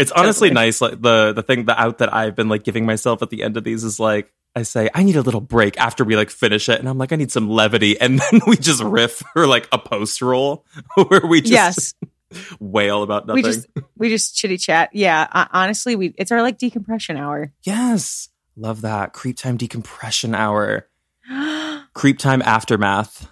It's 0.00 0.12
honestly 0.12 0.48
Totally. 0.48 0.66
nice. 0.66 0.80
Like 0.80 1.02
the 1.02 1.32
the 1.34 1.42
thing 1.42 1.66
the 1.66 1.78
out 1.78 1.98
that 1.98 2.12
I've 2.14 2.34
been 2.34 2.48
like 2.48 2.64
giving 2.64 2.86
myself 2.86 3.22
at 3.22 3.30
the 3.30 3.42
end 3.42 3.56
of 3.56 3.64
these 3.64 3.84
is 3.84 4.00
like 4.00 4.32
I 4.56 4.62
say 4.62 4.88
I 4.94 5.02
need 5.02 5.16
a 5.16 5.20
little 5.20 5.42
break 5.42 5.78
after 5.78 6.04
we 6.04 6.16
like 6.16 6.30
finish 6.30 6.68
it, 6.68 6.80
and 6.80 6.88
I'm 6.88 6.96
like 6.96 7.12
I 7.12 7.16
need 7.16 7.30
some 7.30 7.50
levity, 7.50 8.00
and 8.00 8.18
then 8.18 8.40
we 8.46 8.56
just 8.56 8.82
riff 8.82 9.22
for 9.34 9.46
like 9.46 9.68
a 9.72 9.78
post 9.78 10.22
roll 10.22 10.64
where 11.08 11.20
we 11.26 11.42
just 11.42 11.52
yes, 11.52 11.94
wail 12.60 13.02
about 13.02 13.26
nothing. 13.26 13.42
we 13.42 13.48
just 13.48 13.66
we 13.96 14.08
just 14.08 14.34
chitty 14.34 14.56
chat. 14.56 14.90
Yeah, 14.94 15.28
uh, 15.30 15.46
honestly, 15.52 15.96
we 15.96 16.14
it's 16.16 16.32
our 16.32 16.40
like 16.40 16.56
decompression 16.58 17.16
hour. 17.18 17.52
yes, 17.62 18.30
love 18.56 18.80
that 18.80 19.12
creep 19.12 19.36
time 19.36 19.58
decompression 19.58 20.34
hour, 20.34 20.88
creep 21.94 22.18
time 22.18 22.42
aftermath. 22.42 23.28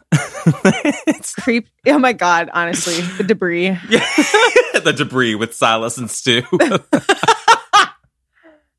it's 1.07 1.35
Creep. 1.35 1.69
Oh 1.87 1.99
my 1.99 2.13
god! 2.13 2.49
Honestly, 2.53 3.01
the 3.19 3.25
debris. 3.25 3.67
yeah, 3.91 4.01
the 4.81 4.95
debris 4.97 5.35
with 5.35 5.55
Silas 5.55 5.99
and 5.99 6.11
Stu. 6.11 6.43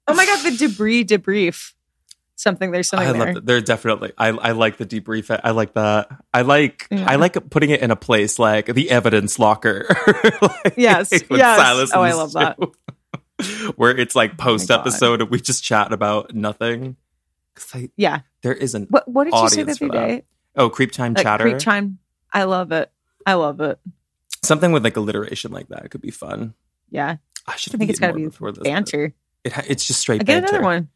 Oh 0.07 0.15
my 0.15 0.25
god, 0.25 0.43
the 0.43 0.57
debris 0.57 1.05
debrief. 1.05 1.73
Something 2.35 2.71
there's 2.71 2.87
something 2.87 3.09
I 3.09 3.11
there. 3.11 3.25
love 3.25 3.35
that. 3.35 3.45
They're 3.45 3.61
definitely. 3.61 4.13
I 4.17 4.29
I 4.29 4.51
like 4.53 4.77
the 4.77 4.85
debrief. 4.85 5.37
I 5.43 5.51
like 5.51 5.73
that. 5.73 6.07
I 6.33 6.41
like. 6.41 6.87
Yeah. 6.89 7.05
I 7.07 7.17
like 7.17 7.49
putting 7.49 7.69
it 7.69 7.81
in 7.81 7.91
a 7.91 7.95
place 7.97 8.39
like 8.39 8.65
the 8.73 8.89
evidence 8.89 9.37
locker. 9.37 9.85
Like, 10.41 10.73
Yes, 10.77 11.11
with 11.11 11.29
yes. 11.31 11.91
Oh, 11.93 12.01
I 12.01 12.09
and 12.09 12.17
love 12.17 12.33
that. 12.33 12.57
Oh 12.61 12.71
Where 13.75 13.95
it's 13.95 14.15
like 14.15 14.31
oh 14.31 14.35
post 14.37 14.69
God. 14.69 14.79
episode 14.79 15.21
and 15.21 15.29
we 15.29 15.39
just 15.41 15.63
chat 15.63 15.91
about 15.93 16.33
nothing. 16.33 16.95
I, 17.73 17.89
Yeah. 17.97 18.21
there 18.41 18.53
isn't. 18.53 18.89
What 18.91 19.07
What 19.07 19.25
did 19.25 19.33
you 19.33 19.49
say 19.49 19.63
the 19.63 19.71
other 19.71 19.87
that. 19.87 19.91
day? 20.07 20.23
Oh, 20.55 20.69
creep 20.69 20.91
time 20.91 21.13
Like, 21.13 21.23
chatter. 21.23 21.43
creep 21.43 21.59
time. 21.59 21.99
I 22.33 22.43
love 22.43 22.71
it. 22.71 22.91
I 23.25 23.33
love 23.33 23.59
it. 23.61 23.79
Something 24.43 24.71
with 24.71 24.83
like 24.83 24.95
alliteration 24.97 25.51
like 25.51 25.67
that 25.69 25.89
could 25.91 26.01
be 26.01 26.11
fun. 26.11 26.53
Yeah, 26.89 27.17
I 27.47 27.55
should 27.55 27.75
I 27.75 27.77
think 27.77 27.89
it's 27.91 27.99
got 27.99 28.07
to 28.07 28.13
be 28.13 28.25
before 28.25 28.51
this. 28.51 28.63
banter. 28.63 29.13
It, 29.43 29.53
it's 29.67 29.85
just 29.85 29.99
straight 29.99 30.21
I 30.21 30.23
get 30.23 30.41
banter. 30.43 30.57
another 30.59 30.63
one. 30.63 30.89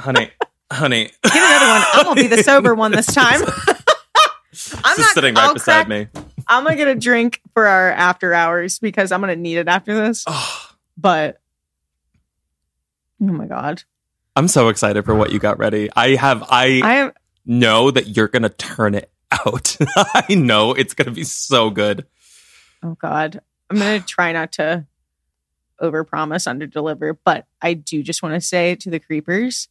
honey. 0.00 0.30
Honey, 0.72 1.10
Get 1.22 1.34
another 1.36 1.66
one. 1.66 1.82
I'm 1.92 2.04
gonna 2.04 2.22
be 2.22 2.26
the 2.28 2.42
sober 2.42 2.74
one 2.74 2.92
this 2.92 3.06
time. 3.14 3.40
I'm 4.84 4.98
not 4.98 5.10
sitting 5.14 5.34
right 5.34 5.44
I'll 5.44 5.54
beside 5.54 5.86
crack- 5.86 5.88
me. 5.88 6.06
I'm 6.48 6.64
gonna 6.64 6.76
get 6.76 6.88
a 6.88 6.94
drink 6.94 7.40
for 7.54 7.66
our 7.66 7.90
after 7.90 8.32
hours 8.34 8.78
because 8.78 9.12
I'm 9.12 9.20
gonna 9.20 9.36
need 9.36 9.58
it 9.58 9.68
after 9.68 9.94
this. 9.94 10.24
But 10.98 11.40
oh 13.20 13.24
my 13.26 13.46
god, 13.46 13.82
I'm 14.36 14.48
so 14.48 14.68
excited 14.68 15.04
for 15.04 15.14
what 15.14 15.30
you 15.32 15.38
got 15.38 15.58
ready. 15.58 15.90
I 15.94 16.14
have. 16.16 16.42
I 16.48 16.80
I 16.82 16.94
am. 16.96 17.12
know 17.44 17.90
that 17.90 18.16
you're 18.16 18.28
gonna 18.28 18.48
turn 18.48 18.94
it 18.94 19.10
out. 19.30 19.76
I 19.96 20.34
know 20.34 20.72
it's 20.72 20.94
gonna 20.94 21.10
be 21.10 21.24
so 21.24 21.70
good. 21.70 22.06
Oh 22.82 22.94
god, 23.00 23.40
I'm 23.70 23.78
gonna 23.78 24.00
try 24.00 24.32
not 24.32 24.52
to 24.52 24.86
overpromise, 25.80 26.46
underdeliver. 26.46 27.16
But 27.24 27.46
I 27.60 27.74
do 27.74 28.02
just 28.02 28.22
want 28.22 28.34
to 28.34 28.40
say 28.40 28.74
to 28.76 28.90
the 28.90 28.98
creepers, 29.00 29.68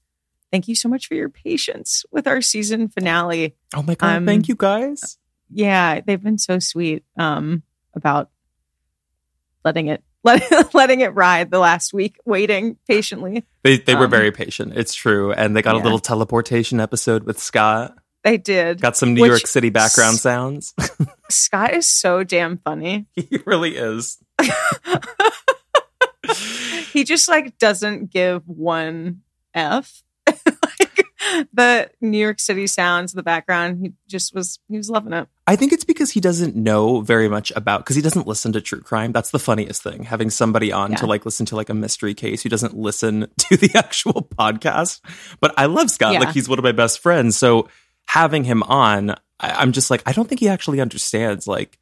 thank 0.52 0.68
you 0.68 0.75
so 0.75 0.90
much 0.90 1.08
for 1.08 1.16
your 1.16 1.30
patience 1.30 2.06
with 2.12 2.28
our 2.28 2.42
season 2.42 2.88
finale. 2.90 3.56
Oh 3.73 3.81
my 3.84 3.96
god! 3.96 4.18
Um, 4.18 4.25
thank 4.25 4.48
you 4.48 4.56
guys. 4.56 5.18
yeah, 5.50 6.02
they've 6.02 6.22
been 6.22 6.38
so 6.38 6.59
sweet 6.59 7.03
um 7.18 7.64
about 7.96 8.30
letting 9.66 9.88
it 9.88 10.03
let, 10.24 10.74
letting 10.74 11.02
it 11.02 11.14
ride 11.16 11.52
the 11.52 11.60
last 11.60 11.94
week, 11.94 12.18
waiting 12.26 12.78
patiently. 12.88 13.46
They 13.64 13.78
they 13.78 13.96
were 13.96 14.06
um, 14.06 14.12
very 14.12 14.32
patient. 14.32 14.74
It's 14.76 14.94
true, 14.94 15.32
and 15.34 15.56
they 15.56 15.62
got 15.62 15.76
a 15.76 15.80
little 15.80 16.00
teleportation 16.00 16.80
episode 16.80 17.24
with 17.24 17.40
Scott. 17.40 17.96
They 18.24 18.38
did. 18.38 18.82
Got 18.82 18.98
some 18.98 19.14
New 19.14 19.22
Which- 19.22 19.30
York 19.30 19.48
City 19.48 19.70
background 19.70 20.18
sounds. 20.18 20.74
Scott 21.30 21.74
is 21.74 21.88
so 21.88 22.24
damn 22.24 22.58
funny. 22.58 23.08
he 23.16 23.40
really 23.46 23.76
is. 23.76 24.18
He 26.92 27.04
just 27.04 27.30
like 27.30 27.58
doesn't 27.58 28.12
give 28.12 28.48
one 28.48 29.22
F. 29.54 30.04
the 31.54 31.90
New 32.02 32.18
York 32.18 32.40
City 32.40 32.68
sounds, 32.68 33.14
in 33.14 33.18
the 33.18 33.24
background, 33.24 33.80
he 33.80 33.94
just 34.08 34.34
was 34.34 34.59
he 34.68 34.78
was 34.78 34.90
loving 34.90 35.14
it. 35.14 35.28
I 35.48 35.56
think 35.56 35.74
it's 35.74 35.84
because 35.84 36.12
he 36.12 36.20
doesn't 36.20 36.56
know 36.56 37.02
very 37.02 37.28
much 37.28 37.52
about 37.56 37.82
because 37.82 37.96
he 37.96 38.02
doesn't 38.02 38.28
listen 38.28 38.54
to 38.54 38.62
true 38.62 38.82
crime. 38.82 39.12
That's 39.12 39.31
the 39.31 39.40
funniest 39.40 39.84
thing. 39.84 40.04
Having 40.04 40.30
somebody 40.30 40.72
on 40.72 40.96
to 40.96 41.06
like 41.06 41.26
listen 41.26 41.46
to 41.48 41.56
like 41.56 41.70
a 41.70 41.74
mystery 41.74 42.14
case 42.14 42.44
who 42.44 42.50
doesn't 42.50 42.76
listen 42.76 43.28
to 43.40 43.58
the 43.58 43.72
actual 43.76 44.30
podcast. 44.38 45.02
But 45.40 45.54
I 45.58 45.66
love 45.66 45.90
Scott. 45.92 46.14
Yeah. 46.14 46.20
Like 46.20 46.34
he's 46.34 46.48
one 46.48 46.60
of 46.60 46.64
my 46.64 46.72
best 46.72 47.00
friends. 47.00 47.38
So 47.38 47.68
having 48.08 48.44
him 48.44 48.64
on, 48.64 49.12
I, 49.40 49.52
I'm 49.52 49.72
just 49.74 49.90
like, 49.92 50.04
I 50.06 50.14
don't 50.14 50.28
think 50.30 50.40
he 50.40 50.48
actually 50.50 50.80
understands 50.81 51.48
like 51.48 51.78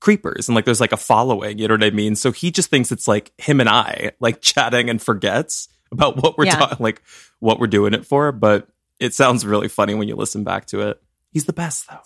creepers 0.00 0.48
and 0.48 0.54
like 0.54 0.64
there's 0.66 0.80
like 0.80 0.92
a 0.92 0.96
following, 0.98 1.58
you 1.58 1.68
know 1.68 1.74
what 1.74 1.84
I 1.84 1.90
mean? 1.90 2.16
So 2.16 2.32
he 2.32 2.50
just 2.50 2.68
thinks 2.70 2.92
it's 2.92 3.08
like 3.08 3.32
him 3.38 3.60
and 3.60 3.68
I 3.68 4.12
like 4.20 4.40
chatting 4.42 4.90
and 4.90 5.00
forgets 5.00 5.68
about 5.90 6.22
what 6.22 6.36
we're 6.36 6.44
Yeah. 6.46 6.56
talking 6.56 6.84
like 6.84 7.02
what 7.40 7.58
we're 7.58 7.66
doing 7.66 7.94
it 7.94 8.04
for. 8.04 8.30
But 8.32 8.68
it 9.00 9.14
sounds 9.14 9.44
really 9.46 9.68
funny 9.68 9.94
when 9.94 10.08
you 10.08 10.16
listen 10.16 10.44
back 10.44 10.66
to 10.66 10.80
it. 10.88 11.02
He's 11.32 11.44
the 11.46 11.52
best 11.52 11.88
though. 11.88 12.00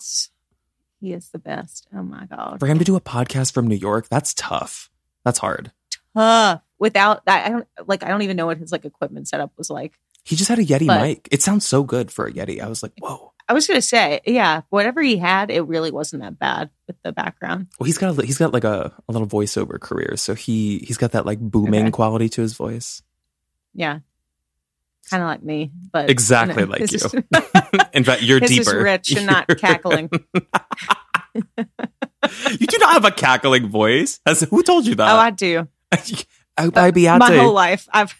He 0.99 1.13
is 1.13 1.29
the 1.29 1.39
best. 1.39 1.87
Oh 1.95 2.03
my 2.03 2.25
god. 2.25 2.59
For 2.59 2.67
him 2.67 2.77
to 2.79 2.85
do 2.85 2.95
a 2.95 3.01
podcast 3.01 3.53
from 3.53 3.67
New 3.67 3.75
York, 3.75 4.07
that's 4.09 4.33
tough. 4.33 4.89
That's 5.25 5.39
hard. 5.39 5.71
Tough. 6.15 6.61
Without 6.79 7.25
that, 7.25 7.45
I 7.45 7.49
don't 7.49 7.67
like 7.87 8.03
I 8.03 8.09
don't 8.09 8.21
even 8.23 8.37
know 8.37 8.45
what 8.47 8.57
his 8.57 8.71
like 8.71 8.85
equipment 8.85 9.27
setup 9.27 9.51
was 9.57 9.69
like. 9.69 9.93
He 10.23 10.35
just 10.35 10.49
had 10.49 10.59
a 10.59 10.65
Yeti 10.65 10.85
But- 10.87 11.01
mic. 11.01 11.27
It 11.31 11.41
sounds 11.41 11.65
so 11.65 11.83
good 11.83 12.11
for 12.11 12.27
a 12.27 12.31
Yeti. 12.31 12.61
I 12.61 12.67
was 12.67 12.83
like, 12.83 12.91
whoa. 12.99 13.33
I 13.49 13.53
was 13.53 13.67
gonna 13.67 13.81
say, 13.81 14.21
yeah, 14.25 14.61
whatever 14.69 15.01
he 15.01 15.17
had, 15.17 15.49
it 15.51 15.61
really 15.61 15.91
wasn't 15.91 16.21
that 16.21 16.37
bad 16.39 16.69
with 16.87 16.95
the 17.03 17.11
background. 17.11 17.67
Well, 17.79 17.85
he's 17.85 17.97
got 17.97 18.17
a, 18.17 18.25
he's 18.25 18.37
got 18.37 18.53
like 18.53 18.63
a, 18.63 18.93
a 19.09 19.11
little 19.11 19.27
voiceover 19.27 19.79
career, 19.79 20.13
so 20.17 20.35
he 20.35 20.79
he's 20.79 20.97
got 20.97 21.11
that 21.13 21.25
like 21.25 21.39
booming 21.39 21.81
Okay. 21.85 21.91
quality 21.91 22.29
to 22.29 22.41
his 22.41 22.53
voice. 22.53 23.01
Yeah. 23.73 23.99
Kind 25.11 25.21
of 25.23 25.27
like 25.27 25.43
me, 25.43 25.71
but 25.91 26.09
Exactly 26.09 26.61
you 26.63 26.67
know, 26.67 26.71
like 26.71 26.91
you. 26.91 26.99
In 27.93 28.03
fact, 28.03 28.21
you're 28.23 28.39
deeper. 28.63 28.81
rich 28.81 29.11
and 29.15 29.27
not 29.27 29.47
cackling. 29.57 30.09
you 31.35 32.67
do 32.67 32.77
not 32.79 32.93
have 32.93 33.05
a 33.05 33.11
cackling 33.11 33.67
voice. 33.69 34.19
Has, 34.25 34.41
who 34.41 34.63
told 34.63 34.85
you 34.85 34.95
that? 34.95 35.11
oh, 35.11 35.17
I 35.17 35.29
do. 35.31 35.67
I, 36.57 36.69
I 36.75 36.91
be 36.91 37.05
My 37.07 37.35
whole 37.37 37.53
life, 37.53 37.87
I've 37.91 38.15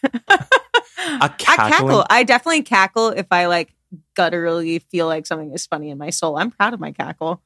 I 0.98 1.28
cackle. 1.38 2.06
I 2.10 2.24
definitely 2.24 2.64
cackle 2.64 3.10
if 3.10 3.28
I 3.32 3.48
like 3.48 3.74
gutturally 4.18 4.80
feel 4.90 5.08
like 5.08 5.26
something 5.26 5.52
is 5.54 5.66
funny 5.66 5.90
in 5.90 5.98
my 5.98 6.10
soul. 6.10 6.38
I'm 6.38 6.52
proud 6.52 6.74
of 6.74 6.80
my 6.80 6.92
cackle. 6.92 7.42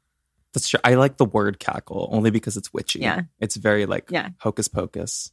That's 0.53 0.69
true. 0.69 0.79
I 0.83 0.95
like 0.95 1.17
the 1.17 1.25
word 1.25 1.59
cackle 1.59 2.09
only 2.11 2.29
because 2.31 2.55
it's 2.57 2.71
witchy. 2.73 2.99
Yeah. 2.99 3.21
It's 3.39 3.55
very 3.57 3.85
like 3.85 4.05
Yeah. 4.09 4.29
hocus 4.39 4.67
pocus. 4.67 5.31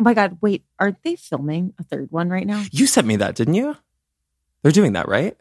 Oh 0.00 0.02
my 0.02 0.14
god! 0.14 0.38
Wait, 0.40 0.64
aren't 0.78 1.02
they 1.02 1.14
filming 1.14 1.74
a 1.78 1.84
third 1.84 2.10
one 2.10 2.30
right 2.30 2.46
now? 2.46 2.64
You 2.72 2.86
sent 2.86 3.06
me 3.06 3.16
that, 3.16 3.34
didn't 3.34 3.52
you? 3.52 3.76
They're 4.62 4.72
doing 4.72 4.94
that, 4.94 5.08
right? 5.08 5.36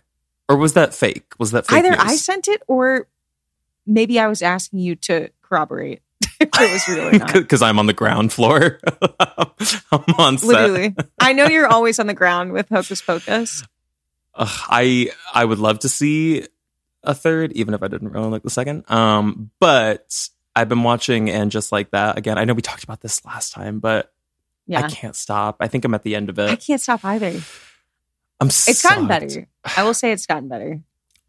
Or 0.49 0.57
was 0.57 0.73
that 0.73 0.93
fake? 0.93 1.31
Was 1.39 1.51
that 1.51 1.65
fake 1.65 1.79
Either 1.79 1.91
news? 1.91 1.99
I 2.01 2.15
sent 2.17 2.49
it 2.49 2.61
or 2.67 3.07
maybe 3.87 4.19
I 4.19 4.27
was 4.27 4.41
asking 4.41 4.79
you 4.79 4.97
to 4.97 5.29
corroborate 5.41 6.01
if 6.41 6.49
it 6.59 6.73
was 6.73 6.87
real 6.89 7.07
or 7.07 7.11
not. 7.13 7.33
because 7.33 7.61
I'm 7.61 7.79
on 7.79 7.85
the 7.85 7.93
ground 7.93 8.33
floor. 8.33 8.81
I'm 9.91 10.15
on 10.17 10.37
set. 10.37 10.47
Literally, 10.47 10.95
I 11.21 11.31
know 11.31 11.47
you're 11.47 11.67
always 11.67 11.97
on 11.97 12.07
the 12.07 12.13
ground 12.13 12.51
with 12.51 12.67
Hocus 12.67 13.01
Pocus. 13.01 13.63
Ugh, 14.35 14.65
I 14.67 15.09
I 15.33 15.45
would 15.45 15.59
love 15.59 15.79
to 15.79 15.89
see 15.89 16.45
a 17.01 17.15
third, 17.15 17.53
even 17.53 17.73
if 17.73 17.81
I 17.81 17.87
didn't 17.87 18.09
really 18.09 18.27
like 18.27 18.43
the 18.43 18.49
second. 18.49 18.83
Um, 18.91 19.51
but 19.61 20.29
I've 20.53 20.67
been 20.67 20.83
watching 20.83 21.29
and 21.29 21.49
just 21.49 21.71
like 21.71 21.91
that 21.91 22.17
again. 22.17 22.37
I 22.37 22.43
know 22.43 22.53
we 22.53 22.61
talked 22.61 22.83
about 22.83 22.99
this 22.99 23.23
last 23.23 23.53
time, 23.53 23.79
but 23.79 24.11
Yeah, 24.69 24.85
I 24.85 24.89
can't 24.89 25.15
stop. 25.15 25.57
I 25.59 25.67
think 25.67 25.83
I'm 25.83 25.93
at 25.95 26.03
the 26.03 26.15
end 26.15 26.29
of 26.29 26.37
it. 26.39 26.49
I 26.49 26.55
can't 26.55 26.79
stop 26.79 27.03
either. 27.03 27.41
I'm. 28.39 28.47
It's 28.47 28.81
gotten 28.83 29.07
sucked. 29.07 29.09
better. 29.09 29.47
I 29.75 29.83
will 29.83 29.93
say 29.93 30.11
it's 30.11 30.25
gotten 30.25 30.47
better. 30.47 30.79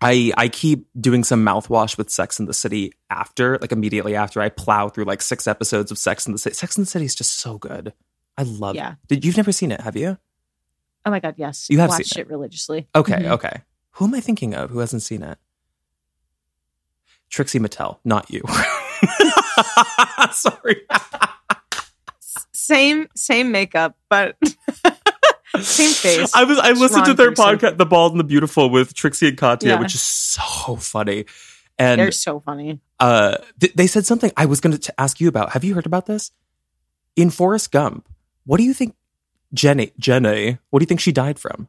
I 0.03 0.33
I 0.37 0.49
keep 0.49 0.87
doing 0.99 1.25
some 1.25 1.45
mouthwash 1.45 1.99
with 1.99 2.11
Sex 2.11 2.39
in 2.39 2.47
the 2.47 2.55
City 2.55 2.93
after, 3.11 3.59
like 3.61 3.73
immediately 3.73 4.15
after 4.15 4.41
I 4.41 4.49
plow 4.51 4.89
through 4.89 5.05
like 5.05 5.23
six 5.23 5.47
episodes 5.47 5.91
of 5.91 5.99
Sex 5.99 6.27
in 6.27 6.33
the 6.33 6.39
City. 6.39 6.55
Sex 6.55 6.77
in 6.77 6.83
the 6.83 6.87
City 6.87 7.05
is 7.07 7.15
just 7.15 7.39
so 7.41 7.59
good. 7.59 7.93
I 8.39 8.43
love 8.45 8.77
Yeah. 8.77 8.93
it. 8.93 8.97
Did 9.09 9.25
you've 9.25 9.37
never 9.37 9.53
seen 9.53 9.73
it, 9.73 9.81
have 9.81 9.97
you? 9.97 10.17
Oh 11.05 11.11
my 11.11 11.21
god, 11.21 11.35
yes. 11.39 11.67
You 11.71 11.79
have 11.81 11.91
watched 11.91 12.07
seen 12.15 12.21
it 12.23 12.29
religiously. 12.29 12.89
Okay, 12.95 13.15
Mhm. 13.15 13.31
okay. 13.33 13.63
Who 13.93 14.05
am 14.07 14.15
I 14.15 14.21
thinking 14.21 14.55
of? 14.55 14.71
Who 14.71 14.79
hasn't 14.81 15.03
seen 15.03 15.23
it? 15.23 15.39
Trixie 17.31 17.59
Mattel, 17.59 17.99
not 18.05 18.31
you. 18.31 18.43
Sorry. 20.33 20.77
Same 22.71 23.09
same 23.17 23.51
makeup, 23.53 23.97
but 24.09 24.37
same 25.61 25.91
face. 25.93 26.33
I 26.35 26.45
was 26.45 26.59
I 26.59 26.71
listened 26.73 27.07
to 27.07 27.15
their 27.15 27.33
person. 27.33 27.59
podcast, 27.59 27.77
The 27.79 27.87
Bald 27.87 28.13
and 28.13 28.21
the 28.21 28.25
Beautiful, 28.25 28.71
with 28.71 28.95
Trixie 28.95 29.29
and 29.29 29.37
Katya, 29.39 29.71
Yeah. 29.71 29.81
which 29.81 29.95
is 29.95 30.03
so 30.03 30.77
funny. 30.77 31.25
And 31.79 31.99
They're 32.01 32.13
so 32.13 32.41
funny. 32.41 32.79
uh, 33.01 33.39
th- 33.59 33.73
they 33.75 33.87
said 33.87 34.05
something 34.07 34.31
I 34.37 34.45
was 34.47 34.61
going 34.61 34.77
to 34.77 35.01
ask 35.01 35.21
you 35.21 35.29
about. 35.29 35.51
Have 35.53 35.65
you 35.65 35.75
heard 35.75 35.87
about 35.87 36.07
this? 36.07 36.31
In 37.17 37.31
Forrest 37.31 37.73
Gump, 37.73 38.07
what 38.45 38.59
do 38.59 38.63
you 38.65 38.73
think 38.75 38.95
Jenny 39.53 39.93
Jenny? 39.99 40.59
What 40.71 40.79
do 40.81 40.83
you 40.85 40.87
think 40.87 41.01
she 41.01 41.11
died 41.13 41.39
from? 41.39 41.69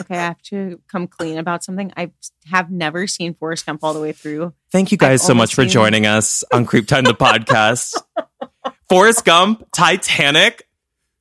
Okay, 0.00 0.16
I 0.16 0.22
have 0.22 0.42
to 0.42 0.80
come 0.88 1.06
clean 1.06 1.38
about 1.38 1.64
something. 1.64 1.92
I 1.96 2.12
have 2.46 2.70
never 2.70 3.06
seen 3.06 3.34
Forrest 3.34 3.66
Gump 3.66 3.82
all 3.82 3.92
the 3.92 4.00
way 4.00 4.12
through. 4.12 4.52
Thank 4.70 4.92
you 4.92 4.98
guys 4.98 5.20
I've 5.20 5.26
so 5.26 5.34
much 5.34 5.54
for 5.54 5.64
joining 5.64 6.06
us 6.06 6.44
on 6.52 6.64
Creep 6.64 6.86
Time 6.86 7.04
the 7.04 7.14
podcast. 7.14 8.00
Forrest 8.88 9.24
Gump, 9.24 9.66
Titanic, 9.72 10.68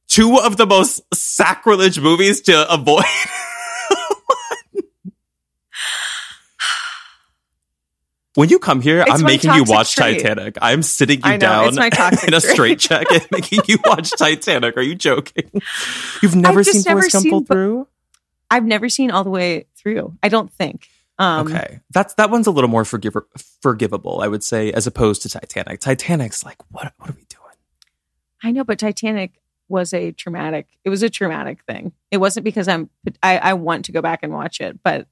two 0.07 0.37
of 0.37 0.57
the 0.57 0.65
most 0.65 1.01
sacrilege 1.13 1.99
movies 1.99 2.41
to 2.41 2.71
avoid. 2.71 3.03
when 8.35 8.47
you 8.49 8.57
come 8.57 8.79
here, 8.79 9.01
It's 9.01 9.11
I'm 9.11 9.23
making 9.23 9.53
you 9.53 9.65
watch 9.65 9.95
trait. 9.95 10.21
Titanic. 10.21 10.57
I'm 10.61 10.81
sitting 10.81 11.21
you 11.23 11.31
know, 11.31 11.37
down 11.37 11.77
in 11.77 12.33
a 12.33 12.39
straight 12.39 12.79
jacket, 12.79 13.27
making 13.31 13.63
you 13.67 13.79
watch 13.83 14.11
Titanic. 14.11 14.77
Are 14.77 14.81
you 14.81 14.95
joking? 14.95 15.51
You've 16.21 16.37
never 16.37 16.63
just 16.63 16.83
seen 16.83 16.83
never 16.87 17.01
Forrest 17.01 17.13
Gump 17.13 17.23
seen 17.23 17.45
through? 17.45 17.87
I've 18.51 18.65
never 18.65 18.89
seen 18.89 19.11
all 19.11 19.23
the 19.23 19.29
way 19.29 19.65
through. 19.77 20.17
I 20.23 20.29
don't 20.29 20.51
think. 20.51 20.87
Um, 21.17 21.47
okay, 21.47 21.81
that's 21.91 22.13
that 22.15 22.29
one's 22.29 22.47
a 22.47 22.51
little 22.51 22.69
more 22.69 22.85
forgive- 22.85 23.15
forgivable, 23.61 24.21
I 24.21 24.27
would 24.27 24.43
say, 24.43 24.71
as 24.71 24.87
opposed 24.87 25.21
to 25.23 25.29
Titanic. 25.29 25.81
Titanic's 25.81 26.45
like, 26.45 26.57
what? 26.71 26.93
What 26.97 27.09
are 27.09 27.13
we 27.13 27.25
doing? 27.27 27.39
I 28.41 28.51
know, 28.51 28.63
but 28.63 28.79
Titanic 28.79 29.33
was 29.67 29.93
a 29.93 30.11
traumatic. 30.13 30.67
It 30.85 30.89
was 30.89 31.03
a 31.03 31.09
traumatic 31.09 31.63
thing. 31.65 31.91
It 32.09 32.17
wasn't 32.17 32.45
because 32.45 32.67
I'm. 32.69 32.89
I, 33.21 33.37
I 33.37 33.53
want 33.53 33.85
to 33.85 33.91
go 33.91 34.01
back 34.01 34.23
and 34.23 34.31
watch 34.33 34.61
it, 34.61 34.81
but 34.81 35.07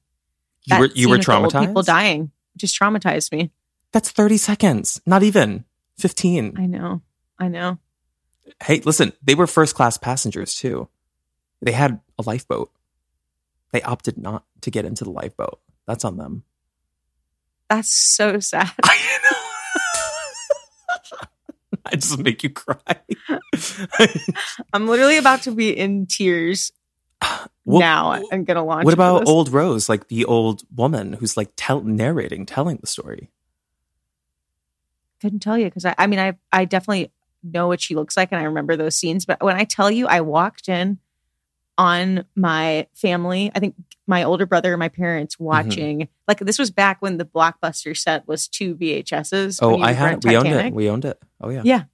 You 0.64 0.78
were 0.78 0.86
you 0.94 1.08
were 1.10 1.18
with 1.18 1.26
the 1.26 1.36
old 1.36 1.52
traumatized. 1.52 1.66
People 1.66 1.82
dying 1.82 2.30
just 2.56 2.78
traumatized 2.78 3.30
me. 3.30 3.50
That's 3.92 4.10
thirty 4.10 4.38
seconds, 4.38 5.00
not 5.06 5.22
even 5.22 5.64
fifteen. 5.98 6.54
I 6.58 6.66
know. 6.66 7.02
I 7.38 7.48
know. 7.48 7.78
hey, 8.64 8.80
listen, 8.80 9.12
they 9.22 9.34
were 9.34 9.46
first 9.46 9.74
class 9.74 9.96
passengers 9.98 10.54
too. 10.54 10.88
They 11.60 11.72
had 11.72 12.00
a 12.18 12.22
lifeboat. 12.22 12.70
They 13.72 13.82
opted 13.82 14.18
not 14.18 14.44
to 14.62 14.70
get 14.70 14.84
into 14.84 15.04
the 15.04 15.10
lifeboat. 15.10 15.60
That's 15.86 16.04
on 16.04 16.16
them. 16.16 16.44
That's 17.68 17.90
so 17.90 18.40
sad. 18.40 18.70
I 18.82 19.18
know. 19.24 19.36
I 21.86 21.96
just 21.96 22.18
make 22.18 22.42
you 22.42 22.50
cry. 22.50 22.76
I'm 24.72 24.86
literally 24.86 25.16
about 25.18 25.42
to 25.42 25.52
be 25.52 25.76
in 25.76 26.06
tears 26.06 26.72
What- 27.64 27.80
now. 27.80 28.22
I'm 28.32 28.44
gonna 28.44 28.64
launch. 28.64 28.84
What 28.84 28.94
about 28.94 29.26
old 29.28 29.50
Rose, 29.52 29.88
like 29.88 30.08
the 30.08 30.24
old 30.24 30.62
woman 30.74 31.14
who's 31.14 31.36
like 31.36 31.50
tell- 31.56 31.82
narrating, 31.82 32.46
telling 32.46 32.78
the 32.78 32.86
story? 32.86 33.30
couldn't 35.20 35.40
tell 35.40 35.58
you 35.58 35.64
because 35.64 35.84
I, 35.84 35.96
I 35.98 36.06
mean 36.06 36.20
I 36.20 36.36
I 36.52 36.64
definitely 36.64 37.10
know 37.42 37.66
what 37.66 37.80
she 37.80 37.96
looks 37.96 38.16
like 38.16 38.30
and 38.30 38.40
I 38.40 38.44
remember 38.44 38.76
those 38.76 38.94
scenes. 38.94 39.26
But 39.26 39.42
when 39.42 39.56
I 39.56 39.64
tell 39.64 39.90
you, 39.90 40.06
I 40.06 40.20
walked 40.20 40.68
in 40.68 40.98
on 41.78 42.24
my 42.36 42.86
family. 42.92 43.50
I 43.54 43.60
think 43.60 43.76
my 44.06 44.24
older 44.24 44.44
brother 44.44 44.72
and 44.74 44.78
my 44.80 44.88
Mm-hmm. 44.88 45.00
parents 45.02 45.38
watching. 45.38 46.08
Like 46.26 46.40
this 46.40 46.58
was 46.58 46.70
back 46.70 47.00
when 47.00 47.16
the 47.16 47.24
blockbuster 47.24 47.96
set 47.96 48.26
was 48.28 48.48
two 48.48 48.74
VHSs. 48.74 49.60
Oh, 49.62 49.78
I 49.80 49.92
had 49.92 50.14
it. 50.18 50.24
We 50.24 50.36
owned 50.36 50.48
it. 50.48 50.74
We 50.74 50.90
owned 50.90 51.04
it. 51.06 51.18
Oh 51.40 51.48
yeah. 51.50 51.62
Yeah. 51.64 51.84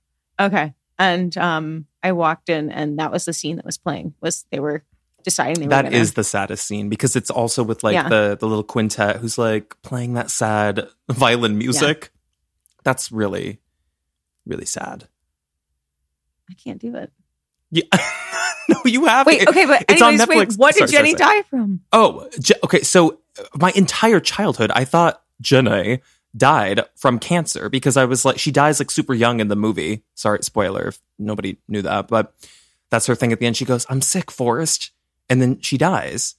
Okay. 0.41 0.75
And 0.99 1.37
um, 1.37 1.87
I 2.03 2.13
walked 2.13 2.49
in, 2.49 2.71
and 2.71 2.99
that 2.99 3.13
was 3.13 3.25
the 3.25 3.33
scene 3.33 3.57
that 3.57 3.65
was 3.65 3.77
playing. 3.79 4.15
Was 4.21 4.47
they 4.51 4.61
were 4.61 4.85
deciding 5.25 5.55
they 5.55 5.67
were 5.67 5.71
That 5.71 5.85
gonna, 5.87 5.97
is 5.97 6.15
the 6.15 6.23
saddest 6.25 6.67
scene 6.67 6.89
because 6.89 7.17
it's 7.17 7.31
also 7.31 7.63
with 7.63 7.83
like 7.83 7.95
Yeah. 7.95 8.09
the 8.09 8.37
the 8.39 8.47
little 8.47 8.63
quintet 8.65 9.17
who's 9.17 9.37
like 9.39 9.75
playing 9.83 10.15
that 10.15 10.31
sad 10.31 10.89
violin 11.11 11.59
music. 11.59 12.11
That's 12.85 13.11
really, 13.13 13.59
really 14.47 14.67
sad. 14.67 15.09
I 16.51 16.55
can't 16.55 16.81
do 16.81 16.95
it. 16.97 17.11
Yeah. 17.71 17.85
no, 18.69 18.81
you 18.85 19.05
have 19.07 19.27
Wait. 19.27 19.43
it. 19.43 19.49
Okay, 19.49 19.67
but 19.67 19.85
It's 19.89 20.01
on 20.03 20.15
anyways, 20.21 20.29
wait. 20.29 20.59
What 20.59 20.75
did 20.75 20.89
Sorry, 20.89 20.91
sorry, 20.91 21.07
Jenny 21.13 21.19
sorry. 21.19 21.43
die 21.43 21.49
from? 21.49 21.81
Oh, 21.93 22.29
Je- 22.41 22.55
okay. 22.65 22.81
So 22.83 23.19
uh, 23.39 23.43
my 23.57 23.73
entire 23.75 24.21
childhood, 24.21 24.71
I 24.75 24.85
thought 24.85 25.23
Jenny 25.41 26.01
died 26.37 26.81
from 26.97 27.19
cancer 27.19 27.69
because 27.69 27.97
I 27.97 28.05
was 28.07 28.25
like, 28.25 28.39
she 28.39 28.51
dies 28.51 28.81
like 28.81 28.91
super 28.91 29.15
young 29.15 29.41
in 29.41 29.49
the 29.49 29.57
movie. 29.57 30.03
Sorry, 30.15 30.39
spoiler 30.43 30.89
if 30.89 31.01
nobody 31.19 31.59
knew 31.69 31.83
that, 31.83 32.09
but 32.09 32.35
that's 32.91 33.07
her 33.07 33.15
thing 33.15 33.33
at 33.33 33.41
the 33.41 33.47
end. 33.47 33.57
She 33.57 33.65
goes, 33.65 33.87
"I'm 33.89 34.01
sick, 34.01 34.31
Forrest," 34.31 34.91
and 35.29 35.41
then 35.43 35.61
she 35.61 35.77
dies, 35.79 36.37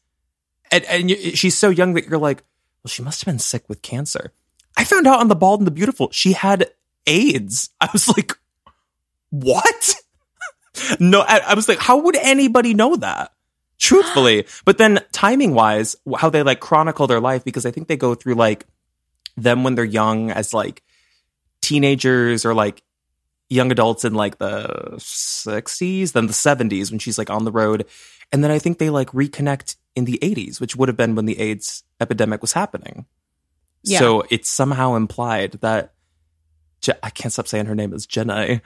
and 0.72 0.84
and 0.86 1.10
you, 1.10 1.36
she's 1.36 1.58
so 1.58 1.70
young 1.70 1.94
that 1.94 2.06
you're 2.08 2.18
like, 2.20 2.44
well, 2.84 2.90
she 2.90 3.04
must 3.04 3.22
have 3.22 3.32
been 3.32 3.40
sick 3.40 3.68
with 3.68 3.82
cancer. 3.82 4.32
I 4.78 4.84
found 4.84 5.08
out 5.08 5.20
on 5.20 5.28
the 5.28 5.36
Bald 5.36 5.60
and 5.60 5.68
the 5.68 5.72
Beautiful 5.72 6.10
she 6.12 6.34
had 6.34 6.70
AIDS. 7.08 7.70
I 7.82 7.90
was 7.94 8.08
like, 8.08 8.34
what? 9.32 9.96
No, 11.00 11.22
I, 11.22 11.40
I 11.40 11.54
was 11.54 11.68
like, 11.68 11.80
how 11.80 11.98
would 11.98 12.16
anybody 12.16 12.74
know 12.74 12.96
that? 12.98 13.32
Truthfully, 13.78 14.46
but 14.66 14.78
then 14.78 15.00
timing 15.12 15.54
wise, 15.54 15.96
how 16.18 16.30
they 16.30 16.44
like 16.44 16.60
chronicle 16.60 17.08
their 17.08 17.20
life 17.20 17.44
because 17.44 17.66
I 17.66 17.72
think 17.72 17.88
they 17.88 17.98
go 17.98 18.16
through 18.16 18.36
like 18.36 18.66
them 19.38 19.64
when 19.64 19.76
they're 19.76 19.84
young 19.84 20.32
as 20.32 20.54
like 20.54 20.82
teenagers 21.62 22.46
or 22.46 22.54
like 22.54 22.84
young 23.50 23.72
adults 23.72 24.06
in 24.06 24.14
like 24.14 24.38
the 24.38 24.96
60s, 24.98 26.14
then 26.14 26.28
the 26.28 26.34
70s 26.34 26.90
when 26.90 27.00
she's 27.00 27.18
like 27.18 27.30
on 27.30 27.46
the 27.46 27.52
road. 27.52 27.86
And 28.32 28.44
then 28.44 28.52
I 28.52 28.60
think 28.60 28.78
they 28.78 28.90
like 28.90 29.10
reconnect 29.12 29.76
in 29.96 30.06
the 30.06 30.20
80s, 30.22 30.60
which 30.60 30.76
would 30.76 30.90
have 30.90 30.98
been 30.98 31.16
when 31.16 31.26
the 31.26 31.40
AIDS 31.40 31.84
epidemic 32.00 32.42
was 32.42 32.54
happening. 32.54 33.06
Yeah. 33.84 34.00
So 34.00 34.24
it's 34.30 34.50
somehow 34.50 34.96
implied 34.96 35.54
that 35.62 35.94
Je- 36.82 36.94
I 37.04 37.10
can't 37.10 37.32
stop 37.32 37.48
saying 37.48 37.68
her 37.68 37.76
name 37.76 37.94
is 37.94 38.08
Jenai 38.08 38.62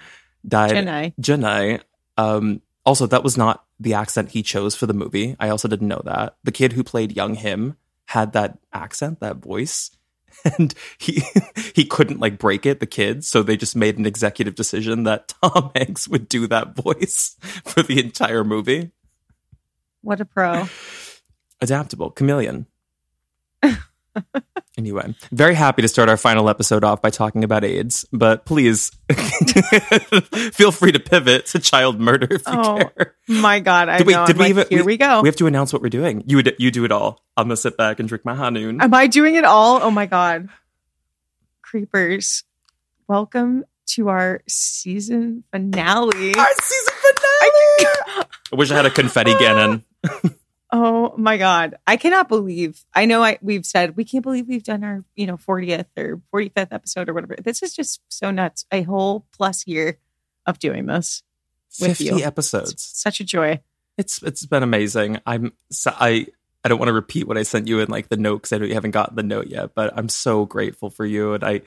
died. 0.48 0.72
Jenny. 0.72 1.14
Jenai. 1.20 1.82
Um, 2.20 2.62
also, 2.86 3.08
that 3.08 3.24
was 3.24 3.38
not 3.38 3.66
the 3.80 3.94
accent 3.94 4.32
he 4.32 4.44
chose 4.44 4.76
for 4.76 4.86
the 4.86 4.94
movie. 4.94 5.36
I 5.40 5.50
also 5.50 5.68
didn't 5.68 5.88
know 5.88 6.02
that. 6.04 6.36
The 6.44 6.52
kid 6.52 6.74
who 6.74 6.84
played 6.84 7.16
young 7.16 7.36
him 7.36 7.78
had 8.08 8.34
that 8.34 8.58
accent, 8.74 9.22
that 9.22 9.38
voice, 9.38 9.92
and 10.58 10.74
he 10.98 11.24
he 11.76 11.86
couldn't 11.86 12.20
like 12.20 12.38
break 12.38 12.66
it. 12.66 12.82
The 12.82 12.86
kid, 12.86 13.24
so 13.24 13.42
they 13.42 13.56
just 13.56 13.76
made 13.76 13.98
an 13.98 14.06
executive 14.06 14.56
decision 14.56 15.04
that 15.04 15.34
Tom 15.44 15.72
Hanks 15.76 16.08
would 16.08 16.28
do 16.28 16.48
that 16.48 16.76
voice 16.76 17.38
for 17.64 17.84
the 17.84 18.00
entire 18.00 18.44
movie. 18.44 18.92
What 20.02 20.20
a 20.20 20.26
pro. 20.26 20.68
Adaptable, 21.62 22.12
chameleon. 22.12 22.66
Anyway, 24.78 25.14
very 25.32 25.56
happy 25.56 25.82
to 25.82 25.88
start 25.90 26.08
our 26.08 26.16
final 26.16 26.48
episode 26.50 26.84
off 26.86 27.02
by 27.02 27.10
talking 27.10 27.44
about 27.44 27.66
AIDS, 27.66 28.06
but 28.14 28.46
please 28.46 28.92
feel 30.54 30.72
free 30.72 30.92
to 30.94 31.00
pivot 31.00 31.46
to 31.48 31.60
child 31.60 32.00
murder 32.00 32.28
if 32.32 32.44
you 32.48 32.54
Oh, 32.54 32.78
care. 32.96 33.16
My 33.28 33.60
God, 33.60 33.90
I 33.90 33.98
Did 33.98 34.08
we- 34.08 34.14
know. 34.14 34.26
did 34.26 34.38
we 34.38 34.44
like, 34.44 34.50
even- 34.52 34.68
here 34.70 34.80
we- 34.80 34.94
we, 34.94 34.98
go. 34.98 35.22
We 35.22 35.28
have 35.28 35.36
to 35.38 35.48
announce 35.48 35.74
what 35.74 35.82
we're 35.82 35.90
doing. 35.90 36.24
You 36.28 36.38
would, 36.38 36.56
you 36.60 36.72
do 36.72 36.86
it 36.86 36.92
all. 36.92 37.22
I'm 37.36 37.46
gonna 37.48 37.58
sit 37.58 37.76
back 37.78 38.00
and 38.00 38.08
drink 38.08 38.24
my 38.24 38.36
High 38.36 38.50
Noon. 38.52 38.82
Am 38.82 38.94
I 38.94 39.08
doing 39.08 39.36
it 39.36 39.44
all? 39.46 39.82
Oh 39.82 39.92
my 39.92 40.06
God. 40.06 40.48
Creepers, 41.62 42.44
welcome 43.08 43.66
to 43.88 44.08
our 44.10 44.42
season 44.48 45.44
finale. 45.52 46.36
Our 46.36 46.48
season 46.62 46.94
finale. 47.02 48.26
I 48.52 48.56
wish 48.56 48.72
I 48.72 48.76
had 48.76 48.86
a 48.86 48.90
confetti 48.90 49.34
cannon. 49.40 49.84
Oh 50.72 51.16
my 51.18 51.38
God. 51.38 51.76
I 51.88 51.98
cannot 51.98 52.30
believe. 52.30 52.86
I 52.94 53.06
know 53.06 53.24
I 53.24 53.40
we've 53.42 53.66
said 53.66 53.98
we 53.98 54.06
can't 54.06 54.24
believe 54.24 54.48
we've 54.48 54.64
done 54.64 54.84
our, 54.84 55.04
you 55.16 55.26
know, 55.26 55.36
40th 55.38 55.86
or 55.98 56.22
45th 56.34 56.68
episode 56.72 57.10
or 57.10 57.14
whatever. 57.14 57.36
This 57.44 57.64
is 57.64 57.74
just 57.76 58.02
so 58.08 58.30
nuts. 58.30 58.66
A 58.72 58.84
whole 58.84 59.26
plus 59.36 59.66
year 59.66 59.98
of 60.46 60.60
doing 60.60 60.86
this. 60.86 61.24
with 61.82 61.98
Fifty 61.98 62.06
you. 62.06 62.24
episodes. 62.24 62.72
It's 62.74 63.02
such 63.02 63.20
a 63.20 63.24
joy. 63.24 63.62
It's 63.98 64.22
it's 64.22 64.46
been 64.46 64.62
amazing. 64.64 65.18
I'm 65.26 65.54
so, 65.72 65.92
I 66.00 66.28
I 66.64 66.70
don't 66.70 66.78
want 66.78 66.90
to 66.90 66.94
repeat 66.94 67.28
what 67.28 67.38
I 67.38 67.44
sent 67.44 67.68
you 67.68 67.80
in 67.80 67.90
like 67.90 68.10
the 68.10 68.18
note 68.18 68.38
because 68.44 68.54
I 68.54 68.58
know 68.60 68.66
you 68.66 68.74
haven't 68.76 68.92
gotten 68.92 69.16
the 69.16 69.24
note 69.24 69.48
yet, 69.48 69.74
but 69.74 69.92
I'm 69.98 70.08
so 70.10 70.46
grateful 70.46 70.90
for 70.92 71.06
you, 71.06 71.34
and 71.34 71.44
I 71.44 71.62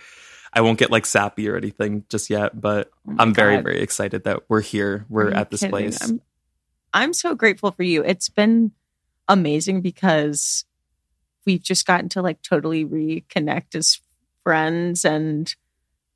I 0.53 0.61
won't 0.61 0.79
get 0.79 0.91
like 0.91 1.07
sappy 1.07 1.49
or 1.49 1.57
anything 1.57 2.05
just 2.09 2.31
yet, 2.31 2.59
but 2.59 2.91
Oh 3.09 3.15
I'm 3.19 3.35
very 3.35 3.57
God. 3.57 3.65
very 3.65 3.81
excited 3.81 4.25
that 4.25 4.45
we're 4.49 4.61
here. 4.61 5.07
We're 5.09 5.31
at 5.33 5.51
this 5.51 5.61
kidding? 5.61 5.71
place. 5.71 6.03
I'm, 6.03 6.21
I'm 6.95 7.13
so 7.15 7.35
grateful 7.35 7.73
for 7.73 7.83
you. 7.83 8.05
It's 8.05 8.29
been 8.29 8.71
amazing 9.33 9.81
because 9.81 10.65
we've 11.47 11.63
just 11.63 11.87
gotten 11.87 12.09
to 12.11 12.23
like 12.23 12.41
totally 12.43 12.85
reconnect 12.85 13.75
as 13.75 14.01
friends 14.45 15.05
and 15.05 15.55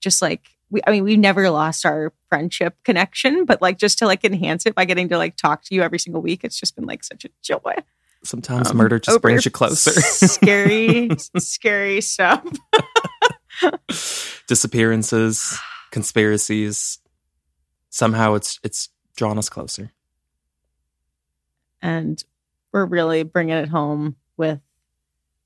just 0.01 0.21
like 0.23 0.43
we 0.71 0.81
I 0.87 0.91
mean 0.91 1.05
we've 1.05 1.19
never 1.19 1.49
lost 1.51 1.87
our 1.87 2.13
friendship 2.29 2.75
connection, 2.85 3.45
but 3.45 3.63
like 3.63 3.79
just 3.79 3.99
to 3.99 4.07
like 4.07 4.25
enhance 4.25 4.67
it 4.67 4.75
by 4.75 4.85
getting 4.85 5.09
to 5.11 5.19
like 5.19 5.37
talk 5.37 5.63
to 5.65 5.75
you 5.75 5.83
every 5.83 5.99
single 5.99 6.21
week, 6.23 6.41
it's 6.45 6.59
just 6.59 6.75
been 6.77 6.87
like 6.87 7.05
such 7.05 7.25
a 7.25 7.29
joy. 7.43 7.75
Sometimes 8.25 8.71
Um, 8.71 8.77
murder 8.79 8.99
just 8.99 9.23
brings 9.23 9.45
you 9.45 9.51
closer. 9.53 9.93
scary, 10.01 11.09
scary 11.39 12.01
stuff. 12.01 12.45
Disappearances, 14.49 15.59
conspiracies. 15.91 16.99
Somehow 17.91 18.35
it's 18.35 18.59
it's 18.63 18.89
drawn 19.17 19.39
us 19.39 19.49
closer. 19.49 19.93
and 21.83 22.23
we're 22.77 22.85
really 22.85 23.23
bringing 23.23 23.57
it 23.57 23.71
home 23.71 24.17
with 24.37 24.61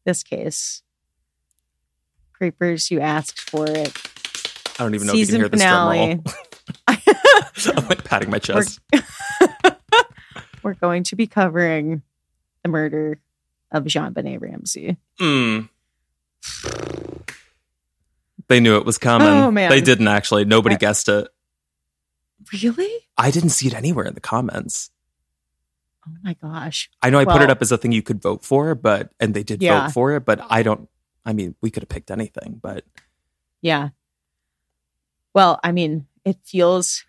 this 0.04 0.24
case. 0.24 0.82
Creepers, 2.32 2.90
you 2.90 2.98
asked 2.98 3.48
for 3.48 3.70
it. 3.70 3.96
I 4.80 4.82
don't 4.82 4.96
even 4.96 5.06
know 5.06 5.12
Season 5.12 5.36
if 5.36 5.44
you 5.44 5.50
can 5.50 5.60
hear 5.60 5.68
finale. 5.68 6.20
this 6.24 6.34
drum 7.62 7.76
roll. 7.76 7.76
I'm 7.84 7.88
like 7.88 8.02
patting 8.02 8.30
my 8.30 8.40
chest. 8.40 8.80
we're 10.64 10.74
going 10.74 11.04
to 11.04 11.14
be 11.14 11.28
covering 11.28 12.02
the 12.64 12.68
murder 12.68 13.20
of 13.70 13.84
JonBenét 13.84 14.40
Ramsey. 14.40 14.96
Mm. 15.20 15.68
They 18.48 18.58
knew 18.58 18.76
it 18.76 18.84
was 18.84 18.98
coming. 18.98 19.28
Oh, 19.28 19.52
man. 19.52 19.70
They 19.70 19.80
didn't 19.80 20.08
actually. 20.08 20.44
Nobody 20.46 20.74
I- 20.74 20.78
guessed 20.78 21.08
it. 21.08 21.28
Really? 22.52 22.90
I 23.16 23.30
didn't 23.30 23.50
see 23.50 23.68
it 23.68 23.74
anywhere 23.74 24.06
in 24.06 24.14
the 24.14 24.20
comments. 24.20 24.90
Oh 26.06 26.12
my 26.22 26.34
gosh. 26.34 26.90
I 27.02 27.10
know 27.10 27.18
I 27.18 27.24
put 27.24 27.42
it 27.42 27.50
up 27.50 27.60
as 27.62 27.70
a 27.72 27.76
thing 27.78 27.92
you 27.92 28.02
could 28.02 28.22
vote 28.22 28.44
for, 28.44 28.74
but 28.74 29.12
and 29.20 29.34
they 29.34 29.42
did 29.42 29.62
Yeah. 29.62 29.82
vote 29.86 29.92
for 29.92 30.12
it, 30.16 30.24
but 30.24 30.40
I 30.50 30.62
don't. 30.62 30.88
I 31.24 31.32
mean, 31.34 31.54
we 31.60 31.70
could 31.70 31.82
have 31.82 31.88
picked 31.90 32.10
anything, 32.10 32.58
but 32.62 32.84
Yeah. 33.60 33.90
Well, 35.34 35.60
I 35.62 35.72
mean, 35.72 36.06
it 36.24 36.38
feels 36.44 37.04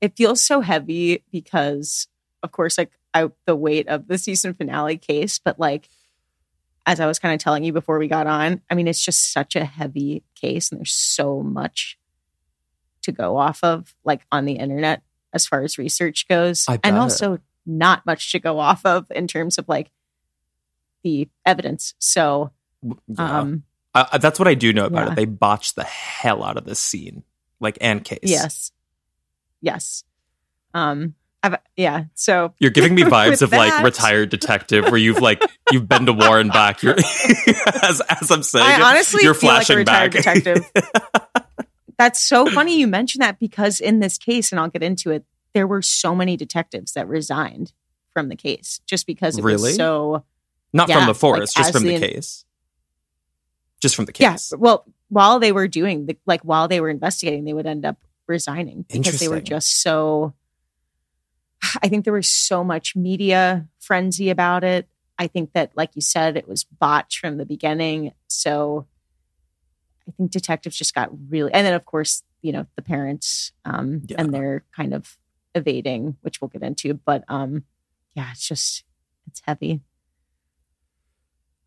it 0.00 0.16
feels 0.16 0.40
so 0.44 0.60
heavy 0.60 1.22
because 1.30 2.08
of 2.42 2.50
course 2.52 2.78
like 2.78 2.90
I 3.14 3.28
the 3.46 3.54
weight 3.56 3.88
of 3.88 4.08
the 4.08 4.18
season 4.18 4.54
finale 4.54 4.96
case, 4.96 5.38
but 5.38 5.58
like 5.60 5.88
as 6.86 6.98
I 6.98 7.06
was 7.06 7.18
kind 7.18 7.34
of 7.34 7.40
telling 7.40 7.62
you 7.62 7.72
before 7.72 7.98
we 7.98 8.08
got 8.08 8.26
on, 8.26 8.62
I 8.70 8.74
mean, 8.74 8.88
it's 8.88 9.04
just 9.04 9.32
such 9.32 9.54
a 9.54 9.64
heavy 9.66 10.24
case 10.34 10.70
and 10.70 10.80
there's 10.80 10.92
so 10.94 11.42
much 11.42 11.98
to 13.02 13.12
go 13.12 13.36
off 13.36 13.62
of 13.62 13.94
like 14.04 14.22
on 14.32 14.46
the 14.46 14.54
internet 14.54 15.02
as 15.32 15.46
far 15.46 15.62
as 15.62 15.78
research 15.78 16.26
goes. 16.26 16.64
I 16.68 16.80
And 16.82 16.96
also 16.96 17.38
not 17.66 18.04
much 18.06 18.32
to 18.32 18.38
go 18.38 18.58
off 18.58 18.84
of 18.84 19.06
in 19.10 19.26
terms 19.26 19.58
of 19.58 19.68
like 19.68 19.90
the 21.02 21.28
evidence. 21.46 21.94
So, 21.98 22.50
yeah. 22.82 23.38
um 23.40 23.64
I- 23.94 24.18
that's 24.18 24.38
what 24.38 24.48
I 24.48 24.54
do 24.54 24.72
know 24.72 24.86
about 24.86 25.06
yeah. 25.06 25.12
it. 25.12 25.16
They 25.16 25.24
botched 25.24 25.76
the 25.76 25.84
hell 25.84 26.44
out 26.44 26.56
of 26.56 26.64
this 26.64 26.80
scene, 26.80 27.24
like 27.58 27.78
and 27.80 28.04
case. 28.04 28.20
Yes. 28.22 28.72
Yes. 29.60 30.04
Um 30.74 31.14
I've 31.42 31.56
yeah, 31.76 32.04
so 32.14 32.54
You're 32.58 32.70
giving 32.70 32.94
me 32.94 33.02
vibes 33.04 33.42
of 33.42 33.52
like 33.52 33.82
retired 33.82 34.28
detective, 34.28 34.84
where 34.86 34.98
you've 34.98 35.20
like 35.20 35.42
you've 35.70 35.88
been 35.88 36.06
to 36.06 36.12
war 36.12 36.38
and 36.38 36.52
back. 36.52 36.82
You're 36.82 36.96
as 37.82 38.02
as 38.02 38.30
I'm 38.30 38.42
saying, 38.42 38.66
I 38.66 38.90
honestly 38.90 39.22
you're 39.22 39.32
like 39.32 39.40
flashing 39.40 39.78
retired 39.78 40.12
back. 40.12 40.22
detective. 40.22 40.70
That's 41.98 42.20
so 42.20 42.46
funny 42.46 42.78
you 42.78 42.86
mentioned 42.86 43.22
that 43.22 43.38
because 43.38 43.80
in 43.80 44.00
this 44.00 44.16
case, 44.16 44.52
and 44.52 44.60
I'll 44.60 44.68
get 44.68 44.82
into 44.82 45.10
it, 45.10 45.24
there 45.54 45.66
were 45.66 45.82
so 45.82 46.14
many 46.14 46.36
detectives 46.36 46.92
that 46.92 47.08
resigned 47.08 47.72
from 48.12 48.28
the 48.28 48.36
case 48.36 48.80
just 48.86 49.06
because 49.06 49.38
it 49.38 49.44
Really? 49.44 49.70
was 49.70 49.76
so 49.76 50.24
Not 50.72 50.88
Yeah, 50.88 50.96
from 50.96 51.04
the 51.06 51.10
like, 51.12 51.16
forest, 51.20 51.56
just 51.56 51.72
from 51.72 51.82
the, 51.84 51.96
the- 51.98 52.06
case. 52.06 52.44
Just 53.80 53.96
from 53.96 54.04
the 54.04 54.12
case. 54.12 54.50
yeah. 54.52 54.58
Well, 54.58 54.84
while 55.08 55.38
they 55.40 55.52
were 55.52 55.66
doing 55.66 56.06
the 56.06 56.16
like 56.26 56.42
while 56.42 56.68
they 56.68 56.80
were 56.80 56.90
investigating, 56.90 57.44
they 57.44 57.54
would 57.54 57.66
end 57.66 57.84
up 57.86 57.96
resigning 58.28 58.84
because 58.92 59.18
they 59.18 59.28
were 59.28 59.40
just 59.40 59.80
so. 59.82 60.34
I 61.82 61.88
think 61.88 62.04
there 62.04 62.12
was 62.14 62.28
so 62.28 62.62
much 62.64 62.94
media 62.94 63.66
frenzy 63.80 64.30
about 64.30 64.64
it. 64.64 64.86
I 65.18 65.26
think 65.26 65.52
that, 65.52 65.72
like 65.76 65.90
you 65.94 66.00
said, 66.02 66.36
it 66.36 66.46
was 66.48 66.64
botched 66.64 67.18
from 67.18 67.36
the 67.38 67.44
beginning. 67.44 68.12
So 68.28 68.86
I 70.08 70.12
think 70.12 70.30
detectives 70.30 70.76
just 70.76 70.94
got 70.94 71.10
really, 71.30 71.52
and 71.52 71.66
then 71.66 71.74
of 71.74 71.84
course, 71.84 72.22
you 72.42 72.52
know, 72.52 72.66
the 72.76 72.82
parents 72.82 73.52
um, 73.64 74.02
Yeah. 74.06 74.16
and 74.20 74.32
they're 74.32 74.64
kind 74.74 74.94
of 74.94 75.16
evading, 75.54 76.16
which 76.22 76.40
we'll 76.40 76.48
get 76.48 76.62
into. 76.62 76.94
But 76.94 77.24
um, 77.28 77.64
yeah, 78.14 78.30
it's 78.32 78.46
just 78.46 78.84
it's 79.26 79.42
heavy. 79.46 79.80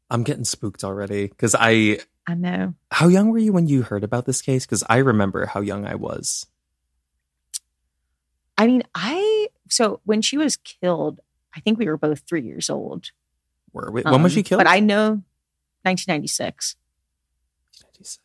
I'm 0.10 0.24
getting 0.24 0.46
spooked 0.46 0.84
already 0.84 1.28
because 1.28 1.56
I. 1.58 2.00
I 2.26 2.36
know. 2.36 2.74
How 2.92 3.08
young 3.08 3.30
were 3.32 3.38
you 3.40 3.52
when 3.52 3.68
you 3.68 3.82
heard 3.82 4.04
about 4.04 4.26
this 4.26 4.42
case? 4.42 4.66
Because 4.66 4.84
I 4.90 4.98
remember 4.98 5.46
how 5.46 5.60
young 5.60 5.86
I 5.86 5.96
was. 5.96 6.46
I 8.58 8.68
mean, 8.68 8.84
I 8.96 9.48
so 9.70 10.00
when 10.06 10.22
she 10.22 10.38
was 10.38 10.56
killed, 10.56 11.20
I 11.56 11.60
think 11.60 11.80
we 11.80 11.88
were 11.88 11.98
both 11.98 12.22
three 12.28 12.44
years 12.44 12.70
old. 12.70 13.12
Were 13.74 13.92
we, 13.92 14.04
when 14.04 14.22
was 14.22 14.32
Um, 14.34 14.36
she 14.36 14.44
killed? 14.44 14.60
But 14.60 14.68
I 14.68 14.80
know 14.80 15.24
1996. 15.84 16.76
1996. 17.82 18.20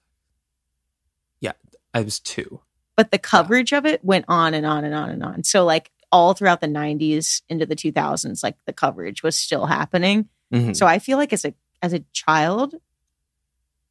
Yeah, 1.41 1.53
I 1.95 2.03
was 2.03 2.21
two. 2.21 2.61
But 2.99 3.13
the 3.13 3.19
coverage 3.19 3.73
of 3.73 3.87
it 3.87 4.05
went 4.05 4.25
on 4.27 4.53
and 4.55 4.67
on 4.67 4.85
and 4.85 4.93
on 4.95 5.09
and 5.09 5.23
on. 5.23 5.45
So 5.45 5.65
like 5.65 5.91
all 6.11 6.35
throughout 6.35 6.61
the 6.61 6.67
90s 6.67 7.43
into 7.49 7.65
the 7.65 7.77
2000s, 7.77 8.43
like 8.43 8.57
the 8.67 8.73
coverage 8.73 9.23
was 9.23 9.37
still 9.37 9.67
happening. 9.67 10.29
Mhm. 10.53 10.75
So 10.77 10.85
I 10.85 10.99
feel 10.99 11.17
like 11.17 11.33
as 11.33 11.45
a 11.45 11.55
as 11.81 11.93
a 11.93 12.01
child, 12.13 12.75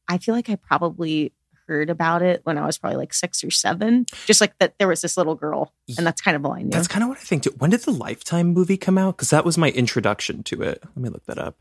I 0.08 0.18
feel 0.18 0.34
like 0.34 0.50
I 0.50 0.56
probably 0.56 1.32
heard 1.66 1.88
about 1.90 2.20
it 2.22 2.40
when 2.44 2.58
I 2.58 2.66
was 2.66 2.76
probably 2.76 2.98
like 2.98 3.14
six 3.14 3.42
or 3.42 3.50
seven. 3.50 4.04
Just 4.26 4.40
like 4.42 4.58
that 4.58 4.74
there 4.78 4.88
was 4.88 5.00
this 5.00 5.16
little 5.16 5.34
girl, 5.36 5.72
and 5.96 6.06
that's 6.06 6.20
kind 6.20 6.36
of 6.36 6.44
all 6.44 6.52
I 6.52 6.60
knew. 6.62 6.70
That's 6.70 6.88
kind 6.88 7.02
of 7.02 7.08
what 7.08 7.16
I 7.18 7.22
think 7.22 7.44
too. 7.44 7.54
When 7.58 7.70
did 7.70 7.80
the 7.80 7.92
Lifetime 7.92 8.48
movie 8.48 8.76
come 8.76 8.98
out? 8.98 9.16
Because 9.16 9.30
that 9.30 9.44
was 9.46 9.56
my 9.56 9.70
introduction 9.70 10.42
to 10.44 10.60
it. 10.62 10.82
Let 10.84 10.96
me 10.98 11.08
look 11.08 11.24
that 11.24 11.38
up. 11.38 11.56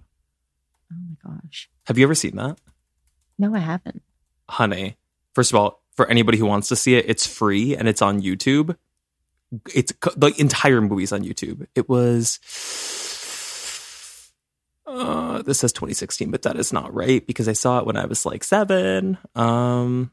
oh 0.92 0.96
my 1.24 1.36
gosh. 1.42 1.70
Have 1.86 1.98
you 1.98 2.06
ever 2.06 2.16
seen 2.16 2.36
that? 2.36 2.58
No, 3.40 3.56
I 3.56 3.60
haven't. 3.60 4.02
Honey, 4.50 4.98
first 5.34 5.52
of 5.54 5.56
all, 5.60 5.82
for 5.98 6.06
anybody 6.08 6.38
who 6.38 6.46
wants 6.46 6.70
to 6.70 6.76
see 6.76 6.96
it, 6.96 7.06
it's 7.10 7.26
free 7.28 7.76
and 7.76 7.88
it's 7.88 8.02
on 8.02 8.22
YouTube. 8.22 8.78
It's 9.74 9.92
the 10.16 10.34
entire 10.38 10.80
movie's 10.80 11.12
on 11.12 11.24
YouTube. 11.24 11.68
It 11.76 11.90
was. 11.90 12.40
Uh, 14.86 15.42
this 15.42 15.60
says 15.60 15.74
2016, 15.74 16.32
but 16.32 16.44
that 16.44 16.56
is 16.56 16.72
not 16.72 16.94
right 16.94 17.26
because 17.28 17.50
I 17.50 17.54
saw 17.54 17.80
it 17.80 17.86
when 17.86 17.98
I 17.98 18.06
was 18.06 18.26
like 18.26 18.44
seven. 18.44 19.18
Um, 19.36 20.12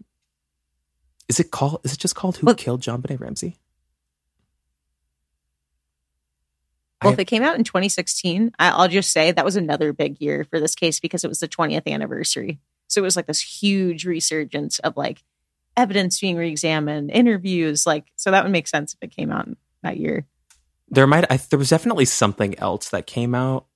is 1.28 1.38
it 1.38 1.50
called? 1.52 1.80
Is 1.84 1.92
it 1.92 2.00
just 2.00 2.16
called 2.16 2.38
Who 2.38 2.46
Well- 2.46 2.54
Killed 2.56 2.80
JonBenét 2.80 3.20
Ramsey? 3.20 3.58
Well, 7.02 7.10
I- 7.10 7.12
if 7.12 7.18
it 7.18 7.26
came 7.26 7.42
out 7.42 7.56
in 7.56 7.64
2016, 7.64 8.52
I- 8.58 8.70
I'll 8.70 8.88
just 8.88 9.12
say 9.12 9.30
that 9.30 9.44
was 9.44 9.56
another 9.56 9.92
big 9.92 10.20
year 10.20 10.44
for 10.44 10.58
this 10.58 10.74
case 10.74 10.98
because 11.00 11.22
it 11.24 11.28
was 11.28 11.40
the 11.40 11.48
20th 11.48 11.86
anniversary. 11.86 12.58
So 12.88 13.00
it 13.00 13.04
was 13.04 13.16
like 13.16 13.26
this 13.26 13.40
huge 13.62 14.04
resurgence 14.06 14.78
of 14.80 14.96
like 14.96 15.22
evidence 15.76 16.20
being 16.20 16.36
reexamined, 16.36 17.10
interviews. 17.10 17.86
Like, 17.86 18.06
so 18.16 18.30
that 18.30 18.44
would 18.44 18.52
make 18.52 18.68
sense 18.68 18.94
if 18.94 18.98
it 19.02 19.14
came 19.14 19.30
out 19.30 19.48
that 19.82 19.96
year. 19.98 20.26
there 20.88 21.06
might 21.06 21.30
I, 21.30 21.36
there 21.36 21.58
was 21.58 21.70
definitely 21.70 22.04
something 22.06 22.58
else 22.58 22.88
that 22.90 23.06
came 23.06 23.34
out 23.34 23.66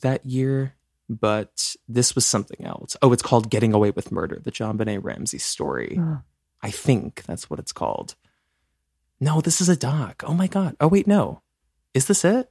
that 0.00 0.24
year 0.26 0.74
but 1.08 1.76
this 1.88 2.14
was 2.14 2.24
something 2.24 2.64
else. 2.64 2.96
Oh 3.02 3.12
it's 3.12 3.22
called 3.22 3.50
getting 3.50 3.74
away 3.74 3.90
with 3.90 4.10
murder 4.10 4.40
the 4.42 4.50
JonBenét 4.52 5.00
ramsey 5.02 5.38
story. 5.38 6.00
I 6.62 6.70
think 6.70 7.22
that's 7.24 7.50
what 7.50 7.58
it's 7.58 7.72
called. 7.72 8.14
No 9.20 9.40
this 9.40 9.60
is 9.60 9.68
a 9.68 9.76
doc. 9.76 10.22
Oh 10.26 10.34
my 10.34 10.46
god. 10.46 10.76
Oh 10.80 10.88
wait 10.88 11.06
no. 11.06 11.42
Is 11.94 12.06
this 12.06 12.24
it? 12.24 12.50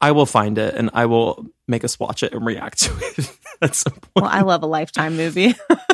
I 0.00 0.10
will 0.12 0.26
find 0.26 0.58
it 0.58 0.74
and 0.74 0.90
i 0.92 1.06
will 1.06 1.46
make 1.66 1.84
us 1.84 1.98
watch 1.98 2.22
it 2.22 2.34
and 2.34 2.44
react 2.44 2.78
to 2.80 2.92
it 3.00 3.30
at 3.62 3.74
some 3.74 3.92
point 3.94 4.12
Well, 4.16 4.26
I 4.26 4.42
love 4.42 4.62
a 4.62 4.66
Lifetime 4.66 5.16
movie. 5.16 5.54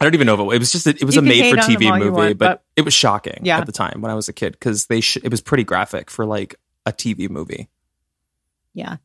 I 0.00 0.04
don't 0.06 0.14
even 0.14 0.26
know 0.26 0.34
if 0.34 0.40
it, 0.40 0.56
it 0.56 0.58
was 0.58 0.72
just 0.72 0.86
a, 0.86 0.90
it 0.90 1.04
was 1.04 1.14
You 1.14 1.20
a 1.20 1.24
made 1.24 1.50
for 1.50 1.56
TV 1.60 1.98
movie, 1.98 2.10
want, 2.10 2.38
but, 2.38 2.48
but- 2.48 2.62
it 2.76 2.82
was 2.86 2.94
shocking 2.94 3.40
Yeah. 3.42 3.58
at 3.58 3.66
the 3.66 3.72
time 3.72 4.00
when 4.00 4.10
I 4.10 4.14
was 4.14 4.28
a 4.28 4.32
kid 4.32 4.52
because 4.52 4.86
they 4.86 5.00
sh- 5.02 5.18
it 5.22 5.30
was 5.30 5.40
pretty 5.42 5.64
graphic 5.64 6.10
for 6.10 6.24
like 6.24 6.54
a 6.86 6.92
TV 6.92 7.28
movie. 7.28 7.68
yeah. 8.74 8.96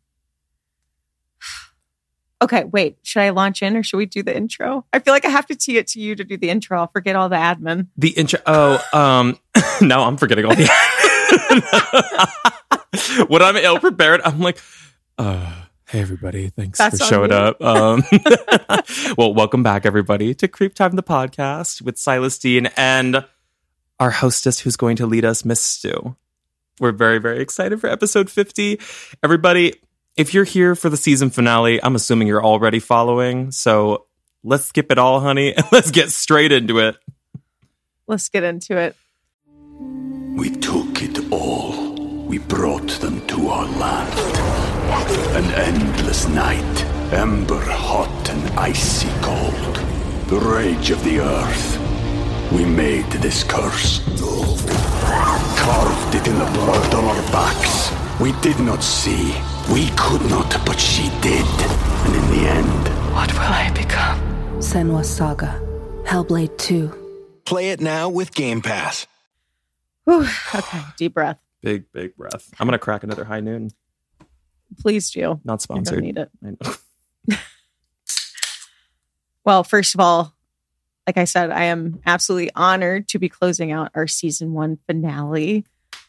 Okay, 2.42 2.66
wait. 2.66 2.98
Should 3.02 3.22
I 3.22 3.30
launch 3.30 3.64
in 3.64 3.78
or 3.78 3.82
should 3.82 3.96
we 3.98 4.06
do 4.06 4.22
the 4.22 4.36
intro? 4.36 4.86
I 4.92 5.00
feel 5.00 5.14
like 5.14 5.24
I 5.26 5.30
have 5.30 5.46
to 5.48 5.56
tee 5.56 5.78
it 5.78 5.88
to 5.88 6.02
you 6.02 6.16
to 6.16 6.24
do 6.24 6.36
the 6.38 6.50
intro. 6.50 6.78
I'll 6.80 6.88
forget 6.88 7.16
all 7.16 7.30
the 7.30 7.38
admin. 7.38 7.88
The 7.98 8.10
intro. 8.10 8.40
Oh, 8.46 8.84
um, 8.94 9.40
now 9.82 10.04
I'm 10.04 10.18
forgetting 10.18 10.46
all 10.46 10.54
the. 10.54 10.70
when 13.28 13.42
I'm 13.42 13.56
ill 13.56 13.80
prepared, 13.80 14.22
I'm 14.24 14.40
like, 14.42 14.60
uh, 15.18 15.50
hey 15.88 16.02
everybody, 16.02 16.50
thanks 16.50 16.78
That's 16.80 17.00
for 17.00 17.06
showing 17.06 17.32
you. 17.32 17.38
up. 17.38 17.62
Um, 17.62 18.04
well, 19.18 19.34
welcome 19.34 19.64
back 19.64 19.86
everybody 19.86 20.34
to 20.36 20.48
Creep 20.48 20.74
Time 20.74 20.96
the 20.96 21.04
podcast 21.04 21.82
with 21.82 21.98
Silas 21.98 22.38
Dean 22.40 22.68
and 22.78 23.26
our 24.00 24.12
hostess 24.12 24.60
who's 24.60 24.76
going 24.76 24.96
to 24.98 25.06
lead 25.06 25.26
us, 25.26 25.46
Miss 25.46 25.62
Stu. 25.62 26.16
We're 26.80 26.92
very, 26.92 27.20
very 27.20 27.42
excited 27.42 27.80
for 27.80 27.88
episode 27.88 28.30
50. 28.30 28.80
Everybody, 29.24 29.74
if 30.18 30.34
you're 30.34 30.44
here 30.44 30.76
for 30.76 30.90
the 30.90 30.98
season 30.98 31.30
finale, 31.30 31.82
I'm 31.82 31.96
assuming 31.96 32.28
you're 32.28 32.44
already 32.44 32.80
following. 32.80 33.52
So 33.52 34.06
let's 34.44 34.66
skip 34.66 34.92
it 34.92 34.98
all, 34.98 35.20
honey, 35.22 35.54
and 35.54 35.66
let's 35.72 35.92
get 35.92 36.12
straight 36.12 36.52
into 36.52 36.80
it. 36.80 36.98
Let's 38.08 38.30
get 38.30 38.44
into 38.44 38.78
it. 38.78 38.96
We 40.36 40.50
took 40.50 41.02
it 41.02 41.32
all. 41.32 42.26
We 42.26 42.40
brought 42.40 42.90
them 43.00 43.26
to 43.28 43.48
our 43.48 43.66
land. 43.66 44.65
An 45.36 45.46
endless 45.56 46.28
night, 46.28 46.86
ember 47.14 47.60
hot 47.62 48.30
and 48.30 48.60
icy 48.60 49.10
cold. 49.22 49.76
The 50.28 50.40
rage 50.40 50.92
of 50.92 51.04
the 51.04 51.20
earth. 51.20 51.80
We 52.52 52.66
made 52.66 53.06
this 53.12 53.44
curse. 53.44 54.00
Carved 55.58 56.16
it 56.16 56.28
in 56.28 56.38
the 56.38 56.46
blood 56.54 56.94
on 56.94 57.06
our 57.06 57.22
backs. 57.32 57.92
We 58.20 58.32
did 58.42 58.60
not 58.60 58.84
see. 58.84 59.34
We 59.74 59.90
could 59.98 60.22
not, 60.30 60.50
but 60.66 60.80
she 60.80 61.10
did. 61.22 61.46
And 62.06 62.16
in 62.16 62.32
the 62.32 62.48
end, 62.50 62.88
What 63.14 63.32
will 63.34 63.40
I 63.42 63.72
become? 63.74 64.20
Senua 64.60 65.04
Saga. 65.04 65.60
Hellblade 66.06 66.56
2. 66.58 67.42
Play 67.46 67.72
it 67.72 67.82
now 67.82 68.08
with 68.10 68.34
Game 68.34 68.62
Pass. 68.62 69.08
Whew. 70.06 70.28
Okay, 70.54 70.82
deep 70.98 71.14
breath. 71.16 71.40
Big, 71.62 71.92
big 71.92 72.16
breath. 72.16 72.52
I'm 72.60 72.68
going 72.68 72.74
to 72.74 72.80
crack 72.80 73.04
another 73.04 73.24
high 73.24 73.40
noon. 73.42 73.72
Please 74.80 75.10
do. 75.12 75.40
Not 75.44 75.62
sponsored. 75.62 76.04
need 76.04 76.18
it. 76.18 76.30
I 76.44 76.52
know. 76.52 77.38
Well, 79.46 79.64
first 79.64 79.94
of 79.94 80.02
all, 80.02 80.34
like 81.06 81.18
I 81.18 81.26
said, 81.26 81.52
I 81.52 81.66
am 81.66 82.02
absolutely 82.06 82.50
honored 82.56 83.08
to 83.10 83.20
be 83.20 83.30
closing 83.30 83.72
out 83.72 83.92
our 83.94 84.08
season 84.08 84.54
one 84.54 84.80
finale. 84.88 85.66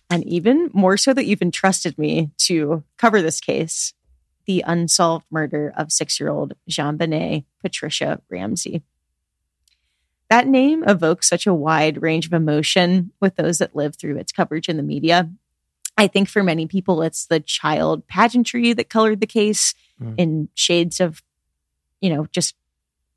And 0.08 0.26
even 0.26 0.70
more 0.72 0.96
so 0.96 1.12
that 1.12 1.26
you've 1.26 1.42
entrusted 1.42 1.98
me 1.98 2.30
to 2.38 2.82
cover 2.96 3.20
this 3.20 3.40
case 3.40 3.92
the 4.46 4.62
unsolved 4.64 5.26
murder 5.28 5.72
of 5.76 5.90
six 5.90 6.20
year 6.20 6.28
old 6.30 6.54
JonBenét 6.70 7.44
Patricia 7.60 8.22
Ramsey. 8.30 8.82
That 10.30 10.46
name 10.46 10.84
evokes 10.84 11.28
such 11.28 11.48
a 11.48 11.54
wide 11.54 12.00
range 12.00 12.26
of 12.26 12.32
emotion 12.32 13.10
with 13.20 13.34
those 13.34 13.58
that 13.58 13.74
live 13.74 13.96
through 13.96 14.18
its 14.18 14.32
coverage 14.32 14.68
in 14.68 14.76
the 14.76 14.82
media. 14.84 15.28
I 15.96 16.06
think 16.08 16.28
for 16.28 16.42
many 16.42 16.66
people, 16.66 17.02
it's 17.02 17.26
the 17.26 17.40
child 17.40 18.06
pageantry 18.06 18.72
that 18.74 18.88
colored 18.90 19.20
the 19.20 19.26
case 19.26 19.74
Mm. 20.00 20.14
in 20.18 20.48
shades 20.54 21.00
of, 21.00 21.22
you 22.02 22.10
know, 22.10 22.26
just 22.30 22.54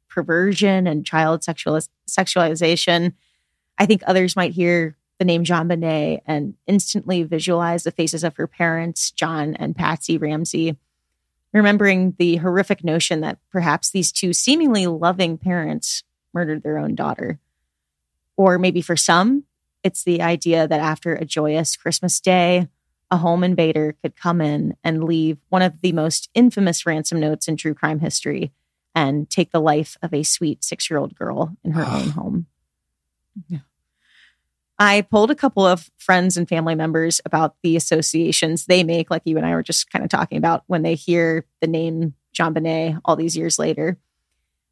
perversion 0.08 0.88
and 0.88 1.06
child 1.06 1.44
sexual 1.44 1.78
sexualization. 2.08 3.14
I 3.78 3.86
think 3.86 4.02
others 4.06 4.38
might 4.38 4.54
hear 4.54 4.96
the 5.18 5.26
name 5.26 5.44
JonBenét 5.44 6.22
and 6.26 6.54
instantly 6.68 7.24
visualize 7.24 7.84
the 7.84 7.92
faces 7.92 8.24
of 8.24 8.38
her 8.38 8.48
parents, 8.48 9.12
John 9.12 9.56
and 9.56 9.76
Patsy 9.76 10.18
Ramsey, 10.18 10.78
remembering 11.52 12.16
the 12.18 12.38
horrific 12.38 12.82
notion 12.84 13.20
that 13.22 13.40
perhaps 13.52 13.90
these 13.90 14.14
two 14.14 14.32
seemingly 14.32 14.88
loving 14.88 15.38
parents 15.38 16.04
murdered 16.34 16.64
their 16.64 16.78
own 16.78 16.96
daughter. 16.96 17.40
Or 18.38 18.58
maybe 18.58 18.82
for 18.82 18.96
some, 18.96 19.44
it's 19.84 20.04
the 20.04 20.22
idea 20.22 20.68
that 20.68 20.80
after 20.80 21.14
a 21.14 21.26
joyous 21.26 21.76
Christmas 21.76 22.20
day, 22.20 22.68
a 23.12 23.18
home 23.18 23.44
invader 23.44 23.96
could 24.02 24.16
come 24.16 24.42
in 24.42 24.76
and 24.84 25.04
leave 25.04 25.38
one 25.50 25.62
of 25.62 25.82
the 25.82 25.92
most 25.92 26.30
infamous 26.34 26.86
ransom 26.86 27.20
notes 27.20 27.48
in 27.48 27.58
true 27.58 27.74
crime 27.74 28.00
history 28.00 28.52
and 28.94 29.30
take 29.30 29.52
the 29.52 29.62
life 29.62 29.98
of 30.02 30.14
a 30.14 30.24
sweet 30.24 30.64
six 30.64 30.90
year 30.90 31.00
old 31.00 31.16
girl 31.16 31.56
in 31.64 31.72
her 31.72 31.86
own 31.86 32.10
home. 32.10 32.46
Yeah. 33.48 33.60
I 34.78 35.02
polled 35.02 35.32
a 35.32 35.36
couple 35.36 35.66
of 35.66 35.90
friends 35.98 36.38
and 36.38 36.48
family 36.48 36.76
members 36.76 37.20
about 37.26 37.56
the 37.64 37.76
associations 37.76 38.65
they 38.65 38.84
make, 38.84 39.12
like 39.12 39.24
you 39.26 39.36
and 39.38 39.46
I 39.46 39.54
were 39.54 39.63
just 39.63 39.92
kind 39.92 40.06
of 40.06 40.10
talking 40.10 40.38
about 40.38 40.63
when 40.68 40.84
they 40.84 40.96
hear 40.96 41.46
the 41.60 41.68
name 41.68 42.13
JonBenét 42.34 43.02
all 43.04 43.18
these 43.18 43.36
years 43.36 43.60
later. 43.60 43.98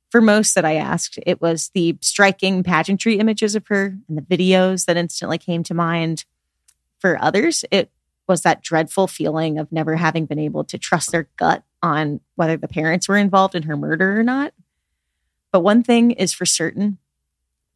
For 0.09 0.21
most 0.21 0.55
that 0.55 0.65
I 0.65 0.75
asked, 0.75 1.19
it 1.25 1.41
was 1.41 1.69
the 1.73 1.97
striking 2.01 2.63
pageantry 2.63 3.19
images 3.19 3.55
of 3.55 3.67
her 3.67 3.97
and 4.07 4.17
the 4.17 4.21
videos 4.21 4.85
that 4.85 4.97
instantly 4.97 5.37
came 5.37 5.63
to 5.63 5.73
mind. 5.73 6.25
For 6.99 7.21
others, 7.21 7.65
it 7.71 7.91
was 8.27 8.41
that 8.41 8.61
dreadful 8.61 9.07
feeling 9.07 9.57
of 9.57 9.71
never 9.71 9.95
having 9.95 10.25
been 10.25 10.39
able 10.39 10.63
to 10.65 10.77
trust 10.77 11.11
their 11.11 11.29
gut 11.37 11.63
on 11.81 12.21
whether 12.35 12.57
the 12.57 12.67
parents 12.67 13.07
were 13.07 13.17
involved 13.17 13.55
in 13.55 13.63
her 13.63 13.77
murder 13.77 14.19
or 14.19 14.23
not. 14.23 14.53
But 15.51 15.61
one 15.61 15.83
thing 15.83 16.11
is 16.11 16.33
for 16.33 16.45
certain 16.45 16.97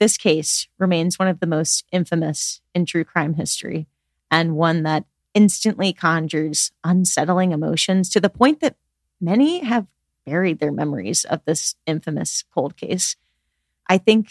this 0.02 0.18
case 0.18 0.68
remains 0.80 1.20
one 1.20 1.28
of 1.28 1.40
the 1.40 1.46
most 1.46 1.86
infamous 1.92 2.60
in 2.74 2.88
true 2.88 3.04
crime 3.04 3.36
history, 3.36 3.86
and 4.32 4.56
one 4.56 4.82
that 4.82 5.06
instantly 5.36 5.94
conjures 5.94 6.72
unsettling 6.84 7.52
emotions 7.52 8.10
to 8.10 8.20
the 8.20 8.28
point 8.28 8.62
that 8.62 8.78
many 9.22 9.60
have 9.60 9.86
buried 10.26 10.60
their 10.60 10.72
memories 10.72 11.26
of 11.26 11.44
this 11.46 11.76
infamous 11.86 12.44
cold 12.54 12.78
case. 12.78 13.16
I 13.88 13.98
think 13.98 14.30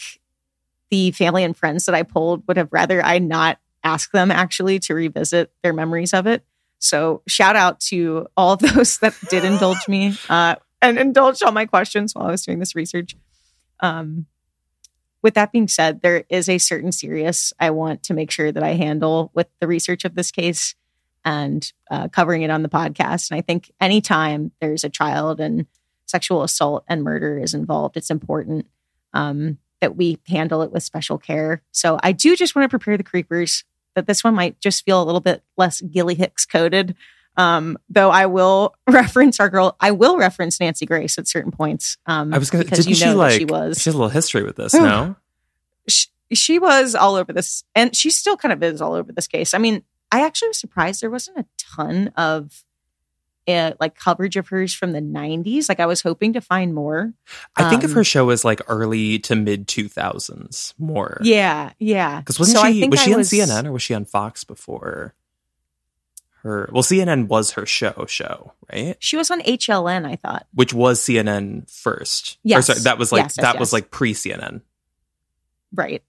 the 0.90 1.12
family 1.12 1.44
and 1.44 1.56
friends 1.56 1.86
that 1.86 1.94
I 1.94 2.02
polled 2.02 2.46
would 2.48 2.56
have 2.56 2.72
rather 2.72 3.02
I 3.02 3.18
not 3.18 3.58
ask 3.82 4.10
them 4.12 4.30
actually 4.30 4.78
to 4.80 4.94
revisit 4.94 5.52
their 5.62 5.72
memories 5.72 6.12
of 6.12 6.26
it. 6.26 6.44
So 6.78 7.22
shout 7.26 7.56
out 7.56 7.80
to 7.80 8.26
all 8.36 8.56
those 8.56 8.98
that 8.98 9.14
did 9.28 9.44
indulge 9.44 9.88
me 9.88 10.16
uh, 10.28 10.56
and 10.82 10.98
indulge 10.98 11.42
all 11.42 11.52
my 11.52 11.66
questions 11.66 12.14
while 12.14 12.26
I 12.26 12.30
was 12.30 12.44
doing 12.44 12.58
this 12.58 12.74
research. 12.74 13.16
Um, 13.80 14.26
with 15.22 15.34
that 15.34 15.52
being 15.52 15.68
said, 15.68 16.00
there 16.00 16.24
is 16.28 16.48
a 16.48 16.58
certain 16.58 16.92
serious 16.92 17.52
I 17.60 17.70
want 17.70 18.04
to 18.04 18.14
make 18.14 18.30
sure 18.30 18.50
that 18.50 18.62
I 18.62 18.70
handle 18.70 19.30
with 19.34 19.48
the 19.60 19.66
research 19.66 20.04
of 20.04 20.14
this 20.14 20.30
case 20.30 20.74
and 21.24 21.70
uh, 21.90 22.08
covering 22.08 22.42
it 22.42 22.50
on 22.50 22.62
the 22.62 22.70
podcast. 22.70 23.30
And 23.30 23.38
I 23.38 23.42
think 23.42 23.70
anytime 23.80 24.52
there's 24.60 24.84
a 24.84 24.88
child 24.88 25.40
and 25.40 25.66
sexual 26.10 26.42
assault 26.42 26.84
and 26.88 27.02
murder 27.02 27.38
is 27.38 27.54
involved, 27.54 27.96
it's 27.96 28.10
important 28.10 28.66
um, 29.14 29.58
that 29.80 29.96
we 29.96 30.18
handle 30.28 30.62
it 30.62 30.72
with 30.72 30.82
special 30.82 31.18
care. 31.18 31.62
So 31.72 31.98
I 32.02 32.12
do 32.12 32.36
just 32.36 32.54
want 32.54 32.64
to 32.64 32.68
prepare 32.68 32.96
the 32.96 33.02
creepers 33.02 33.64
that 33.94 34.06
this 34.06 34.22
one 34.22 34.34
might 34.34 34.60
just 34.60 34.84
feel 34.84 35.02
a 35.02 35.04
little 35.04 35.20
bit 35.20 35.42
less 35.56 35.80
Gilly 35.80 36.14
Hicks 36.14 36.46
coded. 36.46 36.94
Um, 37.36 37.78
though 37.88 38.10
I 38.10 38.26
will 38.26 38.74
reference 38.88 39.40
our 39.40 39.48
girl, 39.48 39.76
I 39.80 39.92
will 39.92 40.18
reference 40.18 40.60
Nancy 40.60 40.86
Grace 40.86 41.16
at 41.18 41.26
certain 41.26 41.52
points. 41.52 41.96
Um, 42.06 42.34
I 42.34 42.38
was 42.38 42.50
going 42.50 42.64
to, 42.64 42.70
didn't 42.70 42.88
you 42.88 43.04
know 43.04 43.12
she 43.12 43.16
like, 43.16 43.38
she 43.38 43.44
was 43.44 43.78
she 43.78 43.88
has 43.88 43.94
a 43.94 43.98
little 43.98 44.10
history 44.10 44.42
with 44.42 44.56
this, 44.56 44.74
no? 44.74 45.16
she, 45.88 46.08
she 46.32 46.58
was 46.58 46.94
all 46.94 47.14
over 47.14 47.32
this 47.32 47.64
and 47.74 47.94
she 47.94 48.10
still 48.10 48.36
kind 48.36 48.52
of 48.52 48.62
is 48.62 48.80
all 48.80 48.92
over 48.92 49.12
this 49.12 49.26
case. 49.26 49.54
I 49.54 49.58
mean, 49.58 49.82
I 50.12 50.24
actually 50.24 50.48
was 50.48 50.58
surprised 50.58 51.02
there 51.02 51.10
wasn't 51.10 51.38
a 51.38 51.46
ton 51.56 52.08
of 52.16 52.64
uh, 53.52 53.72
like 53.80 53.94
coverage 53.94 54.36
of 54.36 54.48
hers 54.48 54.74
from 54.74 54.92
the 54.92 55.00
90s. 55.00 55.68
Like 55.68 55.80
I 55.80 55.86
was 55.86 56.02
hoping 56.02 56.32
to 56.34 56.40
find 56.40 56.74
more. 56.74 57.12
I 57.56 57.68
think 57.70 57.84
of 57.84 57.90
Um, 57.90 57.96
her 57.96 58.04
show 58.04 58.30
as 58.30 58.44
like 58.44 58.60
early 58.68 59.18
to 59.20 59.36
mid 59.36 59.66
2000s 59.66 60.74
more. 60.78 61.18
Yeah, 61.22 61.72
yeah. 61.78 62.20
Because 62.20 62.38
wasn't 62.38 62.58
So 62.58 62.64
I 62.64 62.72
she, 62.72 62.80
think 62.80 62.90
was 62.92 63.00
I 63.00 63.04
she 63.04 63.14
on 63.14 63.20
CNN 63.20 63.66
or 63.66 63.72
was 63.72 63.82
she 63.82 63.94
on 63.94 64.04
Fox 64.04 64.44
before 64.44 65.14
her? 66.42 66.70
Well, 66.72 66.82
CNN 66.82 67.28
was 67.28 67.52
her 67.52 67.66
show, 67.66 68.06
show, 68.08 68.52
right? 68.72 68.96
She 68.98 69.16
was 69.16 69.30
on 69.30 69.40
HLN, 69.42 70.06
I 70.06 70.16
thought. 70.16 70.46
Which 70.54 70.72
was 70.72 71.00
CNN 71.00 71.70
first. 71.70 72.36
Or 72.36 72.38
Yes. 72.44 72.66
sorry, 72.66 72.78
that 72.80 72.98
was 72.98 73.12
like, 73.12 73.24
Yes, 73.24 73.34
yes, 73.36 73.42
that 73.44 73.58
was 73.60 73.72
like 73.72 73.90
pre 73.90 74.14
CNN. 74.14 74.62
Right. 75.74 76.02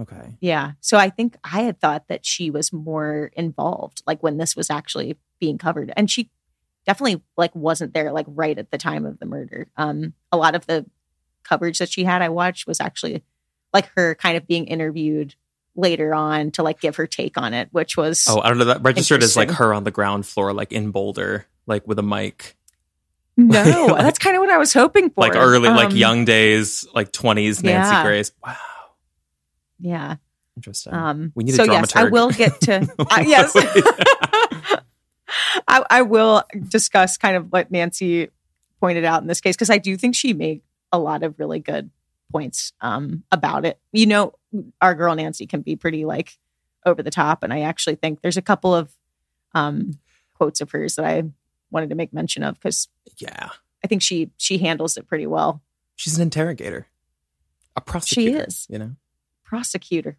Okay. 0.00 0.36
Yeah. 0.40 0.72
So 0.80 0.96
I 0.98 1.08
think 1.08 1.36
I 1.44 1.62
had 1.62 1.80
thought 1.80 2.08
that 2.08 2.26
she 2.26 2.50
was 2.50 2.72
more 2.72 3.30
involved, 3.34 4.02
like 4.06 4.22
when 4.22 4.38
this 4.38 4.56
was 4.56 4.68
actually 4.70 5.16
being 5.38 5.56
covered. 5.56 5.92
And 5.96 6.10
she 6.10 6.30
definitely 6.86 7.22
like 7.36 7.54
wasn't 7.54 7.94
there 7.94 8.12
like 8.12 8.26
right 8.28 8.58
at 8.58 8.70
the 8.70 8.78
time 8.78 9.06
of 9.06 9.18
the 9.18 9.26
murder. 9.26 9.68
Um, 9.76 10.14
a 10.32 10.36
lot 10.36 10.54
of 10.54 10.66
the 10.66 10.86
coverage 11.42 11.78
that 11.78 11.90
she 11.90 12.04
had 12.04 12.22
I 12.22 12.28
watched 12.28 12.66
was 12.66 12.80
actually 12.80 13.22
like 13.72 13.90
her 13.96 14.14
kind 14.14 14.36
of 14.36 14.46
being 14.46 14.66
interviewed 14.66 15.34
later 15.76 16.14
on 16.14 16.50
to 16.52 16.62
like 16.62 16.80
give 16.80 16.96
her 16.96 17.06
take 17.06 17.36
on 17.36 17.52
it, 17.54 17.68
which 17.72 17.96
was 17.96 18.26
Oh, 18.28 18.40
I 18.40 18.48
don't 18.48 18.58
know. 18.58 18.66
That 18.66 18.82
registered 18.82 19.22
as 19.22 19.36
like 19.36 19.50
her 19.50 19.74
on 19.74 19.84
the 19.84 19.90
ground 19.90 20.26
floor, 20.26 20.52
like 20.52 20.72
in 20.72 20.90
Boulder, 20.90 21.46
like 21.66 21.86
with 21.86 21.98
a 21.98 22.02
mic. 22.02 22.56
no, 23.36 23.86
like- 23.88 24.02
that's 24.02 24.18
kind 24.18 24.36
of 24.36 24.40
what 24.40 24.50
I 24.50 24.58
was 24.58 24.72
hoping 24.72 25.10
for. 25.10 25.20
Like 25.22 25.34
early, 25.36 25.68
like 25.68 25.90
Um, 25.90 25.96
young 25.96 26.24
days, 26.24 26.86
like 26.94 27.10
20s 27.10 27.62
Nancy 27.64 27.68
yeah. 27.90 28.04
Grace. 28.04 28.30
Wow. 28.44 28.56
Yeah. 29.80 30.16
Interesting. 30.56 30.94
Um, 30.94 31.32
we 31.34 31.42
need 31.42 31.54
a 31.54 31.56
so 31.56 31.64
yes, 31.64 31.96
I 31.96 32.04
will 32.04 32.30
get 32.30 32.60
to 32.62 32.86
uh, 32.98 33.24
yes. 33.26 33.52
I, 35.68 35.84
I 35.90 36.02
will 36.02 36.42
discuss 36.68 37.16
kind 37.16 37.36
of 37.36 37.52
what 37.52 37.70
Nancy 37.70 38.28
pointed 38.80 39.04
out 39.04 39.22
in 39.22 39.28
this 39.28 39.40
case 39.40 39.56
because 39.56 39.70
I 39.70 39.78
do 39.78 39.96
think 39.96 40.14
she 40.14 40.32
made 40.32 40.62
a 40.92 40.98
lot 40.98 41.22
of 41.22 41.38
really 41.38 41.60
good 41.60 41.90
points 42.30 42.72
um, 42.80 43.24
about 43.32 43.64
it. 43.64 43.78
You 43.92 44.06
know, 44.06 44.34
our 44.80 44.94
girl 44.94 45.14
Nancy 45.14 45.46
can 45.46 45.62
be 45.62 45.76
pretty 45.76 46.04
like 46.04 46.38
over 46.86 47.02
the 47.02 47.10
top, 47.10 47.42
and 47.42 47.52
I 47.52 47.60
actually 47.60 47.96
think 47.96 48.20
there's 48.20 48.36
a 48.36 48.42
couple 48.42 48.74
of 48.74 48.92
um, 49.54 49.98
quotes 50.34 50.60
of 50.60 50.70
hers 50.70 50.96
that 50.96 51.04
I 51.04 51.22
wanted 51.70 51.90
to 51.90 51.94
make 51.94 52.12
mention 52.12 52.42
of 52.42 52.54
because 52.54 52.88
Yeah. 53.18 53.50
I 53.84 53.86
think 53.86 54.00
she 54.02 54.30
she 54.36 54.58
handles 54.58 54.96
it 54.96 55.06
pretty 55.06 55.26
well. 55.26 55.62
She's 55.96 56.16
an 56.16 56.22
interrogator. 56.22 56.86
A 57.76 57.80
prosecutor. 57.80 58.30
She 58.30 58.36
is. 58.36 58.66
You 58.70 58.78
know? 58.78 58.90
Prosecutor. 59.44 60.16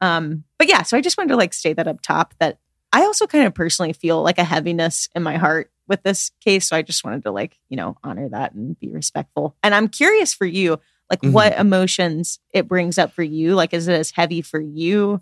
Um, 0.00 0.44
but 0.58 0.68
yeah, 0.68 0.82
so 0.82 0.96
I 0.96 1.00
just 1.00 1.18
wanted 1.18 1.30
to 1.30 1.36
like 1.36 1.52
state 1.52 1.76
that 1.76 1.88
up 1.88 2.00
top 2.00 2.34
that 2.38 2.58
I 2.96 3.02
also 3.04 3.26
kind 3.26 3.46
of 3.46 3.54
personally 3.54 3.92
feel 3.92 4.22
like 4.22 4.38
a 4.38 4.44
heaviness 4.44 5.08
in 5.14 5.22
my 5.22 5.36
heart 5.36 5.70
with 5.86 6.02
this 6.02 6.30
case. 6.40 6.68
So 6.68 6.76
I 6.76 6.82
just 6.82 7.04
wanted 7.04 7.24
to 7.24 7.30
like, 7.30 7.58
you 7.68 7.76
know, 7.76 7.96
honor 8.02 8.28
that 8.30 8.54
and 8.54 8.78
be 8.80 8.90
respectful. 8.90 9.54
And 9.62 9.74
I'm 9.74 9.88
curious 9.88 10.32
for 10.32 10.46
you, 10.46 10.80
like 11.10 11.20
Mhm. 11.20 11.32
what 11.32 11.58
emotions 11.58 12.38
it 12.54 12.68
brings 12.68 12.96
up 12.96 13.12
for 13.12 13.22
you. 13.22 13.54
Like, 13.54 13.74
is 13.74 13.86
it 13.86 13.92
as 13.92 14.10
heavy 14.12 14.40
for 14.40 14.60
you? 14.60 15.20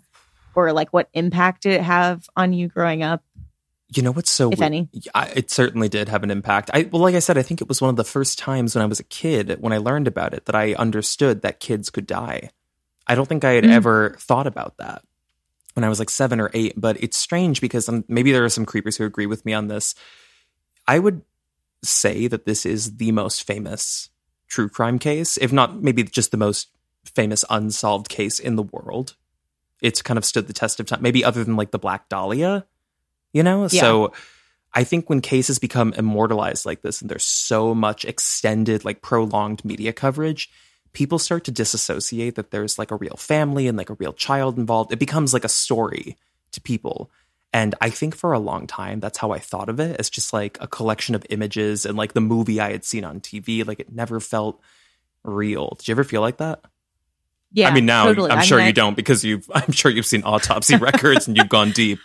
Or 0.55 0.71
like 0.71 0.93
what 0.93 1.09
impact 1.13 1.63
did 1.63 1.73
it 1.73 1.81
have 1.83 2.27
on 2.37 2.53
you 2.53 2.69
growing 2.69 3.03
up? 3.03 3.23
You 3.93 4.01
know 4.03 4.11
what's 4.11 4.31
so 4.31 4.49
If 4.51 4.59
weird? 4.59 4.65
any. 4.73 4.89
I, 5.13 5.27
it 5.35 5.51
certainly 5.51 5.89
did 5.89 6.07
have 6.09 6.23
an 6.23 6.31
impact. 6.31 6.71
I 6.73 6.83
well, 6.91 7.01
like 7.01 7.13
I 7.15 7.19
said, 7.19 7.37
I 7.37 7.41
think 7.43 7.61
it 7.61 7.67
was 7.67 7.81
one 7.81 7.89
of 7.89 7.97
the 7.97 8.03
first 8.05 8.39
times 8.39 8.73
when 8.73 8.81
I 8.81 8.85
was 8.87 8.99
a 9.01 9.03
kid 9.03 9.57
when 9.59 9.73
I 9.73 9.77
learned 9.79 10.07
about 10.07 10.33
it 10.33 10.45
that 10.45 10.55
I 10.55 10.73
understood 10.75 11.41
that 11.43 11.59
kids 11.59 11.89
could 11.89 12.07
die. 12.07 12.49
I 13.05 13.13
don't 13.15 13.27
think 13.27 13.43
I 13.43 13.51
had 13.51 13.65
Mm. 13.65 13.71
ever 13.71 14.15
thought 14.17 14.47
about 14.47 14.77
that 14.77 15.03
when 15.75 15.83
I 15.83 15.89
was 15.89 15.99
like 15.99 16.09
seven 16.09 16.39
or 16.39 16.49
eight. 16.53 16.73
But 16.75 17.01
it's 17.01 17.17
strange 17.17 17.61
because 17.61 17.87
um, 17.87 18.03
maybe 18.07 18.31
there 18.31 18.43
are 18.43 18.49
some 18.49 18.65
creepers 18.65 18.97
who 18.97 19.05
agree 19.05 19.27
with 19.27 19.45
me 19.45 19.53
on 19.53 19.67
this. 19.67 19.95
I 20.87 20.99
would 20.99 21.21
say 21.83 22.27
that 22.27 22.45
this 22.45 22.65
is 22.65 22.97
the 22.97 23.11
most 23.11 23.45
famous 23.45 24.09
true 24.47 24.69
crime 24.69 24.99
case, 24.99 25.37
if 25.37 25.51
not 25.51 25.81
maybe 25.81 26.03
just 26.03 26.31
the 26.31 26.37
most 26.37 26.69
famous 27.05 27.45
unsolved 27.49 28.09
case 28.09 28.39
in 28.39 28.55
the 28.55 28.63
world. 28.63 29.15
It's 29.81 30.01
kind 30.01 30.17
of 30.17 30.25
stood 30.25 30.47
the 30.47 30.53
test 30.53 30.79
of 30.79 30.87
time, 30.87 31.01
maybe 31.01 31.23
other 31.23 31.43
than 31.43 31.55
like 31.55 31.71
the 31.71 31.79
Black 31.79 32.09
Dahlia, 32.09 32.65
you 33.33 33.43
know? 33.43 33.63
Yeah. 33.63 33.81
So 33.81 34.13
I 34.73 34.83
think 34.83 35.09
when 35.09 35.21
cases 35.21 35.59
become 35.59 35.93
immortalized 35.93 36.65
like 36.65 36.81
this 36.81 37.01
and 37.01 37.09
there's 37.09 37.25
so 37.25 37.75
much 37.75 38.05
extended, 38.05 38.85
like 38.85 39.01
prolonged 39.01 39.63
media 39.63 39.93
coverage, 39.93 40.49
people 40.95 41.19
start 41.19 41.43
to 41.43 41.51
disassociate 41.51 42.35
that 42.35 42.51
there's 42.51 42.79
like 42.79 42.89
a 42.89 42.95
real 42.95 43.17
family 43.17 43.67
and 43.67 43.77
like 43.77 43.89
a 43.89 43.95
real 43.95 44.13
child 44.13 44.57
involved. 44.57 44.91
It 44.91 44.99
becomes 44.99 45.33
like 45.33 45.43
a 45.43 45.49
story 45.49 46.17
to 46.53 46.61
people. 46.61 47.11
And 47.53 47.75
I 47.79 47.89
think 47.89 48.15
for 48.15 48.33
a 48.33 48.39
long 48.39 48.65
time, 48.67 48.99
that's 48.99 49.17
how 49.17 49.31
I 49.31 49.39
thought 49.39 49.69
of 49.69 49.79
it 49.79 49.97
as 49.99 50.09
just 50.09 50.33
like 50.33 50.57
a 50.59 50.67
collection 50.67 51.15
of 51.15 51.25
images 51.29 51.85
and 51.85 51.97
like 51.97 52.13
the 52.13 52.21
movie 52.21 52.59
I 52.59 52.71
had 52.71 52.83
seen 52.83 53.03
on 53.03 53.21
TV. 53.21 53.65
Like 53.65 53.79
it 53.79 53.91
never 53.91 54.19
felt 54.19 54.59
real. 55.23 55.75
Did 55.77 55.87
you 55.87 55.93
ever 55.93 56.03
feel 56.03 56.21
like 56.21 56.37
that? 56.37 56.61
Yeah. 57.51 57.69
I 57.69 57.73
mean, 57.73 57.85
now 57.85 58.05
totally. 58.05 58.31
I'm 58.31 58.39
I 58.39 58.43
sure 58.43 58.57
mean, 58.57 58.67
you 58.67 58.73
don't 58.73 58.95
because 58.95 59.23
you've, 59.23 59.49
I'm 59.53 59.71
sure 59.71 59.91
you've 59.91 60.05
seen 60.05 60.23
autopsy 60.23 60.75
records 60.77 61.27
and 61.27 61.37
you've 61.37 61.49
gone 61.49 61.71
deep. 61.71 61.99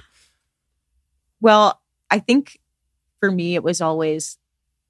Well, 1.40 1.80
I 2.10 2.18
think 2.18 2.58
for 3.18 3.30
me, 3.30 3.54
it 3.54 3.62
was 3.62 3.80
always 3.80 4.38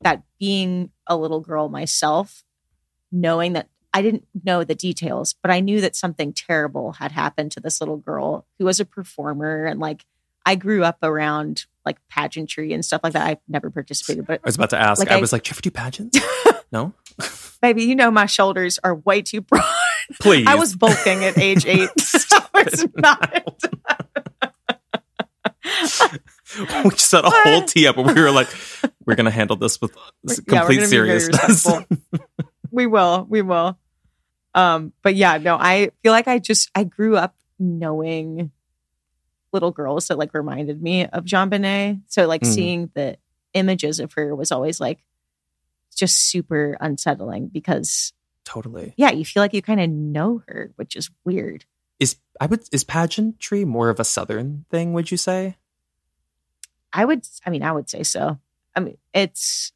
that 0.03 0.23
being 0.39 0.91
a 1.07 1.17
little 1.17 1.41
girl 1.41 1.69
myself, 1.69 2.43
knowing 3.13 3.55
that 3.55 3.69
I 3.93 4.03
didn't 4.03 4.27
know 4.45 4.63
the 4.65 4.75
details, 4.75 5.35
but 5.43 5.51
I 5.51 5.61
knew 5.61 5.81
that 5.81 5.97
something 5.97 6.33
terrible 6.33 6.93
had 6.93 7.13
happened 7.13 7.53
to 7.53 7.61
this 7.61 7.81
little 7.81 7.97
girl 7.97 8.47
who 8.59 8.65
was 8.65 8.79
a 8.79 8.85
performer. 8.85 9.67
And 9.67 9.81
like, 9.81 10.05
I 10.47 10.55
grew 10.55 10.85
up 10.85 10.99
around 11.03 11.67
like 11.85 11.99
pageantry 12.09 12.73
and 12.73 12.85
stuff 12.85 13.01
like 13.03 13.15
that. 13.15 13.27
I've 13.27 13.39
never 13.49 13.69
participated, 13.71 14.27
but 14.27 14.41
I 14.45 14.49
was 14.49 14.55
about 14.57 14.71
to 14.71 14.79
ask. 14.79 14.99
Like 15.01 15.11
I, 15.11 15.17
I- 15.17 15.21
was 15.21 15.33
like, 15.33 15.43
"Do 15.45 15.49
you 15.49 15.55
ever 15.55 15.61
do 15.61 15.71
pageants?" 15.71 16.19
no, 16.73 16.93
baby, 17.61 17.85
you 17.85 17.95
know, 17.97 18.11
my 18.11 18.27
shoulders 18.27 18.79
are 18.85 18.95
way 18.95 19.23
too 19.23 19.41
broad. 19.41 19.65
please. 20.21 20.47
I 20.47 20.55
was 20.55 20.77
bulking 20.77 21.25
at 21.25 21.37
age 21.39 21.67
eight. 21.67 21.91
so 22.01 22.39
it's 22.55 22.85
not. 22.97 23.43
we 26.85 26.91
just 26.91 27.13
had 27.13 27.25
a 27.25 27.31
whole 27.31 27.63
tee 27.63 27.87
up, 27.87 27.97
and 27.97 28.07
we 28.15 28.21
were 28.21 28.31
like, 28.31 28.49
"We're 29.05 29.15
gonna 29.17 29.31
handle 29.31 29.57
this 29.57 29.81
with 29.81 29.95
Yeah, 30.25 30.35
complete 30.61 30.77
very 30.77 30.89
seriousness." 30.89 31.67
We 32.73 32.87
will 32.87 33.27
we 33.29 33.43
will 33.43 33.79
um 34.55 34.93
but 35.03 35.15
yeah 35.15 35.39
no 35.39 35.57
i 35.57 35.91
feel 36.03 36.11
like 36.13 36.27
i 36.27 36.39
just 36.41 36.71
i 36.75 36.83
grew 36.85 37.17
up 37.17 37.37
knowing 37.59 38.51
little 39.53 39.71
girls 39.71 40.09
that 40.09 40.19
like 40.19 40.35
reminded 40.35 40.83
me 40.83 41.07
of 41.07 41.25
JonBenét 41.25 42.03
so 42.09 42.27
like 42.27 42.43
Mm. 42.43 42.47
seeing 42.55 42.91
the 42.95 43.17
images 43.55 44.01
of 44.01 44.13
her 44.15 44.35
was 44.35 44.51
always 44.53 44.81
like 44.81 45.05
just 45.95 46.17
super 46.31 46.77
unsettling 46.81 47.49
because 47.49 48.13
totally. 48.45 48.95
yeah 48.97 49.11
you 49.11 49.25
feel 49.25 49.43
like 49.43 49.55
you 49.55 49.63
kind 49.63 49.81
of 49.81 49.89
know 49.91 50.43
her 50.49 50.73
which 50.77 50.97
is 50.97 51.11
weird 51.25 51.65
Is 52.01 52.17
I 52.41 52.47
would 52.47 52.63
is 52.73 52.83
pageantry 52.85 53.65
more 53.65 53.91
of 53.91 54.01
a 54.01 54.05
southern 54.05 54.65
thing? 54.71 54.93
Would 54.95 55.11
you 55.11 55.17
say? 55.17 55.57
i 56.93 57.05
would 57.05 57.25
i 57.47 57.51
mean 57.51 57.63
i 57.63 57.71
would 57.71 57.89
say 57.89 58.03
so 58.03 58.37
i 58.75 58.81
mean 58.81 58.97
it's 59.15 59.71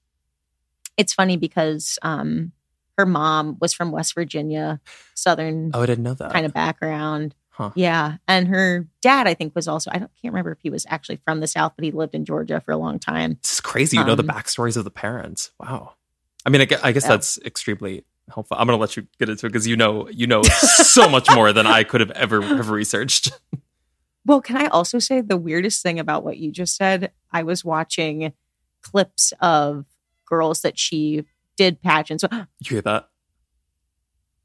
it's 0.96 1.12
funny 1.14 1.36
because 1.36 1.96
um 2.02 2.50
her 2.98 3.06
mom 3.06 3.56
was 3.60 3.72
from 3.72 3.90
west 3.90 4.14
virginia 4.14 4.80
southern 5.14 5.70
Oh, 5.74 5.82
I 5.82 5.86
didn't 5.86 6.04
know 6.04 6.14
that. 6.14 6.32
kind 6.32 6.46
of 6.46 6.52
background. 6.52 7.34
Huh. 7.50 7.70
Yeah, 7.76 8.16
and 8.26 8.48
her 8.48 8.88
dad, 9.00 9.28
I 9.28 9.34
think, 9.34 9.54
was 9.54 9.68
also 9.68 9.88
I 9.92 9.98
don't 9.98 10.10
can't 10.20 10.32
remember 10.34 10.50
if 10.50 10.58
he 10.60 10.70
was 10.70 10.86
actually 10.88 11.20
from 11.24 11.38
the 11.38 11.46
South, 11.46 11.74
but 11.76 11.84
he 11.84 11.92
lived 11.92 12.12
in 12.16 12.24
Georgia 12.24 12.60
for 12.60 12.72
a 12.72 12.76
long 12.76 12.98
time. 12.98 13.38
This 13.42 13.52
is 13.52 13.60
crazy. 13.60 13.96
You 13.96 14.02
know 14.04 14.16
the 14.16 14.24
Um, 14.24 14.28
backstories 14.28 14.76
of 14.76 14.82
the 14.82 14.90
parents. 14.90 15.52
Wow. 15.60 15.92
I 16.44 16.50
mean, 16.50 16.60
I 16.62 16.64
guess, 16.64 16.80
I 16.82 16.90
guess 16.90 17.04
Yeah. 17.04 17.10
that's 17.10 17.38
extremely 17.44 18.04
helpful. 18.28 18.56
I'm 18.58 18.66
going 18.66 18.76
to 18.76 18.80
let 18.80 18.96
you 18.96 19.06
get 19.20 19.28
into 19.28 19.46
it 19.46 19.50
because 19.50 19.68
you 19.68 19.76
know 19.76 20.08
you 20.08 20.26
know 20.26 20.42
so 20.42 21.08
much 21.08 21.28
more 21.32 21.52
than 21.52 21.64
I 21.68 21.84
could 21.84 22.00
have 22.00 22.10
ever 22.10 22.42
have 22.42 22.70
researched. 22.70 23.30
Well, 24.26 24.40
can 24.40 24.56
I 24.56 24.68
also 24.68 24.98
say 24.98 25.20
the 25.20 25.36
weirdest 25.36 25.82
thing 25.82 25.98
about 25.98 26.24
what 26.24 26.38
you 26.38 26.50
just 26.50 26.76
said? 26.76 27.12
I 27.30 27.42
was 27.42 27.62
watching 27.62 28.32
clips 28.80 29.34
of 29.40 29.84
girls 30.26 30.62
that 30.62 30.78
she 30.78 31.24
did 31.56 31.82
pageants. 31.82 32.24
You 32.32 32.46
hear 32.60 32.82
that? 32.82 33.08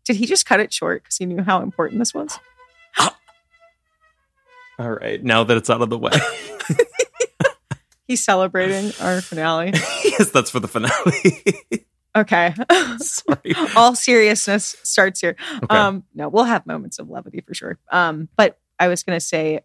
Did 0.05 0.15
he 0.17 0.25
just 0.25 0.45
cut 0.45 0.59
it 0.59 0.73
short 0.73 1.03
because 1.03 1.17
he 1.17 1.25
knew 1.25 1.43
how 1.43 1.61
important 1.61 1.99
this 1.99 2.13
was? 2.13 2.39
All 4.79 4.91
right. 4.91 5.23
Now 5.23 5.43
that 5.43 5.55
it's 5.57 5.69
out 5.69 5.81
of 5.81 5.89
the 5.89 5.97
way, 5.97 6.11
He's 8.09 8.23
celebrating 8.23 8.91
our 9.01 9.21
finale. 9.21 9.71
yes, 10.03 10.31
that's 10.31 10.49
for 10.49 10.59
the 10.59 10.67
finale. 10.67 11.85
Okay. 12.15 12.55
Sorry. 12.97 13.53
All 13.75 13.93
seriousness 13.93 14.75
starts 14.81 15.21
here. 15.21 15.35
Okay. 15.63 15.75
Um, 15.75 16.03
no, 16.15 16.27
we'll 16.27 16.45
have 16.45 16.65
moments 16.65 16.97
of 16.97 17.07
levity 17.07 17.41
for 17.41 17.53
sure. 17.53 17.77
Um, 17.91 18.27
but 18.35 18.57
I 18.79 18.87
was 18.87 19.03
going 19.03 19.15
to 19.15 19.23
say, 19.23 19.59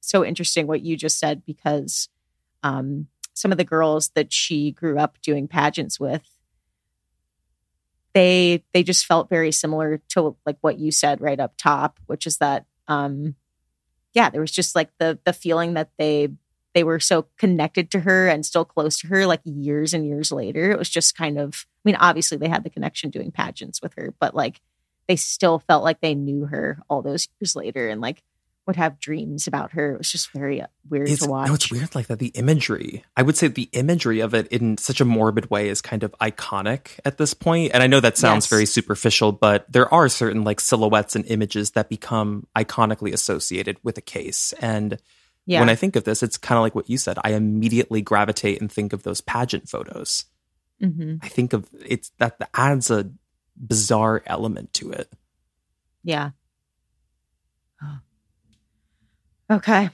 so 0.00 0.24
interesting 0.24 0.68
what 0.68 0.80
you 0.80 0.96
just 0.96 1.18
said 1.18 1.44
because 1.44 2.08
um, 2.62 3.08
some 3.34 3.50
of 3.50 3.58
the 3.58 3.64
girls 3.64 4.10
that 4.10 4.32
she 4.32 4.70
grew 4.70 4.96
up 4.96 5.20
doing 5.20 5.48
pageants 5.48 5.98
with, 5.98 6.22
they 8.18 8.64
they 8.74 8.82
just 8.82 9.06
felt 9.06 9.28
very 9.30 9.52
similar 9.52 10.02
to 10.08 10.36
like 10.44 10.56
what 10.60 10.80
you 10.80 10.90
said 10.90 11.20
right 11.20 11.38
up 11.38 11.54
top, 11.56 12.00
which 12.06 12.26
is 12.26 12.38
that, 12.38 12.66
um, 12.88 13.36
yeah, 14.12 14.28
there 14.28 14.40
was 14.40 14.50
just 14.50 14.74
like 14.74 14.90
the 14.98 15.20
the 15.24 15.32
feeling 15.32 15.74
that 15.74 15.90
they 15.98 16.28
they 16.74 16.82
were 16.82 16.98
so 16.98 17.26
connected 17.38 17.92
to 17.92 18.00
her 18.00 18.26
and 18.26 18.44
still 18.44 18.64
close 18.64 18.98
to 18.98 19.06
her 19.06 19.24
like 19.24 19.40
years 19.44 19.94
and 19.94 20.04
years 20.04 20.32
later. 20.32 20.72
It 20.72 20.78
was 20.78 20.90
just 20.90 21.16
kind 21.16 21.38
of, 21.38 21.64
I 21.64 21.88
mean, 21.88 21.94
obviously 21.94 22.38
they 22.38 22.48
had 22.48 22.64
the 22.64 22.70
connection 22.70 23.10
doing 23.10 23.30
pageants 23.30 23.80
with 23.80 23.94
her, 23.96 24.12
but 24.18 24.34
like 24.34 24.60
they 25.06 25.14
still 25.14 25.60
felt 25.60 25.84
like 25.84 26.00
they 26.00 26.16
knew 26.16 26.46
her 26.46 26.82
all 26.90 27.02
those 27.02 27.28
years 27.40 27.54
later 27.54 27.88
and 27.88 28.00
like 28.00 28.24
would 28.68 28.76
have 28.76 29.00
dreams 29.00 29.48
about 29.48 29.72
her. 29.72 29.94
It 29.94 29.98
was 29.98 30.12
just 30.12 30.30
very 30.32 30.62
uh, 30.62 30.66
weird 30.88 31.08
It's, 31.08 31.24
to 31.24 31.28
watch. 31.30 31.48
no, 31.48 31.54
it's 31.54 31.70
weird 31.72 31.94
like 31.96 32.06
that. 32.06 32.20
The 32.20 32.28
imagery, 32.28 33.02
I 33.16 33.22
would 33.22 33.36
say 33.36 33.48
the 33.48 33.68
imagery 33.72 34.20
of 34.20 34.34
it 34.34 34.46
in 34.48 34.78
such 34.78 35.00
a 35.00 35.04
morbid 35.04 35.50
way 35.50 35.68
is 35.68 35.80
kind 35.82 36.02
of 36.04 36.14
iconic 36.20 37.00
at 37.04 37.18
this 37.18 37.34
point. 37.34 37.72
And 37.74 37.82
I 37.82 37.86
know 37.88 37.98
that 37.98 38.16
sounds 38.16 38.44
Yes. 38.44 38.50
very 38.50 38.66
superficial, 38.66 39.32
but 39.32 39.64
there 39.72 39.92
are 39.92 40.08
certain 40.08 40.44
like 40.44 40.60
silhouettes 40.60 41.16
and 41.16 41.24
images 41.26 41.72
that 41.72 41.88
become 41.88 42.46
iconically 42.56 43.12
associated 43.12 43.78
with 43.82 43.98
a 43.98 44.02
case. 44.02 44.52
And 44.60 44.98
Yeah. 45.46 45.60
when 45.60 45.70
I 45.70 45.74
think 45.74 45.96
of 45.96 46.04
this, 46.04 46.22
it's 46.22 46.36
kind 46.36 46.58
of 46.58 46.62
like 46.62 46.74
what 46.74 46.88
you 46.90 46.98
said. 46.98 47.18
I 47.24 47.32
immediately 47.32 48.02
gravitate 48.02 48.60
and 48.60 48.70
think 48.70 48.92
of 48.92 49.02
those 49.02 49.20
pageant 49.20 49.68
photos. 49.68 50.26
hmm 50.80 51.16
I 51.22 51.28
think 51.28 51.54
of 51.54 51.68
it's 51.84 52.12
that 52.18 52.36
adds 52.54 52.90
a 52.90 53.10
bizarre 53.56 54.22
element 54.26 54.72
to 54.74 54.92
it. 54.92 55.10
Yeah. 56.04 56.30
Okay. 59.50 59.90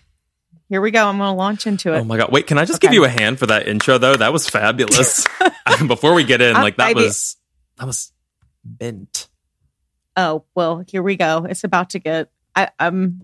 Here 0.69 0.81
we 0.81 0.91
go. 0.91 1.07
I'm 1.07 1.19
going 1.19 1.31
to 1.31 1.37
launch 1.37 1.67
into 1.67 1.93
it. 1.93 2.01
Oh 2.01 2.05
my 2.05 2.17
god! 2.17 2.33
Wait, 2.33 2.47
can 2.47 2.59
I 2.59 2.65
just 2.65 2.81
give 2.81 2.93
you 2.93 3.05
a 3.05 3.09
hand 3.09 3.39
for 3.39 3.47
that 3.47 3.69
intro 3.69 3.99
though? 3.99 4.17
That 4.17 4.33
was 4.33 4.49
fabulous. 4.49 5.27
Before 5.87 6.15
we 6.15 6.25
get 6.25 6.41
in, 6.41 6.55
like 6.55 6.77
that 6.77 6.95
was 6.95 7.37
that 7.79 7.87
was 7.87 8.13
bent. 8.65 9.29
Oh, 10.17 10.45
well, 10.55 10.85
here 10.87 11.03
we 11.03 11.17
go. 11.17 11.47
It's 11.49 11.65
about 11.65 11.91
to 11.91 11.99
get 11.99 12.31
I, 12.57 12.71
I'm 12.79 13.23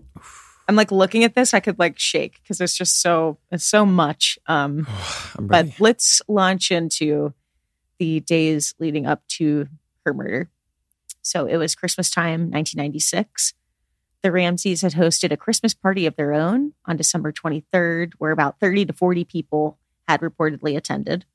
I'm 0.67 0.75
like 0.75 0.91
looking 0.91 1.23
at 1.23 1.35
this, 1.35 1.53
I 1.53 1.59
could 1.59 1.79
like 1.79 1.97
shake 1.97 2.39
because 2.41 2.61
it's 2.61 2.77
just 2.77 3.01
so 3.01 3.37
it's 3.51 3.65
so 3.65 3.85
much. 3.85 4.37
Um 4.47 4.87
but 5.39 5.79
let's 5.79 6.21
launch 6.27 6.71
into 6.71 7.33
the 7.97 8.19
days 8.19 8.73
leading 8.79 9.05
up 9.05 9.27
to 9.29 9.67
her 10.05 10.13
murder. 10.13 10.49
So 11.21 11.45
it 11.45 11.57
was 11.57 11.75
Christmas 11.75 12.09
time, 12.09 12.49
1996. 12.51 13.53
The 14.23 14.31
Ramseys 14.31 14.83
had 14.83 14.93
hosted 14.93 15.31
a 15.31 15.37
Christmas 15.37 15.73
party 15.73 16.05
of 16.05 16.15
their 16.15 16.33
own 16.33 16.73
on 16.85 16.95
December 16.95 17.31
23rd, 17.31 18.13
where 18.19 18.31
about 18.31 18.59
30 18.59 18.85
to 18.85 18.93
40 18.93 19.25
people 19.25 19.79
had 20.07 20.21
reportedly 20.21 20.77
attended. 20.77 21.25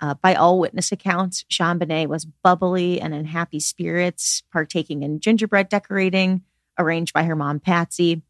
Uh, 0.00 0.14
by 0.14 0.34
all 0.34 0.58
witness 0.58 0.92
accounts, 0.92 1.44
JonBenét 1.50 2.08
was 2.08 2.24
bubbly 2.24 3.00
and 3.00 3.14
in 3.14 3.26
happy 3.26 3.60
spirits, 3.60 4.42
partaking 4.52 5.02
in 5.02 5.20
gingerbread 5.20 5.68
decorating 5.68 6.42
arranged 6.78 7.12
by 7.12 7.24
her 7.24 7.36
mom, 7.36 7.60
Patsy. 7.60 8.22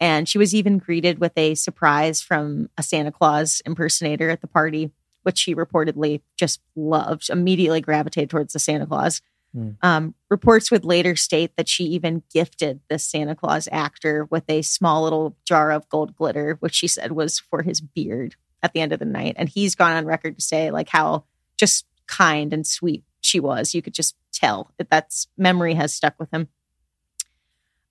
And 0.00 0.28
she 0.28 0.38
was 0.38 0.54
even 0.54 0.78
greeted 0.78 1.18
with 1.18 1.32
a 1.36 1.54
surprise 1.54 2.20
from 2.20 2.68
a 2.76 2.82
Santa 2.82 3.12
Claus 3.12 3.62
impersonator 3.64 4.28
at 4.28 4.42
the 4.42 4.46
party, 4.46 4.90
which 5.22 5.38
she 5.38 5.54
reportedly 5.54 6.20
just 6.36 6.60
loved, 6.74 7.30
immediately 7.30 7.80
gravitated 7.80 8.30
towards 8.30 8.52
the 8.52 8.58
Santa 8.58 8.86
Claus. 8.86 9.22
Mm. 9.56 9.76
Um, 9.82 10.14
reports 10.28 10.70
would 10.70 10.84
later 10.84 11.16
state 11.16 11.56
that 11.56 11.68
she 11.68 11.84
even 11.84 12.22
gifted 12.32 12.80
this 12.88 13.04
Santa 13.04 13.34
Claus 13.34 13.68
actor 13.72 14.26
with 14.30 14.44
a 14.48 14.62
small 14.62 15.02
little 15.04 15.36
jar 15.46 15.70
of 15.70 15.88
gold 15.88 16.14
glitter, 16.14 16.56
which 16.60 16.74
she 16.74 16.88
said 16.88 17.12
was 17.12 17.38
for 17.38 17.62
his 17.62 17.80
beard 17.80 18.36
at 18.62 18.72
the 18.72 18.80
end 18.80 18.92
of 18.92 18.98
the 18.98 19.04
night. 19.04 19.34
And 19.38 19.48
he's 19.48 19.74
gone 19.74 19.92
on 19.92 20.04
record 20.04 20.36
to 20.36 20.44
say 20.44 20.70
like 20.70 20.88
how 20.88 21.24
just 21.56 21.86
kind 22.06 22.52
and 22.52 22.66
sweet 22.66 23.04
she 23.20 23.40
was. 23.40 23.74
You 23.74 23.82
could 23.82 23.94
just 23.94 24.14
tell 24.32 24.70
that 24.76 24.90
that's 24.90 25.28
memory 25.38 25.74
has 25.74 25.94
stuck 25.94 26.14
with 26.18 26.30
him. 26.30 26.48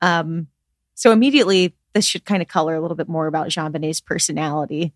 Um, 0.01 0.47
so 0.93 1.11
immediately 1.11 1.75
this 1.93 2.05
should 2.05 2.25
kind 2.25 2.41
of 2.41 2.47
color 2.47 2.75
a 2.75 2.81
little 2.81 2.97
bit 2.97 3.09
more 3.09 3.27
about 3.27 3.47
JonBenét's 3.47 4.01
personality. 4.01 4.93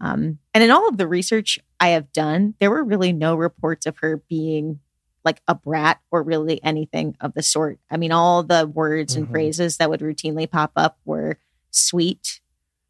Um, 0.00 0.38
and 0.52 0.64
in 0.64 0.70
all 0.70 0.88
of 0.88 0.98
the 0.98 1.06
research 1.06 1.58
I 1.78 1.88
have 1.88 2.12
done, 2.12 2.54
there 2.58 2.70
were 2.70 2.84
really 2.84 3.12
no 3.12 3.34
reports 3.36 3.86
of 3.86 3.98
her 3.98 4.18
being 4.28 4.80
like 5.24 5.42
a 5.46 5.54
brat 5.54 6.00
or 6.10 6.22
really 6.22 6.62
anything 6.64 7.16
of 7.20 7.34
the 7.34 7.42
sort. 7.42 7.78
I 7.90 7.96
mean, 7.96 8.12
all 8.12 8.42
the 8.42 8.66
words 8.66 9.14
and 9.16 9.26
Mhm. 9.26 9.30
phrases 9.30 9.76
that 9.76 9.90
would 9.90 10.00
routinely 10.00 10.50
pop 10.50 10.72
up 10.76 10.98
were 11.04 11.38
sweet, 11.70 12.40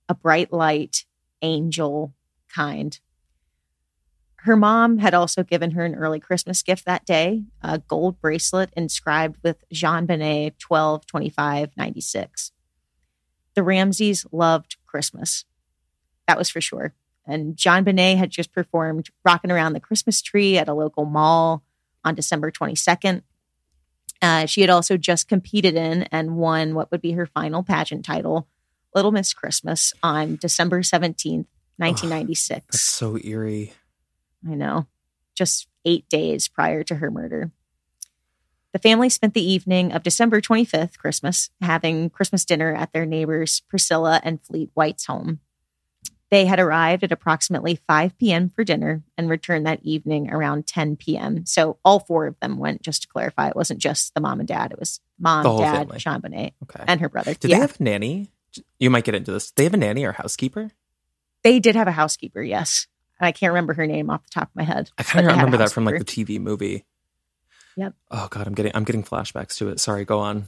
a 0.08 0.14
bright 0.14 0.52
light, 0.52 1.04
angel, 1.42 2.14
kind. 2.48 2.98
Her 4.36 4.56
mom 4.56 4.98
had 4.98 5.12
also 5.12 5.42
given 5.42 5.72
her 5.72 5.84
an 5.84 5.94
early 5.94 6.18
Christmas 6.18 6.62
gift 6.62 6.86
that 6.86 7.04
day, 7.04 7.44
a 7.60 7.78
gold 7.78 8.20
bracelet 8.20 8.70
inscribed 8.74 9.38
with 9.42 9.62
JonBenét 9.72 10.56
12 10.58 11.04
25 11.06 11.76
96. 11.76 12.52
The 13.54 13.62
Ramseys 13.62 14.24
loved 14.32 14.76
Christmas. 14.86 15.44
That 16.26 16.38
was 16.38 16.48
for 16.48 16.60
sure. 16.60 16.94
And 17.26 17.54
JonBenét 17.56 18.16
had 18.16 18.30
just 18.30 18.52
performed 18.52 19.10
Rocking 19.24 19.50
Around 19.50 19.74
the 19.74 19.80
Christmas 19.80 20.22
Tree 20.22 20.56
at 20.56 20.68
a 20.68 20.74
local 20.74 21.04
mall 21.04 21.62
on 22.04 22.14
December 22.14 22.50
22nd. 22.50 23.22
Uh, 24.22 24.46
she 24.46 24.60
had 24.60 24.70
also 24.70 24.96
just 24.96 25.28
competed 25.28 25.74
in 25.74 26.02
and 26.04 26.36
won 26.36 26.74
what 26.74 26.90
would 26.90 27.00
be 27.00 27.12
her 27.12 27.26
final 27.26 27.62
pageant 27.62 28.04
title, 28.04 28.48
Little 28.94 29.12
Miss 29.12 29.32
Christmas, 29.32 29.92
on 30.02 30.36
December 30.36 30.80
17th, 30.82 31.46
1996. 31.76 32.66
That's 32.66 32.80
so 32.80 33.18
eerie. 33.24 33.72
I 34.46 34.54
know, 34.54 34.86
just 35.34 35.68
eight 35.84 36.08
days 36.08 36.48
prior 36.48 36.82
to 36.84 36.96
her 36.96 37.10
murder. 37.10 37.50
The 38.72 38.78
family 38.78 39.08
spent 39.08 39.34
the 39.34 39.48
evening 39.48 39.92
of 39.92 40.02
December 40.02 40.40
25th, 40.40 40.96
Christmas, 40.96 41.50
having 41.60 42.08
Christmas 42.08 42.44
dinner 42.44 42.74
at 42.74 42.92
their 42.92 43.06
neighbors 43.06 43.62
Priscilla 43.68 44.20
and 44.22 44.40
Fleet 44.42 44.70
White's 44.74 45.06
home. 45.06 45.40
They 46.30 46.46
had 46.46 46.60
arrived 46.60 47.02
at 47.02 47.10
approximately 47.12 47.80
5 47.88 48.16
p.m. 48.16 48.50
for 48.50 48.62
dinner 48.62 49.02
and 49.18 49.28
returned 49.28 49.66
that 49.66 49.80
evening 49.82 50.30
around 50.30 50.66
10 50.66 50.96
p.m. 50.96 51.44
So 51.44 51.78
all 51.84 51.98
four 51.98 52.26
of 52.26 52.38
them 52.40 52.56
went, 52.58 52.82
just 52.82 53.02
to 53.02 53.08
clarify. 53.08 53.48
It 53.48 53.56
wasn't 53.56 53.80
just 53.80 54.14
the 54.14 54.20
mom 54.20 54.38
and 54.38 54.48
dad, 54.48 54.70
it 54.70 54.78
was 54.78 55.00
mom, 55.18 55.58
dad, 55.58 55.88
family. 55.88 55.98
JonBenét, 55.98 56.52
Okay. 56.62 56.84
and 56.86 57.00
her 57.00 57.08
brother. 57.08 57.34
Did 57.34 57.50
yeah, 57.50 57.56
they 57.56 57.60
have 57.62 57.80
a 57.80 57.82
nanny? 57.82 58.28
You 58.78 58.90
might 58.90 59.04
get 59.04 59.14
into 59.16 59.32
this. 59.32 59.50
They 59.50 59.64
have 59.64 59.74
a 59.74 59.76
nanny 59.76 60.04
or 60.04 60.12
housekeeper? 60.12 60.70
they 61.42 61.58
did 61.58 61.74
have 61.74 61.88
a 61.88 61.92
housekeeper, 61.92 62.42
yes. 62.42 62.86
And 63.18 63.26
I 63.26 63.32
can't 63.32 63.50
remember 63.52 63.74
her 63.74 63.86
name 63.86 64.10
off 64.10 64.22
the 64.24 64.30
top 64.30 64.48
of 64.50 64.56
my 64.56 64.62
head. 64.62 64.90
I 64.98 65.02
kind 65.02 65.26
of 65.26 65.30
they 65.30 65.34
had 65.34 65.42
a 65.42 65.44
remember 65.44 65.56
that 65.58 65.72
from 65.72 65.84
like 65.84 65.98
the 65.98 66.04
TV 66.04 66.38
movie. 66.40 66.84
Yep. 67.76 67.94
Oh 68.10 68.28
god, 68.30 68.46
I'm 68.46 68.54
getting 68.54 68.72
I'm 68.74 68.84
getting 68.84 69.04
flashbacks 69.04 69.56
to 69.58 69.68
it. 69.70 69.80
Sorry, 69.80 70.04
go 70.04 70.20
on. 70.20 70.46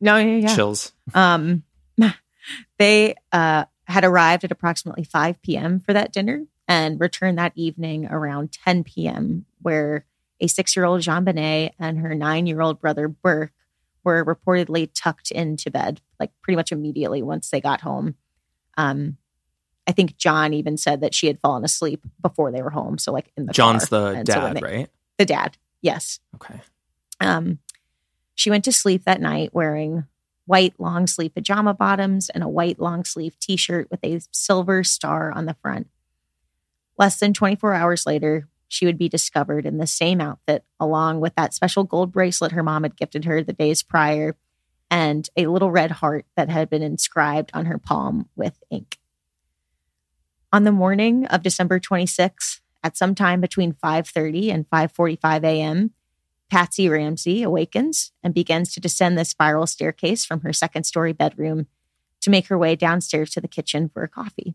No, 0.00 0.16
yeah, 0.16 0.36
yeah. 0.48 0.54
Chills. 0.54 0.92
Um, 1.14 1.62
they 2.78 3.14
uh, 3.32 3.64
had 3.86 4.04
arrived 4.04 4.44
at 4.44 4.50
approximately 4.52 5.04
5 5.04 5.40
p.m. 5.42 5.80
for 5.80 5.92
that 5.92 6.12
dinner 6.12 6.44
and 6.68 7.00
returned 7.00 7.38
that 7.38 7.52
evening 7.54 8.06
around 8.06 8.52
10 8.52 8.84
p.m., 8.84 9.46
where 9.62 10.04
a 10.40 10.46
six 10.48 10.76
year 10.76 10.84
old 10.84 11.00
JonBenét 11.00 11.70
and 11.78 11.98
her 12.00 12.14
nine 12.14 12.46
year 12.46 12.60
old 12.60 12.80
brother 12.80 13.08
Burke 13.08 13.52
were 14.04 14.24
reportedly 14.24 14.90
tucked 14.94 15.30
into 15.30 15.70
bed, 15.70 16.00
like 16.20 16.30
pretty 16.42 16.56
much 16.56 16.72
immediately 16.72 17.22
once 17.22 17.50
they 17.50 17.60
got 17.60 17.80
home. 17.80 18.14
Um, 18.76 19.16
I 19.86 19.92
think 19.92 20.16
John 20.16 20.52
even 20.52 20.76
said 20.76 21.00
that 21.00 21.14
she 21.14 21.28
had 21.28 21.40
fallen 21.40 21.64
asleep 21.64 22.04
before 22.20 22.50
they 22.50 22.60
were 22.62 22.70
home. 22.70 22.98
So, 22.98 23.12
like 23.12 23.30
in 23.36 23.46
the 23.46 23.52
John's 23.52 23.86
car. 23.88 24.00
the 24.12 24.18
And 24.18 24.28
so 24.28 24.34
dad, 24.34 24.56
they- 24.56 24.60
right? 24.60 24.90
The 25.18 25.24
dad, 25.24 25.56
yes. 25.80 26.20
Okay. 26.34 26.60
Um, 27.20 27.60
she 28.34 28.50
went 28.50 28.64
to 28.64 28.72
sleep 28.72 29.04
that 29.04 29.20
night 29.20 29.54
wearing 29.54 30.04
white 30.46 30.74
long 30.78 31.06
sleeve 31.06 31.34
pajama 31.34 31.74
bottoms 31.74 32.30
and 32.30 32.42
a 32.42 32.48
white 32.48 32.80
long 32.80 33.04
sleeve 33.04 33.38
t 33.38 33.56
shirt 33.56 33.88
with 33.90 34.00
a 34.02 34.20
silver 34.32 34.82
star 34.82 35.30
on 35.32 35.44
the 35.44 35.56
front. 35.60 35.88
Less 36.98 37.18
than 37.18 37.34
24 37.34 37.74
hours 37.74 38.06
later, 38.06 38.48
she 38.68 38.86
would 38.86 38.98
be 38.98 39.08
discovered 39.08 39.66
in 39.66 39.78
the 39.78 39.86
same 39.86 40.20
outfit, 40.20 40.64
along 40.80 41.20
with 41.20 41.34
that 41.34 41.54
special 41.54 41.84
gold 41.84 42.12
bracelet 42.12 42.52
her 42.52 42.62
mom 42.62 42.84
had 42.84 42.96
gifted 42.96 43.24
her 43.24 43.42
the 43.42 43.52
days 43.52 43.82
prior 43.82 44.36
and 44.90 45.28
a 45.36 45.46
little 45.46 45.70
red 45.70 45.90
heart 45.90 46.26
that 46.36 46.48
had 46.48 46.70
been 46.70 46.82
inscribed 46.82 47.50
on 47.52 47.66
her 47.66 47.78
palm 47.78 48.28
with 48.36 48.62
ink. 48.70 48.98
On 50.52 50.64
the 50.64 50.72
morning 50.72 51.26
of 51.26 51.42
December 51.42 51.80
26th, 51.80 52.60
at 52.82 52.96
some 52.96 53.14
time 53.14 53.40
between 53.40 53.72
5:30 53.72 54.52
and 54.52 54.70
5:45 54.70 55.44
a.m., 55.44 55.90
Patsy 56.50 56.88
Ramsey 56.88 57.42
awakens 57.42 58.12
and 58.22 58.32
begins 58.32 58.72
to 58.72 58.80
descend 58.80 59.18
the 59.18 59.24
spiral 59.24 59.66
staircase 59.66 60.24
from 60.24 60.40
her 60.40 60.52
second 60.52 60.84
story 60.84 61.12
bedroom 61.12 61.66
to 62.20 62.30
make 62.30 62.46
her 62.48 62.58
way 62.58 62.76
downstairs 62.76 63.30
to 63.30 63.40
the 63.40 63.48
kitchen 63.48 63.88
for 63.88 64.02
a 64.02 64.08
coffee. 64.08 64.54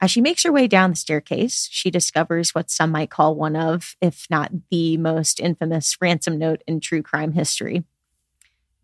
As 0.00 0.10
she 0.10 0.20
makes 0.20 0.42
her 0.42 0.52
way 0.52 0.66
down 0.66 0.90
the 0.90 0.96
staircase, 0.96 1.68
she 1.70 1.90
discovers 1.90 2.54
what 2.54 2.70
some 2.70 2.90
might 2.90 3.10
call 3.10 3.34
one 3.34 3.56
of, 3.56 3.96
if 4.00 4.26
not 4.28 4.52
the 4.70 4.96
most 4.96 5.40
infamous 5.40 5.96
ransom 6.00 6.38
note 6.38 6.62
in 6.66 6.80
true 6.80 7.02
crime 7.02 7.32
history. 7.32 7.84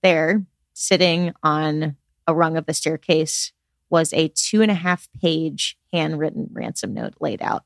There, 0.02 0.46
sitting 0.72 1.34
on 1.42 1.96
a 2.26 2.34
rung 2.34 2.56
of 2.56 2.66
the 2.66 2.72
staircase, 2.72 3.52
was 3.90 4.12
a 4.12 4.28
two 4.28 4.62
and 4.62 4.70
a 4.70 4.74
half 4.74 5.08
page 5.20 5.76
handwritten 5.92 6.48
ransom 6.52 6.94
note 6.94 7.14
laid 7.20 7.42
out. 7.42 7.64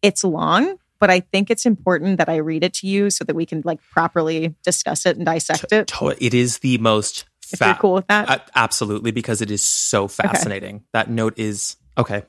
It's 0.00 0.24
long, 0.24 0.78
but 1.02 1.10
I 1.10 1.18
think 1.18 1.50
it's 1.50 1.66
important 1.66 2.18
that 2.18 2.28
I 2.28 2.36
read 2.36 2.62
it 2.62 2.74
to 2.74 2.86
you 2.86 3.10
so 3.10 3.24
that 3.24 3.34
we 3.34 3.44
can 3.44 3.60
like 3.64 3.80
properly 3.90 4.54
discuss 4.62 5.04
it 5.04 5.16
and 5.16 5.26
dissect 5.26 5.72
it. 5.72 5.88
To- 5.88 6.14
It 6.24 6.32
is 6.32 6.60
the 6.60 6.78
most 6.78 7.24
If 7.52 7.58
you're 7.60 7.74
cool 7.74 7.94
with 7.94 8.06
that. 8.06 8.30
Uh, 8.30 8.38
absolutely 8.54 9.10
because 9.10 9.42
it 9.42 9.50
is 9.50 9.64
so 9.64 10.06
fascinating. 10.06 10.84
That 10.92 11.10
note 11.10 11.40
is 11.40 11.74
okay. 11.98 12.22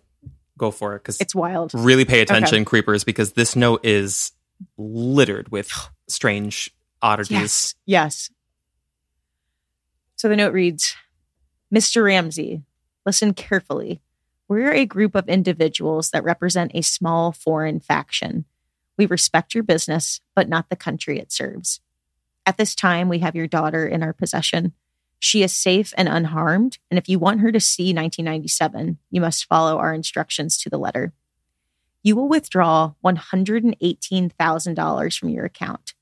Go 0.57 0.71
for 0.71 0.95
it 0.95 1.03
because 1.03 1.21
it's 1.21 1.35
wild. 1.35 1.71
really 1.75 2.03
pay 2.03 2.21
attention, 2.21 2.65
creepers, 2.65 3.03
because 3.03 3.33
this 3.33 3.55
note 3.55 3.85
is 3.85 4.31
littered 4.75 5.51
with 5.51 5.69
strange 6.07 6.71
oddities. 6.99 7.29
Yes. 7.31 7.75
Yes. 7.85 8.29
So 10.15 10.29
the 10.29 10.35
note 10.35 10.53
reads 10.53 10.95
Mr. 11.71 12.03
Ramsey, 12.05 12.63
listen 13.05 13.35
carefully. 13.35 14.01
We're 14.47 14.73
a 14.73 14.87
group 14.87 15.13
of 15.13 15.29
individuals 15.29 16.09
that 16.09 16.23
represent 16.23 16.71
a 16.73 16.81
small 16.81 17.31
foreign 17.31 17.79
faction. 17.79 18.45
We 18.97 19.05
respect 19.05 19.53
your 19.53 19.63
business, 19.63 20.21
but 20.35 20.49
not 20.49 20.69
the 20.69 20.75
country 20.75 21.19
it 21.19 21.31
serves. 21.31 21.79
At 22.45 22.57
this 22.57 22.75
time, 22.75 23.07
we 23.09 23.19
have 23.19 23.35
your 23.35 23.47
daughter 23.47 23.87
in 23.87 24.03
our 24.03 24.13
possession. 24.13 24.73
She 25.19 25.43
is 25.43 25.53
safe 25.53 25.93
and 25.97 26.09
unharmed, 26.09 26.79
and 26.91 26.97
if 26.97 27.07
you 27.07 27.17
want 27.17 27.39
her 27.41 27.51
to 27.51 27.59
see 27.59 27.93
1997, 27.93 28.97
you 29.09 29.21
must 29.21 29.45
follow 29.45 29.77
our 29.77 29.93
instructions 29.93 30.57
to 30.57 30.69
the 30.69 30.77
letter. 30.77 31.13
You 32.03 32.17
will 32.17 32.27
withdraw 32.27 32.93
$118,000 33.05 35.17
from 35.17 35.29
your 35.29 35.45
account. 35.45 35.93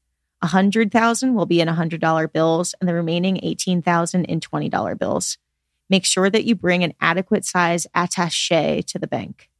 A 0.44 0.48
hundred 0.48 0.92
thousand 0.92 1.36
will 1.36 1.46
be 1.46 1.62
in 1.62 1.68
a 1.68 1.74
hundred 1.74 2.02
dollar 2.02 2.28
bills 2.28 2.74
and 2.80 2.90
the 2.90 2.96
remaining 2.96 3.40
eighteen 3.44 3.82
thousand 3.82 4.26
in 4.26 4.40
twenty 4.40 4.70
dollar 4.70 4.96
bills. 4.96 5.38
Make 5.88 6.04
sure 6.04 6.32
that 6.32 6.46
you 6.46 6.56
bring 6.56 6.84
an 6.84 6.94
adequate 7.00 7.46
size 7.46 7.86
attache 7.94 8.82
to 8.82 8.98
the 8.98 9.08
bank. 9.08 9.51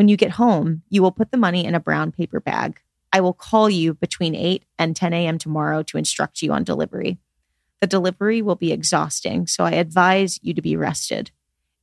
When 0.00 0.08
you 0.08 0.16
get 0.16 0.30
home, 0.30 0.80
you 0.88 1.02
will 1.02 1.12
put 1.12 1.30
the 1.30 1.36
money 1.36 1.66
in 1.66 1.74
a 1.74 1.78
brown 1.78 2.10
paper 2.10 2.40
bag. 2.40 2.80
I 3.12 3.20
will 3.20 3.34
call 3.34 3.68
you 3.68 3.92
between 3.92 4.34
8 4.34 4.64
and 4.78 4.96
10 4.96 5.12
a.m. 5.12 5.36
tomorrow 5.36 5.82
to 5.82 5.98
instruct 5.98 6.40
you 6.40 6.52
on 6.52 6.64
delivery. 6.64 7.18
The 7.82 7.86
delivery 7.86 8.40
will 8.40 8.54
be 8.54 8.72
exhausting, 8.72 9.46
so 9.46 9.64
I 9.64 9.72
advise 9.72 10.40
you 10.40 10.54
to 10.54 10.62
be 10.62 10.74
rested. 10.74 11.32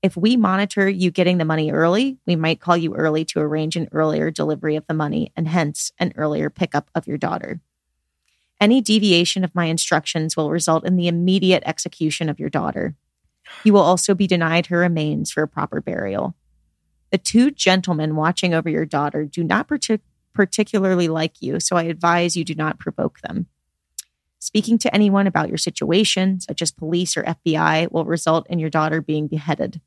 If 0.02 0.18
we 0.18 0.36
monitor 0.36 0.90
you 0.90 1.12
getting 1.12 1.38
the 1.38 1.46
money 1.46 1.70
early, 1.70 2.18
we 2.26 2.36
might 2.36 2.60
call 2.60 2.76
you 2.76 2.96
early 2.96 3.24
to 3.26 3.40
arrange 3.40 3.76
an 3.76 3.88
earlier 3.92 4.32
delivery 4.32 4.76
of 4.76 4.88
the 4.88 4.96
money 4.96 5.32
and 5.36 5.48
hence 5.48 5.92
an 6.00 6.12
earlier 6.18 6.50
pickup 6.50 6.90
of 6.96 7.06
your 7.06 7.20
daughter. 7.20 7.62
Any 8.60 8.82
deviation 8.82 9.44
of 9.44 9.54
my 9.54 9.66
instructions 9.66 10.36
will 10.36 10.50
result 10.50 10.88
in 10.88 10.96
the 10.96 11.08
immediate 11.08 11.62
execution 11.68 12.30
of 12.30 12.40
your 12.40 12.50
daughter. 12.50 12.96
You 13.64 13.74
will 13.74 13.82
also 13.82 14.16
be 14.16 14.26
denied 14.26 14.66
her 14.66 14.80
remains 14.80 15.30
for 15.30 15.44
a 15.44 15.48
proper 15.48 15.82
burial. 15.82 16.36
The 17.12 17.18
two 17.18 17.52
gentlemen 17.52 18.16
watching 18.16 18.54
over 18.54 18.70
your 18.70 18.86
daughter 18.86 19.26
do 19.26 19.44
not 19.44 19.68
partic- 19.68 20.02
particularly 20.34 21.08
like 21.08 21.42
you, 21.42 21.60
so 21.60 21.78
I 21.78 21.84
advise 21.84 22.36
you 22.36 22.44
do 22.44 22.56
not 22.56 22.80
provoke 22.80 23.20
them. 23.22 23.48
Speaking 24.40 24.78
to 24.80 24.94
anyone 24.94 25.26
about 25.26 25.50
your 25.50 25.58
situation, 25.58 26.40
such 26.40 26.62
as 26.62 26.72
police 26.72 27.18
or 27.18 27.24
FBI, 27.24 27.92
will 27.92 28.06
result 28.06 28.48
in 28.50 28.60
your 28.60 28.70
daughter 28.70 29.02
being 29.02 29.28
beheaded. 29.28 29.82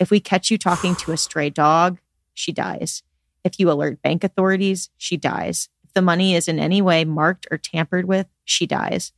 If 0.00 0.10
we 0.10 0.20
catch 0.20 0.50
you 0.50 0.58
talking 0.58 0.96
to 0.96 1.12
a 1.12 1.16
stray 1.16 1.50
dog, 1.50 1.98
she 2.32 2.50
dies. 2.50 3.02
If 3.44 3.60
you 3.60 3.70
alert 3.70 4.02
bank 4.02 4.24
authorities, 4.24 4.90
she 4.96 5.16
dies. 5.16 5.68
If 5.84 5.92
the 5.92 6.02
money 6.02 6.34
is 6.34 6.48
in 6.48 6.58
any 6.58 6.82
way 6.82 7.04
marked 7.04 7.46
or 7.50 7.58
tampered 7.58 8.06
with, 8.06 8.26
she 8.44 8.66
dies. 8.66 9.12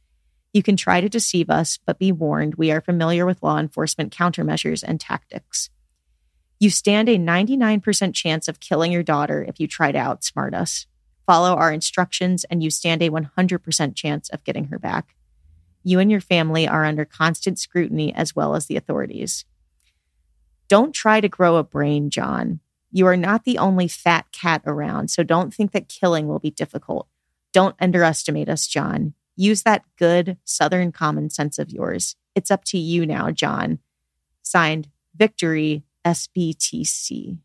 You 0.52 0.62
can 0.62 0.76
try 0.76 1.00
to 1.00 1.08
deceive 1.08 1.48
us, 1.48 1.78
but 1.84 1.98
be 1.98 2.12
warned 2.12 2.56
we 2.56 2.70
are 2.70 2.80
familiar 2.80 3.24
with 3.24 3.42
law 3.42 3.58
enforcement 3.58 4.12
countermeasures 4.14 4.82
and 4.86 5.00
tactics. 5.00 5.70
You 6.58 6.70
stand 6.70 7.08
a 7.08 7.18
99% 7.18 8.14
chance 8.14 8.48
of 8.48 8.60
killing 8.60 8.90
your 8.90 9.02
daughter 9.02 9.44
if 9.46 9.60
you 9.60 9.66
try 9.66 9.92
to 9.92 9.98
outsmart 9.98 10.54
us. 10.54 10.86
Follow 11.26 11.54
our 11.54 11.72
instructions, 11.72 12.44
and 12.44 12.62
you 12.62 12.70
stand 12.70 13.02
a 13.02 13.10
100% 13.10 13.94
chance 13.94 14.28
of 14.30 14.44
getting 14.44 14.66
her 14.66 14.78
back. 14.78 15.16
You 15.82 15.98
and 15.98 16.10
your 16.10 16.20
family 16.20 16.66
are 16.66 16.84
under 16.84 17.04
constant 17.04 17.58
scrutiny 17.58 18.14
as 18.14 18.34
well 18.34 18.54
as 18.54 18.66
the 18.66 18.76
authorities. 18.76 19.44
Don't 20.68 20.92
try 20.92 21.20
to 21.20 21.28
grow 21.28 21.56
a 21.56 21.64
brain, 21.64 22.10
John. 22.10 22.60
You 22.90 23.06
are 23.06 23.16
not 23.16 23.44
the 23.44 23.58
only 23.58 23.86
fat 23.86 24.32
cat 24.32 24.62
around, 24.66 25.10
so 25.10 25.22
don't 25.22 25.52
think 25.52 25.72
that 25.72 25.88
killing 25.88 26.26
will 26.26 26.38
be 26.38 26.50
difficult. 26.50 27.08
Don't 27.52 27.76
underestimate 27.80 28.48
us, 28.48 28.66
John. 28.66 29.14
Use 29.36 29.62
that 29.62 29.84
good 29.98 30.38
Southern 30.44 30.92
common 30.92 31.28
sense 31.28 31.58
of 31.58 31.70
yours. 31.70 32.16
It's 32.34 32.50
up 32.50 32.64
to 32.66 32.78
you 32.78 33.04
now, 33.04 33.30
John. 33.30 33.78
Signed, 34.42 34.88
Victory 35.14 35.84
SBTC. 36.06 37.38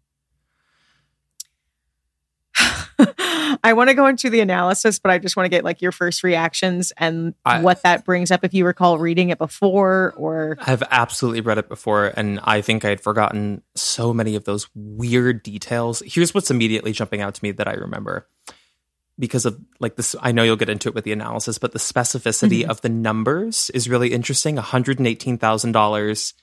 I 3.64 3.74
want 3.74 3.90
to 3.90 3.96
go 3.96 4.06
into 4.08 4.30
the 4.30 4.40
analysis, 4.42 5.00
but 5.00 5.12
I 5.12 5.18
just 5.18 5.36
want 5.36 5.46
to 5.46 5.50
get 5.50 5.64
like 5.64 5.82
your 5.82 5.92
first 5.92 6.24
reactions 6.24 6.94
and 6.98 7.34
I, 7.44 7.62
what 7.62 7.82
that 7.84 8.06
brings 8.06 8.30
up 8.30 8.44
if 8.44 8.54
you 8.54 8.66
recall 8.66 9.00
reading 9.00 9.30
it 9.30 9.38
before 9.38 10.14
or 10.16 10.58
I've 10.62 10.84
absolutely 10.92 11.42
read 11.42 11.58
it 11.58 11.70
before 11.70 12.14
and 12.16 12.40
I 12.44 12.62
think 12.62 12.86
I 12.86 12.90
had 12.90 13.02
forgotten 13.02 13.64
so 13.76 14.14
many 14.14 14.36
of 14.36 14.44
those 14.44 14.70
weird 14.76 15.44
details. 15.44 16.04
Here's 16.06 16.34
what's 16.34 16.52
immediately 16.52 16.92
jumping 16.92 17.22
out 17.22 17.36
to 17.36 17.44
me 17.44 17.52
that 17.52 17.68
I 17.68 17.74
remember. 17.74 18.28
Because 19.20 19.46
of 19.46 19.60
like 19.80 19.96
this 19.96 20.16
I 20.22 20.32
know 20.32 20.44
you'll 20.44 20.56
get 20.56 20.70
into 20.70 20.90
it 20.90 20.96
with 20.96 21.04
the 21.04 21.12
analysis, 21.12 21.58
but 21.58 21.74
the 21.74 21.80
specificity 21.80 22.62
mm-hmm. 22.62 22.72
of 22.72 22.82
the 22.82 22.90
numbers 22.90 23.70
is 23.72 23.90
really 23.90 24.14
interesting. 24.14 24.56
$118,000 24.58 26.34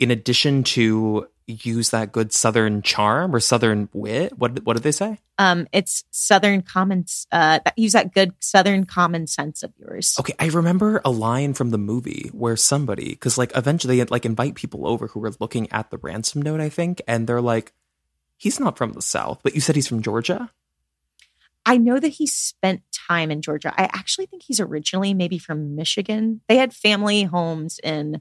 in 0.00 0.10
addition 0.10 0.64
to 0.64 1.28
use 1.46 1.90
that 1.90 2.12
good 2.12 2.32
Southern 2.32 2.80
charm 2.82 3.34
or 3.34 3.40
Southern 3.40 3.88
wit. 3.92 4.38
What 4.38 4.64
what 4.64 4.74
did 4.74 4.82
they 4.82 4.92
say? 4.92 5.18
um 5.38 5.66
it's 5.72 6.04
southern 6.10 6.60
common 6.60 7.06
uh 7.32 7.60
that- 7.64 7.78
use 7.78 7.94
that 7.94 8.12
good 8.12 8.32
southern 8.40 8.84
common 8.84 9.26
sense 9.26 9.62
of 9.62 9.72
yours. 9.78 10.16
Okay, 10.20 10.34
I 10.38 10.48
remember 10.48 11.00
a 11.04 11.10
line 11.10 11.54
from 11.54 11.70
the 11.70 11.78
movie 11.78 12.30
where 12.32 12.56
somebody, 12.56 13.10
because 13.10 13.38
like 13.38 13.50
eventually 13.56 13.96
they 13.96 14.04
like 14.04 14.26
invite 14.26 14.54
people 14.54 14.86
over 14.86 15.06
who 15.08 15.20
were 15.20 15.32
looking 15.40 15.70
at 15.72 15.90
the 15.90 15.98
ransom 15.98 16.42
note, 16.42 16.60
I 16.60 16.68
think, 16.68 17.00
and 17.08 17.26
they're 17.26 17.40
like, 17.40 17.72
"He's 18.36 18.60
not 18.60 18.76
from 18.76 18.92
the 18.92 19.02
South, 19.02 19.40
but 19.42 19.54
you 19.54 19.60
said 19.60 19.76
he's 19.76 19.88
from 19.88 20.02
Georgia." 20.02 20.50
I 21.66 21.76
know 21.78 21.98
that 21.98 22.08
he 22.08 22.26
spent 22.26 22.82
time 22.92 23.30
in 23.30 23.42
Georgia. 23.42 23.72
I 23.76 23.84
actually 23.84 24.26
think 24.26 24.42
he's 24.42 24.60
originally 24.60 25.14
maybe 25.14 25.38
from 25.38 25.74
Michigan. 25.74 26.40
They 26.48 26.56
had 26.56 26.72
family 26.74 27.24
homes 27.24 27.78
in 27.82 28.20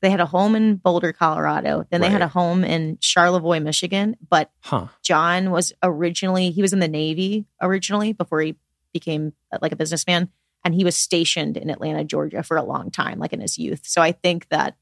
they 0.00 0.10
had 0.10 0.20
a 0.20 0.26
home 0.26 0.54
in 0.54 0.76
Boulder, 0.76 1.12
Colorado. 1.12 1.86
Then 1.90 2.00
they 2.00 2.10
had 2.10 2.22
a 2.22 2.28
home 2.28 2.64
in 2.64 2.98
Charlevoix, 3.00 3.60
Michigan. 3.60 4.16
But 4.28 4.50
Huh? 4.60 4.88
John 5.02 5.50
was 5.50 5.72
originally 5.82 6.50
he 6.50 6.62
was 6.62 6.72
in 6.72 6.78
the 6.78 6.88
Navy 6.88 7.46
originally 7.60 8.12
before 8.12 8.40
he 8.40 8.56
became 8.92 9.32
uh, 9.52 9.58
like 9.60 9.72
a 9.72 9.76
businessman, 9.76 10.28
and 10.64 10.74
he 10.74 10.84
was 10.84 10.96
stationed 10.96 11.56
in 11.56 11.70
Atlanta, 11.70 12.04
Georgia 12.04 12.42
for 12.42 12.56
a 12.56 12.62
long 12.62 12.90
time, 12.90 13.18
like 13.18 13.32
in 13.32 13.40
his 13.40 13.58
youth. 13.58 13.82
So 13.86 14.00
I 14.00 14.12
think 14.12 14.48
that 14.50 14.76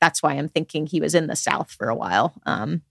that's 0.00 0.22
why 0.22 0.34
I'm 0.34 0.48
thinking 0.48 0.86
he 0.86 1.00
was 1.00 1.14
in 1.14 1.26
the 1.26 1.36
South 1.36 1.70
for 1.70 1.88
a 1.88 1.94
while. 1.94 2.34
Um, 2.44 2.82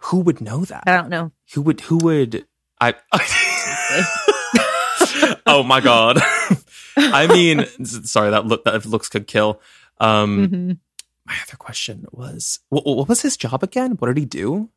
Who 0.00 0.20
would 0.20 0.40
know 0.40 0.64
that? 0.64 0.84
I 0.86 0.96
don't 0.96 1.08
know. 1.10 1.32
Who 1.54 1.62
would? 1.62 1.80
Who 1.82 1.98
would? 1.98 2.46
I. 2.80 2.94
oh 5.46 5.62
my 5.62 5.80
god! 5.80 6.18
I 6.96 7.26
mean, 7.26 7.64
sorry 7.84 8.30
that 8.30 8.46
look 8.46 8.64
that 8.64 8.86
looks 8.86 9.08
could 9.08 9.26
kill. 9.26 9.60
Um, 10.00 10.48
Mhm. 10.48 10.78
My 11.28 11.34
other 11.46 11.56
question 11.58 12.06
was, 12.10 12.60
what, 12.70 12.86
what 12.86 13.06
was 13.08 13.20
his 13.22 13.36
job 13.36 13.62
again? 13.62 13.92
What 13.92 14.08
did 14.08 14.16
he 14.16 14.24
do? 14.24 14.70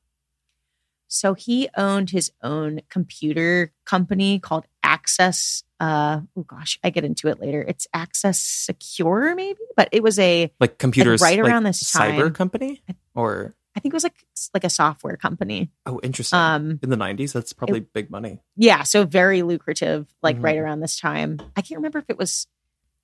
So 1.08 1.34
he 1.34 1.70
owned 1.76 2.10
his 2.12 2.32
own 2.44 2.82
computer 2.90 3.72
company 3.86 4.38
called 4.40 4.66
Access. 4.84 5.64
Uh, 5.80 6.22
oh 6.38 6.44
gosh, 6.44 6.78
I 6.84 6.90
get 6.90 7.04
into 7.04 7.28
it 7.30 7.40
later. 7.40 7.64
It's 7.68 7.88
Access 7.94 8.40
Secure, 8.40 9.34
maybe, 9.36 9.60
but 9.76 9.90
it 9.92 10.04
was 10.04 10.20
a. 10.20 10.52
Like 10.60 10.78
computers, 10.78 11.22
right 11.22 11.38
like 11.40 11.50
around 11.52 11.64
this 11.64 11.82
cyber 11.84 12.34
company, 12.34 12.82
or 13.16 13.54
I 13.76 13.80
think 13.80 13.94
it 13.94 13.96
was 13.96 14.04
like 14.04 14.26
like 14.54 14.64
a 14.64 14.70
software 14.70 15.18
company. 15.18 15.70
oh, 15.86 16.00
interesting. 16.04 16.38
Um, 16.38 16.80
In 16.84 16.90
the 16.90 16.98
nineties, 16.98 17.34
that's 17.34 17.52
probably 17.54 17.80
big 17.82 18.10
money. 18.10 18.40
yeah, 18.56 18.84
so 18.84 19.06
very 19.06 19.42
lucrative. 19.42 20.08
Like 20.22 20.38
Mhm. 20.38 20.44
right 20.44 20.58
around 20.58 20.80
this 20.82 21.00
time, 21.00 21.42
I 21.58 21.62
can't 21.62 21.78
remember 21.80 22.00
if 22.00 22.06
it 22.10 22.18
was 22.18 22.48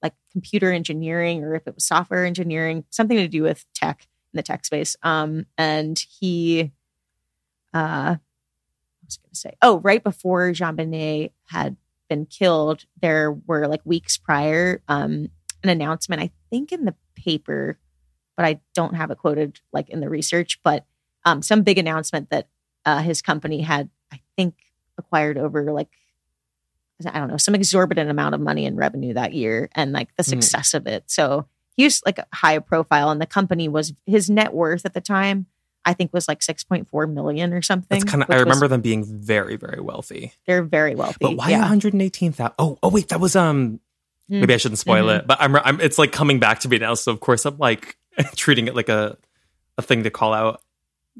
like 0.01 0.13
computer 0.31 0.71
engineering 0.71 1.43
or 1.43 1.55
if 1.55 1.67
it 1.67 1.75
was 1.75 1.85
software 1.85 2.25
engineering, 2.25 2.83
something 2.89 3.17
to 3.17 3.27
do 3.27 3.43
with 3.43 3.65
tech 3.73 4.07
in 4.33 4.37
the 4.37 4.43
tech 4.43 4.65
space. 4.65 4.95
Um, 5.03 5.45
and 5.57 5.97
he, 6.19 6.71
uh, 7.73 8.15
I 8.15 8.19
was 9.05 9.17
going 9.17 9.31
to 9.31 9.39
say, 9.39 9.53
oh, 9.61 9.79
right 9.79 10.03
before 10.03 10.51
JonBenét 10.51 11.31
had 11.45 11.77
been 12.09 12.25
killed, 12.25 12.85
there 13.01 13.31
were 13.31 13.67
like 13.67 13.81
weeks 13.83 14.17
prior, 14.17 14.81
um, 14.87 15.29
an 15.63 15.69
announcement, 15.69 16.21
I 16.21 16.31
think 16.49 16.71
in 16.71 16.85
the 16.85 16.95
paper, 17.15 17.79
but 18.35 18.45
I 18.45 18.59
don't 18.73 18.95
have 18.95 19.11
it 19.11 19.17
quoted 19.17 19.59
like 19.73 19.89
in 19.89 19.99
the 19.99 20.09
research, 20.09 20.59
but 20.63 20.85
um, 21.25 21.41
some 21.41 21.63
big 21.63 21.77
announcement 21.77 22.29
that 22.29 22.47
uh, 22.85 22.99
his 22.99 23.21
company 23.21 23.61
had, 23.61 23.89
I 24.13 24.21
think, 24.37 24.55
acquired 24.97 25.37
over 25.37 25.71
like 25.71 25.89
I 27.05 27.19
don't 27.19 27.27
know, 27.29 27.37
some 27.37 27.53
exorbitant 27.55 28.09
amount 28.09 28.33
of 28.35 28.41
money 28.41 28.65
in 28.65 28.75
revenue 28.75 29.13
that 29.13 29.33
year 29.33 29.69
and 29.75 29.91
like 29.91 30.09
the 30.15 30.23
Hmm. 30.23 30.29
success 30.39 30.73
of 30.73 30.87
it. 30.87 31.03
So 31.07 31.45
he 31.75 31.83
was 31.83 32.01
like 32.05 32.17
a 32.17 32.25
high 32.33 32.57
profile 32.59 33.11
and 33.11 33.21
the 33.21 33.25
company 33.27 33.67
was 33.67 33.93
his 34.05 34.29
net 34.29 34.53
worth 34.53 34.85
at 34.85 34.93
the 34.93 35.01
time, 35.01 35.45
I 35.85 35.93
think 35.93 36.11
was 36.11 36.27
like 36.27 36.39
6.4 36.39 37.13
million 37.13 37.53
or 37.53 37.61
something. 37.61 37.99
That's 37.99 38.09
kind 38.11 38.23
of. 38.23 38.29
I 38.31 38.35
was- 38.35 38.43
remember 38.45 38.67
them 38.67 38.81
being 38.81 39.05
very, 39.05 39.55
very 39.57 39.79
wealthy. 39.79 40.33
they're 40.47 40.63
very 40.63 40.95
wealthy. 40.95 41.17
But 41.21 41.35
why 41.37 41.49
Yeah. 41.49 41.59
one 41.59 41.67
hundred 41.67 41.95
eighteen 42.01 42.31
thousand? 42.31 42.55
Oh, 42.59 42.77
oh 42.81 42.89
wait, 42.89 43.09
that 43.09 43.19
was 43.19 43.35
um. 43.35 43.79
Mm. 44.29 44.41
Maybe 44.41 44.53
I 44.53 44.57
shouldn't 44.57 44.79
spoil 44.79 45.05
Mhm. 45.05 45.19
it, 45.19 45.27
but 45.27 45.37
I'm, 45.39 45.55
I'm. 45.55 45.79
It's 45.79 45.97
like 45.97 46.11
coming 46.11 46.39
back 46.39 46.59
to 46.61 46.67
me 46.67 46.77
now, 46.79 46.95
so 46.95 47.11
of 47.13 47.21
course 47.21 47.45
I'm 47.45 47.57
like 47.59 47.95
treating 48.35 48.67
it 48.67 48.75
like 48.75 48.89
a 48.89 49.17
a 49.77 49.81
thing 49.81 50.03
to 50.03 50.09
call 50.09 50.33
out. 50.33 50.61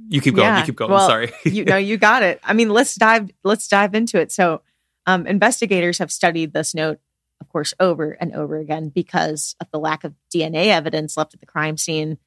You 0.10 0.20
keep 0.22 0.36
going. 0.36 0.48
Yeah, 0.48 0.60
You 0.60 0.66
keep 0.66 0.76
going. 0.76 0.92
well, 0.92 1.08
Sorry. 1.08 1.32
you 1.46 1.63
know, 1.63 1.78
you 1.78 1.98
got 1.98 2.22
it. 2.24 2.40
I 2.44 2.54
mean, 2.54 2.70
let's 2.70 2.96
dive 2.96 3.30
let's 3.46 3.68
dive 3.70 3.96
into 3.96 4.20
it. 4.20 4.32
So, 4.34 4.62
um, 5.08 5.26
investigators 5.26 5.98
have 5.98 6.12
studied 6.12 6.54
this 6.54 6.76
note, 6.76 7.00
of 7.39 7.48
course, 7.50 7.74
over 7.80 8.12
and 8.12 8.36
over 8.36 8.58
again 8.58 8.89
because 8.89 9.56
of 9.62 9.72
the 9.72 9.80
lack 9.80 10.04
of 10.04 10.13
DNA 10.34 10.67
evidence 10.67 11.15
left 11.17 11.34
at 11.34 11.39
the 11.39 11.46
crime 11.46 11.78
scene. 11.78 12.17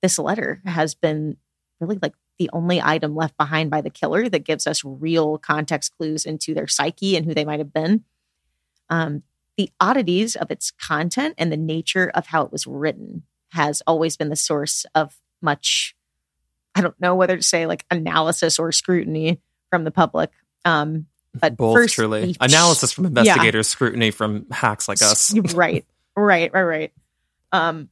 This 0.00 0.18
letter 0.18 0.62
has 0.64 0.94
been 0.94 1.36
really 1.80 1.98
like 2.00 2.14
the 2.38 2.48
only 2.52 2.80
item 2.80 3.14
left 3.14 3.36
behind 3.36 3.70
by 3.70 3.80
the 3.80 3.90
killer 3.90 4.28
that 4.28 4.44
gives 4.44 4.66
us 4.66 4.84
real 4.84 5.36
context 5.36 5.96
clues 5.96 6.24
into 6.24 6.54
their 6.54 6.68
psyche 6.68 7.16
and 7.16 7.26
who 7.26 7.34
they 7.34 7.44
might 7.44 7.58
have 7.58 7.72
been. 7.72 8.04
Um, 8.88 9.24
the 9.56 9.70
oddities 9.80 10.36
of 10.36 10.50
its 10.50 10.70
content 10.70 11.34
and 11.38 11.52
the 11.52 11.56
nature 11.56 12.10
of 12.14 12.28
how 12.28 12.44
it 12.44 12.52
was 12.52 12.66
written 12.66 13.24
has 13.50 13.82
always 13.86 14.16
been 14.16 14.30
the 14.30 14.36
source 14.36 14.86
of 14.94 15.18
much 15.42 15.94
I 16.74 16.80
don't 16.80 16.98
know 17.00 17.14
whether 17.14 17.36
to 17.36 17.42
say 17.42 17.66
like 17.66 17.84
analysis 17.90 18.58
or 18.58 18.72
scrutiny 18.72 19.40
from 19.68 19.84
the 19.84 19.90
public. 19.90 20.30
Um, 20.64 21.06
but 21.34 21.56
Both 21.56 21.74
first, 21.74 21.94
truly. 21.94 22.36
Analysis 22.40 22.92
from 22.92 23.06
investigators, 23.06 23.68
scrutiny 23.68 24.10
from 24.10 24.46
hacks 24.50 24.88
like 24.88 25.00
us. 25.02 25.34
right, 25.54 25.84
right, 26.16 26.52
right, 26.52 26.62
right. 26.62 26.92
Um, 27.52 27.88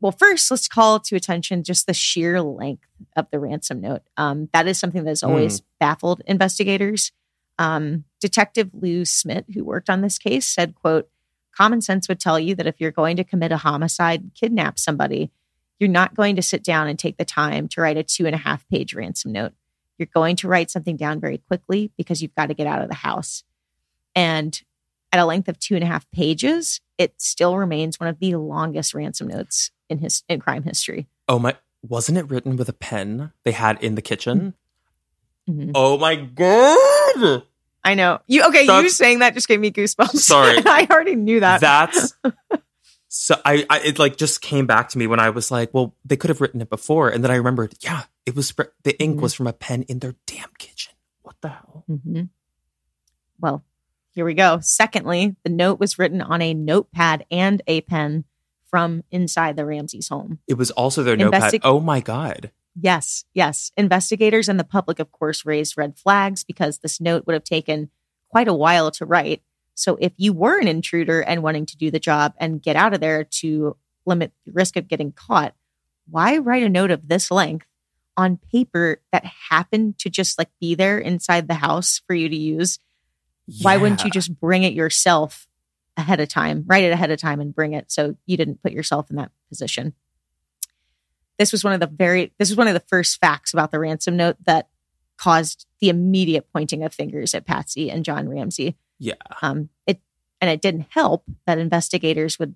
well, 0.00 0.12
first, 0.12 0.50
let's 0.50 0.68
call 0.68 1.00
to 1.00 1.16
attention 1.16 1.64
just 1.64 1.86
the 1.86 1.94
sheer 1.94 2.40
length 2.42 2.86
of 3.16 3.26
the 3.30 3.38
ransom 3.38 3.80
note. 3.80 4.02
Um, 4.16 4.48
that 4.52 4.66
is 4.66 4.78
something 4.78 5.04
that 5.04 5.10
has 5.10 5.22
always 5.22 5.62
baffled 5.80 6.22
investigators. 6.26 7.12
Um, 7.58 8.04
Detective 8.20 8.70
Lou 8.74 9.04
Smith, 9.04 9.46
who 9.52 9.64
worked 9.64 9.88
on 9.88 10.02
this 10.02 10.18
case, 10.18 10.46
said, 10.46 10.74
"quote 10.74 11.08
Common 11.56 11.80
sense 11.80 12.06
would 12.08 12.20
tell 12.20 12.38
you 12.38 12.54
that 12.54 12.66
if 12.66 12.80
you're 12.80 12.90
going 12.90 13.16
to 13.16 13.24
commit 13.24 13.50
a 13.50 13.56
homicide, 13.56 14.30
kidnap 14.34 14.78
somebody, 14.78 15.30
you're 15.78 15.88
not 15.88 16.14
going 16.14 16.36
to 16.36 16.42
sit 16.42 16.62
down 16.62 16.86
and 16.86 16.98
take 16.98 17.16
the 17.16 17.24
time 17.24 17.66
to 17.68 17.80
write 17.80 17.96
a 17.96 18.02
two 18.02 18.26
and 18.26 18.34
a 18.34 18.38
half 18.38 18.68
page 18.68 18.94
ransom 18.94 19.32
note. 19.32 19.52
You're 19.98 20.08
going 20.14 20.36
to 20.36 20.48
write 20.48 20.70
something 20.70 20.96
down 20.96 21.20
very 21.20 21.38
quickly 21.38 21.90
because 21.96 22.20
you've 22.22 22.34
got 22.34 22.46
to 22.46 22.54
get 22.54 22.66
out 22.66 22.82
of 22.82 22.88
the 22.88 22.94
house. 22.94 23.44
And 24.14 24.60
at 25.12 25.20
a 25.20 25.24
length 25.24 25.48
of 25.48 25.58
two 25.58 25.74
and 25.74 25.84
a 25.84 25.86
half 25.86 26.10
pages, 26.10 26.80
it 26.98 27.14
still 27.20 27.56
remains 27.56 27.98
one 28.00 28.08
of 28.08 28.18
the 28.18 28.34
longest 28.36 28.94
ransom 28.94 29.28
notes 29.28 29.70
in 29.88 29.98
his 29.98 30.22
in 30.28 30.40
crime 30.40 30.62
history. 30.64 31.06
Oh 31.28 31.38
my! 31.38 31.56
Wasn't 31.82 32.18
it 32.18 32.28
written 32.30 32.56
with 32.56 32.68
a 32.68 32.72
pen 32.72 33.32
they 33.44 33.52
had 33.52 33.82
in 33.82 33.94
the 33.94 34.02
kitchen? 34.02 34.54
Mhm. 35.48 35.72
Oh 35.74 35.96
my 35.98 36.16
god! 36.16 37.44
I 37.84 37.94
know. 37.94 38.18
You 38.26 38.44
okay? 38.48 38.62
you 38.62 38.66
That's- 38.66 38.96
saying 38.96 39.20
that 39.20 39.34
just 39.34 39.46
gave 39.48 39.60
me 39.60 39.70
goosebumps. 39.70 40.16
Sorry. 40.16 40.58
I 40.66 40.86
already 40.90 41.14
knew 41.14 41.40
that. 41.40 41.60
That's 41.60 42.14
so. 43.16 43.40
I, 43.44 43.66
I 43.70 43.80
it 43.80 43.98
like 43.98 44.16
just 44.16 44.40
came 44.42 44.66
back 44.66 44.88
to 44.90 44.98
me 44.98 45.06
when 45.06 45.20
I 45.20 45.30
was 45.30 45.50
like, 45.50 45.72
well, 45.72 45.94
they 46.04 46.16
could 46.16 46.30
have 46.30 46.40
written 46.40 46.60
it 46.60 46.70
before, 46.70 47.08
and 47.08 47.22
then 47.24 47.30
I 47.30 47.36
remembered, 47.36 47.74
yeah, 47.80 48.04
it 48.24 48.34
was 48.36 48.52
the 48.84 49.00
ink 49.00 49.18
Mhm. 49.18 49.22
was 49.22 49.34
from 49.34 49.46
a 49.46 49.52
pen 49.52 49.82
in 49.84 50.00
their 50.00 50.14
damn 50.26 50.50
kitchen. 50.58 50.92
What 51.22 51.36
the 51.40 51.48
hell? 51.48 51.84
hmm 51.88 52.22
Well, 53.40 53.64
here 54.10 54.24
we 54.24 54.34
go. 54.34 54.60
Secondly, 54.60 55.36
the 55.44 55.50
note 55.50 55.78
was 55.80 55.98
written 55.98 56.22
on 56.22 56.40
a 56.42 56.54
notepad 56.54 57.24
and 57.30 57.62
a 57.66 57.80
pen 57.82 58.24
from 58.70 59.02
inside 59.10 59.56
the 59.56 59.64
Ramseys 59.66 60.08
home. 60.08 60.38
It 60.48 60.54
was 60.54 60.70
also 60.72 61.02
their 61.02 61.16
notepad. 61.16 61.60
Oh 61.62 61.80
my 61.80 62.00
god! 62.00 62.50
Yes, 62.78 63.24
yes. 63.32 63.72
Investigators 63.76 64.48
and 64.48 64.58
the 64.60 64.64
public, 64.64 64.98
of 64.98 65.10
course, 65.12 65.46
raised 65.46 65.78
red 65.78 65.96
flags 65.98 66.44
because 66.44 66.78
this 66.78 67.00
note 67.00 67.26
would 67.26 67.34
have 67.34 67.44
taken 67.44 67.90
quite 68.28 68.48
a 68.48 68.54
while 68.54 68.90
to 68.92 69.06
write. 69.06 69.42
So, 69.76 69.96
if 70.00 70.12
you 70.16 70.32
were 70.32 70.58
an 70.58 70.68
intruder 70.68 71.20
and 71.20 71.42
wanting 71.42 71.66
to 71.66 71.76
do 71.76 71.90
the 71.90 72.00
job 72.00 72.34
and 72.38 72.62
get 72.62 72.76
out 72.76 72.94
of 72.94 73.00
there 73.00 73.24
to 73.24 73.76
limit 74.06 74.32
the 74.46 74.52
risk 74.52 74.76
of 74.76 74.88
getting 74.88 75.12
caught, 75.12 75.54
why 76.08 76.38
write 76.38 76.62
a 76.62 76.68
note 76.68 76.90
of 76.90 77.08
this 77.08 77.30
length 77.30 77.66
on 78.16 78.38
paper 78.50 79.02
that 79.12 79.24
happened 79.50 79.98
to 79.98 80.08
just 80.08 80.38
like 80.38 80.48
be 80.60 80.74
there 80.74 80.98
inside 80.98 81.46
the 81.46 81.54
house 81.54 82.00
for 82.06 82.14
you 82.14 82.28
to 82.28 82.36
use? 82.36 82.78
Why 83.60 83.76
wouldn't 83.76 84.02
you 84.02 84.10
just 84.10 84.40
bring 84.40 84.64
it 84.64 84.72
yourself 84.72 85.46
ahead 85.96 86.20
of 86.20 86.28
time, 86.28 86.64
write 86.66 86.84
it 86.84 86.92
ahead 86.92 87.10
of 87.10 87.20
time 87.20 87.40
and 87.40 87.54
bring 87.54 87.74
it 87.74 87.92
so 87.92 88.16
you 88.26 88.36
didn't 88.36 88.62
put 88.62 88.72
yourself 88.72 89.10
in 89.10 89.16
that 89.16 89.30
position? 89.48 89.92
This 91.38 91.52
was 91.52 91.62
one 91.62 91.74
of 91.74 91.80
the 91.80 91.86
very 91.86 92.32
this 92.38 92.48
was 92.48 92.56
one 92.56 92.66
of 92.68 92.74
the 92.74 92.80
first 92.80 93.20
facts 93.20 93.52
about 93.52 93.72
the 93.72 93.78
ransom 93.78 94.16
note 94.16 94.36
that 94.46 94.68
caused 95.18 95.66
the 95.80 95.90
immediate 95.90 96.50
pointing 96.52 96.82
of 96.82 96.94
fingers 96.94 97.34
at 97.34 97.46
Patsy 97.46 97.90
and 97.90 98.04
John 98.04 98.28
Ramsey. 98.28 98.76
Yeah. 98.98 99.14
Um 99.42 99.68
it 99.86 100.00
and 100.40 100.50
it 100.50 100.60
didn't 100.62 100.86
help 100.90 101.24
that 101.46 101.58
investigators 101.58 102.38
would 102.38 102.54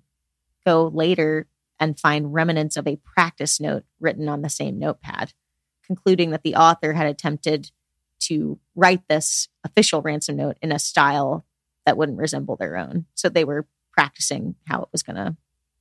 go 0.65 0.87
later 0.87 1.47
and 1.79 1.99
find 1.99 2.33
remnants 2.33 2.77
of 2.77 2.87
a 2.87 2.97
practice 2.97 3.59
note 3.59 3.83
written 3.99 4.29
on 4.29 4.41
the 4.43 4.49
same 4.49 4.77
notepad, 4.77 5.33
concluding 5.85 6.29
that 6.29 6.43
the 6.43 6.55
author 6.55 6.93
had 6.93 7.07
attempted 7.07 7.71
to 8.19 8.59
write 8.75 9.07
this 9.07 9.47
official 9.63 10.01
ransom 10.03 10.35
note 10.35 10.57
in 10.61 10.71
a 10.71 10.77
style 10.77 11.43
that 11.87 11.97
wouldn't 11.97 12.19
resemble 12.19 12.55
their 12.55 12.77
own. 12.77 13.05
So 13.15 13.29
they 13.29 13.43
were 13.43 13.65
practicing 13.91 14.53
how 14.67 14.83
it 14.83 14.89
was 14.91 15.01
going 15.01 15.15
to 15.15 15.35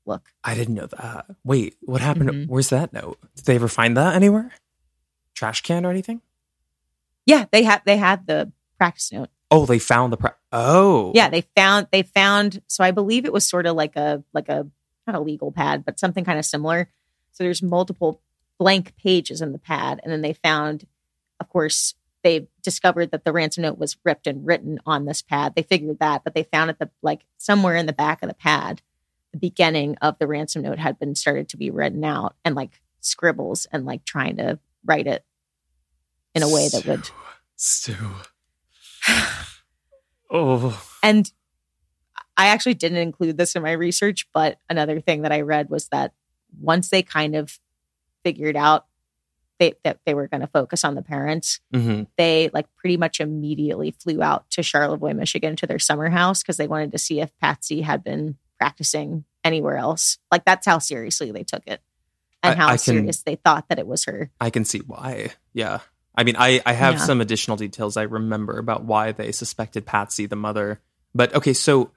look. 0.07 0.33
I 0.43 0.55
didn't 0.55 0.75
know 0.75 0.87
that. 0.87 1.27
Wait, 1.45 1.77
what 1.83 2.01
happened? 2.01 2.31
Mhm. 2.31 2.47
Where's 2.49 2.71
that 2.71 2.95
note? 2.95 3.19
Did 3.37 3.45
they 3.45 3.57
ever 3.57 3.69
find 3.69 3.95
that 3.99 4.15
anywhere? 4.15 4.53
Trash 5.35 5.61
can 5.61 5.85
or 5.85 5.91
anything? 5.91 6.23
Yeah, 7.27 7.45
they 7.53 7.63
had 7.63 7.83
they 7.85 7.99
had 7.99 8.27
the 8.27 8.51
practice 8.79 9.13
note. 9.13 9.29
Oh, 9.51 9.67
they 9.67 9.79
found 9.79 10.13
the. 10.15 10.17
Pra- 10.17 10.37
oh, 10.53 11.13
Yeah, 11.15 11.29
they 11.29 11.43
found 11.57 11.89
they 11.93 12.03
found 12.03 12.63
so 12.67 12.85
I 12.85 12.91
believe 12.91 13.25
it 13.25 13.33
was 13.33 13.47
sort 13.47 13.67
of 13.67 13.77
like 13.77 13.97
a 13.97 14.23
like 14.33 14.49
a 14.49 14.67
not 15.07 15.17
a 15.17 15.21
legal 15.21 15.53
pad, 15.53 15.85
but 15.85 15.99
something 15.99 16.25
kind 16.25 16.39
of 16.39 16.45
similar. 16.45 16.91
So 17.33 17.45
there's 17.45 17.63
multiple 17.63 18.21
blank 18.59 18.95
pages 18.97 19.41
in 19.41 19.53
the 19.53 19.59
pad 19.59 20.01
and 20.03 20.13
then 20.13 20.21
they 20.21 20.35
found 20.35 20.87
of 21.39 21.49
course 21.49 21.95
they 22.23 22.47
discovered 22.63 23.13
that 23.13 23.25
the 23.25 23.33
ransom 23.33 23.63
note 23.63 23.79
was 23.79 23.97
ripped 24.05 24.27
and 24.27 24.47
written 24.47 24.79
on 24.85 25.07
this 25.07 25.23
pad. 25.23 25.55
They 25.55 25.63
figured 25.63 26.01
that, 26.01 26.23
but 26.23 26.35
they 26.35 26.43
found 26.43 26.69
at 26.69 26.79
the 26.79 26.91
like 27.03 27.23
somewhere 27.39 27.77
in 27.77 27.87
the 27.87 27.93
back 27.93 28.23
of 28.23 28.29
the 28.29 28.35
pad 28.35 28.83
the 29.33 29.39
beginning 29.39 29.97
of 30.03 30.19
the 30.19 30.27
ransom 30.27 30.63
note 30.63 30.79
had 30.79 30.99
been 30.99 31.15
started 31.15 31.49
to 31.49 31.57
be 31.57 31.71
written 31.71 32.05
out 32.05 32.35
and 32.45 32.55
like 32.55 32.81
scribbles 33.01 33.67
and 33.73 33.87
like 33.87 34.05
trying 34.05 34.37
to 34.37 34.59
write 34.85 35.07
it 35.07 35.25
in 36.35 36.43
a 36.43 36.49
way 36.49 36.69
that 36.69 36.85
would 36.87 37.11
Stu. 37.57 37.95
oh, 40.31 40.81
And 41.03 41.31
I 42.37 42.47
actually 42.49 42.75
didn't 42.75 42.99
include 42.99 43.37
this 43.37 43.55
in 43.55 43.63
my 43.63 43.73
research, 43.73 44.27
but 44.33 44.59
another 44.69 45.01
thing 45.01 45.23
that 45.23 45.33
I 45.33 45.43
read 45.43 45.69
was 45.71 45.89
that 45.89 46.13
once 46.59 46.89
they 46.89 47.03
kind 47.03 47.37
of 47.37 47.59
figured 48.25 48.57
out 48.57 48.87
they, 49.59 49.75
that 49.85 49.99
they 50.07 50.15
were 50.15 50.27
going 50.27 50.41
to 50.41 50.47
focus 50.47 50.85
on 50.85 50.95
the 50.95 51.03
parents, 51.03 51.61
hmm 51.75 52.05
they 52.17 52.51
like 52.55 52.67
pretty 52.77 52.97
much 52.97 53.21
immediately 53.21 53.91
flew 53.91 54.23
out 54.23 54.49
to 54.53 54.63
Charlevoix, 54.63 55.13
Michigan 55.13 55.55
to 55.57 55.67
their 55.67 55.79
summer 55.79 56.09
house 56.09 56.43
because 56.43 56.57
they 56.57 56.67
wanted 56.67 56.93
to 56.93 56.99
see 56.99 57.21
if 57.21 57.31
Patsy 57.41 57.83
had 57.83 58.03
been 58.03 58.37
practicing 58.59 59.25
anywhere 59.45 59.77
else. 59.77 60.19
Like 60.33 60.45
that's 60.47 60.67
how 60.67 60.79
seriously 60.79 61.31
they 61.31 61.45
took 61.45 61.67
it 61.67 61.83
and 62.43 62.55
I- 62.55 62.57
how 62.57 62.67
I 62.69 62.71
can- 62.73 62.79
serious 62.79 63.23
they 63.23 63.37
thought 63.37 63.69
that 63.69 63.79
it 63.79 63.87
was 63.87 64.05
her. 64.07 64.31
I 64.41 64.49
can 64.49 64.65
see 64.65 64.79
why. 64.79 65.33
Yeah. 65.53 65.81
I 66.21 66.25
mean, 66.25 66.37
I, 66.39 66.61
I 66.67 66.73
have 66.75 66.97
Yeah. 66.97 67.01
some 67.01 67.21
additional 67.23 67.57
details 67.57 67.97
I 67.97 68.03
remember 68.03 68.59
about 68.59 68.85
why 68.85 69.13
they 69.13 69.33
suspected 69.33 69.87
Patsy, 69.87 70.27
the 70.27 70.37
mother. 70.37 70.81
But 71.15 71.35
okay, 71.35 71.55
so 71.55 71.93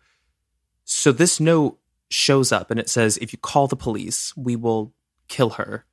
so 0.86 1.12
this 1.12 1.40
note 1.42 1.78
shows 2.10 2.52
up 2.54 2.72
and 2.72 2.80
it 2.80 2.90
says, 2.90 3.18
if 3.18 3.34
you 3.34 3.40
call 3.40 3.68
the 3.68 3.76
police, 3.76 4.34
we 4.38 4.56
will 4.56 4.94
kill 5.28 5.52
her. 5.52 5.86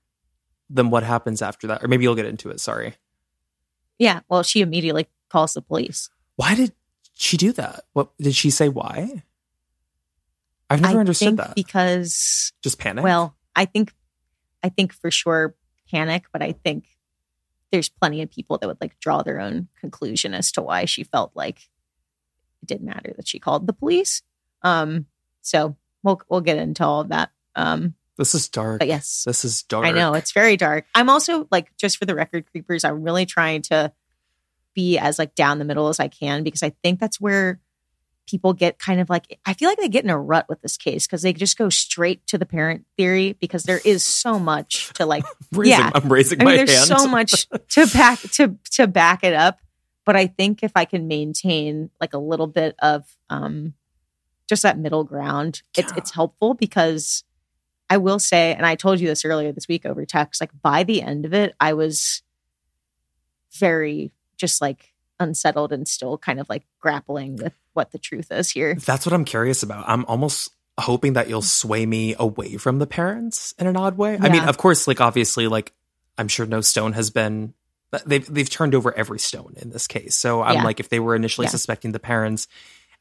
Then 0.69 0.91
what 0.91 1.03
happens 1.03 1.43
after 1.43 1.67
that? 1.67 1.83
Or 1.83 1.89
maybe 1.89 2.05
you'll 2.05 2.15
get 2.15 2.27
into 2.27 2.51
it. 2.51 2.61
Sorry. 2.61 2.95
Yeah. 3.99 4.21
Well, 4.29 4.45
she 4.45 4.61
immediately 4.61 5.09
calls 5.29 5.55
the 5.55 5.63
police. 5.63 6.09
Why 6.37 6.55
did 6.55 6.73
she 7.15 7.37
do 7.37 7.53
that? 7.55 7.85
What 7.95 8.17
did 8.19 8.35
she 8.37 8.51
say? 8.51 8.69
Why? 8.69 9.25
I've 10.71 10.81
never 10.81 10.99
I 10.99 11.01
understood 11.01 11.27
think 11.31 11.39
that. 11.39 11.55
because 11.57 12.53
Just 12.63 12.79
panic. 12.79 13.03
Well, 13.03 13.35
I 13.57 13.65
think 13.65 13.93
I 14.63 14.69
think 14.69 14.93
for 14.93 15.11
sure 15.11 15.57
panic, 15.91 16.27
but 16.33 16.43
I 16.43 16.53
think 16.53 16.85
there's 17.73 17.89
plenty 17.89 18.23
of 18.23 18.31
people 18.31 18.59
that 18.59 18.67
would 18.67 18.81
like 18.81 18.99
draw 19.01 19.23
their 19.23 19.41
own 19.41 19.69
conclusion 19.79 20.35
as 20.35 20.53
to 20.53 20.63
why 20.63 20.85
she 20.85 21.05
felt 21.05 21.33
like 21.35 21.69
it 22.63 22.67
didn't 22.67 22.87
matter 22.87 23.13
that 23.17 23.29
she 23.29 23.39
called 23.39 23.67
the 23.67 23.73
police. 23.73 24.23
Um 24.63 25.07
so 25.43 25.77
we'll 26.03 26.21
we'll 26.29 26.41
get 26.41 26.59
into 26.59 26.85
all 26.85 27.01
of 27.01 27.09
that. 27.09 27.31
Um 27.55 27.95
this 28.19 28.35
is 28.35 28.49
dark. 28.51 28.81
but 28.81 28.89
yes. 28.89 29.25
This 29.25 29.47
is 29.47 29.63
dark. 29.63 29.87
I 29.87 29.93
know 29.93 30.13
it's 30.13 30.33
very 30.33 30.59
dark. 30.59 30.85
I'm 30.95 31.09
also 31.09 31.49
like 31.51 31.75
just 31.79 31.97
for 31.97 32.05
the 32.05 32.15
record 32.15 32.45
creepers, 32.51 32.85
I'm 32.85 33.03
really 33.03 33.25
trying 33.25 33.63
to 33.63 33.93
be 34.75 34.99
as 34.99 35.19
like 35.19 35.35
down 35.35 35.59
the 35.59 35.65
middle 35.65 35.89
as 35.89 35.99
I 35.99 36.09
can 36.09 36.43
because 36.43 36.63
I 36.63 36.71
think 36.83 37.01
that's 37.01 37.21
where 37.21 37.61
people 38.31 38.53
get 38.53 38.79
kind 38.79 39.01
of 39.01 39.11
like 39.11 39.39
I 39.45 39.55
feel 39.55 39.69
like 39.69 39.79
they 39.79 39.89
get 39.89 40.05
in 40.05 40.11
a 40.11 40.19
rut 40.19 40.47
with 40.49 40.63
this 40.63 40.77
case 40.77 41.07
because 41.07 41.23
they 41.23 41.33
just 41.33 41.59
go 41.59 41.69
straight 41.69 42.25
to 42.29 42.39
the 42.39 42.47
parent 42.47 42.87
theory 42.97 43.33
because 43.41 43.65
there 43.65 43.81
is 43.85 44.05
so 44.05 44.39
much 44.39 44.93
to 44.95 45.05
like 45.07 45.25
I'm 45.53 45.59
raising, 45.59 45.79
yeah. 45.79 45.91
I'm 45.95 46.13
raising 46.13 46.41
I 46.41 46.45
my 46.45 46.51
mean 46.57 46.67
there's 46.67 46.89
hand. 46.89 47.01
so 47.01 47.09
much 47.09 47.49
to 47.71 47.87
back 47.89 48.21
to 48.21 48.57
to 48.73 48.87
back 48.87 49.25
it 49.25 49.35
up 49.35 49.59
but 50.07 50.17
I 50.17 50.29
think 50.29 50.63
if 50.63 50.73
I 50.77 50.85
can 50.85 51.09
maintain 51.09 51.91
like 52.01 52.15
a 52.15 52.19
little 52.19 52.47
bit 52.47 52.77
of 52.81 53.05
um 53.29 53.75
just 54.49 54.63
that 54.63 54.79
middle 54.79 55.05
ground 55.05 55.63
it's 55.77 55.93
it's 55.97 56.13
helpful 56.13 56.55
because 56.55 57.25
I 57.89 57.97
will 57.97 58.21
say 58.21 58.55
and 58.55 58.65
I 58.65 58.77
told 58.77 59.01
you 59.01 59.09
this 59.09 59.25
earlier 59.25 59.51
this 59.51 59.67
week 59.67 59.85
over 59.85 60.05
text 60.05 60.41
like 60.41 60.51
by 60.63 60.85
the 60.85 61.03
end 61.03 61.25
of 61.25 61.35
it 61.35 61.55
I 61.59 61.73
was 61.73 62.23
very 63.53 64.13
just 64.37 64.61
like 64.61 64.93
unsettled 65.19 65.73
and 65.73 65.87
still 65.87 66.17
kind 66.17 66.41
of 66.41 66.49
like 66.49 66.65
grappling 66.81 67.37
with 67.37 67.53
what 67.75 67.91
the 67.93 67.99
truth 67.99 68.31
is 68.33 68.51
here. 68.51 68.75
That's 68.75 69.07
what 69.07 69.13
I'm 69.13 69.25
curious 69.25 69.63
about. 69.63 69.85
I'm 69.89 70.05
almost 70.07 70.51
hoping 70.79 71.13
that 71.15 71.29
you'll 71.29 71.43
sway 71.43 71.85
me 71.87 72.15
away 72.19 72.57
from 72.57 72.79
the 72.79 72.87
parents 72.87 73.55
in 73.59 73.67
an 73.67 73.77
odd 73.77 73.97
way. 73.99 74.19
I 74.21 74.29
mean, 74.29 74.45
of 74.45 74.57
course, 74.57 74.89
like 74.89 75.01
obviously, 75.01 75.47
like 75.47 75.73
I'm 76.19 76.29
sure 76.29 76.47
no 76.47 76.61
stone 76.61 76.93
has 76.95 77.11
been 77.11 77.55
they've 78.07 78.27
they've 78.33 78.49
turned 78.49 78.75
over 78.75 78.97
every 78.97 79.19
stone 79.19 79.55
in 79.61 79.71
this 79.71 79.87
case. 79.87 80.15
So 80.15 80.43
I'm 80.43 80.57
Yeah. 80.57 80.65
like, 80.65 80.81
if 80.81 80.89
they 80.89 81.01
were 81.01 81.15
initially 81.17 81.47
Yeah. 81.47 81.51
suspecting 81.51 81.93
the 81.93 81.99
parents 81.99 82.47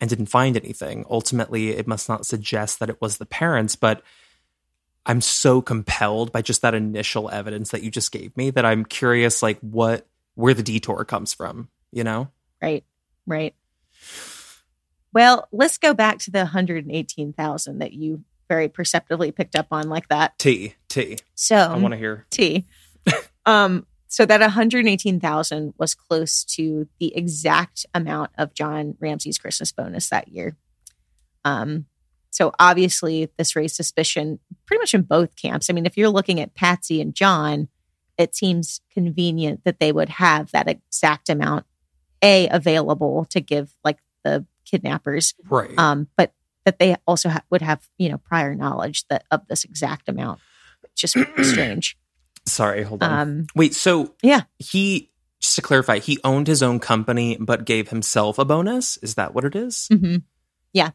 and 0.02 0.10
didn't 0.10 0.28
find 0.28 0.58
anything, 0.58 1.06
ultimately 1.10 1.70
it 1.70 1.88
must 1.88 2.10
not 2.10 2.26
suggest 2.26 2.80
that 2.80 2.90
it 2.90 3.00
was 3.02 3.18
the 3.18 3.26
parents, 3.26 3.76
but 3.76 4.02
I'm 5.06 5.22
so 5.22 5.62
compelled 5.62 6.32
by 6.32 6.42
just 6.42 6.62
that 6.62 6.74
initial 6.76 7.30
evidence 7.30 7.72
that 7.72 7.84
you 7.84 7.92
just 7.92 8.12
gave 8.12 8.36
me 8.36 8.50
that 8.52 8.66
I'm 8.66 8.84
curious 8.86 9.42
like 9.42 9.60
what 9.62 10.08
where 10.36 10.54
the 10.54 10.64
detour 10.64 11.06
comes 11.06 11.34
from, 11.34 11.70
you 11.92 12.04
know? 12.04 12.30
Right. 12.62 12.84
Right. 13.28 13.56
Well, 15.14 15.48
let's 15.52 15.78
go 15.78 15.94
back 15.94 16.20
to 16.20 16.32
the 16.32 16.40
118,000 16.40 17.80
that 17.80 17.94
you 17.94 18.24
very 18.48 18.68
perceptively 18.68 19.32
picked 19.32 19.56
up 19.56 19.68
on 19.72 19.90
like 19.90 20.08
that. 20.10 20.38
T 20.40 20.76
T. 20.88 21.18
So 21.36 21.56
I 21.56 21.78
want 21.78 21.94
to 21.94 21.98
hear. 21.98 22.26
T. 22.30 22.66
um, 23.46 23.86
so 24.08 24.26
that 24.26 24.42
118,000 24.42 25.74
was 25.78 25.94
close 25.94 26.44
to 26.44 26.88
the 27.00 27.16
exact 27.16 27.86
amount 27.94 28.32
of 28.38 28.56
John 28.56 28.96
Ramsey's 29.00 29.38
Christmas 29.38 29.72
bonus 29.72 30.10
that 30.10 30.30
year. 30.30 30.58
Um, 31.46 31.86
so 32.32 32.52
obviously 32.60 33.30
this 33.38 33.56
raised 33.56 33.76
suspicion 33.76 34.40
pretty 34.66 34.82
much 34.82 34.94
in 34.94 35.04
both 35.04 35.36
camps. 35.36 35.70
I 35.70 35.74
mean, 35.74 35.86
if 35.86 35.96
you're 35.96 36.10
looking 36.10 36.40
at 36.40 36.56
Patsy 36.56 37.02
and 37.02 37.14
John, 37.14 37.70
it 38.18 38.36
seems 38.36 38.82
convenient 38.92 39.64
that 39.64 39.80
they 39.80 39.92
would 39.92 40.10
have 40.10 40.52
that 40.52 40.68
exact 40.68 41.30
amount 41.30 41.66
a 42.22 42.50
available 42.50 43.26
to 43.30 43.40
give 43.40 43.76
like 43.84 44.00
the 44.24 44.46
kidnappers, 44.70 45.34
right. 45.50 45.78
um, 45.78 46.08
but 46.16 46.34
that 46.66 46.80
they 46.80 46.96
also 47.08 47.30
ha- 47.30 47.44
would 47.50 47.62
have 47.62 47.88
you 47.98 48.10
know 48.10 48.18
prior 48.18 48.56
knowledge 48.56 49.08
that 49.08 49.24
of 49.32 49.48
this 49.48 49.64
exact 49.64 50.10
amount. 50.10 50.40
Just 50.96 51.18
strange. 51.42 51.98
Sorry, 52.46 52.84
hold 52.84 53.04
on. 53.04 53.20
Um, 53.20 53.48
Wait, 53.56 53.76
so 53.76 54.16
yeah, 54.22 54.42
he 54.58 55.10
just 55.40 55.56
to 55.56 55.62
clarify, 55.62 56.00
he 56.00 56.20
owned 56.24 56.48
his 56.48 56.62
own 56.62 56.80
company 56.80 57.38
but 57.40 57.66
gave 57.66 57.90
himself 57.90 58.38
a 58.38 58.46
bonus. 58.46 58.98
Is 58.98 59.16
that 59.16 59.34
what 59.34 59.46
it 59.46 59.56
is? 59.56 59.88
hmm 59.88 60.18
Yeah. 60.74 60.92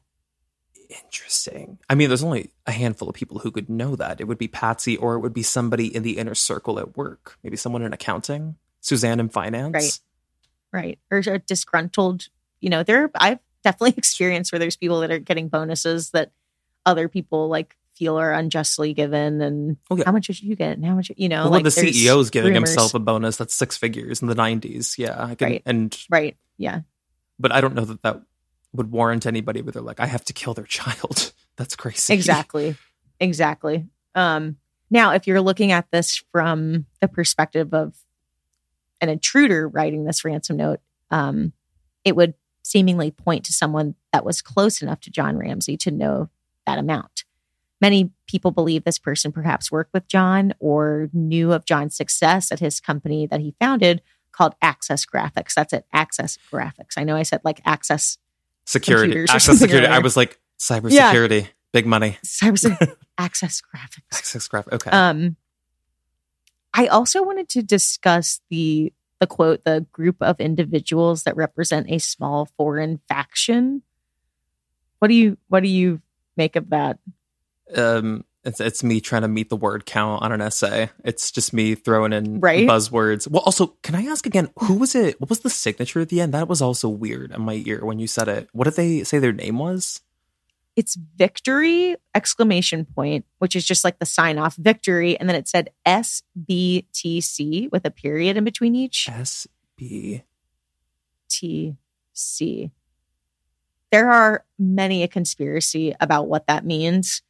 Interesting. 1.04 1.78
I 1.88 1.94
mean, 1.94 2.08
there's 2.08 2.22
only 2.22 2.50
a 2.66 2.72
handful 2.72 3.08
of 3.08 3.14
people 3.14 3.38
who 3.38 3.50
could 3.50 3.70
know 3.70 3.96
that. 3.96 4.20
It 4.20 4.24
would 4.24 4.38
be 4.38 4.48
Patsy, 4.48 4.96
or 4.96 5.14
it 5.14 5.20
would 5.20 5.32
be 5.32 5.42
somebody 5.42 5.92
in 5.94 6.02
the 6.02 6.18
inner 6.18 6.34
circle 6.34 6.78
at 6.78 6.96
work. 6.96 7.38
Maybe 7.42 7.56
someone 7.56 7.82
in 7.82 7.92
accounting, 7.92 8.56
Suzanne 8.80 9.18
in 9.18 9.30
finance. 9.30 10.02
Right. 10.72 10.78
right 10.84 10.98
or 11.10 11.18
a 11.34 11.38
disgruntled. 11.38 12.28
You 12.60 12.70
know, 12.70 12.82
there 12.82 13.10
I've 13.14 13.40
definitely 13.64 13.94
experienced 13.98 14.52
where 14.52 14.58
there's 14.60 14.76
people 14.76 15.00
that 15.00 15.10
are 15.10 15.18
getting 15.18 15.48
bonuses 15.48 16.10
that 16.10 16.30
other 16.86 17.08
people 17.08 17.48
like 17.48 17.76
feel 17.94 18.18
are 18.18 18.32
unjustly 18.32 18.92
given, 18.94 19.40
and 19.40 19.76
yeah. 19.90 20.02
how 20.06 20.12
much 20.12 20.26
did 20.26 20.42
you 20.42 20.54
get, 20.56 20.72
and 20.76 20.84
how 20.84 20.94
much 20.94 21.10
you 21.16 21.28
know, 21.28 21.44
Well, 21.44 21.52
like 21.52 21.64
the 21.64 21.70
there's 21.70 21.96
CEO 21.96 22.20
is 22.20 22.30
giving 22.30 22.52
rumors. 22.52 22.70
himself 22.70 22.94
a 22.94 22.98
bonus 22.98 23.36
that's 23.36 23.54
six 23.54 23.76
figures 23.76 24.20
in 24.22 24.28
the 24.28 24.34
90s. 24.34 24.98
Yeah, 24.98 25.14
I 25.24 25.34
can, 25.34 25.48
Right. 25.48 25.62
and 25.64 25.96
right, 26.10 26.36
yeah, 26.58 26.80
but 27.38 27.52
I 27.52 27.60
don't 27.60 27.74
know 27.74 27.84
that 27.84 28.02
that 28.02 28.22
would 28.72 28.90
warrant 28.90 29.26
anybody 29.26 29.62
where 29.62 29.70
they're 29.72 29.82
like, 29.82 30.00
I 30.00 30.06
have 30.06 30.24
to 30.26 30.32
kill 30.32 30.54
their 30.54 30.64
child. 30.68 31.32
That's 31.56 31.76
crazy. 31.76 32.12
exactly 32.12 32.76
exactly 33.20 33.86
um 34.16 34.56
now 34.90 35.12
if 35.12 35.28
you're 35.28 35.40
looking 35.40 35.70
at 35.70 35.88
this 35.92 36.20
from 36.32 36.84
the 37.00 37.06
perspective 37.06 37.72
of 37.72 37.94
an 39.00 39.08
intruder 39.08 39.68
writing 39.68 40.04
this 40.04 40.24
ransom 40.24 40.56
note 40.56 40.80
um 41.12 41.52
it 42.04 42.16
would 42.16 42.34
seemingly 42.64 43.10
point 43.12 43.44
to 43.44 43.52
someone 43.52 43.94
that 44.12 44.24
was 44.24 44.42
close 44.42 44.82
enough 44.82 45.00
to 45.00 45.10
john 45.10 45.36
ramsey 45.36 45.76
to 45.76 45.90
know 45.92 46.28
that 46.66 46.78
amount 46.78 47.22
many 47.80 48.10
people 48.26 48.50
believe 48.50 48.82
this 48.82 48.98
person 48.98 49.30
perhaps 49.30 49.70
worked 49.70 49.92
with 49.94 50.08
john 50.08 50.52
or 50.58 51.08
knew 51.12 51.52
of 51.52 51.64
john's 51.64 51.94
success 51.96 52.50
at 52.50 52.58
his 52.58 52.80
company 52.80 53.26
that 53.26 53.40
he 53.40 53.54
founded 53.60 54.02
called 54.32 54.54
access 54.60 55.06
graphics 55.06 55.54
that's 55.54 55.72
it 55.72 55.86
access 55.92 56.36
graphics 56.50 56.96
i 56.96 57.04
know 57.04 57.14
i 57.14 57.22
said 57.22 57.40
like 57.44 57.60
access 57.64 58.18
Security, 58.66 59.26
access 59.28 59.58
security. 59.58 59.86
I 59.86 59.98
was 59.98 60.16
like, 60.16 60.40
cybersecurity, 60.58 61.42
Yeah. 61.42 61.46
big 61.74 61.84
money. 61.86 62.16
cyber 62.24 62.96
access 63.18 63.60
graphics 63.60 64.16
Access 64.16 64.48
graphics. 64.48 64.72
Okay. 64.72 64.90
Um, 64.90 65.36
I 66.72 66.86
also 66.86 67.22
wanted 67.22 67.50
to 67.50 67.62
discuss 67.62 68.40
the 68.48 68.90
the 69.24 69.34
quote, 69.34 69.64
the 69.64 69.86
group 69.90 70.16
of 70.20 70.38
individuals 70.38 71.22
that 71.22 71.34
represent 71.36 71.90
a 71.90 71.98
small 71.98 72.48
foreign 72.58 73.00
faction. 73.08 73.82
What 74.98 75.08
do 75.08 75.14
you 75.14 75.38
what 75.48 75.62
do 75.62 75.68
you 75.68 76.02
make 76.36 76.56
of 76.56 76.70
that? 76.70 76.98
um 77.74 78.24
it's 78.44 78.60
it's 78.60 78.84
me 78.84 79.00
trying 79.00 79.22
to 79.22 79.28
meet 79.28 79.48
the 79.48 79.56
word 79.56 79.86
count 79.86 80.22
on 80.22 80.30
an 80.30 80.42
essay. 80.42 80.90
It's 81.02 81.30
just 81.30 81.54
me 81.54 81.74
throwing 81.74 82.12
in 82.12 82.40
Right. 82.40 82.68
buzzwords. 82.68 83.26
Well, 83.26 83.42
also, 83.46 83.68
can 83.82 83.94
I 83.94 84.04
ask 84.04 84.26
again, 84.26 84.50
who 84.58 84.74
was 84.74 84.94
it? 84.94 85.18
What 85.18 85.30
was 85.30 85.40
the 85.40 85.48
signature 85.48 86.00
at 86.00 86.10
the 86.10 86.20
end? 86.20 86.34
That 86.34 86.46
was 86.48 86.60
also 86.60 86.90
weird 86.90 87.32
in 87.32 87.40
my 87.40 87.62
ear 87.64 87.82
when 87.82 87.98
you 87.98 88.06
said 88.06 88.28
it. 88.28 88.50
What 88.52 88.64
did 88.64 88.74
they 88.76 89.02
say 89.04 89.18
their 89.18 89.32
name 89.32 89.58
was? 89.58 90.02
It's 90.76 90.96
victory 91.16 91.96
exclamation 92.14 92.84
point, 92.84 93.24
which 93.38 93.54
is 93.54 93.64
just 93.64 93.84
like 93.84 93.98
the 93.98 94.06
sign 94.06 94.38
off 94.38 94.56
victory, 94.56 95.18
and 95.18 95.28
then 95.28 95.36
it 95.36 95.46
said 95.46 95.70
SBTC 95.86 97.70
with 97.70 97.84
a 97.84 97.90
period 97.90 98.36
in 98.36 98.44
between 98.44 98.74
each. 98.74 99.08
SBTC. 99.08 100.24
There 103.92 104.10
are 104.10 104.44
many 104.58 105.04
a 105.04 105.08
conspiracy 105.08 105.94
about 106.00 106.26
what 106.26 106.48
that 106.48 106.66
means, 106.66 107.22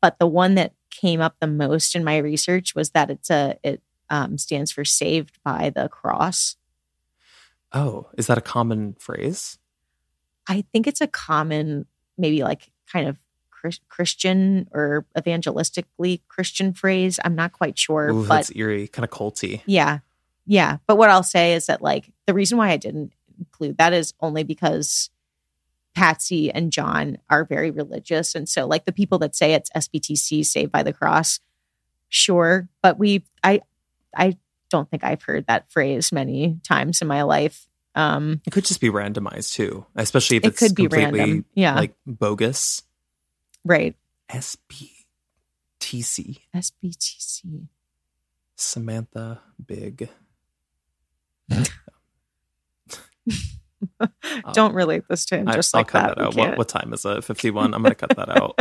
but 0.00 0.18
the 0.18 0.26
one 0.26 0.56
that 0.56 0.72
came 0.90 1.20
up 1.20 1.36
the 1.40 1.46
most 1.46 1.94
in 1.94 2.02
my 2.02 2.16
research 2.16 2.74
was 2.74 2.90
that 2.90 3.10
it's 3.10 3.30
a 3.30 3.56
it 3.62 3.80
um, 4.10 4.38
stands 4.38 4.72
for 4.72 4.84
"Saved 4.84 5.38
by 5.44 5.70
the 5.70 5.88
Cross." 5.88 6.56
Oh, 7.72 8.08
is 8.16 8.26
that 8.26 8.38
a 8.38 8.42
common 8.42 8.94
phrase? 8.98 9.58
I 10.48 10.64
think 10.72 10.86
it's 10.86 11.02
a 11.02 11.06
common, 11.06 11.86
maybe 12.18 12.42
like 12.42 12.70
kind 12.92 13.08
of 13.08 13.18
Christian 13.88 14.68
or 14.72 15.06
evangelistically 15.16 16.20
Christian 16.28 16.72
phrase. 16.72 17.18
I'm 17.24 17.34
not 17.34 17.52
quite 17.52 17.78
sure, 17.78 18.10
Ooh, 18.10 18.22
but 18.22 18.36
that's 18.36 18.52
eerie, 18.54 18.88
kind 18.88 19.04
of 19.04 19.10
culty. 19.10 19.62
Yeah. 19.66 20.00
Yeah. 20.46 20.78
But 20.86 20.96
what 20.96 21.10
I'll 21.10 21.22
say 21.22 21.54
is 21.54 21.66
that, 21.66 21.82
like, 21.82 22.10
the 22.26 22.34
reason 22.34 22.58
why 22.58 22.70
I 22.70 22.76
didn't 22.76 23.12
include 23.38 23.78
that 23.78 23.92
is 23.92 24.14
only 24.20 24.44
because 24.44 25.10
Patsy 25.94 26.50
and 26.50 26.72
John 26.72 27.18
are 27.28 27.44
very 27.44 27.70
religious. 27.70 28.34
And 28.34 28.48
so, 28.48 28.66
like, 28.66 28.84
the 28.84 28.92
people 28.92 29.18
that 29.18 29.34
say 29.34 29.52
it's 29.52 29.70
SBTC, 29.76 30.46
Saved 30.46 30.72
by 30.72 30.82
the 30.82 30.92
Cross, 30.92 31.40
sure. 32.08 32.68
But 32.82 32.98
we, 32.98 33.24
I, 33.44 33.60
I 34.16 34.38
don't 34.70 34.90
think 34.90 35.04
I've 35.04 35.22
heard 35.22 35.46
that 35.46 35.70
phrase 35.70 36.12
many 36.12 36.58
times 36.62 37.02
in 37.02 37.08
my 37.08 37.22
life. 37.22 37.67
Um, 37.98 38.40
It 38.46 38.50
could 38.52 38.64
just 38.64 38.80
be 38.80 38.90
randomized 38.90 39.52
too, 39.54 39.84
especially 39.96 40.36
if 40.38 40.44
it 40.44 40.48
it's 40.48 40.58
could 40.60 40.74
be 40.74 40.84
completely 40.84 41.18
random. 41.20 41.44
Yeah. 41.54 41.74
like 41.74 41.94
bogus. 42.06 42.82
right. 43.64 43.96
S 44.28 44.56
B 44.68 44.92
T 45.80 46.02
C 46.02 46.44
SBTC. 46.54 47.66
Samantha 48.56 49.40
Big. 49.64 50.08
don't 54.52 54.74
relate 54.74 55.04
this 55.08 55.24
to 55.26 55.36
him 55.38 55.48
I, 55.48 55.54
just 55.54 55.74
I'll 55.74 55.80
like 55.80 55.88
cut 55.88 56.08
that. 56.08 56.16
that, 56.18 56.24
out. 56.26 56.34
What, 56.36 56.58
what 56.58 56.68
time 56.68 56.92
is 56.92 57.04
it? 57.04 57.24
51. 57.24 57.74
I'm 57.74 57.82
going 57.82 57.94
to 57.94 58.06
cut 58.06 58.16
that 58.16 58.28
out. 58.28 58.58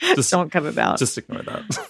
Just- 0.14 0.30
don't 0.30 0.50
cut 0.52 0.64
it 0.64 0.78
out. 0.78 0.98
Just 0.98 1.16
ignore 1.18 1.42
that. 1.42 1.64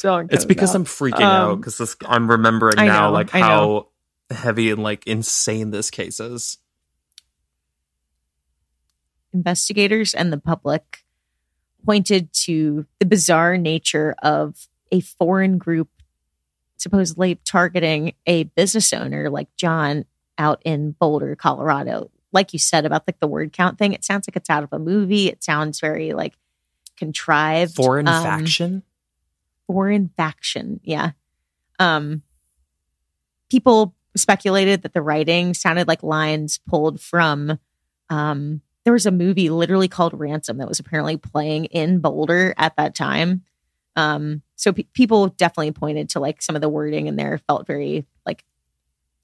don't. 0.00 0.28
Cut 0.28 0.34
It's 0.34 0.44
it 0.44 0.48
because 0.48 0.70
out. 0.70 0.76
I'm 0.76 0.84
freaking 0.84 1.20
out 1.22 1.50
Um, 1.52 1.60
because 1.60 1.78
this 1.78 1.96
I'm 2.06 2.30
remembering 2.30 2.78
I 2.78 2.86
now 2.86 3.10
like 3.10 3.34
I 3.34 3.38
how 3.40 3.88
heavy 4.30 4.70
and 4.70 4.82
like 4.82 5.06
insane 5.06 5.70
this 5.70 5.90
case 5.90 6.20
is. 6.20 6.58
investigators 9.32 10.14
and 10.14 10.32
the 10.32 10.38
public 10.38 11.04
pointed 11.84 12.32
to 12.32 12.86
the 12.98 13.04
bizarre 13.06 13.58
nature 13.58 14.14
of 14.22 14.66
a 14.90 15.00
foreign 15.00 15.58
group 15.58 15.90
supposedly 16.78 17.34
targeting 17.44 18.14
a 18.26 18.44
business 18.44 18.92
owner 18.94 19.28
like 19.28 19.48
John 19.56 20.04
out 20.38 20.62
in 20.64 20.92
Boulder, 20.92 21.36
Colorado. 21.36 22.10
Like 22.32 22.52
you 22.52 22.58
said 22.58 22.86
about 22.86 23.04
like 23.06 23.20
the 23.20 23.26
word 23.26 23.52
count 23.52 23.78
thing, 23.78 23.92
it 23.92 24.04
sounds 24.04 24.26
like 24.28 24.36
it's 24.36 24.48
out 24.50 24.62
of 24.62 24.72
a 24.72 24.78
movie. 24.78 25.28
It 25.28 25.44
sounds 25.44 25.80
very 25.80 26.12
like 26.12 26.34
contrived. 26.96 27.74
Foreign 27.74 28.08
Um, 28.08 28.22
faction. 28.22 28.82
foreign 29.66 30.10
faction. 30.16 30.80
Yeah. 30.82 31.10
Um, 31.78 32.22
people 33.50 33.94
speculated 34.16 34.82
that 34.82 34.92
the 34.94 35.02
writing 35.02 35.54
sounded 35.54 35.86
like 35.88 36.02
lines 36.02 36.58
pulled 36.68 37.00
from. 37.00 37.58
Um, 38.10 38.60
there 38.84 38.92
was 38.92 39.06
a 39.06 39.10
movie 39.10 39.50
literally 39.50 39.88
called 39.88 40.14
Ransom 40.18 40.58
that 40.58 40.68
was 40.68 40.78
apparently 40.78 41.16
playing 41.16 41.66
in 41.66 41.98
Boulder 42.00 42.54
at 42.56 42.76
that 42.76 42.94
time. 42.94 43.42
Um, 43.96 44.42
so 44.56 44.72
pe- 44.72 44.84
people 44.92 45.28
definitely 45.28 45.72
pointed 45.72 46.10
to 46.10 46.20
like 46.20 46.40
some 46.42 46.54
of 46.54 46.62
the 46.62 46.68
wording 46.68 47.06
in 47.06 47.16
there 47.16 47.38
felt 47.48 47.66
very 47.66 48.04
like 48.24 48.44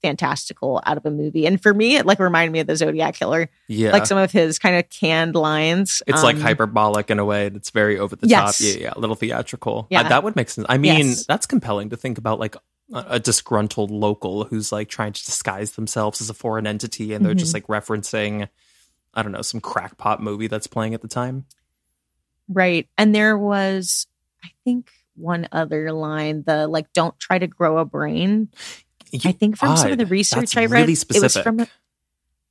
fantastical 0.02 0.82
out 0.84 0.96
of 0.96 1.06
a 1.06 1.10
movie. 1.10 1.46
And 1.46 1.62
for 1.62 1.72
me, 1.72 1.94
it 1.96 2.06
like 2.06 2.18
reminded 2.18 2.52
me 2.52 2.58
of 2.60 2.66
the 2.66 2.74
Zodiac 2.74 3.14
Killer, 3.14 3.48
Yeah. 3.68 3.92
like 3.92 4.06
some 4.06 4.18
of 4.18 4.32
his 4.32 4.58
kind 4.58 4.74
of 4.76 4.88
canned 4.90 5.36
lines. 5.36 6.02
it's 6.08 6.24
like 6.24 6.36
Um, 6.36 6.42
hyperbolic 6.42 7.10
in 7.10 7.18
a 7.20 7.24
way 7.24 7.48
that's 7.50 7.70
very 7.70 7.98
over 7.98 8.16
the 8.16 8.26
Yes. 8.26 8.58
top. 8.58 8.66
Yeah, 8.66 8.80
yeah, 8.88 8.92
a 8.96 8.98
little 8.98 9.14
theatrical. 9.14 9.86
Yeah. 9.90 10.00
Uh, 10.00 10.08
that 10.08 10.24
would 10.24 10.34
make 10.34 10.50
sense. 10.50 10.66
I 10.68 10.76
mean, 10.78 11.06
Yes. 11.06 11.26
that's 11.26 11.46
compelling 11.46 11.90
to 11.90 11.96
think 11.96 12.18
about 12.18 12.40
like 12.40 12.56
a, 12.92 13.20
disgruntled 13.20 13.90
local 13.90 14.44
who's 14.44 14.70
like 14.72 14.88
trying 14.88 15.12
to 15.12 15.24
disguise 15.24 15.72
themselves 15.72 16.20
as 16.20 16.28
a 16.30 16.34
foreign 16.34 16.66
entity 16.66 17.12
and 17.14 17.24
they're 17.24 17.34
just 17.34 17.54
Mm-hmm. 17.54 17.72
like 17.72 17.82
referencing 17.82 18.48
I 19.14 19.22
don't 19.22 19.32
know, 19.32 19.42
some 19.42 19.60
crackpot 19.60 20.22
movie 20.22 20.46
that's 20.46 20.66
playing 20.66 20.94
at 20.94 21.02
the 21.02 21.08
time. 21.08 21.44
Right. 22.48 22.88
And 22.96 23.14
there 23.14 23.36
was, 23.36 24.06
I 24.42 24.48
think, 24.64 24.90
one 25.16 25.48
other 25.52 25.92
line, 25.92 26.44
the 26.46 26.66
like, 26.66 26.92
don't 26.94 27.18
try 27.18 27.38
to 27.38 27.46
grow 27.46 27.78
a 27.78 27.84
brain. 27.84 28.48
I 29.24 29.32
think 29.32 29.58
from 29.58 29.76
some 29.76 29.92
of 29.92 29.98
the 29.98 30.06
research 30.06 30.52
That's 30.52 30.56
I 30.56 30.64
read, 30.64 30.88
really 30.88 30.94
it 30.94 31.22
was 31.22 31.36
from, 31.36 31.66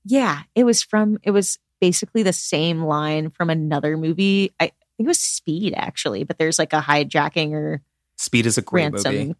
yeah, 0.06 0.42
it 0.54 0.64
was 0.64 0.84
from, 0.84 1.18
it 1.24 1.32
was 1.32 1.58
basically 1.80 2.22
the 2.22 2.34
same 2.34 2.84
line 2.84 3.32
from 3.32 3.50
another 3.50 3.98
movie. 3.98 4.54
I 4.60 4.66
think 4.68 4.76
it 5.00 5.08
was 5.08 5.20
Speed, 5.20 5.74
actually, 5.76 6.24
but 6.24 6.38
there's 6.38 6.60
like 6.60 6.74
a 6.74 6.82
hijacking 6.82 7.54
or 7.54 7.82
Speed 8.18 8.46
is 8.46 8.60
a 8.60 8.62
great 8.62 8.94
ransom. 8.94 9.16
movie. 9.16 9.36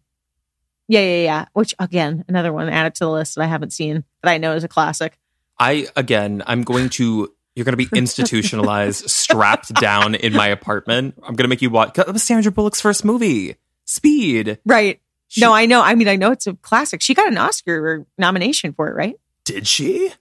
Yeah, 0.92 1.00
yeah, 1.00 1.22
yeah. 1.24 1.44
Which, 1.54 1.74
again, 1.78 2.22
another 2.28 2.52
one 2.52 2.68
added 2.68 2.94
to 2.96 3.04
the 3.06 3.10
list 3.10 3.36
that 3.36 3.42
I 3.42 3.46
haven't 3.46 3.72
seen, 3.72 4.04
that 4.22 4.30
I 4.30 4.36
know 4.36 4.54
is 4.54 4.62
a 4.62 4.68
classic. 4.68 5.18
I 5.58 5.86
again, 5.96 6.42
I'm 6.46 6.64
going 6.64 6.90
to. 6.90 7.32
You're 7.54 7.64
going 7.64 7.78
to 7.78 7.82
be 7.82 7.88
institutionalized, 7.98 9.08
strapped 9.08 9.72
down 9.74 10.14
in 10.14 10.34
my 10.34 10.48
apartment. 10.48 11.14
I'm 11.18 11.34
going 11.34 11.44
to 11.44 11.48
make 11.48 11.62
you 11.62 11.70
watch. 11.70 11.94
That 11.94 12.12
was 12.12 12.22
Sandra 12.22 12.52
Bullock's 12.52 12.82
first 12.82 13.06
movie, 13.06 13.56
Speed. 13.86 14.58
Right. 14.66 15.00
She- 15.28 15.40
no, 15.40 15.54
I 15.54 15.64
know. 15.64 15.80
I 15.80 15.94
mean, 15.94 16.08
I 16.08 16.16
know 16.16 16.30
it's 16.30 16.46
a 16.46 16.52
classic. 16.56 17.00
She 17.00 17.14
got 17.14 17.28
an 17.28 17.38
Oscar 17.38 18.06
nomination 18.18 18.74
for 18.74 18.88
it, 18.88 18.94
right? 18.94 19.16
did 19.44 19.66
she? 19.66 20.12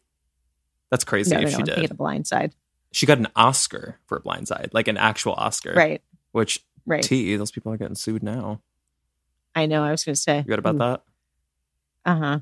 That's 0.90 1.04
crazy 1.04 1.36
no, 1.36 1.42
if 1.42 1.52
she 1.52 1.64
did. 1.64 1.92
of 1.92 1.98
Blindside. 1.98 2.54
She 2.94 3.06
got 3.06 3.18
an 3.18 3.28
Oscar 3.36 4.00
for 4.06 4.18
a 4.18 4.22
blind 4.22 4.48
side, 4.48 4.70
like 4.74 4.88
an 4.88 4.98
actual 4.98 5.34
Oscar. 5.34 5.74
Right, 5.74 6.02
Which 6.32 6.64
right. 6.86 7.04
T, 7.04 7.36
those 7.36 7.52
people 7.52 7.72
are 7.74 7.78
getting 7.78 7.96
sued 7.96 8.24
now. 8.24 8.62
I 9.56 9.66
know. 9.66 9.84
I 9.84 9.92
was 9.92 10.04
going 10.04 10.16
to 10.16 10.22
say. 10.22 10.38
You 10.40 10.46
read 10.48 10.60
about 10.60 10.78
that? 10.78 11.04
Uh 12.06 12.16
huh. 12.16 12.40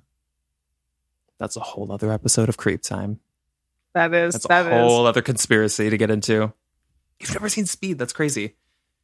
That's 1.37 1.55
a 1.55 1.61
whole 1.61 1.91
other 1.91 2.11
episode 2.11 2.49
of 2.49 2.57
CreepTime. 2.57 3.17
That 3.93 4.13
is. 4.13 4.33
That's 4.33 4.47
that 4.47 4.65
a 4.67 4.69
is. 4.69 4.75
whole 4.75 5.05
other 5.05 5.21
conspiracy 5.21 5.89
to 5.89 5.97
get 5.97 6.11
into. 6.11 6.53
You've 7.19 7.33
never 7.33 7.49
seen 7.49 7.65
Speed. 7.65 7.97
That's 7.97 8.13
crazy. 8.13 8.55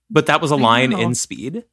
But 0.10 0.28
that 0.28 0.41
was 0.41 0.51
a 0.51 0.56
I 0.56 0.60
line 0.60 0.89
know. 0.91 0.99
in 0.99 1.16
Speed. 1.16 1.66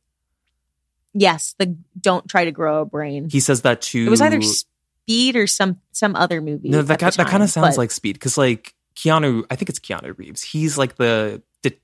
Yes, 1.15 1.55
the 1.59 1.77
don't 2.01 2.27
try 2.29 2.47
to 2.47 2.51
grow 2.53 2.81
a 2.83 2.85
brain. 2.87 3.29
He 3.29 3.41
says 3.41 3.63
that 3.63 3.83
to 3.83 4.07
it 4.07 4.09
was 4.11 4.23
either 4.23 4.41
Speed 4.41 5.37
or 5.37 5.47
some 5.47 5.79
some 5.93 6.17
other 6.17 6.41
movie. 6.41 6.71
No, 6.71 6.81
that 6.83 6.99
that 6.99 7.17
kind 7.29 7.43
of 7.43 7.51
sounds 7.51 7.77
but- 7.77 7.79
like 7.79 7.91
Speed 7.91 8.15
because 8.15 8.39
like 8.39 8.75
Keanu, 8.97 9.45
I 9.51 9.57
think 9.57 9.69
it's 9.69 9.79
Keanu 9.79 10.17
Reeves. 10.17 10.43
He's 10.43 10.79
like 10.79 10.97
the 10.97 11.43
de- 11.61 11.79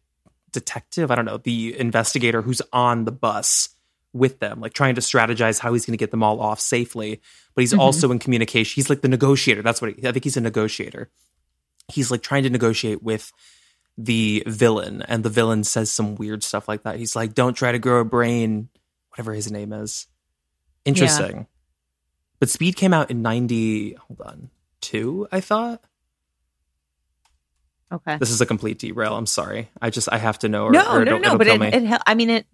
detective. 0.52 1.10
I 1.10 1.14
don't 1.14 1.26
know 1.26 1.36
the 1.36 1.78
investigator 1.78 2.40
who's 2.40 2.62
on 2.72 3.04
the 3.04 3.12
bus 3.12 3.68
with 4.18 4.40
them, 4.40 4.60
like 4.60 4.72
trying 4.74 4.94
to 4.96 5.00
strategize 5.00 5.58
how 5.58 5.72
he's 5.72 5.86
going 5.86 5.92
to 5.94 5.98
get 6.02 6.10
them 6.10 6.22
all 6.22 6.40
off 6.40 6.60
safely. 6.60 7.20
But 7.54 7.62
he's 7.62 7.72
Mhm. 7.72 7.78
also 7.78 8.10
in 8.10 8.18
communication. 8.18 8.74
He's 8.74 8.90
like 8.90 9.00
the 9.00 9.08
negotiator. 9.08 9.62
That's 9.62 9.80
what 9.80 9.94
he, 9.94 10.06
I 10.06 10.12
think. 10.12 10.24
He's 10.24 10.36
a 10.36 10.40
negotiator. 10.40 11.10
He's 11.88 12.10
like 12.10 12.22
trying 12.22 12.42
to 12.42 12.50
negotiate 12.50 13.02
with 13.02 13.32
the 13.96 14.42
villain, 14.46 15.02
and 15.02 15.24
the 15.24 15.30
villain 15.30 15.64
says 15.64 15.90
some 15.90 16.14
weird 16.14 16.44
stuff 16.44 16.68
like 16.68 16.82
that. 16.84 16.96
He's 16.96 17.16
like, 17.16 17.34
"Don't 17.34 17.54
try 17.54 17.72
to 17.72 17.78
grow 17.78 18.00
a 18.00 18.04
brain," 18.04 18.68
whatever 19.10 19.32
his 19.32 19.50
name 19.50 19.72
is. 19.72 20.06
Interesting. 20.84 21.46
But 22.38 22.48
Speed 22.50 22.76
came 22.76 22.94
out 22.94 23.10
in 23.10 23.22
ninety. 23.22 23.94
Hold 23.94 24.20
on, 24.20 24.50
two. 24.80 25.26
I 25.32 25.40
thought 25.40 25.82
okay. 27.92 28.16
this 28.18 28.30
is 28.30 28.40
a 28.40 28.46
complete 28.46 28.78
derail. 28.78 29.16
I'm 29.16 29.26
sorry. 29.26 29.70
I 29.82 29.90
just 29.90 30.08
I 30.12 30.18
have 30.18 30.38
to 30.40 30.48
know. 30.48 30.66
Or, 30.66 30.70
no, 30.70 30.92
or 30.92 31.04
no, 31.04 31.18
no, 31.18 31.34
it'll 31.34 31.38
but 31.38 31.46
it, 31.48 31.60
it. 31.60 32.00
I 32.06 32.14
mean, 32.14 32.30
it. 32.30 32.46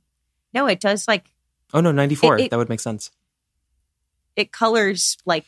No, 0.55 0.67
it 0.67 0.81
does 0.81 1.07
like 1.09 1.31
oh 1.75 1.81
no, 1.83 1.93
ninety 1.93 2.15
four. 2.15 2.39
it- 2.39 2.45
it- 2.47 2.51
That 2.51 2.57
would 2.57 2.69
make 2.71 2.81
sense. 2.81 3.11
it 4.37 4.51
colors 4.53 5.17
like 5.27 5.45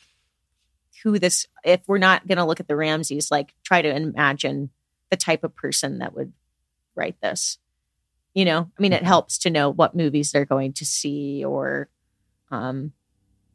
who 1.03 1.19
this. 1.19 1.47
If 1.65 1.81
we're 1.87 1.99
not 1.99 2.27
going 2.27 2.39
to 2.39 2.45
look 2.45 2.61
at 2.61 2.69
the 2.69 2.77
Ramseys, 2.77 3.31
like 3.31 3.55
try 3.65 3.81
to 3.83 3.89
imagine 3.95 4.71
the 5.11 5.17
type 5.17 5.45
of 5.45 5.55
person 5.57 5.99
that 5.99 6.15
would 6.15 6.33
write 6.95 7.21
this. 7.21 7.59
You 8.35 8.45
know, 8.45 8.71
I 8.79 8.83
mean, 8.83 8.93
it 8.93 9.03
helps 9.03 9.39
to 9.39 9.51
know 9.51 9.71
what 9.71 9.95
movies 9.97 10.31
they're 10.33 10.45
going 10.45 10.75
to 10.75 10.85
see 10.85 11.43
or, 11.45 11.89
um, 12.51 12.93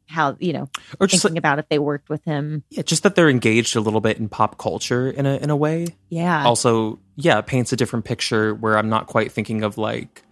how 0.06 0.36
you 0.40 0.52
know 0.52 0.68
Or 1.00 1.06
just 1.06 1.22
thinking 1.22 1.36
like, 1.36 1.38
about 1.40 1.58
if 1.60 1.68
they 1.68 1.78
worked 1.78 2.08
with 2.10 2.22
him. 2.24 2.64
yeah, 2.70 2.82
just 2.82 3.02
that 3.04 3.14
they're 3.14 3.30
engaged 3.30 3.76
a 3.76 3.80
little 3.80 4.00
bit 4.00 4.18
in 4.18 4.28
pop 4.28 4.58
culture 4.58 5.08
in 5.08 5.24
a 5.24 5.36
in 5.36 5.48
a 5.50 5.56
way. 5.56 5.86
Yeah, 6.10 6.44
also 6.44 6.98
yeah 7.16 7.40
paints 7.40 7.72
a 7.72 7.76
different 7.76 8.04
picture 8.06 8.54
where 8.54 8.76
i'm 8.78 8.88
not 8.88 9.06
quite 9.06 9.30
thinking 9.32 9.62
of 9.62 9.76
like 9.78 10.22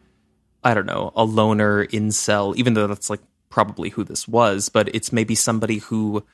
i 0.65 0.75
don't 0.75 0.87
know 0.87 1.13
a 1.17 1.25
loner 1.25 1.87
incel 1.87 2.55
even 2.57 2.75
though 2.75 2.87
that's 2.87 3.11
like 3.11 3.21
probably 3.49 3.89
who 3.91 4.05
this 4.05 4.29
was 4.29 4.69
but 4.69 4.95
it's 4.95 5.13
maybe 5.13 5.35
somebody 5.35 5.79
who 5.79 6.25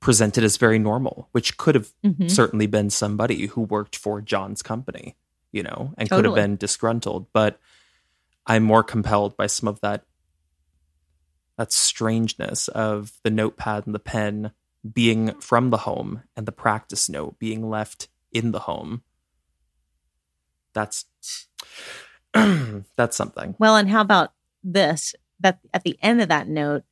presented 0.00 0.42
as 0.44 0.56
very 0.56 0.78
normal 0.78 1.28
which 1.32 1.56
could 1.58 1.74
have 1.74 1.92
Mhm. 2.04 2.30
certainly 2.30 2.66
been 2.66 2.90
somebody 2.90 3.46
who 3.46 3.60
worked 3.62 3.96
for 3.96 4.20
john's 4.20 4.62
company 4.62 5.16
you 5.52 5.62
know 5.62 5.92
and 5.98 6.08
could 6.08 6.24
have 6.24 6.34
been 6.36 6.56
disgruntled 6.56 7.26
but 7.32 7.58
i'm 8.46 8.62
more 8.62 8.82
compelled 8.82 9.36
by 9.36 9.46
some 9.46 9.68
of 9.68 9.80
that 9.80 10.04
that 11.56 11.72
strangeness 11.72 12.68
of 12.68 13.12
the 13.22 13.30
notepad 13.30 13.84
and 13.86 13.94
the 13.94 13.98
pen 13.98 14.52
being 14.94 15.32
from 15.40 15.68
the 15.68 15.76
home 15.78 16.22
and 16.34 16.46
the 16.46 16.52
practice 16.52 17.08
note 17.10 17.38
being 17.38 17.68
left 17.68 18.08
in 18.32 18.50
the 18.52 18.60
home 18.60 19.02
that's 20.72 21.04
that's 22.96 23.16
something 23.16 23.54
Well, 23.58 23.76
and 23.76 23.88
how 23.88 24.00
about 24.00 24.32
this? 24.62 25.14
That 25.40 25.58
at 25.72 25.84
the 25.84 25.98
end 26.02 26.20
of 26.20 26.28
that 26.28 26.48
note, 26.48 26.84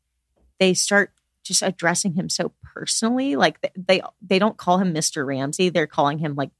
they 0.58 0.74
start 0.74 1.12
just 1.44 1.62
addressing 1.62 2.14
him 2.14 2.28
so 2.28 2.52
personally. 2.62 3.36
Like 3.36 3.60
th- 3.60 3.74
they 3.76 4.02
they 4.22 4.38
don't 4.38 4.56
call 4.56 4.78
him 4.78 4.94
Mr. 4.94 5.26
Ramsey; 5.26 5.68
they're 5.68 5.86
calling 5.86 6.18
him 6.18 6.34
like 6.34 6.50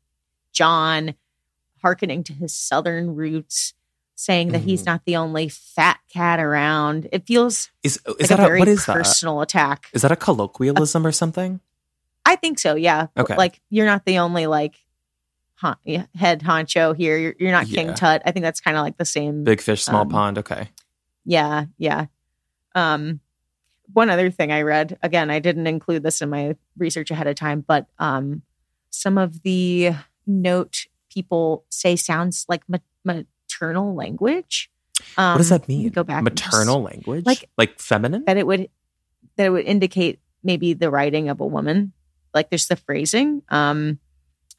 John, 0.53 1.15
hearkening 1.83 2.25
to 2.25 2.33
his 2.33 2.55
southern 2.55 3.15
roots, 3.15 3.73
saying 4.15 4.49
that 4.53 4.63
he's 4.63 4.83
Mhm. 4.83 4.87
not 4.87 5.05
the 5.07 5.17
only 5.17 5.49
fat 5.49 5.99
cat 6.13 6.41
around. 6.41 7.09
It 7.13 7.27
feels 7.27 7.71
is 7.83 7.99
is 8.19 8.29
like 8.29 8.29
that 8.31 8.41
a 8.41 8.43
a, 8.43 8.47
very 8.47 8.59
what 8.61 8.69
is 8.69 8.85
that 8.87 8.95
personal 8.95 9.41
attack. 9.41 9.87
is 9.93 10.03
that 10.03 10.13
a 10.13 10.17
colloquialism 10.17 11.07
or 11.07 11.13
something 11.13 11.61
I 12.27 12.37
think 12.37 12.59
so. 12.59 12.75
Yeah. 12.75 13.07
Okay. 13.17 13.35
Like 13.37 13.63
you're 13.71 13.87
not 13.87 14.05
the 14.05 14.19
only 14.19 14.47
like 14.47 14.77
hon- 15.61 16.07
head 16.15 16.41
honcho 16.43 16.97
here. 16.97 17.17
You're 17.19 17.35
you're 17.39 17.53
not 17.53 17.67
King 17.67 17.89
Yeah. 17.89 17.95
Tut. 17.95 18.23
I 18.25 18.31
think 18.33 18.45
that's 18.45 18.61
kind 18.61 18.77
of 18.77 18.83
like 18.83 18.97
the 18.97 19.05
same. 19.05 19.45
big 19.45 19.61
fish 19.61 19.83
small 19.85 20.03
Um, 20.03 20.09
pond 20.09 20.39
okay 20.39 20.69
Yeah, 21.25 21.67
yeah. 21.79 22.07
Um 22.75 23.21
one 23.95 24.11
other 24.11 24.31
thing 24.31 24.53
I 24.53 24.63
read, 24.63 24.99
again, 25.03 25.31
I 25.31 25.39
didn't 25.39 25.67
include 25.67 26.03
this 26.03 26.21
in 26.21 26.29
my 26.29 26.57
research 26.77 27.11
ahead 27.11 27.27
of 27.27 27.37
time, 27.37 27.65
but 27.67 27.87
um 27.99 28.43
some 28.91 29.19
of 29.19 29.43
the 29.43 29.93
note 30.27 30.87
people 31.13 31.65
say 31.71 31.97
sounds 31.97 32.45
like 32.49 32.63
ma- 32.69 32.79
maternal 33.05 33.95
language. 33.95 34.71
Um, 35.17 35.33
what 35.35 35.39
does 35.39 35.49
that 35.51 35.61
let 35.63 35.69
me 35.69 35.79
mean 35.85 35.89
Go 35.91 36.05
back 36.05 36.27
and 36.27 36.37
just- 36.37 36.53
maternal 36.53 36.83
language 36.83 37.25
like- 37.27 37.49
like 37.57 37.79
feminine 37.79 38.25
that 38.27 38.37
it 38.37 38.47
would 38.47 38.69
that 39.37 39.47
it 39.47 39.51
would 39.51 39.65
indicate 39.65 40.21
maybe 40.43 40.73
the 40.75 40.91
writing 40.91 41.29
of 41.29 41.41
a 41.41 41.47
woman. 41.47 41.93
Like 42.35 42.51
there's 42.51 42.67
the 42.69 42.77
phrasing. 42.77 43.43
Um 43.49 43.99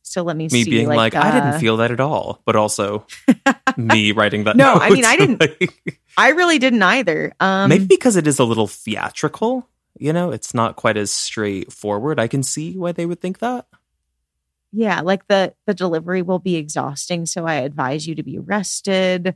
so 0.02 0.24
let 0.24 0.36
me, 0.38 0.46
me 0.46 0.64
see. 0.64 0.70
being 0.70 0.88
like, 0.88 1.16
i 1.16 1.30
uh, 1.30 1.32
didn't 1.32 1.60
feel 1.60 1.78
that 1.78 1.92
at 1.92 2.00
all 2.00 2.42
but 2.46 2.56
also 2.56 3.06
me 3.78 4.12
writing 4.12 4.44
that 4.46 4.56
No, 4.56 4.76
I 4.76 4.90
mean. 4.90 5.06
I 5.06 5.16
didn't- 5.18 5.44
I 6.18 6.30
really 6.30 6.60
didn't 6.60 6.82
either. 6.84 7.34
Um 7.40 7.70
maybe 7.70 7.86
because 7.86 8.16
it 8.16 8.28
is 8.28 8.40
a 8.40 8.44
little 8.44 8.68
theatrical 8.68 9.68
you 9.98 10.12
know 10.14 10.32
it's 10.32 10.54
not 10.54 10.76
quite 10.76 10.98
as 10.98 11.12
straightforward 11.12 12.20
i 12.20 12.28
can 12.28 12.44
see 12.44 12.78
why 12.78 12.92
they 12.92 13.06
would 13.06 13.20
think 13.20 13.40
that 13.40 13.66
yeah 14.72 15.02
like 15.02 15.28
the 15.28 15.54
the 15.66 15.74
delivery 15.74 16.22
will 16.22 16.40
be 16.40 16.56
exhausting 16.56 17.26
so 17.26 17.46
i 17.46 17.56
advise 17.56 18.08
you 18.08 18.16
to 18.16 18.24
be 18.24 18.38
rested 18.38 19.36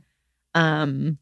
um 0.54 1.18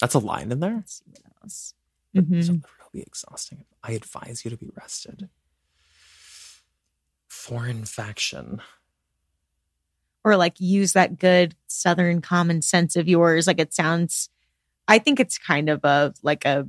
that's 0.00 0.14
a 0.14 0.18
line 0.20 0.52
in 0.52 0.60
there 0.60 0.76
let's 0.76 0.98
see 0.98 1.10
what 1.10 1.22
else 1.42 1.74
The 2.14 2.22
Mhm. 2.22 2.28
delivery 2.46 2.70
will 2.80 2.90
be 2.92 3.02
exhausting 3.02 3.64
i 3.82 3.92
advise 3.92 4.44
you 4.44 4.50
to 4.50 4.56
be 4.56 4.70
rested 4.74 5.28
foreign 7.42 7.84
faction. 7.84 8.60
Or 10.24 10.36
like 10.36 10.60
use 10.60 10.92
that 10.92 11.18
good 11.18 11.56
southern 11.66 12.20
common 12.20 12.62
sense 12.62 12.94
of 12.94 13.08
yours. 13.08 13.46
Like 13.46 13.58
it 13.60 13.74
sounds 13.74 14.28
i 14.88 14.98
think 14.98 15.20
it's 15.20 15.38
kind 15.38 15.68
of 15.68 15.84
a 15.84 16.12
like 16.24 16.44
a 16.44 16.66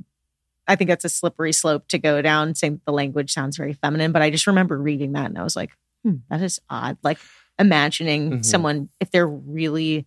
i 0.68 0.76
think 0.76 0.88
it's 0.88 1.04
a 1.04 1.08
slippery 1.08 1.52
slope 1.52 1.88
to 1.88 1.98
go 1.98 2.22
down 2.22 2.54
saying 2.54 2.80
the 2.86 2.92
language 2.92 3.32
sounds 3.32 3.56
very 3.56 3.72
feminine 3.72 4.12
but 4.12 4.22
i 4.22 4.30
just 4.30 4.46
remember 4.46 4.80
reading 4.80 5.12
that 5.12 5.26
and 5.26 5.36
i 5.36 5.42
was 5.42 5.56
like 5.56 5.72
hmm, 6.04 6.14
that 6.30 6.40
is 6.40 6.60
odd. 6.70 6.96
Like 7.02 7.18
imagining 7.58 8.30
Mhm. 8.30 8.44
someone 8.44 8.88
if 9.00 9.10
they're 9.10 9.26
really 9.26 10.06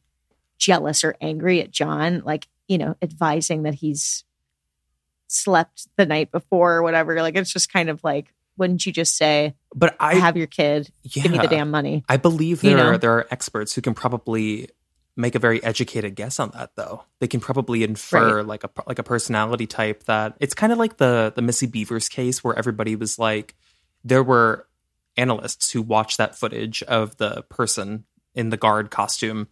jealous 0.58 1.04
or 1.04 1.18
angry 1.20 1.62
at 1.62 1.70
john 1.70 2.22
like 2.26 2.48
you 2.70 2.78
know 2.78 2.96
advising 3.02 3.64
that 3.64 3.76
he's 3.76 4.24
slept 5.28 5.88
the 5.98 6.06
night 6.06 6.32
before 6.32 6.76
or 6.76 6.84
whatever. 6.84 7.22
Like 7.22 7.36
it's 7.36 7.52
just 7.52 7.72
kind 7.72 7.90
of 7.90 8.02
like 8.04 8.34
wouldn't 8.58 8.86
you 8.86 8.92
just 8.92 9.16
say 9.16 9.56
but 9.76 9.96
i 10.00 10.16
have 10.16 10.36
your 10.36 10.48
kid 10.48 10.90
yeah, 11.04 11.24
give 11.24 11.32
me 11.32 11.38
the 11.38 11.48
damn 11.48 11.72
money 11.72 12.04
I 12.10 12.18
believe 12.18 12.64
You 12.64 12.72
there 12.72 12.78
know? 12.78 12.90
are 12.92 12.98
there 12.98 13.14
are 13.14 13.28
experts 13.32 13.74
who 13.74 13.82
can 13.82 13.94
probably 13.94 14.70
make 15.16 15.34
a 15.36 15.40
very 15.40 15.62
educated 15.64 16.16
guess 16.16 16.40
on 16.40 16.52
that 16.52 16.72
though. 16.76 17.04
They 17.20 17.28
can 17.28 17.40
probably 17.40 17.84
infer 17.84 18.44
like 18.44 18.64
a 18.64 18.70
like 18.86 19.00
a 19.00 19.04
personality 19.04 19.66
type 19.66 20.04
that 20.04 20.38
it's 20.40 20.54
kind 20.54 20.72
of 20.72 20.78
like 20.78 20.98
the 20.98 21.34
the 21.36 21.42
Missy 21.42 21.68
Bevers 21.68 22.10
case 22.10 22.44
where 22.44 22.56
everybody 22.56 22.96
was 22.96 23.18
like 23.18 23.56
there 24.04 24.24
were 24.24 24.68
analysts 25.18 25.72
who 25.72 25.82
watched 25.82 26.20
that 26.20 26.36
footage 26.38 26.84
of 26.84 27.18
the 27.18 27.42
person 27.50 28.06
in 28.36 28.50
the 28.50 28.58
guard 28.58 28.92
costume 28.92 29.48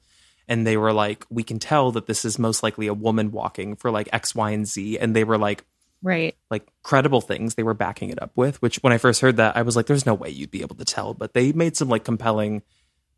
and 0.48 0.68
they 0.68 0.78
were 0.78 0.94
like 0.94 1.26
we 1.32 1.42
can 1.44 1.58
tell 1.58 1.92
that 1.92 2.06
this 2.06 2.24
is 2.24 2.38
most 2.38 2.62
likely 2.62 2.86
a 2.86 2.94
woman 2.94 3.32
walking 3.32 3.76
for 3.76 3.90
like 3.90 4.08
X 4.14 4.36
Y 4.36 4.52
and 4.52 4.68
Z 4.68 5.00
and 5.00 5.16
they 5.16 5.24
were 5.24 5.40
like 5.40 5.66
right 6.06 6.36
like 6.52 6.66
credible 6.84 7.20
things 7.20 7.56
they 7.56 7.64
were 7.64 7.74
backing 7.74 8.10
it 8.10 8.22
up 8.22 8.32
with 8.36 8.62
which 8.62 8.78
when 8.78 8.94
i 8.94 8.98
first 8.98 9.22
heard 9.22 9.38
that 9.38 9.58
i 9.58 9.62
was 9.64 9.76
like 9.76 9.88
there's 9.88 10.06
no 10.06 10.14
way 10.14 10.30
you'd 10.30 10.52
be 10.52 10.62
able 10.62 10.76
to 10.76 10.86
tell 10.86 11.14
but 11.14 11.34
they 11.34 11.52
made 11.52 11.76
some 11.76 11.90
like 11.90 12.04
compelling 12.06 12.62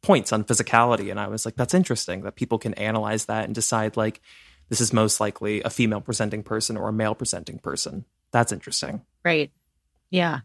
points 0.01 0.31
on 0.31 0.43
physicality 0.43 1.11
and 1.11 1.19
i 1.19 1.27
was 1.27 1.45
like 1.45 1.55
that's 1.55 1.73
interesting 1.73 2.21
that 2.21 2.35
people 2.35 2.57
can 2.57 2.73
analyze 2.75 3.25
that 3.25 3.43
and 3.43 3.53
decide 3.53 3.97
like 3.97 4.21
this 4.69 4.79
is 4.79 4.93
most 4.93 5.19
likely 5.19 5.61
a 5.63 5.69
female 5.69 6.01
presenting 6.01 6.41
person 6.43 6.77
or 6.77 6.87
a 6.87 6.93
male 6.93 7.13
presenting 7.15 7.59
person 7.59 8.05
that's 8.31 8.51
interesting 8.51 9.01
Right. 9.25 9.51
Yeah. 10.09 10.39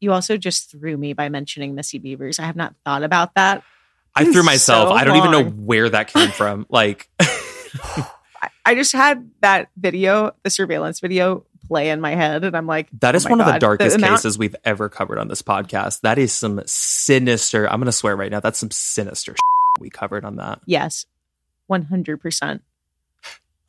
You 0.00 0.12
also 0.12 0.36
just 0.36 0.70
threw 0.70 0.98
me 0.98 1.14
by 1.14 1.30
mentioning 1.30 1.74
Missy 1.74 1.98
Bevers. 1.98 2.38
I 2.38 2.42
have 2.44 2.56
not 2.56 2.74
thought 2.84 3.02
about 3.04 3.34
that. 3.36 3.62
i 4.14 4.24
threw 4.24 4.34
So 4.34 4.42
myself 4.42 4.90
i 4.92 5.04
don't 5.04 5.16
even 5.16 5.30
know 5.30 5.44
where 5.44 5.88
that 5.88 6.08
came 6.08 6.30
from 6.30 6.66
like 6.70 7.08
I 8.64 8.74
just 8.74 8.92
had 8.92 9.30
that 9.40 9.68
video, 9.76 10.32
the 10.42 10.50
surveillance 10.50 11.00
video 11.00 11.46
play 11.72 11.90
in 11.90 12.00
my 12.00 12.14
head, 12.14 12.44
and 12.44 12.56
I'm 12.56 12.66
like, 12.66 12.88
That 13.00 13.14
oh 13.14 13.16
is 13.16 13.24
my 13.24 13.30
one 13.30 13.40
of 13.40 13.46
the 13.46 13.58
darkest 13.58 13.96
amount- 13.96 14.12
cases 14.16 14.38
we've 14.38 14.56
ever 14.64 14.88
covered 14.88 15.18
on 15.18 15.28
this 15.28 15.42
podcast. 15.42 16.00
That 16.02 16.18
is 16.18 16.32
some 16.32 16.60
sinister. 16.66 17.66
I'm 17.68 17.80
going 17.80 17.86
to 17.86 17.92
swear 17.92 18.14
right 18.16 18.30
now. 18.30 18.40
That's 18.40 18.58
some 18.58 18.70
sinister 18.70 19.34
we 19.80 19.90
covered 19.90 20.24
on 20.24 20.36
that. 20.36 20.60
Yes, 20.66 21.06
one 21.66 21.82
hundred 21.82 22.18
percent. 22.18 22.62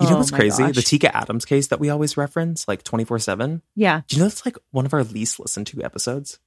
You 0.01 0.09
know 0.09 0.15
Oh 0.15 0.17
what's 0.17 0.31
my 0.31 0.39
crazy? 0.39 0.63
The. 0.71 0.81
Tika 0.81 1.15
Adams 1.15 1.45
case 1.45 1.67
that 1.67 1.79
we 1.79 1.89
always 1.89 2.17
reference, 2.17 2.67
like 2.67 2.83
24 2.83 3.19
7. 3.19 3.61
Yeah, 3.75 4.01
Do 4.07 4.15
you 4.17 4.21
know 4.21 4.27
that's 4.27 4.45
like 4.45 4.57
one 4.71 4.85
of 4.85 4.93
our 4.93 5.03
least 5.03 5.39
listened 5.39 5.67
to 5.67 5.81
episodes? 5.83 6.39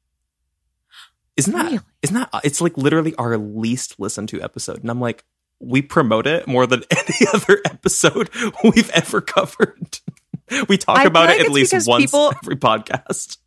Isn't 1.37 1.55
that? 1.55 1.65
Really? 1.65 1.79
not 2.11 2.33
that? 2.33 2.45
It's 2.45 2.61
like 2.61 2.77
literally 2.77 3.15
our 3.15 3.39
least 3.39 3.99
listened 4.01 4.29
to 4.31 4.43
episode. 4.43 4.81
And 4.81 4.91
I'm 4.91 5.01
like, 5.01 5.25
we 5.61 5.81
promote 5.81 6.27
it 6.27 6.47
more 6.47 6.67
than 6.67 6.83
any 6.91 7.27
other 7.33 7.61
episode 7.65 8.29
we've 8.65 8.91
ever 8.91 9.21
covered. 9.23 10.01
we 10.69 10.79
talk 10.79 10.99
I 10.99 11.05
about 11.05 11.29
like 11.29 11.41
it 11.41 11.47
at 11.47 11.53
least 11.53 11.73
once 11.87 12.05
people- 12.05 12.33
every 12.43 12.57
podcast. 12.57 13.39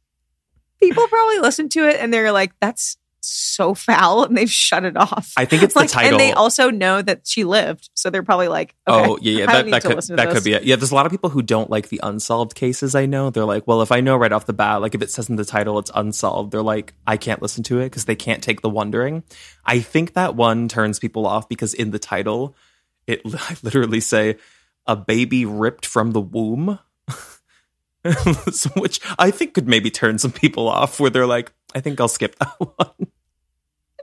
people 0.82 1.08
probably 1.08 1.40
listen 1.40 1.70
to 1.70 1.88
it 1.88 1.98
and 2.00 2.14
they're 2.14 2.32
like, 2.32 2.52
"That's 2.60 2.98
so 3.22 3.74
foul," 3.74 4.24
and 4.24 4.36
they've 4.38 4.50
shut 4.50 4.86
it 4.86 4.98
off. 4.98 5.34
I 5.38 5.46
think 5.46 5.64
it's 5.64 5.74
the 5.74 5.82
like, 5.82 5.90
title. 5.90 6.12
and 6.12 6.20
they 6.20 6.32
also 6.32 6.70
know 6.70 7.02
that 7.02 7.22
she 7.26 7.44
lived, 7.44 7.90
so 7.94 8.10
they're 8.10 8.24
probably 8.24 8.48
like, 8.48 8.76
oh, 8.88 9.00
okay, 9.00 9.10
oh 9.10 9.18
yeah, 9.22 9.32
yeah. 9.40 9.46
That, 9.46 9.70
that 9.70 9.84
could 9.84 10.18
that 10.18 10.30
could 10.32 10.44
be 10.44 10.54
it. 10.54 10.64
Yeah, 10.64 10.76
there's 10.76 10.92
a 10.92 10.96
lot 10.96 11.06
of 11.06 11.12
people 11.12 11.30
who 11.30 11.42
don't 11.42 11.70
like 11.70 11.90
the 11.90 12.00
unsolved 12.04 12.56
cases. 12.56 12.96
I 12.96 13.06
know 13.06 13.30
they're 13.30 13.46
like, 13.46 13.68
well, 13.68 13.82
if 13.82 13.92
I 13.92 14.02
know 14.02 14.18
right 14.18 14.32
off 14.32 14.46
the 14.46 14.54
bat, 14.54 14.82
like 14.82 14.96
if 14.96 15.02
it 15.02 15.12
says 15.12 15.30
in 15.30 15.36
the 15.36 15.46
title 15.46 15.80
it's 15.80 15.92
unsolved, 15.94 16.52
they're 16.52 16.62
like, 16.62 16.94
I 17.08 17.18
can't 17.18 17.42
listen 17.42 17.64
to 17.66 17.80
it 17.80 17.86
because 17.86 18.06
they 18.06 18.16
can't 18.16 18.44
take 18.44 18.62
the 18.62 18.70
wondering. 18.70 19.24
I 19.66 19.80
think 19.80 20.14
that 20.14 20.36
one 20.36 20.68
turns 20.68 21.00
people 21.00 21.26
off 21.26 21.48
because 21.50 21.74
in 21.74 21.92
the 21.92 22.00
title, 22.00 22.56
it 23.08 23.22
I 23.34 23.56
literally 23.64 24.00
say 24.00 24.38
a 24.86 24.96
baby 24.96 25.46
ripped 25.46 25.86
from 25.86 26.12
the 26.12 26.22
womb. 26.22 26.80
So, 28.52 28.70
Which 28.78 29.02
I 29.20 29.30
think 29.30 29.54
could 29.54 29.68
maybe 29.68 29.92
turn 29.92 30.20
some 30.20 30.32
people 30.32 30.70
off, 30.70 31.02
where 31.02 31.10
they're 31.10 31.26
like, 31.26 31.52
"I 31.76 31.82
think 31.82 32.00
I'll 32.00 32.08
skip 32.08 32.34
that 32.40 32.56
one." 32.60 33.08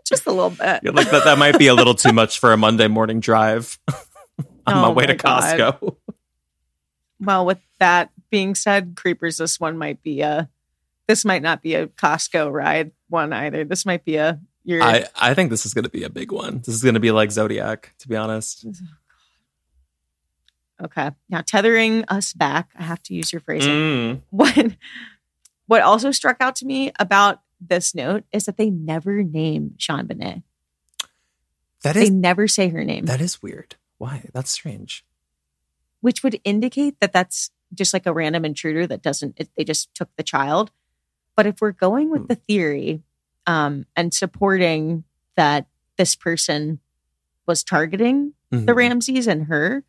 just 0.06 0.26
a 0.26 0.30
little 0.30 0.50
bit. 0.50 0.80
Yeah, 0.82 0.90
like 0.92 1.10
that, 1.10 1.24
that 1.24 1.38
might 1.38 1.58
be 1.58 1.66
a 1.66 1.74
little 1.74 1.94
too 1.94 2.12
much 2.12 2.38
for 2.38 2.52
a 2.52 2.56
Monday 2.56 2.88
morning 2.88 3.20
drive 3.20 3.78
on 4.66 4.76
my 4.76 4.88
Oh 4.88 4.92
way 4.92 5.06
to 5.06 5.12
my 5.12 5.16
God. 5.16 5.58
Costco. 5.58 5.96
Well, 7.20 7.46
with 7.46 7.58
that 7.80 8.10
being 8.30 8.54
said, 8.54 8.94
creepers, 8.96 9.38
this 9.38 9.58
one 9.60 9.76
might 9.76 10.02
be 10.02 10.20
a. 10.20 10.48
This 11.08 11.24
might 11.24 11.42
not 11.42 11.62
be 11.62 11.74
a 11.74 11.86
Costco 11.86 12.52
ride 12.52 12.90
one 13.08 13.32
either. 13.32 13.64
This 13.64 13.86
might 13.86 14.04
be 14.04 14.16
a 14.16 14.40
your. 14.64 14.82
I, 14.82 15.06
I 15.20 15.34
think 15.34 15.50
this 15.50 15.64
is 15.66 15.74
going 15.74 15.84
to 15.84 15.90
be 15.90 16.04
a 16.04 16.10
big 16.10 16.32
one. 16.32 16.58
This 16.58 16.74
is 16.74 16.82
going 16.82 16.94
to 16.94 17.00
be 17.00 17.12
like 17.12 17.30
Zodiac, 17.30 17.94
to 18.00 18.08
be 18.08 18.16
honest. 18.16 18.66
Okay, 20.82 21.10
now 21.30 21.40
tethering 21.40 22.04
us 22.08 22.32
back. 22.34 22.70
I 22.78 22.82
have 22.82 23.02
to 23.04 23.14
use 23.14 23.32
your 23.32 23.40
phrasing. 23.40 23.72
Mm. 23.72 24.22
What 24.30 24.76
what 25.66 25.82
also 25.82 26.10
struck 26.12 26.36
out 26.40 26.54
to 26.56 26.66
me 26.66 26.92
about 26.98 27.40
this 27.60 27.94
note 27.94 28.24
is 28.32 28.44
that 28.44 28.56
they 28.56 28.70
never 28.70 29.22
name 29.22 29.74
JonBenét. 29.78 30.42
That 31.82 31.94
They 31.94 32.10
never 32.10 32.46
say 32.48 32.68
her 32.68 32.84
name, 32.84 33.06
that 33.06 33.20
is 33.20 33.42
weird. 33.42 33.76
Why? 33.98 34.28
That's 34.32 34.50
strange. 34.50 35.04
which 36.02 36.22
would 36.22 36.38
indicate 36.44 37.00
that 37.00 37.12
that's 37.12 37.50
just 37.74 37.92
like 37.92 38.06
a 38.06 38.12
random 38.12 38.44
intruder 38.44 38.86
that 38.86 39.02
doesn't. 39.02 39.34
It, 39.38 39.48
they 39.56 39.64
just 39.64 39.92
took 39.94 40.08
the 40.16 40.22
child. 40.22 40.70
But 41.34 41.46
if 41.46 41.60
we're 41.60 41.72
going 41.72 42.10
with 42.10 42.22
Hmm. 42.22 42.26
the 42.28 42.34
theory 42.36 43.02
um, 43.46 43.86
and 43.96 44.14
supporting 44.14 45.02
that 45.36 45.66
this 45.96 46.14
person 46.14 46.78
was 47.46 47.64
targeting 47.64 48.34
the 48.50 48.58
Mhm. 48.58 48.76
Ramseys 48.76 49.26
and 49.26 49.46
her, 49.46 49.82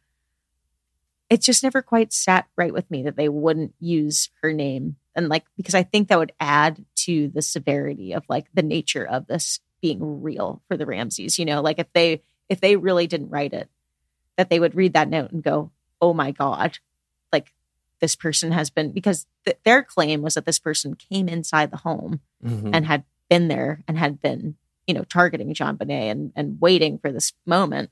it 1.29 1.41
just 1.41 1.63
never 1.63 1.81
quite 1.81 2.13
sat 2.13 2.47
right 2.55 2.73
with 2.73 2.89
me 2.89 3.03
that 3.03 3.15
they 3.17 3.29
wouldn't 3.29 3.73
use 3.79 4.29
her 4.41 4.53
name. 4.53 4.95
And 5.15 5.27
like, 5.29 5.45
because 5.57 5.75
I 5.75 5.83
think 5.83 6.07
that 6.07 6.19
would 6.19 6.31
add 6.39 6.85
to 6.97 7.27
the 7.29 7.41
severity 7.41 8.13
of 8.13 8.23
like 8.29 8.47
the 8.53 8.61
nature 8.63 9.05
of 9.05 9.27
this 9.27 9.59
being 9.81 10.21
real 10.21 10.61
for 10.67 10.77
the 10.77 10.85
Ramseys. 10.85 11.37
You 11.37 11.45
know, 11.45 11.61
like 11.61 11.79
if 11.79 11.91
they, 11.93 12.21
if 12.49 12.61
they 12.61 12.75
really 12.77 13.07
didn't 13.07 13.29
write 13.29 13.53
it, 13.53 13.69
that 14.37 14.49
they 14.49 14.59
would 14.59 14.75
read 14.75 14.93
that 14.93 15.09
note 15.09 15.31
and 15.31 15.43
go, 15.43 15.71
oh 15.99 16.13
my 16.13 16.31
God, 16.31 16.77
like 17.33 17.51
this 17.99 18.15
person 18.15 18.51
has 18.51 18.69
been, 18.69 18.91
because 18.91 19.25
th- 19.45 19.57
their 19.65 19.83
claim 19.83 20.21
was 20.21 20.35
that 20.35 20.45
this 20.45 20.59
person 20.59 20.95
came 20.95 21.27
inside 21.27 21.71
the 21.71 21.77
home 21.77 22.21
Mhm. 22.45 22.69
and 22.71 22.85
had 22.85 23.03
been 23.29 23.47
there 23.47 23.83
and 23.87 23.97
had 23.97 24.21
been, 24.21 24.55
you 24.85 24.93
know, 24.93 25.03
targeting 25.03 25.53
JonBenét 25.53 26.11
and 26.11 26.31
and 26.35 26.61
waiting 26.61 26.99
for 26.99 27.11
this 27.11 27.33
moment. 27.45 27.89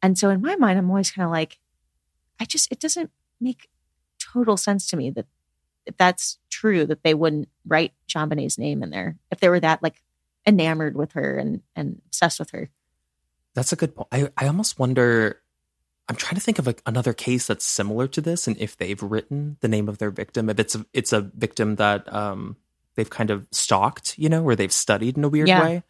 And 0.00 0.16
so 0.16 0.30
in 0.30 0.40
my 0.40 0.54
mind, 0.56 0.78
I'm 0.78 0.88
always 0.88 1.10
kind 1.10 1.26
of 1.26 1.32
like, 1.32 1.58
I 2.40 2.44
just 2.44 2.70
it 2.72 2.80
doesn't 2.80 3.10
make 3.40 3.68
total 4.18 4.56
sense 4.56 4.86
to 4.88 4.96
me 4.96 5.10
that 5.10 5.26
if 5.86 5.96
that's 5.96 6.38
true, 6.50 6.86
that 6.86 7.02
they 7.02 7.14
wouldn't 7.14 7.48
write 7.66 7.92
JonBenét's 8.08 8.58
name 8.58 8.82
in 8.82 8.90
there 8.90 9.16
if 9.30 9.40
they 9.40 9.48
were 9.48 9.60
that 9.60 9.82
like 9.82 10.02
enamored 10.46 10.96
with 10.96 11.12
her 11.12 11.36
and 11.36 11.62
and 11.76 12.00
obsessed 12.06 12.38
with 12.38 12.50
her. 12.50 12.70
That's 13.54 13.72
a 13.72 13.76
good 13.76 13.94
point. 13.94 14.08
I, 14.10 14.28
I 14.36 14.46
almost 14.46 14.78
wonder. 14.78 15.40
I'm 16.06 16.16
trying 16.16 16.34
to 16.34 16.40
think 16.42 16.58
of 16.58 16.68
a, 16.68 16.74
another 16.84 17.14
case 17.14 17.46
that's 17.46 17.64
similar 17.64 18.06
to 18.08 18.20
this, 18.20 18.46
and 18.46 18.58
if 18.58 18.76
they've 18.76 19.02
written 19.02 19.56
the 19.60 19.68
name 19.68 19.88
of 19.88 19.96
their 19.98 20.10
victim, 20.10 20.50
if 20.50 20.58
it's 20.58 20.74
a, 20.74 20.84
it's 20.92 21.14
a 21.14 21.22
victim 21.22 21.76
that 21.76 22.12
um, 22.12 22.56
they've 22.94 23.08
kind 23.08 23.30
of 23.30 23.48
stalked, 23.52 24.18
you 24.18 24.28
know, 24.28 24.42
where 24.42 24.54
they've 24.54 24.72
studied 24.72 25.16
in 25.16 25.24
a 25.24 25.30
weird 25.30 25.48
Yeah. 25.48 25.62
way. 25.62 25.82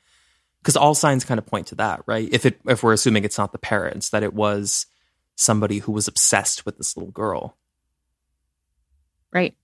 Because 0.63 0.77
all 0.77 0.95
signs 0.95 1.25
kind 1.25 1.39
of 1.39 1.47
point 1.47 1.67
to 1.69 1.75
that, 1.75 2.03
right? 2.07 2.29
If 2.33 2.47
it 2.47 2.61
if 2.67 2.83
we're 2.83 2.93
assuming 2.93 3.25
it's 3.25 3.39
not 3.39 3.51
the 3.53 3.59
parents, 3.59 4.11
that 4.11 4.23
it 4.23 4.35
was 4.35 4.87
somebody 5.37 5.78
who 5.78 5.93
was 5.93 6.09
obsessed 6.09 6.64
with 6.64 6.76
this 6.78 6.97
little 6.97 7.11
girl. 7.12 7.57
Right. 9.32 9.57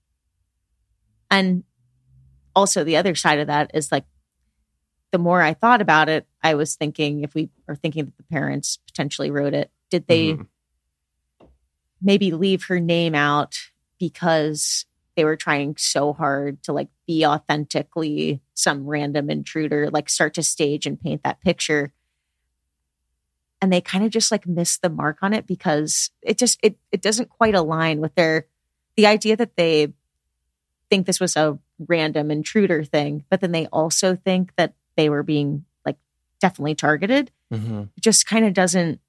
And 1.29 1.63
also 2.55 2.83
the 2.83 2.97
other 2.97 3.15
side 3.15 3.39
of 3.39 3.47
that 3.47 3.71
is 3.73 3.91
like 3.91 4.05
the 5.11 5.17
more 5.17 5.41
I 5.41 5.53
thought 5.53 5.81
about 5.81 6.09
it, 6.09 6.25
I 6.43 6.55
was 6.55 6.75
thinking 6.75 7.23
if 7.23 7.33
we 7.33 7.49
are 7.67 7.75
thinking 7.75 8.05
that 8.05 8.17
the 8.17 8.23
parents 8.23 8.77
potentially 8.85 9.31
wrote 9.31 9.53
it, 9.53 9.71
did 9.89 10.07
they 10.07 10.33
Mhm. 10.33 10.47
maybe 12.01 12.31
leave 12.31 12.65
her 12.65 12.79
name 12.79 13.13
out 13.15 13.57
because 13.99 14.85
they 15.15 15.25
were 15.25 15.35
trying 15.35 15.75
so 15.77 16.13
hard 16.13 16.63
to 16.63 16.73
like 16.73 16.89
be 17.05 17.25
authentically 17.25 18.41
some 18.53 18.85
random 18.87 19.29
intruder, 19.29 19.89
like 19.89 20.09
start 20.09 20.33
to 20.33 20.43
stage 20.43 20.85
and 20.85 20.99
paint 20.99 21.23
that 21.23 21.41
picture. 21.41 21.93
And 23.61 23.71
they 23.71 23.81
kind 23.81 24.03
of 24.03 24.09
just 24.11 24.31
like 24.31 24.47
missed 24.47 24.81
the 24.81 24.89
mark 24.89 25.19
on 25.21 25.33
it 25.33 25.45
because 25.45 26.09
it 26.21 26.37
just 26.37 26.59
it 26.63 26.77
it 26.91 27.01
doesn't 27.01 27.29
quite 27.29 27.53
align 27.55 27.99
with 28.01 28.15
their 28.15 28.47
the 28.97 29.05
idea 29.05 29.35
that 29.37 29.55
they 29.55 29.93
think 30.89 31.05
this 31.05 31.19
was 31.19 31.35
a 31.37 31.57
random 31.87 32.31
intruder 32.31 32.83
thing, 32.83 33.23
but 33.29 33.39
then 33.39 33.51
they 33.51 33.67
also 33.67 34.15
think 34.15 34.53
that 34.57 34.73
they 34.97 35.09
were 35.09 35.23
being 35.23 35.65
like 35.85 35.97
definitely 36.39 36.75
targeted 36.75 37.31
Mhm. 37.51 37.89
it 37.97 38.01
just 38.01 38.25
kind 38.25 38.45
of 38.45 38.53
doesn't 38.53 38.99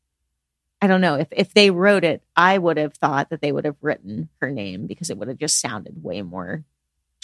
I 0.82 0.88
don't 0.88 1.00
know 1.00 1.14
if 1.14 1.28
if 1.30 1.54
they 1.54 1.70
wrote 1.70 2.02
it, 2.04 2.22
I 2.36 2.58
would 2.58 2.76
have 2.76 2.94
thought 2.94 3.30
that 3.30 3.40
they 3.40 3.52
would 3.52 3.64
have 3.64 3.76
written 3.80 4.28
her 4.40 4.50
name 4.50 4.86
because 4.86 5.10
it 5.10 5.16
would 5.16 5.28
have 5.28 5.38
just 5.38 5.60
sounded 5.60 6.02
way 6.02 6.22
more 6.22 6.64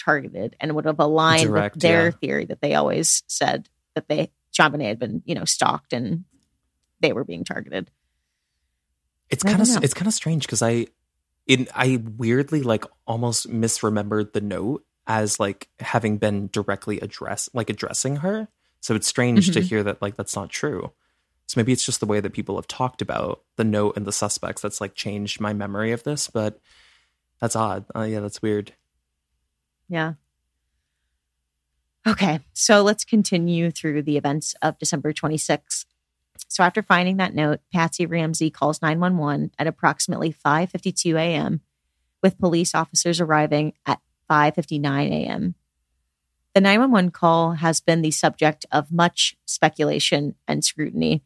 targeted 0.01 0.55
and 0.61 0.73
would 0.75 0.85
have 0.85 0.99
aligned 0.99 1.47
Direct, 1.49 1.75
with 1.75 1.81
their 1.81 2.05
yeah. 2.05 2.11
theory 2.11 2.45
that 2.45 2.61
they 2.61 2.73
always 2.73 3.21
said 3.27 3.67
that 3.95 4.07
they 4.07 4.31
John 4.51 4.79
had 4.79 4.97
been 4.97 5.21
you 5.25 5.35
know 5.35 5.43
stalked 5.45 5.91
and 5.93 6.23
they 7.01 7.13
were 7.13 7.23
being 7.23 7.43
targeted. 7.43 7.89
It's 9.29 9.43
kind 9.43 9.61
of 9.61 9.83
it's 9.83 9.93
kind 9.93 10.07
of 10.07 10.13
strange 10.13 10.43
because 10.45 10.61
I, 10.61 10.87
in 11.45 11.67
I 11.75 12.01
weirdly 12.17 12.61
like 12.63 12.85
almost 13.05 13.49
misremembered 13.49 14.33
the 14.33 14.41
note 14.41 14.83
as 15.05 15.39
like 15.39 15.69
having 15.79 16.17
been 16.17 16.49
directly 16.51 16.99
address 16.99 17.49
like 17.53 17.69
addressing 17.69 18.17
her. 18.17 18.47
So 18.81 18.95
it's 18.95 19.07
strange 19.07 19.51
to 19.53 19.59
Mhm. 19.59 19.63
hear 19.63 19.83
that 19.83 20.01
like 20.01 20.15
that's 20.17 20.35
not 20.35 20.49
true. 20.49 20.93
So 21.47 21.59
maybe 21.59 21.71
it's 21.71 21.85
just 21.85 21.99
the 21.99 22.05
way 22.05 22.19
that 22.19 22.33
people 22.33 22.55
have 22.57 22.67
talked 22.67 23.01
about 23.01 23.43
the 23.55 23.63
note 23.63 23.97
and 23.97 24.05
the 24.05 24.11
suspects 24.11 24.61
that's 24.61 24.79
like 24.81 24.93
changed 24.95 25.39
my 25.41 25.53
memory 25.53 25.91
of 25.91 26.03
this. 26.03 26.27
But 26.27 26.59
that's 27.39 27.55
odd. 27.55 27.85
Uh, 27.95 28.03
yeah, 28.03 28.19
that's 28.19 28.41
weird. 28.41 28.73
Yeah. 29.87 30.13
Okay, 32.07 32.39
so 32.53 32.81
let's 32.81 33.03
continue 33.03 33.71
through 33.71 34.03
the 34.03 34.17
events 34.17 34.55
of 34.61 34.77
December 34.79 35.11
26th. 35.13 35.85
So 36.49 36.63
after 36.63 36.81
finding 36.81 37.17
that 37.17 37.35
note, 37.35 37.59
Patsy 37.71 38.05
Ramsey 38.05 38.49
calls 38.49 38.81
911 38.81 39.51
at 39.57 39.67
approximately 39.67 40.33
5:52 40.33 41.15
a.m. 41.15 41.61
with 42.21 42.39
police 42.39 42.75
officers 42.75 43.21
arriving 43.21 43.73
at 43.85 44.01
5:59 44.29 45.11
a.m. 45.11 45.55
The 46.55 46.61
911 46.61 47.11
call 47.11 47.53
has 47.53 47.79
been 47.79 48.01
the 48.01 48.11
subject 48.11 48.65
of 48.71 48.91
much 48.91 49.37
speculation 49.45 50.35
and 50.47 50.65
scrutiny, 50.65 51.23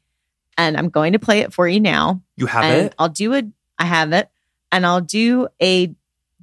and 0.57 0.77
I'm 0.77 0.89
going 0.89 1.13
to 1.13 1.19
play 1.19 1.39
it 1.39 1.53
for 1.53 1.67
you 1.67 1.79
now 1.79 2.21
You 2.35 2.47
have 2.47 2.63
and 2.65 2.85
it. 2.87 2.95
I'll 2.99 3.09
do 3.09 3.33
a 3.33 3.43
I 3.79 3.85
have 3.85 4.11
it 4.11 4.29
and 4.71 4.85
I'll 4.85 5.01
do 5.01 5.47
a 5.61 5.95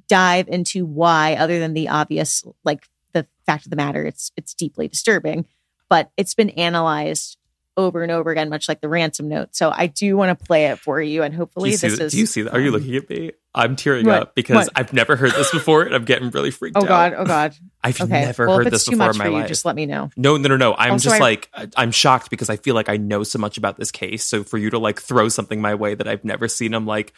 dive 0.07 0.47
into 0.47 0.85
why 0.85 1.35
other 1.35 1.59
than 1.59 1.73
the 1.73 1.89
obvious 1.89 2.43
like 2.63 2.89
the 3.13 3.27
fact 3.45 3.65
of 3.65 3.69
the 3.69 3.75
matter 3.75 4.05
it's 4.05 4.31
it's 4.35 4.53
deeply 4.53 4.87
disturbing 4.87 5.45
but 5.87 6.11
it's 6.17 6.33
been 6.33 6.49
analyzed 6.51 7.37
over 7.77 8.03
and 8.03 8.11
over 8.11 8.31
again, 8.31 8.49
much 8.49 8.67
like 8.67 8.81
the 8.81 8.89
ransom 8.89 9.27
note. 9.29 9.55
So 9.55 9.71
I 9.73 9.87
do 9.87 10.17
want 10.17 10.37
to 10.37 10.45
play 10.45 10.65
it 10.67 10.79
for 10.79 11.01
you, 11.01 11.23
and 11.23 11.33
hopefully 11.33 11.71
this 11.71 11.81
that? 11.81 12.01
is. 12.05 12.11
Do 12.11 12.19
you 12.19 12.25
see 12.25 12.41
that? 12.43 12.53
Are 12.53 12.59
you 12.59 12.67
um, 12.67 12.73
looking 12.75 12.95
at 12.95 13.09
me? 13.09 13.31
I'm 13.53 13.75
tearing 13.75 14.05
What? 14.05 14.21
up 14.21 14.35
because 14.35 14.55
What? 14.67 14.69
I've 14.75 14.93
never 14.93 15.15
heard 15.15 15.31
this 15.31 15.51
before 15.53 15.83
and 15.83 15.93
I'm 15.93 16.05
getting 16.05 16.29
really 16.29 16.51
freaked 16.51 16.77
Oh 16.77 16.81
out. 16.81 16.85
Oh 16.85 16.87
God! 16.87 17.13
Oh 17.17 17.25
God! 17.25 17.55
I've 17.83 17.99
Okay. 17.99 18.21
never 18.21 18.47
well, 18.47 18.57
heard 18.57 18.71
this 18.71 18.85
before 18.87 19.07
much 19.07 19.15
in 19.15 19.19
my 19.19 19.25
you, 19.25 19.31
life. 19.31 19.47
just 19.47 19.65
let 19.65 19.75
me 19.75 19.85
know. 19.85 20.09
No, 20.15 20.37
no, 20.37 20.49
no, 20.49 20.57
no. 20.57 20.73
I'm 20.75 20.93
Also, 20.93 21.09
just 21.09 21.17
I- 21.17 21.23
like 21.23 21.49
I'm 21.75 21.91
shocked 21.91 22.29
because 22.29 22.49
I 22.49 22.55
feel 22.57 22.75
like 22.75 22.87
I 22.89 22.97
know 22.97 23.23
so 23.23 23.39
much 23.39 23.57
about 23.57 23.77
this 23.77 23.91
case. 23.91 24.23
So 24.23 24.43
for 24.43 24.57
you 24.57 24.69
to 24.69 24.79
like 24.79 25.01
throw 25.01 25.27
something 25.29 25.59
my 25.59 25.75
way 25.75 25.95
that 25.95 26.07
I've 26.07 26.23
never 26.23 26.47
seen, 26.47 26.73
I'm 26.73 26.85
like, 26.85 27.13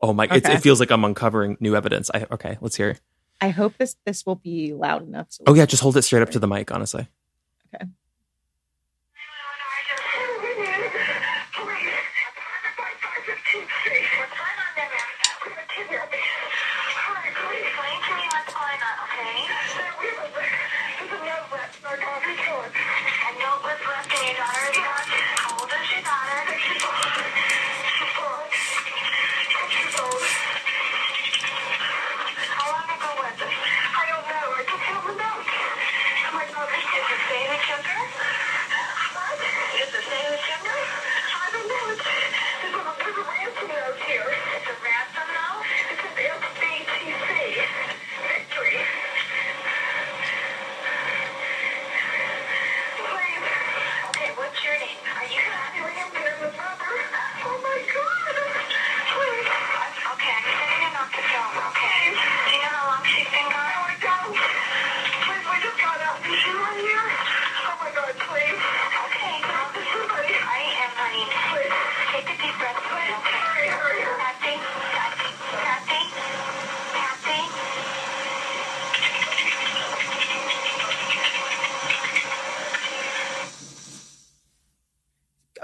oh 0.00 0.12
my! 0.12 0.24
Okay. 0.26 0.54
it 0.54 0.60
feels 0.60 0.80
like 0.80 0.90
I'm 0.90 1.04
uncovering 1.04 1.56
new 1.60 1.76
evidence. 1.76 2.10
I, 2.14 2.26
okay, 2.30 2.56
let's 2.60 2.76
hear. 2.76 2.96
I 3.40 3.48
hope 3.50 3.76
this 3.76 3.96
this 4.06 4.24
will 4.24 4.36
be 4.36 4.72
loud 4.72 5.02
enough. 5.06 5.26
So 5.30 5.44
Oh 5.46 5.54
yeah, 5.54 5.66
just 5.66 5.82
hold 5.82 5.96
it 5.98 6.02
straight 6.02 6.22
up 6.22 6.30
to 6.30 6.38
the 6.38 6.46
mic. 6.48 6.70
Honestly, 6.72 7.08
How 7.78 7.86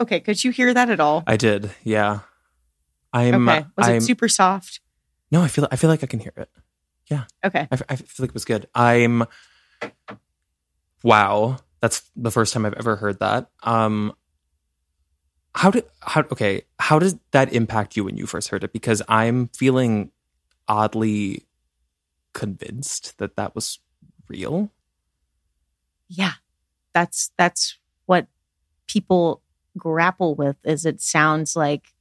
okay, 0.00 0.20
could 0.20 0.42
you 0.42 0.50
hear 0.50 0.72
that 0.74 0.90
at 0.90 1.00
all? 1.00 1.24
I 1.26 1.36
did. 1.36 1.70
Yeah, 1.82 2.20
I'm. 3.12 3.48
okay, 3.48 3.66
was 3.76 3.88
I'm, 3.88 3.96
it 3.96 4.02
super 4.02 4.28
soft? 4.28 4.80
no, 5.30 5.42
I 5.42 5.48
feel. 5.48 5.68
I 5.70 5.76
feel 5.76 5.90
like 5.90 6.02
I 6.02 6.06
can 6.06 6.20
hear 6.20 6.32
it. 6.36 6.50
Yeah. 7.10 7.24
Okay, 7.44 7.68
I, 7.70 7.78
I 7.88 7.96
feel 7.96 8.24
like 8.24 8.30
it 8.30 8.34
was 8.34 8.44
good. 8.44 8.66
I'm. 8.74 9.24
Wow, 11.02 11.58
that's 11.80 12.02
the 12.16 12.30
first 12.30 12.52
time 12.52 12.66
I've 12.66 12.74
ever 12.74 12.96
heard 12.96 13.20
that. 13.20 13.50
Um, 13.62 14.12
how 15.54 15.70
did 15.70 15.84
how 16.00 16.20
okay? 16.32 16.62
How 16.78 16.98
did 16.98 17.18
that 17.32 17.52
impact 17.52 17.96
you 17.96 18.04
when 18.04 18.16
you 18.16 18.26
first 18.26 18.48
heard 18.48 18.64
it? 18.64 18.72
Because 18.72 19.02
I'm 19.08 19.48
feeling 19.48 20.10
oddly 20.66 21.46
convinced 22.34 23.18
that 23.18 23.36
that 23.36 23.54
was 23.54 23.78
real. 24.28 24.70
yeah, 26.08 26.32
that's 26.92 27.30
that's 27.36 27.78
what 28.06 28.26
people 28.86 29.42
grapple 29.78 30.34
with. 30.34 30.56
Is 30.64 30.84
it 30.84 31.00
sounds 31.00 31.56
like 31.56 31.94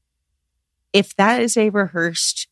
if 0.94 1.16
that 1.16 1.42
is 1.42 1.56
a 1.56 1.70
rehearsed 1.70 2.48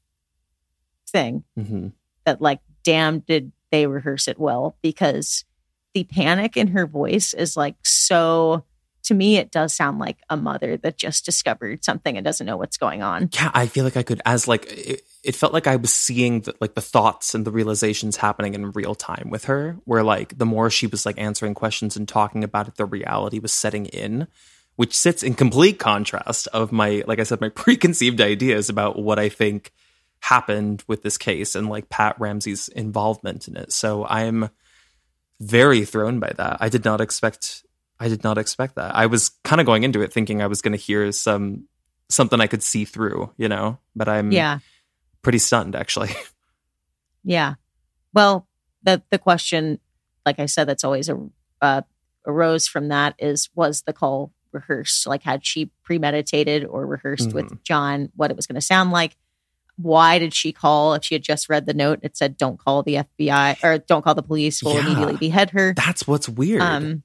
thing, 1.08 1.44
hmm 1.58 1.88
that 2.26 2.42
like 2.42 2.60
damn 2.84 3.20
did 3.20 3.52
they 3.72 3.86
rehearse 3.86 4.28
it 4.28 4.40
well 4.40 4.78
because 4.82 5.46
the 5.94 6.04
panic 6.06 6.58
in 6.58 6.68
her 6.70 6.88
voice 6.88 7.34
is 7.36 7.56
like 7.56 7.76
so 7.84 8.64
to 9.04 9.14
me 9.14 9.38
it 9.38 9.52
does 9.52 9.76
sound 9.76 10.00
like 10.00 10.18
a 10.30 10.36
mother 10.36 10.76
that 10.78 10.98
just 10.98 11.24
discovered 11.24 11.86
something 11.86 12.18
and 12.18 12.26
doesn't 12.26 12.48
know 12.48 12.58
what's 12.58 12.78
going 12.78 13.04
on 13.04 13.30
Yeah, 13.34 13.52
I 13.54 13.68
feel 13.68 13.84
like 13.84 13.96
I 13.96 14.02
could, 14.04 14.22
as 14.26 14.48
like 14.48 14.66
it, 14.72 15.02
it 15.24 15.36
felt 15.36 15.54
like 15.54 15.68
I 15.68 15.76
was 15.76 15.94
seeing 15.94 16.42
the, 16.42 16.56
like 16.60 16.76
the 16.76 16.82
thoughts 16.82 17.36
and 17.36 17.46
the 17.46 17.52
realizations 17.52 18.18
happening 18.18 18.54
in 18.56 18.72
real 18.72 18.96
time 18.96 19.30
with 19.30 19.46
her. 19.46 19.78
Where 19.86 20.04
like 20.04 20.38
the 20.38 20.46
more 20.46 20.70
she 20.70 20.88
was 20.88 21.06
like 21.06 21.20
answering 21.20 21.54
questions 21.54 21.96
and 21.96 22.08
talking 22.08 22.44
about 22.44 22.68
it, 22.68 22.76
the 22.76 22.86
reality 22.86 23.40
was 23.40 23.52
setting 23.54 23.86
in, 23.88 24.28
which 24.76 24.96
sits 24.96 25.24
in 25.24 25.34
complete 25.34 25.80
contrast 25.80 26.48
of 26.48 26.72
my, 26.72 27.04
like 27.08 27.20
I 27.20 27.24
said, 27.24 27.42
my 27.42 27.50
preconceived 27.56 28.22
ideas 28.22 28.70
about 28.70 29.00
what 29.00 29.20
I 29.20 29.30
think 29.30 29.72
happened 30.20 30.84
with 30.88 31.04
this 31.04 31.18
case 31.18 31.56
and 31.56 31.70
like 31.70 31.90
Pat 31.90 32.16
Ramsey's 32.20 32.68
involvement 32.70 33.48
in 33.48 33.58
it. 33.58 33.72
So 33.72 34.06
I'm 34.06 34.50
very 35.40 35.86
thrown 35.86 36.20
by 36.20 36.32
that. 36.38 36.58
I 36.60 36.70
did 36.70 36.86
not 36.86 37.02
expect. 37.02 37.64
I 38.00 38.08
did 38.08 38.24
not 38.24 38.38
expect 38.38 38.76
that. 38.76 38.96
I 38.96 39.06
was 39.06 39.30
kind 39.44 39.60
of 39.60 39.66
going 39.66 39.84
into 39.84 40.02
it 40.02 40.12
thinking 40.12 40.42
I 40.42 40.48
was 40.48 40.62
going 40.62 40.72
to 40.72 40.78
hear 40.78 41.12
some 41.12 41.68
something 42.10 42.40
I 42.40 42.48
could 42.48 42.64
see 42.64 42.86
through, 42.86 43.32
you 43.38 43.50
know. 43.50 43.80
But 43.96 44.10
I'm 44.10 44.32
yeah 44.32 44.60
pretty 45.22 45.40
stunned 45.40 45.76
actually. 45.76 46.10
yeah 47.26 47.56
well 48.14 48.48
the 48.84 49.02
the 49.10 49.18
question 49.18 49.80
like 50.26 50.40
i 50.40 50.46
said 50.46 50.66
that's 50.66 50.84
always 50.84 51.10
a 51.10 51.20
uh, 51.62 51.82
arose 52.28 52.68
from 52.68 52.90
that 52.90 53.16
is 53.18 53.50
was 53.56 53.82
the 53.82 53.94
call 53.94 54.32
rehearsed 54.56 55.06
like 55.06 55.22
had 55.22 55.46
she 55.46 55.70
premeditated 55.84 56.66
or 56.66 56.86
rehearsed 56.88 57.34
with 57.34 57.64
john 57.64 58.10
what 58.16 58.32
it 58.32 58.36
was 58.38 58.48
going 58.48 58.56
to 58.56 58.62
sound 58.62 58.90
like 58.92 59.16
why 59.78 60.18
did 60.20 60.34
she 60.34 60.52
call 60.54 60.94
if 60.96 61.04
she 61.04 61.14
had 61.16 61.22
just 61.22 61.50
read 61.50 61.66
the 61.66 61.74
note 61.74 62.00
it 62.02 62.16
said 62.18 62.38
don't 62.38 62.58
call 62.58 62.82
the 62.82 63.06
fbi 63.20 63.62
or 63.64 63.78
don't 63.78 64.04
call 64.04 64.16
the 64.16 64.24
police 64.24 64.64
we'll 64.64 64.74
Yeah. 64.76 64.86
immediately 64.86 65.18
behead 65.18 65.50
her 65.52 65.74
That's 65.76 66.08
what's 66.08 66.28
weird. 66.30 66.62
um 66.62 67.04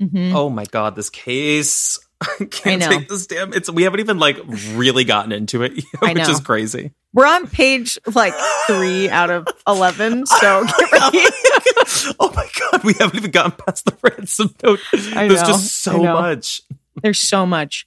mhm. 0.00 0.32
oh 0.34 0.50
my 0.50 0.64
god, 0.64 0.96
this 0.96 1.08
case. 1.10 1.98
I 2.40 2.44
can't 2.50 2.80
know. 2.80 2.88
take 2.90 3.08
this 3.08 3.26
damn. 3.26 3.52
It's 3.54 3.70
we 3.70 3.84
haven't 3.84 4.00
even 4.00 4.18
like 4.18 4.36
really 4.74 5.04
gotten 5.04 5.32
into 5.32 5.62
it, 5.62 5.72
yet, 5.76 6.14
which 6.16 6.28
is 6.28 6.40
crazy. 6.40 6.92
we're 7.14 7.26
on 7.26 7.46
page 7.46 7.96
like 8.14 8.34
three 8.66 9.08
out 9.08 9.30
of 9.30 9.46
11 9.66 10.26
so 10.40 10.64
get 10.64 10.92
ready 10.92 11.18
oh 12.20 12.30
my 12.34 12.46
god, 12.58 12.84
we 12.84 12.92
haven't 12.94 13.16
even 13.16 13.30
gotten 13.30 13.52
past 13.52 13.84
the 13.86 13.96
ransom 14.02 14.54
note. 14.62 14.80
I 14.92 15.28
There's 15.28 15.40
know, 15.42 15.46
just 15.46 15.80
so 15.82 16.02
much. 16.02 16.60
There's 17.02 17.20
so 17.20 17.46
much. 17.46 17.86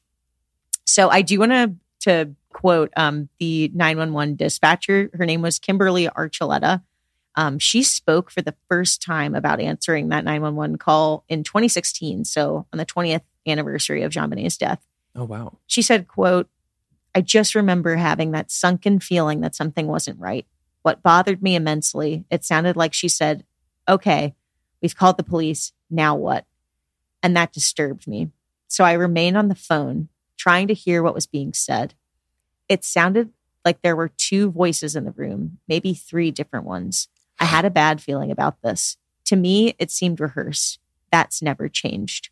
So 0.86 1.10
i 1.10 1.22
do 1.22 1.40
want 1.40 1.52
to 1.52 1.76
to 2.02 2.36
quote 2.52 2.92
um 2.96 3.30
the 3.40 3.72
911 3.74 4.36
dispatcher. 4.36 5.10
Her 5.14 5.26
name 5.26 5.42
was 5.42 5.60
kimberly 5.60 6.08
archuleta. 6.08 6.84
Um, 7.36 7.58
she 7.58 7.82
spoke 7.82 8.30
for 8.30 8.44
the 8.44 8.56
first 8.70 9.02
time 9.02 9.34
about 9.34 9.60
answering 9.60 10.10
that 10.10 10.24
911 10.24 10.78
call 10.78 11.24
in 11.28 11.44
2016 11.44 12.26
so 12.26 12.68
on 12.72 12.78
the 12.78 12.86
20th 12.86 13.24
anniversary 13.48 14.04
of 14.04 14.12
JonBenét's 14.12 14.58
death. 14.58 14.86
Oh 15.16 15.26
wow. 15.26 15.58
she 15.68 15.82
said 15.82 16.08
quote 16.08 16.50
i 17.16 17.22
just 17.22 17.56
remember 17.56 17.96
having 17.96 18.32
that 18.32 18.52
sunken 18.52 19.00
feeling 19.00 19.42
that 19.42 19.56
something 19.56 19.88
wasn't 19.88 20.20
right. 20.20 20.46
What 20.84 21.02
bothered 21.04 21.42
me 21.42 21.56
immensely 21.56 22.26
it 22.30 22.44
sounded 22.44 22.76
like 22.76 22.94
she 22.94 23.08
said 23.08 23.46
okay 23.88 24.36
we've 24.82 24.96
called 24.96 25.18
the 25.18 25.24
police 25.24 25.72
now 25.90 26.16
what 26.16 26.46
and 27.24 27.36
that 27.36 27.54
disturbed 27.54 28.08
me 28.08 28.30
so 28.74 28.84
i 28.84 28.94
remained 28.94 29.38
on 29.38 29.48
the 29.50 29.56
phone 29.56 30.10
trying 30.38 30.68
to 30.68 30.74
hear 30.74 31.04
what 31.04 31.14
was 31.14 31.28
being 31.28 31.54
said 31.54 31.94
it 32.68 32.84
sounded 32.84 33.30
like 33.64 33.82
there 33.84 33.96
were 33.96 34.10
two 34.18 34.50
voices 34.52 34.96
in 34.96 35.06
the 35.06 35.12
room 35.12 35.60
maybe 35.68 35.94
three 35.94 36.32
different 36.32 36.66
ones 36.66 37.08
i 37.40 37.46
had 37.46 37.66
a 37.66 37.70
bad 37.70 38.02
feeling 38.02 38.32
about 38.32 38.60
this 38.64 38.98
to 39.26 39.36
me 39.36 39.76
it 39.78 39.92
seemed 39.92 40.20
rehearsed 40.20 40.80
that's 41.12 41.42
never 41.42 41.70
changed 41.70 42.30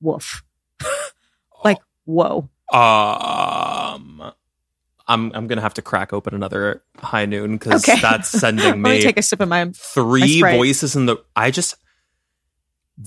woof 0.00 0.42
like 1.64 1.78
whoa 2.04 2.48
Um, 2.72 4.32
I'm 5.08 5.32
I'm 5.34 5.46
gonna 5.46 5.60
have 5.60 5.74
to 5.74 5.82
crack 5.82 6.12
open 6.12 6.34
another 6.34 6.82
high 6.98 7.26
noon 7.26 7.56
because 7.56 7.84
Okay. 7.84 8.00
that's 8.00 8.28
sending 8.28 8.62
Let 8.64 8.78
me 8.78 8.92
me 8.92 8.98
take 9.00 9.18
a 9.18 9.22
sip 9.22 9.40
of 9.40 9.48
my. 9.48 9.70
three 9.74 10.38
Sprite. 10.38 10.56
voices 10.56 10.96
in 10.96 11.06
the. 11.06 11.16
I 11.36 11.50
just 11.50 11.74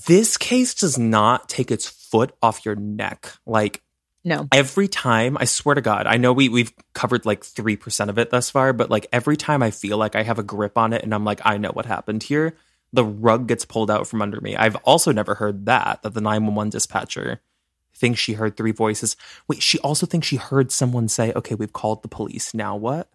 this 0.07 0.37
case 0.37 0.73
does 0.73 0.97
not 0.97 1.47
take 1.49 1.71
its 1.71 1.87
foot 1.87 2.33
off 2.41 2.65
your 2.65 2.75
neck. 2.75 3.33
Like 3.45 3.81
No, 4.23 4.47
every 4.51 4.87
time, 4.87 5.37
I 5.39 5.45
swear 5.45 5.75
to 5.75 5.81
God, 5.81 6.07
I 6.07 6.17
know 6.17 6.33
we 6.33 6.49
we've 6.49 6.73
covered 6.93 7.25
like 7.25 7.43
three 7.43 7.75
percent 7.77 8.09
of 8.09 8.17
it 8.17 8.29
thus 8.29 8.49
far, 8.49 8.73
but 8.73 8.89
like 8.89 9.07
every 9.13 9.37
time 9.37 9.61
I 9.63 9.71
feel 9.71 9.97
like 9.97 10.15
I 10.15 10.23
have 10.23 10.39
a 10.39 10.43
grip 10.43 10.77
on 10.77 10.93
it 10.93 11.03
and 11.03 11.13
I'm 11.13 11.25
like, 11.25 11.41
I 11.45 11.57
know 11.57 11.71
what 11.71 11.85
happened 11.85 12.23
here. 12.23 12.55
the 12.93 13.03
rug 13.05 13.47
gets 13.47 13.65
pulled 13.65 13.91
out 13.91 14.07
from 14.07 14.21
under 14.21 14.39
me. 14.41 14.55
I've 14.55 14.77
also 14.77 15.11
never 15.11 15.35
heard 15.35 15.65
that 15.65 16.01
that 16.03 16.13
the 16.13 16.21
911 16.21 16.69
dispatcher 16.71 17.41
thinks 17.93 18.19
she 18.19 18.33
heard 18.33 18.55
three 18.57 18.71
voices. 18.71 19.15
Wait, 19.47 19.61
she 19.61 19.79
also 19.79 20.05
thinks 20.05 20.27
she 20.27 20.37
heard 20.37 20.71
someone 20.71 21.07
say, 21.07 21.31
"Okay, 21.33 21.55
we've 21.55 21.73
called 21.73 22.01
the 22.03 22.07
police. 22.09 22.53
Now 22.53 22.75
what?" 22.75 23.09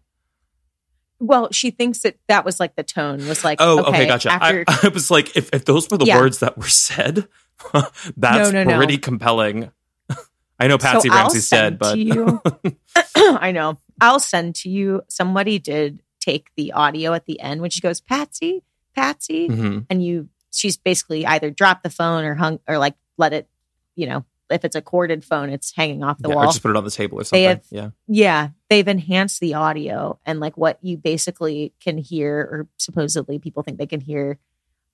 Well, 1.21 1.53
she 1.53 1.71
thinks 1.71 2.01
that 2.01 2.17
that 2.29 2.45
was 2.45 2.59
like 2.59 2.77
the 2.77 2.83
tone 2.83 3.27
was 3.29 3.45
like, 3.45 3.59
Oh, 3.61 3.81
okay, 3.81 3.89
okay, 3.89 4.07
gotcha. 4.07 4.33
After, 4.33 4.65
I, 4.67 4.79
I 4.85 4.89
was 4.89 5.11
like, 5.11 5.37
if, 5.37 5.51
if 5.53 5.65
those 5.67 5.89
were 5.91 5.99
the 5.99 6.07
Yeah. 6.07 6.17
words 6.19 6.39
that 6.41 6.57
were 6.57 6.69
said, 6.69 7.29
that's 8.17 8.51
No, 8.51 8.51
no, 8.51 8.65
no. 8.65 8.77
pretty 8.79 8.97
compelling. 8.99 9.71
I 10.59 10.67
know 10.67 10.79
Patsy 10.79 11.09
So 11.09 11.15
Ramsey's 11.15 11.49
dead, 11.49 11.79
but 11.79 11.97
I 13.17 13.53
know. 13.53 13.79
I'll 14.01 14.19
send 14.21 14.55
to 14.57 14.69
you. 14.71 15.03
Somebody 15.09 15.59
did 15.59 16.03
take 16.21 16.49
the 16.57 16.73
audio 16.73 17.13
at 17.13 17.27
the 17.27 17.39
end 17.41 17.61
when 17.61 17.71
she 17.71 17.81
goes, 17.81 18.01
Patsy, 18.01 18.63
Patsy, 18.95 19.49
Mhm. 19.49 19.87
and 19.91 20.05
you. 20.05 20.29
She's 20.53 20.77
basically 20.77 21.25
either 21.27 21.51
dropped 21.51 21.85
the 21.85 21.91
phone 21.91 22.25
or 22.25 22.35
hung 22.35 22.59
or 22.67 22.77
like 22.79 22.95
let 23.19 23.33
it. 23.33 23.49
You 23.95 24.07
know, 24.07 24.25
if 24.51 24.65
it's 24.65 24.77
a 24.77 24.83
corded 24.83 25.25
phone, 25.25 25.51
it's 25.51 25.75
hanging 25.75 26.03
off 26.03 26.19
the 26.19 26.29
Yeah, 26.29 26.35
or 26.35 26.37
wall. 26.39 26.47
just 26.47 26.63
put 26.63 26.71
it 26.71 26.77
on 26.77 26.85
the 26.85 26.91
table 26.91 27.21
or 27.21 27.25
something. 27.25 27.45
have- 27.49 27.65
yeah. 27.71 27.91
yeah, 28.09 28.49
they've 28.69 28.87
enhanced 28.89 29.41
the 29.41 29.55
audio 29.55 30.19
and 30.27 30.41
like 30.41 30.57
what 30.57 30.79
you 30.83 30.97
basically 30.97 31.73
can 31.81 31.99
hear, 31.99 32.39
or 32.41 32.69
supposedly 32.79 33.39
people 33.39 33.63
think 33.63 33.79
they 33.79 33.87
can 33.87 34.01
hear, 34.01 34.39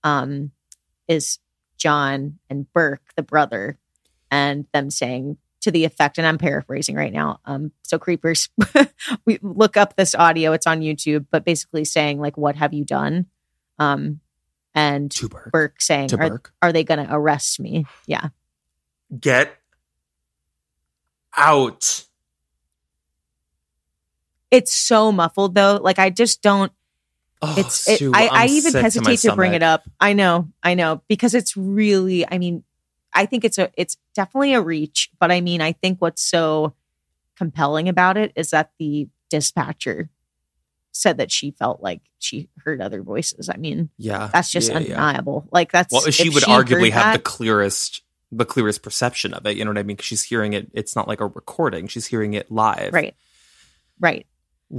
um, 0.04 0.50
is 1.08 1.38
John 1.76 2.38
and 2.50 2.70
Burke, 2.72 3.02
the 3.16 3.22
brother, 3.22 3.78
and 4.30 4.66
them 4.72 4.90
saying 4.90 5.36
to 5.62 5.70
the 5.70 5.84
effect, 5.84 6.16
and 6.18 6.26
I'm 6.26 6.38
paraphrasing 6.38 6.94
right 6.94 7.12
now. 7.12 7.40
Um, 7.44 7.72
so 7.82 7.98
creepers, 7.98 8.48
we 9.24 9.38
look 9.42 9.76
up 9.76 9.96
this 9.96 10.14
audio; 10.14 10.52
it's 10.52 10.66
on 10.66 10.80
YouTube, 10.80 11.26
but 11.30 11.44
basically 11.44 11.84
saying 11.84 12.20
like, 12.20 12.36
"What 12.36 12.56
have 12.56 12.72
you 12.72 12.84
done?" 12.84 13.26
Um, 13.78 14.20
and 14.74 15.10
To 15.12 15.28
Burke. 15.28 15.52
Burke 15.52 15.80
saying, 15.80 16.10
"Are, 16.14 16.40
are 16.62 16.72
they 16.72 16.84
going 16.84 17.04
to 17.04 17.12
arrest 17.12 17.58
me?" 17.60 17.84
Yeah, 18.06 18.28
Get 19.20 19.56
out. 21.36 22.04
it's 24.50 24.72
so 24.72 25.12
muffled 25.12 25.54
though. 25.54 25.78
Like 25.82 25.98
I 25.98 26.10
just 26.10 26.42
don't. 26.42 26.72
Oh, 27.42 27.54
it's 27.58 27.86
it, 27.86 27.98
Sue, 27.98 28.12
I, 28.14 28.28
I 28.32 28.46
even 28.46 28.72
sick 28.72 28.78
to 28.78 28.82
hesitate 28.82 29.18
to, 29.20 29.34
bring 29.36 29.52
it 29.52 29.62
up 29.62 29.82
i 30.00 30.14
know 30.14 30.48
i 30.62 30.72
know 30.72 31.02
because 31.06 31.34
it's 31.34 31.54
really 31.54 32.26
i 32.26 32.38
mean 32.38 32.64
i 33.12 33.26
think 33.26 33.44
it's 33.44 33.58
a 33.58 33.70
it's 33.76 33.98
definitely 34.14 34.54
a 34.54 34.60
reach 34.62 35.10
but 35.20 35.30
i 35.30 35.42
mean 35.42 35.60
i 35.60 35.72
think 35.72 36.00
what's 36.00 36.22
so 36.22 36.72
compelling 37.36 37.90
about 37.90 38.16
it 38.16 38.32
is 38.36 38.50
that 38.50 38.70
the 38.78 39.06
dispatcher 39.28 40.08
said 40.92 41.18
that 41.18 41.30
she 41.30 41.50
felt 41.50 41.82
like 41.82 42.00
she 42.18 42.48
heard 42.64 42.80
other 42.80 43.02
voices 43.02 43.50
i 43.50 43.56
mean 43.58 43.90
Yeah. 43.98 44.30
that's 44.32 44.50
just 44.50 44.70
yeah, 44.70 44.78
yeah. 44.78 44.96
undeniable 44.96 45.46
like 45.52 45.70
that's 45.70 45.92
Well, 45.92 46.10
she 46.10 46.30
would 46.30 46.42
heard 46.42 46.66
arguably 46.68 46.90
have 46.90 47.12
the 47.12 47.22
clearest 47.22 48.00
the 48.32 48.44
clearest 48.44 48.82
perception 48.82 49.32
of 49.34 49.46
it. 49.46 49.56
You 49.56 49.64
know 49.64 49.70
what 49.70 49.78
I 49.78 49.82
mean? 49.84 49.96
'Cause 49.96 50.06
she's 50.06 50.22
hearing 50.24 50.52
it. 50.52 50.70
It's 50.74 50.96
not 50.96 51.06
like 51.08 51.20
a 51.20 51.26
recording. 51.26 51.86
She's 51.86 52.06
hearing 52.06 52.34
it 52.34 52.50
live. 52.50 52.92
right 52.92 53.14
right 54.00 54.26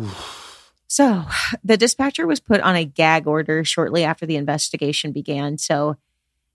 So, 0.89 1.26
the 1.66 1.76
dispatcher 1.76 2.26
was 2.26 2.39
put 2.39 2.62
on 2.62 2.78
a 2.78 2.86
gag 2.86 3.28
order 3.28 3.66
shortly 3.66 4.06
after 4.06 4.26
the 4.26 4.38
investigation 4.38 5.12
began. 5.12 5.58
So, 5.58 5.98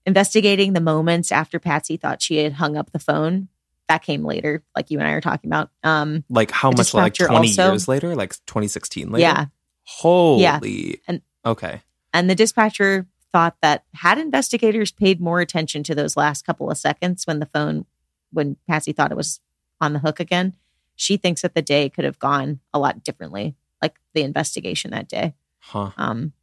investigating 0.07 0.73
the 0.73 0.81
moments 0.81 1.31
after 1.31 1.59
Patsy 1.59 1.97
thought 1.97 2.19
she 2.21 2.37
had 2.37 2.53
hung 2.53 2.75
up 2.75 2.91
the 2.91 2.99
phone, 2.99 3.47
that 3.89 4.01
came 4.01 4.23
later, 4.25 4.63
like 4.75 4.89
you 4.89 4.97
and 4.97 5.07
I 5.07 5.11
are 5.11 5.21
talking 5.21 5.49
about. 5.51 5.69
Um, 5.83 6.23
Like 6.29 6.49
how 6.49 6.71
much? 6.71 6.95
Like 6.95 7.13
twenty 7.13 7.49
also- 7.49 7.71
years 7.73 7.87
later? 7.87 8.15
Like 8.15 8.31
2016 8.47 9.11
later? 9.11 9.21
yeah. 9.21 9.45
Holy. 9.83 10.99
And- 11.07 11.21
okay. 11.45 11.81
And 12.11 12.27
the 12.29 12.35
dispatcher 12.35 13.05
thought 13.33 13.57
that 13.61 13.83
had 13.95 14.17
investigators 14.17 14.91
paid 14.91 15.19
more 15.19 15.41
attention 15.41 15.83
to 15.83 15.95
those 15.95 16.15
last 16.15 16.45
couple 16.45 16.69
of 16.69 16.77
seconds 16.77 17.25
when 17.25 17.39
the 17.39 17.47
phone, 17.47 17.85
when 18.31 18.55
Patsy 18.67 18.93
thought 18.93 19.11
it 19.11 19.17
was 19.17 19.41
on 19.81 19.91
the 19.91 19.99
hook 19.99 20.19
again, 20.19 20.55
she 20.95 21.17
thinks 21.17 21.41
that 21.41 21.55
the 21.55 21.61
day 21.61 21.89
could 21.89 22.05
have 22.05 22.19
gone 22.19 22.59
a 22.73 22.79
lot 22.79 23.03
differently, 23.03 23.55
like 23.81 23.95
the 24.13 24.21
investigation 24.21 24.91
that 24.91 25.09
day. 25.09 25.33
Huh. 25.59 25.91
Um, 25.97 26.33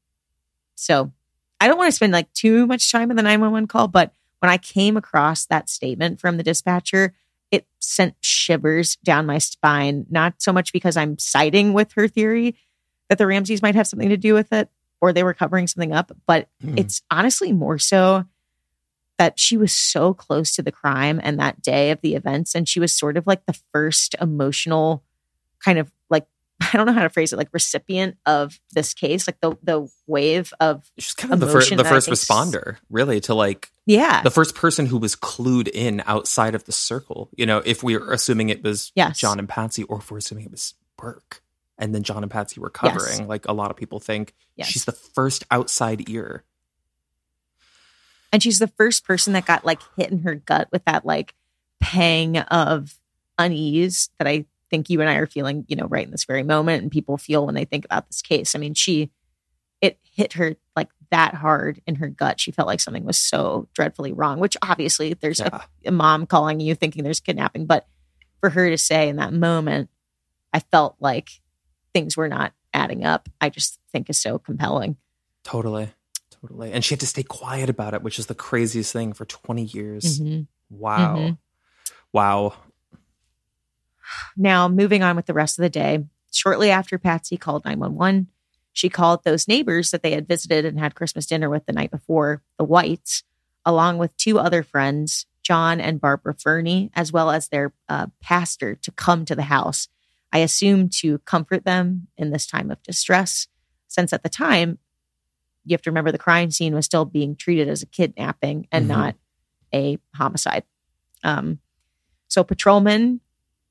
so 0.74 1.12
I 1.60 1.68
don't 1.68 1.78
want 1.78 1.88
to 1.88 1.96
spend 1.96 2.12
like 2.12 2.32
too 2.32 2.66
much 2.66 2.90
time 2.90 3.10
in 3.10 3.16
the 3.16 3.22
911 3.22 3.68
call, 3.68 3.86
but 3.86 4.12
when 4.40 4.50
I 4.50 4.58
came 4.58 4.96
across 4.96 5.46
that 5.46 5.70
statement 5.70 6.20
from 6.20 6.36
the 6.36 6.42
dispatcher, 6.42 7.14
it 7.52 7.66
sent 7.78 8.16
shivers 8.20 8.96
down 8.96 9.26
my 9.26 9.38
spine, 9.38 10.06
not 10.10 10.42
so 10.42 10.52
much 10.52 10.72
because 10.72 10.96
I'm 10.96 11.18
siding 11.18 11.72
with 11.72 11.92
her 11.92 12.08
theory 12.08 12.56
that 13.08 13.18
the 13.18 13.26
Ramseys 13.26 13.62
might 13.62 13.74
have 13.74 13.86
something 13.86 14.08
to 14.08 14.16
do 14.16 14.34
with 14.34 14.52
it 14.52 14.70
or 15.00 15.12
they 15.12 15.22
were 15.22 15.34
covering 15.34 15.66
something 15.66 15.92
up, 15.92 16.12
but 16.26 16.48
Hmm. 16.62 16.78
it's 16.78 17.02
honestly 17.10 17.52
more 17.52 17.78
so 17.78 18.24
that 19.18 19.38
she 19.38 19.56
was 19.56 19.72
so 19.72 20.14
close 20.14 20.54
to 20.54 20.62
the 20.62 20.72
crime 20.72 21.20
and 21.22 21.38
that 21.38 21.60
day 21.60 21.90
of 21.90 22.00
the 22.00 22.14
events. 22.14 22.54
And 22.54 22.66
she 22.68 22.80
was 22.80 22.92
sort 22.92 23.16
of 23.18 23.26
like 23.26 23.44
the 23.46 23.58
first 23.72 24.14
emotional 24.20 25.04
kind 25.62 25.78
of 25.78 25.90
like, 26.08 26.26
I 26.72 26.76
don't 26.76 26.86
know 26.86 26.92
how 26.94 27.02
to 27.02 27.10
phrase 27.10 27.32
it, 27.32 27.36
like 27.36 27.50
recipient 27.52 28.16
of 28.24 28.58
this 28.72 28.94
case, 28.94 29.26
like 29.26 29.38
the 29.40 29.56
the 29.62 29.88
wave 30.06 30.52
of 30.60 30.90
She's 30.98 31.12
kind 31.14 31.34
of 31.34 31.40
the 31.40 31.46
first 31.48 31.74
the 31.76 31.84
first 31.84 32.08
responder, 32.08 32.76
really, 32.88 33.20
to 33.20 33.34
like 33.34 33.70
yeah. 33.86 34.22
the 34.22 34.30
first 34.30 34.54
person 34.54 34.86
who 34.86 34.96
was 34.98 35.16
clued 35.16 35.68
in 35.68 36.02
outside 36.06 36.54
of 36.54 36.64
the 36.64 36.72
circle. 36.72 37.28
You 37.36 37.44
know, 37.46 37.58
if 37.64 37.82
we're 37.82 38.12
assuming 38.12 38.48
it 38.48 38.62
was 38.62 38.90
Yes. 38.94 39.18
John 39.18 39.38
and 39.38 39.48
Patsy, 39.48 39.82
or 39.84 39.98
if 39.98 40.10
we're 40.10 40.18
assuming 40.18 40.44
it 40.46 40.50
was 40.50 40.74
Burke, 40.96 41.42
and 41.80 41.92
then 41.94 42.02
John 42.04 42.22
and 42.22 42.30
Patsy 42.30 42.60
were 42.60 42.70
covering, 42.70 43.26
like 43.26 43.48
a 43.48 43.52
lot 43.52 43.70
of 43.72 43.76
people 43.76 43.98
think, 43.98 44.34
Yes. 44.54 44.68
she's 44.68 44.84
the 44.84 44.92
first 44.92 45.44
outside 45.50 46.08
ear. 46.08 46.44
and 48.32 48.42
she's 48.42 48.58
the 48.60 48.68
first 48.68 49.04
person 49.04 49.32
that 49.32 49.44
got 49.46 49.64
like 49.64 49.80
hit 49.96 50.10
in 50.12 50.20
her 50.20 50.36
gut 50.36 50.68
with 50.70 50.84
that 50.84 51.04
like 51.04 51.34
pang 51.80 52.38
of 52.38 52.96
unease 53.38 54.10
that 54.18 54.28
I 54.28 54.44
think 54.70 54.88
you 54.88 55.00
and 55.00 55.10
I 55.10 55.14
are 55.14 55.26
feeling, 55.26 55.64
you 55.66 55.74
know, 55.74 55.86
right 55.86 56.04
in 56.04 56.12
this 56.12 56.24
very 56.24 56.44
moment 56.44 56.82
and 56.82 56.92
people 56.92 57.18
feel 57.18 57.44
when 57.46 57.56
they 57.56 57.64
think 57.64 57.84
about 57.84 58.06
this 58.06 58.22
case. 58.22 58.54
I 58.54 58.58
mean, 58.58 58.74
she 58.74 59.10
it 59.80 59.98
hit 60.02 60.34
her 60.34 60.54
like 60.76 60.90
that 61.10 61.34
hard 61.34 61.80
in 61.86 61.96
her 61.96 62.08
gut. 62.08 62.38
She 62.38 62.52
felt 62.52 62.68
like 62.68 62.80
something 62.80 63.04
was 63.04 63.18
so 63.18 63.66
dreadfully 63.74 64.12
wrong, 64.12 64.38
which 64.38 64.56
obviously 64.62 65.14
there's 65.14 65.40
Yeah. 65.40 65.48
a, 65.84 65.88
a 65.88 65.90
mom 65.90 66.26
calling 66.26 66.60
you 66.60 66.74
thinking 66.76 67.02
there's 67.02 67.18
kidnapping, 67.20 67.66
but 67.66 67.86
for 68.40 68.50
her 68.50 68.70
to 68.70 68.78
say 68.78 69.08
in 69.08 69.16
that 69.16 69.32
moment, 69.32 69.90
I 70.52 70.60
felt 70.60 70.96
like 71.00 71.30
things 71.92 72.16
were 72.16 72.28
not 72.28 72.52
adding 72.72 73.04
up. 73.04 73.28
I 73.40 73.50
just 73.50 73.78
think 73.92 74.10
is 74.10 74.18
so 74.18 74.38
compelling. 74.38 74.96
Totally. 75.44 75.92
Totally. 76.30 76.72
And 76.72 76.84
she 76.84 76.94
had 76.94 77.00
to 77.00 77.06
stay 77.06 77.22
quiet 77.22 77.68
about 77.68 77.92
it, 77.94 78.02
which 78.02 78.18
is 78.18 78.26
the 78.26 78.34
craziest 78.34 78.92
thing 78.92 79.12
for 79.12 79.24
20 79.24 79.64
years. 79.64 80.20
Mhm. 80.20 80.46
Wow. 80.70 81.16
Mhm. 81.16 81.38
Wow. 82.12 82.54
Now, 84.36 84.68
moving 84.68 85.02
on 85.02 85.16
with 85.16 85.26
the 85.26 85.34
rest 85.34 85.58
of 85.58 85.62
the 85.62 85.70
day, 85.70 86.04
shortly 86.32 86.70
after 86.70 86.98
Patsy 86.98 87.36
called 87.36 87.64
911, 87.64 88.28
she 88.72 88.88
called 88.88 89.24
those 89.24 89.48
neighbors 89.48 89.90
that 89.90 90.02
they 90.02 90.12
had 90.12 90.28
visited 90.28 90.64
and 90.64 90.78
had 90.78 90.94
Christmas 90.94 91.26
dinner 91.26 91.50
with 91.50 91.66
the 91.66 91.72
night 91.72 91.90
before, 91.90 92.42
the 92.56 92.64
Whites, 92.64 93.22
along 93.64 93.98
with 93.98 94.16
two 94.16 94.38
other 94.38 94.62
friends, 94.62 95.26
John 95.42 95.80
and 95.80 96.00
Barbara 96.00 96.34
Fernie, 96.34 96.90
as 96.94 97.12
well 97.12 97.30
as 97.30 97.48
their 97.48 97.72
uh, 97.88 98.06
pastor, 98.20 98.74
to 98.76 98.90
come 98.92 99.24
to 99.24 99.34
the 99.34 99.42
house. 99.42 99.88
I 100.32 100.38
assume 100.38 100.88
to 101.00 101.18
comfort 101.20 101.64
them 101.64 102.08
in 102.16 102.30
this 102.30 102.46
time 102.46 102.70
of 102.70 102.82
distress, 102.82 103.48
since 103.88 104.12
at 104.12 104.22
the 104.22 104.28
time, 104.28 104.78
you 105.64 105.74
have 105.74 105.82
to 105.82 105.90
remember 105.90 106.12
the 106.12 106.18
crime 106.18 106.50
scene 106.50 106.74
was 106.74 106.84
still 106.86 107.04
being 107.04 107.36
treated 107.36 107.68
as 107.68 107.82
a 107.82 107.86
kidnapping 107.86 108.66
and 108.72 108.84
Mhm. 108.86 108.88
not 108.88 109.16
a 109.74 109.98
homicide. 110.14 110.64
Um, 111.22 111.58
so 112.28 112.44
patrolmen 112.44 113.20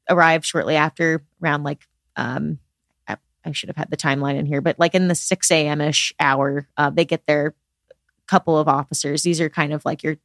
arrived 0.10 0.46
shortly 0.46 0.76
after, 0.76 1.26
around 1.42 1.64
like 1.64 1.88
um, 2.16 2.60
I, 3.08 3.18
I 3.46 3.52
should 3.54 3.70
have 3.70 3.78
had 3.78 3.90
the 3.90 3.98
timeline 3.98 4.36
in 4.36 4.46
here, 4.46 4.62
but 4.62 4.78
like 4.78 4.94
in 4.96 5.08
the 5.08 5.16
six 5.16 5.50
a.m. 5.52 5.82
ish 5.82 6.14
hour, 6.20 6.68
uh, 6.78 6.90
they 6.90 7.06
get 7.06 7.26
their 7.26 7.56
couple 8.28 8.58
of 8.58 8.68
officers. 8.68 9.24
These 9.24 9.40
are 9.42 9.50
kind 9.50 9.74
of 9.74 9.86
like 9.86 10.04
your. 10.04 10.18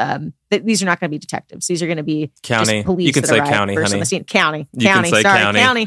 Um, 0.00 0.32
th- 0.50 0.62
these 0.64 0.82
are 0.82 0.86
not 0.86 0.98
going 0.98 1.10
to 1.10 1.14
be 1.14 1.18
detectives. 1.18 1.66
These 1.66 1.82
are 1.82 1.86
going 1.86 1.98
to 1.98 2.02
be 2.02 2.32
County. 2.42 2.82
police 2.82 3.06
You 3.06 3.12
can 3.12 3.24
say 3.24 3.38
county, 3.38 3.74
first 3.74 3.86
on 3.86 3.90
honey. 3.90 4.00
the 4.00 4.06
scene. 4.06 4.24
County, 4.24 4.66
You 4.72 4.86
county. 4.88 5.10
Sorry, 5.10 5.22
county. 5.22 5.86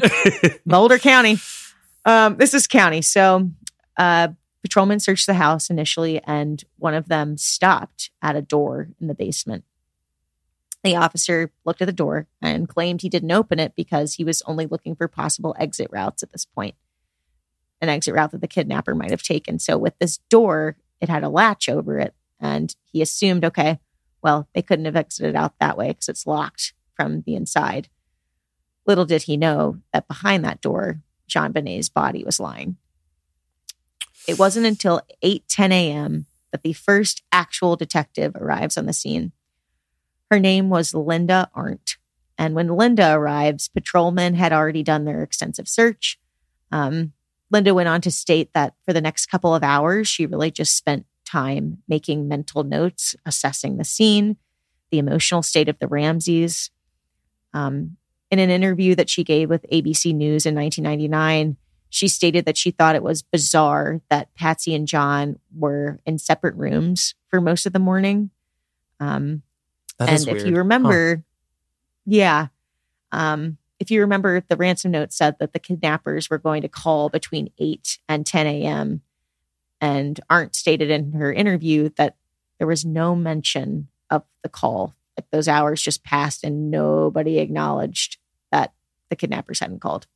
Boulder 0.66 0.98
County. 0.98 1.38
Um, 2.04 2.36
this 2.36 2.54
is 2.54 2.66
county. 2.68 3.02
So, 3.02 3.50
uh, 3.96 4.28
patrolmen 4.62 5.00
searched 5.00 5.26
the 5.26 5.34
house 5.34 5.68
initially, 5.68 6.22
and 6.24 6.62
one 6.78 6.94
of 6.94 7.08
them 7.08 7.36
stopped 7.36 8.10
at 8.22 8.36
a 8.36 8.42
door 8.42 8.88
in 9.00 9.08
the 9.08 9.14
basement. 9.14 9.64
The 10.84 10.96
officer 10.96 11.50
looked 11.64 11.80
at 11.82 11.86
the 11.86 11.92
door 11.92 12.26
and 12.42 12.68
claimed 12.68 13.00
he 13.02 13.08
didn't 13.08 13.32
open 13.32 13.58
it 13.58 13.74
because 13.74 14.14
he 14.14 14.24
was 14.24 14.42
only 14.46 14.66
looking 14.66 14.94
for 14.94 15.08
possible 15.08 15.56
exit 15.58 15.88
routes 15.90 16.22
at 16.22 16.30
this 16.30 16.44
point, 16.44 16.74
an 17.80 17.88
exit 17.88 18.14
route 18.14 18.32
that 18.32 18.42
the 18.42 18.46
kidnapper 18.48 18.94
might 18.94 19.10
have 19.10 19.22
taken. 19.22 19.58
So, 19.58 19.76
with 19.78 19.98
this 19.98 20.18
door, 20.30 20.76
it 21.00 21.08
had 21.08 21.24
a 21.24 21.28
latch 21.30 21.68
over 21.68 21.98
it, 21.98 22.14
and 22.38 22.74
he 22.84 23.00
assumed, 23.02 23.44
okay, 23.46 23.80
well, 24.24 24.48
they 24.54 24.62
couldn't 24.62 24.86
have 24.86 24.96
exited 24.96 25.36
out 25.36 25.52
that 25.60 25.76
way 25.76 25.88
because 25.88 26.08
it's 26.08 26.26
locked 26.26 26.72
from 26.96 27.20
the 27.26 27.34
inside. 27.34 27.88
Little 28.86 29.04
did 29.04 29.24
he 29.24 29.36
know 29.36 29.80
that 29.92 30.08
behind 30.08 30.44
that 30.44 30.62
door, 30.62 31.02
JonBenét's 31.28 31.90
body 31.90 32.24
was 32.24 32.40
lying. 32.40 32.78
It 34.26 34.38
wasn't 34.38 34.66
until 34.66 35.02
8 35.20 35.46
10 35.46 35.72
a.m. 35.72 36.26
that 36.50 36.62
the 36.62 36.72
first 36.72 37.22
actual 37.32 37.76
detective 37.76 38.34
arrives 38.34 38.78
on 38.78 38.86
the 38.86 38.94
scene. 38.94 39.32
Her 40.30 40.40
name 40.40 40.70
was 40.70 40.94
Linda 40.94 41.50
Arndt. 41.54 41.98
And 42.38 42.54
when 42.54 42.68
Linda 42.68 43.12
arrives, 43.12 43.68
patrolmen 43.68 44.34
had 44.34 44.52
already 44.52 44.82
done 44.82 45.04
their 45.04 45.22
extensive 45.22 45.68
search. 45.68 46.18
Um, 46.72 47.12
Linda 47.50 47.74
went 47.74 47.88
on 47.90 48.00
to 48.00 48.10
state 48.10 48.52
that 48.54 48.74
for 48.86 48.94
the 48.94 49.02
next 49.02 49.26
couple 49.26 49.54
of 49.54 49.62
hours, 49.62 50.08
she 50.08 50.24
really 50.26 50.50
just 50.50 50.76
spent 50.76 51.06
time 51.34 51.82
making 51.88 52.28
mental 52.28 52.62
notes, 52.62 53.16
assessing 53.26 53.76
the 53.76 53.84
scene, 53.84 54.36
the 54.90 54.98
emotional 54.98 55.42
state 55.42 55.68
of 55.68 55.78
the 55.80 55.88
Ramseys. 55.88 56.70
Um, 57.52 57.96
in 58.30 58.38
an 58.38 58.50
interview 58.50 58.94
that 58.94 59.10
she 59.10 59.24
gave 59.24 59.50
with 59.50 59.66
ABC 59.72 60.14
News 60.14 60.46
in 60.46 60.54
1999, 60.54 61.56
she 61.90 62.08
stated 62.08 62.44
that 62.44 62.56
she 62.56 62.70
thought 62.70 62.94
it 62.94 63.02
was 63.02 63.22
bizarre 63.22 64.00
that 64.10 64.32
Patsy 64.34 64.74
and 64.74 64.86
John 64.86 65.38
were 65.56 66.00
in 66.06 66.18
separate 66.18 66.54
rooms 66.54 67.14
for 67.28 67.40
most 67.40 67.66
of 67.66 67.72
the 67.72 67.78
morning. 67.78 68.30
Um, 69.00 69.42
That 69.98 70.08
and 70.10 70.28
if 70.28 70.46
you 70.46 70.56
remember, 70.56 71.24
yeah, 72.06 72.48
um, 73.12 73.58
if 73.80 73.90
you 73.90 74.00
remember, 74.00 74.40
the 74.48 74.56
ransom 74.56 74.92
note 74.92 75.12
said 75.12 75.36
that 75.40 75.52
the 75.52 75.58
kidnappers 75.58 76.30
were 76.30 76.38
going 76.38 76.62
to 76.62 76.68
call 76.68 77.08
between 77.08 77.50
8 77.58 77.98
and 78.08 78.24
10 78.24 78.46
a.m. 78.46 79.02
And 79.84 80.18
Arndt 80.30 80.56
stated 80.56 80.90
in 80.90 81.12
her 81.12 81.30
interview 81.30 81.90
that 81.96 82.16
there 82.56 82.66
was 82.66 82.86
no 82.86 83.14
mention 83.14 83.88
of 84.08 84.22
the 84.42 84.48
call. 84.48 84.94
Like 85.14 85.30
those 85.30 85.46
hours 85.46 85.82
just 85.82 86.02
passed 86.02 86.42
and 86.42 86.70
nobody 86.70 87.38
acknowledged 87.38 88.16
that 88.50 88.72
the 89.10 89.16
kidnappers 89.16 89.60
hadn't 89.60 89.82
called. 89.82 90.06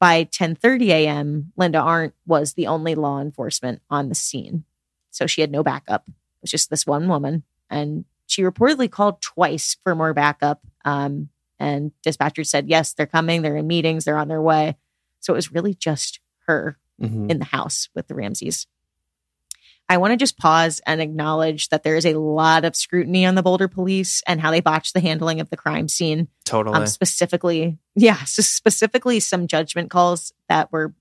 By 0.00 0.24
10:30 0.24 0.88
a.m., 0.88 1.52
Linda 1.56 1.78
Arndt 1.78 2.14
was 2.26 2.54
the 2.54 2.66
only 2.66 2.96
law 2.96 3.20
enforcement 3.20 3.80
on 3.88 4.08
the 4.08 4.16
scene. 4.16 4.64
So 5.12 5.28
she 5.28 5.40
had 5.40 5.52
no 5.52 5.62
backup. 5.62 6.02
It 6.08 6.42
was 6.42 6.50
just 6.50 6.68
this 6.68 6.84
one 6.84 7.06
woman 7.06 7.44
and 7.70 8.04
she 8.26 8.42
reportedly 8.42 8.90
called 8.90 9.22
twice 9.22 9.76
for 9.84 9.94
more 9.94 10.14
backup. 10.14 10.62
Um, 10.84 11.28
and 11.60 11.92
dispatchers 12.04 12.48
said, 12.48 12.68
yes, 12.68 12.92
they're 12.92 13.06
coming. 13.06 13.42
They're 13.42 13.56
in 13.56 13.68
meetings. 13.68 14.04
They're 14.04 14.18
on 14.18 14.26
their 14.26 14.42
way. 14.42 14.78
So 15.20 15.32
it 15.32 15.36
was 15.36 15.52
really 15.52 15.74
just 15.74 16.18
her 16.48 16.76
Mhm. 17.02 17.30
in 17.30 17.38
the 17.38 17.44
house 17.44 17.88
with 17.94 18.06
the 18.08 18.14
Ramseys. 18.14 18.66
I 19.88 19.98
want 19.98 20.12
to 20.12 20.16
just 20.16 20.38
pause 20.38 20.80
and 20.86 21.00
acknowledge 21.02 21.68
that 21.68 21.82
there 21.82 21.96
is 21.96 22.06
a 22.06 22.14
lot 22.18 22.64
of 22.64 22.76
scrutiny 22.76 23.26
on 23.26 23.34
the 23.34 23.42
Boulder 23.42 23.68
police 23.68 24.22
and 24.26 24.40
how 24.40 24.50
they 24.50 24.60
botched 24.60 24.94
the 24.94 25.00
handling 25.00 25.40
of 25.40 25.50
the 25.50 25.56
crime 25.56 25.88
scene. 25.88 26.28
totally. 26.44 26.76
Um, 26.76 26.86
specifically, 26.86 27.78
yeah, 27.94 28.22
so 28.24 28.42
specifically 28.42 29.20
some 29.20 29.46
judgment 29.48 29.90
calls 29.90 30.32
that 30.48 30.70
were 30.72 30.94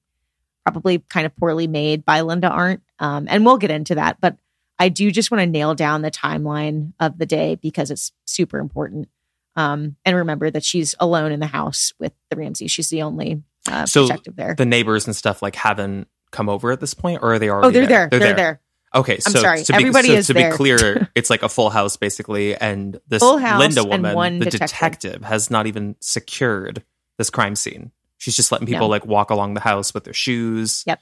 probably 0.65 0.99
kind 1.09 1.25
of 1.25 1.35
poorly 1.37 1.67
made 1.67 2.03
by 2.03 2.21
Linda 2.21 2.49
Arndt. 2.49 2.81
Um, 2.99 3.27
and 3.29 3.45
we'll 3.45 3.57
get 3.57 3.71
into 3.71 3.95
that. 3.95 4.19
But 4.19 4.37
I 4.77 4.89
do 4.89 5.11
just 5.11 5.31
want 5.31 5.41
to 5.41 5.47
nail 5.47 5.73
down 5.75 6.01
the 6.01 6.11
timeline 6.11 6.93
of 6.99 7.17
the 7.17 7.25
day 7.25 7.55
because 7.55 7.91
it's 7.91 8.11
super 8.25 8.59
important. 8.59 9.09
Um, 9.55 9.95
and 10.05 10.15
remember 10.17 10.49
that 10.49 10.63
she's 10.63 10.95
alone 10.99 11.31
in 11.31 11.39
the 11.39 11.47
house 11.47 11.93
with 11.99 12.13
the 12.29 12.35
Ramsey. 12.35 12.67
She's 12.67 12.89
the 12.89 13.01
only 13.03 13.43
uh, 13.69 13.85
So 13.85 14.03
detective 14.07 14.35
there. 14.35 14.55
the 14.55 14.65
neighbors 14.65 15.07
and 15.07 15.15
stuff 15.15 15.41
like 15.41 15.55
haven't 15.55 16.07
come 16.31 16.49
over 16.49 16.71
at 16.71 16.79
this 16.79 16.93
point, 16.93 17.19
or 17.21 17.33
are 17.33 17.39
they 17.39 17.49
already? 17.49 17.67
oh, 17.67 17.71
they're 17.71 17.87
there. 17.87 18.07
They're, 18.09 18.33
there. 18.33 18.61
Okay, 18.93 19.15
I'm 19.25 19.31
sorry, 19.33 19.63
To 19.63 19.73
be, 19.73 19.77
everybody 19.77 20.07
so 20.09 20.13
is 20.15 20.27
to 20.27 20.33
there. 20.33 20.51
be 20.51 20.57
clear, 20.57 21.09
it's 21.15 21.29
like 21.29 21.43
a 21.43 21.49
full 21.49 21.69
house 21.69 21.95
basically, 21.97 22.55
and 22.55 22.99
this 23.07 23.21
Full 23.21 23.37
house 23.37 23.59
Linda 23.59 23.83
woman, 23.85 24.39
the 24.39 24.45
detective. 24.45 24.67
detective. 24.69 25.23
has 25.23 25.49
not 25.49 25.65
even 25.67 25.95
secured 26.01 26.83
this 27.17 27.29
crime 27.29 27.55
scene. 27.55 27.91
She's 28.17 28.35
just 28.35 28.51
letting 28.51 28.67
people 28.67 28.87
No. 28.87 28.91
like 28.91 29.05
walk 29.05 29.29
along 29.29 29.53
the 29.53 29.61
house 29.61 29.93
with 29.93 30.03
their 30.03 30.13
shoes. 30.13 30.83
Yep. 30.85 30.99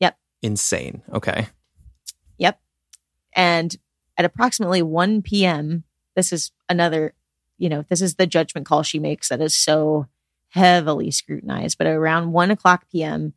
Yep. 0.00 0.16
Insane. 0.42 1.02
Okay. 1.12 1.48
Yep. 2.38 2.60
And 3.34 3.76
at 4.16 4.24
approximately 4.24 4.82
1 4.82 5.22
p.m., 5.22 5.84
this 6.14 6.32
is 6.32 6.52
another, 6.68 7.14
you 7.58 7.68
know, 7.68 7.84
this 7.88 8.00
is 8.00 8.14
the 8.14 8.26
judgment 8.26 8.66
call 8.66 8.82
she 8.82 8.98
makes 8.98 9.28
that 9.28 9.40
is 9.40 9.56
so 9.56 10.06
heavily 10.50 11.10
scrutinized. 11.10 11.78
But 11.78 11.86
around 11.86 12.32
1 12.32 12.50
o'clock 12.50 12.86
p.m., 12.90 13.34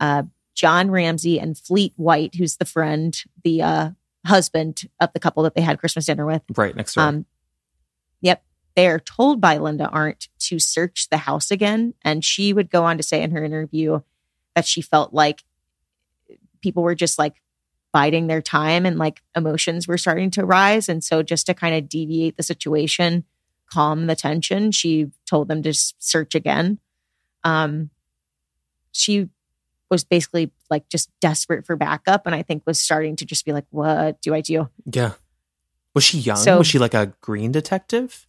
uh, 0.00 0.24
John 0.54 0.90
Ramsey 0.90 1.40
and 1.40 1.58
Fleet 1.58 1.92
White, 1.96 2.36
who's 2.36 2.56
the 2.56 2.64
friend, 2.64 3.20
the 3.42 3.62
uh, 3.62 3.90
husband 4.26 4.82
of 5.00 5.12
the 5.12 5.20
couple 5.20 5.42
that 5.42 5.54
they 5.54 5.62
had 5.62 5.78
Christmas 5.78 6.06
dinner 6.06 6.26
with, 6.26 6.42
Right 6.56 6.74
next 6.76 6.94
door. 6.94 7.04
um, 7.04 7.26
yep. 8.20 8.44
They 8.76 8.88
are 8.88 8.98
told 8.98 9.40
by 9.40 9.58
Linda 9.58 9.88
Arndt 9.88 10.28
to 10.40 10.58
search 10.58 11.08
the 11.10 11.18
house 11.18 11.50
again. 11.50 11.94
And 12.02 12.24
she 12.24 12.52
would 12.52 12.70
go 12.70 12.84
on 12.84 12.96
to 12.96 13.02
say 13.02 13.22
in 13.22 13.30
her 13.30 13.44
interview 13.44 14.00
that 14.54 14.66
she 14.66 14.82
felt 14.82 15.12
like 15.12 15.44
people 16.60 16.82
were 16.82 16.94
just 16.94 17.18
like 17.18 17.40
biding 17.92 18.26
their 18.26 18.42
time 18.42 18.84
and 18.86 18.98
like 18.98 19.22
emotions 19.36 19.86
were 19.86 19.98
starting 19.98 20.30
to 20.32 20.44
rise. 20.44 20.88
And 20.88 21.04
so, 21.04 21.22
just 21.22 21.46
to 21.46 21.54
kind 21.54 21.74
of 21.76 21.88
deviate 21.88 22.36
the 22.36 22.42
situation, 22.42 23.24
calm 23.70 24.06
the 24.06 24.16
tension, 24.16 24.70
she 24.70 25.10
told 25.26 25.48
them 25.48 25.62
to 25.62 25.72
search 25.74 26.34
again. 26.34 26.78
Um, 27.42 27.90
she 28.92 29.28
was 29.90 30.04
basically 30.04 30.50
like 30.70 30.88
just 30.88 31.10
desperate 31.20 31.66
for 31.66 31.76
backup. 31.76 32.26
And 32.26 32.34
I 32.34 32.42
think 32.42 32.62
was 32.66 32.80
starting 32.80 33.16
to 33.16 33.24
just 33.24 33.44
be 33.44 33.52
like, 33.52 33.66
what 33.70 34.20
do 34.22 34.34
I 34.34 34.40
do? 34.40 34.68
yeah. 34.90 35.12
Was 35.94 36.02
she 36.04 36.18
young? 36.18 36.36
so- 36.36 36.58
was 36.58 36.66
she 36.66 36.78
like 36.78 36.94
a 36.94 37.12
green 37.20 37.52
detective? 37.52 38.26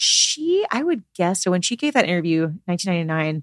she 0.00 0.64
i 0.70 0.80
would 0.82 1.02
guess 1.12 1.42
so 1.42 1.50
when 1.50 1.60
she 1.60 1.74
gave 1.76 1.92
that 1.92 2.04
interview 2.04 2.42
1999 2.66 3.42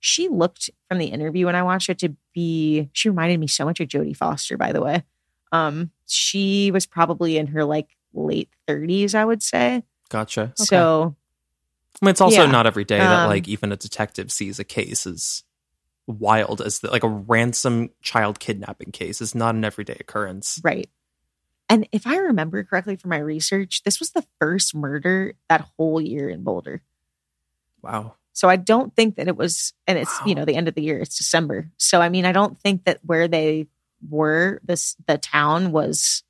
she 0.00 0.28
looked 0.28 0.70
from 0.88 0.96
the 0.96 1.08
interview 1.08 1.44
when 1.44 1.54
i 1.54 1.62
watched 1.62 1.90
it 1.90 1.98
to 1.98 2.16
be 2.32 2.88
she 2.94 3.10
reminded 3.10 3.38
me 3.38 3.46
so 3.46 3.66
much 3.66 3.80
of 3.80 3.88
jodie 3.88 4.16
foster 4.16 4.56
by 4.56 4.72
the 4.72 4.80
way 4.80 5.04
um 5.52 5.90
she 6.06 6.70
was 6.70 6.86
probably 6.86 7.36
in 7.36 7.48
her 7.48 7.64
like 7.64 7.96
late 8.14 8.48
30s 8.66 9.14
i 9.14 9.22
would 9.24 9.42
say 9.42 9.82
Gotcha. 10.10 10.42
Okay. 10.42 10.52
so 10.58 11.16
I 12.00 12.04
mean, 12.04 12.10
it's 12.10 12.20
also 12.20 12.42
yeah. 12.44 12.50
not 12.50 12.66
every 12.66 12.84
day 12.84 12.98
that 12.98 13.24
Um, 13.24 13.30
like 13.30 13.48
even 13.48 13.72
a 13.72 13.76
detective 13.76 14.30
sees 14.30 14.58
a 14.58 14.64
case 14.64 15.06
as 15.06 15.42
wild 16.06 16.60
as 16.60 16.80
the, 16.80 16.90
like 16.90 17.04
a 17.04 17.08
ransom 17.08 17.90
child 18.02 18.38
kidnapping 18.38 18.92
case 18.92 19.22
is 19.22 19.34
not 19.34 19.54
an 19.54 19.64
everyday 19.64 19.96
occurrence. 19.98 20.60
right 20.62 20.90
and 21.68 21.88
if 21.92 22.06
i 22.06 22.16
remember 22.16 22.64
correctly 22.64 22.96
from 22.96 23.10
my 23.10 23.18
research 23.18 23.82
this 23.84 24.00
was 24.00 24.10
the 24.10 24.26
first 24.40 24.74
murder 24.74 25.34
that 25.48 25.68
whole 25.76 26.00
year 26.00 26.28
in 26.28 26.42
boulder 26.42 26.82
Wow. 27.82 28.14
So 28.32 28.48
I 28.48 28.56
don't 28.56 28.94
think 28.94 29.16
that 29.16 29.28
it 29.28 29.36
was, 29.36 29.72
and 29.86 29.98
it's 29.98 30.18
you 30.24 30.34
know 30.34 30.44
the 30.44 30.54
end 30.54 30.68
of 30.68 30.74
the 30.74 30.82
year, 30.82 30.98
it's 30.98 31.18
December. 31.18 31.70
So 31.76 32.00
I 32.00 32.08
mean, 32.08 32.24
I 32.24 32.32
don't 32.32 32.58
think 32.60 32.84
that 32.84 33.00
where 33.04 33.28
they 33.28 33.66
were, 34.08 34.60
this 34.64 34.96
the 35.06 35.18
town 35.18 35.72
was 35.72 36.22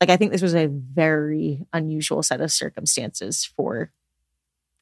like 0.00 0.10
I 0.10 0.16
think 0.16 0.32
this 0.32 0.42
was 0.42 0.54
a 0.54 0.66
very 0.66 1.66
unusual 1.72 2.22
set 2.22 2.40
of 2.40 2.52
circumstances 2.52 3.44
for 3.44 3.90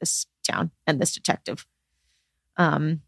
this 0.00 0.26
town 0.48 0.70
and 0.86 1.00
this 1.00 1.14
detective. 1.14 1.66
Um, 2.56 3.02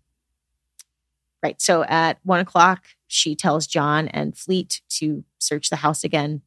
right. 1.42 1.60
So 1.60 1.84
at 1.84 2.18
one 2.22 2.40
o'clock, 2.40 2.84
she 3.08 3.34
tells 3.34 3.66
John 3.66 4.08
and 4.08 4.36
Fleet 4.36 4.82
to 4.90 5.24
search 5.38 5.68
the 5.68 5.76
house 5.76 6.04
again. 6.04 6.42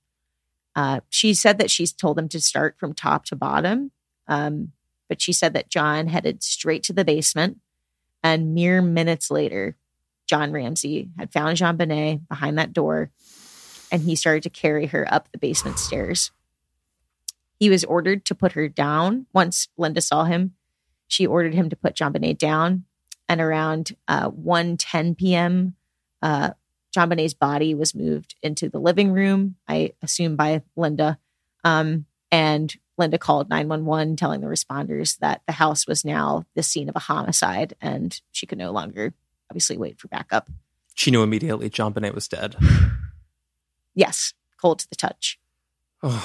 Uh, 0.76 1.02
she 1.10 1.34
said 1.34 1.58
that 1.58 1.72
she's 1.72 1.92
told 1.92 2.18
them 2.18 2.30
to 2.30 2.40
start 2.40 2.78
from 2.80 2.94
top 2.94 3.26
to 3.26 3.36
bottom. 3.36 3.92
Um, 4.28 4.72
but 5.08 5.22
she 5.22 5.34
said 5.34 5.54
that 5.54 5.70
John 5.70 6.08
headed 6.08 6.44
straight 6.44 6.84
to 6.84 6.94
the 6.94 7.04
basement. 7.04 7.58
And 8.24 8.54
mere 8.54 8.82
minutes 8.82 9.32
later, 9.32 9.76
John 10.28 10.52
Ramsey 10.52 11.10
had 11.18 11.34
found 11.34 11.58
JonBenét 11.58 12.28
behind 12.28 12.58
that 12.58 12.74
door 12.74 13.10
and 13.92 14.04
he 14.04 14.16
started 14.16 14.44
to 14.44 14.50
carry 14.50 14.88
her 14.88 15.12
up 15.12 15.32
the 15.32 15.38
basement 15.38 15.80
stairs. 15.80 16.32
He 17.60 17.70
was 17.70 17.84
ordered 17.84 18.26
to 18.26 18.36
put 18.36 18.54
her 18.54 18.68
down. 18.68 19.26
Once 19.34 19.68
Linda 19.78 20.02
saw 20.02 20.24
him, 20.24 20.56
she 21.08 21.28
ordered 21.28 21.54
him 21.54 21.70
to 21.70 21.76
put 21.76 21.96
JonBenét 21.96 22.38
down. 22.38 22.86
And 23.28 23.42
around 23.42 23.96
uh, 24.08 24.32
1.10 24.32 25.18
p.m., 25.18 25.76
uh, 26.22 26.52
JonBenét's 26.96 27.34
body 27.34 27.76
was 27.76 27.94
moved 27.94 28.36
into 28.42 28.70
the 28.70 28.80
living 28.80 29.12
room, 29.12 29.56
I 29.68 29.92
assume 30.02 30.36
by 30.36 30.64
Linda. 30.76 31.20
Um, 31.64 32.06
and 32.32 32.74
Linda 32.98 33.18
called 33.18 33.50
911, 33.50 34.16
telling 34.16 34.42
the 34.42 34.48
responders 34.48 35.18
that 35.20 35.42
the 35.46 35.54
house 35.54 35.86
was 35.86 36.04
now 36.04 36.46
the 36.56 36.64
scene 36.64 36.90
of 36.90 36.96
a 36.96 37.00
homicide 37.00 37.76
and 37.82 38.20
she 38.32 38.46
could 38.46 38.58
no 38.58 38.72
longer 38.72 39.14
obviously 39.52 39.78
wait 39.78 40.00
for 40.00 40.08
backup. 40.08 40.50
She 40.96 41.12
knew 41.12 41.22
immediately 41.22 41.70
JonBenét 41.70 42.16
was 42.16 42.28
dead. 42.28 42.56
Yes, 44.00 44.34
cold 44.62 44.80
to 44.80 44.90
the 44.90 44.96
touch. 44.96 45.38
How 46.02 46.22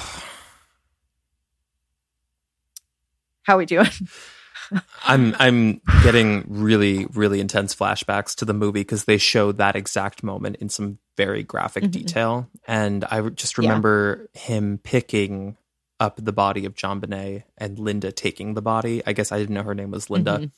are 3.49 3.57
we 3.59 3.67
doing? 3.67 3.89
I'm 5.05 5.35
I'm 5.41 5.81
getting 6.05 6.45
really 6.49 7.07
really 7.07 7.41
intense 7.41 7.75
flashbacks 7.75 8.37
to 8.37 8.45
the 8.45 8.55
movie 8.55 8.81
because 8.81 9.05
they 9.07 9.19
showed 9.19 9.59
that 9.59 9.75
exact 9.75 10.23
moment 10.23 10.57
in 10.61 10.69
some 10.69 10.99
very 11.17 11.43
graphic 11.43 11.85
Mhm. 11.85 11.91
detail, 11.91 12.49
and 12.69 13.05
I 13.07 13.29
just 13.31 13.59
Yeah. 13.59 13.63
remember 13.63 14.29
him 14.35 14.79
picking 14.83 15.57
up 15.99 16.17
the 16.17 16.33
body 16.33 16.65
of 16.65 16.75
JonBenét 16.75 17.43
and 17.59 17.79
Linda 17.79 18.13
taking 18.13 18.55
the 18.55 18.63
body. 18.63 19.03
I 19.05 19.13
guess 19.15 19.33
I 19.33 19.39
didn't 19.39 19.55
know 19.57 19.65
her 19.65 19.75
name 19.75 19.91
was 19.91 20.09
Linda, 20.11 20.39
Mhm. 20.39 20.51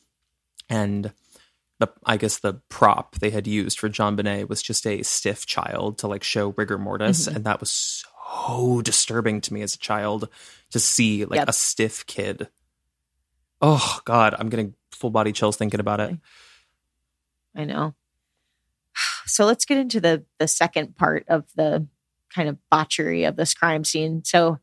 and 0.69 1.13
the 1.79 1.89
I 2.05 2.17
guess 2.17 2.39
the 2.39 2.55
prop 2.69 3.17
they 3.17 3.31
had 3.31 3.47
used 3.47 3.79
for 3.79 3.89
JonBenét 3.89 4.49
was 4.49 4.63
just 4.63 4.87
a 4.87 5.03
stiff 5.03 5.45
child 5.47 5.99
to 5.99 6.07
like 6.09 6.23
show 6.25 6.55
rigor 6.57 6.79
mortis, 6.79 7.29
Mhm. 7.29 7.37
and 7.37 7.45
that 7.45 7.61
was 7.61 7.71
so 7.71 8.81
disturbing 8.83 9.41
to 9.43 9.53
me 9.55 9.63
as 9.63 9.75
a 9.75 9.79
child 9.79 10.29
to 10.71 10.81
see 10.81 11.25
like 11.25 11.37
Yep. 11.39 11.49
a 11.49 11.53
stiff 11.53 12.07
kid. 12.07 12.49
Oh 13.63 14.01
God, 14.05 14.35
I'm 14.39 14.49
getting 14.49 14.75
full 14.91 15.11
body 15.11 15.33
chills 15.33 15.57
thinking 15.57 15.81
about 15.81 16.01
it. 16.01 16.19
I 17.55 17.65
know. 17.65 17.95
So 19.29 19.45
let's 19.45 19.65
get 19.65 19.77
into 19.79 20.01
the 20.01 20.25
the 20.39 20.47
second 20.49 20.97
part 20.97 21.25
of 21.29 21.45
the 21.57 21.87
kind 22.35 22.49
of 22.49 22.59
botchery 22.71 23.25
of 23.25 23.35
this 23.37 23.55
crime 23.55 23.83
scene. 23.85 24.23
So 24.25 24.61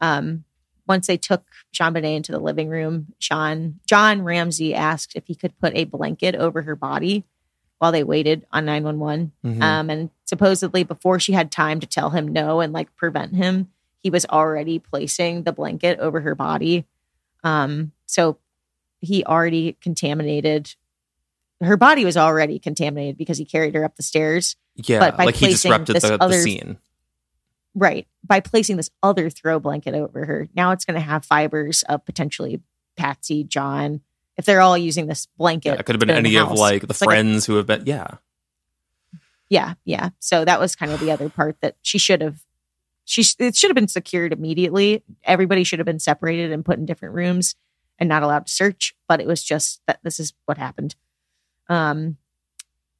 um 0.00 0.44
once 0.88 1.06
they 1.06 1.16
took 1.16 1.44
JonBenét 1.74 2.16
into 2.16 2.32
the 2.32 2.38
living 2.38 2.68
room, 2.68 3.08
John 3.18 3.80
John 3.86 4.22
Ramsey 4.22 4.74
asked 4.74 5.12
if 5.14 5.26
he 5.26 5.34
could 5.34 5.58
put 5.58 5.76
a 5.76 5.84
blanket 5.84 6.34
over 6.34 6.62
her 6.62 6.74
body 6.74 7.24
while 7.78 7.92
they 7.92 8.02
waited 8.02 8.44
on 8.50 8.64
911. 8.64 9.32
Mhm. 9.44 9.62
Um, 9.62 9.90
and 9.90 10.10
supposedly 10.24 10.82
before 10.82 11.20
she 11.20 11.32
had 11.32 11.52
time 11.52 11.78
to 11.80 11.86
tell 11.86 12.10
him 12.10 12.26
no 12.28 12.60
and 12.60 12.72
like 12.72 12.94
prevent 12.96 13.34
him, 13.34 13.68
he 14.00 14.10
was 14.10 14.26
already 14.26 14.78
placing 14.78 15.44
the 15.44 15.52
blanket 15.52 15.98
over 16.00 16.20
her 16.20 16.34
body. 16.34 16.84
Um, 17.44 17.92
so 18.06 18.38
he 19.00 19.24
already 19.24 19.76
contaminated 19.80 20.74
her 21.60 21.76
body 21.76 22.04
was 22.04 22.16
already 22.16 22.58
contaminated 22.58 23.16
because 23.16 23.38
he 23.38 23.44
carried 23.44 23.74
her 23.74 23.84
up 23.84 23.96
the 23.96 24.02
stairs. 24.02 24.56
yeah, 24.76 25.00
but 25.00 25.16
by 25.16 25.24
like 25.26 25.34
he 25.34 25.48
disrupted 25.48 25.96
this 25.96 26.04
the, 26.04 26.16
the 26.16 26.32
scene. 26.34 26.78
Right. 27.78 28.08
By 28.26 28.40
placing 28.40 28.76
this 28.76 28.90
other 29.02 29.30
throw 29.30 29.60
blanket 29.60 29.94
over 29.94 30.24
her. 30.26 30.48
Now 30.54 30.72
it's 30.72 30.84
going 30.84 30.96
to 30.96 31.00
have 31.00 31.24
fibers 31.24 31.84
of 31.84 32.04
potentially 32.04 32.60
Patsy, 32.96 33.44
John. 33.44 34.00
If 34.36 34.44
they're 34.44 34.60
all 34.60 34.76
using 34.76 35.06
this 35.06 35.26
blanket, 35.38 35.68
Yeah, 35.70 35.74
it 35.80 35.86
could 35.86 35.94
have 35.94 36.00
been 36.00 36.10
any 36.10 36.36
of 36.36 36.50
like 36.52 36.82
the 36.82 36.88
It's 36.90 37.00
like 37.00 37.06
a- 37.06 37.10
friends 37.10 37.46
who 37.46 37.54
have 37.54 37.66
been. 37.66 37.84
Yeah, 37.86 38.16
Yeah, 39.48 39.74
yeah. 39.84 40.10
So 40.18 40.44
that 40.44 40.58
was 40.60 40.74
kind 40.76 40.92
of 40.92 40.98
the 41.00 41.10
other 41.12 41.28
part 41.28 41.56
that 41.60 41.76
she 41.82 41.98
should 41.98 42.20
have. 42.20 42.40
She 43.04 43.24
it 43.38 43.56
should 43.56 43.70
have 43.70 43.74
been 43.76 43.88
secured 43.88 44.32
immediately. 44.32 45.02
Everybody 45.24 45.64
should 45.64 45.78
have 45.78 45.86
been 45.86 45.98
separated 46.00 46.52
and 46.52 46.64
put 46.64 46.78
in 46.78 46.84
different 46.86 47.14
rooms 47.14 47.54
and 47.98 48.08
not 48.08 48.22
allowed 48.22 48.46
to 48.48 48.52
search. 48.52 48.94
But 49.08 49.20
it 49.20 49.26
was 49.26 49.42
just 49.42 49.80
that 49.86 50.00
this 50.02 50.20
is 50.20 50.34
what 50.44 50.58
happened. 50.58 50.94
Um, 51.68 52.16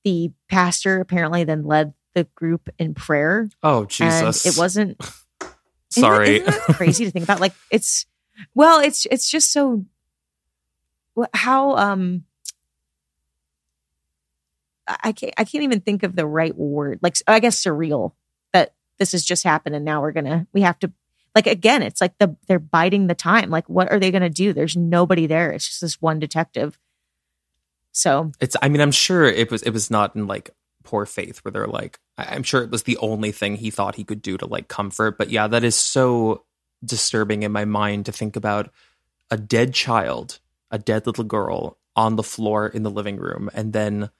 the 0.04 0.30
pastor 0.48 1.00
apparently 1.00 1.44
then 1.44 1.64
led 1.64 1.92
the 2.18 2.24
group 2.34 2.68
in 2.78 2.94
prayer, 2.94 3.48
Oh 3.62 3.84
Jesus! 3.84 4.44
and 4.44 4.54
it 4.54 4.58
wasn't. 4.58 5.00
Sorry. 5.90 6.36
Isn't, 6.36 6.48
isn't 6.48 6.74
crazy 6.74 7.04
to 7.04 7.10
think 7.10 7.24
about? 7.24 7.40
Like 7.40 7.54
it's 7.70 8.06
well, 8.54 8.80
it's 8.80 9.06
it's 9.10 9.30
just 9.30 9.52
so 9.52 9.84
how 11.32 11.76
um 11.76 12.24
I 14.86 14.96
I 15.04 15.12
can't 15.12 15.34
I 15.38 15.44
can't 15.44 15.64
even 15.64 15.80
think 15.80 16.02
of 16.02 16.16
the 16.16 16.26
right 16.26 16.56
word. 16.56 16.98
Like 17.02 17.16
I 17.26 17.40
guess 17.40 17.62
surreal 17.62 18.12
that 18.52 18.74
this 18.98 19.12
has 19.12 19.24
just 19.24 19.44
happened 19.44 19.76
and 19.76 19.84
now 19.84 20.00
we're 20.00 20.12
gonna 20.12 20.46
we 20.52 20.62
have 20.62 20.78
to 20.80 20.92
like 21.34 21.46
again 21.46 21.82
it's 21.82 22.00
like 22.00 22.18
the 22.18 22.36
they're 22.48 22.58
biding 22.58 23.06
the 23.06 23.14
time. 23.14 23.50
Like 23.50 23.68
what 23.68 23.90
are 23.90 23.98
they 23.98 24.10
gonna 24.10 24.28
do? 24.28 24.52
There's 24.52 24.76
nobody 24.76 25.26
there. 25.26 25.52
It's 25.52 25.66
just 25.66 25.80
this 25.80 26.02
one 26.02 26.18
detective. 26.18 26.78
So 27.92 28.30
it's. 28.38 28.56
I 28.62 28.68
mean, 28.68 28.80
I'm 28.80 28.92
sure 28.92 29.24
it 29.24 29.50
was. 29.50 29.62
It 29.62 29.70
was 29.70 29.90
not 29.90 30.14
in 30.14 30.26
like 30.26 30.50
poor 30.88 31.04
faith 31.06 31.38
where 31.44 31.52
they're 31.52 31.66
like. 31.80 31.98
I- 32.16 32.34
I'm 32.34 32.42
sure 32.42 32.62
it 32.62 32.70
was 32.70 32.84
the 32.84 32.96
only 32.98 33.32
thing 33.32 33.56
he 33.56 33.70
thought 33.70 33.96
he 33.96 34.04
could 34.04 34.22
do 34.22 34.38
to 34.38 34.46
like 34.46 34.68
comfort. 34.68 35.18
But 35.18 35.30
yeah, 35.30 35.46
that 35.48 35.64
is 35.64 35.76
so 35.76 36.44
disturbing 36.84 37.42
in 37.42 37.52
my 37.52 37.64
mind 37.64 38.06
to 38.06 38.12
think 38.12 38.36
about 38.36 38.70
a 39.30 39.36
dead 39.36 39.74
child, 39.74 40.38
a 40.70 40.78
dead 40.78 41.06
little 41.06 41.24
girl 41.24 41.78
on 41.94 42.16
the 42.16 42.22
floor 42.22 42.66
in 42.66 42.82
the 42.84 42.90
living 42.90 43.16
room, 43.16 43.50
and 43.54 43.72
then 43.72 44.10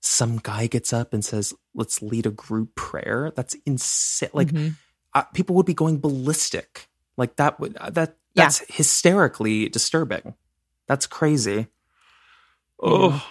some 0.00 0.38
guy 0.42 0.66
gets 0.68 0.92
up 0.92 1.12
and 1.14 1.24
says, 1.24 1.54
"Let's 1.74 2.02
lead 2.02 2.26
a 2.26 2.30
group 2.30 2.74
prayer." 2.74 3.32
That's 3.34 3.56
insane. 3.66 4.30
Like 4.34 4.48
mhm. 4.52 4.74
uh, 5.14 5.22
people 5.34 5.56
would 5.56 5.66
be 5.66 5.74
going 5.74 5.98
ballistic. 5.98 6.88
Like 7.16 7.36
that 7.36 7.58
would 7.58 7.76
uh, 7.78 7.90
that 7.90 8.16
Yeah. 8.34 8.44
that's 8.44 8.58
hysterically 8.68 9.68
disturbing. 9.70 10.34
That's 10.86 11.06
crazy. 11.08 11.66
Yeah. 12.82 13.10
Oh, 13.18 13.26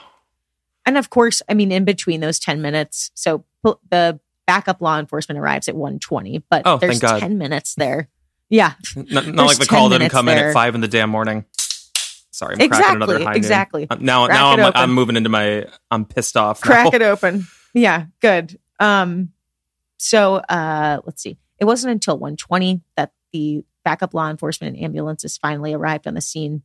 And 0.85 0.97
of 0.97 1.09
course, 1.09 1.41
I 1.49 1.53
mean, 1.53 1.71
in 1.71 1.85
between 1.85 2.19
those 2.19 2.39
10 2.39 2.61
minutes, 2.61 3.11
so 3.13 3.45
the 3.89 4.19
backup 4.45 4.81
law 4.81 4.99
enforcement 4.99 5.39
arrives 5.39 5.67
at 5.67 5.75
120, 5.75 6.43
but 6.49 6.63
Oh, 6.65 6.77
there's 6.77 6.99
10 6.99 7.37
minutes 7.37 7.75
there. 7.75 8.09
Yeah, 8.49 8.73
not, 8.95 9.25
not 9.27 9.47
like 9.47 9.57
the 9.57 9.65
call 9.65 9.89
didn't 9.89 10.09
come 10.09 10.27
in 10.29 10.37
at 10.37 10.53
five 10.53 10.75
in 10.75 10.81
the 10.81 10.87
damn 10.87 11.09
morning. 11.09 11.45
Sorry, 12.29 12.55
I'm 12.59 12.69
cracking 12.69 12.95
another 12.97 13.15
exactly. 13.15 13.25
high. 13.25 13.37
Exactly. 13.37 13.87
Uh, 13.89 13.97
Now, 13.99 14.25
Crack 14.25 14.37
now 14.37 14.51
I'm, 14.51 14.59
open. 14.59 14.71
I'm 14.75 14.93
moving 14.93 15.15
into 15.15 15.29
my. 15.29 15.65
I'm 15.89 16.05
pissed 16.05 16.37
off. 16.37 16.61
Crack 16.61 16.91
now. 16.91 16.95
it 16.95 17.01
open. 17.01 17.47
Yeah, 17.73 18.05
good. 18.21 18.59
Um, 18.79 19.29
so 19.97 20.35
uh, 20.35 20.99
let's 21.05 21.23
see. 21.23 21.37
It 21.59 21.65
wasn't 21.65 21.93
until 21.93 22.17
120 22.17 22.81
that 22.97 23.13
the 23.31 23.63
backup 23.83 24.13
law 24.13 24.29
enforcement 24.29 24.75
and 24.75 24.85
ambulances 24.85 25.37
finally 25.37 25.73
arrived 25.73 26.07
on 26.07 26.13
the 26.13 26.21
scene. 26.21 26.63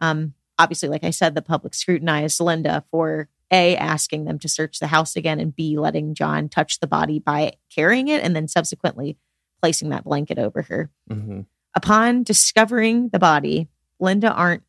Um, 0.00 0.34
obviously, 0.58 0.88
like 0.88 1.04
I 1.04 1.10
said, 1.10 1.34
the 1.34 1.42
public 1.42 1.74
scrutinized 1.74 2.40
Linda 2.40 2.84
for 2.90 3.28
A, 3.52 3.76
asking 3.76 4.24
them 4.24 4.38
to 4.40 4.48
search 4.48 4.78
the 4.78 4.86
house 4.86 5.14
again, 5.14 5.38
and 5.38 5.54
B, 5.54 5.78
letting 5.78 6.14
John 6.14 6.48
touch 6.48 6.80
the 6.80 6.86
body 6.86 7.18
by 7.18 7.52
carrying 7.74 8.08
it 8.08 8.22
and 8.24 8.34
then 8.34 8.48
subsequently 8.48 9.16
placing 9.60 9.90
that 9.90 10.04
blanket 10.04 10.38
over 10.38 10.62
her. 10.62 10.90
Mhm. 11.10 11.46
Upon 11.74 12.22
discovering 12.22 13.10
the 13.10 13.18
body, 13.18 13.68
Linda 14.00 14.32
Arndt 14.32 14.62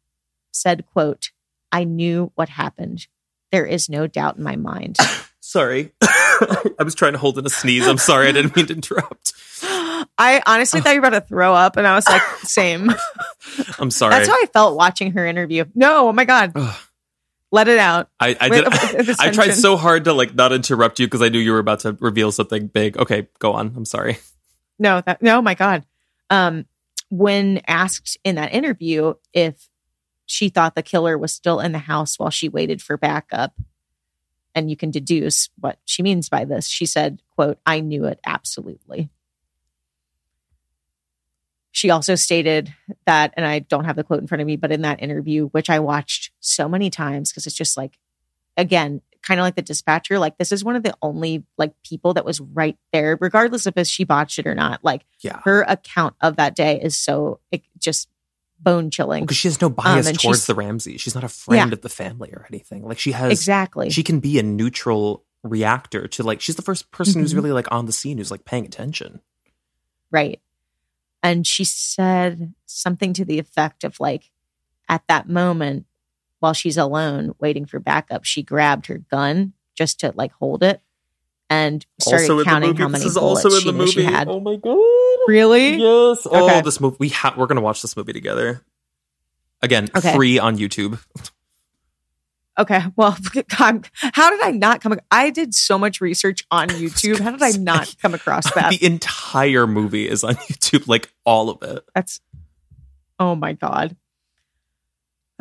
said, 0.51 0.85
quote, 0.85 1.31
I 1.71 1.83
knew 1.85 2.31
what 2.35 2.49
happened. 2.49 3.07
There 3.51 3.65
is 3.65 3.89
no 3.89 4.05
doubt 4.07 4.37
in 4.37 4.43
my 4.43 4.55
mind. 4.55 4.97
Sorry, 5.39 5.91
I 6.01 6.83
was 6.83 6.95
trying 6.95 7.13
to 7.13 7.19
hold 7.19 7.37
in 7.37 7.45
a 7.45 7.49
sneeze. 7.49 7.85
I'm 7.87 7.97
sorry, 7.97 8.27
I 8.27 8.31
didn't 8.31 8.55
mean 8.55 8.67
to 8.67 8.73
interrupt. 8.73 9.33
I 10.17 10.41
honestly 10.45 10.81
thought 10.81 10.93
you 10.95 11.01
were 11.01 11.07
about 11.07 11.19
to 11.19 11.25
throw 11.27 11.53
up, 11.53 11.77
and 11.77 11.85
I 11.85 11.95
was 11.95 12.07
like, 12.07 12.21
same. 12.43 12.91
I'm 13.79 13.91
sorry. 13.91 14.11
That's 14.15 14.27
how 14.29 14.35
I 14.35 14.45
felt 14.53 14.77
watching 14.77 15.11
her 15.13 15.25
interview. 15.25 15.65
No, 15.75 16.09
oh 16.09 16.13
my 16.13 16.25
God. 16.25 16.53
Let 17.53 17.67
it 17.67 17.77
out. 17.77 18.09
I, 18.19 18.35
I 18.41 18.49
did. 18.49 18.65
I 19.19 19.29
tried 19.29 19.51
so 19.51 19.77
hard 19.77 20.05
to 20.05 20.13
like 20.13 20.33
not 20.33 20.51
interrupt 20.51 20.99
you 20.99 21.05
because 21.05 21.21
I 21.21 21.29
knew 21.29 21.37
you 21.37 21.51
were 21.51 21.59
about 21.59 21.81
to 21.81 21.95
reveal 21.99 22.31
something 22.31 22.65
big. 22.65 22.97
Okay, 22.97 23.27
go 23.37 23.53
on. 23.53 23.73
I'm 23.77 23.85
sorry. 23.85 24.17
No, 24.79 25.01
that 25.05 25.21
no, 25.21 25.39
my 25.39 25.53
God. 25.53 25.85
Um, 26.31 26.65
when 27.11 27.61
asked 27.67 28.17
in 28.23 28.35
that 28.35 28.55
interview 28.55 29.13
if 29.33 29.69
she 30.25 30.49
thought 30.49 30.73
the 30.73 30.81
killer 30.81 31.15
was 31.15 31.31
still 31.31 31.59
in 31.59 31.73
the 31.73 31.77
house 31.77 32.17
while 32.17 32.31
she 32.31 32.49
waited 32.49 32.81
for 32.81 32.97
backup, 32.97 33.53
and 34.55 34.67
you 34.71 34.75
can 34.75 34.89
deduce 34.89 35.51
what 35.59 35.77
she 35.85 36.01
means 36.01 36.29
by 36.29 36.45
this, 36.45 36.67
she 36.67 36.87
said, 36.87 37.21
quote, 37.35 37.59
I 37.67 37.81
knew 37.81 38.05
it 38.05 38.19
absolutely. 38.25 39.11
She 41.73 41.89
also 41.89 42.13
stated 42.15 42.73
that, 43.07 43.33
and 43.35 43.45
I 43.45 43.59
don't 43.59 43.85
have 43.85 43.95
the 43.95 44.03
quote 44.03 44.21
in 44.21 44.27
front 44.27 44.41
of 44.41 44.47
me, 44.47 44.55
but 44.57 44.71
in 44.71 44.83
that 44.83 45.01
interview, 45.01 45.47
which 45.47 45.69
I 45.71 45.79
watched 45.79 46.31
so 46.39 46.69
many 46.69 46.89
times 46.91 47.31
because 47.31 47.47
it's 47.47 47.55
just 47.55 47.75
like, 47.75 47.97
again, 48.55 49.01
kind 49.23 49.39
of 49.39 49.43
like 49.43 49.55
the 49.55 49.63
dispatcher, 49.63 50.19
like 50.19 50.37
this 50.37 50.51
is 50.51 50.63
one 50.63 50.75
of 50.75 50.83
the 50.83 50.93
only 51.01 51.43
like 51.57 51.73
people 51.83 52.13
that 52.13 52.25
was 52.25 52.39
right 52.39 52.77
there, 52.91 53.17
regardless 53.19 53.65
of 53.65 53.73
if 53.75 53.87
she 53.87 54.03
botched 54.03 54.37
it 54.37 54.45
or 54.45 54.53
not. 54.53 54.83
Like 54.83 55.03
Yeah, 55.21 55.39
her 55.45 55.63
account 55.63 56.13
of 56.21 56.35
that 56.35 56.55
day 56.55 56.79
is 56.79 56.95
so 56.95 57.39
it 57.51 57.63
just 57.79 58.07
bone 58.59 58.91
chilling. 58.91 59.23
because 59.23 59.37
she 59.37 59.47
has 59.47 59.59
no 59.59 59.69
bias 59.71 60.07
and 60.07 60.19
towards 60.19 60.45
the 60.45 60.53
Ramsey. 60.53 60.97
She's 60.97 61.15
not 61.15 61.23
a 61.23 61.27
friend 61.29 61.69
Yeah. 61.71 61.73
of 61.73 61.81
the 61.81 61.89
family 61.89 62.29
or 62.33 62.45
anything. 62.49 62.83
Like 62.87 62.99
she 62.99 63.13
has. 63.13 63.31
Exactly. 63.31 63.89
She 63.89 64.03
can 64.03 64.19
be 64.19 64.37
a 64.37 64.43
neutral 64.43 65.25
reactor 65.41 66.07
to 66.09 66.21
like. 66.23 66.39
She's 66.39 66.55
the 66.55 66.61
first 66.61 66.91
person 66.91 67.19
who's 67.21 67.33
Mhm. 67.33 67.37
really 67.37 67.51
like 67.51 67.71
on 67.71 67.87
the 67.87 67.91
scene 67.93 68.19
who's 68.19 68.29
like 68.31 68.45
paying 68.45 68.65
attention. 68.65 69.21
Right. 70.11 70.39
And 71.23 71.47
she 71.47 71.63
said 71.63 72.53
something 72.65 73.13
to 73.13 73.23
the 73.25 73.39
effect 73.39 73.83
of 73.83 73.99
like, 73.99 74.29
at 74.89 75.01
that 75.07 75.29
moment, 75.29 75.85
while 76.39 76.53
she's 76.53 76.77
alone 76.77 77.33
waiting 77.39 77.65
for 77.65 77.79
backup, 77.79 78.25
she 78.25 78.43
grabbed 78.43 78.87
her 78.87 78.97
gun 78.97 79.53
just 79.75 80.01
to 80.01 80.11
like 80.15 80.33
hold 80.33 80.61
it 80.61 80.81
and 81.49 81.85
started 81.99 82.43
counting 82.43 82.75
how 82.75 82.89
many 82.89 83.09
bullets 83.09 83.61
she 83.61 83.71
knew 83.71 83.87
she 83.87 84.03
had. 84.03 84.27
Oh 84.27 84.41
my 84.41 84.57
god! 84.57 84.77
Really? 85.27 85.75
Yes. 85.77 86.27
Oh, 86.29 86.45
Okay. 86.45 86.61
this 86.61 86.81
movie. 86.81 86.97
We 86.99 87.09
ha- 87.09 87.33
we're 87.37 87.47
gonna 87.47 87.61
watch 87.61 87.81
this 87.81 87.95
movie 87.95 88.11
together. 88.13 88.61
Again, 89.61 89.89
Okay. 89.95 90.13
free 90.13 90.37
on 90.39 90.57
YouTube. 90.57 90.99
Okay. 92.57 92.81
Well, 92.95 93.17
God, 93.57 93.89
how 93.97 94.29
did 94.29 94.41
I 94.43 94.51
not 94.51 94.81
come? 94.81 94.99
I 95.09 95.29
did 95.29 95.53
so 95.55 95.77
much 95.77 96.01
research 96.01 96.45
on 96.51 96.67
YouTube. 96.69 97.19
How 97.19 97.31
did 97.31 97.41
I 97.41 97.51
not 97.51 97.95
come 98.01 98.13
across 98.13 98.51
that? 98.53 98.71
the 98.71 98.85
entire 98.85 99.65
movie 99.65 100.07
is 100.07 100.23
on 100.23 100.35
YouTube, 100.35 100.87
like 100.87 101.11
all 101.25 101.49
of 101.49 101.63
it. 101.63 101.83
That's 101.95 102.19
oh 103.19 103.35
my 103.35 103.53
god. 103.53 103.95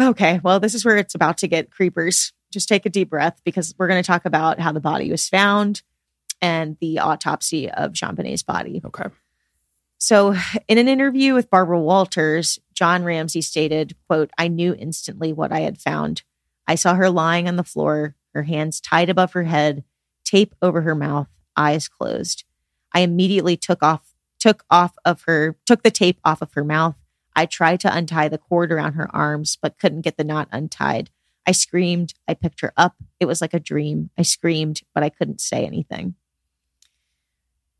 Okay, 0.01 0.41
well, 0.43 0.59
this 0.59 0.75
is 0.75 0.85
where 0.85 0.97
it's 0.97 1.15
about 1.15 1.39
to 1.39 1.49
get 1.49 1.71
creepers. 1.71 2.33
Just 2.51 2.69
take 2.69 2.87
a 2.87 2.91
deep 2.91 3.11
breath 3.11 3.41
because 3.45 3.75
we're 3.79 3.89
going 3.89 4.03
to 4.03 4.07
talk 4.07 4.25
about 4.25 4.59
how 4.59 4.73
the 4.73 4.81
body 4.81 5.11
was 5.11 5.29
found 5.29 5.83
and 6.41 6.77
the 6.81 6.99
autopsy 6.99 7.71
of 7.71 7.93
JonBenét's 7.93 8.43
body. 8.43 8.81
Okay. 8.85 9.05
So, 9.99 10.35
in 10.67 10.79
an 10.79 10.89
interview 10.89 11.35
with 11.35 11.51
Barbara 11.51 11.81
Walters, 11.81 12.59
John 12.75 13.05
Ramsey 13.05 13.43
stated, 13.43 13.95
"quote 14.09 14.31
I 14.37 14.49
knew 14.49 14.75
instantly 14.75 15.33
what 15.33 15.53
I 15.53 15.61
had 15.61 15.81
found. 15.81 16.23
I 16.67 16.75
saw 16.75 16.95
her 16.95 17.11
lying 17.11 17.49
on 17.49 17.57
the 17.57 17.65
floor, 17.65 18.17
her 18.35 18.45
hands 18.45 18.81
tied 18.81 19.09
above 19.09 19.33
her 19.33 19.45
head, 19.45 19.85
tape 20.25 20.55
over 20.63 20.83
her 20.83 20.95
mouth, 20.95 21.29
eyes 21.57 21.89
closed. 21.89 22.45
I 22.93 23.01
immediately 23.01 23.57
took 23.57 23.83
off 23.83 24.15
took 24.39 24.65
off 24.71 24.95
of 25.05 25.23
her 25.23 25.57
took 25.67 25.85
the 25.85 25.91
tape 25.91 26.19
off 26.25 26.43
of 26.43 26.53
her 26.55 26.65
mouth. 26.65 26.97
I 27.37 27.47
tried 27.47 27.79
to 27.81 27.97
untie 27.97 28.29
the 28.29 28.39
cord 28.39 28.73
around 28.73 28.95
her 28.95 29.15
arms 29.15 29.57
but 29.61 29.79
couldn't 29.79 30.01
get 30.01 30.17
the 30.17 30.25
knot 30.25 30.49
untied. 30.51 31.11
I 31.47 31.53
screamed, 31.53 32.15
I 32.27 32.35
picked 32.35 32.61
her 32.61 32.73
up. 32.77 32.97
It 33.21 33.27
was 33.27 33.41
like 33.41 33.55
a 33.55 33.61
dream. 33.61 34.11
I 34.19 34.23
screamed, 34.23 34.83
but 34.95 35.03
I 35.03 35.09
couldn't 35.09 35.41
say 35.41 35.65
anything. 35.65 36.15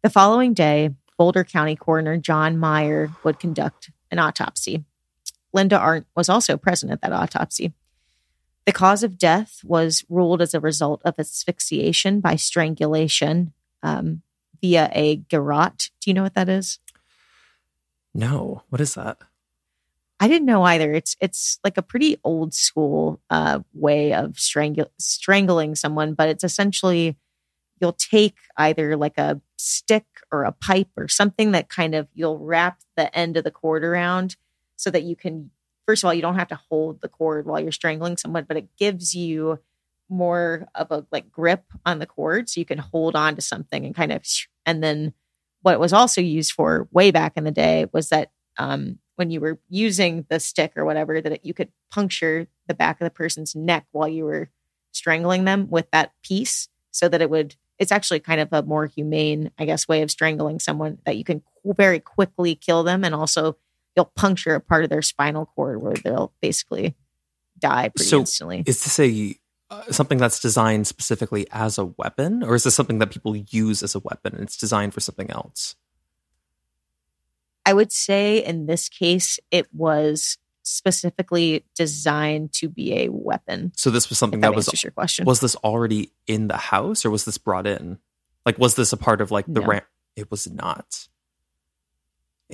The 0.03 0.11
following 0.11 0.53
day, 0.55 0.91
Boulder 1.17 1.45
County 1.45 1.77
coroner 1.77 2.17
John 2.17 2.59
Meyer 2.59 3.11
would 3.23 3.39
conduct 3.39 3.91
an 4.11 4.19
autopsy. 4.19 4.85
Linda 5.53 5.79
Arndt 5.79 6.07
was 6.17 6.29
also 6.29 6.57
present 6.57 6.91
at 6.91 7.03
that 7.03 7.13
autopsy. 7.13 7.73
The 8.64 8.72
cause 8.72 9.02
of 9.02 9.18
death 9.18 9.60
was 9.64 10.05
ruled 10.09 10.40
as 10.40 10.55
a 10.55 10.60
result 10.60 11.02
of 11.05 11.14
asphyxiation 11.18 12.20
by 12.20 12.36
strangulation 12.36 13.52
um, 13.82 14.22
via 14.60 14.90
a 14.93 15.16
garrote. 15.16 15.90
Do 16.01 16.10
you 16.10 16.14
know 16.14 16.22
what 16.22 16.34
that 16.34 16.48
is? 16.48 16.78
No. 18.14 18.62
What 18.68 18.80
is 18.80 18.94
that? 18.94 19.18
I 20.20 20.28
didn't 20.28 20.47
know 20.47 20.62
either. 20.62 20.93
It's 20.93 21.16
it's 21.20 21.59
like 21.64 21.76
a 21.76 21.82
pretty 21.82 22.16
old 22.22 22.55
school 22.55 23.20
uh, 23.28 23.60
way 23.74 24.14
of 24.14 24.39
strangle 24.39 24.89
strangling 24.97 25.74
someone, 25.74 26.14
but 26.14 26.28
it's 26.28 26.44
essentially 26.44 27.16
you'll 27.80 27.93
take 27.93 28.36
either 28.56 28.97
like 28.97 29.18
a 29.18 29.40
stick 29.56 30.06
or 30.30 30.44
a 30.44 30.52
pipe 30.52 30.90
or 30.97 31.09
something 31.09 31.51
that 31.51 31.68
kind 31.68 31.97
of 31.97 32.06
you'll 32.14 32.39
wrap 32.39 32.78
the 32.97 33.12
end 33.18 33.36
of 33.36 33.43
the 33.43 33.51
cord 33.51 33.82
around 33.82 34.36
so 34.76 34.90
that 34.90 35.02
you 35.02 35.16
can 35.16 35.51
first 35.93 36.02
of 36.02 36.09
all 36.09 36.14
you 36.14 36.23
don't 36.23 36.39
have 36.39 36.48
to 36.48 36.59
hold 36.70 37.02
the 37.02 37.09
cord 37.09 37.44
while 37.44 37.60
you're 37.60 37.70
strangling 37.70 38.16
someone, 38.16 38.47
but 38.48 38.56
it 38.56 38.66
gives 38.78 39.14
you 39.14 39.59
more 40.09 40.66
of 40.74 40.90
a 40.90 41.05
like 41.12 41.31
grip 41.31 41.64
on 41.85 41.98
the 41.98 42.06
cord 42.06 42.48
so 42.48 42.59
you 42.59 42.64
can 42.64 42.78
hold 42.78 43.14
on 43.14 43.35
to 43.36 43.43
something 43.43 43.85
and 43.85 43.94
kind 43.94 44.10
of 44.10 44.23
and 44.64 44.82
then 44.82 45.12
what 45.60 45.78
was 45.78 45.93
also 45.93 46.23
used 46.23 46.52
for 46.52 46.89
way 46.93 47.10
back 47.10 47.35
in 47.36 47.44
the 47.44 47.51
day 47.51 47.85
was 47.93 48.09
that 48.09 48.31
um, 48.56 48.98
when 49.16 49.31
you 49.31 49.39
were 49.39 49.59
using 49.69 50.24
the 50.31 50.40
stick 50.40 50.73
or 50.77 50.86
whatever 50.86 51.20
that 51.20 51.32
it, 51.32 51.40
you 51.44 51.52
could 51.52 51.69
puncture 51.90 52.47
the 52.69 52.74
back 52.74 52.98
of 52.98 53.05
the 53.05 53.10
person's 53.10 53.55
neck 53.55 53.85
while 53.93 54.09
you 54.09 54.24
were 54.24 54.48
strangling 54.93 55.44
them 55.44 55.69
with 55.69 55.90
that 55.90 56.12
piece 56.23 56.69
so 56.90 57.06
that 57.06 57.20
it 57.20 57.28
would 57.28 57.55
it's 57.78 57.93
actually 57.93 58.20
kind 58.20 58.40
of 58.40 58.48
a 58.51 58.62
more 58.62 58.86
humane 58.86 59.51
i 59.59 59.66
guess 59.66 59.86
way 59.86 60.01
of 60.01 60.10
strangling 60.10 60.59
someone 60.59 60.97
that 61.05 61.19
you 61.19 61.24
can 61.24 61.43
very 61.66 62.01
quickly 62.01 62.55
kill 62.55 62.82
them 62.82 63.05
and 63.05 63.14
also 63.14 63.59
you'll 63.97 64.12
puncture 64.16 64.55
a 64.55 64.60
part 64.60 64.85
of 64.85 64.90
their 64.90 65.02
spinal 65.02 65.47
cord 65.47 65.82
where 65.82 65.94
they'll 65.94 66.32
basically 66.40 66.94
die 67.59 67.89
pretty 67.89 68.09
So, 68.09 68.20
instantly 68.20 68.62
Is 68.66 68.82
this 68.85 68.98
a 68.98 69.39
uh, 69.70 69.90
something 69.90 70.19
that's 70.19 70.39
designed 70.39 70.86
specifically 70.86 71.47
as 71.51 71.78
a 71.78 71.86
weapon, 71.86 72.43
or 72.43 72.55
is 72.55 72.64
this 72.64 72.74
something 72.74 72.98
that 72.98 73.10
people 73.10 73.35
use 73.35 73.82
as 73.82 73.94
a 73.94 74.01
weapon 74.01 74.35
and 74.35 74.43
it's 74.43 74.56
designed 74.56 74.93
for 74.93 75.01
something 75.01 75.31
else? 75.31 75.77
I 77.64 77.73
would 77.73 77.93
say 77.93 78.44
in 78.44 78.66
this 78.66 78.89
case, 78.89 79.39
it 79.51 79.66
was 79.73 80.36
specifically 80.62 81.64
designed 81.74 82.52
to 82.52 82.69
be 82.69 82.93
a 83.01 83.09
weapon. 83.09 83.73
So 83.77 83.90
this 83.90 84.09
was 84.09 84.19
something 84.19 84.40
that, 84.40 84.51
that 84.51 84.56
was 84.56 84.82
your 84.82 84.93
question. 84.93 85.24
was 85.24 85.40
this 85.40 85.56
already 85.56 86.12
in 86.27 86.48
the 86.48 86.56
house, 86.56 87.05
or 87.05 87.10
was 87.10 87.24
this 87.24 87.39
brought 87.39 87.66
in? 87.66 87.98
Like, 88.44 88.59
was 88.59 88.74
this 88.74 88.93
a 88.93 88.97
part 88.97 89.20
of 89.20 89.31
like 89.31 89.47
the 89.47 89.60
No. 89.60 89.66
ramp? 89.66 89.86
It 90.16 90.31
was 90.31 90.51
not. 90.51 91.09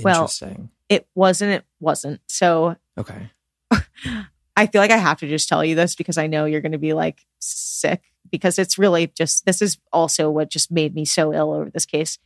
Well- 0.02 0.22
Interesting. 0.22 0.70
it 0.88 1.06
wasn't. 1.14 1.52
It 1.52 1.64
wasn't. 1.80 2.20
So 2.26 2.76
okay. 2.96 3.30
I 4.56 4.66
feel 4.66 4.80
like 4.80 4.90
I 4.90 4.96
have 4.96 5.18
to 5.20 5.28
just 5.28 5.48
tell 5.48 5.64
you 5.64 5.74
this 5.74 5.94
because 5.94 6.18
I 6.18 6.26
know 6.26 6.44
you're 6.44 6.60
going 6.60 6.72
to 6.72 6.78
be 6.78 6.92
like 6.92 7.24
sick 7.38 8.02
because 8.30 8.58
it's 8.58 8.78
really 8.78 9.06
just 9.06 9.46
this 9.46 9.62
is 9.62 9.78
also 9.92 10.30
what 10.30 10.50
just 10.50 10.70
made 10.70 10.94
me 10.94 11.04
so 11.04 11.32
ill 11.32 11.52
over 11.52 11.70
this 11.70 11.86
case. 11.86 12.18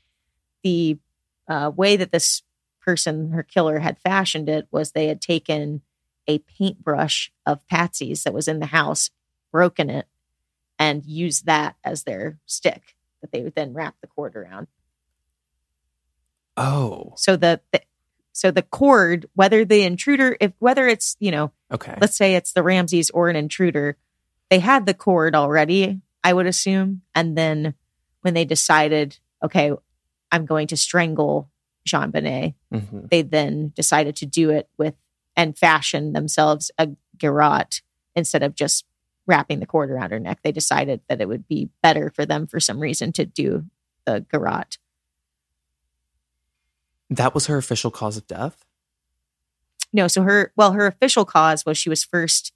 The 0.63 0.99
uh, 1.49 1.71
way 1.75 1.97
that 1.97 2.13
this 2.13 2.43
person, 2.81 3.33
her 3.33 3.43
killer, 3.43 3.81
had 3.81 3.99
fashioned 3.99 4.49
it 4.49 4.67
was 4.71 4.93
they 4.93 5.09
had 5.09 5.21
taken 5.21 5.83
a 6.27 6.39
paintbrush 6.39 7.31
of 7.45 7.67
Patsy's 7.67 8.25
that 8.25 8.35
was 8.35 8.49
in 8.49 8.61
the 8.61 8.67
house, 8.67 9.11
broken 9.51 9.91
it, 9.91 10.07
and 10.79 11.05
used 11.05 11.47
that 11.47 11.77
as 11.85 12.05
their 12.05 12.39
stick 12.47 12.97
that 13.21 13.33
they 13.33 13.43
would 13.43 13.55
then 13.55 13.73
wrap 13.73 13.97
the 14.01 14.07
cord 14.07 14.37
around. 14.37 14.69
Oh, 16.57 17.15
So 17.17 17.37
the, 17.37 17.61
the 17.73 17.81
so 18.35 18.51
the 18.51 18.63
cord, 18.63 19.27
whether 19.35 19.65
the 19.65 19.83
intruder, 19.83 20.37
if 20.41 20.53
whether 20.59 20.87
it's 20.89 21.17
you 21.21 21.31
know 21.31 21.53
okay. 21.71 21.97
let's 22.01 22.17
say 22.17 22.35
it's 22.35 22.53
the 22.53 22.63
Ramseys 22.63 23.11
or 23.11 23.29
an 23.29 23.37
intruder, 23.37 23.97
they 24.51 24.59
had 24.59 24.87
the 24.87 24.95
cord 24.95 25.35
already, 25.35 26.01
I 26.25 26.33
would 26.33 26.47
assume. 26.47 27.03
And 27.15 27.37
then 27.37 27.75
when 28.23 28.35
they 28.35 28.45
decided, 28.45 29.19
okay, 29.43 29.73
I'm 30.31 30.47
going 30.47 30.69
to 30.69 30.77
strangle 30.77 31.51
JonBenét, 31.87 32.55
Mhm. 32.73 33.11
they 33.11 33.23
then 33.23 33.73
decided 33.75 34.17
to 34.17 34.27
do 34.27 34.51
it 34.51 34.69
with 34.79 34.95
and 35.37 35.57
fashion 35.59 36.13
themselves 36.13 36.71
a 36.79 36.89
garrote 37.19 37.81
instead 38.15 38.43
of 38.43 38.55
just 38.55 38.85
wrapping 39.27 39.61
the 39.61 39.67
cord 39.67 39.91
around 39.91 40.11
her 40.11 40.19
neck. 40.21 40.41
They 40.43 40.53
decided 40.53 41.01
that 41.09 41.21
it 41.21 41.29
would 41.29 41.49
be 41.49 41.71
better 41.83 42.11
for 42.11 42.27
them 42.27 42.47
for 42.47 42.61
some 42.61 42.79
reason 42.81 43.13
to 43.13 43.25
do 43.25 43.65
the 44.05 44.25
garrote. 44.31 44.79
That 47.17 47.35
was 47.35 47.47
her 47.47 47.57
official 47.57 47.91
cause 47.91 48.17
of 48.17 48.27
death. 48.27 48.65
No, 49.93 50.09
so 50.09 50.23
her 50.23 50.53
well, 50.57 50.73
her 50.73 50.87
official 50.87 51.25
cause 51.25 51.67
was 51.67 51.77
she 51.77 51.89
was 51.91 52.03
first 52.05 52.53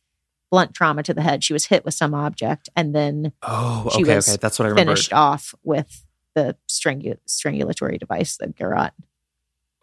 blunt 0.50 0.74
trauma 0.74 1.02
to 1.02 1.12
the 1.12 1.22
head. 1.22 1.44
She 1.44 1.52
was 1.52 1.66
hit 1.66 1.84
with 1.84 1.94
some 1.94 2.14
object 2.14 2.68
and 2.76 2.94
then 2.94 3.32
Oh, 3.42 3.90
She 3.94 4.02
okay, 4.02 4.16
okay. 4.18 4.36
That's 4.40 4.58
what 4.58 4.66
I 4.66 4.70
remember. 4.70 4.92
finished 4.92 5.12
off 5.12 5.54
with 5.62 6.04
the 6.34 6.56
strangu- 6.68 7.18
strangulatory 7.28 7.98
device, 7.98 8.36
the 8.36 8.48
garrote. 8.48 8.92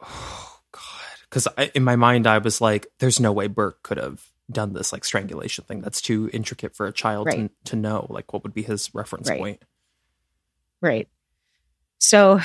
Oh 0.01 0.59
God, 0.71 0.81
because 1.29 1.47
in 1.75 1.83
my 1.83 1.95
mind 1.95 2.25
I 2.25 2.37
was 2.39 2.59
like, 2.61 2.87
"There's 2.99 3.19
no 3.19 3.31
way 3.31 3.47
Burke 3.47 3.83
could 3.83 3.97
have 3.97 4.23
done 4.51 4.73
this 4.73 4.91
like 4.91 5.05
strangulation 5.05 5.63
thing. 5.65 5.81
That's 5.81 6.01
too 6.01 6.29
intricate 6.33 6.75
for 6.75 6.85
a 6.87 6.91
child 6.93 7.29
to, 7.31 7.37
Right. 7.37 7.51
to 7.65 7.75
know. 7.75 8.07
Like, 8.09 8.33
what 8.33 8.43
would 8.43 8.53
be 8.53 8.63
his 8.63 8.89
reference 8.95 9.29
Right. 9.29 9.39
point?" 9.39 9.61
Right. 10.81 11.07
So 11.99 12.39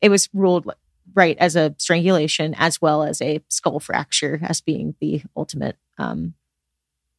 it 0.00 0.08
was 0.08 0.28
ruled 0.32 0.66
right 1.12 1.36
as 1.38 1.56
a 1.56 1.74
strangulation 1.78 2.54
as 2.56 2.80
well 2.80 3.02
as 3.02 3.20
a 3.20 3.42
skull 3.48 3.80
fracture 3.80 4.40
as 4.42 4.60
being 4.60 4.94
the 5.00 5.22
ultimate 5.36 5.76
um, 5.98 6.34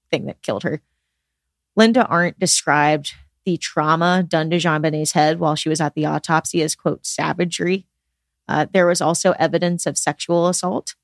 thing 0.09 0.25
that 0.25 0.41
killed 0.41 0.63
her. 0.63 0.81
Linda 1.75 2.05
Arndt 2.05 2.39
described 2.39 3.13
the 3.45 3.57
trauma 3.57 4.23
done 4.27 4.49
to 4.49 4.57
JonBenét's 4.57 5.11
head 5.11 5.39
while 5.39 5.55
she 5.55 5.69
was 5.69 5.79
at 5.79 5.93
the 5.93 6.05
autopsy 6.05 6.61
as, 6.61 6.75
quote, 6.75 7.05
savagery. 7.05 7.85
Uh, 8.47 8.65
there 8.71 8.87
was 8.87 9.01
also 9.01 9.33
evidence 9.33 9.85
of 9.85 9.97
sexual 9.97 10.47
assault. 10.47 10.95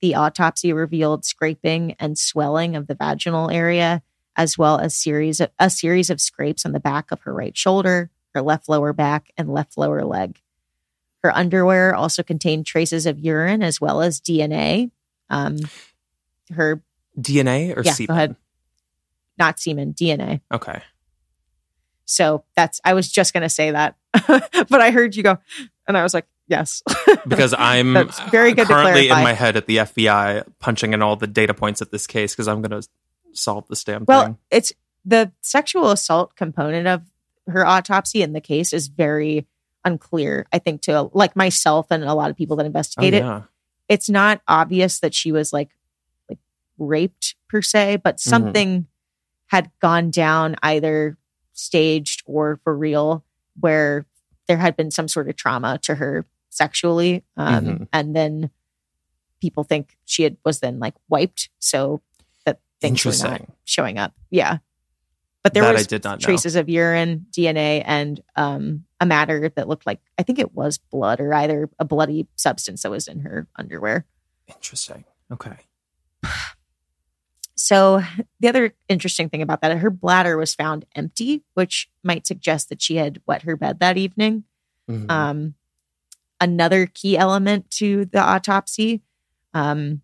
The 0.00 0.14
autopsy 0.14 0.72
revealed 0.72 1.24
scraping 1.24 1.94
and 1.98 2.18
swelling 2.18 2.76
of 2.76 2.86
the 2.86 2.94
vaginal 2.94 3.50
area, 3.50 4.02
as 4.36 4.58
well 4.58 4.78
as 4.78 4.94
series 4.94 5.40
of, 5.40 5.50
a 5.58 5.70
series 5.70 6.10
of 6.10 6.20
scrapes 6.20 6.66
on 6.66 6.72
the 6.72 6.80
back 6.80 7.10
of 7.10 7.20
her 7.22 7.32
right 7.32 7.56
shoulder, 7.56 8.10
her 8.34 8.42
left 8.42 8.68
lower 8.68 8.92
back, 8.92 9.30
and 9.36 9.52
left 9.52 9.78
lower 9.78 10.04
leg. 10.04 10.40
Her 11.26 11.36
underwear 11.36 11.92
also 11.92 12.22
contained 12.22 12.66
traces 12.66 13.04
of 13.04 13.18
urine 13.18 13.60
as 13.64 13.80
well 13.80 14.00
as 14.00 14.20
DNA. 14.20 14.92
Um, 15.28 15.56
her 16.52 16.80
DNA 17.20 17.76
or 17.76 17.82
Yeah, 17.82 17.90
go 17.90 17.94
semen? 17.94 18.10
ahead. 18.16 18.36
not 19.36 19.58
semen, 19.58 19.92
DNA. 19.92 20.40
Okay. 20.52 20.82
So 22.04 22.44
that's 22.54 22.80
I 22.84 22.94
was 22.94 23.10
just 23.10 23.34
gonna 23.34 23.48
say 23.48 23.72
that, 23.72 23.96
but 24.28 24.80
I 24.80 24.92
heard 24.92 25.16
you 25.16 25.24
go, 25.24 25.38
and 25.88 25.96
I 25.98 26.04
was 26.04 26.14
like, 26.14 26.26
yes, 26.46 26.84
Because 27.26 27.52
I'm 27.58 27.92
That's 27.94 28.20
very 28.30 28.52
good 28.52 28.68
currently 28.68 29.08
in 29.08 29.16
my 29.16 29.32
head 29.32 29.56
at 29.56 29.66
the 29.66 29.78
FBI 29.78 30.44
punching 30.60 30.92
in 30.92 31.02
all 31.02 31.16
the 31.16 31.26
data 31.26 31.54
points 31.54 31.82
at 31.82 31.90
this 31.90 32.06
case 32.06 32.34
because 32.34 32.46
I'm 32.46 32.62
going 32.62 32.80
to 32.80 32.88
solve 33.32 33.66
this 33.66 33.82
damn 33.82 34.04
Well, 34.06 34.24
thing. 34.26 34.38
it's 34.52 34.72
the 35.04 35.32
sexual 35.42 35.90
assault 35.90 36.36
component 36.36 36.86
of 36.86 37.02
her 37.48 37.66
autopsy 37.66 38.22
in 38.22 38.32
the 38.32 38.40
case 38.40 38.72
is 38.72 38.86
very 38.86 39.48
unclear. 39.86 40.46
I 40.52 40.58
think 40.58 40.82
to 40.82 41.08
like 41.14 41.34
myself 41.36 41.86
and 41.90 42.04
a 42.04 42.12
lot 42.14 42.30
of 42.30 42.36
people 42.36 42.56
that 42.56 42.64
Oh, 42.64 42.66
investigate 42.66 43.14
it, 43.14 43.24
it's 43.88 44.10
not 44.10 44.42
obvious 44.48 45.00
that 45.00 45.14
she 45.14 45.32
was 45.32 45.52
like 45.52 45.70
like 46.28 46.38
raped 46.78 47.36
per 47.48 47.62
se, 47.62 47.96
but 48.04 48.16
Mm-hmm. 48.16 48.28
something 48.30 48.86
had 49.46 49.70
gone 49.80 50.10
down 50.10 50.56
either 50.62 51.16
staged 51.52 52.22
or 52.26 52.60
for 52.64 52.76
real 52.76 53.24
where 53.60 54.04
there 54.48 54.58
had 54.58 54.76
been 54.76 54.90
some 54.90 55.08
sort 55.08 55.28
of 55.28 55.36
trauma 55.36 55.78
to 55.82 55.94
her 55.94 56.26
sexually 56.50 57.24
um, 57.36 57.64
Mhm. 57.64 57.88
and 57.92 58.14
then 58.16 58.50
people 59.40 59.62
think 59.64 59.96
she 60.04 60.22
had 60.24 60.36
was 60.44 60.60
then 60.60 60.78
like 60.78 60.94
wiped 61.08 61.48
so 61.58 62.00
that 62.44 62.58
things 62.80 63.04
were 63.04 63.12
not 63.30 63.42
showing 63.64 63.98
up 63.98 64.12
yeah 64.30 64.58
but 65.46 65.54
there 65.54 65.62
That 65.62 65.70
I 65.70 65.74
was 65.74 65.86
did 65.86 66.02
not 66.02 66.20
know. 66.20 66.24
traces 66.24 66.56
of 66.56 66.68
urine 66.68 67.26
dna 67.30 67.82
and 67.86 68.20
um, 68.34 68.84
a 69.00 69.06
matter 69.06 69.48
that 69.54 69.68
looked 69.68 69.86
like 69.86 70.00
i 70.18 70.22
think 70.24 70.40
it 70.40 70.52
was 70.54 70.78
blood 70.78 71.20
or 71.20 71.32
either 71.34 71.70
a 71.78 71.84
bloody 71.84 72.26
substance 72.34 72.82
that 72.82 72.90
was 72.90 73.06
in 73.06 73.20
her 73.20 73.46
underwear 73.56 74.04
Interesting. 74.48 75.04
Okay. 75.32 75.56
So 77.56 78.02
the 78.38 78.48
other 78.48 78.74
interesting 78.88 79.28
thing 79.30 79.42
about 79.42 79.60
that, 79.62 79.76
her 79.78 79.90
bladder 79.90 80.36
was 80.36 80.54
found 80.54 80.84
empty, 80.94 81.42
which 81.54 81.88
might 82.04 82.26
suggest 82.26 82.68
that 82.68 82.82
she 82.82 82.96
had 82.96 83.20
wet 83.26 83.42
her 83.42 83.56
bed 83.56 83.80
that 83.80 83.96
evening. 83.96 84.44
Mhm. 84.88 85.10
Um, 85.10 85.54
another 86.40 86.86
key 86.86 87.16
element 87.16 87.70
to 87.72 88.04
the 88.04 88.20
autopsy, 88.20 89.02
um, 89.54 90.02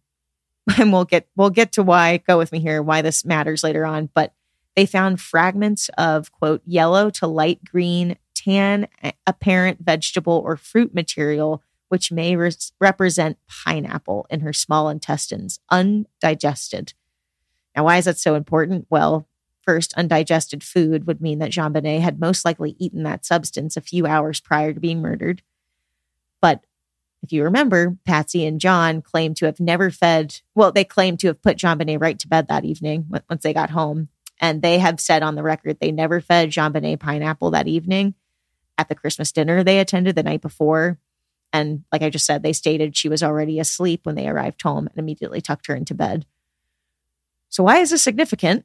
and 0.79 0.93
we'll 0.93 1.05
get 1.05 1.29
we'll 1.37 1.51
get 1.51 1.73
to 1.73 1.83
why. 1.83 2.17
Go 2.17 2.39
with 2.39 2.53
me 2.53 2.59
here. 2.59 2.83
Why 2.83 3.03
this 3.03 3.25
matters 3.25 3.63
later 3.63 3.85
on, 3.85 4.09
but 4.15 4.33
they 4.75 4.87
found 4.87 5.21
fragments 5.21 5.91
of 5.99 6.33
quote 6.33 6.63
yellow 6.65 7.11
to 7.11 7.27
light 7.27 7.65
green 7.65 8.17
tan 8.35 8.89
apparent 9.27 9.79
vegetable 9.81 10.43
or 10.45 10.57
fruit 10.57 10.95
material 10.95 11.63
which 11.89 12.11
may 12.11 12.35
res- 12.37 12.73
represent 12.81 13.37
pineapple 13.47 14.27
in 14.31 14.41
her 14.41 14.53
small 14.53 14.89
intestines 14.89 15.61
undigested. 15.71 16.95
Now 17.77 17.85
why 17.85 17.99
is 17.99 18.07
that 18.07 18.19
so 18.19 18.35
important? 18.35 18.87
Well 18.91 19.29
first 19.63 19.95
undigested 19.95 20.65
food 20.65 21.07
would 21.07 21.21
mean 21.21 21.39
that 21.39 21.53
JonBenét 21.53 22.01
had 22.01 22.19
most 22.19 22.45
likely 22.45 22.75
eaten 22.79 23.05
that 23.05 23.25
substance 23.25 23.77
a 23.77 23.81
few 23.81 24.07
hours 24.07 24.41
prior 24.41 24.73
to 24.73 24.81
being 24.81 25.01
murdered. 25.01 25.43
But 26.41 26.65
if 27.23 27.33
you 27.33 27.45
remember 27.45 27.97
patsy 28.05 28.45
and 28.45 28.61
john 28.61 29.01
claimed 29.01 29.37
to 29.37 29.47
have 29.47 29.61
never 29.61 29.91
fed 29.91 30.41
well 30.57 30.73
they 30.73 30.83
claimed 30.85 31.21
to 31.21 31.29
have 31.29 31.41
put 31.41 31.57
JonBenét 31.57 32.01
right 32.01 32.19
to 32.19 32.27
bed 32.27 32.49
that 32.49 32.65
evening 32.65 33.07
once 33.31 33.43
they 33.43 33.55
got 33.55 33.71
home 33.71 34.09
and 34.41 34.63
they 34.63 34.79
have 34.79 35.01
said 35.01 35.23
on 35.23 35.35
the 35.35 35.43
record 35.43 35.79
they 35.81 35.93
never 35.93 36.21
fed 36.21 36.51
JonBenét 36.51 37.01
pineapple 37.01 37.53
that 37.53 37.69
evening 37.69 38.15
at 38.79 38.89
the 38.89 38.95
Christmas 38.95 39.33
dinner 39.33 39.63
they 39.63 39.79
attended 39.79 40.15
the 40.17 40.23
night 40.23 40.41
before. 40.41 40.99
And 41.53 41.85
like 41.93 42.03
I 42.03 42.09
just 42.09 42.25
said, 42.25 42.43
they 42.43 42.55
stated 42.55 42.97
she 42.97 43.11
was 43.11 43.23
already 43.23 43.61
asleep 43.61 44.01
when 44.05 44.15
they 44.15 44.27
arrived 44.27 44.63
home 44.63 44.87
and 44.87 44.97
immediately 44.99 45.41
tucked 45.43 45.67
her 45.67 45.75
into 45.75 45.95
bed. 45.95 46.25
So, 47.51 47.63
why 47.63 47.79
is 47.79 47.91
this 47.91 48.03
significant? 48.03 48.65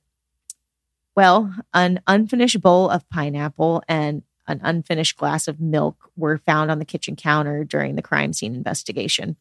Well, 1.16 1.54
an 1.74 2.00
unfinished 2.08 2.62
bowl 2.62 2.90
of 2.90 3.10
pineapple 3.10 3.84
and 3.90 4.24
an 4.48 4.62
unfinished 4.64 5.18
glass 5.18 5.50
of 5.50 5.60
milk 5.60 6.12
were 6.16 6.38
found 6.38 6.72
on 6.72 6.80
the 6.80 6.86
kitchen 6.86 7.18
counter 7.18 7.66
during 7.66 7.96
the 7.96 8.02
crime 8.02 8.32
scene 8.32 8.56
investigation, 8.56 9.36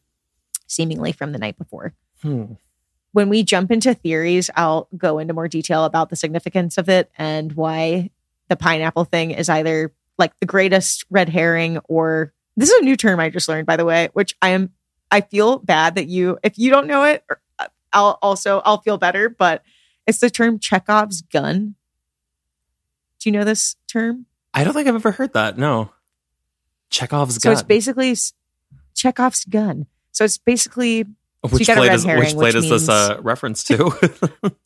seemingly 0.67 1.13
from 1.13 1.31
the 1.33 1.39
night 1.39 1.57
before 1.57 1.95
Hmm. 2.23 2.55
When 3.17 3.31
we 3.31 3.43
jump 3.43 3.71
into 3.71 3.95
theories, 3.95 4.51
I'll 4.57 4.89
go 4.95 5.19
into 5.19 5.33
more 5.33 5.49
detail 5.49 5.87
about 5.87 6.11
the 6.11 6.17
significance 6.17 6.77
of 6.77 6.91
it 6.91 7.11
and 7.17 7.51
why 7.55 8.11
the 8.49 8.57
pineapple 8.57 9.07
thing 9.07 9.31
is 9.31 9.49
either 9.49 9.95
like 10.19 10.39
the 10.39 10.45
greatest 10.45 11.07
red 11.09 11.31
herring 11.31 11.79
or 11.89 12.35
this 12.59 12.69
is 12.69 12.79
a 12.79 12.85
new 12.85 12.95
term 12.95 13.19
I 13.19 13.31
just 13.31 13.49
learned, 13.49 13.67
by 13.67 13.79
the 13.79 13.87
way, 13.87 14.11
which 14.13 14.37
I 14.43 14.51
am, 14.51 14.69
I 15.11 15.23
feel 15.23 15.59
bad 15.61 15.95
that 15.95 16.09
you, 16.09 16.39
if 16.43 16.59
you 16.59 16.69
don't 16.69 16.87
know 16.87 17.05
it, 17.05 17.25
uh, 17.59 17.69
I'll 17.91 18.19
also, 18.21 18.61
I'll 18.67 18.83
feel 18.83 18.99
better, 18.99 19.31
but 19.31 19.63
it's 20.07 20.19
the 20.19 20.29
term 20.29 20.59
Chekhov's 20.59 21.23
gun. 21.23 21.75
Do 23.19 23.31
you 23.31 23.33
know 23.33 23.45
this 23.45 23.77
term? 23.91 24.27
I 24.53 24.63
don't 24.63 24.75
think 24.75 24.89
I've 24.89 24.95
ever 24.95 25.13
heard 25.13 25.33
that. 25.33 25.57
No. 25.57 25.89
Chekhov's 26.91 27.37
So 27.37 27.41
gun. 27.41 27.57
So 27.57 27.61
it's 27.61 27.67
basically 27.67 28.15
Chekhov's 28.95 29.47
gun. 29.47 29.87
So 30.13 30.23
it's 30.23 30.37
basically 30.37 31.07
which 31.43 31.69
a 31.69 31.75
play 31.75 31.89
does 31.89 32.05
herring, 32.05 32.21
which 32.21 32.35
play 32.35 32.45
which 32.45 32.55
does 32.55 32.69
this 32.69 32.89
uh, 32.89 33.19
reference 33.23 33.65
to? 33.65 33.93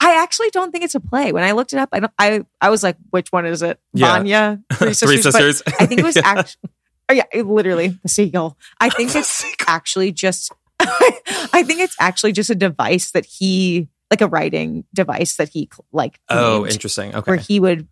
I 0.00 0.22
actually 0.22 0.50
don't 0.50 0.70
think 0.70 0.84
it's 0.84 0.94
a 0.94 1.00
play. 1.00 1.32
When 1.32 1.44
I 1.44 1.52
looked 1.52 1.72
it 1.72 1.78
up, 1.78 1.88
I 1.92 2.00
don't, 2.00 2.12
I 2.18 2.42
I 2.60 2.70
was 2.70 2.82
like, 2.82 2.96
which 3.10 3.32
one 3.32 3.46
is 3.46 3.62
it? 3.62 3.78
Yeah. 3.92 4.06
Vanya, 4.18 4.60
Three 4.72 4.92
Sisters. 4.92 5.22
Three 5.22 5.22
sisters. 5.22 5.62
I 5.80 5.86
think 5.86 6.00
it 6.00 6.04
was 6.04 6.16
Yeah. 6.16 6.22
actually. 6.24 6.70
Oh 7.08 7.12
yeah, 7.12 7.24
literally 7.42 7.98
the 8.02 8.08
seagull. 8.08 8.56
I 8.80 8.88
think 8.88 9.14
it's 9.14 9.44
actually 9.66 10.12
just. 10.12 10.52
I 10.80 11.62
think 11.62 11.80
it's 11.80 11.96
actually 12.00 12.32
just 12.32 12.50
a 12.50 12.54
device 12.54 13.12
that 13.12 13.24
he, 13.24 13.88
like 14.10 14.20
a 14.20 14.26
writing 14.26 14.84
device 14.94 15.36
that 15.36 15.48
he 15.50 15.70
like. 15.92 16.18
Oh, 16.28 16.66
interesting. 16.66 17.14
Okay. 17.14 17.30
Where 17.30 17.38
he 17.38 17.60
would. 17.60 17.88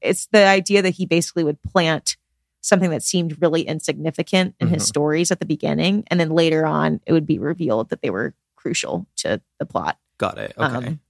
It's 0.00 0.26
the 0.26 0.44
idea 0.46 0.82
that 0.82 0.90
he 0.90 1.06
basically 1.06 1.44
would 1.44 1.60
plant 1.62 2.16
something 2.62 2.90
that 2.90 3.02
seemed 3.02 3.40
really 3.42 3.62
insignificant 3.62 4.54
in 4.60 4.68
his 4.68 4.82
Mhm. 4.84 4.86
stories 4.86 5.30
at 5.30 5.40
the 5.40 5.46
beginning, 5.46 6.04
and 6.06 6.18
then 6.18 6.30
later 6.30 6.64
on, 6.64 7.00
it 7.06 7.12
would 7.12 7.26
be 7.26 7.38
revealed 7.38 7.90
that 7.90 8.00
they 8.00 8.10
were 8.10 8.34
crucial 8.56 9.06
to 9.16 9.40
the 9.58 9.66
plot. 9.66 9.98
Got 10.18 10.38
it. 10.38 10.54
Okay. 10.56 10.74
Um, 10.88 11.00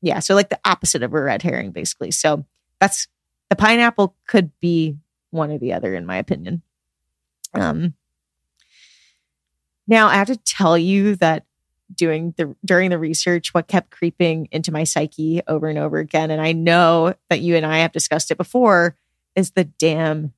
yeah, 0.00 0.18
so 0.20 0.34
like 0.34 0.48
the 0.48 0.58
opposite 0.64 1.02
of 1.02 1.12
a 1.12 1.20
red 1.22 1.42
herring, 1.42 1.70
basically. 1.70 2.10
So 2.10 2.44
that's 2.80 3.06
the 3.50 3.56
pineapple 3.56 4.16
could 4.26 4.50
be 4.58 4.96
one 5.30 5.50
or 5.50 5.58
the 5.58 5.72
other, 5.72 5.94
in 5.94 6.06
my 6.06 6.16
opinion. 6.16 6.62
Um, 7.54 7.94
now 9.86 10.08
I 10.08 10.14
have 10.14 10.26
to 10.28 10.36
tell 10.36 10.76
you 10.76 11.16
that 11.16 11.44
doing 11.94 12.34
the 12.36 12.56
during 12.64 12.90
the 12.90 12.98
research, 12.98 13.54
what 13.54 13.68
kept 13.68 13.90
creeping 13.90 14.48
into 14.50 14.72
my 14.72 14.84
psyche 14.84 15.42
over 15.46 15.68
and 15.68 15.78
over 15.78 15.98
again, 15.98 16.30
and 16.30 16.40
I 16.40 16.52
know 16.52 17.14
that 17.28 17.40
you 17.40 17.54
and 17.56 17.64
I 17.66 17.78
have 17.78 17.92
discussed 17.92 18.30
it 18.30 18.38
before, 18.38 18.96
is 19.34 19.52
the 19.52 19.64
damn 19.64 20.32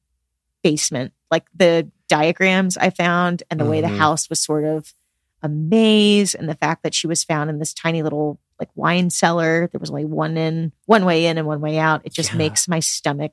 basement. 0.63 1.13
Like 1.31 1.47
the 1.55 1.91
diagrams 2.09 2.77
I 2.77 2.91
found 2.91 3.43
and 3.51 3.61
the 3.61 3.65
way 3.65 3.81
the 3.81 3.89
Mhm. 3.89 3.99
house 3.99 4.29
was 4.31 4.41
sort 4.41 4.65
of 4.65 4.95
a 5.43 5.49
maze 5.49 6.35
and 6.35 6.49
the 6.49 6.55
fact 6.55 6.83
that 6.83 6.95
she 6.95 7.07
was 7.07 7.23
found 7.25 7.51
in 7.51 7.59
this 7.59 7.75
tiny 7.75 8.03
little 8.03 8.41
like 8.59 8.71
wine 8.75 9.09
cellar 9.11 9.69
there 9.71 9.79
was 9.79 9.91
only 9.91 10.05
one 10.05 10.37
in 10.37 10.73
one 10.87 11.05
way 11.05 11.27
in 11.27 11.39
and 11.39 11.47
one 11.47 11.61
way 11.61 11.79
out 11.79 12.01
it 12.05 12.13
just 12.13 12.33
Yeah. 12.33 12.39
makes 12.39 12.67
my 12.67 12.81
stomach 12.81 13.33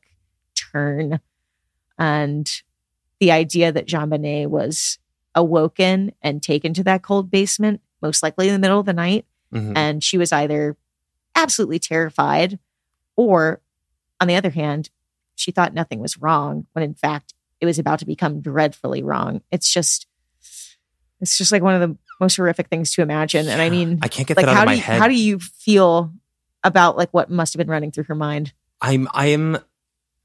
turn 0.56 1.20
and 1.98 2.62
the 3.20 3.32
idea 3.32 3.72
that 3.72 3.88
JonBenét 3.88 4.48
was 4.48 5.00
awoken 5.34 6.12
and 6.22 6.44
taken 6.44 6.74
to 6.76 6.84
that 6.84 7.02
cold 7.02 7.32
basement 7.32 7.82
most 8.02 8.22
likely 8.22 8.48
in 8.50 8.54
the 8.54 8.60
middle 8.60 8.80
of 8.80 8.86
the 8.86 8.94
night 8.94 9.26
Mhm. 9.52 9.74
and 9.76 10.04
she 10.04 10.18
was 10.18 10.32
either 10.32 10.78
absolutely 11.36 11.80
terrified 11.80 12.60
or 13.16 13.62
on 14.22 14.28
the 14.28 14.36
other 14.36 14.52
hand 14.52 14.90
she 15.36 15.52
thought 15.52 15.74
nothing 15.74 15.99
was 15.99 16.18
wrong 16.18 16.66
when 16.74 16.84
in 16.84 16.94
fact 16.94 17.34
it 17.62 17.66
was 17.66 17.80
about 17.80 17.99
to 17.99 18.06
become 18.06 18.41
dreadfully 18.41 19.03
wrong 19.03 19.41
it's 19.52 19.72
just 19.72 20.07
it's 21.22 21.38
just 21.38 21.52
like 21.52 21.62
one 21.62 21.80
of 21.80 21.90
the 21.90 21.98
most 22.20 22.36
horrific 22.36 22.68
things 22.68 22.94
to 22.94 23.02
imagine 23.02 23.48
and 23.48 23.62
i 23.62 23.70
mean 23.70 23.99
I 24.02 24.07
can't 24.07 24.28
get 24.28 24.38
like 24.38 24.45
that 24.45 24.52
out 24.52 24.56
how 24.56 24.64
of 24.64 24.68
do 24.68 24.72
my 24.72 24.76
you, 24.76 24.82
head. 24.82 24.99
how 24.99 25.07
do 25.07 25.14
you 25.14 25.40
feel 25.40 26.14
about 26.64 26.98
like 26.98 27.10
what 27.12 27.30
must 27.30 27.53
have 27.53 27.57
been 27.60 27.70
running 27.70 27.91
through 27.91 28.06
her 28.06 28.16
mind 28.16 28.53
I'm 28.82 29.07
I'm 29.14 29.56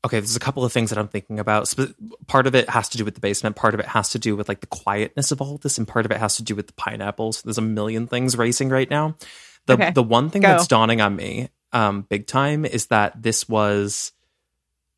okay. 0.04 0.18
There's 0.18 0.36
a 0.36 0.40
couple 0.40 0.64
of 0.64 0.72
things 0.72 0.90
that 0.90 0.98
I'm 0.98 1.08
thinking 1.08 1.38
about. 1.38 1.72
Part 2.26 2.46
of 2.46 2.54
it 2.54 2.68
has 2.68 2.88
to 2.90 2.98
do 2.98 3.04
with 3.04 3.14
the 3.14 3.20
basement. 3.20 3.56
Part 3.56 3.74
of 3.74 3.80
it 3.80 3.86
has 3.86 4.10
to 4.10 4.18
do 4.18 4.36
with 4.36 4.48
like 4.48 4.60
the 4.60 4.66
quietness 4.66 5.30
of 5.30 5.40
all 5.40 5.54
of 5.54 5.60
this, 5.60 5.78
and 5.78 5.86
part 5.86 6.04
of 6.04 6.12
it 6.12 6.18
has 6.18 6.36
to 6.36 6.42
do 6.42 6.56
with 6.56 6.66
the 6.66 6.72
pineapples. 6.74 7.42
There's 7.42 7.58
a 7.58 7.62
million 7.62 8.06
things 8.06 8.36
racing 8.36 8.68
right 8.68 8.90
now. 8.90 9.16
The 9.66 9.74
Okay, 9.74 9.90
the 9.92 10.02
one 10.02 10.30
thing 10.30 10.42
go. 10.42 10.48
that's 10.48 10.66
dawning 10.66 11.00
on 11.00 11.14
me, 11.16 11.48
um, 11.72 12.02
big 12.02 12.26
time, 12.26 12.64
is 12.64 12.86
that 12.86 13.22
this 13.22 13.48
was 13.48 14.12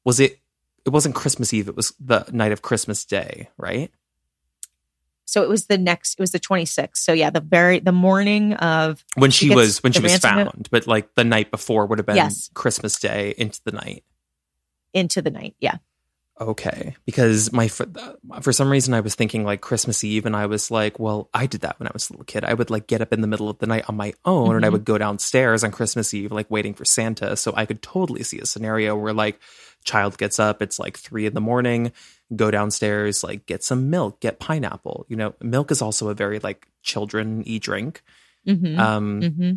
was 0.04 0.20
it. 0.20 0.38
It 0.84 0.90
wasn't 0.90 1.14
Christmas 1.14 1.54
Eve. 1.54 1.68
It 1.68 1.76
was 1.76 1.94
the 2.00 2.26
night 2.32 2.50
of 2.52 2.62
Christmas 2.62 3.04
Day, 3.04 3.48
right? 3.56 3.90
so 5.24 5.42
it 5.42 5.48
was 5.48 5.66
the 5.66 5.78
next 5.78 6.14
it 6.18 6.20
was 6.20 6.32
the 6.32 6.40
26th 6.40 6.96
so 6.96 7.12
yeah 7.12 7.30
the 7.30 7.40
very 7.40 7.78
the 7.78 7.92
morning 7.92 8.54
of 8.54 9.02
When 9.14 9.30
She 9.30 9.48
she, 9.48 9.54
was 9.54 9.80
when 9.82 9.92
she 9.92 10.02
was 10.02 10.10
ransom 10.12 10.36
note? 10.36 10.52
found, 10.52 10.68
but 10.72 10.86
like 10.88 11.14
the 11.14 11.22
night 11.24 11.50
before 11.52 11.86
would 11.86 11.98
have 11.98 12.04
been 12.06 12.16
Yes. 12.16 12.50
Christmas 12.54 12.98
Day 12.98 13.32
into 13.38 13.60
the 13.64 13.70
night. 13.72 14.04
into 14.92 15.22
the 15.22 15.30
night 15.30 15.54
yeah 15.60 15.76
Okay, 16.42 16.94
because 17.06 17.52
my 17.52 17.68
for, 17.68 17.86
for 18.40 18.52
some 18.52 18.70
reason 18.70 18.94
I 18.94 19.00
was 19.00 19.14
thinking 19.14 19.44
like 19.44 19.60
Christmas 19.60 20.02
Eve, 20.04 20.26
and 20.26 20.34
I 20.34 20.46
was 20.46 20.70
like, 20.70 20.98
well, 20.98 21.28
I 21.32 21.46
did 21.46 21.60
that 21.62 21.78
when 21.78 21.86
I 21.86 21.90
was 21.92 22.08
a 22.08 22.12
little 22.12 22.24
kid. 22.24 22.44
I 22.44 22.54
would 22.54 22.70
like 22.70 22.86
get 22.86 23.00
up 23.00 23.12
in 23.12 23.20
the 23.20 23.26
middle 23.26 23.48
of 23.48 23.58
the 23.58 23.66
night 23.66 23.84
on 23.88 23.96
my 23.96 24.12
own, 24.24 24.56
and 24.56 24.64
I 24.64 24.68
Mhm. 24.68 24.72
would 24.72 24.84
go 24.84 24.98
downstairs 24.98 25.62
on 25.64 25.70
Christmas 25.70 26.12
Eve, 26.12 26.32
like 26.32 26.50
waiting 26.50 26.74
for 26.74 26.84
Santa. 26.84 27.36
So 27.36 27.52
I 27.56 27.64
could 27.66 27.82
totally 27.82 28.22
see 28.22 28.38
a 28.40 28.46
scenario 28.46 28.96
where 28.96 29.12
like 29.12 29.38
child 29.84 30.18
gets 30.18 30.38
up, 30.38 30.62
it's 30.62 30.78
like 30.78 30.96
three 30.98 31.26
in 31.26 31.34
the 31.34 31.40
morning, 31.40 31.92
go 32.34 32.50
downstairs, 32.50 33.22
like 33.24 33.46
get 33.46 33.62
some 33.62 33.90
milk, 33.90 34.20
get 34.20 34.38
pineapple. 34.40 35.06
You 35.08 35.16
know, 35.16 35.34
milk 35.40 35.70
is 35.70 35.82
also 35.82 36.08
a 36.08 36.14
very 36.14 36.38
like 36.38 36.66
children 36.82 37.44
y 37.46 37.58
drink. 37.58 38.02
mm-hmm. 38.46 38.78
Um, 38.78 39.20
mm-hmm. 39.20 39.52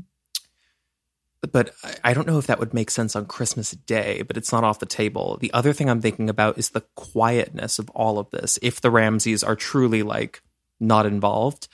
But 1.52 1.74
I- 2.04 2.14
don't 2.14 2.28
know 2.28 2.38
if 2.40 2.48
that 2.48 2.60
would 2.60 2.74
make 2.74 2.90
sense 2.90 3.16
on 3.16 3.26
Christmas 3.26 3.72
Day, 3.72 4.22
but 4.22 4.38
it's 4.38 4.52
not 4.52 4.64
off 4.64 4.80
the 4.80 4.86
table. 4.86 5.38
The 5.40 5.54
other 5.54 5.74
thing 5.74 5.90
I'm 5.90 6.02
thinking 6.02 6.30
about 6.30 6.58
is 6.58 6.70
the 6.70 6.82
quietness 6.96 7.78
of 7.80 7.90
all 7.92 8.18
of 8.20 8.30
this. 8.32 8.58
If 8.62 8.82
the 8.82 8.92
Ramseys 8.92 9.44
are 9.44 9.56
truly 9.56 10.02
like 10.04 10.42
not 10.80 11.06
involved, 11.06 11.68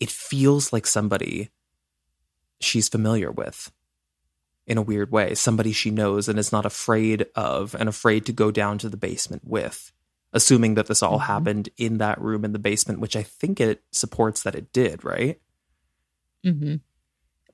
it 0.00 0.10
feels 0.10 0.72
like 0.72 0.86
somebody 0.86 1.50
she's 2.60 2.88
familiar 2.88 3.30
with 3.30 3.70
in 4.66 4.78
a 4.78 4.82
weird 4.82 5.10
way, 5.10 5.34
somebody 5.34 5.72
she 5.72 5.90
knows 5.90 6.28
and 6.28 6.38
is 6.38 6.52
not 6.52 6.66
afraid 6.66 7.26
of 7.34 7.74
and 7.74 7.88
afraid 7.88 8.26
to 8.26 8.32
go 8.32 8.50
down 8.50 8.78
to 8.78 8.88
the 8.88 8.96
basement 8.96 9.42
with, 9.44 9.92
assuming 10.32 10.74
that 10.74 10.86
this 10.88 11.02
all 11.02 11.18
Mhm. 11.20 11.24
happened 11.26 11.68
in 11.76 11.98
that 11.98 12.20
room 12.20 12.44
in 12.44 12.52
the 12.52 12.58
basement, 12.58 13.00
which 13.00 13.16
I 13.16 13.22
think 13.22 13.60
it 13.60 13.82
supports 13.92 14.42
that 14.42 14.54
it 14.54 14.72
did, 14.72 15.04
right? 15.04 15.40
Mm-hmm. 16.44 16.76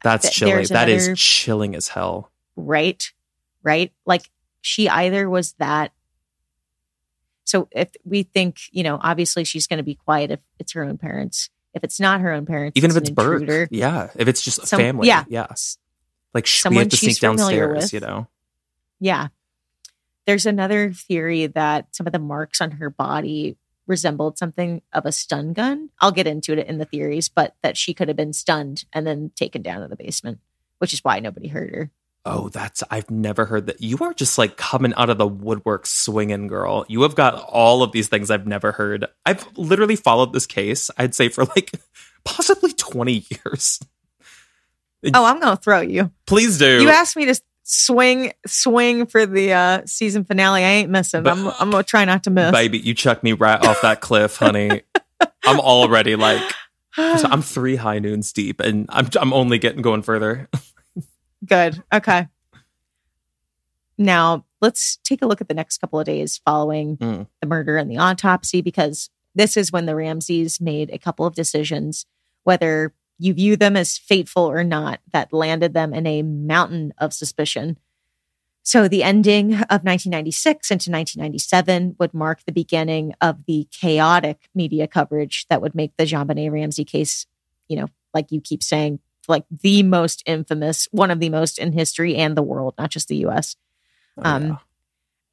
That's 0.04 0.26
Th- 0.26 0.34
chilling. 0.34 0.66
That 0.68 0.88
is 0.88 1.18
chilling 1.18 1.74
as 1.74 1.88
hell. 1.88 2.30
right 2.54 3.02
right 3.64 3.92
like 4.06 4.30
she 4.60 4.88
either 4.88 5.28
was 5.28 5.54
that 5.54 5.90
so 7.44 7.66
if 7.72 7.90
we 8.04 8.22
think 8.22 8.58
you 8.70 8.82
know 8.84 8.98
obviously 9.02 9.42
she's 9.44 9.66
going 9.66 9.78
to 9.78 9.82
be 9.82 9.94
quiet 9.96 10.30
if 10.30 10.40
it's 10.60 10.72
her 10.72 10.84
own 10.84 10.96
parents 10.98 11.50
if 11.74 11.82
it's 11.82 11.98
not 11.98 12.20
her 12.20 12.30
own 12.30 12.46
parents, 12.46 12.76
Even 12.76 12.92
if 12.92 12.96
it's 12.96 13.10
Burke. 13.10 13.66
Yeah. 13.72 14.08
If 14.14 14.28
it's 14.28 14.42
just 14.42 14.64
Some- 14.64 14.78
family. 14.78 15.08
yeah. 15.08 15.24
Yeah. 15.26 15.48
Like 16.32 16.46
sh- 16.46 16.60
we 16.60 16.68
Someone 16.68 16.82
have 16.84 16.90
to 16.90 16.96
she's 16.96 17.18
sneak 17.18 17.32
familiar 17.32 17.66
downstairs, 17.66 17.82
with. 17.82 17.92
you 17.94 17.98
know? 18.06 18.28
Yeah. 19.00 19.26
There's 20.24 20.46
another 20.46 20.92
theory 20.92 21.48
that 21.48 21.88
some 21.90 22.06
of 22.06 22.12
the 22.12 22.20
marks 22.20 22.60
on 22.60 22.70
her 22.70 22.90
body 22.90 23.56
resembled 23.86 24.38
something 24.38 24.82
of 24.92 25.06
a 25.06 25.12
stun 25.12 25.52
gun. 25.52 25.90
I'll 26.00 26.12
get 26.12 26.26
into 26.26 26.52
it 26.52 26.66
in 26.66 26.78
the 26.78 26.84
theories, 26.84 27.28
but 27.28 27.54
that 27.62 27.76
she 27.76 27.94
could 27.94 28.08
have 28.08 28.16
been 28.16 28.32
stunned 28.32 28.84
and 28.92 29.06
then 29.06 29.30
taken 29.36 29.62
down 29.62 29.82
to 29.82 29.88
the 29.88 29.96
basement, 29.96 30.40
which 30.78 30.92
is 30.92 31.04
why 31.04 31.20
nobody 31.20 31.48
heard 31.48 31.74
her. 31.74 31.90
Oh, 32.26 32.48
that's 32.48 32.82
I've 32.90 33.10
never 33.10 33.44
heard 33.44 33.66
that. 33.66 33.82
You 33.82 33.98
are 34.00 34.14
just 34.14 34.38
like 34.38 34.56
coming 34.56 34.94
out 34.96 35.10
of 35.10 35.18
the 35.18 35.26
woodwork 35.26 35.84
swinging, 35.84 36.46
girl. 36.46 36.86
You 36.88 37.02
have 37.02 37.14
got 37.14 37.34
all 37.34 37.82
of 37.82 37.92
these 37.92 38.08
things 38.08 38.30
I've 38.30 38.46
never 38.46 38.72
heard. 38.72 39.06
I've 39.26 39.46
literally 39.58 39.96
followed 39.96 40.32
this 40.32 40.46
case, 40.46 40.90
I'd 40.96 41.14
say, 41.14 41.28
for 41.28 41.44
like 41.44 41.72
possibly 42.24 42.72
20 42.72 43.26
years. 43.28 43.78
Oh, 45.12 45.24
I'm 45.24 45.38
going 45.38 45.54
to 45.54 45.62
throw 45.62 45.82
you. 45.82 46.10
Please 46.26 46.58
do. 46.58 46.80
You 46.80 46.88
asked 46.88 47.14
me 47.14 47.26
to 47.26 47.38
swing 47.64 48.32
swing 48.46 49.06
for 49.06 49.26
the 49.26 49.52
uh 49.52 49.82
season 49.86 50.24
finale. 50.24 50.62
I 50.64 50.68
ain't 50.68 50.90
missing. 50.90 51.22
But- 51.22 51.32
I'm 51.36 51.48
I'm 51.58 51.70
going 51.70 51.82
to 51.82 51.88
try 51.88 52.04
not 52.04 52.22
to 52.24 52.30
miss. 52.30 52.52
Baby, 52.52 52.78
you 52.78 52.94
chuck 52.94 53.22
me 53.24 53.32
right 53.32 53.64
off 53.64 53.80
that 53.82 54.00
cliff, 54.00 54.36
honey. 54.36 54.82
I'm 55.44 55.58
already 55.60 56.16
like, 56.16 56.42
I'm 56.96 57.42
three 57.42 57.76
high 57.76 57.98
noons 57.98 58.32
deep 58.32 58.60
and 58.60 58.86
I'm, 58.88 59.08
I'm 59.20 59.32
only 59.32 59.58
getting 59.58 59.82
going 59.82 60.02
further. 60.02 60.48
Good. 61.46 61.82
Okay. 61.92 62.28
Now, 63.98 64.44
let's 64.60 64.96
take 65.04 65.22
a 65.22 65.26
look 65.26 65.40
at 65.40 65.48
the 65.48 65.54
next 65.54 65.78
couple 65.78 66.00
of 66.00 66.06
days 66.06 66.40
following 66.44 66.96
Mm. 66.96 67.26
the 67.40 67.46
murder 67.46 67.76
and 67.76 67.90
the 67.90 67.98
autopsy, 67.98 68.60
because 68.60 69.10
this 69.34 69.56
is 69.56 69.70
when 69.70 69.86
the 69.86 69.94
Ramseys 69.94 70.60
made 70.60 70.90
a 70.90 70.98
couple 70.98 71.26
of 71.26 71.34
decisions, 71.34 72.06
whether 72.44 72.92
you 73.18 73.34
view 73.34 73.56
them 73.56 73.76
as 73.76 73.98
fateful 73.98 74.44
or 74.44 74.64
not, 74.64 75.00
that 75.12 75.32
landed 75.32 75.74
them 75.74 75.94
in 75.94 76.06
a 76.06 76.22
mountain 76.22 76.92
of 76.98 77.12
suspicion. 77.12 77.78
So, 78.66 78.88
the 78.88 79.02
ending 79.02 79.52
of 79.54 79.84
1996 79.84 80.70
into 80.70 80.90
1997 80.90 81.96
would 81.98 82.14
mark 82.14 82.44
the 82.44 82.52
beginning 82.52 83.12
of 83.20 83.44
the 83.46 83.68
chaotic 83.70 84.48
media 84.54 84.88
coverage 84.88 85.46
that 85.50 85.60
would 85.60 85.74
make 85.74 85.96
the 85.98 86.04
JonBenét 86.04 86.50
Ramsey 86.50 86.84
case, 86.84 87.26
you 87.68 87.76
know, 87.76 87.88
like 88.14 88.32
you 88.32 88.40
keep 88.40 88.62
saying, 88.62 89.00
like 89.28 89.44
the 89.50 89.82
most 89.82 90.22
infamous, 90.24 90.88
one 90.92 91.10
of 91.10 91.20
the 91.20 91.28
most 91.28 91.58
in 91.58 91.72
history 91.72 92.16
and 92.16 92.36
the 92.36 92.42
world, 92.42 92.74
not 92.78 92.90
just 92.90 93.08
the 93.08 93.26
US. 93.26 93.56
Oh, 94.16 94.22
Um, 94.24 94.46
yeah. 94.46 94.56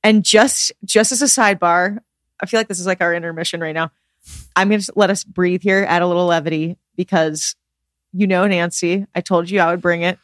And 0.03 0.25
just 0.25 0.73
just 0.83 1.11
as 1.11 1.21
a 1.21 1.25
sidebar, 1.25 1.99
I 2.41 2.45
feel 2.47 2.59
like 2.59 2.67
this 2.67 2.79
is 2.79 2.87
like 2.87 3.01
our 3.01 3.13
intermission 3.13 3.61
right 3.61 3.73
now. 3.73 3.91
I'm 4.55 4.69
going 4.69 4.81
to 4.81 4.93
let 4.95 5.09
us 5.09 5.23
breathe 5.23 5.61
here, 5.63 5.85
add 5.87 6.01
a 6.01 6.07
little 6.07 6.25
levity 6.25 6.77
because 6.95 7.55
you 8.13 8.27
know 8.27 8.47
Nancy. 8.47 9.05
I 9.15 9.21
told 9.21 9.49
you 9.49 9.59
I 9.59 9.71
would 9.71 9.81
bring 9.81 10.01
it. 10.03 10.19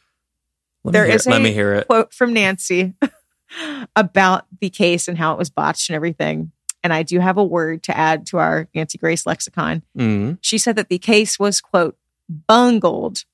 Let 0.84 0.92
there 0.92 1.06
is 1.06 1.26
let 1.26 1.40
a 1.40 1.44
me 1.44 1.52
hear 1.52 1.74
it. 1.74 1.86
Quote 1.86 2.12
from 2.12 2.32
Nancy 2.32 2.94
about 3.96 4.46
the 4.60 4.70
case 4.70 5.08
and 5.08 5.18
how 5.18 5.32
it 5.32 5.38
was 5.38 5.50
botched 5.50 5.88
and 5.90 5.96
everything. 5.96 6.52
And 6.84 6.92
I 6.92 7.02
do 7.02 7.18
have 7.18 7.36
a 7.36 7.44
word 7.44 7.82
to 7.84 7.96
add 7.96 8.26
to 8.28 8.38
our 8.38 8.68
Nancy 8.74 8.98
Grace 8.98 9.26
lexicon. 9.26 9.82
Mm. 9.96 10.38
She 10.40 10.58
said 10.58 10.76
that 10.76 10.88
the 10.88 10.98
case 10.98 11.38
was 11.38 11.60
quote 11.60 11.96
bungled. 12.28 13.24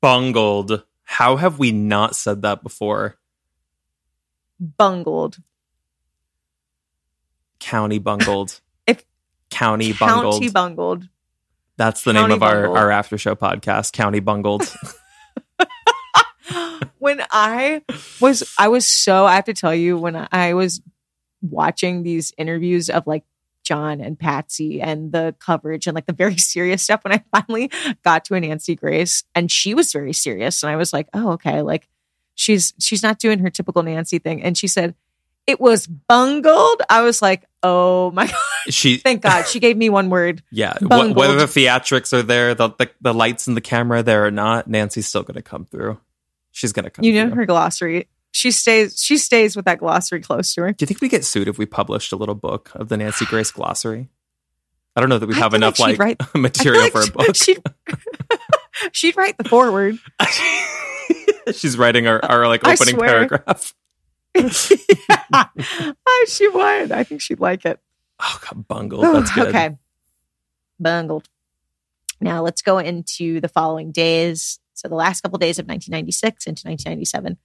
Bungled. 0.00 0.82
How 1.04 1.36
have 1.36 1.58
we 1.58 1.70
not 1.70 2.16
said 2.16 2.42
that 2.42 2.62
before? 2.62 3.16
Bungled. 4.58 5.38
County 7.60 7.98
bungled. 7.98 8.60
If- 8.86 9.04
County 9.50 9.92
bungled. 9.92 10.34
County 10.34 10.48
bungled. 10.50 11.08
That's 11.76 12.02
the 12.02 12.12
name 12.12 12.22
County 12.22 12.34
of 12.34 12.42
our, 12.42 12.76
our 12.76 12.90
after 12.90 13.18
show 13.18 13.34
podcast, 13.34 13.92
County 13.92 14.20
Bungled. 14.20 14.74
when 16.98 17.22
I 17.30 17.82
was, 18.20 18.54
I 18.58 18.68
was 18.68 18.88
so, 18.88 19.26
I 19.26 19.34
have 19.34 19.44
to 19.44 19.54
tell 19.54 19.74
you, 19.74 19.98
when 19.98 20.26
I 20.32 20.54
was 20.54 20.80
watching 21.42 22.02
these 22.02 22.32
interviews 22.38 22.88
of 22.88 23.06
like 23.06 23.24
John 23.62 24.00
and 24.00 24.18
Patsy 24.18 24.80
and 24.80 25.12
the 25.12 25.34
coverage 25.38 25.86
and 25.86 25.94
like 25.94 26.06
the 26.06 26.12
very 26.12 26.36
serious 26.38 26.82
stuff, 26.82 27.04
when 27.04 27.12
I 27.12 27.24
finally 27.34 27.70
got 28.02 28.24
to 28.26 28.34
a 28.34 28.40
Nancy 28.40 28.74
Grace 28.74 29.24
and 29.34 29.50
she 29.50 29.74
was 29.74 29.92
very 29.92 30.12
serious. 30.12 30.62
And 30.62 30.70
I 30.70 30.76
was 30.76 30.92
like, 30.92 31.08
oh, 31.14 31.32
okay. 31.32 31.62
Like 31.62 31.88
she's, 32.34 32.74
she's 32.80 33.02
not 33.02 33.18
doing 33.18 33.40
her 33.40 33.50
typical 33.50 33.82
Nancy 33.82 34.18
thing. 34.18 34.42
And 34.42 34.56
she 34.56 34.66
said, 34.66 34.94
it 35.46 35.60
was 35.60 35.86
bungled. 35.86 36.82
I 36.90 37.02
was 37.02 37.22
like, 37.22 37.44
oh 37.66 38.10
my 38.12 38.26
God. 38.28 38.36
she, 38.70 38.98
Thank 38.98 39.22
God. 39.22 39.46
She 39.46 39.58
gave 39.60 39.76
me 39.76 39.88
one 39.90 40.08
word. 40.10 40.42
yeah, 40.50 40.76
bungled. 40.80 41.16
whether 41.16 41.36
the 41.36 41.46
theatrics 41.46 42.12
are 42.12 42.22
there, 42.22 42.54
the, 42.54 42.68
the, 42.78 42.90
the 43.00 43.12
lights 43.12 43.46
and 43.48 43.56
the 43.56 43.60
camera 43.60 44.02
there 44.02 44.24
or 44.24 44.30
not, 44.30 44.68
Nancy's 44.68 45.06
still 45.08 45.22
going 45.22 45.34
to 45.34 45.42
come 45.42 45.64
through. 45.64 45.98
She's 46.52 46.72
going 46.72 46.84
to 46.84 46.90
come 46.90 47.04
You 47.04 47.12
know 47.14 47.26
through. 47.28 47.36
her 47.36 47.46
glossary. 47.46 48.08
She 48.32 48.50
stays, 48.50 49.02
she 49.02 49.16
stays 49.18 49.56
with 49.56 49.64
that 49.64 49.78
glossary 49.78 50.20
close 50.20 50.54
to 50.54 50.62
her. 50.62 50.72
Do 50.72 50.82
you 50.82 50.86
think 50.86 51.00
we 51.00 51.08
get 51.08 51.24
sued 51.24 51.48
if 51.48 51.58
we 51.58 51.66
published 51.66 52.12
a 52.12 52.16
little 52.16 52.34
book 52.34 52.70
of 52.74 52.88
the 52.88 52.96
Nancy 52.96 53.24
Grace 53.28 53.50
glossary? 53.50 54.08
I 54.94 55.00
don't 55.00 55.10
know 55.10 55.18
that 55.18 55.26
we 55.28 55.34
have 55.34 55.52
enough 55.54 55.78
like 55.78 55.98
like, 55.98 56.18
write- 56.20 56.34
material 56.34 56.82
like 56.82 56.92
for 56.92 57.02
a 57.02 57.10
book. 57.10 57.36
She'd, 57.36 57.62
she'd 58.92 59.16
write 59.16 59.36
the 59.38 59.44
forward. 59.44 59.98
She's 61.52 61.76
writing 61.78 62.06
our, 62.06 62.22
our 62.24 62.48
like 62.48 62.66
opening 62.66 62.98
paragraph. 62.98 63.74
yeah. 65.10 65.44
Oh, 66.06 66.26
she 66.28 66.48
would. 66.48 66.92
I 66.92 67.02
think 67.04 67.20
she'd 67.20 67.40
like 67.40 67.64
it. 67.64 67.80
Oh, 68.20 68.38
God, 68.42 68.66
bungled. 68.68 69.04
That's 69.04 69.32
good. 69.32 69.48
Okay. 69.48 69.76
Bungled. 70.80 71.28
Now 72.20 72.42
let's 72.42 72.62
go 72.62 72.78
into 72.78 73.40
the 73.40 73.48
following 73.48 73.92
days. 73.92 74.58
So 74.74 74.88
the 74.88 74.94
last 74.94 75.20
couple 75.22 75.38
days 75.38 75.58
of 75.58 75.66
1996 75.66 76.46
into 76.46 76.66
1997. 76.68 77.36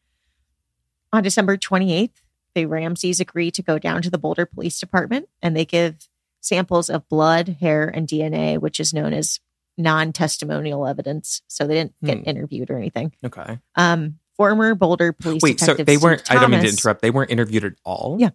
On 1.14 1.24
December 1.24 1.58
28th, 1.58 2.10
the 2.56 2.66
Ramseys 2.66 3.20
agree 3.20 3.52
to 3.52 3.62
go 3.62 3.78
down 3.80 4.02
to 4.02 4.10
the 4.10 4.18
Boulder 4.18 4.46
Police 4.46 4.80
Department 4.80 5.28
and 5.42 5.56
they 5.56 5.66
give 5.66 6.08
samples 6.42 6.90
of 6.90 7.08
blood, 7.10 7.58
hair, 7.60 7.88
and 7.88 8.08
DNA, 8.08 8.58
which 8.58 8.80
is 8.80 8.94
known 8.94 9.14
as 9.14 9.40
non-testimonial 9.78 10.86
evidence. 10.88 11.42
So 11.48 11.68
they 11.68 11.76
didn't 11.76 11.96
get 12.04 12.18
Hmm. 12.20 12.24
interviewed 12.30 12.70
or 12.70 12.78
anything. 12.78 13.14
Okay. 13.26 13.60
Um, 13.76 14.20
former 14.42 14.76
Boulder 14.76 15.14
Police 15.14 15.42
Wait, 15.44 15.60
so 15.60 15.74
they 15.76 15.84
Steve 15.84 16.02
weren't, 16.04 16.32
I 16.32 16.36
don't 16.36 16.50
mean 16.50 16.62
to 16.62 16.68
interrupt. 16.70 17.02
They 17.02 17.12
weren't 17.12 17.30
interviewed 17.30 17.64
at 17.64 17.74
all? 17.84 18.18
Yeah. 18.20 18.32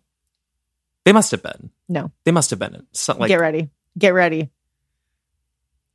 They 1.04 1.12
must 1.12 1.30
have 1.32 1.42
been. 1.42 1.70
No. 1.88 2.12
They 2.24 2.30
must 2.32 2.50
have 2.50 2.58
been. 2.58 2.86
So, 2.92 3.16
like, 3.16 3.28
Get 3.28 3.40
ready. 3.40 3.70
Get 3.98 4.10
ready. 4.10 4.50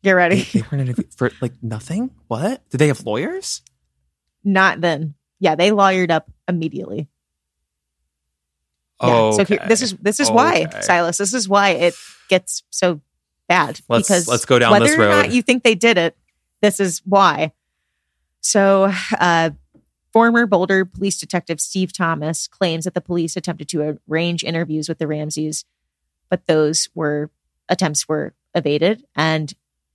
Get 0.04 0.12
ready. 0.14 0.42
they 0.54 0.62
weren't 0.62 0.82
interviewed 0.82 1.14
for 1.14 1.32
like 1.42 1.54
nothing? 1.62 2.12
What? 2.28 2.68
Did 2.70 2.78
they 2.78 2.88
have 2.88 3.06
lawyers? 3.06 3.62
Not 4.44 4.82
then. 4.82 5.14
Yeah, 5.40 5.56
they 5.56 5.70
lawyered 5.72 6.12
up 6.12 6.30
immediately. 6.48 7.08
Yeah. 9.02 9.10
Oh, 9.10 9.32
So 9.32 9.46
here, 9.46 9.60
this 9.68 9.82
is 9.82 9.94
this 9.98 10.20
is 10.20 10.30
why, 10.30 10.66
Silas. 10.82 11.18
This 11.18 11.34
is 11.34 11.48
why 11.50 11.70
it 11.70 11.96
gets 12.30 12.64
so 12.70 13.02
bad. 13.48 13.80
Let's- 13.90 14.08
because 14.08 14.28
let's 14.28 14.46
go 14.46 14.60
down 14.60 14.72
whether 14.72 14.86
this 14.86 14.96
or 14.96 15.08
not 15.08 15.26
road. 15.26 15.34
you 15.34 15.42
think 15.42 15.64
they 15.64 15.76
did 15.76 15.98
it, 15.98 16.16
this 16.62 16.80
is 16.80 17.02
why. 17.06 17.52
So, 18.42 18.92
uh, 19.20 19.52
former 20.14 20.46
Boulder 20.46 20.86
police 20.86 21.20
detective 21.20 21.62
Steve 21.62 21.94
Thomas 21.94 22.48
claims 22.48 22.86
that 22.86 22.94
the 22.94 23.02
police 23.02 23.36
attempted 23.36 23.70
to 23.70 24.00
arrange 24.10 24.44
interviews 24.44 24.90
with 24.90 24.98
the 25.00 25.08
Ramseys, 25.08 25.66
but 26.30 26.46
those 26.48 26.90
were 26.94 27.30
attempts 27.70 28.08
were 28.08 28.34
evaded, 28.54 29.06
and 29.16 29.54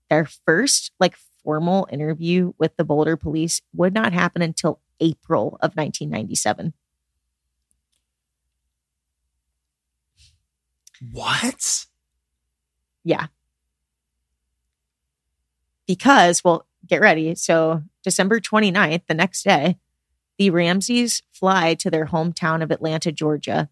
their 0.09 0.25
first 0.25 0.93
like 0.99 1.17
formal 1.45 1.87
interview 1.91 2.53
with 2.59 2.77
the 2.77 2.85
Boulder 2.85 3.17
police 3.17 3.61
would 3.75 3.95
not 3.95 4.13
happen 4.13 4.43
until 4.43 4.81
April 5.01 5.59
of 5.61 5.77
1997. 5.77 6.73
What? 11.13 11.87
Yeah. 13.05 13.27
Because, 15.87 16.43
well, 16.43 16.67
get 16.87 17.01
ready. 17.01 17.35
So, 17.35 17.83
December 18.03 18.41
29th, 18.41 19.03
the 19.07 19.15
next 19.15 19.43
day, 19.45 19.79
the 20.39 20.51
Ramseys 20.51 21.23
fly 21.33 21.75
to 21.75 21.91
their 21.91 22.07
hometown 22.07 22.63
of 22.63 22.71
Atlanta, 22.71 23.13
Georgia. 23.13 23.69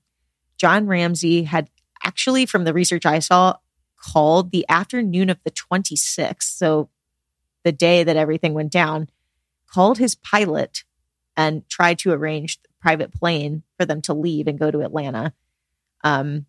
John 0.57 0.87
Ramsey 0.87 1.45
had 1.45 1.69
actually, 2.03 2.47
from 2.47 2.65
the 2.65 2.75
research 2.75 3.07
I 3.07 3.19
saw, 3.19 3.57
called 3.97 4.51
the 4.51 4.67
afternoon 4.69 5.31
of 5.31 5.39
the 5.45 5.51
26th. 5.51 6.43
So, 6.43 6.91
the 7.65 7.73
day 7.73 8.05
that 8.05 8.17
everything 8.17 8.53
went 8.53 8.71
down, 8.73 9.09
called 9.67 9.99
his 9.99 10.15
pilot 10.15 10.85
and 11.37 11.69
tried 11.69 11.99
to 12.01 12.13
arrange 12.13 12.61
the 12.63 12.69
private 12.81 13.13
plane 13.13 13.63
for 13.79 13.87
them 13.87 14.03
to 14.03 14.15
leave 14.15 14.47
and 14.47 14.59
go 14.59 14.71
to 14.71 14.83
Atlanta. 14.83 15.33
Um, 16.03 16.47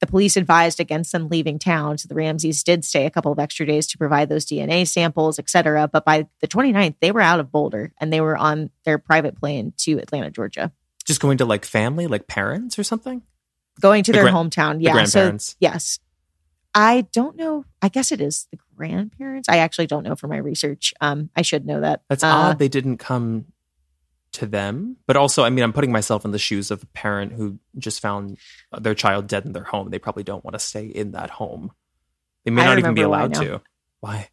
the 0.00 0.06
police 0.06 0.36
advised 0.36 0.80
against 0.80 1.12
them 1.12 1.28
leaving 1.28 1.58
town. 1.58 1.98
So 1.98 2.08
the 2.08 2.14
Ramseys 2.14 2.62
did 2.64 2.84
stay 2.84 3.06
a 3.06 3.10
couple 3.10 3.30
of 3.32 3.38
extra 3.38 3.66
days 3.66 3.86
to 3.88 3.98
provide 3.98 4.28
those 4.28 4.46
DNA 4.46 4.86
samples, 4.88 5.38
etc. 5.38 5.88
But 5.88 6.04
by 6.04 6.26
the 6.40 6.48
29th, 6.48 6.96
they 7.00 7.12
were 7.12 7.20
out 7.20 7.38
of 7.40 7.52
Boulder 7.52 7.92
and 7.98 8.12
they 8.12 8.20
were 8.20 8.36
on 8.36 8.70
their 8.84 8.98
private 8.98 9.38
plane 9.38 9.72
to 9.78 9.98
Atlanta, 9.98 10.30
Georgia, 10.30 10.72
Just 11.04 11.20
going 11.20 11.38
to 11.38 11.44
like 11.44 11.64
family, 11.64 12.06
like 12.06 12.26
parents 12.26 12.78
or 12.78 12.82
something? 12.82 13.22
going 13.80 14.02
to 14.04 14.12
The 14.12 14.16
their 14.18 14.30
gran- 14.30 14.50
hometown. 14.50 14.78
The 14.78 14.84
Yeah. 14.84 15.04
So, 15.04 15.36
yes. 15.58 15.98
I 16.74 17.06
don't 17.12 17.36
know. 17.36 17.64
I 17.82 17.88
guess 17.88 18.12
it 18.12 18.20
is 18.20 18.46
the 18.52 18.58
grandparents. 18.76 19.48
I 19.48 19.58
actually 19.58 19.86
don't 19.86 20.02
know 20.04 20.14
from 20.16 20.30
my 20.30 20.36
research. 20.36 20.94
Um, 21.00 21.30
I 21.34 21.42
should 21.42 21.66
know 21.66 21.80
that. 21.80 22.02
That's 22.08 22.22
Uh, 22.22 22.28
odd 22.28 22.58
they 22.58 22.68
didn't 22.68 22.98
come 22.98 23.46
to 24.32 24.46
them. 24.46 24.96
But 25.06 25.16
also, 25.16 25.44
I 25.44 25.50
mean, 25.50 25.64
I'm 25.64 25.72
putting 25.72 25.92
myself 25.92 26.24
in 26.24 26.30
the 26.30 26.38
shoes 26.38 26.70
of 26.70 26.82
a 26.82 26.86
parent 26.86 27.32
who 27.32 27.58
just 27.78 28.00
found 28.00 28.38
their 28.78 28.94
child 28.94 29.26
dead 29.26 29.44
in 29.44 29.52
their 29.52 29.64
home. 29.64 29.90
They 29.90 29.98
probably 29.98 30.22
don't 30.22 30.44
want 30.44 30.54
to 30.54 30.58
stay 30.58 30.86
in 30.86 31.12
that 31.12 31.30
home. 31.30 31.72
They 32.44 32.50
may 32.50 32.62
I 32.62 32.66
not 32.66 32.78
even 32.78 32.94
be 32.94 33.04
why 33.04 33.22
allowed 33.22 33.34
to. 33.34 33.60
Why? 34.00 34.28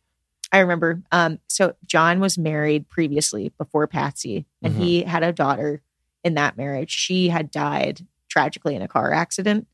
I 0.51 0.59
remember. 0.59 1.01
Um, 1.11 1.39
so 1.47 1.75
John 1.85 2.19
was 2.19 2.37
married 2.37 2.87
previously 2.87 3.51
before 3.57 3.87
Patsy, 3.87 4.45
and 4.61 4.73
Mhm. 4.73 4.77
he 4.77 5.03
had 5.03 5.23
a 5.23 5.33
daughter 5.33 5.81
in 6.23 6.35
that 6.35 6.57
marriage. 6.57 6.91
She 6.91 7.29
had 7.29 7.51
died 7.51 8.05
tragically 8.29 8.75
in 8.75 8.81
a 8.81 8.87
car 8.87 9.11
accident. 9.11 9.67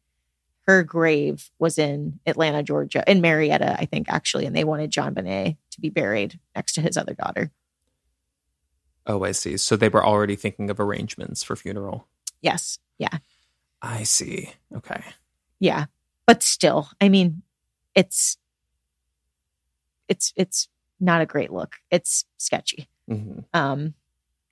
Her 0.66 0.84
grave 0.84 1.52
was 1.60 1.78
in 1.78 2.20
Atlanta, 2.26 2.64
Georgia, 2.64 3.04
in 3.06 3.22
Marietta, 3.22 3.76
I 3.78 3.86
think, 3.86 4.10
actually, 4.10 4.46
and 4.46 4.56
they 4.56 4.64
wanted 4.64 4.92
JonBenét 4.92 5.58
to 5.72 5.82
be 5.82 5.90
buried 5.90 6.40
next 6.56 6.74
to 6.74 6.82
his 6.82 6.96
other 6.98 7.14
daughter. 7.14 7.52
Oh, 9.06 9.24
I 9.24 9.32
see. 9.32 9.58
So 9.58 9.76
they 9.76 9.90
were 9.90 10.06
already 10.06 10.36
thinking 10.36 10.70
of 10.70 10.80
arrangements 10.80 11.44
for 11.44 11.56
funeral. 11.56 12.08
Yes. 12.42 12.80
Yeah. 12.98 13.18
I 13.82 14.04
see. 14.04 14.52
Okay. 14.76 15.04
Yeah. 15.60 15.86
But 16.26 16.42
still, 16.42 16.90
I 17.02 17.10
mean, 17.10 17.42
it's 17.96 18.38
it's 20.08 20.32
it's 20.36 20.70
not 21.00 21.22
a 21.22 21.26
great 21.26 21.52
look. 21.52 21.76
It's 21.92 22.26
sketchy. 22.38 22.88
hmm 23.08 23.40
Um, 23.54 23.94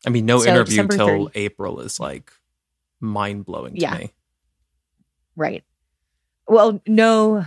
I 0.05 0.09
mean, 0.09 0.25
no 0.25 0.39
So 0.39 0.49
interview 0.49 0.83
December 0.87 0.97
till 0.97 1.27
30 1.27 1.39
April 1.39 1.79
is 1.79 1.99
like 1.99 2.31
mind 2.99 3.45
blowing 3.45 3.75
to 3.75 3.81
Yeah. 3.81 3.97
me. 3.97 4.11
Right. 5.35 5.63
Well, 6.47 6.81
no, 6.85 7.45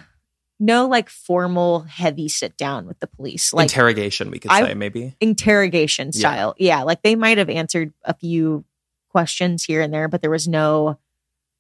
no, 0.61 0.87
like 0.87 1.09
formal 1.09 1.81
heavy 1.81 2.29
sit 2.29 2.57
down 2.57 2.87
with 2.87 2.99
the 3.01 3.07
police, 3.07 3.53
like 3.53 3.65
Interrogation, 3.65 4.31
we 4.31 4.39
could 4.39 4.51
I- 4.51 4.67
say 4.69 4.75
maybe. 4.75 5.17
interrogation 5.21 6.13
style. 6.13 6.55
Yeah. 6.59 6.83
Like 6.83 7.03
they 7.03 7.17
might 7.17 7.39
have 7.39 7.51
answered 7.51 7.93
a 8.05 8.15
few 8.15 8.65
questions 9.09 9.65
here 9.65 9.81
and 9.81 9.93
there, 9.93 10.09
but 10.09 10.23
there 10.23 10.31
was 10.31 10.47
no, 10.49 10.99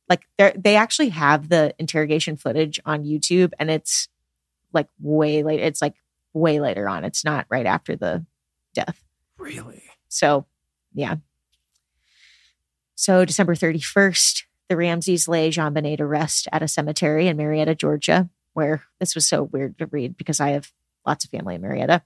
like, 0.08 0.22
they 0.38 0.52
they 0.56 0.76
actually 0.76 1.08
have 1.10 1.48
the 1.48 1.74
interrogation 1.78 2.36
footage 2.36 2.78
on 2.84 3.04
YouTube 3.04 3.52
and 3.58 3.70
it's 3.70 4.08
like 4.72 4.88
way 5.00 5.42
late. 5.42 5.60
It's 5.60 5.80
like 5.82 5.94
way 6.32 6.60
later 6.60 6.88
on. 6.88 7.04
It's 7.04 7.24
not 7.24 7.46
right 7.48 7.66
after 7.66 7.96
the 7.96 8.24
death. 8.74 9.02
Really? 9.38 9.82
So, 10.08 10.46
yeah. 10.94 11.16
So, 12.94 13.24
December 13.24 13.54
31st, 13.54 14.44
the 14.68 14.76
Ramseys 14.76 15.26
lay 15.28 15.50
JonBenét 15.50 15.98
to 15.98 16.06
rest 16.06 16.48
at 16.52 16.62
a 16.62 16.68
cemetery 16.68 17.26
in 17.26 17.36
Marietta, 17.36 17.74
Georgia, 17.74 18.28
where 18.54 18.82
this 18.98 19.14
was 19.14 19.26
so 19.26 19.42
weird 19.42 19.78
to 19.78 19.86
read 19.86 20.16
because 20.16 20.40
I 20.40 20.50
have 20.50 20.72
lots 21.06 21.24
of 21.24 21.30
family 21.30 21.56
in 21.56 21.60
Marietta. 21.60 22.02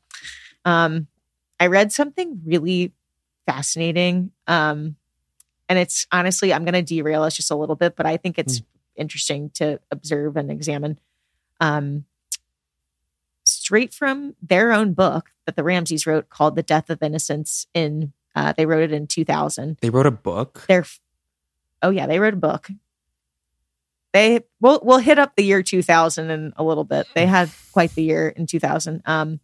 Um, 0.64 1.06
I 1.60 1.68
read 1.68 1.92
something 1.92 2.40
really 2.44 2.92
fascinating. 3.46 4.32
Um, 4.46 4.96
and 5.68 5.78
it's 5.78 6.06
honestly, 6.10 6.52
I'm 6.52 6.64
going 6.64 6.74
to 6.74 6.82
derail 6.82 7.22
us 7.22 7.36
just 7.36 7.50
a 7.50 7.56
little 7.56 7.76
bit, 7.76 7.96
but 7.96 8.06
I 8.06 8.16
think 8.16 8.38
it's 8.38 8.62
interesting 8.96 9.50
to 9.54 9.80
observe 9.90 10.36
and 10.36 10.50
examine. 10.50 10.98
Um, 11.60 12.04
straight 13.44 13.94
from 13.94 14.34
their 14.42 14.72
own 14.72 14.92
book 14.92 15.30
that 15.46 15.56
the 15.56 15.64
Ramseys 15.64 16.06
wrote 16.06 16.28
called 16.28 16.56
The 16.56 16.62
Death 16.62 16.90
of 16.90 17.02
Innocence 17.02 17.66
in 17.74 18.12
uh, 18.34 18.52
they 18.56 18.66
wrote 18.66 18.84
it 18.84 18.92
in 18.92 19.06
2000. 19.06 19.78
They 19.80 19.90
wrote 19.90 20.06
a 20.06 20.12
book. 20.12 20.64
They're 20.68 20.84
oh 21.82 21.90
yeah, 21.90 22.06
they 22.06 22.20
wrote 22.20 22.34
a 22.34 22.38
book. 22.38 22.68
They 24.12 24.40
we'll 24.60 24.80
we'll 24.82 24.98
hit 24.98 25.18
up 25.18 25.36
the 25.36 25.44
year 25.44 25.62
2000 25.62 26.30
in 26.30 26.52
a 26.56 26.64
little 26.64 26.84
bit. 26.84 27.06
They 27.14 27.26
had 27.26 27.50
quite 27.72 27.94
the 27.94 28.02
year 28.02 28.28
in 28.28 28.46
2000. 28.46 29.02
Um, 29.04 29.40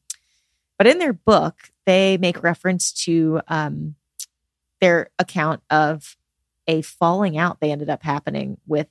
but 0.79 0.87
in 0.87 0.99
their 0.99 1.13
book, 1.13 1.71
they 1.87 2.17
make 2.17 2.43
reference 2.43 2.93
to 3.05 3.41
um, 3.49 3.95
their 4.81 5.11
account 5.19 5.63
of 5.71 6.17
a 6.67 6.81
falling 6.83 7.37
out 7.37 7.61
they 7.61 7.71
ended 7.71 7.91
up 7.91 8.03
happening 8.03 8.57
with 8.67 8.89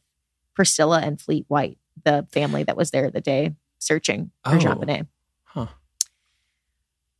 Priscilla 0.54 1.00
and 1.02 1.20
Fleet 1.20 1.46
White, 1.48 1.80
the 2.06 2.28
family 2.32 2.64
that 2.64 2.78
was 2.78 2.92
there 2.92 3.10
the 3.10 3.20
day 3.22 3.56
searching 3.80 4.32
for 4.48 4.58
Jean 4.58 4.74
Oh. 4.74 4.76
Bonnet. 4.76 5.08
Huh. 5.44 5.68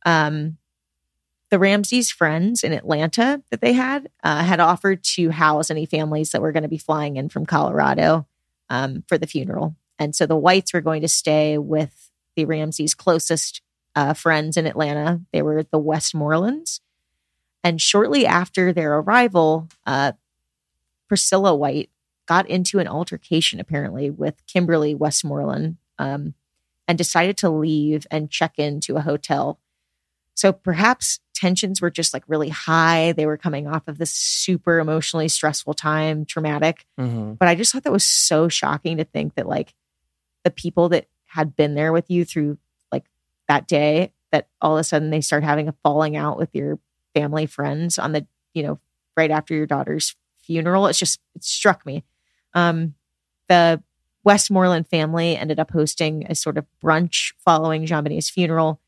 Um, 0.06 0.58
the 1.50 1.58
Ramseys 1.58 2.10
friends 2.10 2.64
in 2.64 2.72
Atlanta 2.72 3.42
that 3.50 3.60
they 3.60 3.72
had 3.72 4.08
uh, 4.22 4.42
had 4.44 4.60
offered 4.60 5.02
to 5.04 5.30
house 5.30 5.70
any 5.70 5.86
families 5.86 6.30
that 6.30 6.40
were 6.42 6.52
going 6.52 6.62
to 6.62 6.68
be 6.68 6.78
flying 6.78 7.16
in 7.16 7.28
from 7.28 7.46
Colorado 7.46 8.26
um, 8.70 9.04
for 9.08 9.18
the 9.18 9.26
funeral. 9.26 9.76
And 9.98 10.14
so 10.14 10.26
the 10.26 10.36
Whites 10.36 10.72
were 10.72 10.80
going 10.80 11.02
to 11.02 11.08
stay 11.08 11.58
with 11.58 12.10
the 12.36 12.44
Ramseys' 12.44 12.94
closest 12.94 13.62
uh, 13.94 14.14
friends 14.14 14.56
in 14.56 14.66
Atlanta. 14.66 15.20
They 15.32 15.42
were 15.42 15.62
the 15.62 15.78
Westmorelands. 15.78 16.80
And 17.62 17.80
shortly 17.80 18.26
after 18.26 18.72
their 18.72 18.98
arrival, 18.98 19.68
uh, 19.86 20.12
Priscilla 21.08 21.54
White 21.54 21.90
got 22.26 22.48
into 22.48 22.78
an 22.78 22.88
altercation 22.88 23.60
apparently 23.60 24.10
with 24.10 24.46
Kimberly 24.46 24.94
Westmoreland 24.94 25.76
um, 25.98 26.34
and 26.88 26.98
decided 26.98 27.36
to 27.38 27.50
leave 27.50 28.06
and 28.10 28.30
check 28.30 28.58
into 28.58 28.96
a 28.96 29.02
hotel. 29.02 29.58
So 30.34 30.52
perhaps 30.52 31.20
tensions 31.44 31.82
were 31.82 31.90
just 31.90 32.14
like 32.14 32.24
really 32.26 32.48
high. 32.48 33.12
They 33.12 33.26
were 33.26 33.36
coming 33.36 33.66
off 33.66 33.86
of 33.86 33.98
this 33.98 34.10
super 34.10 34.78
emotionally 34.78 35.28
stressful 35.28 35.74
time, 35.74 36.24
traumatic. 36.24 36.86
Mhm. 36.98 37.36
But 37.38 37.48
I 37.48 37.54
just 37.54 37.70
thought 37.70 37.82
that 37.82 37.92
was 37.92 38.02
so 38.02 38.48
shocking 38.48 38.96
to 38.96 39.04
think 39.04 39.34
that 39.34 39.46
like 39.46 39.74
the 40.42 40.50
people 40.50 40.88
that 40.88 41.06
had 41.26 41.54
been 41.54 41.74
there 41.74 41.92
with 41.92 42.08
you 42.08 42.24
through 42.24 42.56
like 42.90 43.04
that 43.46 43.68
day, 43.68 44.10
that 44.32 44.48
all 44.62 44.78
of 44.78 44.80
a 44.80 44.84
sudden 44.84 45.10
they 45.10 45.20
start 45.20 45.44
having 45.44 45.68
a 45.68 45.74
falling 45.82 46.16
out 46.16 46.38
with 46.38 46.48
your 46.54 46.78
family 47.14 47.44
friends 47.44 47.98
on 47.98 48.12
the, 48.12 48.26
you 48.54 48.62
know, 48.62 48.78
right 49.14 49.30
after 49.30 49.52
your 49.54 49.66
daughter's 49.66 50.16
funeral. 50.38 50.86
It's 50.86 50.98
just, 50.98 51.20
it 51.34 51.44
struck 51.44 51.84
me. 51.84 52.04
Um, 52.54 52.94
the 53.50 53.82
Westmoreland 54.24 54.88
family 54.88 55.36
ended 55.36 55.60
up 55.60 55.72
hosting 55.72 56.24
a 56.26 56.34
sort 56.34 56.56
of 56.56 56.64
brunch 56.82 57.34
following 57.36 57.84
JonBenét's 57.84 58.30
funeral. 58.30 58.80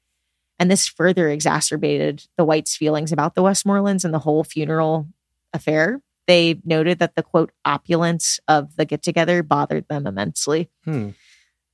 And 0.59 0.71
this 0.71 0.87
further 0.87 1.29
exacerbated 1.29 2.27
the 2.37 2.45
Whites' 2.45 2.77
feelings 2.77 3.13
about 3.13 3.35
the 3.35 3.43
Westmorelands 3.43 4.05
and 4.05 4.15
the 4.15 4.21
whole 4.21 4.43
funeral 4.43 5.07
affair. 5.53 6.01
They 6.27 6.61
noted 6.65 6.99
that 6.99 7.15
the 7.15 7.23
quote 7.23 7.53
opulence 7.65 8.41
of 8.49 8.77
the 8.77 8.85
get 8.85 9.03
together 9.03 9.43
bothered 9.43 9.87
them 9.89 10.07
immensely. 10.07 10.71
Hmm. 10.85 11.11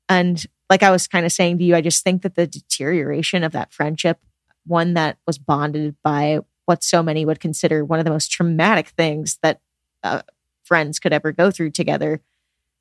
And 0.08 0.44
like 0.68 0.82
I 0.82 0.90
was 0.90 1.06
kind 1.06 1.24
of 1.24 1.32
saying 1.32 1.58
to 1.58 1.64
you, 1.64 1.76
I 1.76 1.80
just 1.80 2.02
think 2.02 2.22
that 2.22 2.34
the 2.34 2.46
deterioration 2.46 3.44
of 3.44 3.52
that 3.52 3.72
friendship, 3.72 4.18
one 4.66 4.94
that 4.94 5.18
was 5.26 5.38
bonded 5.38 5.96
by 6.02 6.40
what 6.66 6.82
so 6.82 7.02
many 7.02 7.24
would 7.24 7.40
consider 7.40 7.84
one 7.84 7.98
of 7.98 8.04
the 8.04 8.10
most 8.10 8.30
traumatic 8.30 8.88
things 8.88 9.38
that 9.42 9.60
uh, 10.02 10.22
friends 10.64 10.98
could 10.98 11.12
ever 11.12 11.32
go 11.32 11.50
through 11.50 11.70
together, 11.70 12.20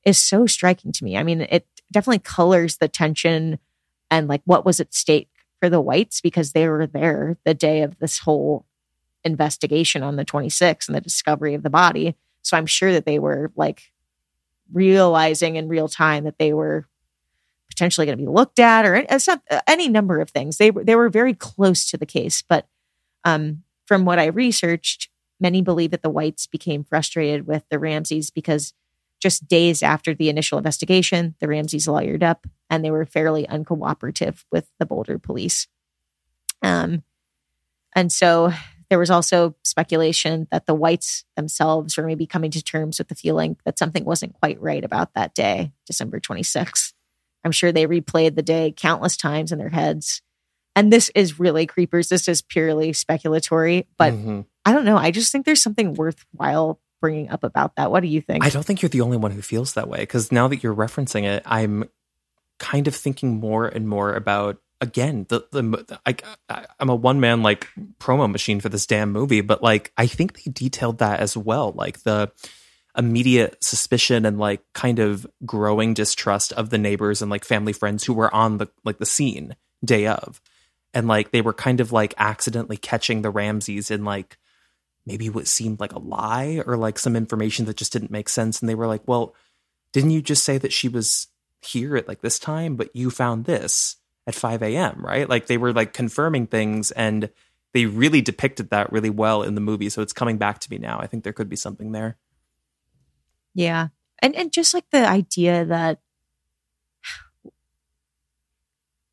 is 0.04 0.18
so 0.18 0.46
striking 0.46 0.92
to 0.92 1.04
me. 1.04 1.16
I 1.18 1.24
mean, 1.24 1.42
it 1.42 1.68
definitely 1.92 2.20
colors 2.20 2.78
the 2.78 2.88
tension 2.88 3.60
and 4.10 4.28
like 4.28 4.42
what 4.46 4.66
was 4.66 4.80
at 4.80 4.94
stake 4.94 5.30
for 5.62 5.70
the 5.70 5.80
whites 5.80 6.20
because 6.20 6.52
they 6.52 6.68
were 6.68 6.88
there 6.88 7.38
the 7.46 7.54
day 7.54 7.84
of 7.84 7.98
this 8.00 8.20
whole 8.20 8.66
investigation 9.24 10.02
on 10.02 10.16
the 10.16 10.26
26th 10.26 10.88
and 10.88 10.96
the 10.96 11.02
discovery 11.02 11.54
of 11.54 11.62
the 11.64 11.70
body. 11.70 12.16
So 12.42 12.58
I'm 12.58 12.66
sure 12.66 12.92
that 12.92 13.06
they 13.06 13.20
were 13.20 13.52
like 13.56 13.94
realizing 14.74 15.56
in 15.56 15.68
real 15.68 15.88
time 15.88 16.24
that 16.24 16.40
they 16.40 16.52
were 16.52 16.88
potentially 17.70 18.06
going 18.06 18.18
to 18.18 18.24
be 18.24 18.28
looked 18.28 18.60
at 18.60 18.86
or 18.86 18.96
it's 18.96 19.28
not 19.28 19.42
any 19.68 19.88
number 19.88 20.20
of 20.20 20.32
things. 20.32 20.58
They 20.58 20.72
were 20.72 20.84
they 20.84 20.96
were 20.96 21.10
very 21.10 21.36
close 21.36 21.90
to 21.92 21.98
the 21.98 22.06
case, 22.06 22.42
but 22.42 22.68
um, 23.24 23.64
from 23.86 24.04
what 24.04 24.20
I 24.20 24.26
researched, 24.26 25.10
many 25.40 25.62
believe 25.62 25.92
that 25.92 26.02
the 26.02 26.10
whites 26.10 26.48
became 26.48 26.84
frustrated 26.84 27.46
with 27.46 27.64
the 27.70 27.78
Ramseys 27.78 28.32
because 28.32 28.74
just 29.22 29.48
days 29.48 29.84
after 29.84 30.14
the 30.14 30.30
initial 30.30 30.58
investigation, 30.58 31.36
the 31.40 31.48
Ramseys 31.48 31.88
lawyered 31.88 32.24
up 32.24 32.48
and 32.70 32.84
they 32.84 32.92
were 32.92 33.06
fairly 33.06 33.46
uncooperative 33.46 34.44
with 34.52 34.68
the 34.80 34.86
Boulder 34.86 35.20
police. 35.20 35.68
Um, 36.62 37.04
and 37.96 38.12
so 38.12 38.52
there 38.90 39.00
was 39.00 39.10
also 39.12 39.56
speculation 39.64 40.48
that 40.52 40.66
the 40.66 40.74
whites 40.74 41.24
themselves 41.36 41.98
were 41.98 42.06
maybe 42.06 42.26
coming 42.26 42.52
to 42.52 42.62
terms 42.64 42.98
with 42.98 43.08
the 43.08 43.16
feeling 43.16 43.58
that 43.66 43.78
something 43.80 44.04
wasn't 44.04 44.34
quite 44.34 44.62
right 44.62 44.84
about 44.84 45.14
that 45.14 45.34
day, 45.34 45.72
December 45.86 46.20
26th. 46.20 46.94
I'm 47.44 47.52
sure 47.52 47.72
they 47.72 47.88
replayed 47.88 48.36
the 48.36 48.42
day 48.42 48.74
countless 48.76 49.18
times 49.18 49.52
in 49.52 49.60
their 49.60 49.70
heads. 49.70 50.22
And 50.76 50.92
this 50.92 51.10
is 51.16 51.40
really 51.40 51.66
creepers. 51.66 52.10
This 52.10 52.28
is 52.28 52.42
purely 52.42 52.92
speculatory, 52.92 53.86
but 53.98 54.14
Mhm. 54.14 54.46
I 54.66 54.74
don't 54.74 54.86
know. 54.86 54.98
I 54.98 55.12
just 55.12 55.32
think 55.32 55.46
there's 55.46 55.62
something 55.62 55.94
worthwhile 55.94 56.80
bringing 57.02 57.30
up 57.30 57.44
about 57.44 57.76
that. 57.76 57.92
What 57.92 58.02
do 58.02 58.08
you 58.08 58.22
think? 58.22 58.46
I 58.46 58.50
don't 58.50 58.64
think 58.64 58.82
you're 58.82 58.90
the 58.90 59.02
only 59.02 59.18
one 59.18 59.32
who 59.32 59.42
feels 59.42 59.74
that 59.74 59.90
way 59.90 60.00
because 60.00 60.32
now 60.32 60.48
that 60.48 60.64
you're 60.64 60.76
referencing 60.76 61.24
it, 61.24 61.44
I'm 61.46 61.90
kind 62.60 62.88
of 62.88 62.96
thinking 62.96 63.40
more 63.40 63.68
and 63.68 63.90
more 63.90 64.14
about 64.14 64.62
again 64.80 65.26
the 65.30 65.46
the 65.52 66.00
I, 66.06 66.66
I'm 66.80 66.90
a 66.90 66.96
one 66.96 67.20
man 67.20 67.42
like 67.42 67.68
promo 68.00 68.32
machine 68.32 68.60
for 68.60 68.70
this 68.70 68.86
damn 68.86 69.12
movie, 69.12 69.42
but 69.42 69.62
like 69.62 69.92
I 69.98 70.08
think 70.08 70.42
they 70.42 70.52
detailed 70.52 71.00
that 71.00 71.20
as 71.20 71.36
well, 71.36 71.74
like 71.74 72.04
the 72.04 72.32
immediate 72.98 73.64
suspicion 73.64 74.26
and 74.26 74.38
like 74.38 74.62
kind 74.74 75.00
of 75.00 75.26
growing 75.46 75.94
distrust 75.94 76.52
of 76.54 76.70
the 76.70 76.78
neighbors 76.78 77.22
and 77.22 77.32
like 77.32 77.46
family 77.46 77.74
friends 77.74 78.04
who 78.04 78.14
were 78.14 78.34
on 78.34 78.58
the 78.58 78.68
like 78.84 78.98
the 78.98 79.06
scene 79.06 79.56
day 79.84 80.08
of. 80.08 80.42
And 80.94 81.08
like 81.08 81.32
they 81.32 81.42
were 81.42 81.54
kind 81.54 81.80
of 81.80 81.94
like 81.94 82.14
accidentally 82.18 82.76
catching 82.76 83.22
the 83.22 83.30
Ramseys 83.30 83.92
in 83.92 84.04
like 84.04 84.38
maybe 85.06 85.30
what 85.30 85.48
seemed 85.48 85.80
like 85.80 85.94
a 85.94 86.00
lie 86.00 86.62
or 86.66 86.78
like 86.78 87.00
some 87.00 87.16
information 87.16 87.66
that 87.66 87.78
just 87.78 87.94
didn't 87.94 88.12
make 88.12 88.30
sense. 88.30 88.62
And 88.62 88.70
they 88.70 88.76
were 88.76 88.88
like, 88.88 89.08
well, 89.08 89.36
didn't 89.94 90.12
you 90.12 90.22
just 90.22 90.44
say 90.44 90.58
that 90.58 90.74
she 90.74 90.88
was 90.88 91.28
here 91.62 91.96
at 91.96 92.08
like 92.08 92.22
this 92.22 92.40
time, 92.40 92.76
but 92.76 92.96
you 92.96 93.10
found 93.10 93.46
this 93.46 93.98
at 94.28 94.36
5 94.36 94.62
a.m., 94.64 95.02
right? 95.04 95.28
Like 95.28 95.48
they 95.48 95.58
were 95.58 95.74
like 95.74 95.94
confirming 95.94 96.48
things 96.48 96.92
and 96.92 97.30
they 97.74 97.86
really 97.86 98.22
depicted 98.22 98.70
that 98.70 98.92
really 98.92 99.10
well 99.10 99.44
in 99.44 99.56
the 99.56 99.62
movie. 99.62 99.90
So 99.90 100.02
it's 100.02 100.14
coming 100.14 100.38
back 100.38 100.60
to 100.60 100.72
me 100.72 100.78
now. 100.78 101.00
I 101.00 101.08
think 101.08 101.24
there 101.24 101.34
could 101.34 101.50
be 101.50 101.56
something 101.56 101.92
there. 101.92 102.18
Yeah. 103.54 103.88
And 104.20 104.36
and 104.36 104.52
just 104.52 104.74
like 104.74 104.90
the 104.92 105.08
idea 105.08 105.66
that 105.66 106.00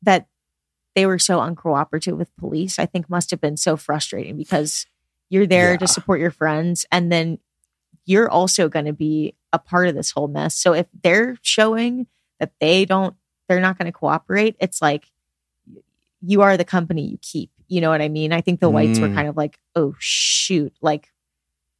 that 0.03 0.27
they 0.95 1.05
were 1.05 1.19
so 1.19 1.39
uncooperative 1.39 2.17
with 2.17 2.35
police, 2.35 2.79
I 2.79 2.85
think 2.85 3.09
must 3.09 3.31
have 3.31 3.41
been 3.41 3.57
so 3.57 3.77
frustrating 3.77 4.37
because 4.37 4.85
you're 5.29 5.47
there 5.47 5.71
Yeah. 5.71 5.77
to 5.77 5.87
support 5.87 6.19
your 6.19 6.31
friends 6.31 6.85
and 6.91 7.11
then 7.11 7.39
you're 8.05 8.29
also 8.29 8.67
going 8.69 8.85
to 8.85 8.93
be 8.93 9.35
a 9.53 9.59
part 9.59 9.87
of 9.87 9.95
this 9.95 10.11
whole 10.11 10.27
mess. 10.27 10.55
So 10.55 10.73
if 10.73 10.87
they're 11.03 11.37
showing 11.41 12.07
that 12.39 12.51
they 12.59 12.85
don't 12.85 13.15
they're 13.47 13.59
not 13.61 13.77
going 13.77 13.87
to 13.87 13.91
cooperate, 13.91 14.55
it's 14.59 14.81
like 14.81 15.09
you 16.21 16.41
are 16.41 16.57
the 16.57 16.65
company 16.65 17.03
you 17.07 17.17
keep. 17.21 17.49
You 17.67 17.81
know 17.81 17.89
what 17.89 18.01
I 18.01 18.09
mean? 18.09 18.33
I 18.33 18.41
think 18.41 18.59
the 18.59 18.69
whites 18.69 18.99
were 18.99 19.09
Mm. 19.09 19.15
kind 19.15 19.27
of 19.27 19.37
like, 19.37 19.59
"Oh 19.75 19.95
shoot, 19.99 20.73
like 20.81 21.11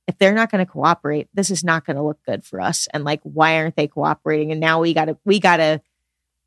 if 0.08 0.18
they're 0.18 0.34
not 0.34 0.50
going 0.52 0.66
to 0.66 0.72
cooperate, 0.72 1.28
this 1.34 1.52
is 1.52 1.64
not 1.64 1.86
going 1.86 1.96
to 1.96 2.02
look 2.02 2.20
good 2.26 2.44
for 2.44 2.60
us. 2.60 2.88
And 2.94 3.04
like, 3.04 3.22
why 3.22 3.58
aren't 3.58 3.76
they 3.76 3.88
cooperating? 3.88 4.52
And 4.52 4.60
now 4.60 4.82
we 4.82 4.92
got 4.96 5.06
to, 5.06 5.18
we 5.24 5.40
got 5.40 5.58
to 5.58 5.82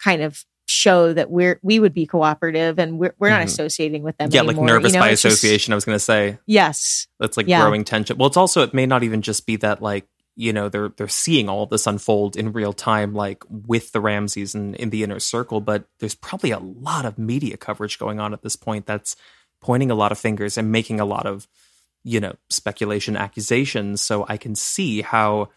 kind 0.00 0.20
of 0.20 0.44
show 0.72 1.12
that 1.12 1.30
we're, 1.30 1.58
we 1.62 1.78
would 1.78 1.94
be 1.94 2.06
cooperative 2.06 2.78
and 2.78 2.98
we're, 2.98 3.14
we're 3.18 3.28
not 3.30 3.42
Mhm. 3.42 3.44
associating 3.46 4.02
with 4.02 4.16
them. 4.18 4.30
yeah, 4.32 4.40
anymore. 4.40 4.64
like 4.66 4.72
nervous 4.74 4.92
You 4.92 4.98
know, 4.98 5.04
by 5.04 5.10
it's 5.10 5.22
just- 5.22 5.34
association. 5.36 5.72
I 5.72 5.76
was 5.76 5.84
going 5.84 5.96
to 5.96 6.00
say 6.04 6.38
yes. 6.46 7.06
that's 7.20 7.36
like 7.36 7.46
Yeah. 7.46 7.60
growing 7.62 7.84
tension. 7.84 8.16
Well, 8.18 8.28
it's 8.28 8.36
also 8.36 8.62
it 8.62 8.72
may 8.74 8.86
not 8.86 9.02
even 9.02 9.22
just 9.22 9.46
be 9.46 9.56
that 9.56 9.82
like 9.82 10.06
you 10.34 10.50
know 10.50 10.70
they're 10.70 10.88
they're 10.96 11.08
seeing 11.08 11.50
all 11.50 11.66
this 11.66 11.86
unfold 11.86 12.36
in 12.36 12.52
real 12.52 12.72
time, 12.72 13.12
like 13.14 13.44
with 13.50 13.92
the 13.92 14.00
Ramseys 14.00 14.54
and 14.54 14.74
in 14.76 14.88
the 14.88 15.02
inner 15.02 15.20
circle. 15.20 15.60
But 15.60 15.84
there's 16.00 16.14
probably 16.14 16.52
a 16.52 16.58
lot 16.58 17.04
of 17.04 17.18
media 17.18 17.58
coverage 17.58 17.98
going 17.98 18.18
on 18.18 18.32
at 18.32 18.40
this 18.40 18.56
point 18.56 18.86
that's 18.86 19.14
pointing 19.60 19.90
a 19.90 19.94
lot 19.94 20.10
of 20.10 20.18
fingers 20.18 20.56
and 20.56 20.72
making 20.72 21.00
a 21.00 21.04
lot 21.04 21.26
of 21.26 21.46
you 22.02 22.18
know 22.18 22.32
speculation, 22.48 23.14
accusations. 23.14 24.00
So 24.00 24.24
I 24.26 24.38
can 24.38 24.54
see 24.54 25.02
how 25.02 25.50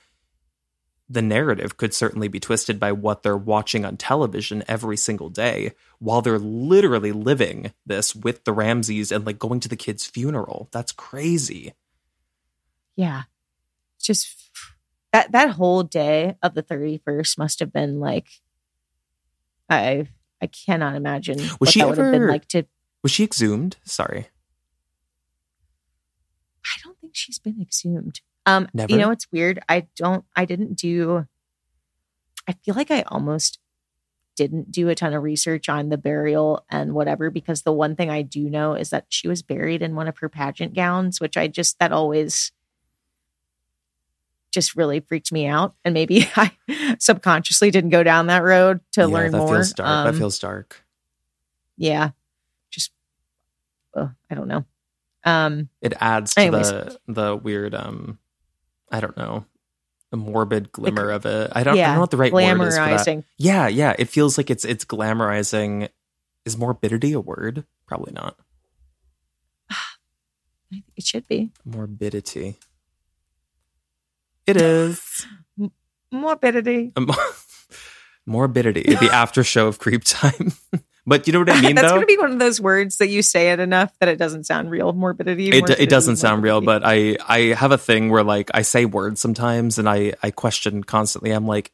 the 1.07 1.21
narrative 1.21 1.77
could 1.77 1.93
certainly 1.93 2.27
be 2.27 2.39
twisted 2.39 2.79
by 2.79 2.91
what 2.91 3.21
they're 3.21 3.37
watching 3.37 3.85
on 3.85 3.95
television 3.95 4.63
every 4.67 4.97
single 4.97 5.29
day 5.29 5.71
while 5.99 6.21
they're 6.21 6.39
literally 6.39 7.11
living 7.11 7.71
this 7.85 8.15
with 8.15 8.43
the 8.43 8.53
Ramseys 8.53 9.11
and 9.11 9.25
like 9.25 9.37
going 9.37 9.59
to 9.59 9.69
the 9.69 9.75
kid's 9.75 10.05
funeral. 10.05 10.67
That's 10.71 10.91
crazy. 10.91 11.73
Yeah. 12.95 13.23
Just 14.01 14.35
that, 15.13 15.31
that 15.31 15.51
whole 15.51 15.83
day 15.83 16.35
of 16.41 16.55
the 16.55 16.63
31st 16.63 17.37
must 17.37 17.59
have 17.59 17.71
been 17.71 17.99
like, 17.99 18.27
I, 19.69 20.07
I 20.41 20.47
cannot 20.47 20.95
imagine 20.95 21.39
what 21.59 21.69
she 21.69 21.79
that 21.79 21.89
would 21.89 21.97
have 21.97 22.11
been 22.11 22.27
like 22.27 22.47
to, 22.49 22.65
Was 23.03 23.11
she 23.11 23.23
exhumed? 23.23 23.77
Sorry. 23.83 24.27
I 26.65 26.79
don't 26.83 26.99
think 26.99 27.15
she's 27.15 27.37
been 27.37 27.61
exhumed. 27.61 28.21
Um, 28.45 28.67
Never? 28.73 28.91
you 28.91 28.99
know, 28.99 29.11
it's 29.11 29.27
weird. 29.31 29.59
I 29.67 29.87
don't, 29.95 30.23
I 30.35 30.45
didn't 30.45 30.75
do, 30.75 31.25
I 32.47 32.53
feel 32.63 32.75
like 32.75 32.91
I 32.91 33.01
almost 33.03 33.59
didn't 34.35 34.71
do 34.71 34.89
a 34.89 34.95
ton 34.95 35.13
of 35.13 35.23
research 35.23 35.69
on 35.69 35.89
the 35.89 35.97
burial 35.97 36.63
and 36.69 36.93
whatever, 36.93 37.29
because 37.29 37.61
the 37.63 37.71
one 37.73 37.95
thing 37.95 38.09
I 38.09 38.21
do 38.21 38.49
know 38.49 38.73
is 38.75 38.89
that 38.91 39.05
she 39.09 39.27
was 39.27 39.41
buried 39.41 39.81
in 39.81 39.95
one 39.95 40.07
of 40.07 40.17
her 40.19 40.29
pageant 40.29 40.73
gowns, 40.75 41.19
which 41.21 41.37
I 41.37 41.47
just, 41.47 41.79
that 41.79 41.91
always 41.91 42.51
just 44.51 44.75
really 44.75 44.99
freaked 44.99 45.31
me 45.31 45.47
out. 45.47 45.73
And 45.83 45.93
maybe 45.93 46.27
I 46.35 46.51
subconsciously 46.99 47.71
didn't 47.71 47.89
go 47.89 48.03
down 48.03 48.27
that 48.27 48.43
road 48.43 48.81
to 48.93 49.01
Yeah, 49.01 49.07
learn 49.07 49.31
that 49.31 49.37
more. 49.37 49.55
Feels 49.55 49.73
dark. 49.73 49.89
Um, 49.89 50.05
that 50.13 50.17
feels 50.19 50.39
dark. 50.39 50.83
yeah, 51.77 52.11
just, 52.69 52.91
uh, 53.95 54.09
I 54.29 54.35
don't 54.35 54.47
know. 54.47 54.65
Um, 55.23 55.69
It 55.81 55.93
adds 55.99 56.35
to 56.35 56.41
anyways. 56.41 56.69
the 56.69 56.99
the 57.07 57.35
weird 57.35 57.73
um 57.73 58.19
I 58.91 58.99
don't 58.99 59.17
know. 59.17 59.45
a 60.11 60.17
morbid 60.17 60.71
glimmer 60.71 61.09
of 61.11 61.25
it. 61.25 61.51
I 61.53 61.63
don't, 61.63 61.77
I 61.77 61.81
don't 61.83 61.95
know 61.95 61.99
what 62.01 62.11
the 62.11 62.17
right 62.17 62.31
word 62.31 62.41
is 62.43 62.75
for 62.75 62.81
that. 62.81 62.99
glamorizing. 63.01 63.23
Yeah, 63.37 63.67
yeah. 63.67 63.95
It 63.97 64.05
feels 64.09 64.37
like 64.37 64.49
it's 64.49 64.63
it's 64.65 64.85
glamorizing. 64.85 65.89
Is 66.45 66.57
morbidity 66.57 67.13
a 67.13 67.19
word? 67.19 67.65
Probably 67.87 68.13
not. 68.13 68.37
It 70.97 71.05
should 71.05 71.27
be 71.27 71.51
Morbidity. 71.63 72.55
It 74.47 74.57
is. 74.57 75.25
morbidity. 76.11 76.91
Morbidity. 78.25 78.95
The 78.95 79.09
after 79.13 79.43
show 79.43 79.67
of 79.67 79.79
CreepTime. 79.79 80.57
but 81.05 81.27
you 81.27 81.33
know 81.33 81.39
what 81.39 81.49
I 81.49 81.61
mean 81.61 81.75
That's 81.75 81.87
though? 81.87 81.95
going 81.95 82.01
to 82.01 82.07
be 82.07 82.17
one 82.17 82.31
of 82.31 82.39
those 82.39 82.59
words 82.59 82.97
that 82.97 83.07
you 83.09 83.21
say 83.21 83.51
it 83.51 83.59
enough 83.59 83.91
that 83.99 84.09
it 84.09 84.17
doesn't 84.17 84.45
sound 84.45 84.71
real. 84.71 84.91
Morbidity. 84.93 85.49
it, 85.49 85.53
morbidity, 85.59 85.83
it 85.83 85.89
doesn't 85.89 86.15
sound 86.17 86.43
real 86.43 86.61
but 86.61 86.81
i 86.85 87.17
i 87.27 87.39
have 87.53 87.71
a 87.71 87.77
thing 87.77 88.09
where 88.09 88.23
like 88.23 88.49
i 88.53 88.61
say 88.61 88.85
words 88.85 89.21
sometimes 89.21 89.77
and 89.79 89.87
i 89.89 90.13
i 90.23 90.31
question 90.31 90.83
constantly 90.83 91.31
i'm 91.31 91.45
like 91.47 91.71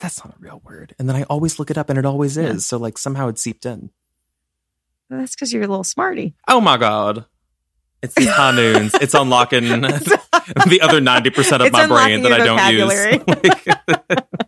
that's 0.00 0.24
not 0.24 0.34
a 0.34 0.38
real 0.38 0.60
word 0.64 0.94
and 0.98 1.08
then 1.08 1.16
i 1.16 1.22
always 1.24 1.58
look 1.58 1.70
it 1.70 1.78
up 1.78 1.88
and 1.90 1.98
it 1.98 2.04
always 2.06 2.36
Yeah. 2.36 2.44
is 2.44 2.66
so 2.66 2.76
like 2.78 2.98
somehow 2.98 3.28
it 3.28 3.38
seeped 3.38 3.64
in 3.66 3.90
that's 5.08 5.34
because 5.34 5.52
you're 5.52 5.62
a 5.62 5.66
little 5.68 5.84
smarty. 5.84 6.34
oh 6.48 6.60
my 6.60 6.76
god 6.76 7.24
it's 8.02 8.14
these 8.14 8.28
High 8.28 8.54
Noons. 8.54 8.92
it's 8.94 9.14
unlocking 9.14 9.64
the 9.80 10.78
other 10.82 11.00
90% 11.00 11.60
of 11.60 11.66
It's 11.66 11.72
my 11.72 11.86
brain 11.86 12.22
that 12.22 12.32
i 12.32 12.38
don't 12.38 12.72
use 12.74 14.45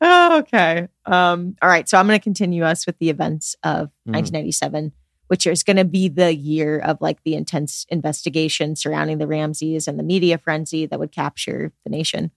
oh, 0.00 0.38
okay. 0.40 0.88
Um, 1.06 1.56
all 1.62 1.68
right. 1.68 1.88
So 1.88 1.98
I'm 1.98 2.06
going 2.06 2.18
to 2.18 2.22
continue 2.22 2.64
us 2.64 2.86
with 2.86 2.98
the 2.98 3.10
events 3.10 3.56
of 3.62 3.88
Mhm. 4.08 4.12
1997, 4.14 4.92
which 5.28 5.46
is 5.46 5.62
going 5.62 5.76
to 5.76 5.84
be 5.84 6.08
the 6.08 6.34
year 6.34 6.78
of 6.78 7.00
like 7.00 7.22
the 7.24 7.34
intense 7.34 7.86
investigation 7.88 8.76
surrounding 8.76 9.18
the 9.18 9.26
Ramseys 9.26 9.88
and 9.88 9.98
the 9.98 10.02
media 10.02 10.38
frenzy 10.38 10.86
that 10.86 10.98
would 10.98 11.12
capture 11.12 11.72
the 11.84 11.90
nation. 11.90 12.30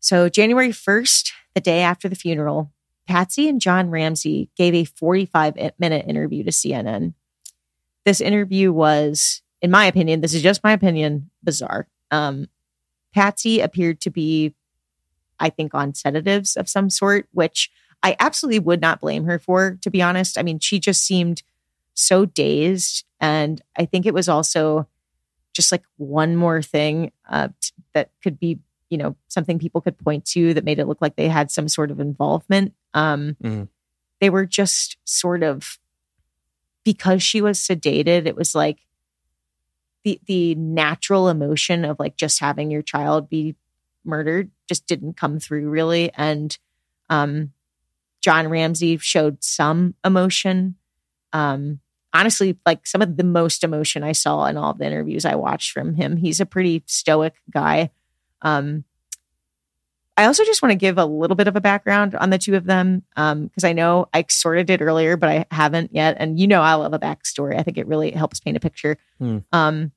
So 0.00 0.28
January 0.28 0.68
1st, 0.70 1.32
the 1.54 1.60
day 1.60 1.80
after 1.80 2.08
the 2.08 2.14
funeral, 2.16 2.72
Patsy 3.06 3.48
and 3.48 3.60
John 3.60 3.90
Ramsey 3.90 4.50
gave 4.56 4.74
a 4.74 4.84
45 4.84 5.56
minute 5.78 6.06
interview 6.06 6.44
to 6.44 6.50
CNN. 6.50 7.14
This 8.04 8.20
interview 8.20 8.72
was, 8.72 9.42
in 9.62 9.70
my 9.70 9.86
opinion, 9.86 10.20
this 10.20 10.34
is 10.34 10.42
just 10.42 10.62
my 10.64 10.72
opinion, 10.72 11.30
bizarre. 11.42 11.88
Um, 12.10 12.48
Patsy 13.14 13.60
appeared 13.60 14.00
to 14.02 14.10
be, 14.10 14.54
I 15.44 15.50
think, 15.50 15.74
on 15.74 15.94
sedatives 15.94 16.56
of 16.56 16.68
some 16.68 16.88
sort, 16.90 17.28
which 17.32 17.70
I 18.02 18.16
absolutely 18.18 18.60
would 18.60 18.80
not 18.80 19.00
blame 19.00 19.24
her 19.24 19.38
for, 19.38 19.78
to 19.82 19.90
be 19.90 20.02
honest. 20.02 20.38
I 20.38 20.42
mean, 20.42 20.58
she 20.58 20.78
just 20.78 21.02
seemed 21.04 21.42
so 21.94 22.24
dazed. 22.24 23.04
And 23.20 23.62
I 23.76 23.84
think 23.84 24.06
it 24.06 24.14
was 24.14 24.28
also 24.28 24.88
just 25.52 25.70
like 25.70 25.84
one 25.96 26.34
more 26.36 26.60
thing 26.62 27.12
uh, 27.30 27.48
t- 27.60 27.72
that 27.92 28.10
could 28.22 28.38
be, 28.40 28.58
you 28.90 28.98
know, 28.98 29.16
something 29.28 29.58
people 29.58 29.80
could 29.80 29.96
point 29.98 30.24
to 30.26 30.52
that 30.54 30.64
made 30.64 30.78
it 30.78 30.86
look 30.88 31.00
like 31.00 31.16
they 31.16 31.28
had 31.28 31.50
some 31.50 31.68
sort 31.68 31.90
of 31.90 32.00
involvement. 32.00 32.74
Um, 32.94 33.36
Mhm. 33.42 33.68
They 34.20 34.30
were 34.30 34.46
just 34.46 34.96
sort 35.04 35.42
of, 35.42 35.78
because 36.84 37.22
she 37.22 37.40
was 37.42 37.58
sedated, 37.58 38.26
it 38.26 38.36
was 38.36 38.54
like, 38.54 38.78
the 40.04 40.20
the 40.26 40.54
natural 40.54 41.28
emotion 41.30 41.84
of 41.84 41.98
like 41.98 42.16
just 42.16 42.38
having 42.40 42.70
your 42.70 42.82
child 42.82 43.30
be 43.30 43.54
murdered 44.04 44.50
just 44.68 44.86
didn't 44.86 45.16
come 45.16 45.38
through 45.38 45.68
really. 45.68 46.12
And 46.14 46.56
um 47.10 47.52
John 48.20 48.48
Ramsey 48.48 48.96
showed 48.98 49.42
some 49.42 49.94
emotion. 50.04 50.76
Um 51.32 51.80
honestly 52.12 52.56
like 52.64 52.86
some 52.86 53.02
of 53.02 53.16
the 53.16 53.24
most 53.24 53.64
emotion 53.64 54.02
I 54.02 54.12
saw 54.12 54.46
in 54.46 54.56
all 54.56 54.70
of 54.70 54.78
the 54.78 54.86
interviews 54.86 55.24
I 55.24 55.34
watched 55.34 55.72
from 55.72 55.94
him. 55.94 56.16
He's 56.16 56.40
a 56.40 56.46
pretty 56.46 56.82
stoic 56.86 57.34
guy. 57.50 57.90
Um 58.42 58.84
I 60.16 60.26
also 60.26 60.44
just 60.44 60.62
want 60.62 60.70
to 60.70 60.76
give 60.76 60.96
a 60.96 61.04
little 61.04 61.34
bit 61.34 61.48
of 61.48 61.56
a 61.56 61.60
background 61.60 62.14
on 62.14 62.30
the 62.30 62.38
two 62.38 62.54
of 62.54 62.64
them 62.64 63.02
um 63.16 63.46
because 63.48 63.64
I 63.64 63.72
know 63.72 64.08
I 64.14 64.24
sort 64.30 64.58
of 64.58 64.66
did 64.66 64.80
earlier 64.80 65.16
but 65.16 65.28
I 65.28 65.46
haven't 65.50 65.94
yet. 65.94 66.16
And 66.18 66.38
you 66.38 66.46
know 66.46 66.62
I 66.62 66.74
love 66.74 66.92
a 66.94 66.98
backstory. 66.98 67.58
I 67.58 67.62
think 67.62 67.78
it 67.78 67.86
really 67.86 68.12
helps 68.12 68.40
paint 68.40 68.56
a 68.56 68.60
picture. 68.60 68.96
Um 69.52 69.92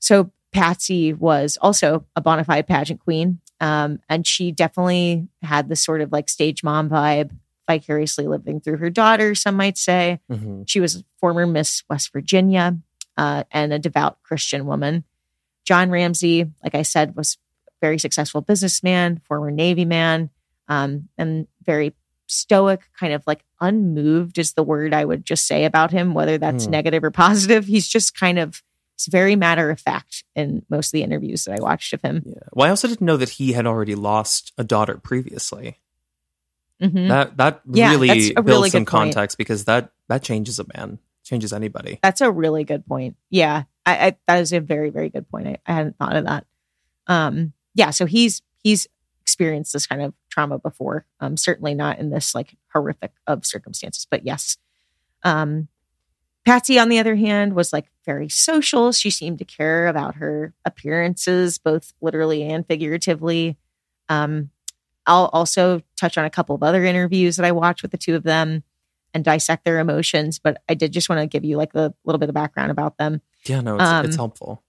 so 0.00 0.30
Patsy 0.52 1.12
was 1.12 1.56
also 1.60 2.04
a 2.16 2.20
bona 2.20 2.44
fide 2.44 2.66
pageant 2.66 3.00
queen. 3.00 3.40
Um, 3.60 4.00
and 4.08 4.26
she 4.26 4.52
definitely 4.52 5.28
had 5.42 5.68
this 5.68 5.82
sort 5.82 6.00
of 6.00 6.10
like 6.12 6.28
stage 6.28 6.64
mom 6.64 6.88
vibe, 6.88 7.30
vicariously 7.68 8.26
living 8.26 8.60
through 8.60 8.78
her 8.78 8.90
daughter, 8.90 9.34
some 9.34 9.54
might 9.54 9.76
say. 9.78 10.18
Mhm. 10.30 10.64
She 10.68 10.80
was 10.80 10.96
a 10.96 11.04
former 11.18 11.46
Miss 11.46 11.82
West 11.90 12.12
Virginia 12.12 12.78
uh, 13.16 13.44
and 13.50 13.72
a 13.72 13.78
devout 13.78 14.18
Christian 14.22 14.66
woman. 14.66 15.04
John 15.64 15.90
Ramsey, 15.90 16.50
like 16.64 16.74
I 16.74 16.82
said, 16.82 17.14
was 17.16 17.36
a 17.68 17.72
very 17.82 17.98
successful 17.98 18.40
businessman, 18.40 19.20
former 19.28 19.50
Navy 19.50 19.84
man, 19.84 20.30
um, 20.68 21.08
and 21.18 21.46
very 21.64 21.94
stoic, 22.26 22.80
kind 22.98 23.12
of 23.12 23.22
like 23.26 23.44
unmoved 23.60 24.38
is 24.38 24.54
the 24.54 24.62
word 24.62 24.94
I 24.94 25.04
would 25.04 25.24
just 25.26 25.46
say 25.46 25.64
about 25.64 25.90
him, 25.90 26.14
whether 26.14 26.38
that's 26.38 26.64
Hmm. 26.64 26.70
negative 26.70 27.04
or 27.04 27.10
positive. 27.10 27.66
He's 27.66 27.86
just 27.88 28.18
kind 28.18 28.38
of 28.38 28.62
he's 29.04 29.10
very 29.12 29.36
matter 29.36 29.70
of 29.70 29.80
fact 29.80 30.24
in 30.34 30.64
most 30.68 30.88
of 30.88 30.92
the 30.92 31.02
interviews 31.02 31.44
that 31.44 31.58
I 31.58 31.62
watched 31.62 31.92
of 31.92 32.02
him. 32.02 32.22
Yeah. 32.26 32.34
Well, 32.52 32.66
I 32.66 32.70
also 32.70 32.88
didn't 32.88 33.04
know 33.06 33.16
that 33.16 33.30
he 33.30 33.52
had 33.52 33.66
already 33.66 33.94
lost 33.94 34.52
a 34.58 34.64
daughter 34.64 34.96
previously. 34.98 35.78
Mhm. 36.80 37.08
That 37.08 37.36
that 37.36 37.60
Yeah, 37.70 37.90
really 37.90 38.08
builds 38.34 38.46
really 38.48 38.70
some 38.70 38.84
good 38.84 38.90
point. 38.90 39.14
context 39.14 39.36
because 39.38 39.64
that 39.66 39.92
that 40.08 40.22
changes 40.22 40.58
a 40.58 40.64
man, 40.74 40.98
changes 41.24 41.52
anybody. 41.52 41.98
That's 42.02 42.20
a 42.22 42.30
really 42.30 42.64
good 42.64 42.86
point. 42.86 43.16
Yeah, 43.28 43.64
I, 43.84 44.06
I 44.06 44.16
that 44.26 44.40
is 44.40 44.52
a 44.52 44.60
very 44.60 44.90
very 44.90 45.10
good 45.10 45.28
point. 45.28 45.46
I, 45.48 45.58
I 45.66 45.72
hadn't 45.74 45.98
thought 45.98 46.16
of 46.16 46.24
that. 46.24 46.46
Um, 47.06 47.52
yeah, 47.74 47.90
so 47.90 48.06
he's 48.06 48.40
he's 48.62 48.86
experienced 49.20 49.72
this 49.74 49.86
kind 49.86 50.00
of 50.02 50.14
trauma 50.30 50.58
before. 50.58 51.04
Um, 51.20 51.36
certainly 51.36 51.74
not 51.74 51.98
in 51.98 52.10
this 52.10 52.34
like 52.34 52.56
horrific 52.72 53.12
of 53.26 53.44
circumstances, 53.44 54.06
but 54.10 54.24
yes. 54.24 54.56
Um, 55.22 55.68
Patsy, 56.50 56.80
on 56.80 56.88
the 56.88 56.98
other 56.98 57.14
hand, 57.14 57.54
was 57.54 57.72
like 57.72 57.86
very 58.04 58.28
social. 58.28 58.90
She 58.90 59.08
seemed 59.08 59.38
to 59.38 59.44
care 59.44 59.86
about 59.86 60.16
her 60.16 60.52
appearances, 60.64 61.58
both 61.58 61.92
literally 62.00 62.42
and 62.42 62.66
figuratively. 62.66 63.56
Um, 64.08 64.50
I'll 65.06 65.30
also 65.32 65.82
touch 65.96 66.18
on 66.18 66.24
a 66.24 66.30
couple 66.30 66.56
of 66.56 66.64
other 66.64 66.84
interviews 66.84 67.36
that 67.36 67.46
I 67.46 67.52
watched 67.52 67.82
with 67.82 67.92
the 67.92 67.98
two 67.98 68.16
of 68.16 68.24
them 68.24 68.64
and 69.14 69.24
dissect 69.24 69.64
their 69.64 69.78
emotions. 69.78 70.40
But 70.40 70.60
I 70.68 70.74
did 70.74 70.90
just 70.90 71.08
want 71.08 71.20
to 71.20 71.28
give 71.28 71.44
you 71.44 71.56
like 71.56 71.72
a 71.76 71.94
little 72.04 72.18
bit 72.18 72.28
of 72.28 72.34
background 72.34 72.72
about 72.72 72.98
them. 72.98 73.22
Yeah, 73.44 73.60
no, 73.60 73.76
it's, 73.76 74.08
it's 74.08 74.16
Um, 74.16 74.18
helpful. 74.18 74.64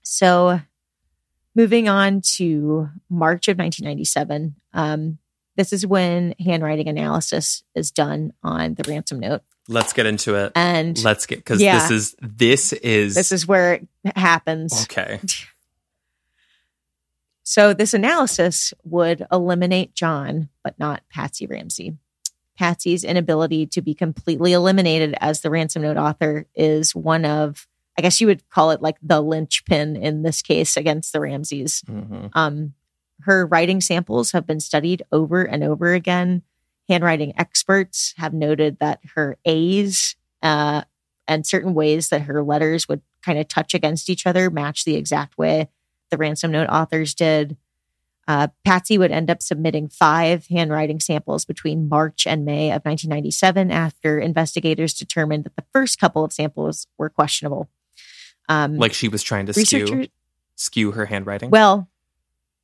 So, 0.00 0.60
moving 1.54 1.90
on 1.90 2.22
to 2.36 2.88
March 3.10 3.48
of 3.48 3.58
1997, 3.58 4.54
um, 4.72 5.18
this 5.56 5.72
is 5.72 5.86
when 5.86 6.34
handwriting 6.44 6.88
analysis 6.88 7.62
is 7.74 7.90
done 7.90 8.32
on 8.42 8.74
the 8.74 8.84
ransom 8.88 9.20
note, 9.20 9.42
Let's 9.68 9.92
get 9.92 10.06
into 10.06 10.34
it. 10.34 10.52
and 10.56 11.02
Let's 11.04 11.26
get 11.26 11.38
because 11.38 11.60
Yeah. 11.60 11.78
this 11.78 11.90
is 11.90 12.16
this 12.20 12.72
is 12.72 13.14
this 13.14 13.32
is 13.32 13.46
where 13.46 13.74
it 14.04 14.16
happens. 14.16 14.82
okay. 14.84 15.20
So, 17.44 17.74
this 17.74 17.92
analysis 17.92 18.72
would 18.84 19.26
eliminate 19.32 19.94
John, 19.94 20.48
but 20.62 20.78
not 20.78 21.02
Patsy 21.10 21.46
Ramsey. 21.46 21.96
Patsy's 22.56 23.02
inability 23.02 23.66
to 23.66 23.82
be 23.82 23.94
completely 23.94 24.52
eliminated 24.52 25.16
as 25.20 25.40
the 25.40 25.50
ransom 25.50 25.82
note 25.82 25.96
author 25.96 26.46
is 26.54 26.94
one 26.94 27.24
of, 27.24 27.66
I 27.98 28.02
guess 28.02 28.20
you 28.20 28.28
would 28.28 28.48
call 28.48 28.70
it 28.70 28.80
like 28.80 28.96
the 29.02 29.20
linchpin 29.20 29.96
in 29.96 30.22
this 30.22 30.40
case 30.40 30.76
against 30.76 31.12
the 31.12 31.18
Ramseys. 31.20 31.82
Mhm. 31.88 32.30
Um, 32.34 32.74
her 33.20 33.46
writing 33.46 33.80
samples 33.80 34.32
have 34.32 34.46
been 34.46 34.60
studied 34.60 35.02
over 35.12 35.42
and 35.42 35.62
over 35.62 35.94
again. 35.94 36.42
Handwriting 36.88 37.32
experts 37.38 38.14
have 38.16 38.34
noted 38.34 38.78
that 38.80 39.00
her 39.14 39.38
A's 39.44 40.16
uh, 40.42 40.82
and 41.28 41.46
certain 41.46 41.74
ways 41.74 42.08
that 42.08 42.22
her 42.22 42.42
letters 42.42 42.88
would 42.88 43.00
kind 43.24 43.38
of 43.38 43.48
touch 43.48 43.74
against 43.74 44.10
each 44.10 44.26
other 44.26 44.50
match 44.50 44.84
the 44.84 44.96
exact 44.96 45.38
way 45.38 45.68
the 46.10 46.16
ransom 46.16 46.50
note 46.50 46.68
authors 46.68 47.14
did. 47.14 47.56
Uh, 48.28 48.48
Patsy 48.64 48.98
would 48.98 49.10
end 49.10 49.30
up 49.30 49.42
submitting 49.42 49.88
five 49.88 50.46
handwriting 50.46 51.00
samples 51.00 51.44
between 51.44 51.88
March 51.88 52.26
and 52.26 52.44
May 52.44 52.66
of 52.66 52.84
1997 52.84 53.70
after 53.72 54.20
investigators 54.20 54.94
determined 54.94 55.44
that 55.44 55.56
the 55.56 55.64
first 55.72 55.98
couple 55.98 56.24
of 56.24 56.32
samples 56.32 56.86
were 56.98 57.08
questionable. 57.08 57.68
Um, 58.48 58.76
Like 58.76 58.92
she 58.92 59.08
was 59.08 59.22
trying 59.22 59.46
to 59.46 59.52
skew 59.52 60.06
skew 60.54 60.92
her 60.92 61.06
handwriting. 61.06 61.50
well, 61.50 61.88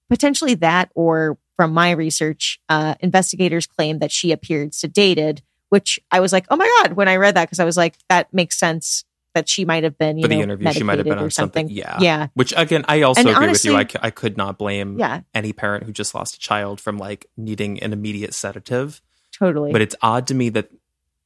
potentially 0.08 0.54
that, 0.56 0.90
or 0.94 1.38
from 1.56 1.72
my 1.72 1.90
research, 1.90 2.60
uh, 2.68 2.94
investigators 3.00 3.66
claim 3.66 3.98
that 3.98 4.12
she 4.12 4.32
appeared 4.32 4.72
sedated, 4.72 5.40
which 5.70 5.98
I 6.10 6.20
was 6.20 6.32
like, 6.32 6.46
oh 6.50 6.56
my 6.56 6.66
God, 6.82 6.94
when 6.94 7.08
I 7.08 7.16
read 7.16 7.34
that, 7.36 7.46
because 7.46 7.60
I 7.60 7.64
was 7.64 7.76
like, 7.76 7.96
that 8.08 8.32
makes 8.32 8.58
sense 8.58 9.04
that 9.34 9.48
she 9.48 9.64
might 9.64 9.84
have 9.84 9.98
been, 9.98 10.16
you 10.18 10.22
for 10.22 10.28
the 10.28 10.36
know, 10.36 10.42
interview, 10.42 10.72
she 10.72 10.82
might 10.82 10.98
have 10.98 11.04
been 11.06 11.18
or 11.18 11.24
on 11.24 11.30
something. 11.30 11.68
Yeah. 11.68 11.98
Yeah. 12.00 12.28
Which 12.34 12.54
again, 12.56 12.84
I 12.88 13.02
also 13.02 13.20
And 13.20 13.28
agree 13.28 13.46
honestly- 13.48 13.70
with 13.70 13.74
you. 13.76 13.80
I, 13.80 13.92
c- 13.92 13.98
I 14.08 14.10
could 14.10 14.36
not 14.36 14.56
blame 14.58 14.98
Yeah, 14.98 15.20
any 15.34 15.52
parent 15.52 15.84
who 15.84 15.92
just 15.92 16.14
lost 16.14 16.36
a 16.36 16.38
child 16.38 16.80
from 16.80 16.96
like 16.98 17.26
needing 17.36 17.82
an 17.82 17.92
immediate 17.92 18.34
sedative. 18.34 19.02
totally. 19.32 19.70
But 19.72 19.82
it's 19.82 19.94
odd 20.02 20.26
to 20.28 20.34
me 20.34 20.48
that 20.50 20.70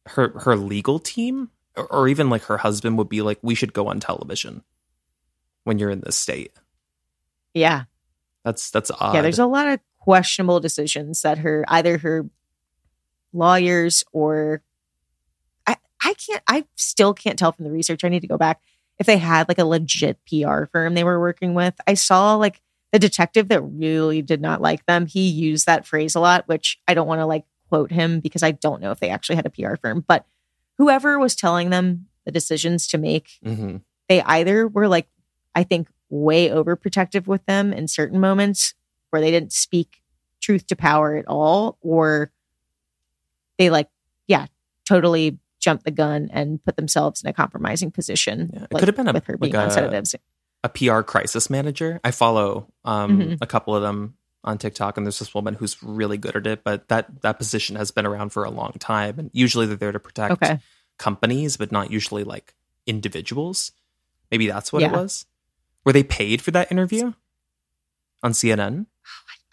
her 0.07 0.37
her 0.41 0.57
legal 0.57 0.99
team 0.99 1.51
or, 1.77 1.87
or 1.87 2.09
even 2.09 2.29
like 2.29 2.43
her 2.45 2.59
husband 2.59 2.99
would 2.99 3.09
be 3.09 3.23
like, 3.23 3.39
we 3.43 3.55
should 3.55 3.73
go 3.73 3.87
on 3.87 4.01
television 4.01 4.65
when 5.65 5.79
you're 5.79 5.91
in 5.91 6.01
this 6.01 6.17
state. 6.19 6.53
yeah. 7.55 7.85
That's 8.45 8.71
that's 8.71 8.91
odd. 9.01 9.15
Yeah. 9.15 9.23
There's 9.23 9.39
a 9.39 9.47
lot 9.47 9.69
of 9.69 9.81
questionable 9.99 10.61
decisions 10.61 11.23
that 11.23 11.39
her, 11.39 11.65
either 11.69 11.99
her 11.99 12.27
lawyers 13.33 14.05
or 14.13 14.63
I, 15.67 15.77
I 16.03 16.15
can't, 16.15 16.43
I 16.47 16.65
still 16.77 17.15
can't 17.15 17.39
tell 17.39 17.53
from 17.53 17.65
the 17.65 17.71
research. 17.71 18.05
I 18.05 18.09
need 18.09 18.21
to 18.21 18.27
go 18.27 18.37
back 18.39 18.61
if 18.99 19.07
they 19.07 19.19
had 19.19 19.49
like 19.49 19.59
a 19.59 19.65
legit 19.65 20.19
PR 20.29 20.65
firm 20.67 20.95
they 20.95 21.05
were 21.05 21.21
working 21.21 21.55
with. 21.55 21.75
I 21.87 21.95
saw 21.95 22.35
like 22.35 22.61
the 22.93 22.99
detective 22.99 23.49
that 23.49 23.63
really 23.63 24.21
did 24.23 24.41
not 24.41 24.61
like 24.61 24.85
them. 24.87 25.07
He 25.07 25.29
used 25.29 25.67
that 25.67 25.87
phrase 25.87 26.15
a 26.15 26.21
lot, 26.21 26.47
which 26.49 26.79
I 26.87 26.95
don't 26.95 27.07
want 27.09 27.21
to 27.21 27.27
like 27.27 27.45
quote 27.69 27.91
him 27.91 28.21
because 28.21 28.43
I 28.43 28.51
don't 28.51 28.83
know 28.83 28.91
if 28.91 29.01
they 29.01 29.09
actually 29.09 29.37
had 29.37 29.47
a 29.47 29.51
PR 29.51 29.77
firm, 29.77 30.05
but 30.07 30.27
whoever 30.79 31.19
was 31.19 31.35
telling 31.35 31.71
them 31.71 32.07
the 32.27 32.33
decisions 32.33 32.87
to 32.89 32.99
make, 32.99 33.39
Mhm. 33.45 33.81
they 34.09 34.21
either 34.23 34.69
were 34.69 34.89
like, 34.89 35.09
I 35.55 35.63
think, 35.65 35.89
way 36.15 36.51
overprotective 36.51 37.27
with 37.27 37.45
them 37.47 37.73
in 37.73 37.89
certain 37.89 38.21
moments 38.21 38.75
where 39.11 39.23
they 39.23 39.31
didn't 39.31 39.53
speak 39.53 40.03
truth 40.41 40.67
to 40.67 40.77
power 40.77 41.17
at 41.17 41.27
all, 41.27 41.79
or 41.81 42.31
they 43.59 43.71
like, 43.71 43.89
yeah, 44.27 44.47
totally 44.87 45.39
jumped 45.59 45.85
the 45.85 45.91
gun 45.91 46.29
and 46.33 46.63
put 46.65 46.77
themselves 46.77 47.23
in 47.23 47.31
a 47.31 47.33
compromising 47.33 47.91
position. 47.91 48.51
Yeah, 48.53 48.65
it 48.65 48.73
like, 48.73 48.81
could 48.81 48.89
have 48.89 48.97
been 48.97 49.09
a- 49.09 49.13
with 49.13 49.25
her 49.25 49.37
being 49.39 49.53
like 49.55 49.63
on 49.63 49.69
a- 49.69 49.73
sedatives. 49.73 50.15
a 50.65 50.69
PR 50.69 51.01
crisis 51.01 51.49
manager. 51.49 51.99
I 52.05 52.11
follow 52.11 52.69
um, 52.85 53.19
Mhm. 53.19 53.39
a 53.41 53.47
couple 53.47 53.75
of 53.75 53.81
them 53.83 54.15
on 54.45 54.59
TikTok, 54.59 54.97
and 54.97 55.07
there's 55.07 55.19
this 55.21 55.33
woman 55.35 55.55
who's 55.55 55.81
really 55.83 56.19
good 56.19 56.37
at 56.37 56.47
it. 56.47 56.65
But 56.65 56.89
that 56.89 57.23
that 57.23 57.39
position 57.39 57.77
has 57.77 57.91
been 57.93 58.05
around 58.07 58.31
for 58.31 58.45
a 58.45 58.51
long 58.51 58.73
time, 58.79 59.19
and 59.19 59.31
usually 59.33 59.67
they're 59.67 59.77
there 59.77 59.93
to 59.93 60.01
protect 60.01 60.33
Okay. 60.43 60.59
companies, 60.99 61.57
but 61.57 61.71
not 61.73 61.91
usually 61.91 62.25
like 62.25 62.55
individuals. 62.87 63.73
Maybe 64.31 64.49
that's 64.49 64.73
what 64.73 64.83
it 64.83 64.91
was. 64.91 65.27
Were 65.85 65.93
they 65.93 66.03
paid 66.03 66.41
for 66.43 66.51
that 66.53 66.71
interview 66.71 67.13
on 68.23 68.33
CNN? 68.33 68.87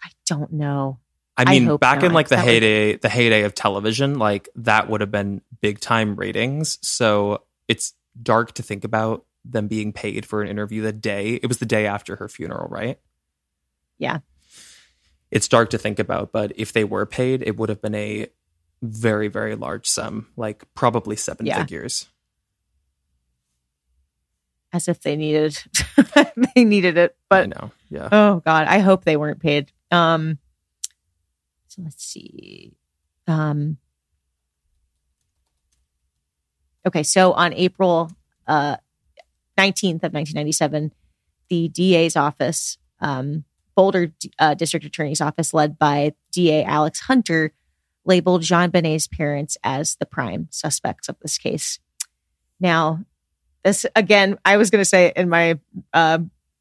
I 0.04 0.08
don't 0.26 0.52
know. 0.52 0.98
I 1.36 1.42
I 1.46 1.50
mean, 1.50 1.64
hope 1.66 1.80
back 1.80 2.02
in 2.02 2.12
like 2.12 2.28
the 2.28 2.36
That 2.36 2.44
would- 2.44 2.50
heyday, 2.52 2.96
the 2.96 3.08
heyday 3.08 3.42
of 3.42 3.54
television, 3.54 4.18
like 4.18 4.48
that 4.56 4.88
would 4.88 5.00
have 5.00 5.10
been 5.10 5.40
big 5.60 5.80
time 5.80 6.14
ratings. 6.16 6.78
So 6.82 7.44
it's 7.68 7.94
dark 8.22 8.52
to 8.54 8.62
think 8.62 8.84
about 8.84 9.24
them 9.44 9.66
being 9.68 9.92
paid 9.92 10.26
for 10.26 10.42
an 10.42 10.48
interview 10.48 10.82
the 10.82 10.92
day. 10.92 11.34
It 11.42 11.46
was 11.46 11.58
the 11.58 11.66
day 11.66 11.86
after 11.86 12.16
her 12.16 12.28
funeral, 12.28 12.68
right? 12.68 12.98
Yeah. 13.98 14.18
It's 15.30 15.48
dark 15.48 15.70
to 15.70 15.78
think 15.78 15.98
about, 15.98 16.32
but 16.32 16.52
if 16.56 16.72
they 16.72 16.84
were 16.84 17.06
paid, 17.06 17.42
it 17.42 17.56
would 17.56 17.68
have 17.68 17.80
been 17.80 17.94
a 17.94 18.26
very, 18.82 19.28
very 19.28 19.54
large 19.54 19.86
sum, 19.86 20.26
like 20.36 20.64
probably 20.74 21.16
seven 21.16 21.46
Yeah. 21.46 21.58
figures. 21.60 22.08
As 24.72 24.86
if 24.86 25.00
they 25.02 25.16
needed 25.16 25.58
they 26.54 26.64
needed 26.64 26.96
it. 26.96 27.16
I 27.30 27.46
But 27.46 27.48
know. 27.48 27.70
Yeah. 27.90 28.08
Oh 28.12 28.42
God, 28.44 28.66
I 28.68 28.78
hope 28.78 29.04
they 29.04 29.16
weren't 29.16 29.40
paid. 29.40 29.72
Um, 29.90 30.38
so 31.66 31.82
let's 31.82 32.04
see. 32.04 32.72
Um, 33.26 33.78
okay, 36.86 37.02
so 37.02 37.32
on 37.32 37.52
April 37.54 38.10
uh, 38.46 38.76
19th 39.58 40.02
of 40.02 40.12
1997, 40.12 40.92
the 41.48 41.68
DA's 41.68 42.16
office, 42.16 42.78
um, 43.00 43.44
Boulder 43.76 44.12
uh, 44.38 44.54
District 44.54 44.84
Attorney's 44.84 45.20
Office, 45.20 45.54
led 45.54 45.78
by 45.78 46.14
DA 46.32 46.64
Alex 46.64 47.00
Hunter, 47.00 47.52
labeled 48.04 48.42
JonBenét's 48.42 49.06
parents 49.06 49.56
as 49.62 49.96
the 49.96 50.06
prime 50.06 50.48
suspects 50.50 51.08
of 51.08 51.16
this 51.20 51.38
case. 51.38 51.78
Now, 52.58 53.04
this 53.64 53.86
again, 53.94 54.38
I 54.44 54.56
was 54.56 54.70
going 54.70 54.80
to 54.80 54.88
say 54.88 55.12
in 55.14 55.28
my 55.28 55.58
uh, 55.92 56.18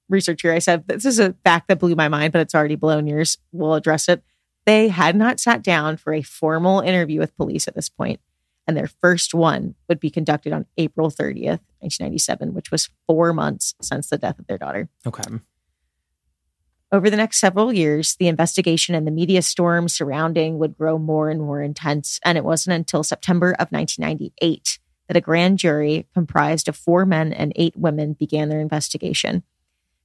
research 0.09 0.41
here, 0.41 0.53
I 0.53 0.59
said 0.59 0.87
this 0.87 1.05
is 1.05 1.19
a 1.19 1.35
fact 1.43 1.67
that 1.67 1.79
blew 1.79 1.95
my 1.95 2.07
mind, 2.07 2.33
but 2.33 2.41
it's 2.41 2.55
already 2.55 2.75
blown 2.75 3.07
yours. 3.07 3.37
We'll 3.51 3.75
address 3.75 4.09
it. 4.09 4.23
They 4.65 4.89
had 4.89 5.15
not 5.15 5.39
sat 5.39 5.63
down 5.63 5.97
for 5.97 6.13
a 6.13 6.21
formal 6.21 6.81
interview 6.81 7.19
with 7.19 7.35
police 7.37 7.67
at 7.67 7.75
this 7.75 7.89
point, 7.89 8.19
and 8.67 8.75
their 8.75 8.87
first 8.87 9.33
one 9.33 9.75
would 9.87 9.99
be 9.99 10.09
conducted 10.09 10.53
on 10.53 10.65
April 10.77 11.09
30th, 11.09 11.61
1997, 11.79 12.53
which 12.53 12.71
was 12.71 12.89
four 13.07 13.33
months 13.33 13.73
since 13.81 14.09
the 14.09 14.17
death 14.17 14.37
of 14.37 14.47
their 14.47 14.57
daughter. 14.57 14.89
Okay. 15.07 15.23
Over 16.91 17.09
the 17.09 17.17
next 17.17 17.39
several 17.39 17.71
years, 17.71 18.15
the 18.15 18.27
investigation 18.27 18.95
and 18.95 19.05
the 19.05 19.11
media 19.11 19.43
storm 19.43 19.87
surrounding 19.87 20.57
would 20.57 20.75
grow 20.75 20.97
more 20.97 21.29
and 21.29 21.39
more 21.39 21.61
intense. 21.61 22.19
And 22.25 22.35
it 22.35 22.43
wasn't 22.43 22.75
until 22.75 23.03
September 23.03 23.51
of 23.51 23.71
1998 23.71 24.79
that 25.09 25.17
a 25.17 25.21
grand 25.21 25.57
jury 25.57 26.07
comprised 26.13 26.69
of 26.69 26.75
four 26.75 27.03
men 27.03 27.33
and 27.33 27.51
eight 27.55 27.75
women 27.75 28.13
began 28.13 28.47
their 28.47 28.61
investigation. 28.61 29.43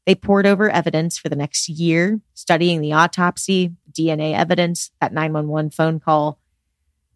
They 0.07 0.15
poured 0.15 0.47
over 0.47 0.71
evidence 0.71 1.19
for 1.19 1.29
the 1.29 1.37
next 1.37 1.69
year, 1.69 2.21
studying 2.33 2.81
the 2.81 2.95
autopsy, 2.95 3.73
DNA 3.93 4.35
evidence, 4.35 4.91
that 5.03 5.13
911 5.13 5.71
phone 5.71 6.01
call. 6.01 6.39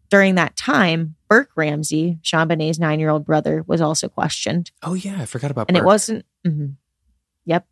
During 0.09 0.35
that 0.35 0.55
time, 0.55 1.15
Burke 1.27 1.51
Ramsey, 1.55 2.19
JonBenét's 2.23 2.79
nine 2.79 2.99
year 2.99 3.09
old 3.09 3.25
brother, 3.25 3.63
was 3.65 3.81
also 3.81 4.07
questioned. 4.07 4.71
Oh 4.83 4.93
yeah, 4.93 5.17
I 5.19 5.25
forgot 5.25 5.51
about. 5.51 5.67
And 5.67 5.77
it 5.77 5.83
wasn't, 5.83 6.25
mhm. 6.45 6.75
yep. 7.45 7.67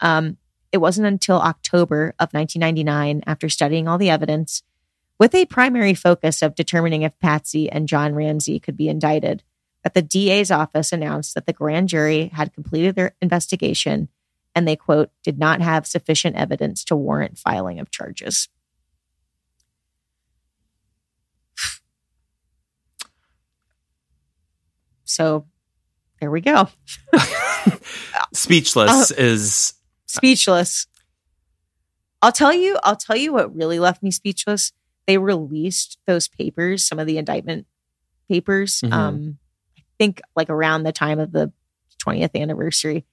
Um, 0.00 0.36
it 0.72 0.78
wasn't 0.78 1.06
until 1.06 1.40
October 1.40 2.14
of 2.18 2.34
1999, 2.34 3.22
after 3.26 3.48
studying 3.48 3.88
all 3.88 3.96
the 3.96 4.10
evidence, 4.10 4.62
with 5.18 5.34
a 5.34 5.46
primary 5.46 5.94
focus 5.94 6.42
of 6.42 6.54
determining 6.54 7.02
if 7.02 7.18
Patsy 7.18 7.70
and 7.70 7.88
John 7.88 8.14
Ramsey 8.14 8.60
could 8.60 8.76
be 8.76 8.88
indicted, 8.88 9.42
that 9.84 9.94
the 9.94 10.02
DA's 10.02 10.50
office 10.50 10.92
announced 10.92 11.34
that 11.34 11.46
the 11.46 11.52
grand 11.52 11.88
jury 11.88 12.28
had 12.34 12.52
completed 12.52 12.96
their 12.96 13.14
investigation 13.22 14.08
and 14.54 14.66
they, 14.66 14.76
quote, 14.76 15.10
did 15.22 15.38
not 15.38 15.60
have 15.60 15.86
sufficient 15.86 16.36
evidence 16.36 16.84
to 16.84 16.96
warrant 16.96 17.38
filing 17.38 17.78
of 17.78 17.90
charges. 17.90 18.48
So 25.04 25.46
there 26.20 26.30
we 26.30 26.40
go. 26.40 26.68
Speechless 28.32 29.10
Uh, 29.12 29.14
is 29.18 29.74
speechless. 30.06 30.86
I'll 32.22 32.32
tell 32.32 32.54
you, 32.54 32.78
I'll 32.82 32.96
tell 32.96 33.16
you 33.16 33.32
what 33.32 33.54
really 33.54 33.78
left 33.78 34.02
me 34.02 34.10
speechless. 34.10 34.72
They 35.06 35.18
released 35.18 35.98
those 36.06 36.28
papers, 36.28 36.82
some 36.82 36.98
of 36.98 37.06
the 37.06 37.18
indictment 37.18 37.66
papers. 38.30 38.80
Mhm. 38.80 38.92
Um, 38.92 39.38
think 40.04 40.20
like 40.36 40.50
around 40.50 40.82
the 40.82 40.92
time 40.92 41.18
of 41.18 41.32
the 41.32 41.50
20th 42.06 42.34
anniversary. 42.40 43.04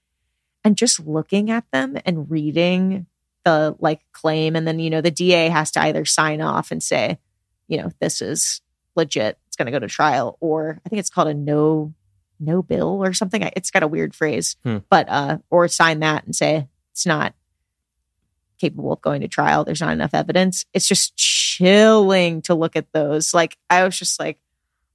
And 0.63 0.75
just 0.77 0.99
looking 0.99 1.49
at 1.49 1.63
them 1.71 1.97
and 2.05 2.29
reading 2.29 3.07
the 3.45 3.75
like 3.79 4.01
claim, 4.11 4.55
and 4.55 4.67
then 4.67 4.77
you 4.79 4.89
know, 4.91 5.01
the 5.01 5.09
DA 5.09 5.49
has 5.49 5.71
to 5.71 5.81
either 5.81 6.05
sign 6.05 6.41
off 6.41 6.69
and 6.71 6.83
say, 6.83 7.17
you 7.67 7.77
know, 7.77 7.89
this 7.99 8.21
is 8.21 8.61
legit, 8.95 9.39
it's 9.47 9.55
gonna 9.55 9.71
go 9.71 9.79
to 9.79 9.87
trial, 9.87 10.37
or 10.39 10.79
I 10.85 10.89
think 10.89 10.99
it's 10.99 11.09
called 11.09 11.29
a 11.29 11.33
no 11.33 11.93
no 12.39 12.61
bill 12.61 13.03
or 13.03 13.13
something. 13.13 13.41
It's 13.55 13.71
got 13.71 13.81
a 13.83 13.87
weird 13.87 14.13
phrase, 14.13 14.55
Hmm. 14.63 14.77
but 14.89 15.07
uh, 15.09 15.37
or 15.49 15.67
sign 15.67 15.99
that 16.01 16.25
and 16.25 16.35
say 16.35 16.67
it's 16.91 17.05
not 17.07 17.33
capable 18.59 18.93
of 18.93 19.01
going 19.01 19.21
to 19.21 19.27
trial. 19.27 19.63
There's 19.63 19.81
not 19.81 19.93
enough 19.93 20.13
evidence. 20.13 20.65
It's 20.73 20.87
just 20.87 21.15
chilling 21.17 22.43
to 22.43 22.53
look 22.53 22.75
at 22.75 22.91
those. 22.93 23.33
Like 23.33 23.57
I 23.69 23.83
was 23.83 23.97
just 23.97 24.19
like, 24.19 24.39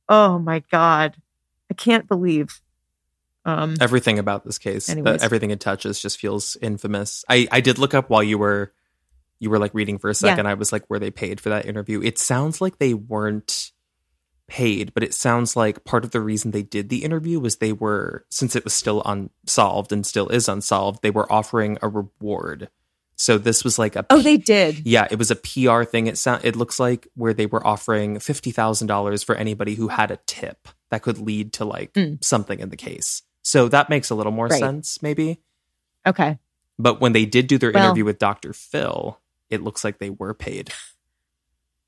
oh 0.09 0.39
my 0.39 0.63
god, 0.71 1.17
I 1.71 1.75
can't 1.75 2.07
believe. 2.09 2.61
Um, 3.45 3.77
everything 3.81 4.19
about 4.19 4.45
this 4.45 4.59
case. 4.59 4.89
Anyways. 4.89 5.23
everything 5.23 5.51
it 5.53 5.61
touches 5.61 6.01
just 6.01 6.19
feels 6.19 6.57
infamous. 6.61 7.25
I 7.29 7.47
I 7.53 7.61
did 7.61 7.79
look 7.79 7.95
up 7.95 8.11
while 8.11 8.23
you 8.23 8.39
were 8.39 8.73
you 9.39 9.51
were 9.51 9.59
like 9.59 9.73
reading 9.75 9.99
for 9.99 10.09
a 10.09 10.11
Yeah. 10.11 10.15
second. 10.31 10.47
I 10.47 10.55
was 10.55 10.73
like, 10.73 10.89
were 10.91 10.99
they 10.99 11.11
paid 11.11 11.41
for 11.41 11.51
that 11.51 11.67
interview? 11.67 12.03
It 12.03 12.19
sounds 12.19 12.61
like 12.61 12.79
they 12.79 12.95
weren't 12.95 13.71
paid, 14.49 14.95
but 14.95 15.03
it 15.05 15.13
sounds 15.15 15.57
like 15.57 15.85
part 15.85 16.05
of 16.05 16.11
the 16.13 16.21
reason 16.21 16.51
they 16.51 16.63
did 16.63 16.89
the 16.89 17.05
interview 17.05 17.39
was 17.39 17.57
they 17.57 17.73
were 17.73 18.25
since 18.31 18.57
it 18.57 18.65
was 18.65 18.75
still 18.75 19.03
unsolved 19.05 19.93
and 19.93 20.05
still 20.07 20.29
is 20.29 20.49
unsolved, 20.49 21.03
they 21.03 21.11
were 21.11 21.31
offering 21.33 21.79
a 21.83 21.89
reward. 21.89 22.69
So 23.19 23.39
this 23.39 23.63
was 23.65 23.79
like 23.79 23.95
a 23.97 24.05
oh, 24.11 24.21
they 24.23 24.37
did. 24.37 24.87
yeah, 24.87 25.07
it 25.11 25.19
was 25.19 25.31
a 25.31 25.37
PR 25.37 25.85
thing. 25.85 26.07
It 26.07 26.19
sound 26.19 26.45
it 26.45 26.55
looks 26.57 26.79
like 26.81 27.07
where 27.15 27.33
they 27.33 27.47
were 27.47 27.65
offering 27.67 28.19
fifty 28.19 28.51
thousand 28.51 28.89
dollars 28.89 29.23
for 29.23 29.35
anybody 29.35 29.75
who 29.75 29.89
had 29.89 30.11
a 30.11 30.19
tip 30.27 30.69
that 30.91 31.03
could 31.03 31.19
lead 31.19 31.53
to 31.55 31.65
like 31.65 31.93
Mm. 31.95 32.23
something 32.23 32.61
in 32.61 32.69
the 32.71 32.77
case. 32.77 33.23
So 33.43 33.69
that 33.69 33.89
makes 33.89 34.11
a 34.11 34.15
little 34.15 34.33
more 34.33 34.47
Right. 34.47 34.59
sense, 34.61 35.03
maybe. 35.03 35.41
Okay. 36.07 36.39
But 36.79 37.01
when 37.01 37.13
they 37.13 37.25
did 37.25 37.47
do 37.47 37.59
their 37.59 37.73
Well- 37.73 37.85
interview 37.87 38.05
with 38.05 38.19
Dr. 38.19 38.53
Phil, 38.53 39.19
it 39.51 39.63
looks 39.63 39.85
like 39.85 39.99
they 39.99 40.11
were 40.11 40.35
paid. 40.35 40.73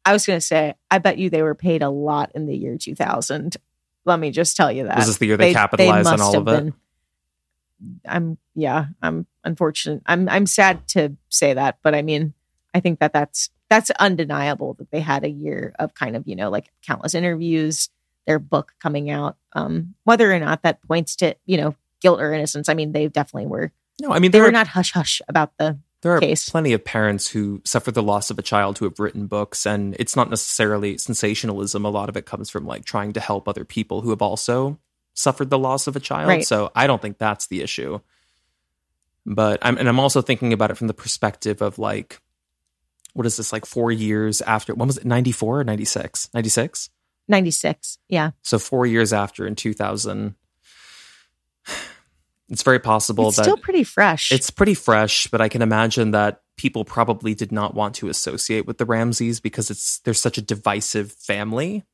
I 0.05 0.13
was 0.13 0.25
going 0.25 0.39
to 0.39 0.45
say, 0.45 0.75
I 0.91 0.99
bet 0.99 1.19
you 1.19 1.29
they 1.31 1.43
were 1.43 1.55
paid 1.55 1.83
a 1.83 1.91
lot 1.91 2.33
in 2.35 2.47
the 2.47 2.57
year 2.57 2.79
2000. 2.79 3.57
Let 4.05 4.19
me 4.19 4.31
just 4.31 4.57
tell 4.57 4.73
you 4.73 4.85
that. 4.85 4.97
Was 4.97 5.07
this 5.07 5.19
the 5.19 5.27
year 5.27 5.37
they 5.37 5.53
capitalized 5.53 6.09
on 6.09 6.21
all 6.21 6.37
of 6.37 6.49
it? 6.49 6.65
been- 6.65 6.75
I'm, 8.07 8.39
yeah, 8.55 8.87
I'm 9.03 9.27
unfortunate. 9.45 10.03
I'm, 10.07 10.29
I'm 10.29 10.47
sad 10.47 10.89
to 10.89 11.17
say 11.29 11.55
that, 11.55 11.79
but 11.83 11.95
I 11.95 12.03
mean, 12.03 12.33
I 12.75 12.81
think 12.81 12.99
that 13.01 13.13
that's, 13.13 13.51
that's 13.69 13.91
undeniable 13.91 14.75
that 14.75 14.91
they 14.91 15.01
had 15.01 15.25
a 15.25 15.29
year 15.31 15.75
of 15.79 15.95
kind 15.95 16.17
of, 16.17 16.27
you 16.27 16.35
know, 16.35 16.51
like 16.51 16.71
countless 16.83 17.15
interviews, 17.15 17.89
their 18.29 18.39
book 18.39 18.75
coming 18.79 19.11
out. 19.11 19.37
Um, 19.55 19.95
whether 20.05 20.31
or 20.33 20.39
not 20.39 20.63
that 20.63 20.83
points 20.83 21.17
to, 21.17 21.35
you 21.47 21.57
know, 21.57 21.75
guilt 22.01 22.21
or 22.21 22.33
innocence. 22.33 22.69
I 22.69 22.75
mean, 22.75 22.93
they 22.93 23.09
definitely 23.09 23.49
were, 23.49 23.73
No, 24.01 24.13
I 24.13 24.21
mean 24.21 24.31
they 24.31 24.41
were 24.41 24.49
are 24.49 24.53
not 24.53 24.69
hush 24.69 24.93
hush 24.93 25.21
about 25.29 25.57
the, 25.59 25.79
there 26.03 26.13
are 26.13 26.21
case. 26.21 26.49
plenty 26.49 26.73
of 26.75 26.85
parents 26.85 27.29
who 27.29 27.61
suffer 27.65 27.91
the 27.91 28.03
loss 28.03 28.31
of 28.31 28.39
a 28.39 28.43
child 28.43 28.79
who 28.79 28.85
have 28.85 29.01
written 29.01 29.27
books 29.27 29.67
and 29.67 29.97
it's 29.99 30.15
not 30.15 30.31
necessarily 30.31 30.97
sensationalism. 30.99 31.85
A 31.85 31.91
lot 31.91 32.09
of 32.09 32.17
it 32.17 32.27
comes 32.27 32.51
from 32.51 32.67
like 32.67 32.85
trying 32.85 33.15
to 33.15 33.21
help 33.21 33.49
other 33.49 33.65
people 33.65 34.03
who 34.03 34.11
have 34.11 34.23
also 34.23 34.79
suffered 35.15 35.51
the 35.51 35.59
loss 35.59 35.89
of 35.89 35.97
a 35.97 36.01
child. 36.01 36.29
Right. 36.29 36.47
So 36.47 36.71
I 36.77 36.87
don't 36.87 37.03
think 37.03 37.19
that's 37.19 37.49
the 37.49 37.63
issue. 37.63 37.99
But 39.27 39.59
I'm 39.63 39.77
and 39.77 39.89
I'm 39.89 39.99
also 39.99 40.23
thinking 40.23 40.53
about 40.53 40.71
it 40.71 40.77
from 40.77 40.87
the 40.87 40.95
perspective 40.95 41.61
of 41.63 41.79
like 41.79 42.21
what 43.15 43.27
is 43.27 43.37
this 43.37 43.53
like 43.53 43.67
4 43.67 43.91
years 43.91 44.41
after 44.43 44.75
when 44.75 44.87
was 44.87 44.99
it 44.99 45.05
94 45.05 45.61
or 45.61 45.65
96? 45.65 46.29
96? 46.33 46.91
96. 47.29 47.99
Yeah. 48.09 48.31
So 48.43 48.59
4 48.59 48.87
years 48.87 49.13
after 49.13 49.47
in 49.47 49.55
2000 49.55 50.35
it's 52.49 52.63
very 52.63 52.79
possible 52.79 53.29
It's 53.29 53.37
that 53.37 53.43
still 53.45 53.57
pretty 53.59 53.85
fresh. 53.85 54.33
it's 54.33 54.51
pretty 54.51 54.73
fresh, 54.75 55.27
but 55.27 55.41
I 55.41 55.49
can 55.51 55.61
imagine 55.61 56.13
that 56.13 56.43
people 56.57 56.85
probably 56.85 57.35
did 57.35 57.53
not 57.53 57.75
want 57.75 57.95
to 57.97 58.09
associate 58.09 58.67
with 58.67 58.79
the 58.79 58.87
Ramseys 58.87 59.39
because 59.39 59.71
it's 59.71 59.99
there's 60.01 60.21
such 60.21 60.39
a 60.39 60.43
divisive 60.43 61.13
family. 61.13 61.85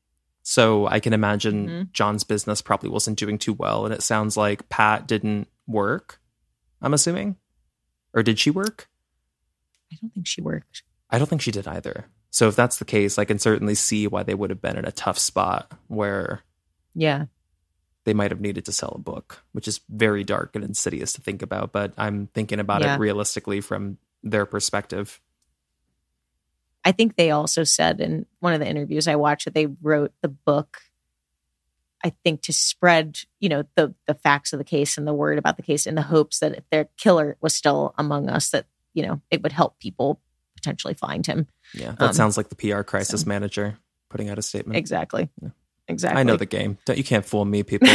So 0.43 0.87
I 0.87 0.99
can 0.99 1.11
imagine 1.13 1.67
Mhm. 1.67 1.91
John's 1.91 2.23
business 2.23 2.61
probably 2.61 2.89
wasn't 2.89 3.17
doing 3.19 3.37
too 3.37 3.53
well, 3.53 3.83
and 3.85 3.93
it 3.93 4.01
sounds 4.03 4.37
like 4.37 4.69
Pat 4.69 5.07
didn't 5.07 5.47
work. 5.67 6.21
I'm 6.81 6.93
assuming, 6.93 7.35
or 8.13 8.23
did 8.23 8.39
she 8.39 8.49
work? 8.51 8.87
I 9.91 9.97
don't 10.01 10.13
think 10.13 10.27
she 10.27 10.41
worked. 10.41 10.83
I 11.09 11.17
don't 11.17 11.27
think 11.27 11.41
she 11.41 11.51
did 11.51 11.67
either. 11.67 12.05
So 12.35 12.49
if 12.49 12.55
that's 12.57 12.79
the 12.79 12.83
case, 12.85 13.17
I 13.17 13.23
can 13.23 13.39
certainly 13.39 13.75
see 13.75 14.07
why 14.07 14.23
they 14.23 14.33
would 14.33 14.49
have 14.49 14.61
been 14.61 14.75
in 14.77 14.83
a 14.83 14.91
tough 14.91 15.17
spot 15.17 15.71
where 15.87 16.41
Yeah. 16.93 17.27
they 18.03 18.13
might 18.13 18.29
have 18.29 18.41
needed 18.41 18.65
to 18.65 18.73
sell 18.73 18.91
a 18.93 18.99
book, 18.99 19.41
which 19.53 19.69
is 19.69 19.79
very 19.87 20.25
dark 20.25 20.53
and 20.53 20.61
insidious 20.61 21.13
to 21.13 21.21
think 21.21 21.41
about. 21.41 21.71
But 21.71 21.93
I'm 21.97 22.27
thinking 22.27 22.59
about 22.59 22.81
Yeah. 22.81 22.95
it 22.95 22.99
realistically 22.99 23.61
from 23.61 23.99
their 24.21 24.45
perspective. 24.45 25.21
I 26.83 26.91
think 26.91 27.15
they 27.15 27.31
also 27.31 27.63
said 27.63 28.01
in 28.01 28.25
one 28.41 28.53
of 28.53 28.59
the 28.59 28.67
interviews 28.67 29.07
I 29.07 29.15
watched 29.15 29.45
that 29.45 29.53
they 29.53 29.67
wrote 29.67 30.11
the 30.19 30.27
book, 30.27 30.81
I 32.03 32.09
think, 32.25 32.41
to 32.41 32.51
spread, 32.51 33.17
you 33.39 33.47
know, 33.47 33.63
the 33.75 33.95
the 34.07 34.13
facts 34.13 34.51
of 34.51 34.57
the 34.59 34.65
case 34.65 34.97
and 34.97 35.07
the 35.07 35.13
word 35.13 35.37
about 35.37 35.55
the 35.55 35.63
case 35.63 35.87
in 35.87 35.95
the 35.95 36.01
hopes 36.01 36.39
that 36.39 36.51
if 36.57 36.69
their 36.69 36.89
killer 36.97 37.37
was 37.39 37.55
still 37.55 37.95
among 37.97 38.27
us, 38.27 38.49
that, 38.49 38.65
you 38.93 39.03
know, 39.07 39.21
it 39.31 39.41
would 39.41 39.53
help 39.53 39.79
people 39.79 40.19
potentially 40.65 40.95
find 40.95 41.25
him. 41.25 41.47
Yeah, 41.73 41.91
that 41.91 42.09
Um, 42.09 42.13
sounds 42.13 42.37
like 42.37 42.49
the 42.49 42.55
PR 42.55 42.81
crisis 42.81 43.21
so- 43.21 43.27
manager 43.27 43.77
putting 44.09 44.29
out 44.29 44.39
a 44.39 44.41
statement. 44.41 44.77
Exactly. 44.77 45.29
Yeah. 45.41 45.49
Exactly. 45.87 46.19
I 46.19 46.23
know 46.23 46.35
the 46.35 46.47
game. 46.47 46.79
Don't, 46.85 46.97
you 46.97 47.03
can't 47.03 47.23
fool 47.23 47.45
me, 47.45 47.61
people. 47.61 47.87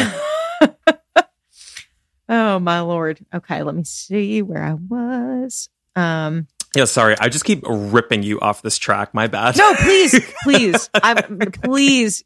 oh 2.28 2.58
my 2.60 2.80
lord. 2.80 3.18
Okay, 3.34 3.62
let 3.64 3.74
me 3.74 3.82
see 3.84 4.40
where 4.42 4.62
I 4.62 4.74
was. 4.74 5.68
Um 5.96 6.46
yeah, 6.76 6.84
sorry. 6.84 7.16
I 7.18 7.28
just 7.28 7.44
keep 7.44 7.64
ripping 7.66 8.22
you 8.22 8.38
off 8.38 8.62
this 8.62 8.78
track. 8.78 9.12
My 9.12 9.26
bad. 9.26 9.56
No, 9.56 9.74
please, 9.74 10.20
please. 10.44 10.88
I'm 10.94 11.38
please. 11.64 12.22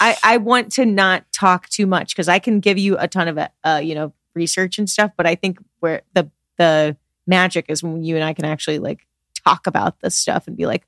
I 0.00 0.16
I 0.22 0.36
want 0.36 0.72
to 0.72 0.84
not 0.84 1.24
talk 1.32 1.70
too 1.70 1.86
much 1.86 2.14
because 2.14 2.28
I 2.28 2.38
can 2.38 2.60
give 2.60 2.76
you 2.76 2.98
a 2.98 3.08
ton 3.08 3.28
of 3.28 3.38
uh 3.64 3.80
you 3.82 3.94
know 3.94 4.12
research 4.34 4.78
and 4.78 4.90
stuff, 4.90 5.12
but 5.16 5.24
I 5.26 5.34
think 5.34 5.58
where 5.80 6.02
the 6.12 6.30
the 6.58 6.98
magic 7.26 7.66
is 7.70 7.82
when 7.82 8.04
you 8.04 8.16
and 8.16 8.24
I 8.24 8.34
can 8.34 8.44
actually 8.44 8.80
like 8.80 9.06
talk 9.44 9.66
about 9.66 10.00
this 10.00 10.14
stuff 10.16 10.46
and 10.46 10.56
be 10.56 10.66
like, 10.66 10.86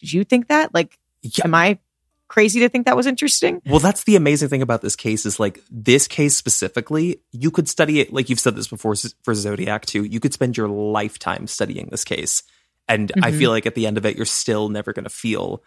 did 0.00 0.12
you 0.12 0.24
think 0.24 0.48
that? 0.48 0.74
Like, 0.74 0.98
Yeah. 1.22 1.44
am 1.44 1.54
I 1.54 1.78
crazy 2.28 2.60
to 2.60 2.68
think 2.68 2.86
that 2.86 2.96
was 2.96 3.06
interesting? 3.06 3.60
Well, 3.66 3.78
that's 3.78 4.04
the 4.04 4.16
amazing 4.16 4.48
thing 4.48 4.62
about 4.62 4.80
this 4.82 4.96
case 4.96 5.26
is 5.26 5.38
like 5.38 5.60
this 5.70 6.08
case 6.08 6.36
specifically, 6.36 7.20
you 7.30 7.50
could 7.50 7.68
study 7.68 8.00
it 8.00 8.12
like 8.12 8.30
you've 8.30 8.40
said 8.40 8.56
this 8.56 8.68
before 8.68 8.94
for 9.22 9.34
Zodiac 9.34 9.86
too. 9.86 10.04
You 10.04 10.18
could 10.18 10.32
spend 10.32 10.56
your 10.56 10.68
lifetime 10.68 11.46
studying 11.46 11.88
this 11.90 12.04
case. 12.04 12.42
And 12.88 13.12
I 13.22 13.30
Mhm. 13.30 13.38
feel 13.38 13.50
like 13.50 13.66
at 13.66 13.74
the 13.74 13.86
end 13.86 13.98
of 13.98 14.06
it, 14.06 14.16
you're 14.16 14.24
still 14.26 14.68
never 14.68 14.92
going 14.92 15.04
to 15.04 15.10
feel 15.10 15.62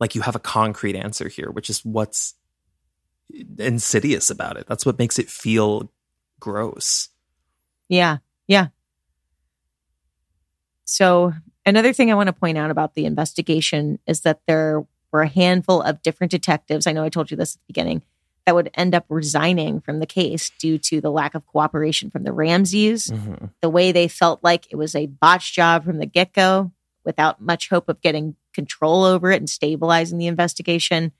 like 0.00 0.14
you 0.14 0.20
have 0.22 0.34
a 0.36 0.40
concrete 0.40 0.96
answer 0.96 1.28
here, 1.28 1.50
which 1.50 1.70
is 1.70 1.84
what's 1.84 2.34
insidious 3.58 4.28
about 4.28 4.56
it. 4.56 4.66
That's 4.66 4.84
what 4.84 4.98
makes 4.98 5.18
it 5.18 5.30
feel 5.30 5.90
gross. 6.40 7.08
Yeah. 7.88 8.18
Yeah. 8.48 8.68
So, 10.84 11.32
another 11.66 11.92
thing 11.92 12.10
I 12.10 12.14
want 12.14 12.28
to 12.28 12.32
point 12.32 12.58
out 12.58 12.70
about 12.70 12.94
the 12.94 13.04
investigation 13.06 13.98
is 14.06 14.22
that 14.22 14.40
there 14.46 14.84
were 15.12 15.22
a 15.22 15.28
handful 15.28 15.82
of 15.82 16.02
different 16.02 16.30
detectives. 16.30 16.86
I 16.86 16.92
know 16.92 17.04
I 17.04 17.08
told 17.08 17.30
you 17.30 17.36
this 17.36 17.54
at 17.56 17.60
the 17.60 17.66
beginning 17.72 18.02
that 18.46 18.54
would 18.56 18.70
end 18.74 18.92
up 18.94 19.04
resigning 19.08 19.80
from 19.80 20.00
the 20.00 20.06
case 20.06 20.50
due 20.58 20.76
to 20.76 21.00
the 21.00 21.10
lack 21.12 21.34
of 21.36 21.46
cooperation 21.46 22.10
from 22.10 22.24
the 22.24 22.32
Ramseys, 22.32 23.06
Mhm. 23.08 23.50
the 23.60 23.70
way 23.70 23.92
they 23.92 24.08
felt 24.08 24.42
like 24.42 24.66
it 24.70 24.76
was 24.76 24.96
a 24.96 25.06
botched 25.06 25.54
job 25.54 25.84
from 25.84 25.98
the 25.98 26.06
get 26.06 26.32
go, 26.32 26.72
without 27.04 27.40
much 27.40 27.68
hope 27.68 27.88
of 27.88 28.00
getting 28.00 28.34
control 28.52 29.04
over 29.04 29.30
it 29.30 29.36
and 29.36 29.48
stabilizing 29.48 30.18
the 30.18 30.26
investigation. 30.26 31.12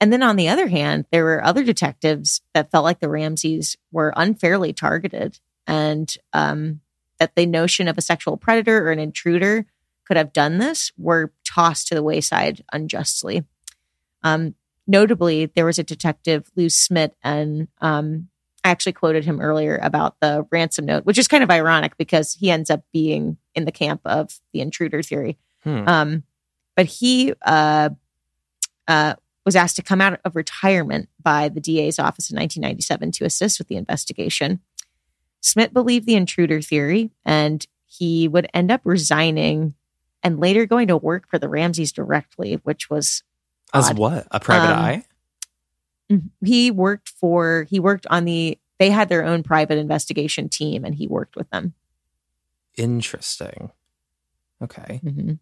And 0.00 0.12
then 0.12 0.22
on 0.22 0.36
the 0.36 0.48
other 0.48 0.68
hand, 0.68 1.06
there 1.10 1.24
were 1.24 1.42
other 1.42 1.64
detectives 1.64 2.42
that 2.52 2.70
felt 2.70 2.84
like 2.84 3.00
the 3.00 3.08
Ramseys 3.08 3.76
were 3.90 4.12
unfairly 4.14 4.72
targeted 4.74 5.38
and 5.66 6.14
um, 6.34 6.80
that 7.22 7.36
the 7.36 7.46
notion 7.46 7.86
of 7.86 7.96
a 7.96 8.02
sexual 8.02 8.36
predator 8.36 8.84
or 8.84 8.90
an 8.90 8.98
intruder 8.98 9.64
could 10.04 10.16
have 10.16 10.32
done 10.32 10.58
this 10.58 10.90
were 10.98 11.32
tossed 11.44 11.86
to 11.86 11.94
the 11.94 12.02
wayside 12.02 12.64
unjustly. 12.72 13.44
Um, 14.24 14.56
notably, 14.88 15.46
there 15.46 15.64
was 15.64 15.78
a 15.78 15.84
detective, 15.84 16.50
Lou 16.56 16.68
Smith, 16.68 17.12
and 17.22 17.68
um, 17.80 18.28
I 18.64 18.70
actually 18.70 18.94
quoted 18.94 19.24
him 19.24 19.40
earlier 19.40 19.78
about 19.80 20.16
the 20.18 20.44
ransom 20.50 20.84
note, 20.84 21.06
which 21.06 21.16
is 21.16 21.28
kind 21.28 21.44
of 21.44 21.50
ironic 21.50 21.96
because 21.96 22.34
he 22.34 22.50
ends 22.50 22.70
up 22.70 22.82
being 22.92 23.36
in 23.54 23.66
the 23.66 23.72
camp 23.72 24.00
of 24.04 24.40
the 24.52 24.60
intruder 24.60 25.00
theory. 25.00 25.38
Hmm. 25.62 25.86
Um, 25.86 26.22
but 26.74 26.86
he 26.86 27.34
uh, 27.46 27.90
uh, 28.88 29.14
was 29.46 29.54
asked 29.54 29.76
to 29.76 29.82
come 29.82 30.00
out 30.00 30.18
of 30.24 30.34
retirement 30.34 31.08
by 31.22 31.50
the 31.50 31.60
DA's 31.60 32.00
office 32.00 32.32
in 32.32 32.36
1997 32.36 33.12
to 33.12 33.24
assist 33.24 33.60
with 33.60 33.68
the 33.68 33.76
investigation. 33.76 34.58
Smith 35.42 35.72
believed 35.74 36.06
the 36.06 36.14
intruder 36.14 36.62
theory, 36.62 37.10
and 37.24 37.66
he 37.86 38.26
would 38.28 38.46
end 38.54 38.70
up 38.70 38.80
resigning 38.84 39.74
and 40.22 40.38
later 40.40 40.64
going 40.66 40.88
to 40.88 40.96
work 40.96 41.28
for 41.28 41.38
the 41.38 41.48
Ramseys 41.48 41.92
directly, 41.92 42.54
which 42.62 42.88
was 42.88 43.22
As 43.74 43.90
odd. 43.90 43.98
what? 43.98 44.26
A 44.30 44.40
private 44.40 44.70
Um, 44.70 44.78
eye? 44.78 45.04
he 46.44 46.70
worked 46.70 47.08
for 47.08 47.66
he 47.70 47.80
worked 47.80 48.06
on 48.08 48.24
the 48.26 48.58
they 48.78 48.90
had 48.90 49.08
their 49.08 49.24
own 49.24 49.42
private 49.42 49.78
investigation 49.78 50.48
team 50.48 50.84
and 50.84 50.94
he 50.94 51.06
worked 51.06 51.36
with 51.36 51.48
them. 51.50 51.72
Interesting. 52.76 53.70
Okay. 54.60 55.00
Mhm. 55.04 55.38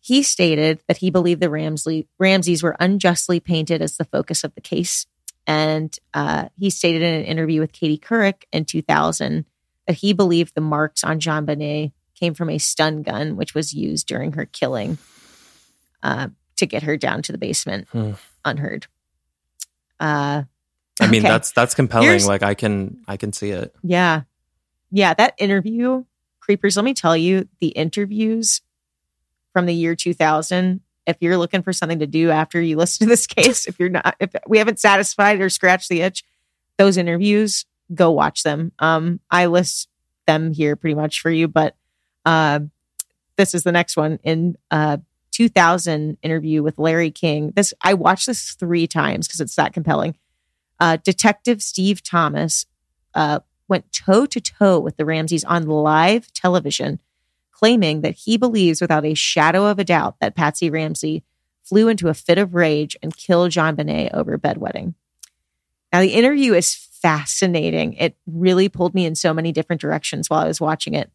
He 0.00 0.22
stated 0.22 0.80
that 0.86 0.98
he 0.98 1.10
believed 1.10 1.40
the 1.42 1.48
Ramsley, 1.50 2.06
Ramseys 2.18 2.62
were 2.62 2.76
unjustly 2.80 3.38
painted 3.40 3.82
as 3.82 3.96
the 3.96 4.04
focus 4.04 4.44
of 4.44 4.54
the 4.54 4.60
case. 4.60 5.06
And 5.46 5.96
uh, 6.14 6.48
he 6.58 6.70
stated 6.70 7.02
in 7.02 7.14
an 7.14 7.24
interview 7.24 7.60
with 7.60 7.72
Katie 7.72 7.98
Couric 7.98 8.44
in 8.52 8.64
2000 8.64 9.44
that 9.86 9.96
he 9.96 10.12
believed 10.12 10.54
the 10.54 10.60
marks 10.60 11.04
on 11.04 11.20
JonBenét 11.20 11.92
came 12.18 12.34
from 12.34 12.50
a 12.50 12.58
stun 12.58 13.02
gun, 13.02 13.36
which 13.36 13.54
was 13.54 13.72
used 13.74 14.06
during 14.08 14.32
her 14.32 14.46
killing 14.46 14.98
uh, 16.02 16.28
to 16.56 16.66
get 16.66 16.82
her 16.82 16.96
down 16.96 17.22
to 17.22 17.32
the 17.32 17.38
basement 17.38 17.86
Hmm. 17.92 18.12
unheard. 18.44 18.86
Uh, 20.00 20.42
I 21.00 21.06
mean, 21.08 21.20
okay. 21.22 21.28
that's 21.28 21.52
that's 21.52 21.74
compelling. 21.74 22.08
Here's- 22.08 22.26
like 22.26 22.42
I 22.42 22.54
can 22.54 22.98
I 23.06 23.16
can 23.16 23.32
see 23.32 23.50
it. 23.50 23.74
Yeah. 23.82 24.22
Yeah. 24.90 25.14
That 25.14 25.34
interview, 25.38 26.04
Creepers, 26.40 26.76
let 26.76 26.84
me 26.84 26.94
tell 26.94 27.16
you, 27.16 27.48
the 27.60 27.68
interviews 27.68 28.62
from 29.52 29.66
the 29.66 29.74
year 29.74 29.94
2000, 29.94 30.80
if 31.06 31.16
you're 31.20 31.38
looking 31.38 31.62
for 31.62 31.72
something 31.72 32.00
to 32.00 32.06
do 32.06 32.30
after 32.30 32.60
you 32.60 32.76
listen 32.78 33.06
to 33.06 33.10
this 33.10 33.26
case, 33.26 33.66
if 33.66 33.78
you're 33.78 33.88
not, 33.88 34.16
if 34.20 34.30
we 34.46 34.58
haven't 34.58 34.80
satisfied 34.80 35.40
or 35.40 35.48
scratched 35.48 35.88
the 35.88 36.02
itch, 36.02 36.24
those 36.78 36.96
interviews, 36.96 37.64
go 37.94 38.10
watch 38.10 38.42
them. 38.42 38.72
Um, 38.78 39.20
I 39.30 39.46
list 39.46 39.88
them 40.26 40.52
here 40.52 40.76
pretty 40.76 40.94
much 40.94 41.20
for 41.20 41.30
you, 41.30 41.48
but 41.48 41.76
uh, 42.24 42.60
this 43.36 43.54
is 43.54 43.62
the 43.62 43.72
next 43.72 43.96
one 43.96 44.18
in 44.24 44.56
uh 44.70 44.98
2000 45.36 46.16
interview 46.22 46.62
with 46.62 46.78
Larry 46.78 47.10
King. 47.10 47.52
This 47.54 47.74
I 47.82 47.92
watched 47.92 48.26
this 48.26 48.52
three 48.52 48.86
times 48.86 49.28
because 49.28 49.42
it's 49.42 49.54
that 49.56 49.74
compelling. 49.74 50.16
Uh, 50.80 50.96
Detective 50.96 51.62
Steve 51.62 52.02
Thomas 52.02 52.64
uh, 53.14 53.40
went 53.68 53.92
toe 53.92 54.24
to 54.24 54.40
toe 54.40 54.80
with 54.80 54.96
the 54.96 55.04
Ramseys 55.04 55.44
on 55.44 55.66
live 55.66 56.32
television, 56.32 57.00
claiming 57.56 58.02
that 58.02 58.14
he 58.14 58.36
believes 58.36 58.82
without 58.82 59.06
a 59.06 59.14
shadow 59.14 59.66
of 59.66 59.78
a 59.78 59.84
doubt 59.84 60.16
that 60.20 60.34
Patsy 60.36 60.68
Ramsey 60.68 61.24
flew 61.64 61.88
into 61.88 62.08
a 62.08 62.14
fit 62.14 62.36
of 62.36 62.54
rage 62.54 62.96
and 63.02 63.16
killed 63.16 63.50
JonBenét 63.50 64.12
over 64.12 64.36
bedwetting. 64.38 64.94
Now, 65.92 66.00
the 66.00 66.12
interview 66.12 66.52
is 66.52 66.74
fascinating. 66.74 67.94
It 67.94 68.16
really 68.26 68.68
pulled 68.68 68.94
me 68.94 69.06
in 69.06 69.14
so 69.14 69.32
many 69.32 69.52
different 69.52 69.80
directions 69.80 70.28
while 70.28 70.40
I 70.40 70.46
was 70.48 70.60
watching 70.60 70.92
it. 70.94 71.10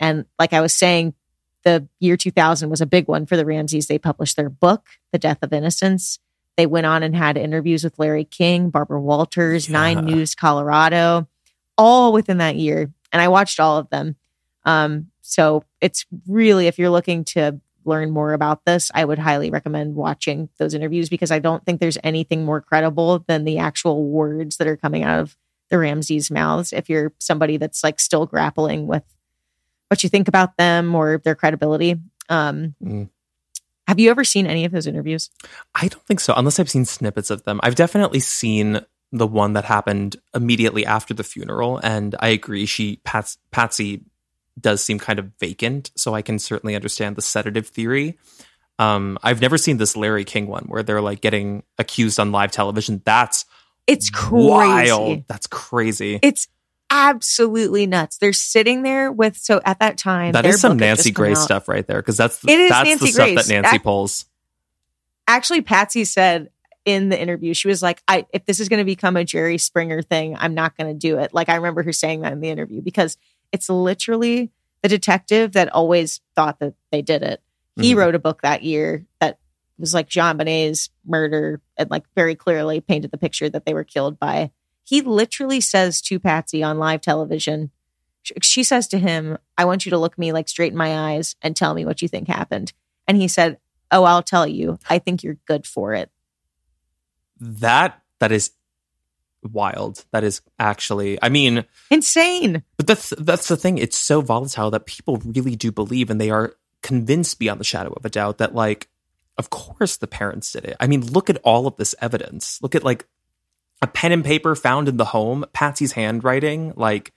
And 0.00 0.24
like 0.38 0.52
I 0.54 0.62
was 0.62 0.72
saying, 0.72 1.14
the 1.62 1.86
year 2.00 2.16
2000 2.16 2.70
was 2.70 2.80
a 2.80 2.86
big 2.86 3.06
one 3.06 3.26
for 3.26 3.36
the 3.36 3.44
Ramseys. 3.44 3.86
They 3.86 3.98
published 3.98 4.36
their 4.36 4.48
book, 4.48 4.86
The 5.12 5.18
Death 5.18 5.38
of 5.42 5.52
Innocence. 5.52 6.18
They 6.56 6.66
went 6.66 6.86
on 6.86 7.02
and 7.02 7.14
had 7.14 7.36
interviews 7.36 7.84
with 7.84 7.98
Larry 7.98 8.24
King, 8.24 8.70
Barbara 8.70 9.00
Walters, 9.00 9.68
Yeah. 9.68 9.72
Nine 9.74 10.04
News 10.06 10.34
Colorado, 10.34 11.28
all 11.76 12.12
within 12.12 12.38
that 12.38 12.56
year. 12.56 12.90
And 13.12 13.20
I 13.20 13.28
watched 13.28 13.60
all 13.60 13.76
of 13.76 13.90
them. 13.90 14.16
Um, 14.64 15.08
so 15.26 15.64
it's 15.80 16.06
really, 16.28 16.66
if 16.66 16.78
you're 16.78 16.90
looking 16.90 17.24
to 17.24 17.60
learn 17.84 18.10
more 18.10 18.32
about 18.32 18.64
this, 18.64 18.90
I 18.94 19.04
would 19.04 19.18
highly 19.18 19.50
recommend 19.50 19.94
watching 19.94 20.48
those 20.58 20.74
interviews 20.74 21.08
because 21.08 21.30
I 21.30 21.38
don't 21.38 21.64
think 21.64 21.80
there's 21.80 21.98
anything 22.04 22.44
more 22.44 22.60
credible 22.60 23.24
than 23.26 23.44
the 23.44 23.58
actual 23.58 24.04
words 24.04 24.56
that 24.56 24.66
are 24.66 24.76
coming 24.76 25.02
out 25.02 25.20
of 25.20 25.36
the 25.68 25.78
Ramseys' 25.78 26.30
mouths. 26.30 26.72
If 26.72 26.88
you're 26.88 27.12
somebody 27.18 27.56
that's 27.56 27.82
like 27.82 27.98
still 27.98 28.26
grappling 28.26 28.86
with 28.86 29.02
what 29.88 30.02
you 30.02 30.08
think 30.08 30.28
about 30.28 30.56
them 30.56 30.94
or 30.94 31.18
their 31.18 31.34
credibility. 31.34 31.96
Um, 32.28 32.74
Mm. 32.82 33.08
Have 33.88 34.00
you 34.00 34.10
ever 34.10 34.24
seen 34.24 34.48
any 34.48 34.64
of 34.64 34.72
those 34.72 34.88
interviews? 34.88 35.30
I 35.72 35.86
don't 35.86 36.04
think 36.06 36.18
so, 36.18 36.34
unless 36.36 36.58
I've 36.58 36.68
seen 36.68 36.84
snippets 36.84 37.30
of 37.30 37.44
them. 37.44 37.60
I've 37.62 37.76
definitely 37.76 38.18
seen 38.18 38.80
the 39.12 39.28
one 39.28 39.52
that 39.52 39.64
happened 39.64 40.16
immediately 40.34 40.84
after 40.84 41.14
the 41.14 41.22
funeral, 41.22 41.78
and 41.78 42.16
I 42.18 42.28
agree. 42.30 42.66
She 42.66 42.96
Pats, 43.04 43.38
Patsy 43.52 44.02
does 44.60 44.82
seem 44.82 44.98
kind 44.98 45.18
of 45.18 45.30
vacant, 45.38 45.90
so 45.96 46.14
I 46.14 46.22
can 46.22 46.38
certainly 46.38 46.74
understand 46.74 47.16
the 47.16 47.22
sedative 47.22 47.66
theory. 47.68 48.18
Um, 48.78 49.18
I've 49.22 49.40
never 49.40 49.56
seen 49.58 49.78
this 49.78 49.96
Larry 49.96 50.24
King 50.24 50.46
one 50.46 50.64
where 50.66 50.82
they're 50.82 51.00
like 51.00 51.20
getting 51.20 51.62
accused 51.78 52.20
on 52.20 52.32
live 52.32 52.50
television. 52.52 53.00
That's 53.04 53.44
It's 53.86 54.10
crazy. 54.10 54.48
wild. 54.48 55.24
That's 55.28 55.46
crazy. 55.46 56.18
It's 56.22 56.48
absolutely 56.90 57.86
nuts. 57.86 58.18
They're 58.18 58.32
sitting 58.32 58.82
there 58.82 59.10
with 59.10 59.36
so 59.36 59.60
at 59.64 59.78
that 59.80 59.98
time 59.98 60.32
that 60.32 60.46
is 60.46 60.60
some 60.60 60.76
Nancy 60.78 61.10
Grace 61.10 61.40
stuff 61.40 61.68
right 61.68 61.86
there, 61.86 62.00
because 62.00 62.16
that's 62.16 62.42
It 62.44 62.50
is 62.50 62.70
that's 62.70 62.88
Nancy 62.88 63.06
the 63.06 63.12
stuff 63.12 63.26
Grace. 63.26 63.46
that 63.46 63.52
Nancy 63.62 63.78
pulls. 63.78 64.26
Actually, 65.26 65.62
Patsy 65.62 66.04
said 66.04 66.50
in 66.84 67.08
the 67.08 67.20
interview, 67.20 67.52
she 67.54 67.66
was 67.68 67.82
like, 67.82 68.02
"I 68.06 68.26
if 68.32 68.44
this 68.44 68.60
is 68.60 68.68
going 68.68 68.78
to 68.78 68.84
become 68.84 69.16
a 69.16 69.24
Jerry 69.24 69.58
Springer 69.58 70.02
thing, 70.02 70.36
I'm 70.38 70.54
not 70.54 70.76
going 70.76 70.92
to 70.92 70.98
do 70.98 71.18
it." 71.18 71.34
Like 71.34 71.48
I 71.48 71.56
remember 71.56 71.82
her 71.82 71.92
saying 71.92 72.20
that 72.20 72.32
in 72.32 72.40
the 72.40 72.48
interview 72.50 72.80
because 72.82 73.16
it's 73.52 73.68
literally 73.68 74.50
the 74.82 74.88
detective 74.88 75.52
that 75.52 75.72
always 75.72 76.20
thought 76.34 76.58
that 76.60 76.74
they 76.92 77.02
did 77.02 77.22
it. 77.22 77.42
He 77.76 77.92
Mhm. 77.94 77.96
wrote 77.96 78.14
a 78.14 78.18
book 78.20 78.42
that 78.42 78.62
year 78.62 79.06
that 79.20 79.38
was 79.78 79.92
like 79.94 80.08
JonBenét's 80.08 80.90
murder 81.04 81.60
and 81.76 81.90
like 81.90 82.04
very 82.14 82.34
clearly 82.34 82.80
painted 82.80 83.10
the 83.10 83.18
picture 83.18 83.48
that 83.50 83.66
they 83.66 83.74
were 83.74 83.84
killed 83.84 84.18
by. 84.18 84.50
He 84.84 85.00
literally 85.02 85.60
says 85.60 86.00
to 86.02 86.18
Patsy 86.20 86.62
on 86.62 86.78
live 86.78 87.00
television, 87.00 87.70
she 88.42 88.62
says 88.62 88.88
to 88.88 88.98
him, 88.98 89.38
I 89.58 89.64
want 89.64 89.84
you 89.86 89.90
to 89.90 89.98
look 89.98 90.18
me 90.18 90.32
like 90.32 90.48
straight 90.48 90.72
in 90.72 90.78
my 90.78 91.12
eyes 91.12 91.36
and 91.42 91.54
tell 91.54 91.74
me 91.74 91.84
what 91.84 92.02
you 92.02 92.08
think 92.08 92.28
happened. 92.28 92.72
And 93.06 93.16
he 93.16 93.28
said, 93.28 93.58
Oh, 93.92 94.02
I'll 94.02 94.22
tell 94.22 94.46
you. 94.48 94.78
I 94.90 94.98
think 94.98 95.22
you're 95.22 95.38
good 95.46 95.64
for 95.66 95.94
it. 95.94 96.10
That 97.40 98.02
that 98.18 98.32
is 98.32 98.50
wild. 99.42 100.04
That 100.12 100.24
is 100.24 100.40
actually. 100.58 101.18
I 101.22 101.28
mean, 101.28 101.64
Insane. 101.90 102.62
But 102.76 102.86
that's 102.86 103.10
that's 103.18 103.48
the 103.48 103.56
thing. 103.56 103.78
It's 103.78 103.96
so 103.96 104.20
volatile 104.20 104.70
that 104.70 104.86
people 104.86 105.18
really 105.24 105.56
do 105.56 105.70
believe, 105.72 106.10
and 106.10 106.20
they 106.20 106.30
are 106.30 106.54
convinced 106.82 107.38
beyond 107.38 107.60
the 107.60 107.64
shadow 107.64 107.92
of 107.92 108.04
a 108.04 108.10
doubt 108.10 108.38
that, 108.38 108.54
like, 108.54 108.88
of 109.38 109.50
course 109.50 109.96
the 109.96 110.06
parents 110.06 110.52
did 110.52 110.64
it. 110.64 110.76
I 110.80 110.86
mean, 110.86 111.04
look 111.04 111.28
at 111.30 111.38
all 111.44 111.66
of 111.66 111.76
this 111.76 111.94
evidence. 112.00 112.60
Look 112.62 112.74
at 112.74 112.84
like 112.84 113.06
a 113.82 113.86
pen 113.86 114.12
and 114.12 114.24
paper 114.24 114.54
found 114.54 114.88
in 114.88 114.96
the 114.96 115.04
home, 115.06 115.44
Patsy's 115.52 115.92
handwriting, 115.92 116.72
like 116.76 117.12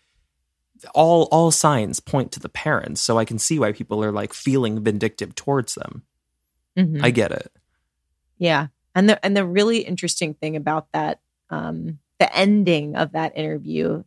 all 0.93 1.23
all 1.31 1.51
signs 1.51 1.99
point 1.99 2.31
to 2.33 2.39
the 2.39 2.49
parents. 2.49 3.01
So 3.01 3.17
I 3.17 3.25
can 3.25 3.39
see 3.39 3.59
why 3.59 3.71
people 3.71 4.03
are 4.03 4.11
like 4.11 4.33
feeling 4.33 4.83
vindictive 4.83 5.35
towards 5.35 5.75
them. 5.75 6.03
Mhm. 6.77 7.03
I 7.03 7.11
get 7.11 7.31
it. 7.31 7.51
Yeah. 8.37 8.67
And 8.95 9.09
the 9.09 9.23
and 9.23 9.35
the 9.35 9.45
really 9.45 9.79
interesting 9.79 10.33
thing 10.33 10.55
about 10.55 10.87
that, 10.93 11.21
um, 11.49 11.99
the 12.19 12.33
ending 12.35 12.95
of 12.95 13.13
that 13.13 13.37
interview, 13.37 14.03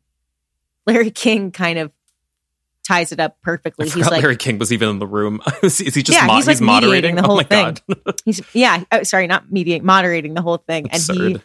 Larry 0.87 1.11
King 1.11 1.51
kind 1.51 1.79
of 1.79 1.93
ties 2.87 3.13
it 3.13 3.21
up 3.21 3.41
perfectly. 3.43 3.87
I 3.87 3.91
He's 3.95 4.11
like 4.11 4.23
Larry 4.23 4.37
King 4.37 4.59
was 4.59 4.73
even 4.73 4.89
in 4.89 4.99
the 4.99 5.07
room. 5.07 5.41
is, 5.63 5.79
he- 5.79 6.03
just 6.03 6.19
Yeah, 6.19 6.27
mo- 6.27 6.37
he's, 6.37 6.47
like, 6.47 6.61
moderating 6.61 7.15
the 7.15 7.23
Oh 7.23 7.27
whole 7.27 7.37
my 7.37 7.43
thing. 7.45 7.77
He's 8.25 8.41
yeah, 8.55 8.83
oh, 8.91 9.03
sorry, 9.05 9.27
not 9.27 9.51
mediating, 9.53 9.85
moderating 9.87 10.35
the 10.35 10.43
whole 10.43 10.57
thing. 10.59 10.89
And 10.91 11.01
he 11.03 11.37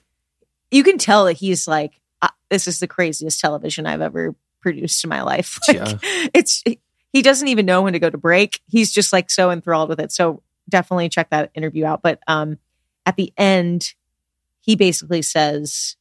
you 0.71 0.83
can 0.83 0.97
tell 0.97 1.25
that 1.25 1.33
he's 1.33 1.67
like, 1.67 1.99
uh, 2.21 2.29
this 2.49 2.67
is 2.67 2.79
the 2.79 2.87
craziest 2.87 3.39
television 3.39 3.85
I've 3.85 4.01
ever 4.01 4.35
produced 4.61 5.03
in 5.03 5.09
my 5.09 5.21
life. 5.21 5.59
Like, 5.67 5.77
Yeah. 5.77 6.29
It's 6.33 6.63
he 7.13 7.21
doesn't 7.21 7.47
even 7.47 7.65
know 7.65 7.83
when 7.83 7.93
to 7.93 7.99
go 7.99 8.09
to 8.09 8.17
break. 8.17 8.59
He's 8.67 8.91
just 8.91 9.13
like 9.13 9.29
so 9.29 9.51
enthralled 9.51 9.89
with 9.89 9.99
it. 9.99 10.11
So 10.11 10.41
definitely 10.69 11.09
check 11.09 11.29
that 11.29 11.51
interview 11.53 11.85
out. 11.85 12.01
But 12.01 12.19
um, 12.27 12.57
at 13.05 13.15
the 13.15 13.31
end, 13.37 13.93
he 14.59 14.75
basically 14.75 15.21
says 15.21 15.96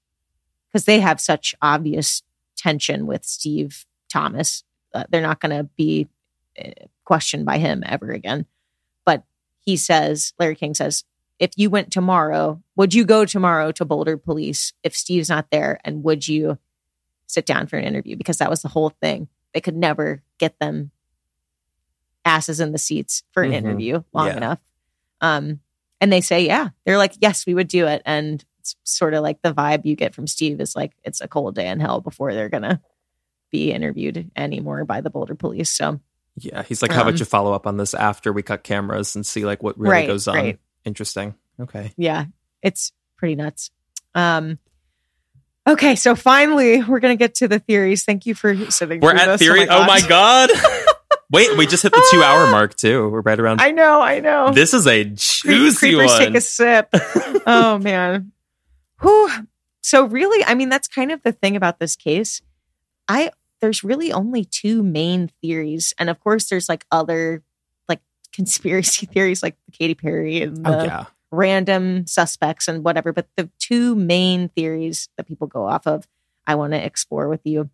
because 0.72 0.84
they 0.84 1.00
have 1.00 1.20
such 1.20 1.54
obvious 1.62 2.22
tension 2.56 3.06
with 3.06 3.24
Steve 3.24 3.86
Thomas, 4.08 4.64
uh, 4.94 5.04
they're 5.10 5.20
not 5.22 5.40
going 5.40 5.56
to 5.56 5.64
be 5.76 6.08
uh, 6.62 6.70
questioned 7.04 7.44
by 7.44 7.58
him 7.58 7.82
ever 7.86 8.10
again. 8.12 8.46
But 9.04 9.24
he 9.60 9.76
says, 9.76 10.32
Larry 10.38 10.54
King 10.56 10.74
says, 10.74 11.04
if 11.38 11.50
you 11.56 11.68
went 11.68 11.90
tomorrow, 11.92 12.62
would 12.76 12.94
you 12.94 13.04
go 13.04 13.24
tomorrow 13.26 13.70
to 13.72 13.84
Boulder 13.84 14.16
Police 14.16 14.72
if 14.82 14.96
Steve's 14.96 15.28
not 15.28 15.50
there? 15.50 15.78
And 15.84 16.02
would 16.02 16.26
you 16.26 16.58
sit 17.26 17.44
down 17.44 17.66
for 17.66 17.76
an 17.76 17.84
interview? 17.84 18.16
Because 18.16 18.38
that 18.38 18.48
was 18.50 18.62
the 18.62 18.68
whole 18.68 18.90
thing. 18.90 19.28
They 19.52 19.60
could 19.60 19.76
never 19.76 20.22
get 20.38 20.58
them 20.58 20.90
asses 22.24 22.58
in 22.60 22.72
the 22.72 22.78
seats 22.78 23.22
for 23.32 23.42
an 23.42 23.50
Mhm. 23.52 23.54
interview 23.54 24.02
long 24.12 24.28
Yeah. 24.28 24.36
enough. 24.36 24.58
Um, 25.20 25.60
and 26.00 26.12
they 26.12 26.20
say, 26.20 26.44
yeah, 26.46 26.70
they're 26.84 26.98
like, 26.98 27.14
yes, 27.20 27.46
we 27.46 27.54
would 27.54 27.68
do 27.68 27.86
it. 27.86 28.02
And 28.04 28.44
it's 28.82 28.98
sort 28.98 29.14
of 29.14 29.22
like 29.22 29.40
the 29.42 29.52
vibe 29.54 29.84
you 29.84 29.94
get 29.96 30.14
from 30.14 30.26
Steve 30.26 30.60
is 30.60 30.74
like, 30.74 30.92
it's 31.04 31.20
a 31.20 31.28
cold 31.28 31.54
day 31.54 31.68
in 31.68 31.78
hell 31.80 32.00
before 32.00 32.32
they're 32.34 32.48
to 32.62 32.80
be 33.52 33.70
interviewed 33.72 34.30
anymore 34.36 34.84
by 34.84 35.00
the 35.00 35.10
Boulder 35.10 35.34
police. 35.36 35.70
So, 35.70 36.00
Yeah, 36.36 36.62
he's 36.62 36.82
like, 36.82 36.90
how 36.90 37.02
about 37.02 37.14
Um, 37.14 37.18
you 37.18 37.24
follow 37.24 37.52
up 37.52 37.66
on 37.66 37.76
this 37.76 37.94
after 37.94 38.32
we 38.32 38.42
cut 38.42 38.64
cameras 38.64 39.14
and 39.14 39.24
see 39.24 39.44
like 39.44 39.62
what 39.62 39.78
really 39.78 39.92
Right, 39.92 40.06
goes 40.08 40.26
on? 40.28 40.34
right. 40.36 40.58
Interesting. 40.84 41.34
Okay. 41.60 41.92
yeah, 41.96 42.26
it's 42.62 42.92
pretty 43.16 43.34
nuts. 43.36 43.70
Um, 44.14 44.58
okay, 45.66 45.94
so 45.96 46.14
finally, 46.14 46.82
we're 46.82 47.00
to 47.16 47.16
get 47.16 47.36
to 47.36 47.48
the 47.48 47.58
theories. 47.58 48.04
Thank 48.04 48.26
you 48.26 48.34
for 48.34 48.54
sitting 48.70 49.00
We're 49.00 49.14
at 49.14 49.38
theory. 49.38 49.66
Oh 49.68 49.86
my 49.86 50.00
god. 50.06 50.50
Wait, 51.32 51.56
we 51.56 51.66
just 51.66 51.82
hit 51.82 51.90
the 51.92 52.06
two 52.12 52.22
hour 52.22 52.48
mark 52.52 52.76
too. 52.76 53.08
We're 53.08 53.20
right 53.20 53.38
around. 53.38 53.60
I 53.60 53.72
know, 53.72 54.00
I 54.00 54.20
know. 54.20 54.52
this 54.52 54.72
is 54.74 54.86
a 54.86 55.02
juicy 55.04 55.76
creepers 55.76 56.10
one. 56.12 56.18
take 56.20 56.34
a 56.36 56.40
sip. 56.40 56.88
oh 57.46 57.78
man. 57.78 58.30
Whew. 59.00 59.30
So 59.80 60.04
really, 60.04 60.44
I 60.44 60.54
mean, 60.54 60.68
that's 60.68 60.88
kind 60.88 61.12
of 61.12 61.22
the 61.22 61.32
thing 61.32 61.56
about 61.56 61.78
this 61.78 61.96
case. 61.96 62.42
I 63.08 63.30
there's 63.60 63.84
really 63.84 64.12
only 64.12 64.44
two 64.44 64.82
main 64.82 65.30
theories, 65.40 65.94
and 65.98 66.10
of 66.10 66.20
course, 66.20 66.48
there's 66.48 66.68
like 66.68 66.84
other 66.90 67.42
like 67.88 68.00
conspiracy 68.32 69.06
theories, 69.12 69.42
like 69.42 69.56
Katy 69.72 69.94
Perry 69.94 70.42
and 70.42 70.64
the 70.64 70.80
oh 70.80 70.84
yeah. 70.84 71.04
random 71.30 72.06
suspects 72.06 72.68
and 72.68 72.84
whatever. 72.84 73.12
But 73.12 73.28
the 73.36 73.48
two 73.58 73.94
main 73.94 74.48
theories 74.50 75.08
that 75.16 75.26
people 75.26 75.46
go 75.46 75.66
off 75.66 75.86
of, 75.86 76.06
I 76.46 76.54
want 76.54 76.72
to 76.72 76.84
explore 76.84 77.28
with 77.28 77.42
you. 77.44 77.70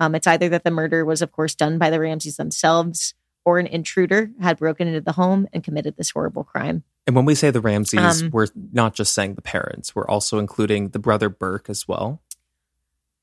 Um, 0.00 0.14
it's 0.14 0.26
either 0.26 0.48
that 0.48 0.64
the 0.64 0.70
murder 0.70 1.04
was, 1.04 1.22
of 1.22 1.30
course, 1.30 1.54
done 1.54 1.78
by 1.78 1.90
the 1.90 2.00
Ramseys 2.00 2.36
themselves, 2.36 3.14
or 3.44 3.58
an 3.58 3.66
intruder 3.66 4.30
had 4.40 4.58
broken 4.58 4.88
into 4.88 5.00
the 5.00 5.12
home 5.12 5.46
and 5.52 5.62
committed 5.62 5.96
this 5.96 6.10
horrible 6.10 6.42
crime. 6.44 6.82
And 7.06 7.16
when 7.16 7.24
we 7.24 7.34
say 7.34 7.50
the 7.50 7.60
Ramseys, 7.60 8.22
Um, 8.22 8.30
we're 8.30 8.46
not 8.54 8.94
just 8.94 9.12
saying 9.12 9.34
the 9.34 9.42
parents. 9.42 9.94
We're 9.94 10.06
also 10.06 10.38
including 10.38 10.90
the 10.90 10.98
brother 10.98 11.28
Burke 11.28 11.68
as 11.68 11.88
well. 11.88 12.22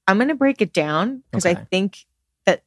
I'm 0.08 0.18
going 0.18 0.30
to 0.30 0.36
break 0.36 0.62
it 0.62 0.74
down 0.74 1.24
because 1.32 1.46
I 1.46 1.54
think 1.54 2.06
that 2.46 2.64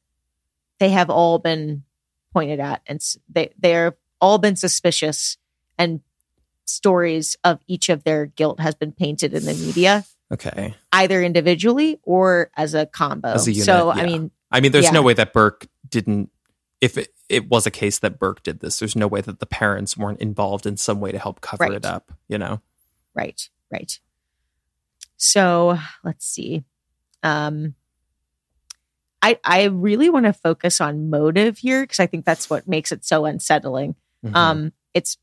they 0.79 0.89
have 0.89 1.09
all 1.09 1.39
been 1.39 1.83
pointed 2.31 2.59
at 2.59 2.81
and 2.87 2.99
they 3.29 3.53
they're 3.59 3.97
all 4.19 4.37
been 4.37 4.55
suspicious 4.55 5.37
and 5.77 6.01
stories 6.65 7.35
of 7.43 7.59
each 7.67 7.89
of 7.89 8.05
their 8.05 8.25
guilt 8.25 8.59
has 8.59 8.73
been 8.73 8.93
painted 8.93 9.33
in 9.33 9.43
the 9.45 9.53
media 9.53 10.05
Okay. 10.31 10.73
either 10.93 11.21
individually 11.21 11.99
or 12.01 12.49
as 12.57 12.73
a 12.73 12.85
combo. 12.87 13.27
As 13.27 13.47
a 13.47 13.51
unit, 13.51 13.65
so 13.65 13.91
I 13.91 14.03
mean, 14.03 14.31
I 14.51 14.61
mean, 14.61 14.71
there's 14.71 14.91
no 14.91 15.03
way 15.03 15.13
that 15.13 15.31
Burke 15.33 15.67
didn't. 15.87 16.31
If 16.81 16.97
it, 16.97 17.12
it 17.29 17.49
was 17.49 17.65
a 17.65 17.71
case 17.71 17.99
that 17.99 18.19
Burke 18.19 18.43
did 18.43 18.59
this, 18.59 18.79
there's 18.79 18.95
no 18.95 19.07
way 19.07 19.21
that 19.21 19.39
the 19.39 19.45
parents 19.45 19.97
weren't 19.97 20.19
involved 20.21 20.65
in 20.65 20.77
some 20.77 20.99
way 20.99 21.11
to 21.11 21.17
help 21.19 21.41
cover 21.41 21.63
Right. 21.63 21.73
it 21.73 21.85
up. 21.85 22.11
You 22.27 22.37
know. 22.37 22.61
right, 23.15 23.49
right. 23.71 23.99
So 25.17 25.77
let's 26.03 26.25
see. 26.25 26.63
Um 27.23 27.75
I 29.21 29.39
I 29.43 29.63
really 29.65 30.09
want 30.09 30.25
to 30.25 30.33
focus 30.33 30.81
on 30.81 31.09
motive 31.09 31.57
here 31.59 31.81
because 31.83 31.99
I 31.99 32.07
think 32.07 32.25
that's 32.25 32.49
what 32.49 32.67
makes 32.67 32.91
it 32.91 33.05
so 33.05 33.25
unsettling. 33.25 33.95
Mhm. 34.25 34.35
um 34.35 34.73
it's 34.93 35.17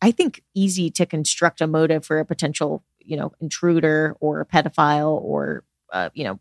i 0.00 0.12
think 0.12 0.42
easy 0.54 0.88
to 0.90 1.06
construct 1.06 1.60
a 1.60 1.66
motive 1.66 2.04
for 2.06 2.20
a 2.20 2.24
potential 2.24 2.84
you 3.00 3.16
know 3.16 3.32
intruder 3.40 4.16
or 4.20 4.40
a 4.40 4.46
pedophile 4.46 5.20
or 5.20 5.64
uh, 5.92 6.08
you 6.14 6.22
know 6.22 6.38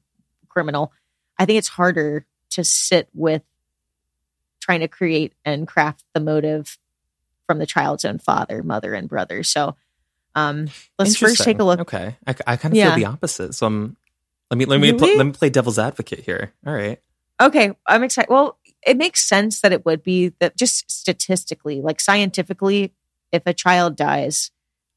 criminal 0.48 0.92
i 1.40 1.46
think 1.46 1.58
it's 1.58 1.70
harder 1.70 2.28
to 2.52 2.64
sit 2.64 3.10
with 3.16 3.42
trying 4.64 4.80
to 4.80 4.88
create 4.88 5.34
and 5.44 5.68
craft 5.68 6.04
the 6.14 6.20
motive 6.20 6.78
from 7.48 7.60
the 7.60 7.66
child's 7.66 8.06
own 8.06 8.18
father 8.18 8.64
mother 8.64 8.94
and 8.94 9.10
brother 9.10 9.44
so 9.44 9.76
um 10.36 10.68
let's 10.98 11.18
first 11.18 11.44
take 11.44 11.60
a 11.60 11.64
look 11.64 11.80
Okay, 11.82 12.16
I, 12.26 12.36
I 12.48 12.56
kind 12.56 12.74
of 12.74 12.78
Yeah. 12.78 12.96
feel 12.96 12.96
the 12.96 13.06
opposite. 13.12 13.54
So 13.54 13.66
I'm. 13.68 13.98
Let 14.50 14.58
me 14.58 14.66
let 14.66 14.80
me 14.80 14.94
pl- 14.94 15.16
let 15.18 15.26
me 15.26 15.32
play 15.32 15.50
devil's 15.50 15.80
advocate 15.80 16.20
here. 16.20 16.54
All 16.66 16.74
right. 16.74 17.00
Okay, 17.42 17.72
I'm 17.88 18.04
excited. 18.04 18.30
Well, 18.32 18.58
it 18.86 18.98
makes 18.98 19.26
sense 19.28 19.62
that 19.62 19.72
it 19.74 19.84
would 19.86 20.04
be 20.04 20.30
that 20.40 20.56
just 20.56 20.90
statistically, 20.92 21.82
like 21.82 22.00
scientifically, 22.00 22.94
if 23.32 23.42
a 23.48 23.54
child 23.54 23.96
dies, 23.96 24.52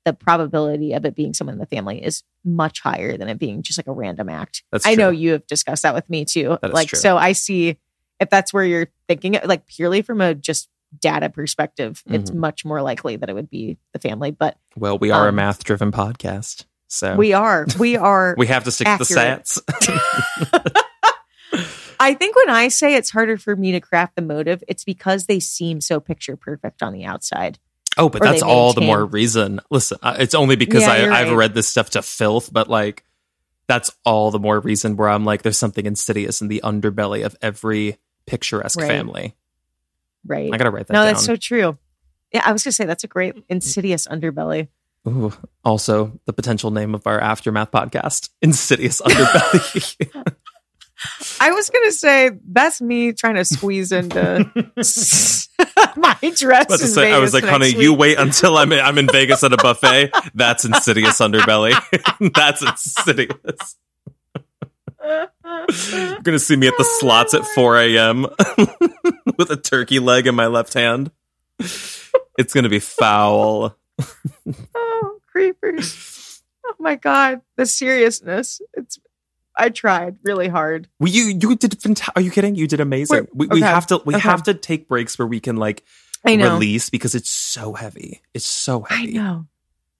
the 0.04 0.12
probability 0.12 0.92
of 0.92 1.04
it 1.06 1.14
being 1.14 1.32
someone 1.34 1.54
in 1.54 1.58
the 1.58 1.66
family 1.66 2.04
is 2.04 2.22
much 2.44 2.80
higher 2.80 3.16
than 3.16 3.28
it 3.28 3.38
being 3.38 3.62
just 3.62 3.78
like 3.78 3.86
a 3.86 3.92
random 3.92 4.28
act. 4.28 4.62
That's 4.70 4.86
I 4.86 4.94
know 4.94 5.08
you 5.10 5.32
have 5.32 5.46
discussed 5.46 5.82
that 5.84 5.94
with 5.94 6.08
me 6.10 6.24
too. 6.26 6.58
That 6.60 6.70
is 6.70 6.74
like, 6.74 6.88
true. 6.88 6.98
so 6.98 7.16
I 7.16 7.32
see 7.32 7.78
if 8.20 8.30
that's 8.30 8.52
where 8.52 8.64
you're 8.64 8.88
thinking, 9.08 9.38
like 9.44 9.66
purely 9.66 10.02
from 10.02 10.20
a 10.20 10.34
just 10.34 10.68
data 11.00 11.28
perspective, 11.28 12.02
it's 12.06 12.30
Mhm. 12.30 12.34
much 12.36 12.64
more 12.64 12.80
likely 12.82 13.16
that 13.16 13.28
it 13.28 13.34
would 13.34 13.50
be 13.50 13.76
the 13.92 13.98
family. 13.98 14.30
But 14.30 14.56
Well, 14.76 14.98
we 14.98 15.10
are 15.10 15.26
a 15.26 15.28
Um, 15.30 15.34
math 15.36 15.64
driven 15.64 15.92
podcast, 15.92 16.64
so 16.88 17.16
we 17.16 17.32
are, 17.32 17.66
we 17.78 17.96
are, 17.96 18.34
we 18.38 18.46
have 18.46 18.64
to 18.64 18.70
stick 18.70 18.86
to 18.86 18.98
the 18.98 19.04
stats. 19.04 19.60
I 21.98 22.12
think 22.14 22.36
when 22.36 22.50
I 22.50 22.68
say 22.68 22.94
it's 22.94 23.10
harder 23.10 23.38
for 23.38 23.56
me 23.56 23.72
to 23.72 23.80
craft 23.80 24.16
the 24.16 24.22
motive, 24.22 24.62
it's 24.68 24.84
because 24.84 25.26
they 25.26 25.40
seem 25.40 25.80
so 25.80 25.98
picture 25.98 26.36
perfect 26.36 26.82
on 26.82 26.92
the 26.92 27.04
outside. 27.04 27.58
oh, 27.98 28.10
but 28.10 28.22
that's 28.22 28.42
all 28.42 28.74
the 28.74 28.82
more 28.82 29.04
reason. 29.06 29.58
Listen, 29.70 29.96
uh, 30.02 30.16
it's 30.18 30.34
only 30.34 30.56
because 30.56 30.82
Yeah, 30.82 30.90
I, 30.92 31.08
right. 31.24 31.32
read 31.34 31.54
this 31.54 31.66
stuff 31.68 31.90
to 31.90 32.02
filth, 32.02 32.52
but 32.52 32.68
like 32.68 33.04
that's 33.68 33.90
all 34.04 34.30
the 34.30 34.38
more 34.38 34.60
reason 34.60 34.96
where 34.96 35.08
I'm 35.08 35.24
like, 35.24 35.40
there's 35.42 35.56
something 35.58 35.86
insidious 35.86 36.40
in 36.42 36.48
the 36.48 36.60
underbelly 36.62 37.24
of 37.24 37.34
every 37.40 37.96
picturesque 38.26 38.80
Right. 38.80 38.88
family. 38.88 39.34
Right. 40.26 40.52
I 40.52 40.56
gotta 40.56 40.70
write 40.70 40.88
that 40.88 40.94
no, 40.94 41.00
down. 41.00 41.06
that's 41.06 41.24
so 41.24 41.36
true. 41.36 41.78
Yeah, 42.32 42.42
I 42.44 42.52
was 42.52 42.64
gonna 42.64 42.72
say 42.72 42.84
that's 42.84 43.04
a 43.04 43.08
great 43.08 43.34
mm. 43.36 43.44
insidious 43.48 44.06
underbelly. 44.06 44.68
Ooh, 45.06 45.32
also, 45.64 46.18
the 46.24 46.32
potential 46.32 46.72
name 46.72 46.94
of 46.94 47.06
our 47.06 47.20
aftermath 47.20 47.70
podcast, 47.70 48.30
Insidious 48.42 49.00
Underbelly. 49.00 50.14
I 51.40 51.52
was 51.52 51.70
gonna 51.70 51.92
say 51.92 52.30
that's 52.48 52.80
me 52.80 53.12
trying 53.12 53.36
to 53.36 53.44
squeeze 53.44 53.92
into 53.92 54.50
my 55.96 56.16
dress. 56.34 56.82
In 56.82 56.88
say, 56.88 57.12
I 57.12 57.18
was 57.18 57.34
like, 57.34 57.44
honey, 57.44 57.68
you 57.68 57.92
wait 57.92 58.18
until 58.18 58.56
I'm 58.56 58.72
in, 58.72 58.80
I'm 58.80 58.98
in 58.98 59.06
Vegas 59.06 59.44
at 59.44 59.52
a 59.52 59.58
buffet. 59.58 60.10
That's 60.34 60.64
Insidious 60.64 61.20
Underbelly. 61.20 61.74
That's 62.34 62.62
insidious. 62.62 63.76
You're 65.06 66.20
gonna 66.22 66.38
see 66.38 66.56
me 66.56 66.68
at 66.68 66.76
the 66.76 66.84
oh, 66.86 66.98
slots 66.98 67.34
at 67.34 67.44
4 67.46 67.78
a.m. 67.78 68.22
with 69.38 69.50
a 69.50 69.56
turkey 69.56 69.98
leg 69.98 70.26
in 70.26 70.34
my 70.34 70.46
left 70.46 70.74
hand. 70.74 71.10
It's 71.58 72.52
gonna 72.52 72.68
be 72.68 72.80
foul. 72.80 73.76
oh, 74.74 75.18
creepers! 75.30 76.42
Oh 76.66 76.74
my 76.78 76.96
god, 76.96 77.42
the 77.56 77.66
seriousness. 77.66 78.60
It's. 78.74 78.98
I 79.58 79.70
tried 79.70 80.18
really 80.22 80.48
hard. 80.48 80.86
Well, 81.00 81.10
you 81.10 81.24
you 81.28 81.56
did 81.56 81.72
fanta- 81.80 82.10
Are 82.14 82.20
you 82.20 82.30
kidding? 82.30 82.56
You 82.56 82.66
did 82.66 82.80
amazing. 82.80 83.20
Wait, 83.20 83.34
we, 83.34 83.46
we 83.46 83.60
have 83.62 83.86
to 83.86 84.02
we 84.04 84.14
okay. 84.14 84.22
have 84.22 84.42
to 84.44 84.54
take 84.54 84.86
breaks 84.86 85.18
where 85.18 85.26
we 85.26 85.40
can 85.40 85.56
like 85.56 85.82
I 86.26 86.36
know. 86.36 86.54
release 86.54 86.90
because 86.90 87.14
it's 87.14 87.30
so 87.30 87.72
heavy. 87.72 88.20
It's 88.34 88.44
so 88.44 88.86
I 88.90 88.96
heavy. 88.96 89.14
know. 89.14 89.46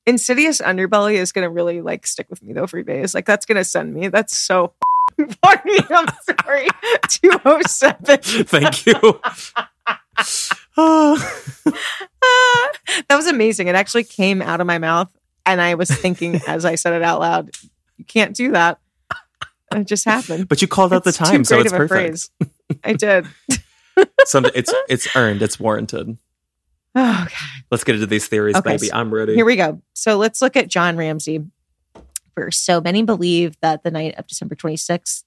Insidious 0.04 0.60
underbelly 0.60 1.14
is 1.14 1.32
gonna 1.32 1.48
really 1.48 1.80
like 1.80 2.06
stick 2.06 2.26
with 2.28 2.42
me 2.42 2.52
though 2.52 2.66
for 2.66 2.82
days. 2.82 3.14
Like 3.14 3.24
that's 3.24 3.46
gonna 3.46 3.64
send 3.64 3.94
me. 3.94 4.08
That's 4.08 4.36
so 4.36 4.74
I'm 5.42 6.08
sorry. 6.42 6.68
Two 7.08 7.30
oh 7.44 7.60
seven. 7.66 8.18
Thank 8.22 8.86
you. 8.86 8.94
That 13.08 13.16
was 13.16 13.26
amazing. 13.26 13.68
It 13.68 13.74
actually 13.74 14.04
came 14.04 14.40
out 14.42 14.60
of 14.60 14.66
my 14.66 14.78
mouth, 14.78 15.08
and 15.44 15.60
I 15.60 15.74
was 15.74 15.90
thinking 15.90 16.40
as 16.46 16.64
I 16.64 16.74
said 16.74 16.92
it 16.94 17.02
out 17.02 17.20
loud, 17.20 17.50
"You 17.98 18.04
can't 18.04 18.34
do 18.34 18.52
that." 18.52 18.78
It 19.74 19.86
just 19.86 20.04
happened. 20.04 20.48
but 20.48 20.62
you 20.62 20.68
called 20.68 20.92
out 20.92 21.04
the 21.04 21.08
It's 21.10 21.18
too 21.18 21.24
time, 21.24 21.44
so 21.44 21.60
it's 21.60 21.72
perfect. 21.72 21.88
phrase. 21.90 22.30
I 22.84 22.92
did. 22.94 23.26
Some, 24.24 24.46
it's 24.54 24.72
it's 24.88 25.14
earned. 25.16 25.42
It's 25.42 25.58
warranted. 25.60 26.16
Oh, 26.94 27.22
okay. 27.26 27.36
Let's 27.70 27.84
get 27.84 27.94
into 27.96 28.06
these 28.06 28.26
theories, 28.28 28.56
Okay, 28.56 28.70
baby. 28.76 28.86
so 28.86 28.96
I'm 28.96 29.12
ready. 29.12 29.34
Here 29.34 29.44
we 29.44 29.56
go. 29.56 29.82
So 29.92 30.16
let's 30.16 30.40
look 30.40 30.56
at 30.56 30.68
John 30.68 30.96
Ramsey 30.96 31.44
So 32.50 32.80
many 32.80 33.02
believe 33.02 33.56
that 33.60 33.82
the 33.82 33.90
night 33.90 34.14
of 34.18 34.26
December 34.26 34.54
26th 34.54 35.24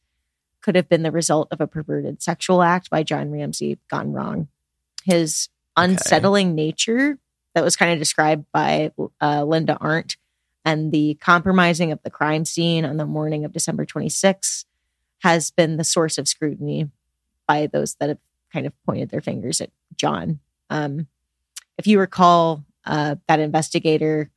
could 0.61 0.76
have 0.76 0.90
been 0.90 1.03
the 1.03 1.11
result 1.11 1.48
of 1.52 1.61
a 1.61 1.68
perverted 1.68 2.22
sexual 2.22 2.61
act 2.61 2.90
by 2.90 3.03
John 3.03 3.31
Ramsey 3.31 3.80
gone 3.90 4.11
wrong. 4.11 4.48
His 5.03 5.49
unsettling 5.77 6.56
nature 6.56 7.18
that 7.56 7.64
was 7.64 7.76
kind 7.76 7.91
of 7.94 7.99
described 7.99 8.45
by 8.52 8.91
uh, 9.22 9.44
Linda 9.44 9.77
Arndt 9.80 10.18
and 10.65 10.91
the 10.91 11.15
compromising 11.22 11.91
of 11.91 12.02
the 12.03 12.10
crime 12.10 12.45
scene 12.45 12.86
on 12.86 12.98
the 12.98 13.06
morning 13.06 13.45
of 13.45 13.53
December 13.53 13.86
26th 13.86 14.65
has 15.19 15.52
been 15.52 15.77
the 15.77 15.84
source 15.84 16.18
of 16.18 16.27
scrutiny 16.27 16.90
by 17.48 17.68
those 17.68 17.95
that 17.95 18.10
have 18.10 18.19
kind 18.53 18.65
of 18.65 18.73
pointed 18.86 19.10
their 19.10 19.22
fingers 19.22 19.61
at 19.61 19.72
John 19.95 20.40
Um, 20.69 21.07
if 21.77 21.88
you 21.88 21.99
recall, 21.99 22.65
uh, 22.86 23.15
that 23.27 23.40
investigator 23.40 24.30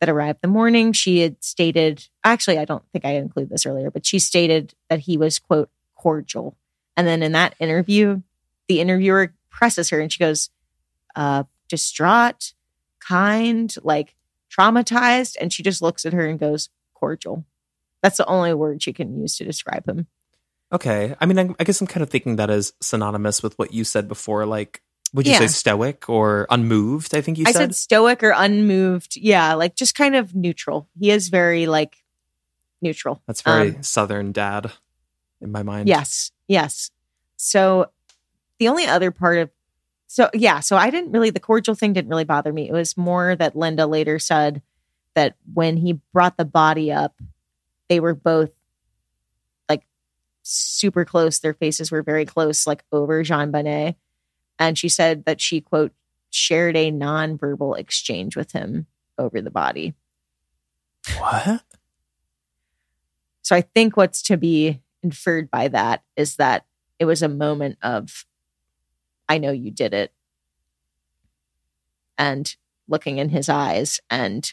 that 0.00 0.08
arrived 0.08 0.40
the 0.42 0.48
morning, 0.48 0.92
she 0.92 1.20
had 1.20 1.42
stated, 1.42 2.06
actually, 2.22 2.58
I 2.58 2.64
don't 2.64 2.84
think 2.92 3.04
I 3.04 3.12
included 3.12 3.50
this 3.50 3.66
earlier, 3.66 3.90
but 3.90 4.04
she 4.04 4.18
stated 4.18 4.74
that 4.90 5.00
he 5.00 5.16
was, 5.16 5.38
quote, 5.38 5.70
cordial. 5.94 6.56
And 6.96 7.06
then 7.06 7.22
in 7.22 7.32
that 7.32 7.54
interview, 7.58 8.22
the 8.68 8.80
interviewer 8.80 9.34
presses 9.50 9.90
her 9.90 10.00
and 10.00 10.12
she 10.12 10.18
goes, 10.18 10.50
uh, 11.14 11.44
distraught, 11.68 12.52
kind, 13.00 13.74
like 13.82 14.14
traumatized. 14.50 15.36
And 15.40 15.52
she 15.52 15.62
just 15.62 15.82
looks 15.82 16.04
at 16.04 16.12
her 16.12 16.26
and 16.26 16.38
goes, 16.38 16.68
cordial. 16.94 17.44
That's 18.02 18.18
the 18.18 18.26
only 18.26 18.54
word 18.54 18.82
she 18.82 18.92
can 18.92 19.18
use 19.18 19.36
to 19.38 19.44
describe 19.44 19.88
him. 19.88 20.06
Okay. 20.72 21.14
I 21.20 21.26
mean, 21.26 21.38
I, 21.38 21.48
I 21.58 21.64
guess 21.64 21.80
I'm 21.80 21.86
kind 21.86 22.02
of 22.02 22.10
thinking 22.10 22.36
that 22.36 22.50
is 22.50 22.72
synonymous 22.80 23.42
with 23.42 23.58
what 23.58 23.72
you 23.72 23.84
said 23.84 24.08
before. 24.08 24.46
Like, 24.46 24.82
would 25.16 25.26
you 25.26 25.32
Yeah. 25.32 25.38
say 25.40 25.46
stoic 25.48 26.08
or 26.08 26.46
unmoved? 26.50 27.14
I 27.14 27.20
think 27.22 27.38
you 27.38 27.44
I 27.46 27.52
said. 27.52 27.58
said 27.58 27.74
stoic 27.74 28.22
or 28.22 28.32
unmoved. 28.36 29.16
Yeah, 29.16 29.54
like 29.54 29.74
just 29.74 29.94
kind 29.94 30.14
of 30.14 30.34
neutral. 30.34 30.88
He 31.00 31.10
is 31.10 31.28
very 31.30 31.66
like 31.66 31.96
neutral. 32.82 33.22
That's 33.26 33.40
very 33.42 33.74
Um, 33.76 33.82
southern 33.82 34.32
dad 34.32 34.70
in 35.40 35.50
my 35.50 35.62
mind. 35.62 35.88
Yes, 35.88 36.30
yes. 36.46 36.90
So 37.36 37.90
the 38.58 38.68
only 38.68 38.86
other 38.86 39.10
part 39.10 39.38
of 39.38 39.50
so 40.06 40.30
yeah, 40.34 40.60
so 40.60 40.76
I 40.76 40.90
didn't 40.90 41.10
really 41.12 41.30
the 41.30 41.40
cordial 41.40 41.74
thing 41.74 41.92
didn't 41.92 42.10
really 42.10 42.24
bother 42.24 42.52
me. 42.52 42.68
It 42.68 42.72
was 42.72 42.96
more 42.96 43.34
that 43.36 43.56
Linda 43.56 43.86
later 43.86 44.18
said 44.18 44.62
that 45.14 45.34
when 45.52 45.78
he 45.78 46.00
brought 46.12 46.36
the 46.36 46.44
body 46.44 46.92
up, 46.92 47.14
they 47.88 48.00
were 48.00 48.14
both 48.14 48.50
like 49.68 49.82
super 50.42 51.04
close. 51.04 51.38
Their 51.38 51.54
faces 51.54 51.90
were 51.90 52.02
very 52.02 52.24
close, 52.26 52.66
like 52.66 52.84
over 52.92 53.24
JonBenét. 53.24 53.96
And 54.58 54.78
she 54.78 54.88
said 54.88 55.24
that 55.24 55.40
she 55.40 55.60
quote 55.60 55.92
shared 56.30 56.76
a 56.76 56.90
nonverbal 56.90 57.78
exchange 57.78 58.36
with 58.36 58.52
him 58.52 58.86
over 59.18 59.40
the 59.40 59.50
body. 59.50 59.94
What? 61.18 61.62
So 63.42 63.54
I 63.54 63.60
think 63.60 63.96
what's 63.96 64.22
to 64.22 64.36
be 64.36 64.80
inferred 65.02 65.50
by 65.50 65.68
that 65.68 66.02
is 66.16 66.36
that 66.36 66.66
it 66.98 67.04
was 67.04 67.22
a 67.22 67.28
moment 67.28 67.78
of, 67.82 68.26
I 69.28 69.38
know 69.38 69.52
you 69.52 69.70
did 69.70 69.94
it. 69.94 70.12
And 72.18 72.54
looking 72.88 73.18
in 73.18 73.28
his 73.28 73.48
eyes 73.48 74.00
and 74.10 74.52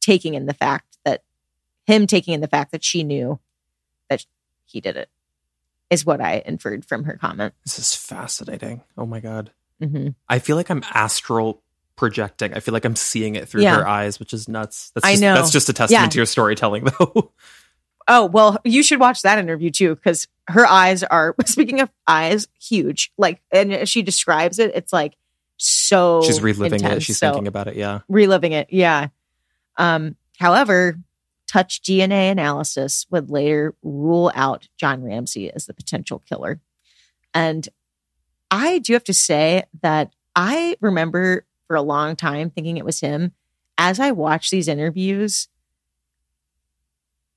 taking 0.00 0.34
in 0.34 0.46
the 0.46 0.54
fact 0.54 0.98
that 1.04 1.22
him 1.86 2.06
taking 2.06 2.34
in 2.34 2.40
the 2.40 2.48
fact 2.48 2.72
that 2.72 2.84
she 2.84 3.02
knew 3.02 3.40
that 4.08 4.24
he 4.64 4.80
did 4.80 4.96
it 4.96 5.10
is 5.90 6.04
what 6.04 6.20
I 6.20 6.42
inferred 6.44 6.84
from 6.84 7.04
her 7.04 7.16
comment. 7.16 7.54
This 7.64 7.78
is 7.78 7.94
fascinating. 7.94 8.82
Oh 8.96 9.06
my 9.06 9.20
god. 9.20 9.50
hmm 9.82 10.08
I 10.28 10.38
feel 10.38 10.56
like 10.56 10.70
I'm 10.70 10.82
astral 10.92 11.62
projecting. 11.96 12.54
I 12.54 12.60
feel 12.60 12.72
like 12.72 12.84
I'm 12.84 12.96
seeing 12.96 13.34
it 13.36 13.48
through 13.48 13.62
Yeah. 13.62 13.76
her 13.76 13.86
eyes, 13.88 14.20
which 14.20 14.32
is 14.32 14.48
nuts. 14.48 14.90
That's 14.94 15.04
I 15.06 15.12
just, 15.12 15.22
know. 15.22 15.34
That's 15.34 15.50
just 15.50 15.68
a 15.68 15.72
testament 15.72 16.04
Yeah. 16.04 16.08
to 16.10 16.16
your 16.18 16.26
storytelling, 16.26 16.84
though. 16.98 17.32
Oh, 18.06 18.26
well, 18.26 18.58
you 18.64 18.82
should 18.82 19.00
watch 19.00 19.22
that 19.22 19.38
interview 19.38 19.70
too, 19.70 19.94
because 19.96 20.28
her 20.48 20.66
eyes 20.66 21.02
are, 21.02 21.34
speaking 21.44 21.80
of 21.80 21.90
eyes, 22.06 22.48
huge. 22.60 23.12
Like, 23.18 23.42
and 23.50 23.88
she 23.88 24.02
describes 24.02 24.58
it, 24.58 24.72
it's 24.74 24.92
like 24.92 25.16
so. 25.56 26.22
She's 26.22 26.40
reliving 26.40 26.82
it. 26.84 27.02
She's 27.02 27.18
So- 27.18 27.30
thinking 27.32 27.48
about 27.48 27.66
it. 27.68 27.76
Yeah. 27.76 28.00
reliving 28.08 28.52
it. 28.52 28.68
Yeah. 28.70 29.08
Um, 29.76 30.16
however, 30.38 30.98
touch 31.48 31.82
DNA 31.82 32.30
analysis 32.30 33.06
would 33.10 33.30
later 33.30 33.74
rule 33.82 34.30
out 34.34 34.68
John 34.78 35.02
Ramsey 35.02 35.50
as 35.50 35.66
the 35.66 35.74
potential 35.74 36.22
killer. 36.28 36.60
And 37.34 37.68
I 38.50 38.78
do 38.78 38.92
have 38.92 39.04
to 39.04 39.14
say 39.14 39.64
that 39.82 40.12
I 40.36 40.76
remember 40.80 41.46
for 41.66 41.76
a 41.76 41.82
long 41.82 42.16
time 42.16 42.50
thinking 42.50 42.76
it 42.76 42.84
was 42.84 43.00
him. 43.00 43.32
As 43.76 43.98
I 43.98 44.10
watched 44.12 44.50
these 44.50 44.68
interviews, 44.68 45.48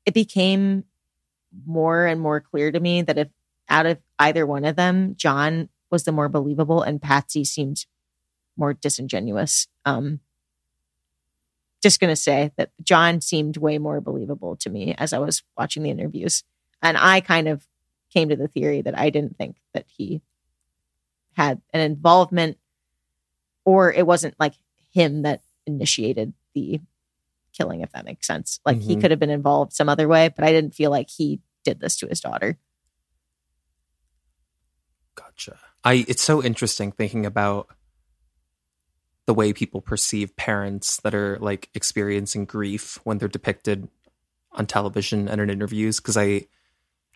it 0.06 0.14
became 0.14 0.86
more 1.66 2.06
and 2.06 2.20
more 2.20 2.40
clear 2.40 2.72
to 2.72 2.80
me 2.80 3.02
that 3.02 3.18
if 3.18 3.28
out 3.70 3.86
of 3.86 4.00
either 4.20 4.46
one 4.46 4.66
of 4.66 4.76
them, 4.76 5.16
John 5.16 5.70
was 5.90 6.04
the 6.04 6.12
more 6.12 6.30
believable 6.30 6.82
and 6.82 7.02
Patsy 7.02 7.44
seemed 7.44 7.86
more 8.58 8.74
disingenuous. 8.74 9.68
Um, 9.86 10.20
just 11.82 12.00
going 12.00 12.12
to 12.12 12.16
say 12.16 12.52
that 12.58 12.72
John 12.84 13.22
seemed 13.22 13.58
way 13.58 13.78
more 13.78 14.02
believable 14.02 14.56
to 14.58 14.70
me 14.70 14.94
as 14.98 15.14
I 15.14 15.20
was 15.20 15.44
watching 15.58 15.84
the 15.84 15.90
interviews. 15.90 16.44
And 16.82 16.98
I 16.98 17.22
kind 17.22 17.48
of 17.48 17.68
came 18.12 18.30
to 18.30 18.36
the 18.36 18.48
theory 18.48 18.82
that 18.82 18.98
I 18.98 19.10
didn't 19.10 19.38
think 19.38 19.58
that 19.74 19.86
he 19.88 20.22
had 21.34 21.62
an 21.74 21.82
involvement 21.82 22.58
or 23.66 23.92
it 23.92 24.06
wasn't 24.06 24.36
like 24.40 24.54
him 24.92 25.22
that 25.22 25.42
initiated 25.66 26.34
the 26.54 26.82
killing, 27.54 27.82
if 27.82 27.92
that 27.92 28.06
makes 28.06 28.28
sense. 28.28 28.60
Like 28.66 28.82
he 28.82 28.96
Mhm. 28.96 29.02
could 29.02 29.12
have 29.12 29.20
been 29.20 29.30
involved 29.30 29.74
some 29.74 29.90
other 29.90 30.08
way, 30.08 30.30
but 30.30 30.44
I 30.44 30.52
didn't 30.52 30.76
feel 30.76 30.92
like 30.92 31.10
he 31.10 31.42
did 31.64 31.80
this 31.80 31.96
to 31.98 32.08
his 32.08 32.20
daughter. 32.20 32.58
Gotcha. 35.16 35.60
I 35.84 36.06
it's 36.08 36.22
so 36.24 36.44
interesting 36.44 36.92
thinking 36.92 37.26
about 37.26 37.68
the 39.32 39.36
way 39.36 39.54
people 39.54 39.80
perceive 39.80 40.36
parents 40.36 40.98
that 41.04 41.16
are 41.16 41.38
like 41.40 41.70
experiencing 41.74 42.44
grief 42.44 43.00
when 43.06 43.18
they're 43.18 43.30
depicted 43.30 43.88
on 44.52 44.66
television 44.66 45.30
and 45.30 45.40
in 45.40 45.50
interviews 45.50 46.02
because 46.02 46.18
I 46.18 46.48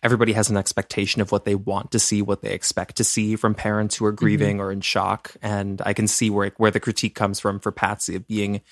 everybody 0.02 0.32
has 0.32 0.48
an 0.48 0.56
expectation 0.56 1.20
of 1.20 1.30
what 1.30 1.44
they 1.44 1.54
want 1.54 1.90
to 1.90 1.98
see, 1.98 2.22
what 2.22 2.40
they 2.40 2.52
expect 2.52 2.96
to 2.96 3.04
see 3.04 3.36
from 3.36 3.54
parents 3.54 3.96
who 3.96 4.06
are 4.06 4.12
grieving 4.12 4.60
or 4.60 4.72
in 4.72 4.80
shock 4.80 5.36
and 5.42 5.82
I 5.84 5.92
can 5.92 6.08
see 6.08 6.30
where 6.30 6.52
where 6.56 6.70
the 6.70 6.80
critique 6.80 7.14
comes 7.14 7.38
from 7.38 7.60
for 7.60 7.70
Patsy 7.70 8.16
of 8.16 8.26
being 8.26 8.62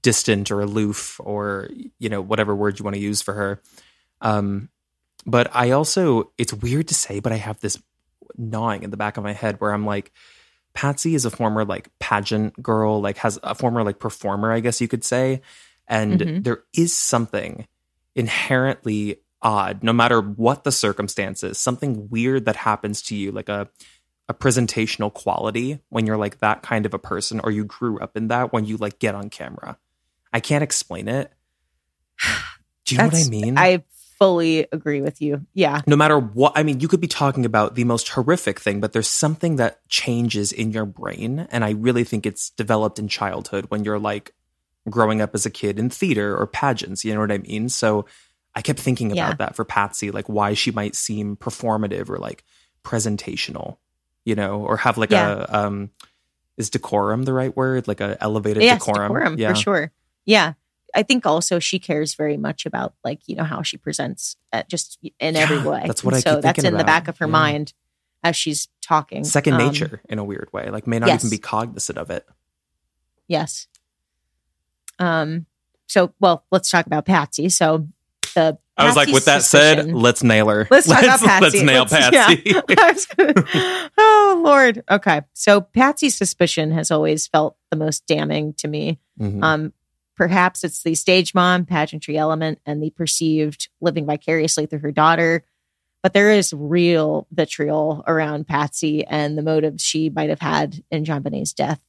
distant 0.00 0.50
or 0.50 0.62
aloof 0.62 1.20
or 1.22 1.68
you 1.98 2.08
know 2.08 2.22
whatever 2.22 2.56
word 2.56 2.78
you 2.78 2.84
want 2.84 2.94
to 2.94 3.02
use 3.02 3.20
for 3.20 3.34
her. 3.34 3.60
Um 4.22 4.70
but 5.26 5.54
I 5.54 5.72
also 5.72 6.32
it's 6.38 6.54
weird 6.54 6.88
to 6.88 6.94
say 6.94 7.20
but 7.20 7.32
I 7.32 7.36
have 7.36 7.60
this 7.60 7.78
gnawing 8.38 8.82
in 8.82 8.88
the 8.88 8.96
back 8.96 9.18
of 9.18 9.24
my 9.24 9.34
head 9.34 9.60
where 9.60 9.74
I'm 9.74 9.84
like, 9.84 10.10
Patsy 10.74 11.14
is 11.14 11.24
a 11.24 11.30
former 11.30 11.64
like 11.64 11.88
pageant 12.00 12.60
girl, 12.62 13.00
like 13.00 13.16
has 13.18 13.38
a 13.42 13.54
former 13.54 13.82
like 13.84 13.98
performer, 13.98 14.52
I 14.52 14.60
guess 14.60 14.80
you 14.80 14.88
could 14.88 15.04
say. 15.04 15.40
And 15.86 16.20
Mhm. 16.20 16.44
there 16.44 16.64
is 16.74 16.96
something 16.96 17.66
inherently 18.16 19.20
odd, 19.42 19.82
no 19.82 19.92
matter 19.92 20.20
what 20.20 20.64
the 20.64 20.72
circumstances, 20.72 21.58
something 21.58 22.08
weird 22.08 22.46
that 22.46 22.56
happens 22.56 23.02
to 23.02 23.14
you, 23.16 23.30
like 23.32 23.48
a 23.48 23.68
a 24.26 24.32
presentational 24.32 25.12
quality 25.12 25.80
when 25.90 26.06
you're 26.06 26.16
like 26.16 26.38
that 26.38 26.62
kind 26.62 26.86
of 26.86 26.94
a 26.94 26.98
person 26.98 27.40
or 27.44 27.50
you 27.50 27.62
grew 27.62 27.98
up 27.98 28.16
in 28.16 28.28
that 28.28 28.54
when 28.54 28.64
you 28.64 28.78
like 28.78 28.98
get 28.98 29.14
on 29.14 29.28
camera. 29.28 29.76
I 30.32 30.40
can't 30.40 30.64
explain 30.64 31.08
it. 31.08 31.30
Do 32.86 32.94
you 32.94 32.98
know 32.98 33.04
what 33.06 33.14
I 33.14 33.24
mean? 33.28 33.58
I 33.58 33.84
fully 34.24 34.66
agree 34.72 35.00
with 35.00 35.20
you. 35.20 35.44
Yeah. 35.54 35.82
no 35.86 35.96
matter 35.96 36.18
what 36.18 36.52
i 36.56 36.62
mean 36.62 36.80
you 36.80 36.88
could 36.88 37.00
be 37.00 37.06
talking 37.08 37.44
about 37.44 37.74
the 37.74 37.84
most 37.84 38.08
horrific 38.08 38.58
thing 38.58 38.80
but 38.80 38.92
there's 38.92 39.08
something 39.08 39.56
that 39.56 39.86
changes 39.88 40.50
in 40.52 40.72
your 40.72 40.86
brain 40.86 41.46
and 41.50 41.64
i 41.64 41.70
really 41.70 42.04
think 42.04 42.24
it's 42.26 42.50
developed 42.50 42.98
in 42.98 43.06
childhood 43.08 43.66
when 43.68 43.84
you're 43.84 43.98
like 43.98 44.32
growing 44.88 45.20
up 45.20 45.34
as 45.34 45.46
a 45.46 45.50
kid 45.50 45.78
in 45.78 45.90
theater 45.90 46.36
or 46.36 46.46
pageants 46.46 47.04
you 47.04 47.12
know 47.14 47.20
what 47.20 47.32
i 47.32 47.38
mean 47.38 47.68
so 47.68 48.04
i 48.54 48.60
kept 48.62 48.78
thinking 48.80 49.12
about 49.12 49.30
Yeah. 49.30 49.34
that 49.36 49.56
for 49.56 49.64
patsy 49.64 50.10
like 50.10 50.28
why 50.28 50.54
she 50.54 50.70
might 50.70 50.94
seem 50.94 51.36
performative 51.36 52.08
or 52.10 52.18
like 52.18 52.44
presentational 52.82 53.78
you 54.24 54.34
know 54.34 54.60
or 54.60 54.76
have 54.76 54.96
like 54.98 55.10
Yeah. 55.10 55.44
a 55.48 55.64
um 55.66 55.90
is 56.56 56.70
decorum 56.70 57.24
the 57.24 57.32
right 57.32 57.54
word 57.56 57.88
like 57.88 58.00
a 58.00 58.16
elevated 58.22 58.62
yes, 58.62 58.78
decorum, 58.84 59.12
decorum, 59.12 59.38
yeah 59.38 59.48
for 59.50 59.54
sure. 59.56 59.92
Yeah. 60.24 60.52
I 60.94 61.02
think 61.02 61.26
also 61.26 61.58
she 61.58 61.78
cares 61.78 62.14
very 62.14 62.36
much 62.36 62.66
about 62.66 62.94
like, 63.04 63.20
you 63.26 63.34
know, 63.36 63.44
how 63.44 63.62
she 63.62 63.76
presents 63.76 64.36
at 64.52 64.68
just 64.68 64.98
in 65.18 65.36
every 65.36 65.58
way. 65.58 65.82
that's 65.86 66.04
what 66.04 66.14
And 66.14 66.18
I 66.18 66.20
so 66.20 66.34
keep 66.36 66.42
that's 66.42 66.56
thinking 66.56 66.72
in 66.72 66.78
the 66.78 66.84
back 66.84 67.08
of 67.08 67.18
her 67.18 67.26
Yeah. 67.26 67.30
mind 67.32 67.72
as 68.22 68.36
she's 68.36 68.68
talking. 68.80 69.24
second 69.24 69.54
Um, 69.54 69.66
nature 69.66 70.00
in 70.08 70.18
a 70.18 70.24
weird 70.24 70.48
way 70.52 70.70
like 70.70 70.86
may 70.86 70.98
not 70.98 71.08
yes. 71.08 71.22
even 71.24 71.30
be 71.30 71.38
cognizant 71.38 71.98
of 71.98 72.10
it 72.10 72.26
Yes. 73.26 73.66
Um, 74.98 75.46
so 75.86 76.12
well, 76.20 76.44
let's 76.50 76.70
talk 76.70 76.86
about 76.86 77.06
Patsy. 77.06 77.48
So 77.48 77.88
the 78.34 78.58
I 78.76 78.86
was 78.86 78.96
like, 78.96 79.08
with 79.08 79.24
that 79.26 79.42
said, 79.42 79.92
let's 79.92 80.22
nail 80.24 80.48
her. 80.48 80.66
Let's 80.70 80.88
talk 80.88 81.02
about 81.02 81.20
Patsy. 81.20 81.44
Let's 81.44 81.62
nail 81.62 81.86
Let's- 81.90 81.92
Patsy. 82.10 82.42
yeah. 82.46 82.60
I 82.78 82.92
was 82.92 83.06
gonna- 83.06 83.90
oh 83.98 84.42
Lord. 84.44 84.82
Okay. 84.90 85.22
So 85.32 85.60
Patsy's 85.60 86.16
suspicion 86.16 86.70
has 86.72 86.90
always 86.90 87.26
felt 87.26 87.56
the 87.70 87.76
most 87.76 88.06
damning 88.06 88.54
to 88.54 88.68
me. 88.68 88.98
Mhm. 89.20 89.42
Um, 89.42 89.72
perhaps 90.16 90.64
it's 90.64 90.82
the 90.82 90.94
stage 90.94 91.34
mom 91.34 91.64
pageantry 91.64 92.16
element 92.16 92.58
and 92.66 92.82
the 92.82 92.90
perceived 92.90 93.68
living 93.80 94.06
vicariously 94.06 94.66
through 94.66 94.78
her 94.80 94.92
daughter. 94.92 95.44
But 96.02 96.12
there 96.12 96.30
is 96.30 96.52
real 96.52 97.26
vitriol 97.32 98.04
around 98.06 98.46
Patsy 98.46 99.04
and 99.06 99.38
the 99.38 99.42
motives 99.42 99.82
she 99.82 100.10
might 100.10 100.28
have 100.28 100.40
had 100.40 100.84
in 100.90 101.04
JonBenét's 101.04 101.52
death. 101.54 101.80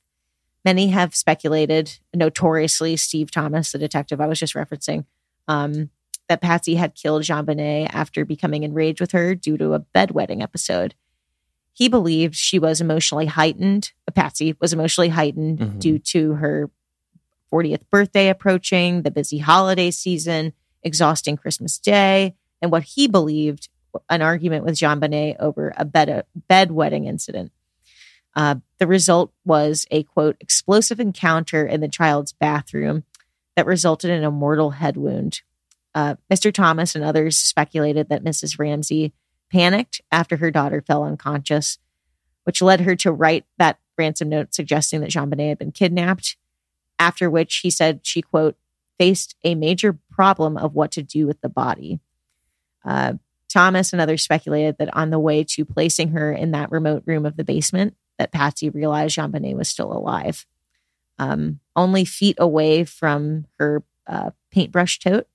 Many 0.64 0.88
have 0.88 1.14
speculated, 1.14 2.00
notoriously, 2.16 2.96
Steve 2.96 3.30
Thomas, 3.30 3.72
the 3.72 3.78
detective 3.78 4.20
I 4.22 4.28
was 4.28 4.40
just 4.40 4.54
referencing, 4.56 5.06
um, 5.48 5.90
that 6.30 6.42
Patsy 6.42 6.76
had 6.76 6.96
killed 6.96 7.24
JonBenét 7.24 7.90
after 7.94 8.26
becoming 8.26 8.64
enraged 8.64 9.00
with 9.02 9.12
her 9.12 9.36
due 9.36 9.58
to 9.58 9.74
a 9.74 9.80
bedwetting 9.82 10.42
episode. 10.42 10.96
he 11.78 11.90
believed 11.90 12.36
she 12.36 12.58
was 12.58 12.80
emotionally 12.80 13.26
heightened. 13.26 13.92
Patsy 14.14 14.56
was 14.62 14.72
emotionally 14.72 15.10
heightened 15.10 15.60
Mhm. 15.60 15.80
due 15.80 16.00
to 16.00 16.36
her 16.36 16.72
40th 17.52 17.84
birthday 17.92 18.30
approaching, 18.30 19.02
the 19.02 19.12
busy 19.12 19.38
holiday 19.38 19.92
season, 19.92 20.54
exhausting 20.84 21.38
Christmas 21.38 21.78
Day, 21.78 22.36
and 22.62 22.72
what 22.72 22.84
he 22.84 23.08
believed 23.08 23.70
an 24.10 24.22
argument 24.22 24.66
with 24.66 24.76
JonBenét 24.76 25.38
over 25.40 25.74
a 25.78 25.86
bed, 25.86 26.26
bedwetting 26.50 27.08
incident. 27.08 27.52
Uh, 28.36 28.56
the 28.80 28.88
result 28.88 29.32
was 29.46 29.86
a 29.92 30.04
quote 30.04 30.36
explosive 30.40 31.00
encounter 31.00 31.66
in 31.66 31.80
the 31.80 31.88
child's 31.88 32.34
bathroom 32.34 33.04
that 33.56 33.66
resulted 33.66 34.12
in 34.12 34.24
a 34.24 34.32
mortal 34.32 34.72
head 34.72 34.98
wound. 34.98 35.42
Uh, 35.94 36.16
Mr. 36.32 36.54
Thomas 36.54 36.96
and 36.96 37.04
others 37.04 37.38
speculated 37.38 38.10
that 38.10 38.24
Mrs. 38.24 38.60
Ramsey 38.60 39.14
panicked 39.50 40.02
after 40.12 40.38
her 40.38 40.52
daughter 40.52 40.82
fell 40.82 41.06
unconscious, 41.06 41.78
which 42.44 42.62
led 42.62 42.82
her 42.82 42.96
to 42.98 43.12
write 43.12 43.46
that 43.58 43.80
ransom 43.98 44.28
note 44.28 44.54
suggesting 44.54 45.00
that 45.00 45.12
JonBenét 45.12 45.50
had 45.50 45.58
been 45.58 45.72
kidnapped. 45.72 46.36
After 47.00 47.30
which 47.30 47.58
he 47.58 47.70
said 47.70 48.02
she, 48.04 48.22
quote, 48.22 48.56
faced 48.98 49.36
a 49.44 49.56
major 49.56 49.98
problem 50.12 50.58
of 50.58 50.74
what 50.74 50.92
to 50.94 51.04
do 51.04 51.28
with 51.28 51.42
the 51.42 51.50
body. 51.50 52.00
Uh, 52.84 53.14
Thomas 53.50 53.94
and 53.94 54.02
others 54.02 54.24
speculated 54.24 54.78
that 54.80 54.96
on 54.96 55.10
the 55.10 55.20
way 55.20 55.44
to 55.44 55.66
placing 55.66 56.10
her 56.10 56.32
in 56.32 56.52
that 56.52 56.72
remote 56.72 57.04
room 57.06 57.26
of 57.26 57.38
the 57.38 57.44
basement, 57.44 57.96
that 58.18 58.32
Patsy 58.32 58.70
realized 58.70 59.18
JonBenét 59.18 59.56
was 59.56 59.70
still 59.70 59.92
alive. 59.92 60.46
Um, 61.20 61.60
only 61.76 62.06
feet 62.06 62.38
away 62.40 62.84
from 62.84 63.46
her 63.60 63.84
uh, 64.08 64.32
paintbrush 64.52 65.00
tote, 65.00 65.28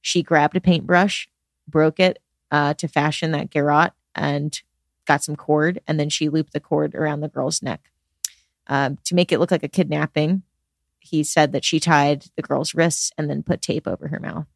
she 0.00 0.22
grabbed 0.22 0.56
a 0.56 0.60
paintbrush, 0.60 1.28
broke 1.68 2.00
it 2.00 2.18
uh, 2.50 2.74
to 2.74 2.88
fashion 2.88 3.30
that 3.32 3.50
garrote, 3.50 3.92
and 4.14 4.60
got 5.06 5.22
some 5.22 5.36
cord. 5.36 5.80
And 5.86 5.98
then 5.98 6.08
she 6.08 6.28
looped 6.28 6.52
the 6.52 6.60
cord 6.60 6.94
around 6.94 7.20
the 7.20 7.28
girl's 7.28 7.62
neck. 7.62 7.90
Um, 8.66 8.98
to 9.04 9.14
make 9.14 9.32
it 9.32 9.38
look 9.38 9.50
like 9.50 9.64
a 9.64 9.68
kidnapping, 9.68 10.42
he 11.02 11.22
said 11.24 11.52
that 11.52 11.64
she 11.64 11.78
tied 11.80 12.24
the 12.36 12.42
girl's 12.42 12.74
wrists 12.74 13.10
and 13.18 13.28
then 13.28 13.42
put 13.42 13.60
tape 13.62 13.86
over 13.88 14.08
her 14.08 14.20
mouth. 14.20 14.46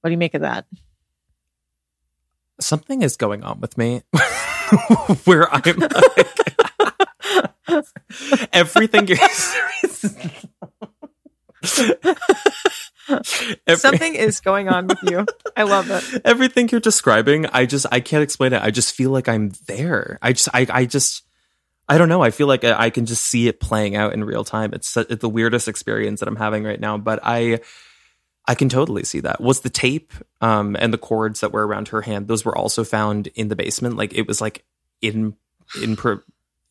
What 0.00 0.08
do 0.08 0.12
you 0.12 0.18
make 0.18 0.34
of 0.34 0.42
that? 0.42 0.66
Something 2.60 3.02
is 3.02 3.16
going 3.16 3.42
on 3.42 3.60
with 3.60 3.76
me 3.76 4.02
where 5.24 5.52
I'm 5.52 5.78
like, 5.78 6.28
everything 8.52 9.08
you're 9.08 9.18
Every- 13.66 13.76
Something 13.76 14.14
is 14.14 14.40
going 14.40 14.68
on 14.68 14.86
with 14.88 14.98
you. 15.04 15.26
I 15.56 15.62
love 15.64 15.90
it. 15.90 16.22
everything 16.24 16.68
you're 16.70 16.80
describing 16.80 17.46
i 17.52 17.64
just 17.66 17.86
i 17.90 17.98
can't 18.00 18.22
explain 18.22 18.52
it 18.52 18.60
i 18.62 18.70
just 18.70 18.94
feel 18.94 19.10
like 19.10 19.28
i'm 19.28 19.52
there 19.66 20.18
i 20.22 20.32
just 20.32 20.48
i, 20.52 20.66
I 20.70 20.84
just 20.84 21.22
i 21.88 21.98
don't 21.98 22.08
know. 22.08 22.22
I 22.22 22.30
feel 22.30 22.46
like 22.48 22.64
I, 22.64 22.84
I 22.86 22.90
can 22.90 23.06
just 23.06 23.24
see 23.24 23.46
it 23.48 23.60
playing 23.60 23.94
out 23.96 24.12
in 24.12 24.24
real 24.24 24.44
time. 24.44 24.72
It's, 24.74 24.96
it's 24.96 25.20
the 25.20 25.28
weirdest 25.28 25.68
experience 25.68 26.20
that 26.20 26.28
i'm 26.28 26.36
having 26.36 26.64
right 26.64 26.80
now 26.80 26.98
but 26.98 27.20
i 27.22 27.60
i 28.48 28.54
can 28.54 28.68
totally 28.68 29.04
see 29.04 29.20
that. 29.20 29.40
Was 29.40 29.60
the 29.60 29.70
tape 29.70 30.12
um 30.40 30.76
and 30.78 30.92
the 30.92 30.98
cords 30.98 31.40
that 31.40 31.52
were 31.52 31.66
around 31.66 31.88
her 31.88 32.02
hand 32.02 32.28
those 32.28 32.44
were 32.44 32.56
also 32.56 32.84
found 32.84 33.28
in 33.28 33.48
the 33.48 33.56
basement? 33.56 33.96
Like 33.96 34.14
it 34.14 34.26
was 34.26 34.40
like 34.40 34.64
in 35.02 35.34
in 35.82 35.96
pro- 35.96 36.20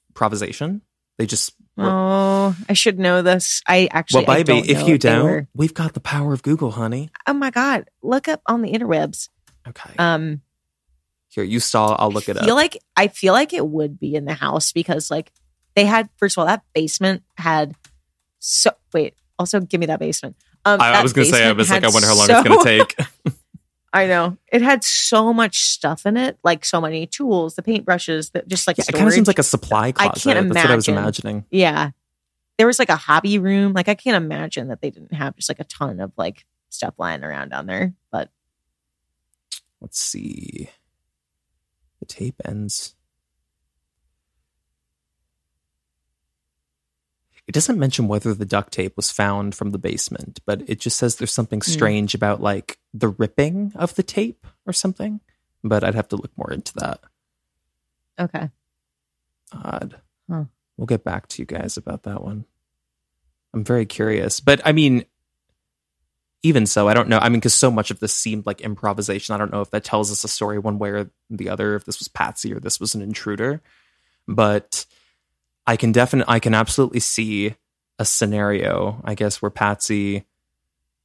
improvisation? 0.10 0.82
They 1.18 1.26
just 1.26 1.52
were, 1.78 1.86
Oh, 1.90 2.56
I 2.70 2.74
should 2.74 3.00
know 3.00 3.22
this. 3.22 3.62
I 3.68 3.88
actually, 3.92 4.26
well 4.26 4.38
I 4.38 4.44
baby 4.44 4.70
if 4.72 4.88
you 4.88 4.98
don't 4.98 5.24
were- 5.26 5.48
we've 5.56 5.74
got 5.74 5.94
the 5.94 6.00
power 6.00 6.34
of 6.34 6.44
google 6.44 6.72
honey. 6.72 7.10
Oh 7.28 7.34
my 7.34 7.52
god, 7.52 7.90
look 8.02 8.28
up 8.28 8.42
on 8.48 8.62
the 8.62 8.72
interwebs. 8.72 9.30
okay. 9.68 9.92
Um, 9.98 10.42
here 11.36 11.44
you 11.44 11.60
saw 11.60 11.96
i'll 12.00 12.10
look 12.12 12.28
it 12.30 12.38
I 12.38 12.40
up 12.40 12.46
feel 12.46 12.56
like 12.56 12.78
I 12.98 13.08
feel 13.10 13.34
like 13.34 13.54
it 13.54 13.68
would 13.68 14.00
be 14.00 14.16
in 14.16 14.26
the 14.26 14.34
house 14.34 14.72
because 14.72 15.12
like 15.12 15.32
they 15.76 15.86
had 15.86 16.10
first 16.18 16.36
of 16.38 16.42
all 16.42 16.46
that 16.48 16.64
basement 16.74 17.24
had 17.38 17.76
so 18.40 18.72
wait 18.94 19.14
also 19.38 19.60
give 19.60 19.80
me 19.80 19.86
that 19.88 20.00
basement. 20.00 20.36
Um, 20.64 20.82
I, 20.82 20.94
I 20.94 21.04
was 21.04 21.14
gonna 21.14 21.26
say 21.26 21.46
i 21.46 21.52
was 21.52 21.70
like 21.70 21.84
i 21.84 21.90
wonder 21.90 22.08
how 22.08 22.16
long 22.16 22.28
so- 22.28 22.40
it's 22.40 22.48
gonna 22.48 22.64
take 22.64 22.96
I 23.94 24.08
know 24.08 24.38
it 24.52 24.62
had 24.62 24.84
so 24.84 25.32
much 25.32 25.62
stuff 25.62 26.06
in 26.06 26.18
it, 26.18 26.38
like 26.44 26.66
so 26.66 26.82
many 26.82 27.08
tools, 27.08 27.56
the 27.56 27.62
paintbrushes, 27.62 28.34
that 28.34 28.46
just 28.46 28.68
like 28.68 28.78
Yeah, 28.78 28.84
it 28.90 28.94
kind 28.94 29.08
of 29.08 29.14
seems 29.14 29.26
like 29.28 29.40
a 29.40 29.44
supply 29.44 29.88
I 29.88 29.92
closet. 29.94 30.34
can't 30.34 30.50
That's 30.54 30.66
what 30.66 30.72
I 30.72 30.76
was 30.76 30.88
imagining. 30.90 31.46
yeah. 31.50 31.92
There 32.58 32.68
was 32.68 32.78
like 32.78 32.90
a 32.90 32.98
hobby 32.98 33.40
room. 33.40 33.72
Like 33.72 33.88
I 33.88 33.96
can't 33.96 34.18
imagine 34.18 34.68
that 34.68 34.82
they 34.82 34.90
didn't 34.90 35.14
have 35.14 35.38
just 35.38 35.48
like 35.50 35.62
a 35.62 35.64
ton 35.64 36.02
of 36.02 36.12
like 36.18 36.44
stuff 36.68 36.94
lying 36.98 37.24
around 37.24 37.50
down 37.52 37.68
there. 37.68 37.94
But 38.12 38.30
Let's 39.80 40.00
see. 40.04 40.70
The 42.00 42.06
tape 42.06 42.36
ends. 42.46 42.96
It 47.48 47.54
doesn't 47.54 47.78
mention 47.78 48.08
whether 48.08 48.34
the 48.34 48.46
duct 48.46 48.74
tape 48.74 48.96
was 48.98 49.12
found 49.12 49.54
from 49.54 49.70
the 49.72 49.78
basement, 49.78 50.40
but 50.46 50.68
it 50.68 50.80
just 50.80 50.98
says 50.98 51.16
there's 51.16 51.32
something 51.32 51.60
Hmm. 51.62 51.72
strange 51.72 52.16
about 52.16 52.42
like 52.42 52.80
the 52.94 53.10
ripping 53.10 53.72
of 53.76 53.94
the 53.96 54.04
tape 54.04 54.48
or 54.66 54.74
something. 54.74 55.20
But 55.64 55.84
I'd 55.84 55.96
have 55.96 56.08
to 56.10 56.16
look 56.16 56.32
more 56.38 56.52
into 56.52 56.74
that. 56.76 57.02
okay, 58.20 58.50
Odd. 59.52 60.02
Huh. 60.30 60.46
We'll 60.78 60.86
get 60.88 61.04
back 61.04 61.28
to 61.30 61.42
you 61.42 61.46
guys 61.46 61.78
about 61.78 62.04
that 62.04 62.24
one. 62.24 62.46
I'm 63.54 63.64
very 63.64 63.86
curious. 63.86 64.40
But 64.40 64.62
I 64.66 64.72
mean, 64.72 65.06
even 66.46 66.68
so, 66.68 66.88
I 66.88 66.94
don't 66.94 67.10
know. 67.10 67.18
I 67.18 67.30
mean, 67.30 67.40
because 67.40 67.56
so 67.56 67.72
much 67.72 67.90
of 67.90 68.00
this 68.00 68.14
seemed 68.14 68.46
like 68.46 68.62
improvisation. 68.62 69.34
I 69.34 69.40
don't 69.40 69.52
know 69.52 69.62
if 69.62 69.72
that 69.72 69.84
tells 69.84 70.12
us 70.12 70.24
a 70.24 70.28
story 70.28 70.60
one 70.60 70.78
way 70.78 70.90
or 70.90 71.10
the 71.32 71.50
other, 71.50 71.76
if 71.76 71.86
this 71.86 71.98
was 71.98 72.08
Patsy 72.08 72.54
or 72.54 72.60
this 72.60 72.80
was 72.80 72.94
an 72.94 73.02
intruder. 73.02 73.64
But 74.28 74.86
I 75.66 75.76
can 75.76 75.92
definitely, 75.92 76.32
I 76.32 76.38
can 76.38 76.54
absolutely 76.54 77.00
see 77.00 77.56
a 77.98 78.06
scenario, 78.06 79.02
I 79.04 79.16
guess, 79.16 79.42
where 79.42 79.50
Patsy 79.50 80.26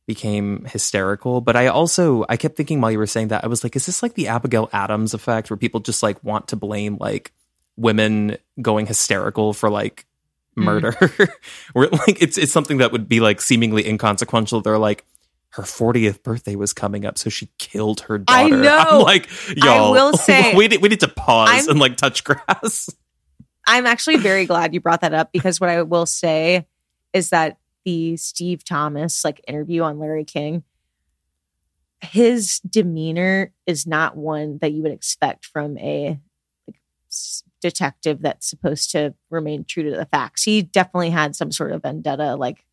became 0.06 0.66
hysterical. 0.66 1.40
But 1.40 1.56
I 1.56 1.68
also, 1.68 2.26
I 2.28 2.36
kept 2.36 2.58
thinking 2.58 2.82
while 2.82 2.90
you 2.90 2.98
were 2.98 3.06
saying 3.06 3.28
that, 3.28 3.42
I 3.42 3.46
was 3.46 3.64
like, 3.64 3.74
is 3.74 3.86
this 3.86 4.02
like 4.02 4.12
the 4.12 4.28
Abigail 4.28 4.68
Adams 4.74 5.14
effect 5.14 5.48
where 5.48 5.56
people 5.56 5.80
just 5.80 6.02
like 6.02 6.22
want 6.22 6.48
to 6.48 6.56
blame 6.56 6.98
like 7.00 7.32
women 7.78 8.36
going 8.60 8.84
hysterical 8.84 9.54
for 9.54 9.70
like 9.70 10.04
mm. 10.54 10.64
murder? 10.64 10.94
where 11.72 11.88
like 11.88 12.20
it's 12.20 12.36
it's 12.36 12.52
something 12.52 12.76
that 12.78 12.92
would 12.92 13.08
be 13.08 13.20
like 13.20 13.40
seemingly 13.40 13.88
inconsequential. 13.88 14.60
They're 14.60 14.76
like, 14.76 15.06
her 15.50 15.64
40th 15.64 16.22
birthday 16.22 16.54
was 16.54 16.72
coming 16.72 17.04
up, 17.04 17.18
so 17.18 17.28
she 17.28 17.50
killed 17.58 18.00
her 18.02 18.18
daughter. 18.18 18.40
I 18.40 18.48
know. 18.48 18.84
I'm 18.90 19.02
like, 19.02 19.28
y'all, 19.56 19.88
I 19.88 19.90
will 19.90 20.12
say- 20.16 20.54
we 20.54 20.68
need, 20.68 20.80
we 20.80 20.88
need 20.88 21.00
to 21.00 21.08
pause 21.08 21.48
I'm- 21.50 21.68
and 21.68 21.80
like 21.80 21.96
touch 21.96 22.24
grass. 22.24 22.88
I'm 23.66 23.86
actually 23.86 24.16
very 24.16 24.46
glad 24.46 24.74
you 24.74 24.80
brought 24.80 25.02
that 25.02 25.14
up 25.14 25.32
because 25.32 25.60
what 25.60 25.70
I 25.70 25.82
will 25.82 26.06
say 26.06 26.66
is 27.12 27.30
that 27.30 27.58
the 27.84 28.16
Steve 28.16 28.64
Thomas 28.64 29.24
like 29.24 29.40
interview 29.46 29.82
on 29.82 29.98
Larry 29.98 30.24
King, 30.24 30.64
his 32.00 32.60
demeanor 32.60 33.52
is 33.66 33.86
not 33.86 34.16
one 34.16 34.58
that 34.60 34.72
you 34.72 34.82
would 34.82 34.92
expect 34.92 35.44
from 35.44 35.76
a 35.78 36.18
like, 36.66 36.80
detective 37.60 38.22
that's 38.22 38.48
supposed 38.48 38.90
to 38.92 39.14
remain 39.28 39.64
true 39.64 39.82
to 39.84 39.96
the 39.96 40.06
facts. 40.06 40.42
He 40.42 40.62
definitely 40.62 41.10
had 41.10 41.36
some 41.36 41.52
sort 41.52 41.72
of 41.72 41.82
vendetta 41.82 42.36
like 42.36 42.64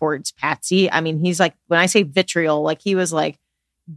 towards 0.00 0.32
Patsy. 0.32 0.90
I 0.90 1.00
mean, 1.02 1.20
he's 1.20 1.38
like 1.38 1.54
when 1.68 1.78
I 1.78 1.86
say 1.86 2.02
vitriol, 2.02 2.62
like 2.62 2.80
he 2.82 2.94
was 2.96 3.12
like 3.12 3.38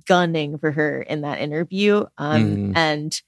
gunning 0.06 0.58
for 0.58 0.72
her 0.72 1.02
in 1.02 1.22
that 1.22 1.40
interview. 1.40 2.06
Um 2.18 2.44
Mhm. 2.74 2.78
and 2.78 3.22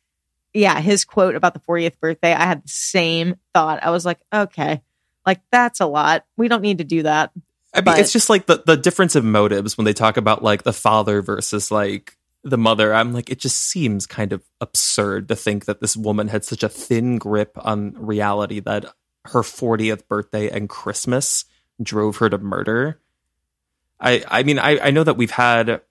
yeah, 0.53 0.80
his 0.80 1.03
quote 1.06 1.35
about 1.35 1.53
the 1.53 1.60
40th 1.61 1.99
birthday, 1.99 2.34
I 2.34 2.45
had 2.45 2.64
the 2.64 2.69
same 2.69 3.35
thought. 3.53 3.84
I 3.84 3.89
was 3.91 4.06
like, 4.06 4.19
okay, 4.34 4.81
like 5.26 5.41
that's 5.52 5.80
a 5.81 5.85
lot. 5.85 6.26
We 6.38 6.47
don't 6.47 6.61
need 6.61 6.77
to 6.77 6.84
do 6.85 7.03
that. 7.03 7.31
I 7.73 7.80
mean, 7.80 7.85
But- 7.85 7.99
it's 7.99 8.14
just 8.14 8.30
like 8.30 8.45
the, 8.45 8.64
the 8.65 8.77
difference 8.77 9.15
of 9.15 9.26
motives 9.26 9.77
when 9.77 9.84
they 9.85 9.93
talk 9.93 10.18
about 10.18 10.43
like 10.43 10.64
the 10.64 10.72
father 10.73 11.22
versus 11.22 11.72
like 11.72 12.18
the 12.43 12.57
mother. 12.57 12.93
I'm 12.93 13.11
like, 13.11 13.30
it 13.30 13.39
just 13.39 13.57
seems 13.57 14.06
kind 14.06 14.31
of 14.31 14.43
absurd 14.61 15.27
to 15.30 15.35
think 15.35 15.65
that 15.65 15.81
this 15.81 15.97
woman 15.97 16.27
had 16.30 16.45
such 16.45 16.64
a 16.64 16.69
thin 16.69 17.18
grip 17.18 17.52
on 17.57 17.93
reality 17.97 18.60
that 18.61 18.85
her 19.26 19.41
40th 19.41 20.07
birthday 20.07 20.47
and 20.49 20.69
Christmas 20.69 21.43
drove 21.81 22.18
her 22.18 22.30
to 22.30 22.38
murder. 22.38 22.99
I 23.99 24.23
I 24.27 24.43
mean, 24.43 24.60
I, 24.60 24.80
I 24.80 24.91
know 24.91 25.03
that 25.03 25.18
we've 25.18 25.31
had 25.31 25.81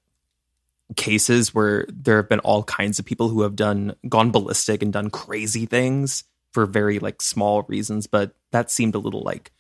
cases 0.97 1.55
where 1.55 1.87
there 1.89 2.17
have 2.17 2.29
been 2.29 2.41
all 2.41 2.63
kinds 2.63 2.99
of 2.99 3.05
people 3.05 3.29
who 3.29 3.43
have 3.43 3.57
done 3.57 3.95
gone 4.09 4.31
ballistic 4.31 4.83
and 4.83 4.93
done 4.93 5.11
crazy 5.11 5.67
things 5.67 6.25
for 6.53 6.67
very 6.67 6.99
like 6.99 7.21
small 7.23 7.63
reasons, 7.63 8.07
but 8.07 8.35
that 8.53 8.71
seemed 8.71 8.95
a 8.95 8.99
little 8.99 9.23
like 9.23 9.51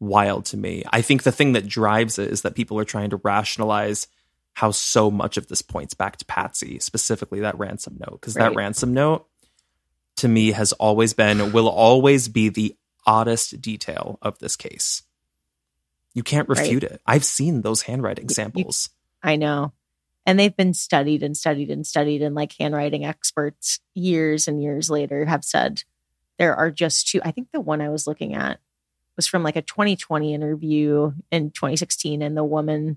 wild 0.00 0.44
to 0.46 0.56
me. 0.56 0.82
I 0.90 1.00
think 1.02 1.22
the 1.22 1.32
thing 1.32 1.52
that 1.52 1.66
drives 1.66 2.18
it 2.18 2.30
is 2.30 2.42
that 2.42 2.54
people 2.54 2.78
are 2.78 2.84
trying 2.84 3.10
to 3.10 3.20
rationalize 3.22 4.08
how 4.52 4.70
so 4.70 5.10
much 5.10 5.36
of 5.36 5.48
this 5.48 5.62
points 5.62 5.94
back 5.94 6.16
to 6.16 6.24
Patsy, 6.24 6.78
specifically 6.78 7.40
that 7.40 7.58
ransom 7.58 7.98
note, 7.98 8.20
because 8.20 8.34
that 8.34 8.54
ransom 8.54 8.94
note 8.94 9.26
to 10.16 10.28
me 10.28 10.52
has 10.52 10.72
always 10.72 11.12
been, 11.12 11.52
will 11.52 11.68
always 11.68 12.28
be 12.28 12.48
the 12.48 12.74
oddest 13.06 13.60
detail 13.60 14.18
of 14.22 14.38
this 14.38 14.56
case. 14.56 15.02
You 16.16 16.22
can't 16.24 16.48
Right. 16.48 16.58
refute 16.58 16.82
it. 16.82 17.00
I've 17.06 17.24
seen 17.24 17.60
those 17.62 17.82
handwriting 17.82 18.28
samples. 18.30 18.88
I 19.22 19.36
know. 19.36 19.72
and 20.28 20.40
they've 20.40 20.56
been 20.56 20.74
studied 20.74 21.22
and 21.22 21.36
studied 21.36 21.70
and 21.70 21.86
studied 21.86 22.20
and 22.22 22.34
like 22.34 22.52
handwriting 22.58 23.04
experts 23.04 23.78
years 23.94 24.48
and 24.48 24.60
years 24.60 24.90
later 24.90 25.24
have 25.24 25.44
said 25.44 25.82
there 26.38 26.56
are 26.56 26.68
just 26.72 27.06
two 27.08 27.20
i 27.24 27.30
think 27.30 27.46
the 27.52 27.60
one 27.60 27.80
i 27.80 27.88
was 27.88 28.08
looking 28.08 28.34
at 28.34 28.58
was 29.14 29.28
from 29.28 29.44
like 29.44 29.54
a 29.54 29.62
2020 29.62 30.34
interview 30.34 31.12
in 31.30 31.50
2016 31.52 32.22
and 32.22 32.36
the 32.36 32.42
woman 32.42 32.96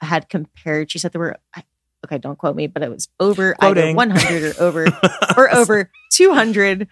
had 0.00 0.30
compared 0.30 0.90
she 0.90 0.98
said 0.98 1.12
there 1.12 1.20
were 1.20 1.36
I- 1.54 1.64
okay 2.06 2.16
don't 2.16 2.38
quote 2.38 2.56
me 2.56 2.68
but 2.68 2.82
it 2.82 2.90
was 2.90 3.08
over 3.20 3.54
either 3.60 3.74
Quoting. 3.92 3.96
100 3.96 4.56
or 4.56 4.62
over 4.62 4.86
or 5.36 5.54
over 5.54 5.90
200 6.12 6.88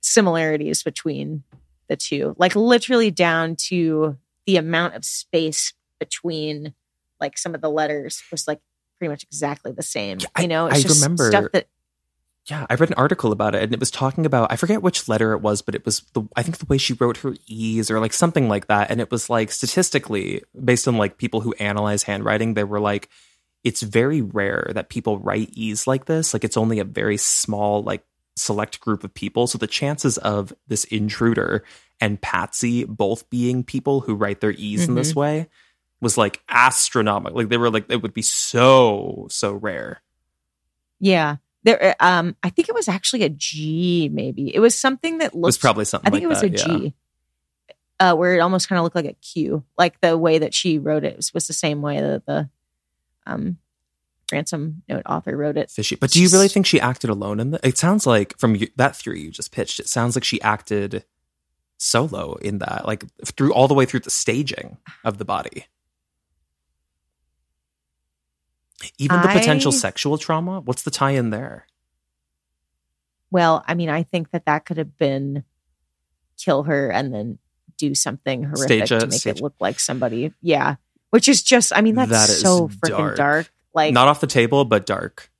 similarities 0.00 0.82
between 0.84 1.42
the 1.88 1.96
two 1.96 2.34
like 2.38 2.54
literally 2.54 3.10
down 3.10 3.56
to 3.56 4.16
the 4.46 4.56
amount 4.56 4.94
of 4.94 5.04
space 5.04 5.72
between 5.98 6.74
like 7.20 7.36
some 7.38 7.54
of 7.54 7.60
the 7.60 7.70
letters 7.70 8.22
was 8.30 8.48
like 8.48 8.60
pretty 8.98 9.10
much 9.10 9.22
exactly 9.24 9.72
the 9.72 9.82
same 9.82 10.18
I- 10.34 10.42
you 10.42 10.48
know 10.48 10.66
it's 10.66 10.78
I 10.78 10.82
just 10.82 11.02
remember- 11.02 11.28
stuff 11.30 11.52
that 11.52 11.66
Yeah, 12.46 12.66
I 12.70 12.74
read 12.74 12.88
an 12.90 12.94
article 12.96 13.32
about 13.32 13.54
it 13.54 13.62
and 13.62 13.72
it 13.72 13.78
was 13.78 13.90
talking 13.90 14.24
about 14.24 14.50
I 14.50 14.56
forget 14.56 14.82
which 14.82 15.08
letter 15.08 15.32
it 15.34 15.42
was, 15.42 15.60
but 15.62 15.74
it 15.74 15.84
was 15.84 16.00
the 16.14 16.22
I 16.34 16.42
think 16.42 16.56
the 16.58 16.66
way 16.66 16.78
she 16.78 16.94
wrote 16.94 17.18
her 17.18 17.34
E's 17.46 17.90
or 17.90 18.00
like 18.00 18.14
something 18.14 18.48
like 18.48 18.66
that. 18.68 18.90
And 18.90 18.98
it 19.00 19.10
was 19.10 19.28
like 19.28 19.52
statistically, 19.52 20.42
based 20.64 20.88
on 20.88 20.96
like 20.96 21.18
people 21.18 21.42
who 21.42 21.52
analyze 21.60 22.04
handwriting, 22.04 22.54
they 22.54 22.64
were 22.64 22.80
like, 22.80 23.08
it's 23.62 23.82
very 23.82 24.22
rare 24.22 24.70
that 24.74 24.88
people 24.88 25.18
write 25.18 25.50
E's 25.52 25.86
like 25.86 26.06
this. 26.06 26.32
Like 26.32 26.42
it's 26.44 26.56
only 26.56 26.78
a 26.78 26.84
very 26.84 27.18
small, 27.18 27.82
like 27.82 28.04
select 28.40 28.80
group 28.80 29.04
of 29.04 29.14
people. 29.14 29.46
So 29.46 29.58
the 29.58 29.66
chances 29.66 30.18
of 30.18 30.52
this 30.66 30.84
intruder 30.84 31.64
and 32.00 32.20
Patsy 32.20 32.84
both 32.84 33.28
being 33.30 33.62
people 33.62 34.00
who 34.00 34.14
write 34.14 34.40
their 34.40 34.52
E's 34.52 34.88
in 34.88 34.94
this 34.94 35.14
way 35.14 35.48
was 36.00 36.16
like 36.16 36.42
astronomical. 36.48 37.36
Like 37.36 37.48
they 37.48 37.58
were 37.58 37.70
like 37.70 37.86
it 37.90 38.02
would 38.02 38.14
be 38.14 38.22
so, 38.22 39.26
so 39.30 39.52
rare. 39.52 40.02
yeah 40.98 41.36
there 41.62 41.94
um 42.00 42.34
i 42.42 42.48
think 42.48 42.70
it 42.70 42.74
was 42.74 42.88
actually 42.88 43.22
a 43.22 43.28
g 43.28 44.08
maybe 44.10 44.54
it 44.54 44.60
was 44.60 44.78
something 44.78 45.18
that 45.18 45.34
looked. 45.34 45.44
It 45.44 45.46
was 45.46 45.58
probably 45.58 45.84
something 45.84 46.08
I 46.08 46.10
think 46.10 46.24
like 46.24 46.24
it 46.24 46.28
was 46.28 46.40
that, 46.40 46.66
a 46.66 46.72
yeah. 46.72 46.78
G, 46.78 46.94
uh, 48.00 48.14
where 48.16 48.34
it 48.34 48.40
almost 48.40 48.68
kind 48.68 48.78
of 48.78 48.84
looked 48.84 48.96
like 48.96 49.04
a 49.04 49.12
Q. 49.12 49.62
Like 49.78 50.00
the 50.00 50.16
way 50.16 50.38
that 50.38 50.54
she 50.54 50.78
wrote 50.78 51.04
it 51.04 51.16
was, 51.16 51.34
was 51.34 51.46
the 51.46 51.52
same 51.52 51.82
way 51.82 52.00
that 52.00 52.26
the 52.26 52.48
um, 53.26 53.58
ransom 54.32 54.82
note 54.88 55.02
author 55.06 55.36
wrote 55.36 55.56
it. 55.56 55.70
fishy. 55.70 55.96
But 55.96 56.10
do 56.10 56.22
you 56.22 56.28
really 56.28 56.48
think 56.48 56.66
she 56.66 56.80
acted 56.80 57.10
alone 57.10 57.40
in 57.40 57.50
the? 57.52 57.66
It 57.66 57.78
sounds 57.78 58.06
like 58.06 58.36
from 58.38 58.54
you, 58.56 58.68
that 58.76 58.96
theory 58.96 59.20
you 59.22 59.30
just 59.30 59.52
pitched, 59.52 59.80
it 59.80 59.88
sounds 59.88 60.16
like 60.16 60.24
she 60.24 60.40
acted 60.42 61.04
solo 61.78 62.34
in 62.34 62.58
that, 62.58 62.86
like 62.86 63.04
through 63.24 63.52
all 63.54 63.68
the 63.68 63.74
way 63.74 63.86
through 63.86 64.00
the 64.00 64.10
staging 64.10 64.76
of 65.04 65.18
the 65.18 65.24
body. 65.24 65.66
Even 68.98 69.20
the 69.20 69.28
potential 69.28 69.72
sexual 69.72 70.16
trauma. 70.16 70.60
What's 70.60 70.82
the 70.82 70.90
tie 70.90 71.10
in 71.10 71.30
there? 71.30 71.66
Well, 73.30 73.62
I 73.68 73.74
mean, 73.74 73.90
I 73.90 74.02
think 74.02 74.30
that 74.30 74.46
that 74.46 74.64
could 74.64 74.78
have 74.78 74.96
been 74.96 75.44
kill 76.38 76.62
her 76.64 76.90
and 76.90 77.12
then 77.12 77.38
do 77.76 77.94
something 77.94 78.44
horrific 78.44 78.86
Stage 78.86 78.88
to 78.88 79.06
make 79.06 79.20
stage- 79.20 79.36
it 79.38 79.42
look 79.42 79.54
like 79.60 79.78
somebody. 79.78 80.32
Yeah, 80.40 80.76
which 81.10 81.28
is 81.28 81.42
just, 81.42 81.72
I 81.74 81.80
mean, 81.82 81.94
that's 81.94 82.10
That 82.10 82.28
so 82.28 82.68
freaking 82.68 82.88
dark. 82.96 83.16
dark. 83.16 83.52
Like, 83.74 83.94
Not 83.94 84.08
off 84.08 84.20
the 84.20 84.26
table, 84.26 84.64
but 84.64 84.86
dark. 84.86 85.30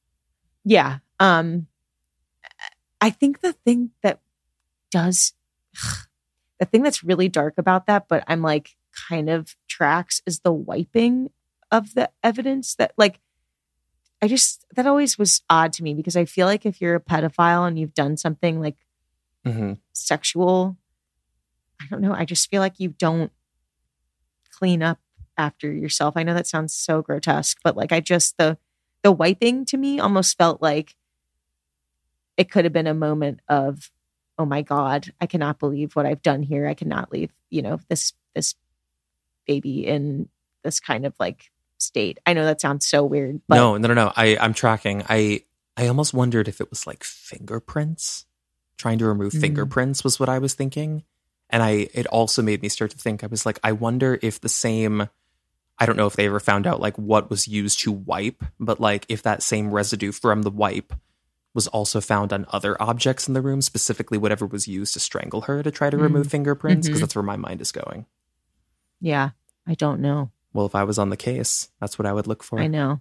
yeah 0.65 0.99
um 1.19 1.67
i 3.01 3.09
think 3.11 3.41
the 3.41 3.53
thing 3.53 3.91
that 4.03 4.21
does 4.91 5.33
the 6.59 6.65
thing 6.67 6.83
that's 6.83 7.03
really 7.03 7.29
dark 7.29 7.55
about 7.59 7.87
that 7.87 8.07
but 8.09 8.23
i'm 8.27 8.43
like 8.43 8.77
kind 9.09 9.29
of 9.31 9.57
tracks 9.69 10.21
is 10.27 10.41
the 10.41 10.53
wiping 10.53 11.31
of 11.71 11.95
the 11.95 12.11
evidence 12.23 12.75
that 12.75 12.93
like 12.99 13.21
i 14.23 14.29
just 14.29 14.65
that 14.75 14.87
always 14.87 15.17
was 15.19 15.43
odd 15.49 15.73
to 15.73 15.83
me 15.83 15.95
because 15.95 16.17
i 16.17 16.25
feel 16.25 16.47
like 16.47 16.67
if 16.67 16.81
you're 16.81 16.97
a 16.97 17.01
pedophile 17.01 17.67
and 17.67 17.79
you've 17.79 17.95
done 17.95 18.17
something 18.17 18.61
like 18.61 18.77
hmm 19.47 19.73
sexual 19.93 20.77
i 21.81 21.87
don't 21.91 22.01
know 22.03 22.13
i 22.13 22.25
just 22.25 22.51
feel 22.51 22.61
like 22.61 22.79
you 22.79 22.89
don't 22.91 23.33
clean 24.51 24.83
up 24.83 24.99
after 25.41 25.73
yourself 25.73 26.17
i 26.17 26.23
know 26.23 26.35
that 26.35 26.47
sounds 26.47 26.75
so 26.75 27.01
grotesque 27.03 27.59
but 27.65 27.77
like 27.77 27.93
i 27.93 27.99
just 28.01 28.37
the 28.37 28.57
the 29.03 29.11
wiping 29.11 29.65
to 29.65 29.77
me 29.79 29.99
almost 29.99 30.37
felt 30.37 30.61
like 30.61 30.95
it 32.37 32.51
could 32.51 32.65
have 32.65 32.73
been 32.73 32.87
a 32.87 32.95
moment 32.95 33.41
of 33.49 33.91
oh 34.39 34.45
my 34.45 34.63
god 34.63 35.13
i 35.21 35.27
cannot 35.27 35.59
believe 35.59 35.97
what 35.97 36.07
i've 36.07 36.23
done 36.23 36.43
here 36.43 36.67
i 36.69 36.75
cannot 36.75 37.11
leave 37.11 37.33
you 37.49 37.63
know 37.63 37.79
this 37.89 38.13
this 38.35 38.55
baby 39.47 39.87
in 39.87 40.29
this 40.63 40.79
kind 40.81 41.07
of 41.07 41.15
like 41.19 41.51
state 41.79 42.19
i 42.27 42.35
know 42.35 42.45
that 42.45 42.61
sounds 42.61 42.87
so 42.87 43.03
weird 43.05 43.41
but 43.49 43.57
no, 43.57 43.77
no, 43.79 43.89
no, 43.89 43.95
no. 43.95 44.13
I, 44.15 44.37
I'm 44.39 44.53
tracking. 44.55 45.03
I, 45.09 45.45
I 45.77 45.87
almost 45.89 46.13
wondered 46.13 46.47
if 46.47 46.61
it 46.61 46.69
was 46.69 46.87
like 46.87 47.03
fingerprints. 47.03 48.27
Trying 48.77 48.99
to 48.99 49.07
remove 49.07 49.33
Mm. 49.33 49.41
fingerprints 49.41 50.05
was 50.05 50.21
what 50.21 50.29
I 50.29 50.39
was 50.39 50.55
thinking, 50.55 51.05
and 51.49 51.63
I. 51.63 51.89
It 51.93 52.07
also 52.07 52.43
made 52.43 52.63
me 52.63 52.69
start 52.69 52.91
to 52.93 52.99
think. 52.99 53.25
I 53.25 53.27
was 53.29 53.45
like, 53.47 53.59
I 53.65 53.73
wonder 53.73 54.19
if 54.23 54.41
the 54.41 54.49
same. 54.49 55.09
I 55.81 55.87
don't 55.87 55.97
know 55.97 56.07
if 56.07 56.15
they 56.15 56.27
ever 56.27 56.41
found 56.41 56.67
out 56.67 56.79
like 56.81 56.97
what 56.99 57.31
was 57.31 57.49
used 57.49 57.81
to 57.81 57.91
wipe, 57.93 58.45
but 58.61 58.79
like 58.81 59.07
if 59.09 59.23
that 59.23 59.43
same 59.43 59.71
residue 59.73 60.13
from 60.13 60.43
the 60.43 60.51
wipe 60.51 60.93
was 61.55 61.67
also 61.69 62.01
found 62.01 62.33
on 62.33 62.47
other 62.51 62.81
objects 62.81 63.27
in 63.27 63.35
the 63.35 63.41
room, 63.41 63.63
specifically 63.63 64.19
whatever 64.19 64.47
was 64.47 64.69
used 64.69 64.93
to 64.95 65.01
strangle 65.01 65.43
her 65.43 65.63
to 65.63 65.71
try 65.71 65.91
to 65.91 65.97
Mm. 65.97 66.03
remove 66.03 66.29
fingerprints, 66.29 66.87
because 66.87 66.99
Mhm. 66.99 67.03
that's 67.03 67.15
where 67.17 67.23
my 67.25 67.37
mind 67.37 67.61
is 67.61 67.73
going. 67.73 68.07
yeah 69.01 69.31
i 69.67 69.75
don't 69.75 70.01
know 70.01 70.31
Well, 70.53 70.67
if 70.67 70.75
I 70.75 70.85
was 70.85 70.99
on 70.99 71.09
the 71.11 71.17
case, 71.17 71.71
that's 71.81 71.99
what 71.99 72.05
I 72.07 72.13
would 72.13 72.27
look 72.27 72.43
for. 72.43 72.61
i 72.61 72.67
know 72.67 73.01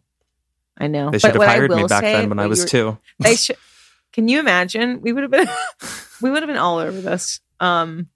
i 0.78 0.88
know 0.88 1.12
They 1.12 1.18
But 1.18 1.22
should 1.22 1.36
have 1.36 1.44
hired 1.44 1.72
me 1.72 1.84
back 1.84 2.04
then 2.04 2.30
when 2.30 2.40
I 2.40 2.48
was 2.48 2.64
two. 2.64 2.98
they 3.20 3.36
should 3.36 3.58
can 4.14 4.28
you 4.30 4.40
imagine 4.40 5.02
we 5.02 5.12
would 5.12 5.24
have 5.24 5.32
been 5.32 5.48
we 6.22 6.32
would 6.32 6.42
have 6.42 6.48
been 6.48 6.58
all 6.58 6.78
over 6.80 7.02
this 7.02 7.42
um 7.60 8.08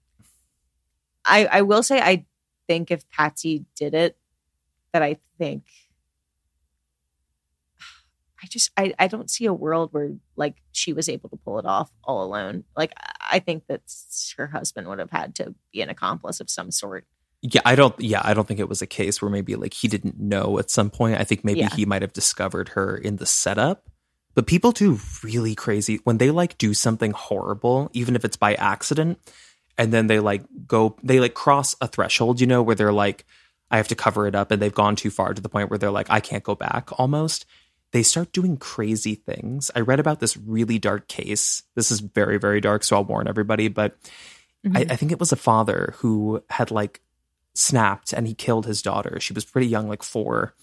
i 1.26 1.44
i 1.46 1.62
will 1.62 1.82
say 1.82 2.00
i 2.00 2.24
think 2.66 2.90
if 2.90 3.08
patsy 3.10 3.64
did 3.76 3.92
it 3.94 4.16
that 4.94 5.02
i 5.02 5.18
think 5.38 5.64
i 8.42 8.46
just 8.48 8.70
i 8.76 8.94
i 8.98 9.06
don't 9.06 9.30
see 9.30 9.44
a 9.46 9.52
world 9.52 9.90
where 9.92 10.10
like 10.36 10.56
she 10.72 10.92
was 10.92 11.08
able 11.08 11.28
to 11.28 11.36
pull 11.36 11.58
it 11.58 11.66
off 11.66 11.90
all 12.04 12.24
alone 12.24 12.64
like 12.76 12.92
i 13.20 13.38
think 13.38 13.64
that 13.68 13.82
her 14.36 14.46
husband 14.46 14.88
would 14.88 14.98
have 14.98 15.10
had 15.10 15.34
to 15.34 15.54
be 15.72 15.82
an 15.82 15.90
accomplice 15.90 16.40
of 16.40 16.48
some 16.48 16.70
sort 16.70 17.04
Yeah, 17.42 17.60
I 17.66 17.74
don't. 17.76 17.94
Yeah, 18.00 18.22
I 18.24 18.32
don't 18.32 18.48
think 18.48 18.58
it 18.60 18.70
was 18.70 18.80
a 18.80 18.86
case 18.86 19.20
where 19.20 19.30
maybe 19.30 19.54
like 19.54 19.74
he 19.74 19.86
didn't 19.86 20.18
know 20.18 20.58
at 20.58 20.70
some 20.70 20.88
point. 20.88 21.20
I 21.20 21.24
think 21.24 21.44
maybe 21.44 21.60
Yeah. 21.60 21.68
he 21.76 21.84
might 21.84 22.00
have 22.00 22.14
discovered 22.14 22.70
her 22.70 22.96
in 22.96 23.16
the 23.16 23.26
setup. 23.26 23.84
But 24.34 24.46
people 24.46 24.72
do 24.72 24.98
really 25.22 25.54
crazy 25.54 26.00
when 26.04 26.16
they 26.16 26.30
like 26.30 26.56
do 26.56 26.72
something 26.72 27.12
horrible, 27.12 27.90
even 27.92 28.16
if 28.16 28.24
it's 28.24 28.38
by 28.38 28.54
accident, 28.54 29.18
and 29.76 29.92
then 29.92 30.06
they 30.06 30.20
like 30.20 30.42
go, 30.66 30.96
they 31.02 31.20
like 31.20 31.34
cross 31.34 31.76
a 31.82 31.86
threshold, 31.86 32.40
you 32.40 32.46
know, 32.46 32.62
where 32.62 32.74
they're 32.76 32.94
like, 33.06 33.26
I 33.74 33.78
have 33.78 33.88
to 33.88 33.96
cover 33.96 34.28
it 34.28 34.36
up, 34.36 34.52
and 34.52 34.62
they've 34.62 34.72
gone 34.72 34.94
too 34.94 35.10
far 35.10 35.34
to 35.34 35.42
the 35.42 35.48
point 35.48 35.68
where 35.68 35.78
they're 35.78 35.90
like, 35.90 36.06
I 36.08 36.20
can't 36.20 36.44
go 36.44 36.54
back. 36.54 36.90
Almost, 36.96 37.44
they 37.90 38.04
start 38.04 38.30
doing 38.30 38.56
crazy 38.56 39.16
things. 39.16 39.68
I 39.74 39.80
read 39.80 39.98
about 39.98 40.20
this 40.20 40.36
really 40.36 40.78
dark 40.78 41.08
case. 41.08 41.64
This 41.74 41.90
is 41.90 41.98
very, 41.98 42.38
very 42.38 42.60
dark, 42.60 42.84
so 42.84 42.94
I'll 42.94 43.04
warn 43.04 43.26
everybody. 43.26 43.66
But 43.66 43.96
I, 44.64 44.68
mm-hmm. 44.68 44.92
I 44.92 44.94
think 44.94 45.10
it 45.10 45.18
was 45.18 45.32
a 45.32 45.36
father 45.36 45.92
who 45.96 46.40
had 46.50 46.70
like 46.70 47.00
snapped 47.54 48.12
and 48.12 48.28
he 48.28 48.34
killed 48.34 48.64
his 48.64 48.80
daughter. 48.80 49.18
She 49.18 49.32
was 49.32 49.44
pretty 49.44 49.66
young, 49.66 49.88
like 49.88 50.04
four, 50.04 50.54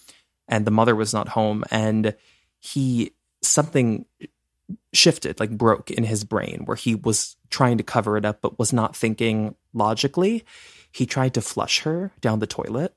and 0.47 0.65
the 0.65 0.71
mother 0.71 0.95
was 0.95 1.13
not 1.13 1.27
home. 1.27 1.65
And 1.69 2.15
he 2.61 3.11
something 3.41 4.05
shifted, 4.93 5.37
like 5.41 5.57
broke 5.57 5.91
in 5.91 6.05
his 6.05 6.23
brain 6.23 6.61
where 6.63 6.77
he 6.77 6.95
was 6.95 7.35
trying 7.49 7.77
to 7.77 7.83
cover 7.83 8.15
it 8.15 8.23
up 8.23 8.39
but 8.41 8.57
was 8.57 8.71
not 8.71 8.95
thinking 8.95 9.55
logically. 9.73 10.45
He 10.93 11.05
tried 11.05 11.33
to 11.33 11.41
flush 11.41 11.81
her 11.81 12.11
down 12.21 12.39
the 12.39 12.47
toilet, 12.47 12.93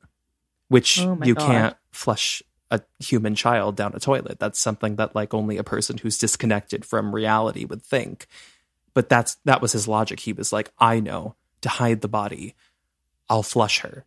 which 0.74 0.98
Oh 0.98 1.16
you 1.22 1.36
God. 1.36 1.46
can't 1.46 1.76
flush 1.92 2.42
a 2.68 2.80
human 2.98 3.36
child 3.36 3.76
down 3.76 3.92
a 3.94 4.00
toilet. 4.00 4.40
That's 4.40 4.58
something 4.58 4.96
that 4.96 5.14
like 5.14 5.32
only 5.32 5.56
a 5.56 5.62
person 5.62 5.98
who's 5.98 6.18
disconnected 6.18 6.84
from 6.84 7.14
reality 7.14 7.64
would 7.64 7.80
think. 7.80 8.26
But 8.92 9.08
that's 9.08 9.36
that 9.44 9.62
was 9.62 9.70
his 9.70 9.86
logic. 9.86 10.18
He 10.18 10.32
was 10.32 10.52
like, 10.52 10.72
I 10.76 10.98
know 10.98 11.36
to 11.60 11.68
hide 11.68 12.00
the 12.00 12.08
body, 12.08 12.56
I'll 13.28 13.44
flush 13.44 13.82
her. 13.82 14.04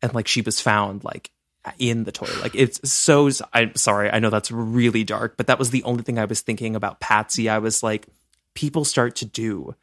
And 0.00 0.14
like 0.14 0.28
she 0.28 0.42
was 0.42 0.60
found 0.60 1.02
like 1.02 1.32
in 1.76 2.04
the 2.04 2.12
toilet. 2.12 2.40
Like 2.40 2.54
it's 2.54 2.78
so 2.88 3.28
I'm 3.52 3.74
sorry, 3.74 4.12
I 4.12 4.20
know 4.20 4.30
that's 4.30 4.52
really 4.52 5.02
dark, 5.02 5.36
but 5.36 5.48
that 5.48 5.58
was 5.58 5.70
the 5.70 5.82
only 5.82 6.04
thing 6.04 6.20
I 6.20 6.26
was 6.26 6.40
thinking 6.40 6.76
about 6.76 7.00
Patsy. 7.00 7.48
I 7.48 7.58
was 7.58 7.82
like, 7.82 8.06
people 8.54 8.84
start 8.84 9.16
to 9.16 9.24
do 9.24 9.74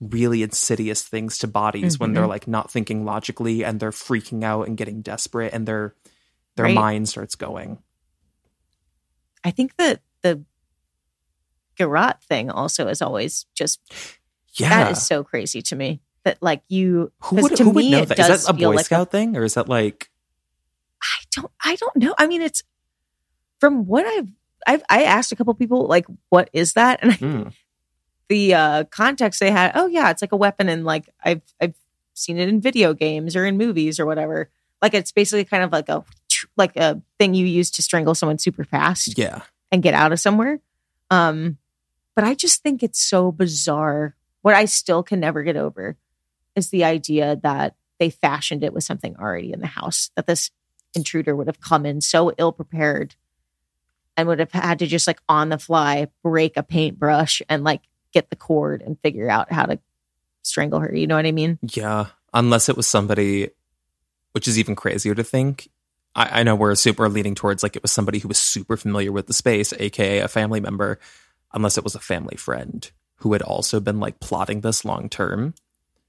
really 0.00 0.42
insidious 0.42 1.02
things 1.02 1.38
to 1.38 1.48
bodies 1.48 1.98
when 1.98 2.12
they're 2.12 2.22
Mm-hmm. 2.22 2.30
like 2.30 2.48
not 2.48 2.70
thinking 2.70 3.04
logically 3.04 3.64
and 3.64 3.80
they're 3.80 3.90
freaking 3.90 4.44
out 4.44 4.68
and 4.68 4.76
getting 4.76 5.02
desperate 5.02 5.52
and 5.52 5.66
their 5.66 5.94
their 6.56 6.66
Right. 6.66 6.74
mind 6.74 7.08
starts 7.08 7.34
going. 7.34 7.78
i 9.44 9.50
think 9.50 9.76
that 9.76 10.00
the 10.22 10.42
garrote 11.76 12.22
thing 12.22 12.50
also 12.50 12.88
is 12.88 13.00
always 13.02 13.46
just 13.54 13.80
Yeah. 14.54 14.68
that 14.84 14.92
is 14.92 15.06
so 15.06 15.22
crazy 15.24 15.62
to 15.62 15.76
me 15.76 16.00
that 16.24 16.38
like 16.42 16.62
you 16.68 17.12
who 17.22 17.36
would, 17.42 17.56
to 17.56 17.64
who 17.64 17.70
would 17.70 17.84
me 17.84 17.90
know 17.92 18.04
that? 18.04 18.18
Is 18.18 18.44
that 18.44 18.50
a 18.50 18.52
Boy 18.52 18.74
like 18.74 18.86
Scout 18.86 19.10
thing 19.10 19.36
or 19.36 19.44
is 19.44 19.54
that 19.54 19.68
like 19.68 20.10
I 21.00 21.22
don't 21.34 21.52
I 21.64 21.76
don't 21.76 21.96
know. 21.96 22.14
I 22.18 22.26
mean 22.26 22.42
it's 22.42 22.62
from 23.60 23.86
what 23.86 24.04
I've 24.06 24.28
I've 24.66 24.82
I 24.90 25.04
asked 25.04 25.30
a 25.30 25.36
couple 25.36 25.54
people 25.54 25.86
like 25.86 26.06
what 26.28 26.50
is 26.52 26.72
that 26.74 26.98
and 27.02 27.12
I, 27.12 27.16
Mm. 27.16 27.52
The 28.28 28.54
uh 28.54 28.84
context 28.84 29.40
they 29.40 29.50
had 29.50 29.72
oh 29.74 29.86
yeah 29.86 30.10
it's 30.10 30.22
like 30.22 30.32
a 30.32 30.36
weapon 30.36 30.68
and 30.68 30.84
like 30.84 31.08
I've 31.22 31.42
I've 31.60 31.74
seen 32.14 32.38
it 32.38 32.48
in 32.48 32.60
video 32.60 32.94
games 32.94 33.36
or 33.36 33.46
in 33.46 33.56
movies 33.56 33.98
or 34.00 34.06
whatever. 34.06 34.50
Like 34.82 34.94
it's 34.94 35.12
basically 35.12 35.44
kind 35.44 35.62
of 35.62 35.72
like 35.72 35.88
a 35.88 36.04
like 36.56 36.76
a 36.76 37.00
thing 37.18 37.34
you 37.34 37.46
use 37.46 37.70
to 37.72 37.82
strangle 37.82 38.14
someone 38.14 38.38
super 38.38 38.64
fast 38.64 39.16
Yeah. 39.18 39.42
and 39.72 39.82
get 39.82 39.94
out 39.94 40.12
of 40.12 40.20
somewhere. 40.20 40.60
Um 41.10 41.58
but 42.14 42.24
I 42.24 42.34
just 42.34 42.62
think 42.62 42.82
it's 42.82 43.00
so 43.00 43.30
bizarre. 43.32 44.14
What 44.42 44.54
I 44.54 44.64
still 44.64 45.02
can 45.02 45.20
never 45.20 45.42
get 45.42 45.56
over 45.56 45.96
is 46.56 46.70
the 46.70 46.84
idea 46.84 47.36
that 47.42 47.76
they 48.00 48.10
fashioned 48.10 48.64
it 48.64 48.72
with 48.72 48.84
something 48.84 49.16
already 49.16 49.52
in 49.52 49.60
the 49.60 49.66
house 49.68 50.10
that 50.16 50.26
this 50.26 50.50
intruder 50.94 51.34
would 51.36 51.46
have 51.46 51.60
come 51.60 51.86
in 51.86 52.00
so 52.00 52.32
ill 52.38 52.52
prepared 52.52 53.14
and 54.16 54.26
would 54.26 54.38
have 54.40 54.50
had 54.52 54.80
to 54.80 54.86
just 54.86 55.06
like 55.06 55.20
on 55.28 55.48
the 55.48 55.58
fly 55.58 56.08
break 56.24 56.56
a 56.56 56.62
paintbrush 56.62 57.40
and 57.48 57.62
like 57.62 57.82
get 58.12 58.30
the 58.30 58.36
cord 58.36 58.82
and 58.82 58.98
figure 59.00 59.28
out 59.30 59.52
how 59.52 59.66
to 59.66 59.78
strangle 60.42 60.80
her. 60.80 60.94
You 60.94 61.06
know 61.06 61.16
what 61.16 61.26
I 61.26 61.32
mean? 61.32 61.58
Yeah. 61.62 62.06
Unless 62.32 62.68
it 62.68 62.76
was 62.76 62.86
somebody, 62.86 63.50
which 64.32 64.48
is 64.48 64.58
even 64.58 64.74
crazier 64.76 65.14
to 65.14 65.24
think. 65.24 65.68
I, 66.14 66.40
I 66.40 66.42
know 66.42 66.54
we're 66.54 66.74
super 66.74 67.08
leaning 67.08 67.34
towards 67.34 67.62
like 67.62 67.76
it 67.76 67.82
was 67.82 67.92
somebody 67.92 68.18
who 68.18 68.28
was 68.28 68.38
super 68.38 68.76
familiar 68.76 69.12
with 69.12 69.26
the 69.26 69.32
space, 69.32 69.72
aka 69.78 70.18
a 70.20 70.28
family 70.28 70.60
member, 70.60 70.98
unless 71.52 71.78
it 71.78 71.84
was 71.84 71.94
a 71.94 72.00
family 72.00 72.36
friend 72.36 72.90
who 73.16 73.32
had 73.32 73.42
also 73.42 73.80
been 73.80 74.00
like 74.00 74.20
plotting 74.20 74.60
this 74.60 74.84
long 74.84 75.08
term 75.08 75.54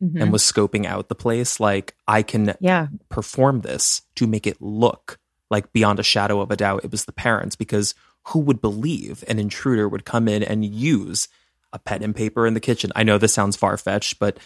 Mhm. 0.02 0.22
and 0.22 0.32
was 0.32 0.44
scoping 0.44 0.86
out 0.86 1.10
the 1.10 1.16
place. 1.16 1.60
Like, 1.60 1.94
I 2.08 2.24
can 2.24 2.56
yeah. 2.62 2.88
perform 3.10 3.62
this 3.62 4.04
to 4.16 4.28
make 4.28 4.48
it 4.48 4.62
look 4.62 5.20
like 5.50 5.74
beyond 5.74 6.00
a 6.00 6.04
shadow 6.04 6.40
of 6.40 6.52
a 6.52 6.56
doubt 6.56 6.86
it 6.86 6.92
was 6.92 7.04
the 7.04 7.12
parents 7.12 7.58
because 7.58 7.96
who 8.28 8.40
would 8.40 8.62
believe 8.62 9.26
an 9.28 9.40
intruder 9.40 9.90
would 9.90 10.06
come 10.06 10.30
in 10.30 10.42
and 10.42 10.64
use 10.64 11.28
a 11.74 11.80
pen 11.80 12.04
and 12.04 12.16
paper 12.16 12.46
in 12.48 12.54
the 12.54 12.60
kitchen 12.60 12.92
i 12.96 13.04
know 13.04 13.18
this 13.18 13.34
sounds 13.34 13.56
far-fetched 13.56 14.20
but 14.20 14.38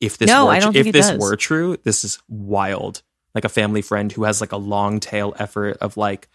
if 0.00 0.18
this 0.18 0.28
No, 0.28 0.46
were 0.46 0.52
I 0.52 0.60
don't 0.60 0.74
if 0.76 0.92
this 0.92 1.08
does. 1.10 1.18
were 1.20 1.36
true 1.36 1.76
this 1.84 2.04
is 2.04 2.18
wild 2.28 3.02
like 3.34 3.44
a 3.44 3.48
family 3.48 3.82
friend 3.82 4.10
who 4.12 4.24
has 4.24 4.40
like 4.40 4.52
a 4.52 4.56
long 4.56 5.00
tail 5.00 5.34
effort 5.38 5.76
of 5.80 5.96
like 5.96 6.28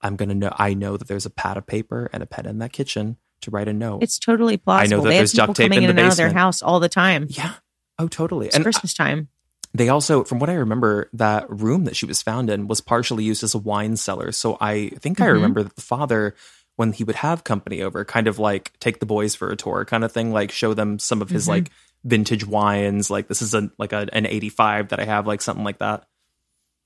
i'm 0.00 0.16
gonna 0.16 0.34
know 0.34 0.52
i 0.58 0.74
know 0.74 0.96
that 0.96 1.06
there's 1.08 1.26
a 1.26 1.30
pad 1.30 1.56
of 1.56 1.66
paper 1.66 2.08
and 2.12 2.22
a 2.22 2.26
pen 2.26 2.46
in 2.46 2.58
that 2.58 2.72
kitchen 2.72 3.16
to 3.42 3.50
write 3.50 3.68
a 3.68 3.72
note 3.74 4.02
It's 4.02 4.18
totally 4.18 4.56
plausible. 4.56 4.94
I 4.94 4.96
know 4.96 5.02
that 5.02 5.08
they 5.10 5.16
there's 5.18 5.32
duct 5.32 5.54
tape 5.56 5.66
in 5.72 5.78
in 5.78 5.82
the 5.84 5.90
and 5.90 5.98
out 6.00 6.12
of 6.12 6.16
their 6.16 6.32
house 6.32 6.62
all 6.62 6.80
the 6.80 6.88
time. 6.88 7.26
yeah 7.28 7.54
oh 7.98 8.08
totally 8.08 8.46
It's 8.46 8.56
and 8.56 8.64
Christmas 8.64 8.94
time. 8.94 9.28
they 9.74 9.88
also 9.90 10.24
from 10.24 10.38
what 10.38 10.48
i 10.48 10.54
remember 10.54 11.10
that 11.12 11.44
room 11.50 11.84
that 11.84 11.94
she 11.96 12.06
was 12.06 12.22
found 12.22 12.48
in 12.48 12.68
was 12.68 12.80
partially 12.80 13.24
used 13.24 13.42
as 13.44 13.54
a 13.54 13.58
wine 13.58 13.96
cellar 13.96 14.32
so 14.32 14.56
i 14.62 14.88
think 15.00 15.20
i 15.20 15.26
Mhm. 15.26 15.32
remember 15.34 15.62
that 15.62 15.76
the 15.76 15.82
father 15.82 16.34
when 16.76 16.92
he 16.92 17.04
would 17.04 17.16
have 17.16 17.44
company 17.44 17.82
over 17.82 18.04
kind 18.04 18.26
of 18.26 18.38
like 18.38 18.72
take 18.80 18.98
the 19.00 19.06
boys 19.06 19.34
for 19.34 19.50
a 19.50 19.56
tour 19.56 19.84
kind 19.84 20.04
of 20.04 20.10
thing 20.12 20.32
like 20.32 20.50
show 20.50 20.74
them 20.74 20.98
some 20.98 21.22
of 21.22 21.30
his 21.30 21.44
Mhm. 21.46 21.48
like 21.48 21.70
vintage 22.04 22.46
wines 22.46 23.10
like 23.10 23.28
this 23.28 23.40
is 23.42 23.54
a 23.54 23.70
like 23.78 23.92
a, 23.92 24.08
an 24.12 24.26
85 24.26 24.88
that 24.88 25.00
i 25.00 25.04
have 25.04 25.26
like 25.26 25.40
something 25.40 25.64
like 25.64 25.78
that 25.78 26.04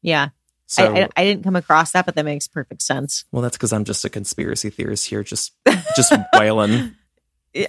Yeah. 0.02 0.28
so 0.66 0.94
I, 0.94 1.00
I, 1.04 1.08
I 1.16 1.24
didn't 1.24 1.42
come 1.42 1.56
across 1.56 1.92
that, 1.92 2.06
but 2.06 2.14
that 2.14 2.24
makes 2.24 2.46
perfect 2.46 2.82
sense. 2.82 3.24
well 3.32 3.42
that's 3.42 3.56
because 3.56 3.72
i'm 3.72 3.84
just 3.84 4.04
a 4.04 4.08
conspiracy 4.10 4.70
theorist 4.70 5.06
here 5.06 5.22
just 5.24 5.52
just 5.96 6.12
wailing 6.34 6.94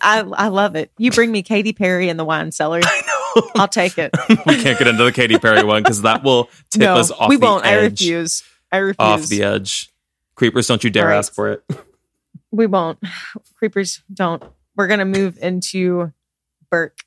I, 0.02 0.20
I 0.20 0.50
love 0.50 0.76
it. 0.76 0.92
You 0.98 1.10
bring 1.10 1.32
me 1.32 1.42
Katy 1.42 1.72
Perry 1.72 2.10
in 2.10 2.18
the 2.18 2.26
wine 2.26 2.52
cellar. 2.52 2.82
I'll 3.56 3.70
take 3.70 3.98
it. 3.98 4.12
we 4.46 4.62
can't 4.62 4.78
get 4.78 4.88
into 4.88 5.04
the 5.06 5.12
Katy 5.12 5.40
Perry 5.40 5.64
one 5.64 5.82
because 5.82 6.02
that 6.02 6.22
will 6.22 6.50
tip 6.70 6.82
no, 6.82 6.96
us 6.98 7.10
off 7.12 7.30
we 7.30 7.38
won't. 7.38 7.66
I 7.66 7.76
refuse. 7.76 8.44
I 8.74 8.78
refuse. 8.80 8.96
off 9.00 9.26
the 9.28 9.42
edge 9.44 9.90
creepers 10.36 10.68
don't 10.68 10.84
you 10.84 10.90
dare 10.90 11.08
right. 11.08 11.18
ask 11.18 11.34
for 11.34 11.50
it 11.50 11.64
We 12.52 12.66
won't. 12.66 13.00
Creepers 13.56 14.02
don't. 14.14 14.44
We're 14.76 14.88
going 14.88 15.00
to 15.00 15.06
move 15.06 15.38
into 15.42 16.14
Burke. 16.70 17.00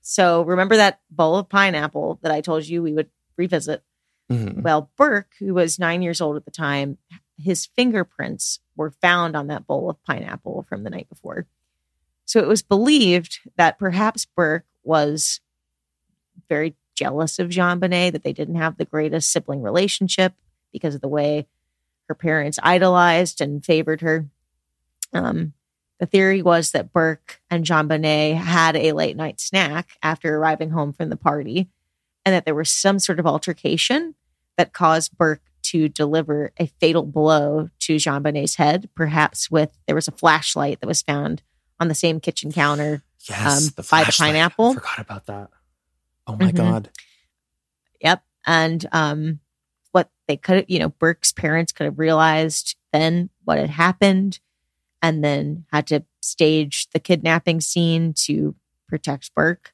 So 0.00 0.42
remember 0.42 0.76
that 0.76 1.00
bowl 1.10 1.36
of 1.36 1.48
pineapple 1.48 2.18
that 2.22 2.32
I 2.32 2.40
told 2.40 2.66
you 2.66 2.82
we 2.82 2.92
would 2.92 3.10
revisit? 3.36 3.82
Mhm. 4.30 4.62
Well, 4.62 4.90
Burke, 4.96 5.32
who 5.38 5.54
was 5.54 5.78
nine 5.78 6.02
years 6.02 6.20
old 6.20 6.36
at 6.36 6.44
the 6.44 6.50
time, 6.50 6.98
his 7.38 7.66
fingerprints 7.66 8.60
were 8.76 8.90
found 8.90 9.36
on 9.36 9.46
that 9.46 9.66
bowl 9.66 9.88
of 9.88 10.02
pineapple 10.04 10.66
from 10.68 10.82
the 10.82 10.90
night 10.90 11.08
before. 11.08 11.46
So 12.24 12.40
it 12.40 12.48
was 12.48 12.62
believed 12.62 13.38
that 13.56 13.78
perhaps 13.78 14.26
Burke 14.26 14.66
was 14.82 15.40
very 16.48 16.76
jealous 16.94 17.38
of 17.38 17.48
JonBenét, 17.48 18.12
that 18.12 18.22
they 18.22 18.32
didn't 18.32 18.56
have 18.56 18.76
the 18.76 18.84
greatest 18.84 19.30
sibling 19.30 19.62
relationship 19.62 20.34
because 20.72 20.94
of 20.94 21.00
the 21.00 21.08
way 21.08 21.46
her 22.08 22.14
parents 22.14 22.58
idolized 22.62 23.40
and 23.40 23.64
favored 23.64 24.00
her. 24.00 24.28
Um, 25.12 25.54
the 26.00 26.06
theory 26.06 26.42
was 26.42 26.70
that 26.72 26.92
Burke 26.92 27.40
and 27.50 27.64
JonBenét 27.64 28.36
had 28.36 28.76
a 28.76 28.92
late 28.92 29.16
night 29.16 29.40
snack 29.40 29.90
after 30.02 30.36
arriving 30.36 30.70
home 30.70 30.92
from 30.92 31.08
the 31.08 31.16
party, 31.16 31.68
and 32.24 32.34
that 32.34 32.44
there 32.44 32.54
was 32.54 32.70
some 32.70 32.98
sort 32.98 33.18
of 33.18 33.26
altercation 33.26 34.14
that 34.56 34.72
caused 34.72 35.16
Burke 35.16 35.42
to 35.64 35.88
deliver 35.88 36.52
a 36.58 36.66
fatal 36.80 37.02
blow 37.04 37.68
to 37.80 37.96
JonBenét's 37.96 38.54
head. 38.56 38.88
Perhaps 38.94 39.50
with 39.50 39.76
there 39.86 39.94
was 39.96 40.08
a 40.08 40.12
flashlight 40.12 40.80
that 40.80 40.86
was 40.86 41.02
found 41.02 41.42
on 41.80 41.88
the 41.88 41.94
same 41.94 42.20
kitchen 42.20 42.52
counter. 42.52 43.02
Yes, 43.28 43.66
um, 43.66 43.72
the 43.76 43.86
by 43.90 44.04
the 44.04 44.14
pineapple. 44.16 44.70
I 44.70 44.74
forgot 44.74 44.98
about 44.98 45.26
that. 45.26 45.50
Oh 46.26 46.36
my 46.36 46.52
Mhm. 46.52 46.56
god. 46.56 46.90
Yep. 48.00 48.22
And 48.46 48.86
um, 48.92 49.40
what 49.92 50.10
they 50.28 50.36
could 50.36 50.56
have, 50.56 50.64
you 50.68 50.78
know, 50.78 50.90
Burke's 50.90 51.32
parents 51.32 51.72
could 51.72 51.84
have 51.84 51.98
realized 51.98 52.76
then 52.92 53.30
what 53.44 53.58
had 53.58 53.70
happened 53.70 54.38
and 55.02 55.22
then 55.22 55.64
had 55.72 55.86
to 55.88 56.04
stage 56.20 56.88
the 56.92 56.98
kidnapping 56.98 57.60
scene 57.60 58.12
to 58.12 58.54
protect 58.88 59.34
Burke. 59.34 59.72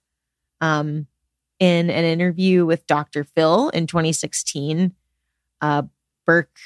Um, 0.61 1.07
in 1.61 1.89
an 1.91 2.05
interview 2.05 2.67
with 2.67 2.87
Dr. 2.87 3.25
Phil 3.25 3.69
in 3.71 3.87
2016, 3.87 4.93
uh, 5.61 5.83
Burke 6.27 6.57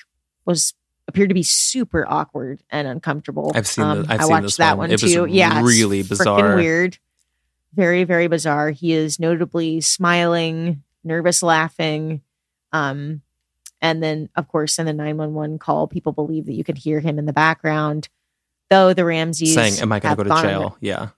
was 0.45 0.75
appeared 1.07 1.29
to 1.31 1.35
be 1.35 1.43
super 1.43 2.07
awkward 2.09 2.63
and 2.71 2.89
uncomfortable. 2.89 3.53
I've 3.55 3.67
seen 3.67 3.85
Um, 3.85 4.03
the- 4.05 4.13
I've 4.15 4.21
I 4.21 4.23
seen 4.25 4.31
watched 4.31 4.43
this 4.45 4.57
that 4.57 4.73
one. 4.73 4.85
one, 4.89 4.91
It 4.91 5.03
was 5.03 5.13
too. 5.13 5.27
yeah, 5.27 5.63
really 5.63 6.03
bizarre. 6.03 6.57
weird. 6.57 6.99
Very, 7.75 8.05
very 8.05 8.29
bizarre. 8.29 8.71
He 8.71 8.93
is 8.93 9.21
notably 9.21 9.81
smiling, 9.81 10.83
nervous 11.05 11.43
laughing. 11.43 12.23
Um, 12.73 13.23
and 13.81 14.03
then, 14.03 14.29
of 14.37 14.49
course, 14.49 14.79
in 14.79 14.87
the 14.87 14.93
911 14.93 15.59
call, 15.59 15.87
people 15.87 16.13
believe 16.13 16.47
that 16.47 16.55
you 16.55 16.65
could 16.65 16.79
hear 16.79 17.01
him 17.01 17.19
in 17.19 17.27
the 17.27 17.33
background. 17.33 18.09
Though 18.71 18.93
the 18.95 19.05
Ramseys 19.05 19.55
Saying, 19.55 19.81
"Am 19.81 19.91
I 19.93 20.01
going 20.01 20.17
to 20.17 20.25
go 20.25 20.35
to 20.37 20.43
jail?" 20.43 20.77
Yeah. 20.81 21.09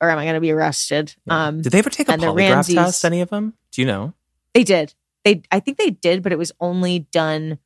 or 0.00 0.10
am 0.10 0.18
I 0.18 0.24
going 0.24 0.34
to 0.34 0.40
be 0.40 0.50
arrested? 0.52 1.14
Yeah. 1.26 1.46
Um, 1.46 1.62
did 1.62 1.72
they 1.72 1.78
ever 1.78 1.90
take 1.90 2.08
a 2.08 2.12
polygraph 2.12 2.36
Ramseys- 2.54 2.74
test? 2.76 3.04
Any 3.04 3.20
of 3.20 3.30
them? 3.30 3.54
Do 3.72 3.82
you 3.82 3.86
know? 3.86 4.14
They 4.54 4.64
did. 4.64 4.94
They 5.24 5.42
I 5.50 5.60
think 5.60 5.78
they 5.78 5.90
did, 5.90 6.22
but 6.22 6.32
it 6.32 6.38
was 6.38 6.52
only 6.60 7.00
done. 7.00 7.58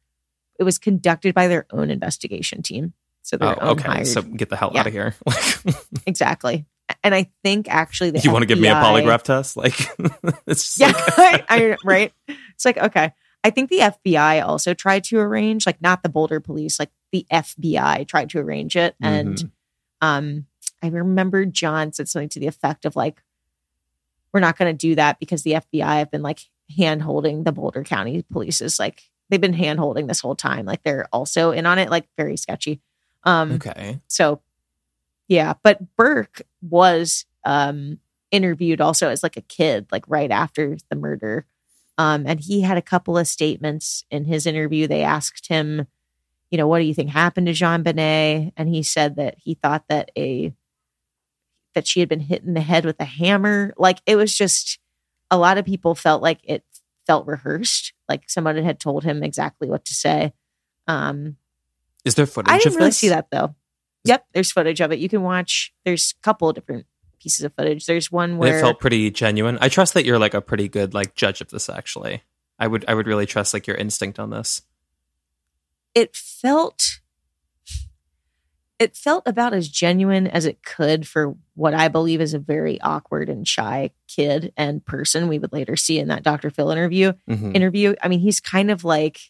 It 0.58 0.64
was 0.64 0.78
conducted 0.78 1.34
by 1.34 1.48
their 1.48 1.66
own 1.72 1.90
investigation 1.90 2.62
team. 2.62 2.92
So 3.22 3.36
Oh, 3.40 3.70
okay. 3.72 3.88
hired. 3.88 4.06
So 4.06 4.22
get 4.22 4.48
the 4.48 4.56
hell 4.56 4.70
Yeah. 4.74 4.80
out 4.80 4.86
of 4.86 4.92
here. 4.92 5.14
exactly. 6.06 6.66
And 7.04 7.14
I 7.14 7.30
think 7.42 7.68
actually 7.68 8.18
you 8.22 8.30
want 8.32 8.42
to 8.42 8.46
give 8.46 8.58
me 8.58 8.68
a 8.68 8.74
polygraph 8.74 9.22
test? 9.22 9.56
Like, 9.56 9.74
it's 10.46 10.78
Yeah, 10.78 10.88
like- 11.16 11.44
I, 11.50 11.76
right. 11.84 12.12
It's 12.54 12.64
like 12.64 12.78
okay. 12.78 13.12
I 13.44 13.50
think 13.50 13.70
the 13.70 13.78
FBI 13.78 14.44
also 14.46 14.72
tried 14.74 15.04
to 15.04 15.18
arrange, 15.18 15.66
like 15.66 15.80
not 15.82 16.02
the 16.02 16.08
Boulder 16.08 16.40
police, 16.40 16.78
like 16.78 16.90
the 17.12 17.26
FBI 17.30 18.06
tried 18.08 18.30
to 18.30 18.38
arrange 18.38 18.74
it, 18.76 18.96
and 19.00 19.36
Mhm. 19.36 19.50
um, 20.00 20.46
I 20.82 20.88
remember 20.88 21.44
John 21.46 21.92
said 21.92 22.08
something 22.08 22.28
to 22.30 22.40
the 22.40 22.46
effect 22.48 22.84
of 22.84 22.96
like, 22.96 23.22
"We're 24.32 24.40
not 24.40 24.58
going 24.58 24.74
to 24.74 24.86
do 24.88 24.94
that 24.96 25.20
because 25.20 25.42
the 25.42 25.54
FBI 25.56 25.98
have 25.98 26.10
been 26.10 26.22
like 26.22 26.40
hand 26.76 27.02
holding 27.02 27.44
the 27.44 27.52
Boulder 27.52 27.84
County 27.84 28.22
police 28.32 28.60
is 28.60 28.78
like 28.78 29.10
they've 29.28 29.40
been 29.40 29.52
hand 29.52 29.78
holding 29.78 30.06
this 30.06 30.20
whole 30.20 30.34
time, 30.34 30.66
like 30.66 30.82
they're 30.82 31.06
also 31.12 31.50
in 31.52 31.66
on 31.66 31.78
it, 31.78 31.90
like 31.90 32.08
very 32.16 32.36
sketchy." 32.36 32.80
Um, 33.24 33.52
okay. 33.52 34.00
so 34.08 34.40
yeah, 35.28 35.54
but 35.62 35.94
Burke 35.96 36.42
was 36.60 37.24
um 37.44 37.98
interviewed 38.30 38.80
also 38.80 39.08
as 39.10 39.22
like 39.22 39.36
a 39.36 39.40
kid, 39.42 39.86
like 39.92 40.04
right 40.08 40.30
after 40.30 40.76
the 40.88 40.96
murder. 40.96 41.46
Um, 41.98 42.24
and 42.26 42.40
he 42.40 42.62
had 42.62 42.78
a 42.78 42.82
couple 42.82 43.18
of 43.18 43.28
statements 43.28 44.04
in 44.10 44.24
his 44.24 44.46
interview. 44.46 44.86
They 44.86 45.02
asked 45.02 45.48
him, 45.48 45.86
you 46.52 46.58
know, 46.58 46.68
what 46.68 46.78
do 46.80 46.84
you 46.84 46.92
think 46.92 47.08
happened 47.08 47.46
to 47.46 47.52
JonBenét? 47.52 48.52
And 48.58 48.68
he 48.68 48.82
said 48.82 49.16
that 49.16 49.36
he 49.38 49.54
thought 49.54 49.84
that 49.88 50.10
a 50.16 50.54
that 51.74 51.86
she 51.86 52.00
had 52.00 52.10
been 52.10 52.20
hit 52.20 52.44
in 52.44 52.52
the 52.52 52.60
head 52.60 52.84
with 52.84 53.00
a 53.00 53.06
hammer. 53.06 53.72
Like 53.78 54.02
it 54.04 54.16
was 54.16 54.36
just 54.36 54.78
a 55.30 55.38
lot 55.38 55.56
of 55.56 55.64
people 55.64 55.94
felt 55.94 56.22
like 56.22 56.40
it 56.44 56.62
felt 57.06 57.26
rehearsed, 57.26 57.94
like 58.06 58.28
someone 58.28 58.56
had 58.58 58.78
told 58.78 59.02
him 59.02 59.22
exactly 59.22 59.66
what 59.66 59.86
to 59.86 59.94
say. 59.94 60.34
Um, 60.86 61.38
Is 62.04 62.16
there 62.16 62.26
footage 62.26 62.52
I 62.52 62.58
didn't 62.58 62.74
really 62.74 62.88
this? 62.88 62.98
see 62.98 63.08
that 63.08 63.28
though. 63.32 63.54
Yep, 64.04 64.26
there's 64.34 64.52
footage 64.52 64.82
of 64.82 64.92
it. 64.92 64.98
You 64.98 65.08
can 65.08 65.22
watch. 65.22 65.72
There's 65.86 66.12
a 66.18 66.22
couple 66.22 66.50
of 66.50 66.54
different 66.54 66.84
pieces 67.18 67.46
of 67.46 67.54
footage. 67.54 67.86
There's 67.86 68.12
one 68.12 68.32
And 68.32 68.38
where 68.38 68.58
it 68.58 68.60
felt 68.60 68.78
pretty 68.78 69.10
genuine. 69.10 69.56
I 69.62 69.70
trust 69.70 69.94
that 69.94 70.04
you're 70.04 70.18
like 70.18 70.34
a 70.34 70.42
pretty 70.42 70.68
good 70.68 70.92
like 70.92 71.14
judge 71.14 71.40
of 71.40 71.48
this. 71.48 71.70
Actually, 71.70 72.24
I 72.58 72.66
would 72.66 72.84
I 72.86 72.92
would 72.92 73.06
really 73.06 73.24
trust 73.24 73.54
like 73.54 73.66
your 73.66 73.76
instinct 73.76 74.18
on 74.18 74.28
this. 74.28 74.60
It 75.94 76.16
felt 76.16 77.00
it 78.78 78.96
felt 78.96 79.22
about 79.28 79.54
as 79.54 79.68
genuine 79.68 80.26
as 80.26 80.44
it 80.44 80.64
could 80.64 81.06
for 81.06 81.36
what 81.54 81.72
I 81.72 81.86
believe 81.86 82.20
is 82.20 82.34
a 82.34 82.38
very 82.40 82.80
awkward 82.80 83.28
and 83.28 83.46
shy 83.46 83.90
kid 84.08 84.52
and 84.56 84.84
person 84.84 85.28
we 85.28 85.38
would 85.38 85.52
later 85.52 85.76
see 85.76 86.00
in 86.00 86.08
that 86.08 86.24
Dr. 86.24 86.50
Phil 86.50 86.70
interview. 86.70 87.12
Mhm. 87.30 87.54
Interview. 87.54 87.94
I 88.02 88.08
mean, 88.08 88.18
he's 88.18 88.40
kind 88.40 88.72
of 88.72 88.82
like 88.82 89.20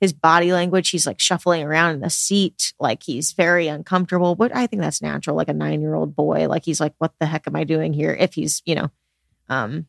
his 0.00 0.12
body 0.12 0.52
language. 0.52 0.90
He's 0.90 1.06
like 1.06 1.20
shuffling 1.20 1.62
around 1.62 1.94
in 1.94 2.00
the 2.00 2.10
seat, 2.10 2.72
like 2.80 3.04
he's 3.04 3.32
very 3.34 3.68
uncomfortable. 3.68 4.34
But 4.34 4.52
I 4.52 4.66
think 4.66 4.82
that's 4.82 5.00
natural, 5.00 5.36
like 5.36 5.48
a 5.48 5.54
nine 5.54 5.80
year 5.80 5.94
old 5.94 6.16
boy. 6.16 6.48
Like 6.48 6.64
he's 6.64 6.80
like, 6.80 6.94
"What 6.98 7.12
the 7.20 7.26
heck 7.26 7.46
am 7.46 7.54
I 7.54 7.62
doing 7.62 7.92
here?" 7.92 8.12
If 8.12 8.34
he's, 8.34 8.62
you 8.64 8.74
know, 8.74 8.90
um, 9.48 9.86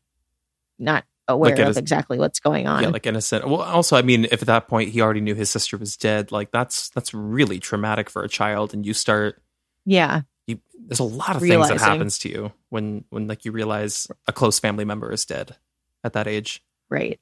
not 0.77 1.05
aware 1.27 1.55
Like 1.55 1.67
of 1.67 1.77
exactly 1.77 2.17
what's 2.17 2.39
going 2.39 2.67
on. 2.67 2.83
yeah, 2.83 2.89
like 2.89 3.05
innocent. 3.05 3.47
Well, 3.47 3.61
also, 3.61 3.95
I 3.95 4.01
mean, 4.01 4.25
if 4.25 4.41
at 4.41 4.47
that 4.47 4.67
point 4.67 4.89
he 4.89 5.01
already 5.01 5.21
knew 5.21 5.35
his 5.35 5.49
sister 5.49 5.77
was 5.77 5.95
dead, 5.97 6.31
like 6.31 6.51
that's 6.51 6.89
that's 6.89 7.13
really 7.13 7.59
traumatic 7.59 8.09
for 8.09 8.23
a 8.23 8.29
child, 8.29 8.73
and 8.73 8.85
you 8.85 8.93
start 8.93 9.41
yeah. 9.85 10.21
you 10.47 10.59
there's 10.87 10.99
a 10.99 11.03
lot 11.03 11.35
of 11.35 11.41
things 11.41 11.69
that 11.69 11.79
happens 11.79 12.19
to 12.19 12.29
you 12.29 12.51
when 12.69 13.05
when 13.09 13.27
like 13.27 13.45
you 13.45 13.51
realize 13.51 14.07
a 14.27 14.33
close 14.33 14.59
family 14.59 14.85
member 14.85 15.11
is 15.11 15.25
dead 15.25 15.55
at 16.03 16.13
that 16.13 16.27
age. 16.27 16.63
Right. 16.89 17.19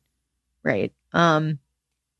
Right. 0.64 0.94
Um 1.14 1.60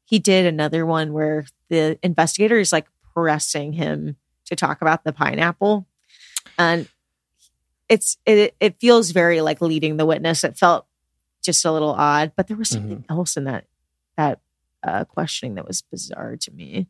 he 0.06 0.20
did 0.20 0.46
another 0.46 0.86
one 0.86 1.14
where 1.14 1.46
the 1.70 1.98
investigator 2.04 2.60
is 2.60 2.72
like 2.74 2.88
pressing 3.14 3.74
him 3.74 4.18
to 4.46 4.56
talk 4.56 4.82
about 4.82 5.04
the 5.04 5.14
pineapple. 5.14 5.88
And 6.58 6.88
it's 7.88 8.18
it 8.26 8.56
it 8.60 8.80
feels 8.80 9.12
very 9.12 9.42
like 9.42 9.62
leading 9.62 9.98
the 9.98 10.06
witness. 10.06 10.44
It 10.44 10.58
felt 10.58 10.86
just 11.42 11.66
a 11.66 11.72
little 11.72 11.92
odd, 11.92 12.34
but 12.36 12.48
there 12.48 12.58
was 12.58 12.70
something 12.70 13.06
else 13.10 13.38
in 13.38 13.46
that 13.46 13.66
that 14.18 14.40
uh 14.84 15.06
questioning 15.06 15.56
that 15.56 15.68
was 15.68 15.82
bizarre 15.82 16.38
to 16.38 16.52
me. 16.52 16.88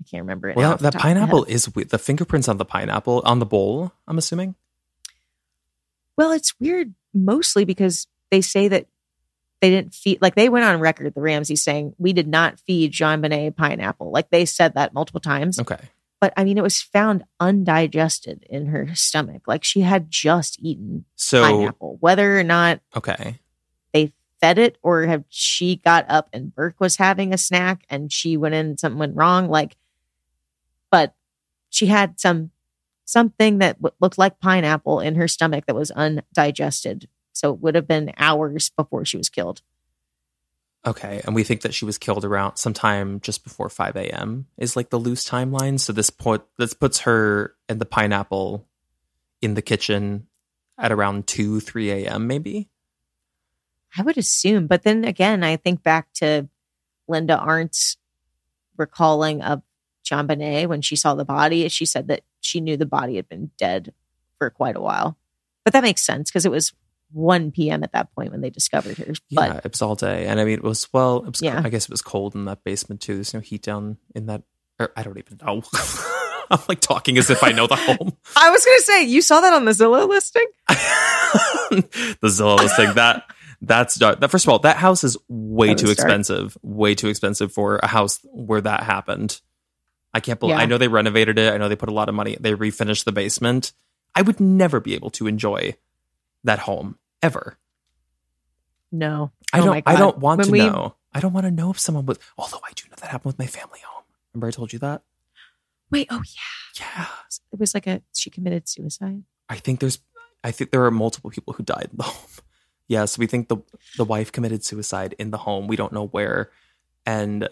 I 0.00 0.04
can't 0.10 0.22
remember 0.22 0.48
it. 0.48 0.56
Well, 0.56 0.76
the 0.76 0.84
that 0.84 0.92
top 0.92 1.00
of 1.00 1.04
my 1.04 1.08
head. 1.08 1.16
pineapple 1.16 1.44
is 1.44 1.64
the 1.66 1.98
fingerprints 1.98 2.48
on 2.48 2.58
the 2.58 2.64
pineapple 2.64 3.22
on 3.24 3.38
the 3.38 3.46
bowl. 3.46 3.92
I'm 4.06 4.18
assuming. 4.18 4.54
Well, 6.16 6.32
it's 6.32 6.58
weird 6.60 6.94
mostly 7.12 7.64
because 7.64 8.06
they 8.30 8.40
say 8.40 8.68
that 8.68 8.86
they 9.60 9.70
didn't 9.70 9.94
feed, 9.94 10.20
like 10.20 10.34
they 10.34 10.48
went 10.48 10.64
on 10.64 10.78
record, 10.80 11.14
the 11.14 11.20
Ramsey 11.20 11.56
saying, 11.56 11.94
we 11.96 12.12
did 12.12 12.28
not 12.28 12.60
feed 12.60 12.92
JonBenét 12.92 13.56
pineapple. 13.56 14.10
Like 14.10 14.30
they 14.30 14.44
said 14.44 14.74
that 14.74 14.92
multiple 14.92 15.20
times. 15.20 15.58
Okay. 15.58 15.78
But 16.20 16.32
I 16.36 16.44
mean, 16.44 16.58
it 16.58 16.62
was 16.62 16.80
found 16.80 17.24
undigested 17.40 18.46
in 18.48 18.66
her 18.66 18.94
stomach. 18.94 19.42
Like 19.46 19.64
she 19.64 19.80
had 19.80 20.10
just 20.10 20.58
eaten 20.60 21.04
So 21.16 21.42
pineapple. 21.42 21.98
Whether 22.00 22.38
or 22.38 22.44
not 22.44 22.80
okay. 22.96 23.40
they 23.92 24.12
fed 24.40 24.58
it 24.58 24.78
or 24.82 25.02
have 25.04 25.24
she 25.28 25.76
got 25.76 26.06
up 26.08 26.30
and 26.32 26.54
Burke 26.54 26.80
was 26.80 26.96
having 26.96 27.34
a 27.34 27.38
snack 27.38 27.84
and 27.90 28.12
she 28.12 28.36
went 28.36 28.54
in, 28.54 28.78
something 28.78 28.98
went 28.98 29.16
wrong. 29.16 29.48
Like, 29.48 29.76
but 30.90 31.14
she 31.68 31.86
had 31.86 32.18
some 32.18 32.50
something 33.04 33.58
that 33.58 33.76
w- 33.80 33.94
looked 34.00 34.18
like 34.18 34.40
pineapple 34.40 35.00
in 35.00 35.16
her 35.16 35.28
stomach 35.28 35.66
that 35.66 35.76
was 35.76 35.90
undigested. 35.90 37.08
So 37.32 37.52
it 37.52 37.60
would 37.60 37.74
have 37.74 37.88
been 37.88 38.12
hours 38.16 38.70
before 38.70 39.04
she 39.04 39.16
was 39.16 39.28
killed. 39.28 39.60
Okay, 40.86 41.22
and 41.24 41.34
we 41.34 41.44
think 41.44 41.62
that 41.62 41.72
she 41.72 41.86
was 41.86 41.96
killed 41.96 42.24
around 42.24 42.56
sometime 42.56 43.20
just 43.20 43.42
before 43.42 43.70
5 43.70 43.96
a.m. 43.96 44.46
is 44.58 44.76
like 44.76 44.90
the 44.90 44.98
loose 44.98 45.26
timeline. 45.26 45.80
So 45.80 45.92
this 45.94 46.10
put 46.10 46.46
this 46.58 46.74
puts 46.74 47.00
her 47.00 47.54
and 47.68 47.80
the 47.80 47.86
pineapple 47.86 48.66
in 49.40 49.54
the 49.54 49.62
kitchen 49.62 50.26
at 50.78 50.92
around 50.92 51.26
2, 51.26 51.60
3 51.60 51.90
a.m. 51.90 52.26
maybe. 52.26 52.68
I 53.96 54.02
would 54.02 54.18
assume. 54.18 54.66
But 54.66 54.82
then 54.82 55.04
again, 55.04 55.42
I 55.42 55.56
think 55.56 55.82
back 55.82 56.12
to 56.14 56.48
Linda 57.08 57.36
Arndt's 57.36 57.96
recalling 58.76 59.40
of 59.40 59.62
JonBenét 60.04 60.66
when 60.66 60.82
she 60.82 60.96
saw 60.96 61.14
the 61.14 61.24
body. 61.24 61.68
She 61.68 61.86
said 61.86 62.08
that 62.08 62.22
she 62.40 62.60
knew 62.60 62.76
the 62.76 62.86
body 62.86 63.16
had 63.16 63.28
been 63.28 63.50
dead 63.56 63.94
for 64.38 64.50
quite 64.50 64.76
a 64.76 64.80
while. 64.80 65.16
But 65.64 65.72
that 65.72 65.82
makes 65.82 66.02
sense 66.02 66.30
because 66.30 66.44
it 66.44 66.50
was 66.50 66.74
1 67.14 67.52
p.m. 67.52 67.82
at 67.84 67.92
that 67.92 68.12
point 68.14 68.32
when 68.32 68.40
they 68.40 68.50
discovered 68.50 68.98
her. 68.98 69.14
But 69.30 69.50
yeah, 69.50 69.60
it 69.64 69.70
was 69.70 69.82
all 69.82 69.94
day, 69.94 70.26
and 70.26 70.40
I 70.40 70.44
mean 70.44 70.54
it 70.54 70.64
was 70.64 70.92
well. 70.92 71.18
It 71.18 71.28
was, 71.30 71.42
Yeah. 71.42 71.62
I 71.64 71.68
guess 71.68 71.84
it 71.84 71.90
was 71.90 72.02
cold 72.02 72.34
in 72.34 72.44
that 72.46 72.64
basement 72.64 73.00
too. 73.00 73.14
There's 73.14 73.32
no 73.34 73.40
heat 73.40 73.62
down 73.62 73.98
in 74.14 74.26
that. 74.26 74.42
Or 74.78 74.90
I 74.96 75.02
don't 75.04 75.18
even 75.18 75.38
know. 75.40 75.62
I'm 76.50 76.58
like 76.68 76.80
talking 76.80 77.16
as 77.16 77.30
if 77.30 77.42
I 77.42 77.52
know 77.52 77.66
the 77.66 77.76
home. 77.76 78.12
I 78.36 78.50
was 78.50 78.64
going 78.64 78.78
to 78.78 78.82
say, 78.82 79.04
you 79.04 79.22
saw 79.22 79.40
that 79.40 79.52
on 79.52 79.64
the 79.64 79.70
Zillow 79.72 80.06
listing? 80.08 80.46
the 80.68 82.18
Zillow 82.24 82.58
listing 82.58 82.92
that 82.94 83.24
that's 83.62 83.94
dark. 83.94 84.20
That 84.20 84.30
first 84.30 84.44
of 84.44 84.50
all, 84.50 84.58
that 84.60 84.76
house 84.76 85.04
is 85.04 85.16
way 85.28 85.74
too 85.74 85.86
dark. 85.86 85.98
expensive. 85.98 86.58
Way 86.62 86.94
too 86.94 87.08
expensive 87.08 87.52
for 87.52 87.76
a 87.76 87.86
house 87.86 88.20
where 88.24 88.60
that 88.60 88.82
happened. 88.82 89.40
I 90.12 90.20
can't 90.20 90.38
believe. 90.38 90.56
Yeah. 90.56 90.62
I 90.62 90.66
know 90.66 90.78
they 90.78 90.88
renovated 90.88 91.38
it. 91.38 91.52
I 91.52 91.56
know 91.56 91.68
they 91.68 91.76
put 91.76 91.88
a 91.88 91.94
lot 91.94 92.08
of 92.08 92.14
money. 92.14 92.36
They 92.38 92.52
refinished 92.52 93.04
the 93.04 93.12
basement. 93.12 93.72
I 94.14 94.22
would 94.22 94.38
never 94.38 94.80
be 94.80 94.94
able 94.94 95.10
to 95.10 95.26
enjoy 95.26 95.76
that 96.44 96.60
home 96.60 96.98
ever. 97.24 97.58
No. 98.92 99.32
I 99.52 99.58
Oh 99.58 99.64
don't. 99.64 99.70
my 99.70 99.82
I 99.86 99.96
don't 99.96 100.18
want 100.18 100.38
When 100.38 100.46
to 100.46 100.52
we- 100.52 100.58
know. 100.60 100.94
I 101.12 101.20
don't 101.20 101.32
want 101.32 101.44
to 101.46 101.50
know 101.50 101.70
if 101.70 101.78
someone 101.78 102.06
was. 102.06 102.18
Although 102.36 102.60
I 102.64 102.72
do 102.74 102.84
know 102.88 102.96
that 103.00 103.08
happened 103.10 103.30
with 103.34 103.38
my 103.38 103.46
family 103.46 103.78
home. 103.84 104.02
Remember 104.32 104.48
I 104.48 104.50
told 104.50 104.72
you 104.72 104.78
that? 104.80 105.02
Wait, 105.90 106.08
oh 106.10 106.22
yeah. 106.26 106.80
Yeah. 106.98 107.06
It 107.52 107.58
was 107.60 107.72
like 107.74 107.86
a, 107.86 108.02
she 108.12 108.30
committed 108.30 108.68
suicide. 108.68 109.22
I 109.48 109.56
think 109.56 109.80
there's. 109.80 110.00
I 110.42 110.50
think 110.50 110.70
there 110.72 110.84
are 110.84 110.90
multiple 110.90 111.30
people 111.30 111.54
who 111.54 111.62
died 111.62 111.88
in 111.92 111.96
the 111.98 112.02
home. 112.14 112.28
Yes, 112.88 113.16
we 113.16 113.26
think 113.26 113.48
the 113.48 113.58
the 113.96 114.04
wife 114.04 114.32
committed 114.32 114.64
suicide 114.64 115.14
in 115.18 115.30
the 115.30 115.38
home. 115.38 115.68
We 115.68 115.76
don't 115.76 115.92
know 115.92 116.06
where, 116.08 116.50
and 117.06 117.48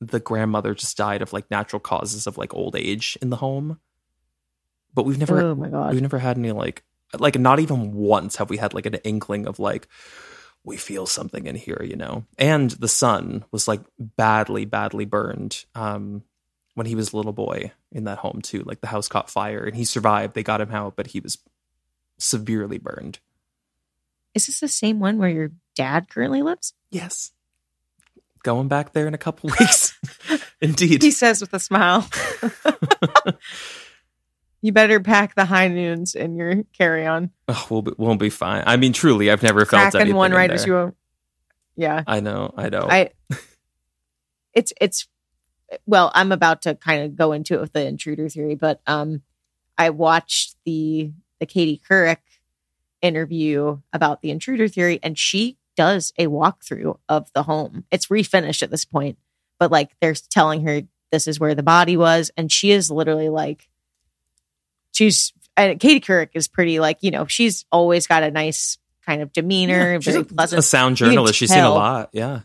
the 0.00 0.20
grandmother 0.20 0.74
just 0.74 0.96
died 0.96 1.22
of 1.22 1.32
like 1.32 1.50
natural 1.50 1.80
causes 1.80 2.26
of 2.28 2.38
like 2.38 2.54
old 2.54 2.76
age 2.76 3.18
in 3.20 3.30
the 3.30 3.36
home. 3.36 3.80
But 4.94 5.04
we've 5.06 5.18
never. 5.18 5.40
Oh 5.40 5.54
my 5.56 5.68
God. 5.68 5.92
We've 5.92 6.02
never 6.02 6.18
had 6.20 6.38
any 6.38 6.52
like 6.52 6.84
like 7.18 7.38
not 7.38 7.60
even 7.60 7.94
once 7.94 8.36
have 8.36 8.50
we 8.50 8.56
had 8.56 8.74
like 8.74 8.86
an 8.86 8.94
inkling 8.96 9.46
of 9.46 9.58
like 9.58 9.88
we 10.64 10.76
feel 10.76 11.06
something 11.06 11.46
in 11.46 11.54
here, 11.54 11.82
you 11.82 11.96
know. 11.96 12.24
And 12.36 12.70
the 12.72 12.88
son 12.88 13.44
was 13.50 13.68
like 13.68 13.80
badly, 13.98 14.64
badly 14.64 15.04
burned 15.04 15.64
um, 15.74 16.22
when 16.74 16.86
he 16.86 16.94
was 16.94 17.12
a 17.12 17.16
little 17.16 17.32
boy 17.32 17.72
in 17.92 18.04
that 18.04 18.18
home 18.18 18.40
too. 18.42 18.62
Like 18.64 18.80
the 18.80 18.86
house 18.86 19.08
caught 19.08 19.30
fire 19.30 19.64
and 19.64 19.74
he 19.74 19.84
survived. 19.84 20.34
They 20.34 20.42
got 20.42 20.60
him 20.60 20.70
out, 20.72 20.96
but 20.96 21.08
he 21.08 21.20
was 21.20 21.38
severely 22.18 22.78
burned. 22.78 23.18
Is 24.34 24.46
this 24.46 24.60
the 24.60 24.68
same 24.68 25.00
one 25.00 25.18
where 25.18 25.30
your 25.30 25.52
dad 25.74 26.08
currently 26.10 26.42
lives? 26.42 26.74
Yes. 26.90 27.32
Going 28.42 28.68
back 28.68 28.92
there 28.92 29.06
in 29.06 29.14
a 29.14 29.18
couple 29.18 29.50
weeks. 29.58 29.98
Indeed. 30.60 31.02
He 31.02 31.10
says 31.10 31.40
with 31.40 31.54
a 31.54 31.60
smile. 31.60 32.08
you 34.60 34.72
better 34.72 35.00
pack 35.00 35.34
the 35.34 35.44
high 35.44 35.68
noons 35.68 36.14
in 36.14 36.36
your 36.36 36.64
carry 36.76 37.06
on. 37.06 37.30
Oh, 37.46 37.66
we'll 37.70 37.82
be, 37.82 37.92
we'll 37.96 38.16
be 38.16 38.30
fine. 38.30 38.64
I 38.66 38.76
mean, 38.76 38.92
truly, 38.92 39.30
I've 39.30 39.42
never 39.42 39.64
felt 39.64 39.82
Cracking 39.82 40.00
anything 40.00 40.16
one 40.16 40.32
right 40.32 40.50
as 40.50 40.66
you. 40.66 40.94
Yeah. 41.76 42.02
I 42.06 42.20
know. 42.20 42.52
I 42.56 42.68
know. 42.68 42.88
I 42.90 43.10
it's 44.52 44.72
it's 44.80 45.06
well, 45.86 46.10
I'm 46.14 46.32
about 46.32 46.62
to 46.62 46.74
kind 46.74 47.04
of 47.04 47.14
go 47.16 47.32
into 47.32 47.54
it 47.54 47.60
with 47.60 47.72
the 47.72 47.86
intruder 47.86 48.28
theory, 48.28 48.56
but 48.56 48.80
um 48.86 49.22
I 49.76 49.90
watched 49.90 50.56
the 50.64 51.12
the 51.38 51.46
Katie 51.46 51.80
Couric 51.88 52.18
interview 53.00 53.78
about 53.92 54.22
the 54.22 54.32
intruder 54.32 54.66
theory 54.66 54.98
and 55.04 55.16
she 55.16 55.56
does 55.76 56.12
a 56.18 56.26
walkthrough 56.26 56.98
of 57.08 57.32
the 57.32 57.44
home. 57.44 57.84
It's 57.92 58.08
refinished 58.08 58.64
at 58.64 58.72
this 58.72 58.84
point, 58.84 59.18
but 59.60 59.70
like 59.70 59.92
they're 60.00 60.14
telling 60.14 60.66
her 60.66 60.82
this 61.12 61.28
is 61.28 61.38
where 61.38 61.54
the 61.54 61.62
body 61.62 61.96
was 61.96 62.32
and 62.36 62.50
she 62.50 62.72
is 62.72 62.90
literally 62.90 63.28
like 63.28 63.68
she's 64.98 65.32
and 65.56 65.78
Katie 65.80 66.00
Couric 66.00 66.30
is 66.34 66.48
pretty 66.48 66.80
like, 66.80 66.98
you 67.00 67.10
know, 67.10 67.26
she's 67.26 67.64
always 67.72 68.06
got 68.06 68.22
a 68.22 68.30
nice 68.30 68.78
kind 69.06 69.22
of 69.22 69.32
demeanor, 69.32 69.94
Yeah, 69.94 69.98
she's 70.00 70.14
very 70.14 70.22
a, 70.22 70.24
pleasant 70.24 70.58
a 70.58 70.62
sound 70.62 70.96
journalist. 70.96 71.34
She's 71.34 71.50
seen 71.50 71.64
a 71.64 71.70
lot. 71.70 72.10
Yeah. 72.12 72.40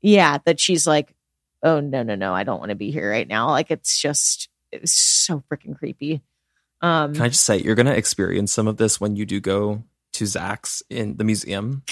yeah, 0.00 0.38
that 0.44 0.60
she's 0.60 0.86
like, 0.86 1.14
oh 1.62 1.80
no, 1.80 2.02
no, 2.02 2.14
no, 2.14 2.34
I 2.34 2.42
don't 2.44 2.58
want 2.58 2.70
to 2.70 2.74
be 2.76 2.90
here 2.90 3.08
right 3.10 3.26
now. 3.26 3.50
Like 3.50 3.70
it's 3.70 4.00
just 4.00 4.48
it's 4.70 4.92
so 4.92 5.42
freaking 5.50 5.78
creepy. 5.78 6.22
Um 6.80 7.14
Can 7.14 7.22
I 7.22 7.28
just 7.28 7.44
say, 7.44 7.58
you're 7.58 7.76
going 7.76 7.86
to 7.86 7.96
experience 7.96 8.52
some 8.52 8.66
of 8.66 8.76
this 8.76 9.00
when 9.00 9.16
you 9.16 9.24
do 9.24 9.40
go 9.40 9.84
to 10.14 10.26
Zak's 10.26 10.82
in 10.90 11.16
the 11.16 11.24
museum 11.24 11.82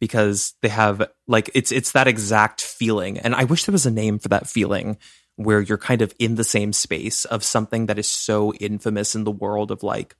because 0.00 0.54
they 0.62 0.68
have 0.68 1.10
like 1.26 1.50
it's 1.54 1.72
it's 1.72 1.92
that 1.92 2.06
exact 2.06 2.60
feeling, 2.60 3.18
and 3.18 3.34
I 3.34 3.44
wish 3.44 3.64
there 3.64 3.72
was 3.72 3.86
a 3.86 3.90
name 3.90 4.18
for 4.18 4.28
that 4.28 4.46
feeling 4.46 4.98
where 5.36 5.60
you're 5.60 5.78
kind 5.78 6.02
of 6.02 6.14
in 6.18 6.34
the 6.34 6.44
same 6.44 6.72
space 6.72 7.24
of 7.26 7.44
something 7.44 7.86
that 7.86 7.98
is 7.98 8.10
so 8.10 8.52
infamous 8.54 9.14
in 9.14 9.24
the 9.24 9.30
world 9.30 9.70
of 9.70 9.82
like 9.82 10.16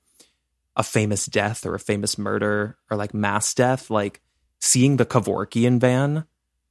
a 0.76 0.82
famous 0.82 1.26
death 1.26 1.64
or 1.64 1.74
a 1.74 1.80
famous 1.80 2.18
murder 2.18 2.76
or 2.90 2.96
like 2.96 3.14
mass 3.14 3.54
death, 3.54 3.90
like 3.90 4.20
seeing 4.60 4.96
the 4.96 5.06
Kevorkian 5.06 5.80
van. 5.80 6.24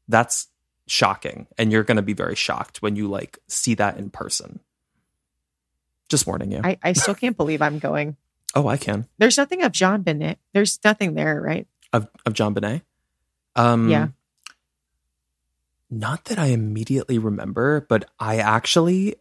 That's 0.08 0.48
shocking, 0.88 1.48
and 1.58 1.72
you're 1.72 1.84
going 1.84 1.96
to 1.98 2.04
be 2.04 2.14
very 2.14 2.36
shocked 2.36 2.84
when 2.84 2.96
you 2.96 3.08
like 3.08 3.40
see 3.48 3.74
that 3.76 3.98
in 3.98 4.12
person. 4.12 4.60
Just 6.08 6.28
warning 6.28 6.52
you. 6.52 6.62
I, 6.64 6.78
I 6.84 6.94
still 6.94 7.16
can't 7.16 7.36
believe 7.36 7.64
I'm 7.64 7.80
going. 7.80 8.16
oh, 8.56 8.68
I 8.68 8.78
can. 8.78 9.08
There's 9.18 9.38
nothing 9.38 9.64
of 9.64 9.72
JonBenét. 9.72 10.36
There's 10.54 10.80
nothing 10.84 11.16
there, 11.16 11.42
right? 11.42 11.68
of 11.96 12.08
of 12.26 12.34
JonBenét. 12.34 12.82
Um, 13.56 13.90
Yeah. 13.90 14.10
Not 15.96 16.26
that 16.26 16.38
I 16.38 16.48
immediately 16.48 17.18
remember, 17.18 17.86
but 17.88 18.10
I 18.20 18.38
actually 18.38 19.16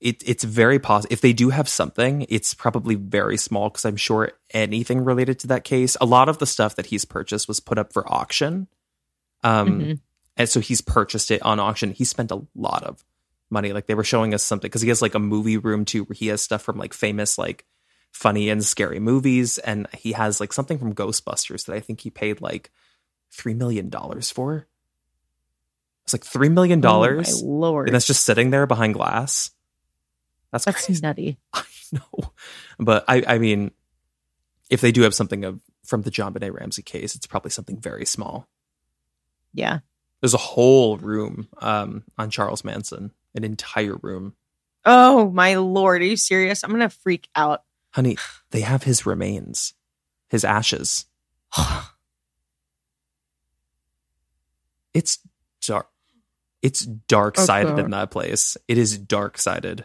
it, 0.00 0.22
it's 0.24 0.44
very 0.44 0.78
possible 0.78 1.12
if 1.12 1.20
they 1.22 1.32
do 1.32 1.50
have 1.50 1.68
something, 1.68 2.24
it's 2.28 2.54
probably 2.54 2.94
very 2.94 3.36
small 3.36 3.68
because 3.68 3.84
I'm 3.84 3.96
sure 3.96 4.30
anything 4.50 5.00
related 5.04 5.40
to 5.40 5.48
that 5.48 5.64
case, 5.64 5.96
a 6.00 6.06
lot 6.06 6.28
of 6.28 6.38
the 6.38 6.46
stuff 6.46 6.76
that 6.76 6.86
he's 6.86 7.04
purchased 7.04 7.48
was 7.48 7.58
put 7.58 7.78
up 7.78 7.92
for 7.92 8.10
auction. 8.10 8.68
Um, 9.42 9.80
Mhm. 9.80 10.00
and 10.36 10.48
so 10.48 10.60
he's 10.60 10.80
purchased 10.80 11.32
it 11.32 11.42
on 11.42 11.58
auction. 11.58 11.90
He 11.90 12.04
spent 12.04 12.30
a 12.30 12.46
lot 12.54 12.84
of 12.84 13.04
money. 13.50 13.72
Like 13.72 13.86
they 13.86 13.96
were 13.96 14.04
showing 14.04 14.34
us 14.34 14.44
something 14.44 14.68
because 14.68 14.82
he 14.82 14.88
has 14.88 15.02
like 15.02 15.16
a 15.16 15.18
movie 15.18 15.56
room 15.56 15.84
too, 15.84 16.04
where 16.04 16.14
he 16.14 16.28
has 16.28 16.42
stuff 16.42 16.62
from 16.62 16.78
like 16.78 16.94
famous, 16.94 17.36
like 17.36 17.66
funny 18.12 18.50
and 18.50 18.64
scary 18.64 19.00
movies, 19.00 19.58
and 19.58 19.88
he 19.98 20.12
has 20.12 20.38
like 20.38 20.52
something 20.52 20.78
from 20.78 20.94
Ghostbusters 20.94 21.66
that 21.66 21.74
I 21.74 21.80
think 21.80 22.02
he 22.02 22.10
paid 22.10 22.40
like 22.40 22.70
three 23.32 23.54
million 23.54 23.88
dollars 23.88 24.30
for. 24.30 24.67
It's 26.08 26.14
like 26.14 26.24
three 26.24 26.48
million 26.48 26.80
dollars, 26.80 27.42
Oh, 27.42 27.46
lord. 27.46 27.86
and 27.86 27.94
that's 27.94 28.06
just 28.06 28.24
sitting 28.24 28.48
there 28.48 28.66
behind 28.66 28.94
glass. 28.94 29.50
That's, 30.50 30.64
That's 30.64 30.86
crazy. 30.86 31.02
nutty. 31.02 31.36
I 31.52 31.62
know, 31.92 32.32
but 32.78 33.04
I, 33.06 33.22
I 33.26 33.36
mean, 33.38 33.72
if 34.70 34.80
they 34.80 34.90
do 34.90 35.02
have 35.02 35.14
something 35.14 35.44
of 35.44 35.60
from 35.84 36.00
the 36.00 36.10
JonBenét 36.10 36.58
Ramsey 36.58 36.80
case, 36.80 37.14
it's 37.14 37.26
probably 37.26 37.50
something 37.50 37.78
very 37.78 38.06
small. 38.06 38.48
Yeah. 39.52 39.80
There's 40.22 40.32
a 40.32 40.38
whole 40.38 40.96
room 40.96 41.48
um, 41.58 42.04
on 42.16 42.30
Charles 42.30 42.64
Manson, 42.64 43.12
an 43.34 43.44
entire 43.44 43.96
room. 43.96 44.32
Oh 44.86 45.30
my 45.30 45.56
lord. 45.56 46.00
Are 46.00 46.06
you 46.06 46.16
serious? 46.16 46.64
I'm 46.64 46.70
gonna 46.70 46.88
freak 46.88 47.28
out. 47.36 47.64
Honey, 47.90 48.16
they 48.50 48.62
have 48.62 48.84
his 48.84 49.04
remains, 49.04 49.74
his 50.30 50.42
ashes. 50.42 51.04
It's 54.94 55.18
dark. 55.64 55.88
It's 56.62 56.80
dark 56.80 57.36
sided 57.38 57.72
Okay. 57.72 57.82
in 57.82 57.90
that 57.90 58.10
place. 58.10 58.56
It 58.66 58.78
is 58.78 58.98
dark 58.98 59.38
sided. 59.38 59.84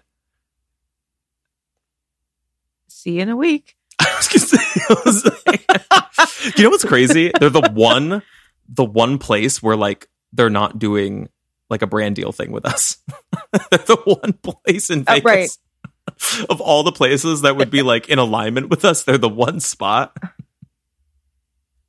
See 2.88 3.12
you 3.16 3.22
in 3.22 3.30
a 3.30 3.36
week. 3.38 3.76
I 4.00 4.14
was 4.18 4.28
gonna 4.28 5.14
say- 5.14 5.36
like- 5.46 6.58
you 6.58 6.64
know 6.64 6.70
what's 6.70 6.86
crazy? 6.86 7.32
They're 7.40 7.50
the 7.50 7.70
one, 7.74 8.22
the 8.70 8.86
one 8.86 9.18
place 9.18 9.62
where 9.62 9.76
like 9.76 10.10
they're 10.32 10.50
not 10.50 10.80
doing 10.80 11.30
like 11.70 11.82
a 11.82 11.88
brand 11.88 12.16
deal 12.16 12.32
thing 12.32 12.52
with 12.52 12.66
us. 12.66 12.98
they're 13.70 13.80
the 13.80 14.02
one 14.22 14.34
place 14.34 14.90
in 14.90 15.04
Uh, 15.08 15.14
Vegas 15.16 15.26
right. 15.26 16.46
of 16.50 16.62
all 16.62 16.84
the 16.84 16.92
places 16.92 17.42
that 17.42 17.56
would 17.56 17.70
be 17.72 17.82
like 17.82 18.10
in 18.10 18.20
alignment 18.20 18.70
with 18.70 18.84
us. 18.86 19.04
They're 19.04 19.18
the 19.18 19.30
one 19.30 19.60
spot. 19.60 20.16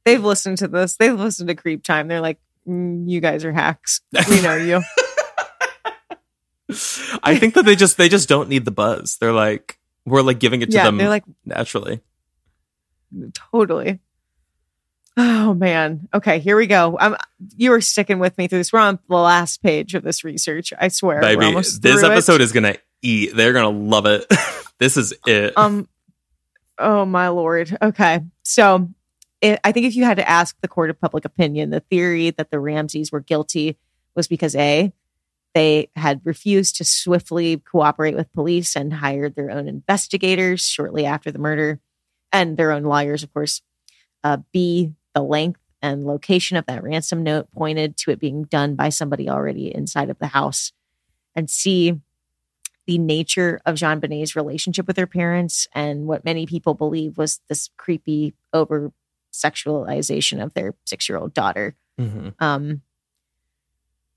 They've 0.04 0.22
listened 0.22 0.58
to 0.58 0.68
this. 0.68 0.96
They've 0.96 1.18
listened 1.18 1.48
to 1.48 1.54
CreepTime. 1.54 2.08
They're 2.08 2.20
like, 2.20 2.36
"Mm, 2.38 2.43
you 2.66 3.20
guys 3.20 3.44
are 3.44 3.52
hacks. 3.52 4.00
We 4.28 4.40
know 4.40 4.56
you. 4.56 4.82
I 7.22 7.36
think 7.36 7.54
that 7.54 7.64
they 7.64 7.76
just 7.76 7.96
they 7.96 8.08
just 8.08 8.28
don't 8.28 8.48
need 8.48 8.64
the 8.64 8.70
buzz. 8.70 9.18
They're 9.18 9.32
like 9.32 9.78
we're 10.06 10.22
like 10.22 10.38
giving 10.38 10.62
it 10.62 10.70
to 10.70 10.76
yeah, 10.76 10.84
them 10.84 10.96
they're 10.96 11.08
like 11.08 11.24
naturally. 11.44 12.00
totally. 13.52 14.00
Oh 15.16 15.54
man. 15.54 16.08
Okay, 16.12 16.40
here 16.40 16.56
we 16.56 16.66
go. 16.66 16.96
Um, 16.98 17.16
you 17.56 17.72
are 17.72 17.80
sticking 17.80 18.18
with 18.18 18.36
me 18.36 18.48
through 18.48 18.58
this. 18.58 18.72
We're 18.72 18.80
on 18.80 18.98
the 19.08 19.16
last 19.16 19.62
page 19.62 19.94
of 19.94 20.02
this 20.02 20.24
research. 20.24 20.72
I 20.78 20.88
swear. 20.88 21.20
Baby, 21.20 21.52
this 21.52 22.02
episode 22.02 22.40
is 22.40 22.52
gonna 22.52 22.76
eat. 23.02 23.34
They're 23.34 23.52
gonna 23.52 23.76
love 23.76 24.06
it. 24.06 24.26
this 24.78 24.96
is 24.96 25.14
it. 25.26 25.56
Um. 25.56 25.88
Oh 26.78 27.04
my 27.04 27.28
lord. 27.28 27.76
Okay. 27.80 28.20
So, 28.42 28.88
it, 29.44 29.60
I 29.62 29.72
think 29.72 29.84
if 29.84 29.94
you 29.94 30.04
had 30.04 30.16
to 30.16 30.28
ask 30.28 30.56
the 30.62 30.68
court 30.68 30.88
of 30.88 30.98
public 30.98 31.26
opinion, 31.26 31.68
the 31.68 31.80
theory 31.80 32.30
that 32.30 32.50
the 32.50 32.58
Ramseys 32.58 33.12
were 33.12 33.20
guilty 33.20 33.76
was 34.16 34.26
because 34.26 34.56
a 34.56 34.90
they 35.52 35.90
had 35.94 36.20
refused 36.24 36.76
to 36.76 36.84
swiftly 36.84 37.58
cooperate 37.58 38.16
with 38.16 38.32
police 38.32 38.74
and 38.74 38.92
hired 38.92 39.36
their 39.36 39.50
own 39.50 39.68
investigators 39.68 40.66
shortly 40.66 41.04
after 41.04 41.30
the 41.30 41.38
murder, 41.38 41.78
and 42.32 42.56
their 42.56 42.72
own 42.72 42.84
lawyers, 42.84 43.22
of 43.22 43.32
course. 43.32 43.60
Uh, 44.24 44.38
B 44.52 44.94
the 45.14 45.22
length 45.22 45.60
and 45.82 46.06
location 46.06 46.56
of 46.56 46.64
that 46.66 46.82
ransom 46.82 47.22
note 47.22 47.50
pointed 47.52 47.96
to 47.98 48.10
it 48.10 48.18
being 48.18 48.44
done 48.44 48.74
by 48.74 48.88
somebody 48.88 49.28
already 49.28 49.72
inside 49.72 50.08
of 50.08 50.18
the 50.18 50.28
house, 50.28 50.72
and 51.36 51.50
C 51.50 52.00
the 52.86 52.98
nature 52.98 53.60
of 53.64 53.76
JonBenét's 53.76 54.36
relationship 54.36 54.86
with 54.86 54.96
her 54.96 55.06
parents 55.06 55.66
and 55.74 56.06
what 56.06 56.24
many 56.24 56.44
people 56.46 56.74
believe 56.74 57.16
was 57.16 57.40
this 57.48 57.70
creepy 57.78 58.34
over 58.52 58.92
sexualization 59.34 60.42
of 60.42 60.54
their 60.54 60.74
six 60.84 61.08
year 61.08 61.18
old 61.18 61.34
daughter. 61.34 61.74
Mhm. 61.98 62.34
Um, 62.40 62.82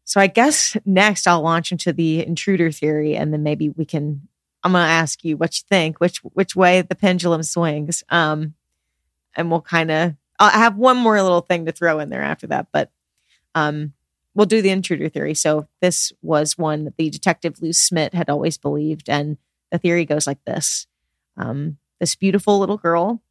so 0.07 0.21
I 0.21 0.27
guess 0.27 0.77
next 0.85 1.27
I'll 1.27 1.41
launch 1.41 1.71
into 1.71 1.91
the 1.91 2.25
intruder 2.25 2.71
theory, 2.71 3.15
and 3.15 3.33
then 3.33 3.43
maybe 3.43 3.69
we 3.69 3.85
can. 3.85 4.27
I'm 4.63 4.71
going 4.71 4.83
to 4.83 4.89
ask 4.89 5.23
you 5.23 5.37
what 5.37 5.57
you 5.57 5.63
think, 5.69 5.99
which 5.99 6.19
which 6.19 6.55
way 6.55 6.81
the 6.81 6.95
pendulum 6.95 7.43
swings, 7.43 8.03
um, 8.09 8.53
and 9.35 9.51
we'll 9.51 9.61
kind 9.61 9.91
of. 9.91 10.15
I 10.39 10.51
have 10.51 10.77
one 10.77 10.97
more 10.97 11.21
little 11.21 11.41
thing 11.41 11.65
to 11.65 11.71
throw 11.71 11.99
in 11.99 12.09
there 12.09 12.21
after 12.21 12.47
that, 12.47 12.67
but 12.71 12.91
um, 13.55 13.93
we'll 14.35 14.45
do 14.45 14.61
the 14.61 14.69
intruder 14.69 15.09
theory. 15.09 15.33
So 15.33 15.67
this 15.81 16.13
was 16.21 16.57
one 16.57 16.85
that 16.85 16.95
the 16.95 17.09
detective 17.09 17.61
Lou 17.61 17.73
Smit 17.73 18.13
had 18.13 18.29
always 18.29 18.57
believed, 18.57 19.09
and 19.09 19.37
the 19.71 19.77
theory 19.77 20.05
goes 20.05 20.25
like 20.25 20.43
this: 20.45 20.87
um, 21.35 21.77
this 21.99 22.15
beautiful 22.15 22.59
little 22.59 22.77
girl 22.77 23.21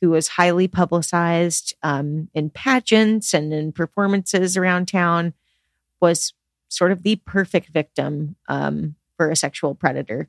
who 0.00 0.10
was 0.10 0.28
highly 0.28 0.68
publicized 0.68 1.74
um, 1.82 2.28
in 2.34 2.50
pageants 2.50 3.34
and 3.34 3.52
in 3.52 3.72
performances 3.72 4.56
around 4.56 4.86
town 4.88 5.32
was 6.00 6.32
sort 6.68 6.92
of 6.92 7.02
the 7.02 7.16
perfect 7.16 7.68
victim 7.68 8.36
um, 8.48 8.94
for 9.16 9.30
a 9.30 9.36
sexual 9.36 9.74
predator. 9.74 10.28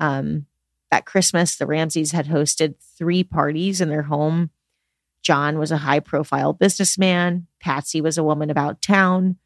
Um, 0.00 0.46
that 0.90 1.06
Christmas, 1.06 1.56
the 1.56 1.66
Ramseys 1.66 2.12
had 2.12 2.26
hosted 2.26 2.74
three 2.78 3.24
parties 3.24 3.80
in 3.80 3.88
their 3.88 4.02
home. 4.02 4.50
John 5.22 5.58
was 5.58 5.70
a 5.72 5.78
high 5.78 6.00
profile 6.00 6.52
businessman. 6.52 7.46
Patsy 7.60 8.00
was 8.00 8.16
a 8.18 8.22
woman 8.24 8.50
about 8.50 8.82
town. 8.82 9.36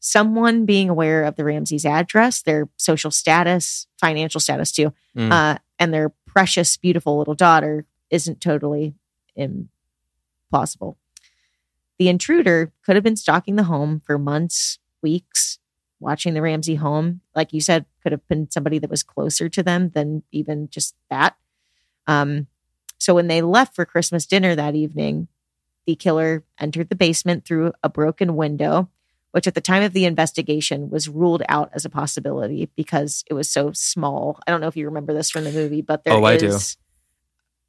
Someone 0.00 0.64
being 0.66 0.88
aware 0.90 1.24
of 1.24 1.36
the 1.36 1.44
Ramseys' 1.44 1.84
address, 1.86 2.42
their 2.42 2.68
social 2.76 3.10
status, 3.10 3.86
financial 3.98 4.40
status 4.40 4.70
too, 4.72 4.92
Mm. 5.16 5.30
uh, 5.32 5.58
and 5.78 5.92
their 5.94 6.10
precious, 6.26 6.76
beautiful 6.76 7.18
little 7.18 7.34
daughter 7.34 7.84
isn't 8.10 8.40
totally 8.40 8.94
implausible. 9.38 10.96
The 11.98 12.08
intruder 12.08 12.72
could 12.82 12.96
have 12.96 13.04
been 13.04 13.16
stalking 13.16 13.56
the 13.56 13.64
home 13.64 14.00
for 14.04 14.18
months, 14.18 14.78
weeks, 15.02 15.58
watching 16.00 16.34
the 16.34 16.42
Ramsey 16.42 16.74
home. 16.74 17.20
Like 17.34 17.52
you 17.52 17.60
said, 17.60 17.86
could 18.02 18.12
have 18.12 18.26
been 18.28 18.50
somebody 18.50 18.78
that 18.78 18.90
was 18.90 19.02
closer 19.02 19.48
to 19.48 19.62
them 19.62 19.90
than 19.90 20.22
even 20.32 20.68
just 20.68 20.94
that. 21.08 21.36
Um, 22.06 22.48
so 22.98 23.14
when 23.14 23.28
they 23.28 23.42
left 23.42 23.74
for 23.74 23.84
Christmas 23.84 24.26
dinner 24.26 24.54
that 24.54 24.74
evening, 24.74 25.28
the 25.86 25.94
killer 25.94 26.44
entered 26.58 26.88
the 26.88 26.96
basement 26.96 27.44
through 27.44 27.72
a 27.82 27.88
broken 27.88 28.36
window, 28.36 28.88
which 29.32 29.46
at 29.46 29.54
the 29.54 29.60
time 29.60 29.82
of 29.82 29.92
the 29.92 30.04
investigation 30.04 30.90
was 30.90 31.08
ruled 31.08 31.42
out 31.48 31.70
as 31.74 31.84
a 31.84 31.90
possibility 31.90 32.70
because 32.76 33.24
it 33.28 33.34
was 33.34 33.48
so 33.50 33.72
small. 33.72 34.38
I 34.46 34.50
don't 34.50 34.60
know 34.60 34.68
if 34.68 34.76
you 34.76 34.86
remember 34.86 35.12
this 35.12 35.30
from 35.30 35.44
the 35.44 35.52
movie, 35.52 35.82
but 35.82 36.04
there 36.04 36.14
is. 36.14 36.18
Oh, 36.20 36.24
I 36.24 36.36
do. 36.36 36.58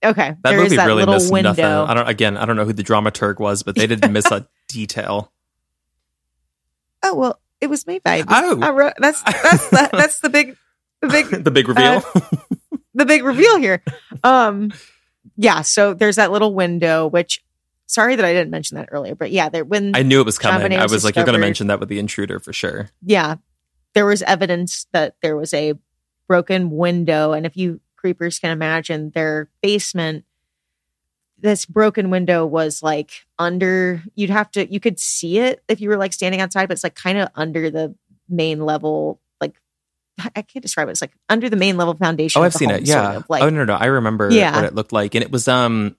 Okay, 0.04 0.30
That 0.30 0.38
there 0.44 0.62
movie 0.62 0.76
that 0.76 0.86
really 0.86 1.06
missed 1.06 1.32
window. 1.32 1.50
nothing. 1.50 1.66
I 1.66 1.94
don't 1.94 2.08
again, 2.08 2.38
I 2.38 2.46
don't 2.46 2.56
know 2.56 2.66
who 2.66 2.74
the 2.74 2.84
dramaturg 2.84 3.40
was, 3.40 3.64
but 3.64 3.76
they 3.76 3.88
didn't 3.88 4.12
miss 4.14 4.30
a 4.32 4.48
detail. 4.68 5.32
Oh 7.04 7.16
well, 7.16 7.40
it 7.62 7.68
was 7.68 7.86
me, 7.88 8.00
by. 8.00 8.24
Oh. 8.28 8.60
I 8.62 8.70
wrote, 8.72 8.94
that's 8.98 9.22
that's 9.24 9.70
the, 9.70 9.90
that's 9.94 10.20
the 10.20 10.30
big 10.30 10.58
the 11.02 11.08
big 11.08 11.44
the 11.44 11.52
big 11.52 11.68
reveal. 11.68 12.04
the 12.94 13.06
big 13.06 13.24
reveal 13.24 13.58
here. 13.58 13.82
Um, 14.24 14.72
yeah. 15.38 15.62
So 15.62 15.94
there's 15.94 16.16
that 16.18 16.32
little 16.32 16.54
window, 16.54 17.08
which 17.08 17.44
sorry 17.88 18.16
that 18.16 18.26
I 18.26 18.34
didn't 18.34 18.52
mention 18.52 18.78
that 18.78 18.90
earlier, 18.92 19.16
but 19.16 19.32
yeah, 19.32 19.50
there 19.50 19.64
when 19.64 19.96
I 19.96 20.04
knew 20.04 20.20
it 20.22 20.26
was 20.26 20.38
coming. 20.38 20.74
I 20.74 20.84
was 20.84 20.92
was 20.92 21.04
like, 21.06 21.16
you're 21.16 21.26
going 21.26 21.34
to 21.34 21.40
mention 21.40 21.68
that 21.68 21.80
with 21.80 21.90
the 21.90 22.00
intruder 22.00 22.40
for 22.40 22.54
sure. 22.54 22.90
yeah, 23.04 23.36
there 23.94 24.06
was 24.06 24.22
evidence 24.24 24.88
that 24.92 25.16
there 25.22 25.36
was 25.38 25.54
a 25.54 25.74
broken 26.28 26.72
window, 26.72 27.34
and 27.34 27.46
if 27.46 27.56
you 27.56 27.80
creepers 28.06 28.38
can 28.38 28.52
imagine 28.52 29.10
their 29.16 29.50
basement. 29.64 30.26
This 31.40 31.66
broken 31.66 32.12
window 32.12 32.46
was 32.46 32.84
like 32.84 33.26
under, 33.40 34.04
you'd 34.14 34.30
have 34.30 34.52
to, 34.52 34.72
you 34.72 34.80
could 34.80 35.00
see 35.00 35.40
it 35.40 35.64
if 35.68 35.82
you 35.82 35.90
were 35.90 35.98
like 35.98 36.14
standing 36.14 36.40
outside, 36.40 36.68
but 36.68 36.74
it's 36.74 36.84
like 36.84 36.94
kind 36.94 37.18
of 37.18 37.30
under 37.34 37.72
the 37.72 37.96
main 38.30 38.62
level, 38.62 39.20
like, 39.42 39.56
I 40.36 40.44
can't 40.44 40.62
describe 40.62 40.88
it. 40.88 40.92
It's 40.92 41.02
like 41.02 41.14
under 41.30 41.50
the 41.50 41.56
main 41.56 41.78
level 41.78 41.96
foundation. 41.96 42.40
Oh, 42.40 42.46
I've 42.46 42.54
seen 42.54 42.70
home, 42.70 42.78
it. 42.82 42.88
sort 42.88 43.04
Yeah. 43.04 43.18
of, 43.18 43.26
like, 43.28 43.42
oh 43.42 43.50
no, 43.50 43.66
no, 43.66 43.74
I 43.74 43.86
remember 43.88 44.30
Yeah. 44.32 44.56
what 44.56 44.66
it 44.66 44.76
looked 44.76 44.94
like, 44.94 45.16
and 45.16 45.24
it 45.24 45.32
was 45.32 45.48
um, 45.48 45.96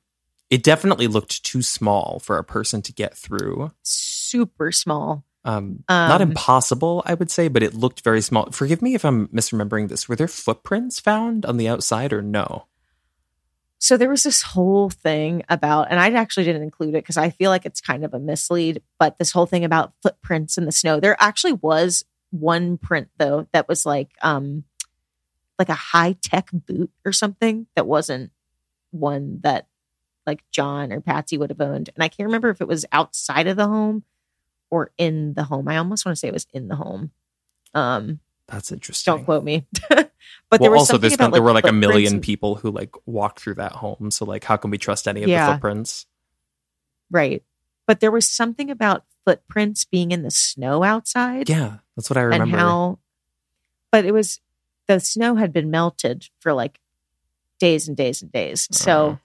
it 0.49 0.63
definitely 0.63 1.09
looked 1.09 1.43
too 1.45 1.61
small 1.61 2.21
for 2.21 2.39
a 2.39 2.45
person 2.45 2.83
to 2.83 2.93
get 2.93 3.17
through. 3.17 3.73
super 3.83 4.71
small. 4.71 5.25
Um, 5.47 5.85
not 5.89 6.21
Um, 6.21 6.31
impossible, 6.31 7.03
I 7.07 7.15
would 7.15 7.31
say, 7.31 7.49
but 7.49 7.63
it 7.63 7.73
looked 7.73 8.01
very 8.03 8.21
small. 8.21 8.51
Forgive 8.51 8.83
me 8.83 8.95
if 8.95 9.05
I'm 9.05 9.29
misremembering 9.29 9.89
this. 9.89 10.09
Were 10.09 10.17
there 10.17 10.29
footprints 10.29 10.99
found 10.99 11.47
on 11.47 11.57
the 11.57 11.69
outside 11.69 12.13
or 12.13 12.21
no? 12.21 12.67
So 13.79 13.97
there 13.97 14.09
was 14.09 14.23
this 14.25 14.43
whole 14.43 14.91
thing 14.91 15.45
about, 15.49 15.89
and 15.91 16.01
I 16.01 16.11
actually 16.11 16.45
didn't 16.45 16.63
include 16.63 16.91
it 16.91 17.05
because 17.05 17.17
I 17.17 17.31
feel 17.31 17.51
like 17.51 17.65
it's 17.65 17.81
kind 17.81 18.05
of 18.05 18.13
a 18.15 18.19
mislead, 18.19 18.83
but 18.99 19.19
this 19.19 19.31
whole 19.31 19.47
thing 19.47 19.65
about 19.65 19.93
footprints 20.03 20.59
in 20.59 20.65
the 20.65 20.73
snow. 20.73 20.99
There 20.99 21.17
actually 21.21 21.53
was 21.53 22.05
one 22.31 22.77
print 22.77 23.09
though 23.19 23.47
that 23.53 23.69
was 23.69 23.87
like 23.87 24.11
um 24.21 24.65
like 25.59 25.69
a 25.69 25.75
high 25.75 26.17
tech 26.21 26.49
boot 26.53 26.91
or 27.05 27.13
something 27.13 27.67
that 27.77 27.87
wasn't 27.87 28.33
one 28.91 29.41
that 29.43 29.69
like 30.27 30.43
John 30.51 30.93
or 30.93 31.01
Patsy 31.01 31.39
would 31.39 31.51
have 31.51 31.61
owned. 31.61 31.91
And 31.95 32.03
I 32.03 32.09
can't 32.09 32.27
remember 32.27 32.51
if 32.51 32.61
it 32.61 32.69
was 32.69 32.85
outside 32.91 33.47
of 33.47 33.57
the 33.57 33.69
home 33.69 34.03
or 34.71 34.91
in 34.99 35.35
the 35.35 35.45
home. 35.45 35.69
I 35.69 35.77
almost 35.77 36.05
want 36.05 36.15
to 36.17 36.19
say 36.19 36.29
it 36.29 36.35
was 36.35 36.47
in 36.53 36.69
the 36.69 36.77
home. 36.77 37.11
Um, 37.75 38.21
That's 38.49 38.73
interesting. 38.73 39.15
don't 39.15 39.25
quote 39.25 39.45
me. 39.45 39.67
but 39.89 40.11
well, 40.51 40.59
there 40.59 40.71
was 40.71 40.81
also 40.81 40.99
there's 40.99 41.15
about, 41.15 41.27
been, 41.27 41.33
there 41.33 41.43
were 41.43 41.53
like 41.53 41.67
a 41.67 41.73
million 41.73 42.15
and- 42.15 42.23
people 42.23 42.57
who 42.57 42.71
like 42.71 42.95
walked 43.07 43.41
through 43.41 43.55
that 43.55 43.73
home. 43.73 44.11
So 44.11 44.25
like, 44.25 44.45
how 44.45 44.57
can 44.57 44.71
we 44.71 44.79
trust 44.79 45.07
any 45.09 45.23
of 45.23 45.29
Yeah. 45.29 45.47
the 45.47 45.53
footprints? 45.55 46.07
Right. 47.11 47.43
But 47.87 48.01
there 48.01 48.11
was 48.11 48.27
something 48.29 48.71
about 48.71 49.05
footprints 49.25 49.85
being 49.85 50.11
in 50.13 50.23
the 50.23 50.31
snow 50.31 50.83
outside 50.83 51.49
Yeah, 51.49 51.79
that's 51.97 52.09
what 52.11 52.17
I 52.17 52.23
and 52.23 52.31
remember. 52.33 52.57
how, 52.57 52.99
but 53.93 54.05
it 54.05 54.13
was 54.13 54.41
the 54.89 55.01
snow 55.01 55.35
had 55.37 55.53
been 55.53 55.71
melted 55.71 56.29
for 56.41 56.53
like 56.53 56.81
days 57.59 57.89
and 57.89 57.97
days 57.97 58.23
and 58.23 58.31
days. 58.33 58.69
So, 58.71 59.19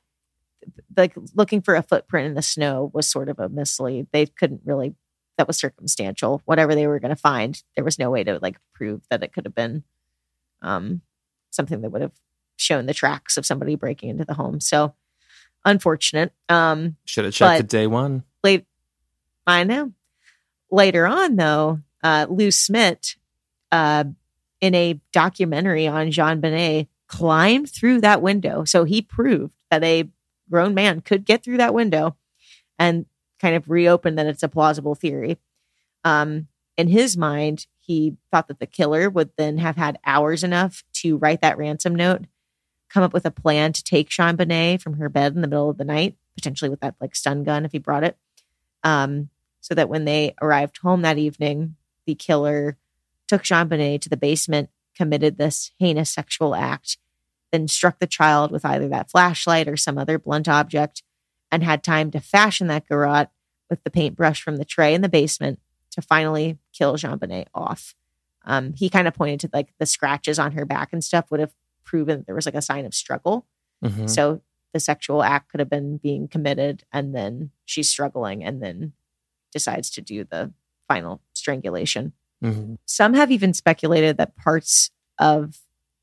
Uh. 0.66 0.70
like 0.98 1.14
looking 1.36 1.61
for 1.61 1.76
a 1.76 1.84
footprint 1.84 2.28
in 2.28 2.34
the 2.36 2.42
snow 2.42 2.92
was 2.94 3.08
sort 3.08 3.30
of 3.30 3.40
a 3.40 3.50
mislead. 3.50 4.08
They 4.11 4.26
couldn't 4.28 4.61
really, 4.64 4.95
that 5.38 5.48
was 5.48 5.58
circumstantial. 5.58 6.42
Whatever 6.45 6.76
they 6.76 6.88
were 6.88 7.00
going 7.00 7.10
to 7.10 7.16
find, 7.16 7.61
there 7.76 7.84
was 7.85 7.98
no 8.00 8.10
way 8.10 8.24
to 8.24 8.40
like 8.42 8.58
prove 8.74 9.01
that 9.10 9.24
it 9.24 9.34
could 9.34 9.45
have 9.45 9.56
been 9.56 9.84
um, 10.61 11.01
something 11.50 11.82
that 11.82 11.90
would 11.90 12.01
have 12.01 12.14
shown 12.58 12.85
the 12.85 12.93
tracks 12.93 13.38
of 13.38 13.45
somebody 13.45 13.76
breaking 13.76 14.10
into 14.10 14.26
the 14.26 14.35
home. 14.35 14.60
So, 14.60 14.93
unfortunate. 15.66 16.34
Um, 16.50 16.98
Should 17.06 17.26
have 17.26 17.34
checked 17.34 17.60
it 17.61 17.69
day 17.69 17.88
one. 17.88 18.24
late 18.43 18.66
I 19.48 19.64
know. 19.64 19.93
Later 20.69 21.08
on 21.08 21.35
though, 21.35 21.80
uh 22.03 22.27
Lou 22.30 22.51
Smit 22.51 23.16
uh 23.72 24.03
in 24.60 24.76
a 24.76 25.00
documentary 25.11 25.88
on 25.88 26.08
JonBenét 26.11 26.88
climbed 27.08 27.69
through 27.69 28.01
that 28.01 28.22
window. 28.22 28.64
So 28.64 28.84
he 28.84 29.01
proved 29.01 29.53
that 29.69 29.84
a 29.84 30.08
grown 30.50 30.74
man 30.74 31.01
could 31.01 31.26
get 31.26 31.43
through 31.43 31.58
that 31.58 31.74
window 31.74 32.16
and 32.77 33.06
kind 33.42 33.56
of 33.56 33.70
reopened 33.70 34.18
that 34.18 34.28
it's 34.28 34.44
a 34.44 34.50
plausible 34.50 34.95
theory. 34.95 35.38
Um 36.03 36.48
in 36.78 36.88
his 36.88 37.18
mind, 37.18 37.68
he 37.80 38.16
thought 38.32 38.48
that 38.48 38.60
the 38.60 38.66
killer 38.66 39.10
would 39.10 39.32
then 39.38 39.58
have 39.58 39.76
had 39.76 40.00
hours 40.06 40.44
enough 40.44 40.84
to 40.94 41.18
write 41.18 41.42
that 41.42 41.58
ransom 41.58 41.94
note, 41.94 42.26
come 42.90 43.03
up 43.03 43.14
with 43.14 43.26
a 43.26 43.32
plan 43.32 43.74
to 43.74 43.84
take 43.84 44.10
JonBenét 44.10 44.82
from 44.82 44.94
her 44.94 45.10
bed 45.10 45.36
in 45.36 45.42
the 45.42 45.48
middle 45.48 45.70
of 45.70 45.78
the 45.78 45.84
night, 45.84 46.16
potentially 46.36 46.70
with 46.70 46.80
that 46.80 46.95
like 47.02 47.14
stun 47.14 47.44
gun 47.44 47.66
if 47.66 47.74
he 47.74 47.78
brought 47.78 48.06
it 48.06 48.18
um, 48.84 49.30
so 49.60 49.76
that 49.76 49.90
when 49.90 50.06
they 50.06 50.34
arrived 50.42 50.80
home 50.80 51.02
that 51.02 51.18
evening, 51.18 51.76
the 52.06 52.16
killer 52.16 52.78
took 53.28 53.44
JonBenét 53.44 54.02
to 54.02 54.10
the 54.10 54.18
basement, 54.18 54.70
committed 54.95 55.38
this 55.38 55.72
heinous 55.80 56.10
sexual 56.10 56.56
act, 56.56 56.98
then 57.52 57.68
struck 57.68 58.00
the 58.00 58.08
child 58.08 58.52
with 58.52 58.66
either 58.66 58.88
that 58.90 59.11
flashlight 59.11 59.68
or 59.68 59.78
some 59.78 59.98
other 59.98 60.18
blunt 60.18 60.48
object, 60.48 61.03
and 61.51 61.63
had 61.63 61.83
time 61.83 62.11
to 62.11 62.19
fashion 62.19 62.67
that 62.67 62.88
garrote 62.88 63.27
with 63.69 63.83
the 63.83 63.91
paintbrush 63.91 64.41
from 64.41 64.57
the 64.57 64.65
tray 64.65 64.93
in 64.93 65.01
the 65.01 65.09
basement 65.09 65.59
to 65.91 66.01
finally 66.01 66.57
kill 66.73 66.95
JonBenét 66.95 67.47
off. 67.53 67.95
Um, 68.45 68.73
he 68.73 68.89
kind 68.89 69.07
of 69.07 69.13
pointed 69.13 69.39
to 69.41 69.49
like 69.53 69.73
the 69.77 69.85
scratches 69.85 70.39
on 70.39 70.53
her 70.53 70.65
back 70.65 70.93
and 70.93 71.03
stuff 71.03 71.30
would 71.30 71.39
have 71.39 71.53
proven 71.83 72.23
there 72.25 72.35
was 72.35 72.45
like 72.45 72.55
a 72.55 72.61
sign 72.61 72.85
of 72.85 72.93
struggle. 72.93 73.45
Mhm. 73.83 74.09
So 74.09 74.41
the 74.73 74.80
sexual 74.80 75.21
act 75.21 75.49
could 75.51 75.59
have 75.59 75.69
been 75.69 75.97
being 75.97 76.27
committed 76.27 76.83
and 76.93 77.13
then 77.13 77.51
she's 77.65 77.89
struggling 77.89 78.43
and 78.43 78.61
then 78.63 78.93
decides 79.51 79.89
to 79.91 80.01
do 80.01 80.23
the 80.23 80.53
final 80.88 81.21
strangulation. 81.33 82.13
Mhm. 82.41 82.77
Some 82.85 83.13
have 83.13 83.31
even 83.31 83.53
speculated 83.53 84.17
that 84.17 84.35
parts 84.38 84.91
of 85.19 85.59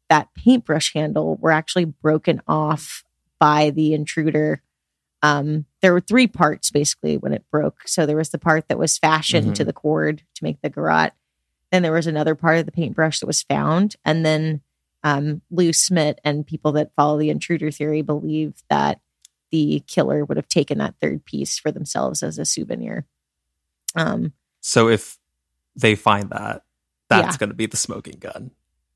that 0.09 0.33
paintbrush 0.35 0.93
handle 0.93 1.37
were 1.37 1.51
actually 1.51 1.85
broken 1.87 2.41
off 2.47 3.05
by 3.39 3.71
the 3.71 3.95
intruder. 3.95 4.63
Um, 5.23 5.65
there 5.83 5.93
were 5.93 6.01
three 6.01 6.27
parts 6.27 6.71
basically 6.71 7.17
when 7.17 7.33
it 7.33 7.45
broke. 7.51 7.87
So 7.87 8.07
there 8.07 8.17
was 8.17 8.29
the 8.31 8.39
part 8.39 8.69
that 8.69 8.79
was 8.79 8.99
fashioned 8.99 9.49
Mhm. 9.49 9.55
to 9.57 9.65
the 9.65 9.73
cord 9.73 10.23
to 10.35 10.45
make 10.45 10.61
the 10.63 10.71
garrote. 10.71 11.13
Then 11.73 11.83
there 11.83 11.93
was 11.93 12.07
another 12.07 12.35
part 12.35 12.59
of 12.59 12.67
the 12.67 12.73
paintbrush 12.73 13.21
that 13.21 13.27
was 13.27 13.43
found. 13.43 13.97
And 14.05 14.25
then 14.25 14.63
um, 15.05 15.43
Lou 15.51 15.73
Smit 15.73 16.21
and 16.25 16.45
people 16.47 16.73
that 16.73 16.93
follow 16.97 17.19
the 17.19 17.31
intruder 17.31 17.71
theory 17.71 18.03
believe 18.03 18.55
that 18.69 19.01
the 19.53 19.83
killer 19.87 20.25
would 20.25 20.37
have 20.37 20.49
taken 20.49 20.79
that 20.79 20.97
third 21.01 21.25
piece 21.25 21.57
for 21.59 21.71
themselves 21.71 22.23
as 22.23 22.37
a 22.39 22.45
souvenir. 22.45 23.07
Um, 23.95 24.33
So 24.61 24.89
if 24.89 25.19
they 25.77 25.95
find 25.95 26.31
that, 26.31 26.65
that's 27.09 27.35
Yeah. 27.35 27.39
going 27.39 27.51
to 27.51 27.55
be 27.57 27.67
the 27.67 27.77
smoking 27.77 28.19
gun. 28.19 28.51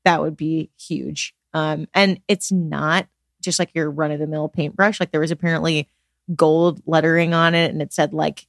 that 0.05 0.19
would 0.21 0.35
be 0.35 0.69
huge. 0.77 1.33
Um, 1.53 1.87
and 1.93 2.19
it's 2.27 2.51
not 2.51 3.07
just 3.39 3.57
like 3.57 3.73
your 3.73 3.89
run 3.89 4.11
of 4.11 4.19
the 4.19 4.27
mill 4.27 4.49
paintbrush. 4.49 4.99
Like 4.99 5.11
there 5.11 5.21
was 5.21 5.31
apparently 5.31 5.87
gold 6.35 6.81
lettering 6.85 7.33
on 7.33 7.55
it, 7.55 7.71
and 7.71 7.81
it 7.81 7.93
said 7.93 8.13
like 8.13 8.47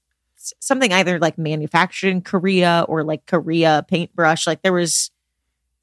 something 0.60 0.92
either 0.92 1.18
like 1.18 1.38
manufactured 1.38 2.08
in 2.08 2.20
Korea 2.20 2.84
or 2.88 3.02
like 3.02 3.26
Korea 3.26 3.84
paintbrush. 3.88 4.46
Like 4.46 4.62
there 4.62 4.72
was 4.72 5.10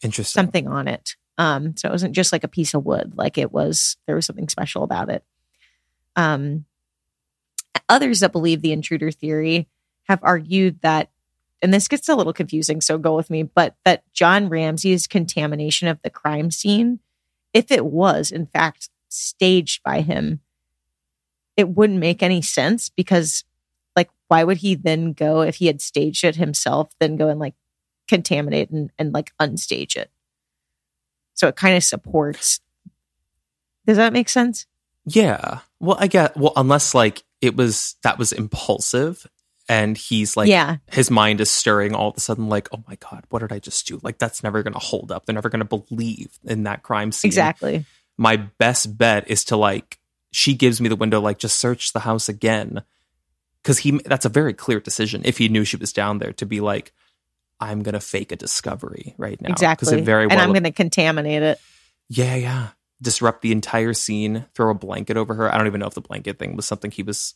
Interesting. 0.02 0.40
something 0.40 0.68
on 0.68 0.88
it. 0.88 1.16
Um, 1.38 1.76
so 1.76 1.88
it 1.88 1.92
wasn't 1.92 2.16
just 2.16 2.32
like 2.32 2.44
a 2.44 2.50
piece 2.50 2.74
of 2.74 2.86
wood. 2.86 3.14
Like 3.16 3.38
it 3.38 3.52
was 3.52 3.98
there 4.06 4.16
was 4.16 4.26
something 4.26 4.50
special 4.50 4.84
about 4.84 5.10
it. 5.10 5.24
Um, 6.16 6.66
others 7.90 8.20
that 8.20 8.32
believe 8.32 8.62
the 8.62 8.74
intruder 8.74 9.12
theory 9.12 9.68
have 10.04 10.20
argued 10.24 10.82
that, 10.82 11.10
and 11.62 11.74
this 11.74 11.88
gets 11.88 12.10
a 12.10 12.16
little 12.16 12.34
confusing, 12.34 12.82
so 12.82 12.98
go 12.98 13.16
with 13.16 13.30
me, 13.30 13.44
but 13.44 13.76
that 13.86 14.04
John 14.14 14.50
Ramsey's 14.50 15.08
contamination 15.08 15.88
of 15.88 16.02
the 16.02 16.10
crime 16.10 16.52
scene, 16.52 17.00
if 17.54 17.72
it 17.72 17.86
was 17.86 18.32
in 18.32 18.46
fact 18.48 18.90
staged 19.10 19.84
by 19.84 20.02
him, 20.02 20.42
it 21.58 21.70
wouldn't 21.70 22.00
make 22.00 22.24
any 22.24 22.42
sense 22.42 22.90
because, 22.90 23.44
like, 23.96 24.10
why 24.28 24.44
would 24.44 24.58
he 24.58 24.76
then 24.76 25.14
go 25.14 25.42
if 25.42 25.56
he 25.56 25.68
had 25.68 25.82
staged 25.82 26.24
it 26.24 26.36
himself, 26.36 26.92
then 27.00 27.18
go 27.18 27.28
and 27.28 27.40
like 27.40 27.56
contaminate 28.08 28.70
and, 28.70 28.92
and 28.98 29.14
like 29.14 29.32
unstage 29.40 29.96
it? 29.96 30.12
So 31.34 31.48
it 31.48 31.56
kind 31.56 31.76
of 31.76 31.84
supports. 31.84 32.60
Does 33.86 33.98
that 33.98 34.14
make 34.14 34.30
sense? 34.30 34.68
Yeah. 35.06 35.60
Well, 35.80 35.98
I 36.00 36.08
get 36.08 36.38
well, 36.38 36.54
unless 36.56 36.94
like 36.94 37.24
it 37.42 37.56
was 37.56 37.96
that 38.04 38.20
was 38.20 38.32
impulsive 38.32 39.26
and 39.68 39.98
he's 39.98 40.38
like 40.38 40.50
yeah, 40.50 40.78
his 40.92 41.10
mind 41.10 41.42
is 41.42 41.50
stirring 41.50 41.96
all 41.96 42.10
of 42.10 42.18
a 42.18 42.20
sudden 42.20 42.50
like, 42.50 42.70
oh 42.74 42.84
my 42.88 42.96
God, 42.96 43.24
what 43.30 43.40
did 43.40 43.52
I 43.52 43.60
just 43.60 43.88
do? 43.88 44.00
Like 44.04 44.18
that's 44.18 44.44
never 44.44 44.62
gonna 44.64 44.80
hold 44.80 45.12
up. 45.12 45.26
They're 45.26 45.34
never 45.34 45.50
gonna 45.50 45.66
believe 45.66 46.38
in 46.44 46.64
that 46.64 46.84
crime 46.84 47.12
scene. 47.12 47.30
exactly. 47.30 47.86
My 48.18 48.36
best 48.36 48.96
bet 48.98 49.30
is 49.30 49.46
to 49.46 49.58
like 49.58 49.98
she 50.32 50.54
gives 50.54 50.82
me 50.82 50.90
the 50.90 50.96
window, 50.96 51.20
like 51.22 51.38
just 51.38 51.60
search 51.60 51.94
the 51.94 52.00
house 52.00 52.30
again. 52.30 52.84
Cause 53.64 53.78
he 53.78 53.92
that's 54.06 54.26
a 54.26 54.30
very 54.30 54.54
clear 54.54 54.80
decision 54.80 55.22
if 55.24 55.38
he 55.38 55.48
knew 55.48 55.64
she 55.64 55.78
was 55.78 55.94
down 55.94 56.18
there 56.18 56.34
to 56.34 56.46
be 56.48 56.62
like, 56.62 56.94
I'm 57.60 57.84
gonna 57.84 58.00
fake 58.00 58.32
a 58.32 58.36
discovery 58.36 59.14
right 59.18 59.40
now. 59.40 59.50
Because 59.50 59.62
exactly. 59.62 60.00
it 60.00 60.06
very 60.06 60.26
well 60.26 60.34
and 60.34 60.42
I'm 60.42 60.50
going 60.50 60.64
to 60.64 60.72
contaminate 60.72 61.44
it. 61.44 61.60
Yeah, 62.10 62.36
yeah. 62.36 62.68
Disrupt 63.02 63.42
the 63.42 63.52
entire 63.52 63.94
scene, 63.94 64.46
throw 64.56 64.72
a 64.72 64.74
blanket 64.74 65.16
over 65.16 65.36
her. 65.36 65.54
I 65.54 65.58
don't 65.58 65.68
even 65.68 65.80
know 65.80 65.88
if 65.88 65.94
the 65.94 66.02
blanket 66.02 66.40
thing 66.40 66.56
was 66.56 66.66
something 66.66 66.92
he 66.92 67.04
was 67.04 67.36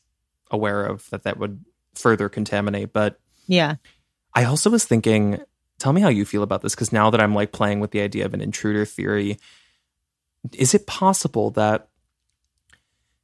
aware 0.51 0.85
of 0.85 1.09
that 1.11 1.23
that 1.23 1.37
would 1.37 1.63
further 1.93 2.27
contaminate. 2.27 2.91
But 2.91 3.19
Yeah. 3.47 3.75
I 4.33 4.43
also 4.45 4.69
was 4.69 4.83
thinking, 4.83 5.39
tell 5.79 5.93
me 5.93 6.01
how 6.01 6.09
you 6.09 6.25
feel 6.25 6.43
about 6.43 6.61
this 6.61 6.75
because 6.75 6.91
now 6.91 7.09
that 7.09 7.21
I'm 7.21 7.33
like 7.33 7.51
playing 7.51 7.79
with 7.79 7.91
the 7.91 8.01
idea 8.01 8.25
of 8.25 8.33
an 8.33 8.41
intruder 8.41 8.85
theory, 8.85 9.37
is 10.53 10.73
it 10.73 10.87
possible 10.87 11.51
that 11.51 11.87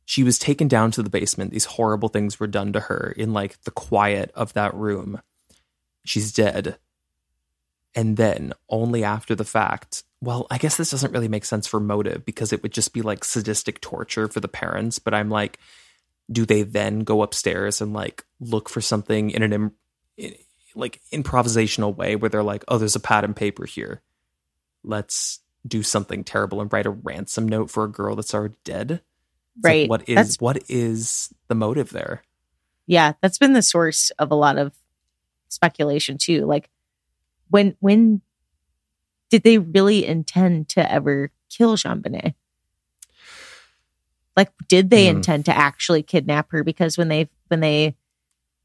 she 0.05 0.23
was 0.23 0.39
taken 0.39 0.67
down 0.67 0.91
to 0.91 1.03
the 1.03 1.09
basement? 1.09 1.51
These 1.51 1.65
horrible 1.65 2.09
things 2.09 2.39
were 2.39 2.47
done 2.47 2.73
to 2.73 2.79
her 2.81 3.13
in 3.15 3.33
like 3.33 3.61
the 3.63 3.71
quiet 3.71 4.31
of 4.35 4.53
that 4.53 4.73
room. 4.73 5.21
She's 6.03 6.31
dead. 6.31 6.77
And 7.93 8.17
then 8.17 8.53
only 8.69 9.03
after 9.03 9.35
the 9.35 9.43
fact, 9.43 10.03
well, 10.21 10.47
I 10.49 10.57
guess 10.57 10.77
this 10.77 10.91
doesn't 10.91 11.11
really 11.11 11.27
make 11.27 11.45
sense 11.45 11.67
for 11.67 11.79
motive 11.79 12.25
because 12.25 12.53
it 12.53 12.63
would 12.63 12.73
just 12.73 12.93
be 12.93 13.01
like 13.01 13.23
sadistic 13.23 13.81
torture 13.81 14.27
for 14.27 14.39
the 14.39 14.47
parents. 14.47 14.99
But 14.99 15.13
I'm 15.13 15.29
like, 15.29 15.59
do 16.31 16.45
they 16.45 16.63
then 16.63 16.99
go 16.99 17.21
upstairs 17.21 17.81
and 17.81 17.93
like 17.93 18.23
look 18.39 18.69
for 18.69 18.81
something 18.81 19.31
in 19.31 19.43
an 19.43 19.53
Im- 19.53 19.75
in, 20.17 20.35
like 20.75 21.01
improvisational 21.11 21.95
way 21.95 22.15
where 22.15 22.29
they're 22.29 22.43
like, 22.43 22.63
oh, 22.67 22.77
there's 22.77 22.95
a 22.95 22.99
pad 22.99 23.23
and 23.23 23.35
paper 23.35 23.65
here. 23.65 24.01
Let's 24.83 25.39
do 25.67 25.83
something 25.83 26.23
terrible 26.23 26.61
and 26.61 26.71
write 26.71 26.85
a 26.85 26.91
ransom 26.91 27.47
note 27.47 27.69
for 27.69 27.83
a 27.83 27.91
girl 27.91 28.15
that's 28.15 28.33
already 28.33 28.55
dead. 28.63 29.01
It's 29.57 29.63
like, 29.63 29.71
Right. 29.71 29.89
what 29.89 30.07
is 30.09 30.15
That's- 30.15 30.37
what 30.39 30.63
is 30.69 31.33
the 31.47 31.55
motive 31.55 31.89
there? 31.91 32.23
Yeah. 32.87 33.13
That's 33.21 33.37
been 33.37 33.53
the 33.53 33.61
source 33.61 34.09
of 34.19 34.31
a 34.31 34.35
lot 34.35 34.57
of 34.57 34.73
speculation 35.49 36.17
too. 36.17 36.45
Like 36.45 36.69
when, 37.49 37.75
when 37.79 38.21
did 39.29 39.43
they 39.43 39.57
really 39.57 40.05
intend 40.05 40.69
to 40.69 40.91
ever 40.91 41.31
kill 41.49 41.75
JonBenét? 41.77 42.33
Like, 44.37 44.51
did 44.67 44.89
they 44.89 45.09
Hmm. 45.09 45.17
intend 45.17 45.45
to 45.45 45.55
actually 45.57 46.03
kidnap 46.03 46.51
her? 46.51 46.63
Because 46.63 46.97
when 46.97 47.09
they, 47.09 47.29
when 47.49 47.59
they, 47.59 47.95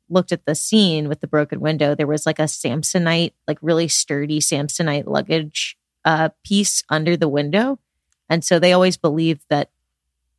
looked 0.09 0.31
at 0.31 0.47
the 0.47 0.55
scene 0.55 1.09
with 1.09 1.21
the 1.21 1.27
broken 1.27 1.59
window, 1.59 1.93
there 1.93 2.07
was 2.07 2.27
like 2.27 2.39
a 2.39 2.43
Samsonite, 2.45 3.33
like 3.49 3.59
really 3.61 3.89
sturdy 3.89 4.39
Samsonite 4.39 5.05
luggage 5.09 5.77
uh, 6.05 6.29
piece 6.45 6.85
under 6.89 7.17
the 7.17 7.27
window. 7.29 7.81
And 8.29 8.45
so 8.45 8.61
they 8.61 8.73
always 8.73 8.97
believed 8.97 9.43
that 9.51 9.71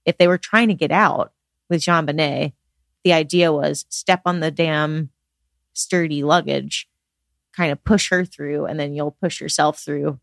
if 0.08 0.18
they 0.18 0.28
were 0.28 0.40
trying 0.40 0.70
to 0.70 0.74
get 0.74 0.92
out 0.92 1.34
with 1.70 1.82
JonBenét, 1.82 2.54
the 3.04 3.14
idea 3.14 3.52
was 3.52 3.86
step 3.90 4.22
on 4.26 4.40
the 4.40 4.50
damn 4.50 5.10
sturdy 5.74 6.24
luggage, 6.24 6.90
kind 7.54 7.72
of 7.72 7.84
push 7.84 8.10
her 8.10 8.26
through, 8.26 8.66
and 8.66 8.80
then 8.80 8.96
you'll 8.96 9.12
push 9.12 9.42
yourself 9.42 9.80
through 9.80 10.20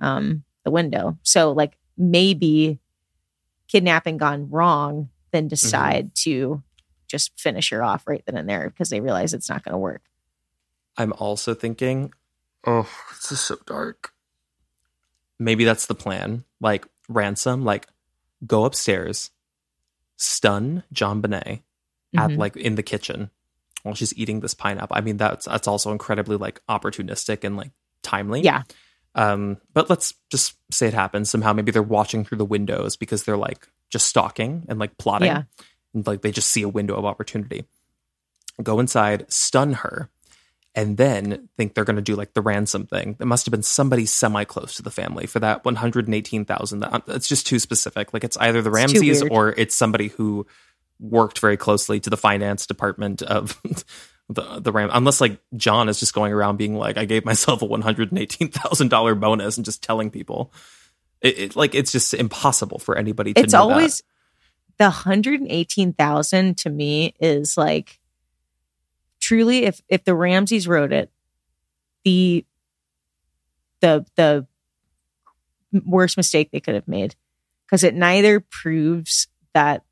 um, 0.00 0.42
the 0.64 0.70
window. 0.70 1.16
So, 1.22 1.52
like, 1.52 1.78
maybe 1.96 2.80
kidnapping 3.68 4.18
gone 4.18 4.50
wrong, 4.50 5.10
then 5.30 5.46
decide 5.46 6.14
to 6.16 6.62
just 7.06 7.38
finish 7.38 7.70
her 7.70 7.84
off 7.84 8.06
right 8.06 8.22
then 8.26 8.36
and 8.36 8.48
there 8.48 8.68
because 8.68 8.90
they 8.90 9.00
realize 9.00 9.32
it's 9.32 9.48
not 9.48 9.64
going 9.64 9.72
to 9.72 9.78
work. 9.78 10.02
I'm 10.96 11.12
also 11.14 11.54
thinking, 11.54 12.12
oh, 12.66 12.88
this 13.10 13.32
is 13.32 13.40
so 13.40 13.56
dark. 13.64 14.12
Maybe 15.38 15.64
that's 15.64 15.86
the 15.86 15.94
plan. 15.94 16.44
Like 16.60 16.86
ransom, 17.08 17.64
like 17.64 17.86
go 18.46 18.64
upstairs, 18.64 19.30
stun 20.16 20.82
JonBenét 20.94 21.62
at 22.16 22.30
Mhm. 22.30 22.36
like 22.38 22.56
in 22.56 22.74
the 22.74 22.82
kitchen 22.82 23.30
while 23.82 23.94
she's 23.94 24.16
eating 24.16 24.40
this 24.40 24.54
pineapple. 24.54 24.96
I 24.96 25.00
mean, 25.00 25.16
that's 25.16 25.46
that's 25.46 25.68
also 25.68 25.92
incredibly 25.92 26.36
like 26.36 26.60
opportunistic 26.68 27.44
and 27.44 27.56
like 27.56 27.70
timely. 28.02 28.42
Yeah. 28.42 28.62
Um, 29.14 29.56
but 29.74 29.90
let's 29.90 30.14
just 30.30 30.54
say 30.72 30.86
it 30.88 30.94
happens 30.94 31.30
somehow. 31.30 31.52
Maybe 31.52 31.72
they're 31.72 31.82
watching 31.82 32.24
through 32.24 32.38
the 32.38 32.44
windows 32.44 32.96
because 32.96 33.24
they're 33.24 33.36
like 33.36 33.68
just 33.90 34.06
stalking 34.06 34.64
and 34.68 34.78
like 34.78 34.98
plotting. 34.98 35.26
Yeah. 35.26 35.42
And 35.94 36.06
like 36.06 36.22
they 36.22 36.30
just 36.30 36.50
see 36.50 36.62
a 36.62 36.68
window 36.68 36.94
of 36.94 37.04
opportunity. 37.04 37.64
Go 38.62 38.78
inside, 38.78 39.24
stun 39.32 39.72
her, 39.72 40.10
and 40.74 40.96
then 40.96 41.48
think 41.56 41.74
they're 41.74 41.84
going 41.84 41.96
to 41.96 42.02
do 42.02 42.14
like 42.14 42.32
the 42.32 42.42
ransom 42.42 42.86
thing. 42.86 43.16
It 43.18 43.26
must 43.26 43.46
have 43.46 43.50
been 43.50 43.62
somebody 43.62 44.06
semi 44.06 44.44
close 44.44 44.74
to 44.74 44.82
the 44.82 44.90
family 44.90 45.26
for 45.26 45.40
that 45.40 45.64
one 45.64 45.76
hundred 45.76 46.06
and 46.06 46.14
eighteen 46.14 46.44
thousand. 46.44 46.84
Uh, 46.84 47.00
it's 47.08 47.28
just 47.28 47.46
too 47.46 47.58
specific. 47.58 48.12
Like 48.14 48.24
it's 48.24 48.36
either 48.36 48.62
the 48.62 48.70
Ramseys 48.70 49.22
or 49.22 49.54
it's 49.56 49.74
somebody 49.74 50.08
who 50.08 50.46
worked 51.00 51.38
very 51.38 51.56
closely 51.56 51.98
to 52.00 52.10
the 52.10 52.16
finance 52.16 52.66
department 52.66 53.22
of 53.22 53.60
the 54.28 54.60
the 54.60 54.72
Ram. 54.72 54.90
Unless 54.92 55.20
like 55.20 55.40
John 55.56 55.88
is 55.88 55.98
just 55.98 56.14
going 56.14 56.32
around 56.32 56.56
being 56.56 56.76
like, 56.76 56.96
I 56.96 57.04
gave 57.04 57.24
myself 57.24 57.62
a 57.62 57.66
one 57.66 57.82
hundred 57.82 58.12
and 58.12 58.20
eighteen 58.20 58.48
thousand 58.48 58.88
dollar 58.88 59.14
bonus 59.14 59.56
and 59.56 59.64
just 59.64 59.82
telling 59.82 60.10
people. 60.10 60.52
It, 61.20 61.38
it 61.38 61.56
like 61.56 61.74
it's 61.74 61.92
just 61.92 62.14
impossible 62.14 62.78
for 62.78 62.96
anybody 62.96 63.34
to. 63.34 63.40
it's 63.40 63.52
know 63.52 63.68
that. 63.68 63.74
always 63.74 64.02
the 64.80 64.84
118,000 64.84 66.56
to 66.56 66.70
me 66.70 67.14
is 67.20 67.58
like 67.58 67.99
truly 69.30 69.64
if 69.64 69.80
if 69.88 70.02
the 70.02 70.14
Ramseys 70.14 70.66
wrote 70.66 70.92
it 70.92 71.08
the 72.04 72.44
the 73.80 74.04
the 74.16 74.44
worst 75.86 76.16
mistake 76.16 76.50
they 76.50 76.58
could 76.58 76.74
have 76.74 76.88
made 76.88 77.14
because 77.64 77.84
it 77.84 77.94
neither 77.94 78.40
proves 78.40 79.28
that 79.54 79.84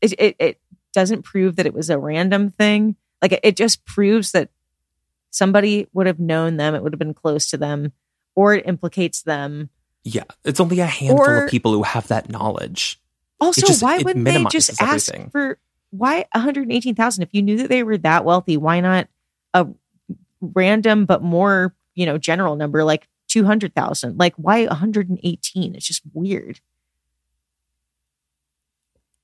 it, 0.00 0.12
it 0.20 0.36
it 0.38 0.60
doesn't 0.92 1.22
prove 1.22 1.56
that 1.56 1.66
it 1.66 1.74
was 1.74 1.90
a 1.90 1.98
random 1.98 2.48
thing 2.48 2.94
like 3.20 3.32
it, 3.32 3.40
it 3.42 3.56
just 3.56 3.84
proves 3.84 4.30
that 4.30 4.48
somebody 5.30 5.88
would 5.92 6.06
have 6.06 6.20
known 6.20 6.56
them 6.56 6.76
it 6.76 6.84
would 6.84 6.92
have 6.92 7.00
been 7.00 7.14
close 7.14 7.48
to 7.50 7.56
them 7.56 7.90
or 8.36 8.54
it 8.54 8.64
implicates 8.68 9.22
them 9.22 9.70
Yeah, 10.04 10.22
it's 10.44 10.60
only 10.60 10.78
a 10.78 10.86
handful 10.86 11.18
Or- 11.26 11.44
of 11.46 11.50
people 11.50 11.72
who 11.72 11.82
have 11.82 12.06
that 12.08 12.30
knowledge. 12.30 13.00
Also, 13.40 13.66
just- 13.66 13.82
why 13.82 13.98
wouldn't 13.98 14.24
they 14.24 14.44
just 14.44 14.70
ask 14.80 15.08
everything. 15.12 15.30
for 15.30 15.58
why 15.90 16.26
118,000 16.32 17.22
if 17.22 17.28
you 17.32 17.42
knew 17.42 17.58
that 17.58 17.68
they 17.68 17.82
were 17.82 17.98
that 17.98 18.24
wealthy, 18.24 18.56
why 18.56 18.80
not 18.80 19.08
a 19.54 19.66
random 20.40 21.06
but 21.06 21.22
more, 21.22 21.74
you 21.94 22.06
know, 22.06 22.18
general 22.18 22.56
number 22.56 22.84
like 22.84 23.08
200,000? 23.28 24.18
Like 24.18 24.34
why 24.36 24.66
118? 24.66 25.74
It's 25.74 25.86
just 25.86 26.02
weird. 26.12 26.60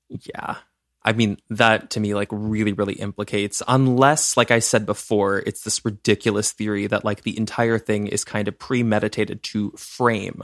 Yeah. 0.09 0.57
I 1.05 1.13
mean, 1.13 1.39
that 1.51 1.91
to 1.91 2.01
me, 2.01 2.15
like, 2.15 2.29
really, 2.31 2.73
really 2.73 2.95
implicates, 2.95 3.61
unless, 3.67 4.37
like 4.37 4.53
I 4.53 4.61
said 4.61 4.87
before, 4.87 5.39
it's 5.39 5.65
this 5.65 5.85
ridiculous 5.85 6.53
theory 6.53 6.87
that, 6.87 7.05
like, 7.05 7.23
the 7.23 7.37
entire 7.37 7.79
thing 7.79 8.07
is 8.07 8.23
kind 8.23 8.47
of 8.47 8.57
premeditated 8.57 9.43
to 9.45 9.73
frame 9.73 10.43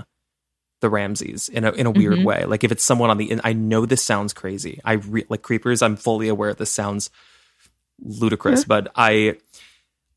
the 0.80 0.88
Ramseys 0.90 1.48
in 1.48 1.64
a, 1.64 1.72
in 1.72 1.86
a 1.86 1.90
weird 1.90 2.18
Mhm. 2.20 2.24
way. 2.24 2.44
Like, 2.44 2.64
if 2.64 2.70
it's 2.72 2.84
someone 2.84 3.10
on 3.10 3.18
the, 3.18 3.30
in, 3.30 3.40
I 3.44 3.52
know 3.52 3.84
this 3.86 4.02
sounds 4.02 4.32
crazy. 4.32 4.80
I 4.84 4.94
re- 4.94 5.26
like 5.28 5.42
creepers, 5.42 5.82
I'm 5.82 5.96
fully 5.96 6.28
aware 6.28 6.54
this 6.54 6.70
sounds 6.70 7.10
ludicrous, 8.00 8.64
but 8.64 8.90
I, 8.94 9.38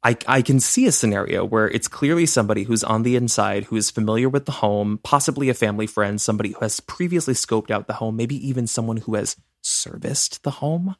I, 0.04 0.16
I 0.28 0.42
can 0.42 0.60
see 0.60 0.86
a 0.88 0.92
scenario 0.92 1.44
where 1.46 1.68
it's 1.68 1.88
clearly 1.88 2.26
somebody 2.26 2.64
who's 2.64 2.84
on 2.84 3.04
the 3.04 3.16
inside 3.16 3.66
who 3.66 3.76
is 3.76 3.90
familiar 3.92 4.30
with 4.30 4.46
the 4.46 4.52
home, 4.52 5.00
possibly 5.04 5.50
a 5.50 5.54
family 5.54 5.88
friend, 5.88 6.20
somebody 6.22 6.52
who 6.52 6.60
has 6.60 6.80
previously 6.80 7.34
scoped 7.34 7.72
out 7.72 7.88
the 7.88 7.94
home, 7.94 8.16
maybe 8.16 8.36
even 8.48 8.68
someone 8.68 8.98
who 8.98 9.16
has 9.16 9.36
serviced 9.62 10.44
the 10.44 10.52
home, 10.52 10.96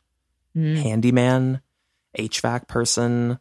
Mm. 0.56 0.76
handyman, 0.82 1.62
HVAC 2.18 2.68
person, 2.68 3.40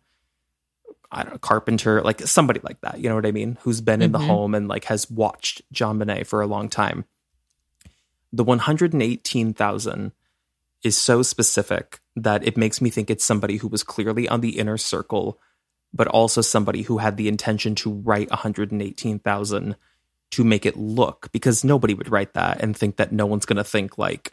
I 1.12 1.22
don't 1.22 1.32
know, 1.32 1.38
carpenter, 1.38 2.02
like 2.02 2.20
somebody 2.22 2.60
like 2.62 2.80
that. 2.82 3.00
You 3.00 3.08
know 3.08 3.16
what 3.16 3.26
I 3.26 3.32
mean? 3.32 3.58
Who's 3.62 3.80
been 3.80 4.00
in 4.02 4.12
the 4.12 4.18
Mhm. 4.18 4.26
home 4.26 4.54
and 4.54 4.68
like 4.68 4.84
has 4.84 5.10
watched 5.10 5.62
JonBenét 5.72 6.26
for 6.26 6.40
a 6.40 6.46
long 6.46 6.68
time. 6.68 7.04
The 8.32 8.44
118,000 8.44 10.12
is 10.82 10.96
so 10.96 11.22
specific 11.22 12.00
that 12.16 12.46
it 12.46 12.56
makes 12.56 12.80
me 12.80 12.90
think 12.90 13.10
it's 13.10 13.24
somebody 13.24 13.56
who 13.56 13.68
was 13.68 13.82
clearly 13.82 14.28
on 14.28 14.40
the 14.40 14.58
inner 14.58 14.78
circle, 14.78 15.38
but 15.92 16.06
also 16.06 16.40
somebody 16.40 16.82
who 16.82 16.98
had 16.98 17.16
the 17.16 17.28
intention 17.28 17.74
to 17.74 17.90
write 17.90 18.30
118,000 18.30 19.76
to 20.30 20.44
make 20.44 20.64
it 20.64 20.76
look 20.76 21.28
because 21.32 21.64
nobody 21.64 21.92
would 21.92 22.08
write 22.10 22.34
that 22.34 22.62
and 22.62 22.76
think 22.76 22.96
that 22.96 23.10
no 23.10 23.26
one's 23.26 23.46
going 23.46 23.56
to 23.56 23.64
think 23.64 23.98
like 23.98 24.32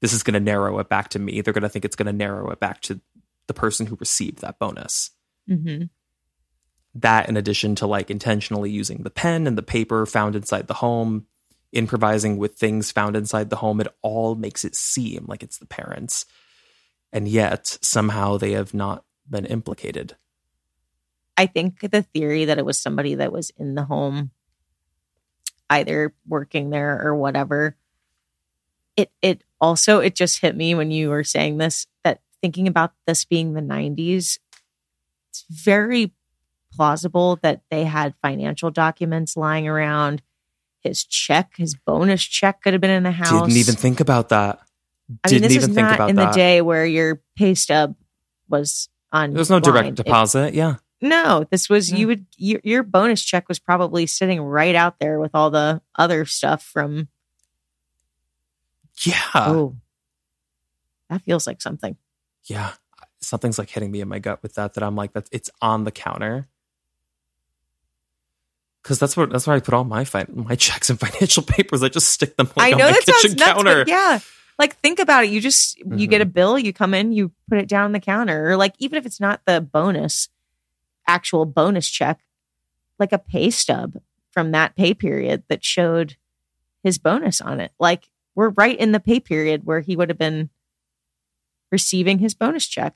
this 0.00 0.12
is 0.12 0.22
going 0.22 0.34
to 0.34 0.40
narrow 0.40 0.78
it 0.80 0.90
back 0.90 1.08
to 1.08 1.18
me. 1.18 1.40
They're 1.40 1.54
going 1.54 1.62
to 1.62 1.68
think 1.70 1.86
it's 1.86 1.96
going 1.96 2.06
to 2.06 2.12
narrow 2.12 2.50
it 2.50 2.60
back 2.60 2.82
to 2.82 3.00
the 3.46 3.54
person 3.54 3.86
who 3.86 3.96
received 3.96 4.40
that 4.42 4.58
bonus. 4.58 5.10
Mhm. 5.48 5.88
That, 6.94 7.28
in 7.28 7.36
addition 7.36 7.74
to 7.76 7.86
like 7.86 8.10
intentionally 8.10 8.70
using 8.70 9.02
the 9.02 9.10
pen 9.10 9.46
and 9.46 9.58
the 9.58 9.62
paper 9.62 10.06
found 10.06 10.36
inside 10.36 10.68
the 10.68 10.74
home, 10.74 11.26
improvising 11.72 12.36
with 12.36 12.54
things 12.56 12.92
found 12.92 13.16
inside 13.16 13.50
the 13.50 13.56
home, 13.56 13.80
it 13.80 13.88
all 14.02 14.36
makes 14.36 14.64
it 14.64 14.76
seem 14.76 15.24
like 15.26 15.42
it's 15.42 15.58
the 15.58 15.66
parents. 15.66 16.24
And 17.12 17.26
yet, 17.26 17.78
somehow 17.82 18.36
they 18.38 18.52
have 18.52 18.74
not 18.74 19.04
been 19.28 19.44
implicated. 19.46 20.16
I 21.36 21.46
think 21.46 21.80
the 21.80 22.02
theory 22.02 22.44
that 22.44 22.58
it 22.58 22.64
was 22.64 22.80
somebody 22.80 23.16
that 23.16 23.32
was 23.32 23.50
in 23.56 23.74
the 23.74 23.84
home, 23.84 24.30
either 25.68 26.14
working 26.28 26.70
there 26.70 27.00
or 27.04 27.16
whatever. 27.16 27.76
It 28.96 29.10
it 29.22 29.42
also 29.60 29.98
it 29.98 30.14
just 30.14 30.40
hit 30.40 30.56
me 30.56 30.74
when 30.74 30.90
you 30.90 31.10
were 31.10 31.24
saying 31.24 31.58
this 31.58 31.86
that 32.04 32.20
thinking 32.40 32.68
about 32.68 32.92
this 33.06 33.24
being 33.24 33.54
the 33.54 33.60
90s, 33.60 34.38
it's 35.34 35.44
very 35.64 36.12
plausible 36.72 37.40
that 37.42 37.62
they 37.70 37.84
had 37.84 38.14
financial 38.22 38.70
documents 38.70 39.36
lying 39.36 39.66
around. 39.66 40.22
His 40.80 41.04
check, 41.04 41.54
his 41.56 41.74
bonus 41.74 42.22
check 42.22 42.62
could 42.62 42.72
have 42.74 42.80
been 42.80 42.90
in 42.90 43.02
the 43.02 43.10
house. 43.10 43.30
Didn't 43.48 43.56
even 43.56 43.74
think 43.74 43.98
about 44.00 44.28
that. 44.28 44.60
I 45.24 45.30
mean, 45.30 45.40
Didn't 45.40 45.42
this 45.42 45.52
even 45.56 45.70
is 45.70 45.74
think 45.74 45.86
not 45.88 45.94
about 45.96 46.10
in 46.10 46.16
that. 46.16 46.32
the 46.32 46.36
day 46.36 46.60
where 46.62 46.86
your 46.86 47.20
pay 47.36 47.54
stub 47.54 47.94
was 48.48 48.88
on. 49.12 49.32
There's 49.34 49.50
no 49.50 49.60
direct 49.60 49.84
line. 49.84 49.92
It- 49.94 49.96
deposit. 49.96 50.54
yeah. 50.54 50.76
no, 51.00 51.44
this 51.50 51.68
was 51.68 51.90
Yeah. 51.90 51.98
you 51.98 52.06
would 52.06 52.26
your, 52.36 52.60
your 52.64 52.82
bonus 52.82 53.22
check 53.24 53.48
was 53.48 53.58
probably 53.58 54.06
sitting 54.06 54.40
right 54.40 54.74
out 54.74 54.98
there 55.00 55.18
with 55.18 55.32
all 55.34 55.50
the 55.50 55.80
other 55.96 56.24
stuff 56.26 56.62
from. 56.62 57.08
Yeah. 59.04 59.20
oh, 59.34 59.76
that 61.10 61.22
feels 61.22 61.46
like 61.46 61.60
something. 61.60 61.96
yeah 62.44 62.72
something's 63.24 63.58
like 63.58 63.70
hitting 63.70 63.90
me 63.90 64.00
in 64.00 64.08
my 64.08 64.18
gut 64.18 64.42
with 64.42 64.54
that 64.54 64.74
that 64.74 64.82
i'm 64.84 64.94
like 64.96 65.12
that 65.12 65.28
it's 65.32 65.50
on 65.62 65.84
the 65.84 65.90
counter 65.90 66.46
because 68.82 68.98
that's 68.98 69.16
what 69.16 69.30
that's 69.30 69.46
where 69.46 69.56
i 69.56 69.60
put 69.60 69.74
all 69.74 69.84
my 69.84 70.06
my 70.32 70.54
checks 70.56 70.90
and 70.90 71.00
financial 71.00 71.42
papers 71.42 71.82
i 71.82 71.88
just 71.88 72.08
stick 72.08 72.36
them 72.36 72.46
like 72.56 72.74
I 72.74 72.76
know 72.76 72.86
on 72.86 72.92
the 72.92 72.98
that 72.98 73.04
kitchen 73.04 73.30
sounds 73.30 73.36
nuts, 73.36 73.52
counter 73.52 73.84
yeah, 73.86 74.18
like 74.58 74.76
think 74.76 74.98
about 75.00 75.24
it. 75.24 75.30
You 75.30 75.40
just 75.40 75.78
you 75.78 75.84
Mhm. 75.84 76.10
get 76.10 76.20
a 76.20 76.26
bill, 76.26 76.58
you 76.58 76.72
come 76.72 76.94
in, 76.94 77.12
you 77.12 77.32
put 77.48 77.58
it 77.58 77.68
down 77.68 77.86
on 77.86 77.92
the 77.92 77.98
counter, 78.00 78.50
or 78.50 78.56
like 78.56 78.74
even 78.78 78.96
if 78.98 79.04
it's 79.06 79.18
not 79.20 79.40
the 79.46 79.60
bonus, 79.60 80.28
actual 81.08 81.44
bonus 81.44 81.88
check, 81.88 82.20
like 82.98 83.12
a 83.12 83.18
pay 83.18 83.50
stub 83.50 83.96
from 84.30 84.52
that 84.52 84.76
pay 84.76 84.94
period 84.94 85.42
that 85.48 85.64
showed 85.64 86.16
his 86.84 86.98
bonus 86.98 87.40
on 87.40 87.58
it. 87.60 87.72
Like 87.80 88.10
we're 88.36 88.50
right 88.50 88.78
in 88.78 88.92
the 88.92 89.00
pay 89.00 89.18
period 89.18 89.62
where 89.64 89.80
he 89.80 89.96
would 89.96 90.08
have 90.08 90.18
been 90.18 90.50
receiving 91.72 92.18
his 92.20 92.34
bonus 92.34 92.66
check. 92.68 92.94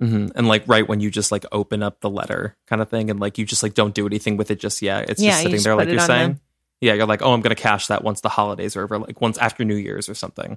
Mhm. 0.00 0.32
and 0.34 0.48
like 0.48 0.64
right 0.66 0.88
when 0.88 1.00
you 1.00 1.10
just 1.10 1.30
like 1.30 1.44
open 1.52 1.82
up 1.82 2.00
the 2.00 2.08
letter 2.10 2.56
kind 2.66 2.80
of 2.80 2.88
thing 2.88 3.10
and 3.10 3.20
like 3.20 3.36
you 3.38 3.44
just 3.44 3.62
like 3.62 3.74
don't 3.74 3.94
do 3.94 4.06
anything 4.06 4.36
with 4.36 4.50
it 4.50 4.58
just 4.58 4.80
yet 4.82 5.10
it's 5.10 5.20
Yeah, 5.20 5.30
just 5.30 5.42
sitting 5.42 5.52
just 5.56 5.64
there 5.64 5.74
like 5.76 5.88
you're 5.90 6.00
saying 6.00 6.40
yeah 6.80 6.94
you're 6.94 7.06
like 7.06 7.20
oh 7.22 7.32
i'm 7.34 7.40
gonna 7.42 7.54
cash 7.54 7.88
that 7.88 8.02
once 8.02 8.20
the 8.22 8.30
holidays 8.30 8.76
are 8.76 8.82
over 8.84 8.98
like 8.98 9.20
once 9.20 9.36
after 9.38 9.64
new 9.64 9.74
year's 9.76 10.08
or 10.08 10.14
something 10.14 10.56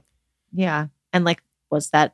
Yeah. 0.53 0.87
And 1.11 1.25
like, 1.25 1.43
was 1.69 1.89
that 1.89 2.13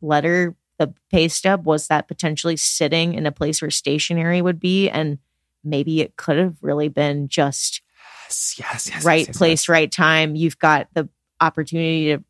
letter, 0.00 0.54
the 0.78 0.94
pay 1.10 1.28
stub, 1.28 1.66
was 1.66 1.88
that 1.88 2.06
potentially 2.08 2.56
sitting 2.56 3.14
in 3.14 3.26
a 3.26 3.32
place 3.32 3.60
where 3.62 3.70
stationery 3.70 4.40
would 4.42 4.60
be? 4.60 4.88
And 4.88 5.18
maybe 5.64 6.00
it 6.00 6.16
could 6.16 6.36
have 6.38 6.56
really 6.60 6.88
been 6.88 7.28
just 7.28 7.82
Yes, 8.28 8.56
yes, 8.58 8.90
yes. 8.90 9.04
right 9.04 9.18
yes, 9.20 9.28
yes, 9.28 9.36
place, 9.38 9.68
right 9.68 9.90
time. 9.90 10.36
You've 10.36 10.58
got 10.58 10.88
the 10.94 11.08
opportunity 11.40 12.14
to 12.14 12.22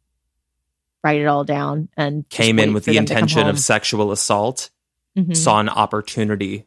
write 1.05 1.21
it 1.21 1.27
all 1.27 1.45
down 1.45 1.89
and 1.97 2.29
Came 2.29 2.59
in 2.59 2.73
with 2.75 2.85
the 2.85 2.95
them 2.95 3.07
to 3.07 3.15
come 3.15 3.23
intention 3.23 3.47
of 3.49 3.59
sexual 3.59 4.11
assault, 4.13 4.71
Mhm. 5.17 5.37
saw 5.37 5.61
an 5.61 5.69
opportunity 5.69 6.67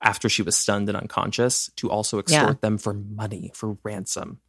after 0.00 0.28
she 0.28 0.42
was 0.42 0.56
stunned 0.56 0.88
and 0.88 0.96
unconscious 0.96 1.70
to 1.76 1.90
also 1.90 2.18
extort 2.18 2.48
Yeah. 2.48 2.54
them 2.60 2.78
for 2.78 2.94
money, 2.94 3.50
for 3.54 3.76
ransom. 3.82 4.40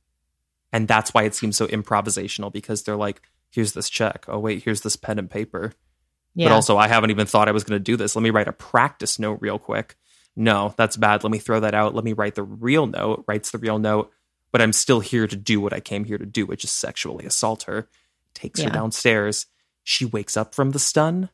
And 0.72 0.88
that's 0.88 1.14
why 1.14 1.24
it 1.24 1.34
seems 1.34 1.58
so 1.58 1.66
improvisational 1.68 2.52
because 2.54 2.84
they're 2.84 2.96
like, 2.96 3.22
here's 3.50 3.74
this 3.74 3.90
check. 3.90 4.26
Oh, 4.28 4.38
wait, 4.38 4.64
here's 4.64 4.82
this 4.82 4.96
pen 4.96 5.18
and 5.20 5.30
paper. 5.30 5.74
yeah. 6.36 6.48
But 6.50 6.54
also, 6.54 6.78
I 6.78 6.88
haven't 6.88 7.10
even 7.10 7.26
thought 7.26 7.48
I 7.50 7.52
was 7.52 7.64
going 7.64 7.80
to 7.80 7.84
do 7.84 7.98
this. 7.98 8.16
Let 8.16 8.22
me 8.22 8.30
write 8.30 8.48
a 8.48 8.52
practice 8.54 9.18
note 9.18 9.40
real 9.42 9.58
quick. 9.58 9.98
No, 10.36 10.76
that's 10.78 10.96
bad. 10.96 11.24
Let 11.24 11.32
me 11.32 11.40
throw 11.40 11.60
that 11.60 11.74
out. 11.74 11.96
Let 11.96 12.04
me 12.06 12.14
write 12.14 12.36
the 12.36 12.44
real 12.44 12.86
note, 12.86 13.26
writes 13.28 13.50
the 13.50 13.58
real 13.58 13.80
note. 13.80 14.12
But 14.52 14.62
I'm 14.62 14.72
still 14.74 15.00
here 15.00 15.26
to 15.28 15.36
do 15.36 15.60
what 15.60 15.74
I 15.74 15.80
came 15.80 16.06
here 16.06 16.20
to 16.20 16.26
do, 16.28 16.46
which 16.46 16.64
is 16.64 16.72
sexually 16.72 17.26
assault 17.26 17.64
her. 17.64 17.90
Takes 18.40 18.62
her 18.62 18.70
downstairs. 18.70 19.48
She 19.84 20.06
wakes 20.06 20.38
up 20.38 20.56
from 20.56 20.72
the 20.72 20.80
stun, 20.80 21.30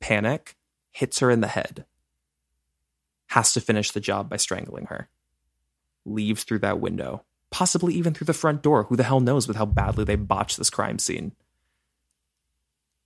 panic, 0.00 0.56
hits 0.90 1.20
her 1.20 1.30
in 1.30 1.40
the 1.40 1.46
head. 1.46 1.84
Has 3.28 3.52
to 3.52 3.60
finish 3.60 3.90
the 3.90 4.00
job 4.00 4.28
by 4.28 4.36
strangling 4.38 4.86
her. 4.86 5.08
Leaves 6.04 6.44
through 6.44 6.60
that 6.60 6.80
window, 6.80 7.24
possibly 7.50 7.94
even 7.94 8.14
through 8.14 8.24
the 8.24 8.32
front 8.32 8.62
door. 8.62 8.84
Who 8.84 8.96
the 8.96 9.02
hell 9.04 9.20
knows 9.20 9.46
with 9.46 9.56
how 9.56 9.66
badly 9.66 10.04
they 10.04 10.16
botched 10.16 10.56
this 10.56 10.70
crime 10.70 10.98
scene? 10.98 11.32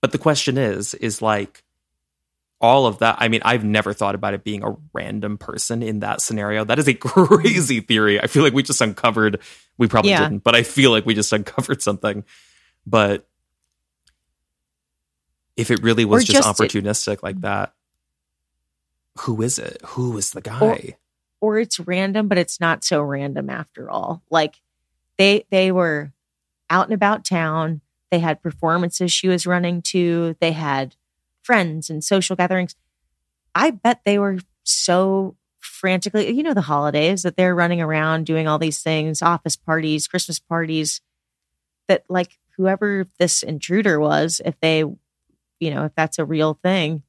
But 0.01 0.11
the 0.11 0.17
question 0.17 0.57
is, 0.57 0.93
is 0.95 1.21
like 1.21 1.63
all 2.59 2.85
of 2.87 2.99
that. 2.99 3.17
I 3.19 3.27
mean, 3.27 3.41
I've 3.43 3.63
never 3.65 3.93
thought 3.93 4.15
about 4.15 4.33
it 4.33 4.43
being 4.43 4.63
a 4.63 4.75
random 4.93 5.37
person 5.37 5.83
in 5.83 5.99
that 5.99 6.21
scenario. 6.21 6.63
That 6.63 6.79
is 6.79 6.87
a 6.87 6.93
crazy 6.95 7.81
theory. 7.81 8.19
I 8.21 8.27
feel 8.27 8.43
like 8.43 8.53
we 8.53 8.63
just 8.63 8.81
uncovered, 8.81 9.41
we 9.77 9.87
probably 9.87 10.11
Yeah. 10.11 10.23
didn't, 10.23 10.43
but 10.43 10.55
I 10.55 10.63
feel 10.63 10.91
like 10.91 11.05
we 11.05 11.13
just 11.13 11.31
uncovered 11.33 11.81
something. 11.81 12.23
But 12.85 13.27
if 15.55 15.71
it 15.71 15.81
really 15.83 16.05
was 16.05 16.23
just, 16.25 16.43
just- 16.43 16.59
opportunistic 16.59 17.23
like 17.23 17.35
mm-hmm. 17.35 17.41
that, 17.41 17.73
who 19.19 19.41
is 19.41 19.59
it? 19.59 19.79
Who 19.85 20.17
is 20.17 20.31
the 20.31 20.41
guy? 20.41 20.97
or 21.43 21.59
it's 21.59 21.77
random, 21.77 22.29
but 22.29 22.37
it's 22.37 22.61
not 22.61 22.85
so 22.85 23.01
random 23.01 23.49
after 23.49 23.89
all. 23.89 24.23
Like 24.29 24.61
they 25.17 25.45
they 25.49 25.73
were 25.73 26.13
out 26.69 26.85
and 26.85 26.93
about 26.93 27.25
town. 27.25 27.81
They 28.11 28.19
had 28.19 28.41
performances 28.41 29.11
she 29.11 29.27
was 29.27 29.45
running 29.45 29.81
to. 29.81 30.37
They 30.39 30.53
had 30.53 30.95
friends 31.41 31.89
and 31.89 32.01
social 32.01 32.37
gatherings. 32.37 32.75
I 33.53 33.71
bet 33.71 34.03
they 34.05 34.19
were 34.19 34.39
so 34.63 35.35
frantically, 35.59 36.31
you 36.31 36.43
know, 36.43 36.53
the 36.53 36.61
holidays 36.61 37.23
that 37.23 37.35
they're 37.35 37.53
running 37.53 37.81
around 37.81 38.25
doing 38.25 38.47
all 38.47 38.57
these 38.57 38.81
things, 38.81 39.21
office 39.21 39.57
parties, 39.57 40.07
Christmas 40.07 40.39
parties, 40.39 41.01
that 41.89 42.05
like 42.07 42.39
whoever 42.55 43.05
this 43.19 43.43
intruder 43.43 43.99
was, 43.99 44.39
if 44.45 44.57
they, 44.61 44.85
you 45.63 45.71
know, 45.73 45.85
if 45.85 45.93
that's 45.95 46.19
a 46.19 46.25
real 46.25 46.59
thing, 46.61 47.03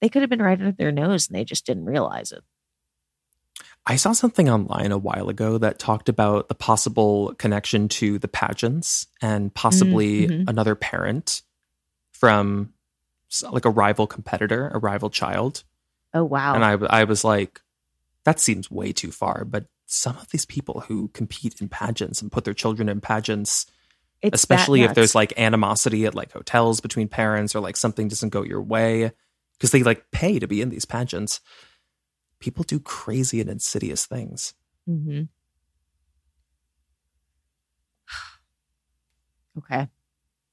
they 0.00 0.08
could 0.08 0.22
have 0.22 0.30
been 0.30 0.42
right 0.42 0.58
under 0.58 0.72
their 0.72 0.92
nose 0.92 1.28
and 1.28 1.36
they 1.36 1.44
just 1.44 1.66
didn't 1.66 1.84
realize 1.84 2.32
it. 2.32 2.42
I 3.86 3.96
saw 3.96 4.12
something 4.12 4.48
online 4.48 4.92
a 4.92 4.98
while 4.98 5.28
ago 5.28 5.58
that 5.58 5.78
talked 5.78 6.08
about 6.08 6.48
the 6.48 6.54
possible 6.54 7.34
connection 7.38 7.88
to 7.88 8.18
the 8.18 8.28
pageants 8.28 9.06
and 9.22 9.52
possibly 9.54 10.28
Mhm. 10.28 10.48
another 10.48 10.74
parent 10.74 11.42
from 12.12 12.72
like 13.50 13.64
a 13.64 13.70
rival 13.70 14.06
competitor, 14.06 14.68
a 14.68 14.78
rival 14.78 15.08
child. 15.10 15.64
Oh 16.12 16.24
wow. 16.24 16.54
And 16.54 16.64
I, 16.64 16.72
I 17.00 17.04
was 17.04 17.24
like, 17.24 17.60
that 18.24 18.38
seems 18.40 18.70
way 18.70 18.92
too 18.92 19.10
far. 19.12 19.44
But 19.44 19.66
some 19.86 20.16
of 20.18 20.28
these 20.30 20.44
people 20.44 20.80
who 20.80 21.08
compete 21.08 21.60
in 21.60 21.68
pageants 21.68 22.20
and 22.20 22.30
put 22.30 22.44
their 22.44 22.54
children 22.54 22.88
in 22.88 23.00
pageants, 23.00 23.66
It's 24.22 24.34
especially 24.42 24.82
if 24.82 24.94
there's 24.94 25.14
like 25.14 25.32
animosity 25.38 26.04
at 26.06 26.14
like 26.14 26.32
hotels 26.32 26.80
between 26.80 27.08
parents 27.08 27.54
or 27.54 27.60
like 27.60 27.76
something 27.76 28.06
doesn't 28.08 28.28
go 28.30 28.42
your 28.42 28.60
way, 28.62 29.12
because 29.58 29.70
they 29.70 29.82
like 29.82 30.10
pay 30.10 30.38
to 30.38 30.46
be 30.46 30.60
in 30.60 30.68
these 30.68 30.84
pageants. 30.84 31.40
People 32.38 32.64
do 32.64 32.78
crazy 32.80 33.40
and 33.40 33.48
insidious 33.50 34.06
things. 34.06 34.54
Mhm. 34.88 35.28
Okay. 39.58 39.88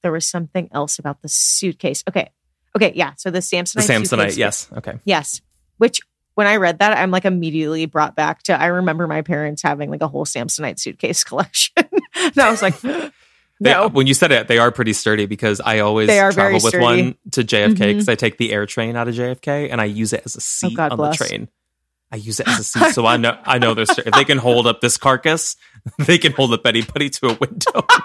There 0.02 0.12
was 0.12 0.26
something 0.26 0.68
else 0.72 0.98
about 0.98 1.22
the 1.22 1.28
suitcase. 1.28 2.02
Okay. 2.08 2.30
Okay. 2.76 2.92
Yeah. 2.94 3.12
So 3.16 3.30
the 3.30 3.38
Samsonite. 3.38 3.86
The 3.86 3.92
Samsonite, 3.92 4.08
suitcase- 4.08 4.36
yes. 4.38 4.68
Okay. 4.76 4.98
Yes. 5.04 5.40
Which 5.78 6.00
when 6.34 6.46
I 6.46 6.56
read 6.56 6.78
that, 6.80 6.96
I'm 6.96 7.10
like 7.10 7.24
immediately 7.24 7.86
brought 7.86 8.14
back 8.16 8.42
to 8.44 8.60
I 8.60 8.66
remember 8.66 9.06
my 9.06 9.22
parents 9.22 9.62
having 9.62 9.90
like 9.90 10.02
a 10.02 10.08
whole 10.08 10.24
Samsonite 10.24 10.78
suitcase 10.78 11.24
collection. 11.30 11.74
and 12.14 12.38
I 12.38 12.50
was 12.50 12.62
like, 12.62 12.74
They, 13.60 13.72
no. 13.72 13.88
when 13.88 14.06
you 14.06 14.14
said 14.14 14.30
it, 14.30 14.46
they 14.46 14.58
are 14.58 14.70
pretty 14.70 14.92
sturdy 14.92 15.26
because 15.26 15.60
I 15.60 15.80
always 15.80 16.08
travel 16.08 16.52
with 16.52 16.62
sturdy. 16.62 16.84
one 16.84 17.16
to 17.32 17.42
JFK 17.42 17.78
because 17.78 18.04
mm-hmm. 18.04 18.10
I 18.10 18.14
take 18.14 18.38
the 18.38 18.52
air 18.52 18.66
train 18.66 18.94
out 18.94 19.08
of 19.08 19.14
JFK 19.14 19.68
and 19.70 19.80
I 19.80 19.84
use 19.86 20.12
it 20.12 20.22
as 20.24 20.36
a 20.36 20.38
oh, 20.38 20.40
seat 20.40 20.76
God 20.76 20.92
on 20.92 20.96
bless. 20.96 21.18
the 21.18 21.24
train. 21.24 21.48
I 22.12 22.16
use 22.16 22.38
it 22.40 22.46
as 22.48 22.60
a 22.60 22.64
seat, 22.64 22.94
so 22.94 23.04
I 23.04 23.16
know 23.16 23.36
I 23.44 23.58
know 23.58 23.74
they're 23.74 23.86
sturdy. 23.86 24.08
If 24.08 24.14
they 24.14 24.24
can 24.24 24.38
hold 24.38 24.66
up 24.66 24.80
this 24.80 24.96
carcass, 24.96 25.56
they 25.98 26.18
can 26.18 26.32
hold 26.32 26.52
up 26.52 26.66
anybody 26.66 27.10
to 27.10 27.28
a 27.28 27.34
window. 27.34 27.86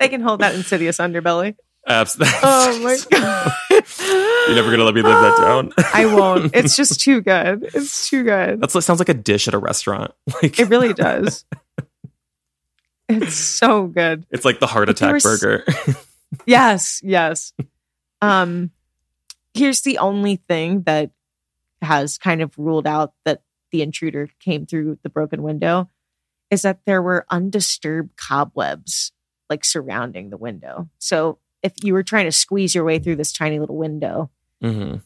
They 0.00 0.08
can 0.08 0.20
hold 0.20 0.40
that 0.40 0.56
insidious 0.56 0.98
underbelly. 0.98 1.54
Abs- 1.86 2.16
Oh 2.20 2.80
my 2.82 2.98
God. 3.08 3.52
You're 3.70 4.56
never 4.56 4.72
gonna 4.72 4.82
let 4.82 4.96
me 4.96 5.02
live 5.02 5.20
that 5.20 5.38
down. 5.38 5.72
I 5.94 6.06
won't. 6.06 6.56
It's 6.56 6.74
just 6.76 7.00
too 7.00 7.20
good. 7.20 7.70
It's 7.72 8.10
too 8.10 8.24
good. 8.24 8.60
That's 8.60 8.74
what 8.74 8.82
sounds 8.82 8.98
like 8.98 9.10
a 9.10 9.14
dish 9.14 9.46
at 9.46 9.54
a 9.54 9.58
restaurant. 9.58 10.10
Like 10.42 10.58
It 10.58 10.68
really 10.68 10.92
does. 10.92 11.44
It's 13.20 13.34
so 13.36 13.86
good. 13.86 14.26
it's 14.30 14.44
like 14.44 14.60
the 14.60 14.66
heart 14.66 14.88
attack 14.88 15.12
was- 15.14 15.22
burger. 15.22 15.64
Yes, 16.46 17.00
yes. 17.04 17.52
Um 18.22 18.70
here's 19.52 19.82
the 19.82 19.98
only 19.98 20.36
thing 20.36 20.82
that 20.84 21.10
has 21.82 22.16
kind 22.16 22.40
of 22.40 22.56
ruled 22.58 22.86
out 22.86 23.12
that 23.26 23.42
the 23.70 23.82
intruder 23.82 24.28
came 24.40 24.64
through 24.64 24.98
the 25.02 25.10
broken 25.10 25.42
window 25.42 25.90
is 26.50 26.62
that 26.62 26.80
there 26.86 27.02
were 27.02 27.26
undisturbed 27.30 28.16
cobwebs 28.16 29.12
like 29.50 29.62
surrounding 29.64 30.30
the 30.30 30.38
window. 30.38 30.88
So 30.98 31.38
if 31.62 31.72
you 31.82 31.92
were 31.92 32.02
trying 32.02 32.24
to 32.24 32.32
squeeze 32.32 32.74
your 32.74 32.84
way 32.84 32.98
through 32.98 33.16
this 33.16 33.32
tiny 33.32 33.58
little 33.58 33.76
window, 33.76 34.30
hmm 34.62 34.96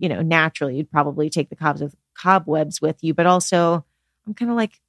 you 0.00 0.08
know, 0.08 0.22
naturally 0.22 0.76
you'd 0.76 0.90
probably 0.92 1.28
take 1.28 1.50
the 1.50 1.56
cobs 1.56 1.80
with 1.82 1.92
cobwebs 2.14 2.80
with 2.80 2.96
you, 3.02 3.14
but 3.14 3.26
also 3.26 3.84
I'm 4.26 4.34
kind 4.34 4.48
of 4.48 4.56
like 4.56 4.80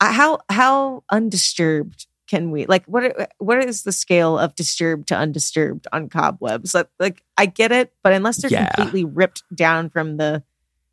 how 0.00 0.38
how 0.48 1.04
undisturbed 1.10 2.06
can 2.28 2.50
we 2.50 2.66
like 2.66 2.84
what 2.86 3.30
what 3.38 3.64
is 3.64 3.82
the 3.84 3.92
scale 3.92 4.38
of 4.38 4.54
disturbed 4.54 5.08
to 5.08 5.16
undisturbed 5.16 5.86
on 5.92 6.08
cobwebs? 6.08 6.74
Like, 6.74 6.88
like 6.98 7.22
I 7.36 7.46
get 7.46 7.72
it, 7.72 7.92
but 8.02 8.12
unless 8.12 8.36
they're 8.38 8.50
Yeah. 8.50 8.68
completely 8.74 9.04
ripped 9.04 9.42
down 9.54 9.88
from 9.90 10.16
the, 10.18 10.42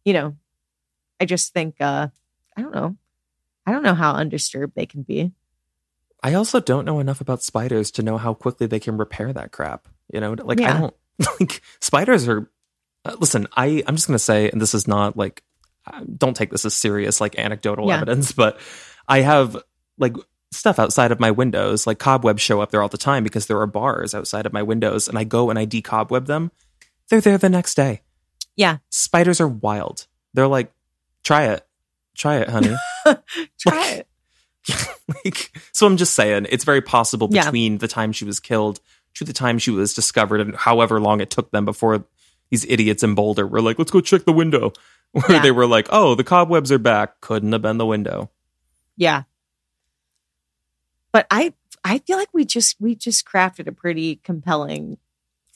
you 0.05 0.13
know, 0.13 0.35
I 1.19 1.25
just 1.25 1.53
think 1.53 1.75
uh 1.79 2.07
I 2.57 2.61
don't 2.61 2.73
know. 2.73 2.95
I 3.65 3.71
don't 3.71 3.83
know 3.83 3.95
how 3.95 4.13
undisturbed 4.13 4.73
they 4.75 4.85
can 4.85 5.01
be. 5.01 5.31
I 6.23 6.33
also 6.35 6.59
don't 6.59 6.85
know 6.85 6.99
enough 6.99 7.19
about 7.21 7.43
spiders 7.43 7.91
to 7.91 8.03
know 8.03 8.17
how 8.17 8.33
quickly 8.33 8.65
they 8.67 8.79
can 8.79 8.97
repair 8.97 9.33
that 9.33 9.51
crap. 9.51 9.87
You 10.13 10.21
know, 10.21 10.35
like 10.41 10.61
I 10.61 10.79
don't 10.79 10.95
like 11.39 11.61
spiders 11.81 12.27
are. 12.27 12.49
Uh, 13.03 13.15
listen, 13.19 13.47
I 13.55 13.83
I'm 13.85 13.95
just 13.95 14.07
gonna 14.07 14.19
say, 14.19 14.49
and 14.49 14.61
this 14.61 14.73
is 14.73 14.87
not 14.87 15.15
like, 15.17 15.43
don't 16.17 16.35
take 16.35 16.49
this 16.51 16.65
as 16.65 16.73
serious 16.73 17.21
like 17.21 17.37
anecdotal 17.37 17.87
Yeah. 17.87 17.95
evidence, 17.97 18.31
but 18.31 18.59
I 19.07 19.21
have 19.21 19.57
like 19.97 20.15
stuff 20.51 20.79
outside 20.79 21.11
of 21.11 21.19
my 21.19 21.31
windows, 21.31 21.85
like 21.85 21.99
cobwebs 21.99 22.41
show 22.41 22.61
up 22.61 22.71
there 22.71 22.81
all 22.81 22.87
the 22.89 22.97
time 22.97 23.23
because 23.23 23.47
there 23.47 23.59
are 23.59 23.67
bars 23.67 24.13
outside 24.15 24.45
of 24.45 24.53
my 24.53 24.63
windows, 24.63 25.07
and 25.07 25.17
I 25.17 25.23
go 25.23 25.49
and 25.49 25.59
I 25.59 25.65
decobweb 25.65 26.25
them. 26.27 26.51
They're 27.09 27.21
there 27.21 27.37
the 27.37 27.49
next 27.49 27.75
day. 27.75 28.01
Yeah. 28.55 28.77
Spiders 28.89 29.41
are 29.41 29.47
wild. 29.47 30.07
They're 30.33 30.47
like, 30.47 30.71
try 31.23 31.45
it, 31.45 31.65
try 32.15 32.37
it, 32.37 32.49
honey. 32.49 32.75
Try 33.59 33.85
it. 33.91 34.07
like, 35.25 35.51
so 35.71 35.85
I'm 35.85 35.97
just 35.97 36.13
saying, 36.15 36.47
it's 36.49 36.63
very 36.63 36.81
possible 36.81 37.27
Yeah. 37.31 37.43
between 37.45 37.77
the 37.77 37.87
time 37.87 38.11
she 38.11 38.25
was 38.25 38.39
killed 38.39 38.79
to 39.15 39.23
the 39.23 39.33
time 39.33 39.59
she 39.59 39.71
was 39.71 39.93
discovered, 39.93 40.41
and 40.41 40.55
however 40.55 40.99
long 40.99 41.21
it 41.21 41.29
took 41.29 41.51
them 41.51 41.65
before 41.65 42.05
these 42.49 42.65
idiots 42.67 43.03
in 43.03 43.15
Boulder 43.15 43.45
were 43.47 43.61
like, 43.61 43.77
"Let's 43.79 43.91
go 43.91 44.01
check 44.01 44.25
the 44.25 44.33
window," 44.33 44.73
where 45.27 45.37
Yeah. 45.37 45.41
they 45.41 45.51
were 45.51 45.67
like, 45.67 45.87
"Oh, 45.91 46.15
the 46.15 46.23
cobwebs 46.23 46.71
are 46.71 46.77
back." 46.79 47.21
Couldn't 47.21 47.51
have 47.53 47.61
been 47.61 47.77
the 47.77 47.85
window. 47.85 48.29
Yeah. 48.97 49.23
But 51.11 51.27
I 51.31 51.53
I 51.83 51.99
feel 51.99 52.17
like 52.17 52.29
we 52.33 52.45
just 52.45 52.75
we 52.81 52.95
just 52.95 53.25
crafted 53.25 53.67
a 53.67 53.71
pretty 53.71 54.17
compelling 54.17 54.97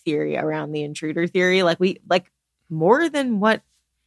theory 0.06 0.38
around 0.38 0.72
the 0.72 0.84
intruder 0.84 1.28
theory. 1.28 1.64
Like 1.64 1.80
we 1.80 2.00
like 2.10 2.32
more 2.70 3.10
than 3.10 3.40
what 3.40 3.62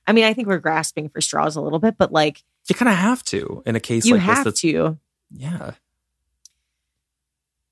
I 0.06 0.12
mean, 0.12 0.24
I 0.24 0.32
think 0.32 0.48
we're 0.48 0.58
grasping 0.58 1.08
for 1.10 1.20
straws 1.20 1.56
a 1.56 1.60
little 1.60 1.78
bit, 1.78 1.96
but 1.98 2.12
like 2.12 2.42
You 2.68 2.74
kind 2.74 2.88
of 2.88 2.96
have 2.96 3.22
to 3.24 3.62
in 3.66 3.76
a 3.76 3.80
case 3.80 4.06
you 4.06 4.14
like 4.16 4.26
this. 4.26 4.34
have 4.36 4.44
That's 4.44 4.60
to. 4.62 4.98
yeah. 5.30 5.72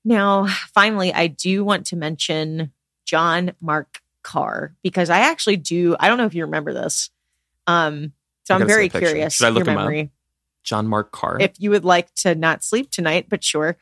Now, 0.03 0.47
finally, 0.73 1.13
I 1.13 1.27
do 1.27 1.63
want 1.63 1.85
to 1.87 1.95
mention 1.95 2.71
John 3.05 3.51
Mark 3.61 4.01
Carr 4.23 4.73
because 4.81 5.09
I 5.09 5.19
actually 5.19 5.57
do. 5.57 5.95
I 5.99 6.07
don't 6.07 6.17
know 6.17 6.25
if 6.25 6.33
you 6.33 6.43
remember 6.45 6.73
this. 6.73 7.09
Um, 7.67 8.13
So 8.45 8.55
I'm 8.55 8.67
very 8.67 8.89
curious. 8.89 9.35
Should 9.35 9.45
I 9.47 9.49
look 9.49 9.65
your 9.65 9.73
him 9.73 9.77
up? 9.77 9.83
memory. 9.85 10.11
John 10.63 10.87
Mark 10.87 11.11
Carr. 11.11 11.37
If 11.39 11.53
you 11.59 11.69
would 11.71 11.85
like 11.85 12.13
to 12.15 12.35
not 12.35 12.63
sleep 12.63 12.91
tonight, 12.91 13.27
but 13.29 13.43
sure. 13.43 13.77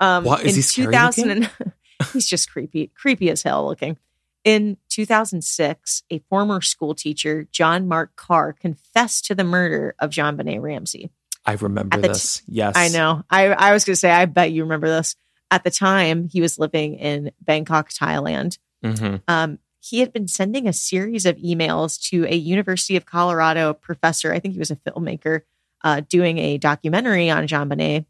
Um, 0.00 0.24
What, 0.24 0.40
is 0.44 0.52
in 0.52 0.54
he 0.56 0.62
scary 0.62 0.86
2000 0.92 1.30
and, 1.30 1.50
he's 2.12 2.26
just 2.26 2.50
creepy, 2.50 2.90
creepy 2.94 3.30
as 3.30 3.42
hell 3.42 3.66
looking. 3.66 3.96
In 4.44 4.76
2006, 4.90 6.02
a 6.10 6.18
former 6.30 6.60
school 6.60 6.94
teacher, 6.94 7.46
John 7.52 7.86
Mark 7.88 8.16
Carr, 8.16 8.52
confessed 8.52 9.26
to 9.26 9.34
the 9.34 9.44
murder 9.44 9.94
of 9.98 10.10
JonBenét 10.10 10.60
Ramsey. 10.62 11.10
I 11.44 11.52
remember 11.54 11.96
the 11.96 12.02
t- 12.08 12.08
this. 12.08 12.42
yes. 12.46 12.74
I 12.76 12.88
know. 12.88 13.24
I, 13.30 13.46
I 13.48 13.72
was 13.72 13.84
going 13.84 13.92
to 13.94 14.00
say, 14.00 14.10
I 14.10 14.26
bet 14.26 14.52
you 14.52 14.62
remember 14.62 14.88
this. 14.88 15.16
At 15.50 15.64
the 15.64 15.70
time, 15.70 16.28
he 16.28 16.40
was 16.40 16.58
living 16.58 16.94
in 16.94 17.30
Bangkok, 17.40 17.90
Thailand. 17.90 18.58
hmm 18.82 19.16
Um, 19.26 19.58
he 19.80 20.00
had 20.00 20.12
been 20.12 20.28
sending 20.28 20.66
a 20.66 20.72
series 20.72 21.24
of 21.24 21.36
emails 21.36 22.00
to 22.10 22.24
a 22.26 22.34
University 22.34 22.96
of 22.96 23.06
Colorado 23.06 23.72
professor. 23.72 24.32
I 24.32 24.38
think 24.38 24.54
he 24.54 24.58
was 24.58 24.70
a 24.70 24.76
filmmaker 24.76 25.42
uh, 25.82 26.02
doing 26.08 26.38
a 26.38 26.58
documentary 26.58 27.30
on 27.30 27.46
JonBenét. 27.46 28.04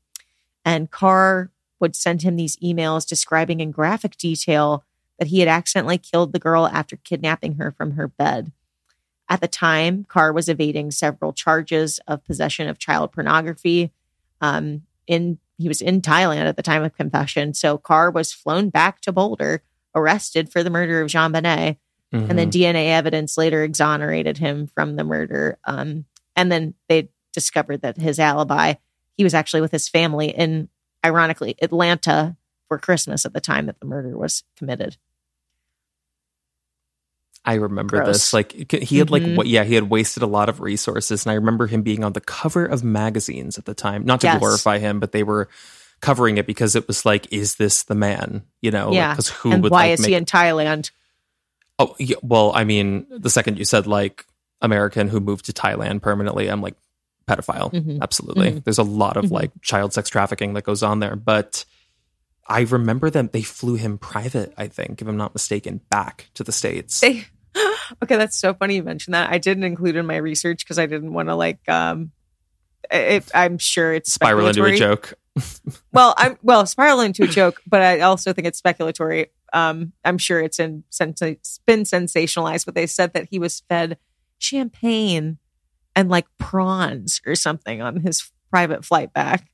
And 0.65 0.91
Carr 0.91 1.51
would 1.81 1.95
send 1.95 2.23
him 2.23 2.37
these 2.37 2.57
emails 2.57 3.07
describing 3.07 3.61
in 3.61 3.71
graphic 3.71 4.17
detail 4.17 4.85
that 5.19 5.29
he 5.29 5.41
had 5.41 5.49
accidentally 5.49 5.99
killed 5.99 6.33
the 6.33 6.39
girl 6.39 6.67
after 6.67 6.97
kidnapping 6.97 7.55
her 7.55 7.73
from 7.73 7.93
her 7.93 8.09
bed. 8.09 8.53
At 9.29 9.41
the 9.41 9.49
time, 9.49 10.07
Carr 10.09 10.33
was 10.33 10.49
evading 10.49 10.91
several 10.91 11.33
charges 11.33 12.01
of 12.09 12.25
possession 12.25 12.69
of 12.69 12.79
child 12.79 13.13
pornography. 13.13 13.93
Um, 14.41 14.83
in 15.07 15.39
he 15.59 15.67
was 15.67 15.81
in 15.81 16.01
Thailand 16.01 16.45
at 16.45 16.57
the 16.57 16.63
time 16.63 16.85
of 16.85 16.97
confession, 16.97 17.53
so 17.53 17.79
Carr 17.79 18.13
was 18.13 18.33
flown 18.33 18.71
back 18.71 19.01
to 19.01 19.13
Boulder, 19.13 19.63
arrested 19.99 20.51
for 20.51 20.63
the 20.63 20.71
murder 20.71 21.01
of 21.03 21.11
JonBenét, 21.11 21.77
Mm-hmm. 22.11 22.31
and 22.31 22.39
then 22.39 22.51
DNA 22.51 22.87
evidence 22.87 23.37
later 23.37 23.63
exonerated 23.63 24.39
him 24.39 24.67
from 24.69 24.97
the 24.97 25.05
murder. 25.05 25.59
Um, 25.67 26.07
and 26.35 26.51
then 26.51 26.73
they 26.89 27.11
discovered 27.35 27.83
that 27.83 27.99
his 27.99 28.19
alibi, 28.19 28.77
he 29.19 29.25
was 29.25 29.35
actually 29.35 29.61
with 29.61 29.73
his 29.73 29.91
family 29.91 30.31
in, 30.31 30.71
ironically, 31.05 31.55
Atlanta 31.61 32.35
for 32.69 32.79
Christmas 32.79 33.27
at 33.27 33.35
the 33.35 33.43
time 33.43 33.67
that 33.67 33.79
the 33.81 33.85
murder 33.87 34.17
was 34.17 34.43
committed. 34.57 34.97
I 37.45 37.55
remember 37.55 37.99
Gross. 37.99 38.07
this. 38.07 38.33
Like 38.33 38.53
he 38.83 38.99
had 38.99 39.11
like 39.11 39.23
Mhm. 39.23 39.37
what? 39.37 39.47
Yeah, 39.47 39.65
he 39.65 39.75
had 39.75 39.91
wasted 39.91 40.23
a 40.23 40.27
lot 40.27 40.49
of 40.49 40.61
resources, 40.61 41.25
and 41.25 41.31
I 41.31 41.35
remember 41.35 41.67
him 41.67 41.83
being 41.83 42.05
on 42.05 42.13
the 42.13 42.21
cover 42.21 42.65
of 42.67 42.85
magazines 42.85 43.57
at 43.59 43.65
the 43.65 43.75
time. 43.75 44.05
Not 44.05 44.21
to 44.23 44.27
Yes. 44.27 44.39
glorify 44.39 44.79
him, 44.79 45.01
but 45.01 45.13
they 45.13 45.23
were 45.23 45.49
covering 46.01 46.39
it 46.39 46.47
because 46.47 46.77
it 46.77 46.87
was 46.87 47.05
like, 47.05 47.33
is 47.33 47.57
this 47.57 47.85
the 47.85 47.95
man? 47.95 48.43
You 48.63 48.71
know? 48.71 48.93
yeah. 48.93 49.13
Because 49.13 49.29
who 49.29 49.53
and 49.53 49.63
would 49.63 49.73
why 49.73 49.85
like, 49.87 49.93
is 49.95 50.01
make 50.01 50.09
he 50.11 50.15
in 50.15 50.25
Thailand? 50.25 50.91
Oh, 51.79 51.95
yeah, 51.99 52.17
well, 52.23 52.53
I 52.55 52.65
mean, 52.65 53.07
the 53.11 53.31
second 53.31 53.59
you 53.59 53.65
said 53.65 53.87
like 53.87 54.27
American 54.61 55.09
who 55.09 55.21
moved 55.21 55.47
to 55.47 55.53
Thailand 55.53 56.03
permanently, 56.03 56.49
I'm 56.49 56.61
like 56.61 56.75
pedophile. 57.29 57.73
Mhm. 57.73 58.01
Absolutely. 58.01 58.53
Mhm. 58.53 58.65
There's 58.65 58.79
a 58.79 58.83
lot 58.83 59.17
of 59.17 59.27
Mhm. 59.27 59.31
like 59.33 59.51
child 59.63 59.93
sex 59.93 60.09
trafficking 60.09 60.55
that 60.55 60.65
goes 60.65 60.83
on 60.83 60.99
there. 61.01 61.15
But 61.15 61.65
I 62.49 62.63
remember 62.63 63.11
them, 63.11 63.29
they 63.33 63.43
flew 63.43 63.75
him 63.75 63.99
private, 63.99 64.55
I 64.57 64.69
think, 64.69 65.03
if 65.03 65.07
I'm 65.09 65.17
not 65.19 65.35
mistaken, 65.35 65.81
back 65.91 66.31
to 66.35 66.43
the 66.43 66.51
States. 66.53 66.99
They, 67.01 67.27
okay, 68.03 68.17
that's 68.17 68.39
so 68.39 68.55
funny 68.55 68.77
you 68.77 68.83
mentioned 68.83 69.15
that. 69.15 69.31
I 69.31 69.39
didn't 69.39 69.65
include 69.65 69.97
in 69.97 70.07
my 70.07 70.17
research 70.17 70.65
because 70.65 70.79
I 70.79 70.87
didn't 70.87 71.13
want 71.13 71.29
to 71.29 71.35
like. 71.35 71.61
um 71.69 72.13
it, 72.91 73.29
I'm 73.35 73.59
sure 73.59 73.93
it's 73.93 74.13
Spiral 74.13 74.47
into 74.49 74.65
a 74.65 74.75
joke. 74.77 75.13
Well 75.93 76.15
i'm 76.17 76.37
well 76.43 76.67
spiral 76.67 77.01
into 77.01 77.25
a 77.25 77.27
joke 77.27 77.61
but 77.67 77.83
i 77.83 78.01
also 78.01 78.33
think 78.33 78.47
it's 78.47 78.61
speculatory 78.61 79.27
um 79.53 79.93
i'm 80.05 80.19
sure 80.19 80.41
it's 80.41 80.59
in 80.59 80.85
it's 80.91 81.61
been 81.67 81.83
sensationalized 81.83 82.65
but 82.65 82.75
they 82.75 82.87
said 82.87 83.13
that 83.13 83.29
he 83.31 83.39
was 83.39 83.61
fed 83.69 83.99
champagne 84.39 85.39
and 85.97 86.09
like 86.09 86.27
prawns 86.39 87.21
or 87.27 87.35
something 87.35 87.83
on 87.83 88.01
his 88.01 88.31
private 88.51 88.85
flight 88.85 89.13
back 89.13 89.51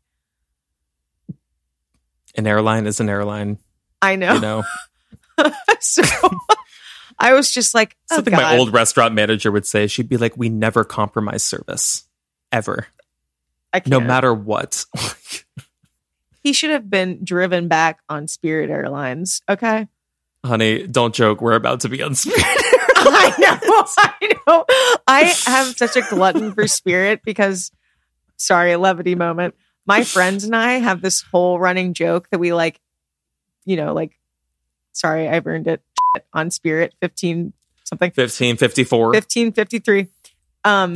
An 2.36 2.46
airline 2.46 2.86
is 2.86 3.00
an 3.00 3.08
airline, 3.08 3.58
i 4.02 4.16
know, 4.16 4.34
you 4.34 4.40
know. 4.40 4.62
so 5.80 6.02
i 7.18 7.32
was 7.32 7.50
just 7.50 7.74
like 7.74 7.96
oh 8.10 8.16
Something 8.16 8.32
God. 8.32 8.42
my 8.42 8.58
old 8.58 8.72
restaurant 8.72 9.14
manager 9.14 9.50
would 9.52 9.66
say. 9.66 9.86
She'd 9.86 10.08
be 10.08 10.16
like, 10.16 10.36
"We 10.36 10.48
never 10.48 10.84
compromise 10.84 11.42
service, 11.44 12.04
ever, 12.52 12.86
no 13.86 14.00
matter 14.00 14.32
what." 14.34 14.84
he 16.44 16.52
should 16.52 16.70
have 16.70 16.88
been 16.88 17.24
driven 17.24 17.66
back 17.66 17.98
on 18.08 18.28
spirit 18.28 18.70
airlines 18.70 19.42
okay 19.48 19.88
Honey, 20.44 20.86
don't 20.86 21.14
joke. 21.14 21.40
We're 21.40 21.54
about 21.54 21.80
to 21.80 21.88
be 21.88 22.02
on 22.02 22.14
Spirit. 22.14 22.36
I 22.44 23.34
know, 23.38 23.84
I 23.96 24.34
know. 24.46 24.64
I 25.06 25.22
have 25.46 25.68
such 25.68 25.96
a 25.96 26.02
glutton 26.02 26.52
for 26.52 26.68
spirit 26.68 27.22
because, 27.24 27.70
sorry, 28.36 28.76
levity 28.76 29.14
moment. 29.14 29.54
My 29.86 30.04
friends 30.04 30.44
and 30.44 30.54
I 30.54 30.74
have 30.74 31.00
this 31.00 31.22
whole 31.22 31.58
running 31.58 31.94
joke 31.94 32.28
that 32.30 32.38
we 32.38 32.52
like, 32.52 32.78
you 33.64 33.76
know, 33.76 33.94
like, 33.94 34.18
sorry, 34.92 35.28
I've 35.28 35.46
earned 35.46 35.66
it 35.66 35.82
on 36.34 36.50
spirit 36.50 36.94
15 37.00 37.54
something, 37.84 38.08
1554. 38.08 39.06
1553. 39.12 40.08
Um, 40.64 40.94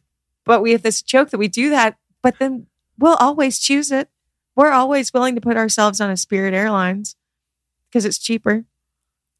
but 0.44 0.60
we 0.60 0.72
have 0.72 0.82
this 0.82 1.00
joke 1.00 1.30
that 1.30 1.38
we 1.38 1.48
do 1.48 1.70
that, 1.70 1.96
but 2.22 2.38
then 2.38 2.66
we'll 2.98 3.16
always 3.16 3.58
choose 3.58 3.90
it. 3.90 4.10
We're 4.56 4.72
always 4.72 5.12
willing 5.12 5.34
to 5.36 5.40
put 5.40 5.56
ourselves 5.56 6.00
on 6.00 6.10
a 6.10 6.16
Spirit 6.16 6.54
Airlines 6.54 7.16
because 7.90 8.04
it's 8.04 8.18
cheaper. 8.18 8.64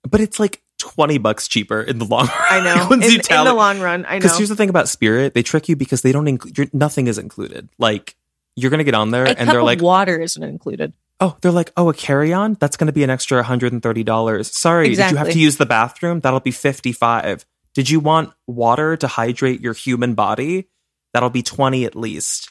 but 0.08 0.20
it's 0.20 0.40
like 0.40 0.62
20 0.78 1.18
bucks 1.18 1.46
cheaper 1.46 1.82
in 1.82 1.98
the 1.98 2.06
long 2.06 2.26
run. 2.26 2.36
I 2.38 2.64
know. 2.64 2.88
In, 2.92 3.02
you 3.02 3.16
in 3.16 3.20
tell 3.20 3.44
the 3.44 3.52
long 3.52 3.80
run, 3.80 4.06
I 4.06 4.12
know. 4.14 4.18
Because 4.20 4.36
here's 4.38 4.48
the 4.48 4.56
thing 4.56 4.70
about 4.70 4.88
Spirit, 4.88 5.34
they 5.34 5.42
trick 5.42 5.68
you 5.68 5.76
because 5.76 6.00
they 6.02 6.10
don't 6.12 6.26
include 6.26 6.72
nothing 6.72 7.06
is 7.06 7.18
included. 7.18 7.68
Like 7.78 8.16
you're 8.56 8.70
gonna 8.70 8.84
get 8.84 8.94
on 8.94 9.10
there 9.10 9.24
a 9.24 9.28
and 9.28 9.38
cup 9.38 9.48
they're 9.48 9.60
of 9.60 9.66
like, 9.66 9.82
water 9.82 10.18
isn't 10.18 10.42
included. 10.42 10.92
oh, 11.20 11.36
they're 11.42 11.52
like, 11.52 11.70
oh, 11.76 11.90
a 11.90 11.94
carry 11.94 12.32
on 12.32 12.54
that's 12.54 12.76
gonna 12.78 12.92
be 12.92 13.04
an 13.04 13.10
extra 13.10 13.42
hundred 13.42 13.72
and 13.74 13.82
thirty 13.82 14.02
dollars. 14.02 14.56
Sorry, 14.56 14.94
did 14.94 15.10
you 15.10 15.16
have 15.18 15.30
to 15.30 15.38
use 15.38 15.58
the 15.58 15.66
bathroom? 15.66 16.20
That'll 16.20 16.40
be 16.40 16.50
fifty 16.50 16.92
five. 16.92 17.44
Did 17.74 17.90
you 17.90 18.00
want 18.00 18.32
water 18.46 18.96
to 18.96 19.06
hydrate 19.06 19.60
your 19.60 19.74
human 19.74 20.14
body? 20.14 20.68
That'll 21.12 21.28
be 21.30 21.42
twenty 21.42 21.84
at 21.84 21.94
least. 21.94 22.50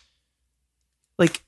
Like 1.18 1.44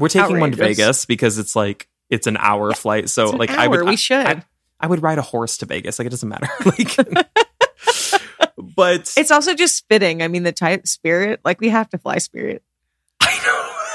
we're 0.00 0.08
taking 0.08 0.40
one 0.40 0.50
to 0.50 0.56
Vegas 0.56 1.04
because 1.04 1.38
it's 1.38 1.54
like 1.54 1.88
it's 2.08 2.26
an 2.26 2.36
hour 2.38 2.72
flight. 2.74 3.08
So 3.08 3.30
like 3.30 3.50
I 3.50 3.68
would 3.68 3.84
we 3.84 3.96
should. 3.96 4.26
I, 4.26 4.44
I 4.80 4.86
would 4.86 5.02
ride 5.02 5.18
a 5.18 5.22
horse 5.22 5.58
to 5.58 5.66
Vegas. 5.66 5.98
Like 5.98 6.06
it 6.06 6.10
doesn't 6.10 6.28
matter. 6.28 6.48
like, 6.64 6.96
but 8.76 9.12
it's 9.16 9.30
also 9.30 9.54
just 9.54 9.86
fitting. 9.88 10.22
I 10.22 10.28
mean, 10.28 10.42
the 10.42 10.52
type 10.52 10.86
Spirit, 10.86 11.40
like 11.44 11.60
we 11.60 11.68
have 11.68 11.88
to 11.90 11.98
fly 11.98 12.18
Spirit. 12.18 12.62
I 13.20 13.38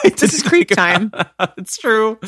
know 0.04 0.10
This 0.12 0.34
is 0.34 0.44
CreepTime. 0.44 1.30
it's 1.58 1.78
true. 1.78 2.20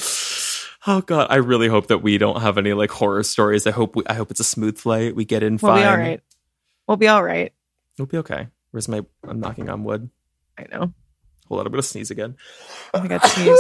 Oh 0.90 1.02
god, 1.02 1.28
I 1.30 1.36
really 1.36 1.68
hope 1.68 1.88
that 1.88 2.00
we 2.00 2.18
don't 2.18 2.42
have 2.42 2.58
any 2.58 2.74
like 2.74 2.92
horror 2.92 3.24
stories. 3.24 3.68
I 3.68 3.72
hope 3.72 3.96
we, 3.96 4.04
I 4.08 4.14
hope 4.14 4.32
it's 4.32 4.40
a 4.40 4.46
smooth 4.46 4.78
flight. 4.78 5.16
We 5.16 5.26
get 5.26 5.44
in 5.44 5.54
We'll 5.62 5.74
fine. 5.74 5.82
be 5.84 5.88
all 5.88 5.98
right. 5.98 6.22
We'll 6.88 6.98
be 6.98 7.08
all 7.08 7.24
right. 7.24 7.54
We'll 7.98 8.06
be 8.06 8.18
okay. 8.18 8.48
Where's 8.72 8.88
my? 8.88 9.02
I'm 9.28 9.40
knocking 9.40 9.70
on 9.70 9.84
wood. 9.84 10.10
I 10.58 10.66
know. 10.72 10.94
Hold 11.48 11.62
on, 11.62 11.66
I'm 11.68 11.72
gonna 11.72 11.82
sneeze 11.84 12.12
again. 12.12 12.36
Oh 12.94 13.02
my 13.02 13.08
god, 13.08 13.24
sneeze. 13.24 13.60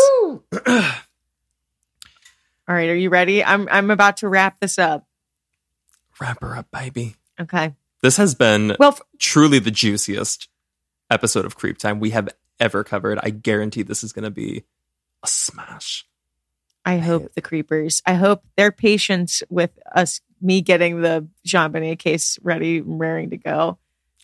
All 2.69 2.75
right, 2.75 2.89
are 2.89 2.95
you 2.95 3.09
ready? 3.09 3.43
I'm 3.43 3.67
I'm 3.71 3.91
about 3.91 4.17
to 4.17 4.29
wrap 4.29 4.59
this 4.59 4.77
up. 4.77 5.07
Wrap 6.19 6.41
her 6.41 6.55
up, 6.55 6.67
baby. 6.71 7.15
Okay. 7.39 7.73
This 8.01 8.17
has 8.17 8.35
been 8.35 8.75
Well, 8.79 8.91
f- 8.91 9.01
truly 9.19 9.59
the 9.59 9.71
juiciest 9.71 10.49
episode 11.09 11.45
of 11.45 11.57
CreepTime 11.57 11.99
we 11.99 12.09
have 12.11 12.29
ever 12.59 12.83
covered. 12.83 13.19
I 13.23 13.29
guarantee 13.29 13.83
this 13.83 14.03
is 14.03 14.11
gonna 14.11 14.31
be 14.31 14.63
a 15.23 15.27
smash. 15.27 16.05
I 16.85 16.97
hope 16.97 17.33
the 17.33 17.41
creepers. 17.41 18.01
I 18.05 18.13
hope 18.13 18.43
their 18.55 18.71
patience 18.71 19.43
with 19.49 19.71
us, 19.93 20.21
me 20.41 20.61
getting 20.61 21.01
the 21.01 21.27
JonBenét 21.45 21.99
case 21.99 22.39
ready, 22.41 22.77
and 22.77 22.99
raring 22.99 23.29
to 23.31 23.37
go 23.37 23.77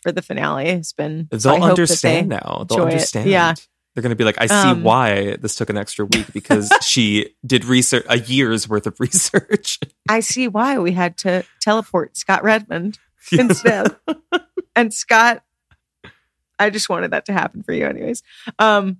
for 0.03 0.11
the 0.11 0.21
finale 0.21 0.67
It's 0.69 0.93
been. 0.93 1.27
I 1.31 1.37
They'll 1.37 1.59
that 1.59 1.61
understand 1.63 2.31
they- 2.31 2.35
now. 2.35 2.65
They'll 2.69 2.77
enjoy 2.79 2.87
it. 2.89 2.91
understand. 2.93 3.29
Yeah. 3.29 3.53
They're 3.95 4.01
going 4.01 4.09
to 4.09 4.15
be 4.15 4.23
like, 4.23 4.39
I 4.41 4.47
see 4.47 4.53
Um, 4.71 4.83
why 4.83 5.35
this 5.37 5.55
took 5.55 5.69
an 5.69 5.77
extra 5.77 6.05
week 6.05 6.33
because 6.33 6.71
she 6.81 7.35
did 7.45 7.63
research, 7.65 8.05
a 8.09 8.17
year's 8.19 8.67
worth 8.67 8.87
of 8.87 8.95
research. 8.99 9.79
I 10.09 10.19
see 10.19 10.47
why 10.47 10.77
we 10.79 10.91
had 10.91 11.17
to 11.19 11.43
teleport 11.61 12.17
Scott 12.17 12.43
Redmond 12.43 12.97
instead. 13.31 13.95
and 14.75 14.91
Scott, 14.93 15.43
I 16.59 16.69
just 16.71 16.89
wanted 16.89 17.11
that 17.11 17.25
to 17.25 17.33
happen 17.33 17.61
for 17.63 17.71
you, 17.73 17.85
anyways. 17.85 18.23
Um, 18.59 18.97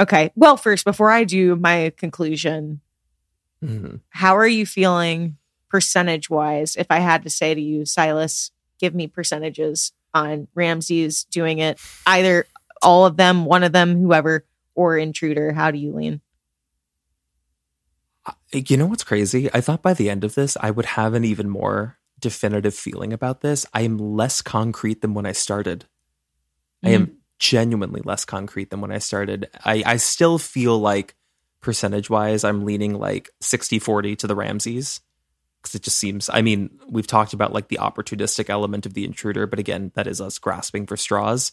okay. 0.00 0.30
Well, 0.34 0.56
first, 0.56 0.84
before 0.84 1.10
I 1.10 1.24
do 1.24 1.54
my 1.56 1.92
conclusion, 1.96 2.80
Mhm. 3.64 4.00
how 4.10 4.36
are 4.36 4.46
you 4.48 4.66
feeling 4.66 5.36
percentage 5.68 6.28
wise? 6.30 6.74
If 6.76 6.86
I 6.90 6.98
had 6.98 7.22
to 7.24 7.30
say 7.30 7.54
to 7.54 7.60
you, 7.60 7.84
Silas, 7.84 8.50
give 8.80 8.94
me 8.94 9.06
percentages 9.06 9.92
on 10.18 10.48
Ramsey's 10.54 11.24
doing 11.24 11.58
it, 11.58 11.80
either 12.06 12.46
all 12.82 13.06
of 13.06 13.16
them, 13.16 13.44
one 13.44 13.64
of 13.64 13.72
them, 13.72 14.00
whoever, 14.00 14.44
or 14.74 14.96
intruder. 14.96 15.52
How 15.52 15.70
do 15.70 15.78
you 15.78 15.92
lean? 15.92 16.20
You 18.52 18.76
know 18.76 18.86
what's 18.86 19.04
crazy? 19.04 19.50
I 19.52 19.60
thought 19.60 19.82
by 19.82 19.94
the 19.94 20.10
end 20.10 20.24
of 20.24 20.34
this, 20.34 20.56
I 20.60 20.70
would 20.70 20.86
have 20.86 21.14
an 21.14 21.24
even 21.24 21.48
more 21.48 21.98
definitive 22.20 22.74
feeling 22.74 23.12
about 23.12 23.40
this. 23.40 23.64
I 23.72 23.82
am 23.82 23.98
less 23.98 24.42
concrete 24.42 25.02
than 25.02 25.14
when 25.14 25.26
I 25.26 25.32
started. 25.32 25.86
I 26.82 26.90
am 26.90 27.06
mm-hmm. 27.06 27.14
genuinely 27.38 28.02
less 28.04 28.24
concrete 28.24 28.70
than 28.70 28.80
when 28.80 28.92
I 28.92 28.98
started. 28.98 29.48
I, 29.64 29.82
I 29.84 29.96
still 29.96 30.38
feel 30.38 30.78
like 30.78 31.14
percentage 31.60 32.08
wise, 32.08 32.44
I'm 32.44 32.64
leaning 32.64 32.94
like 32.94 33.30
60 33.40 33.78
40 33.78 34.16
to 34.16 34.26
the 34.26 34.36
Ramseys. 34.36 35.00
Because 35.68 35.80
it 35.80 35.84
just 35.84 35.98
seems, 35.98 36.30
I 36.32 36.40
mean, 36.40 36.70
we've 36.88 37.06
talked 37.06 37.34
about 37.34 37.52
like 37.52 37.68
the 37.68 37.76
opportunistic 37.76 38.48
element 38.48 38.86
of 38.86 38.94
the 38.94 39.04
intruder, 39.04 39.46
but 39.46 39.58
again, 39.58 39.92
that 39.96 40.06
is 40.06 40.18
us 40.18 40.38
grasping 40.38 40.86
for 40.86 40.96
straws. 40.96 41.52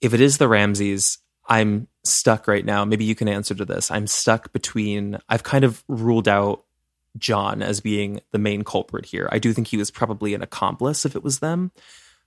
If 0.00 0.14
it 0.14 0.22
is 0.22 0.38
the 0.38 0.48
Ramseys, 0.48 1.18
I'm 1.46 1.88
stuck 2.02 2.48
right 2.48 2.64
now. 2.64 2.86
Maybe 2.86 3.04
you 3.04 3.14
can 3.14 3.28
answer 3.28 3.54
to 3.54 3.66
this. 3.66 3.90
I'm 3.90 4.06
stuck 4.06 4.54
between, 4.54 5.18
I've 5.28 5.42
kind 5.42 5.64
of 5.64 5.84
ruled 5.86 6.28
out 6.28 6.64
John 7.18 7.62
as 7.62 7.80
being 7.80 8.20
the 8.30 8.38
main 8.38 8.64
culprit 8.64 9.04
here. 9.04 9.28
I 9.30 9.38
do 9.38 9.52
think 9.52 9.66
he 9.66 9.76
was 9.76 9.90
probably 9.90 10.32
an 10.32 10.42
accomplice 10.42 11.04
if 11.04 11.14
it 11.14 11.22
was 11.22 11.40
them, 11.40 11.72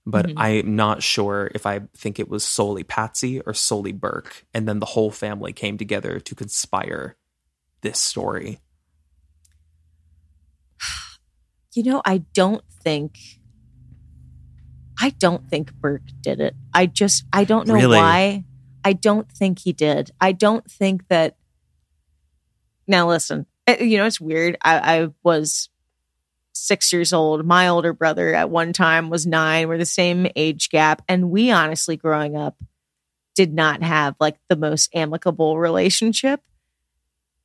but 0.05 0.27
Mhm. 0.27 0.33
I'm 0.37 0.75
not 0.75 1.01
sure 1.01 1.49
if 1.55 1.65
I 1.65 1.81
think 1.95 2.19
it 2.19 2.29
was 2.29 2.43
solely 2.43 2.83
Patsy 2.83 3.41
or 3.41 3.55
solely 3.55 3.93
Burke. 3.93 4.45
And 4.53 4.67
then 4.67 4.77
the 4.77 4.85
whole 4.85 5.09
family 5.09 5.53
came 5.53 5.79
together 5.79 6.19
to 6.19 6.35
conspire 6.35 7.15
this 7.81 7.99
story. 7.99 8.59
You 11.73 11.83
know, 11.83 12.01
I 12.03 12.19
don't 12.33 12.63
think 12.83 13.17
I 14.99 15.09
don't 15.11 15.47
think 15.49 15.73
Burke 15.73 16.01
did 16.21 16.39
it. 16.39 16.55
I 16.73 16.85
just 16.85 17.25
I 17.33 17.43
don't 17.43 17.67
know 17.67 17.73
Really? 17.75 17.97
why. 17.97 18.45
I 18.83 18.93
don't 18.93 19.31
think 19.31 19.59
he 19.59 19.73
did. 19.73 20.11
I 20.19 20.31
don't 20.31 20.69
think 20.69 21.07
that 21.07 21.37
Now 22.87 23.07
listen, 23.07 23.45
eh, 23.67 23.83
you 23.83 23.97
know 23.97 24.05
it's 24.05 24.21
weird. 24.21 24.57
I, 24.61 24.97
I 25.03 25.07
was 25.23 25.69
six 26.53 26.91
years 26.91 27.13
old. 27.13 27.45
My 27.45 27.67
older 27.69 27.93
brother 27.93 28.33
at 28.33 28.49
one 28.49 28.73
time 28.73 29.09
was 29.09 29.25
nine. 29.25 29.67
We're 29.67 29.77
the 29.77 29.85
same 29.85 30.27
age 30.35 30.69
gap. 30.69 31.01
And 31.07 31.31
we 31.31 31.51
honestly, 31.51 31.95
growing 31.95 32.35
up, 32.35 32.57
did 33.33 33.53
not 33.53 33.81
have 33.81 34.15
like 34.19 34.37
the 34.49 34.57
most 34.57 34.89
amicable 34.93 35.57
relationship. 35.57 36.41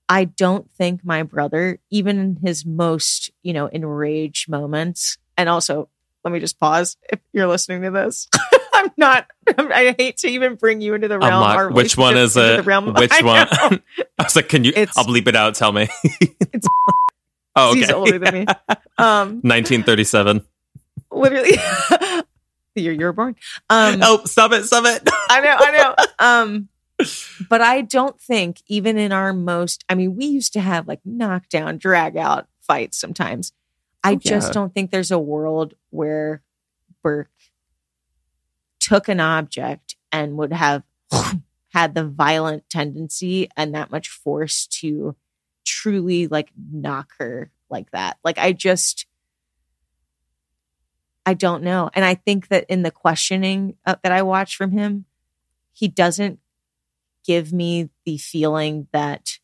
I 0.08 0.24
don't 0.24 0.70
think 0.72 1.04
my 1.04 1.22
brother, 1.24 1.78
even 1.90 2.18
in 2.18 2.36
his 2.36 2.64
most, 2.64 3.30
you 3.42 3.52
know, 3.52 3.66
enraged 3.66 4.48
moments, 4.48 5.18
and 5.36 5.48
also, 5.48 5.88
let 6.24 6.32
me 6.32 6.40
just 6.40 6.58
pause 6.60 6.96
if 7.10 7.20
you're 7.32 7.46
listening 7.46 7.82
to 7.82 7.90
this. 7.90 8.28
I'm 8.74 8.90
not, 8.96 9.26
I 9.58 9.94
hate 9.98 10.18
to 10.18 10.28
even 10.28 10.54
bring 10.56 10.80
you 10.80 10.94
into 10.94 11.08
the 11.08 11.18
realm. 11.18 11.30
not- 11.40 11.72
which 11.72 11.96
one 11.96 12.16
is 12.16 12.36
it? 12.36 12.58
the 12.58 12.62
realm- 12.62 12.92
Which 12.94 13.10
I 13.12 13.22
one? 13.22 13.82
I 14.18 14.22
was 14.22 14.36
like, 14.36 14.48
can 14.48 14.64
you? 14.64 14.70
It's- 14.70 14.96
I'll 14.96 15.04
bleep 15.04 15.26
it 15.28 15.34
out. 15.36 15.54
Tell 15.54 15.72
me. 15.72 15.88
It's- 16.20 16.66
oh, 17.56 17.70
okay. 17.70 17.80
He's 17.80 17.90
older 17.90 18.18
than 18.18 18.34
me. 18.34 18.46
Um, 18.98 19.40
1937. 19.42 20.44
literally, 21.10 21.52
the 21.52 22.24
year 22.82 22.92
you 22.92 23.04
were 23.06 23.12
born. 23.12 23.36
Um, 23.70 24.00
oh, 24.02 24.24
stop 24.24 24.52
it! 24.52 24.64
Stop 24.64 24.84
it! 24.84 25.08
I 25.30 25.40
know, 25.40 25.56
I 25.58 25.70
know. 25.72 25.94
Um, 26.18 26.68
but 27.48 27.60
I 27.60 27.82
don't 27.82 28.20
think 28.20 28.62
even 28.66 28.96
in 28.98 29.12
our 29.12 29.32
most, 29.32 29.84
I 29.88 29.94
mean, 29.94 30.16
we 30.16 30.26
used 30.26 30.52
to 30.54 30.60
have 30.60 30.88
like 30.88 31.00
knockdown, 31.04 31.78
drag 31.78 32.16
out 32.16 32.48
fights 32.60 32.98
sometimes. 32.98 33.52
I 34.02 34.12
Oh, 34.12 34.16
just 34.16 34.52
don't 34.52 34.72
think 34.72 34.90
there's 34.90 35.10
a 35.10 35.18
world 35.18 35.74
where 35.90 36.42
Burke 37.02 37.30
took 38.80 39.08
an 39.08 39.20
object 39.20 39.96
and 40.12 40.36
would 40.36 40.52
have 40.52 40.82
had 41.68 41.94
the 41.94 42.04
violent 42.04 42.68
tendency 42.70 43.48
and 43.56 43.74
that 43.74 43.90
much 43.90 44.08
force 44.08 44.66
to 44.66 45.16
truly 45.64 46.28
like 46.28 46.50
knock 46.72 47.12
her 47.18 47.50
like 47.68 47.90
that. 47.90 48.18
Like 48.24 48.38
I 48.38 48.52
just 48.52 49.06
I 51.24 51.34
don't 51.34 51.64
know. 51.64 51.90
And 51.92 52.04
I 52.04 52.14
think 52.14 52.48
that 52.48 52.64
in 52.68 52.82
the 52.82 52.90
questioning 52.92 53.76
uh, 53.84 53.96
that 54.04 54.12
I 54.12 54.22
watched 54.22 54.54
from 54.56 54.70
him, 54.70 55.06
he 55.72 55.88
doesn't 55.88 56.38
give 57.26 57.52
me 57.52 57.90
the 58.04 58.18
feeling 58.18 58.86
that 58.92 59.38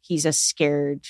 he's 0.00 0.24
a 0.24 0.32
scared 0.32 1.06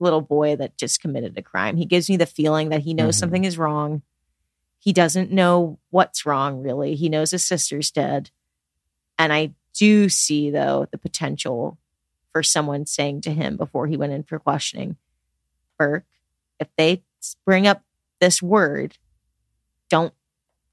little 0.00 0.20
boy 0.20 0.56
that 0.56 0.76
just 0.76 1.00
committed 1.00 1.36
a 1.38 1.42
crime. 1.42 1.76
He 1.76 1.86
gives 1.86 2.10
me 2.10 2.16
the 2.16 2.26
feeling 2.26 2.68
that 2.68 2.82
he 2.82 2.94
knows 2.94 3.16
Mhm. 3.16 3.20
something 3.20 3.44
is 3.44 3.58
wrong. 3.58 4.02
He 4.78 4.92
doesn't 4.92 5.30
know 5.30 5.78
what's 5.90 6.26
wrong, 6.26 6.62
really. 6.62 6.94
He 6.94 7.08
knows 7.08 7.30
his 7.30 7.44
sister's 7.44 7.90
dead. 7.90 8.30
And 9.18 9.32
I 9.32 9.54
do 9.72 10.08
see, 10.08 10.50
though, 10.50 10.86
the 10.90 10.98
potential 10.98 11.78
for 12.32 12.42
someone 12.42 12.84
saying 12.84 13.22
to 13.22 13.32
him 13.32 13.56
before 13.56 13.86
he 13.86 13.96
went 13.96 14.12
in 14.12 14.24
for 14.24 14.38
questioning, 14.38 14.96
Burke, 15.78 16.04
if 16.60 16.68
they 16.76 17.02
bring 17.46 17.66
up 17.66 17.82
this 18.20 18.42
word, 18.42 18.98
don't 19.88 20.12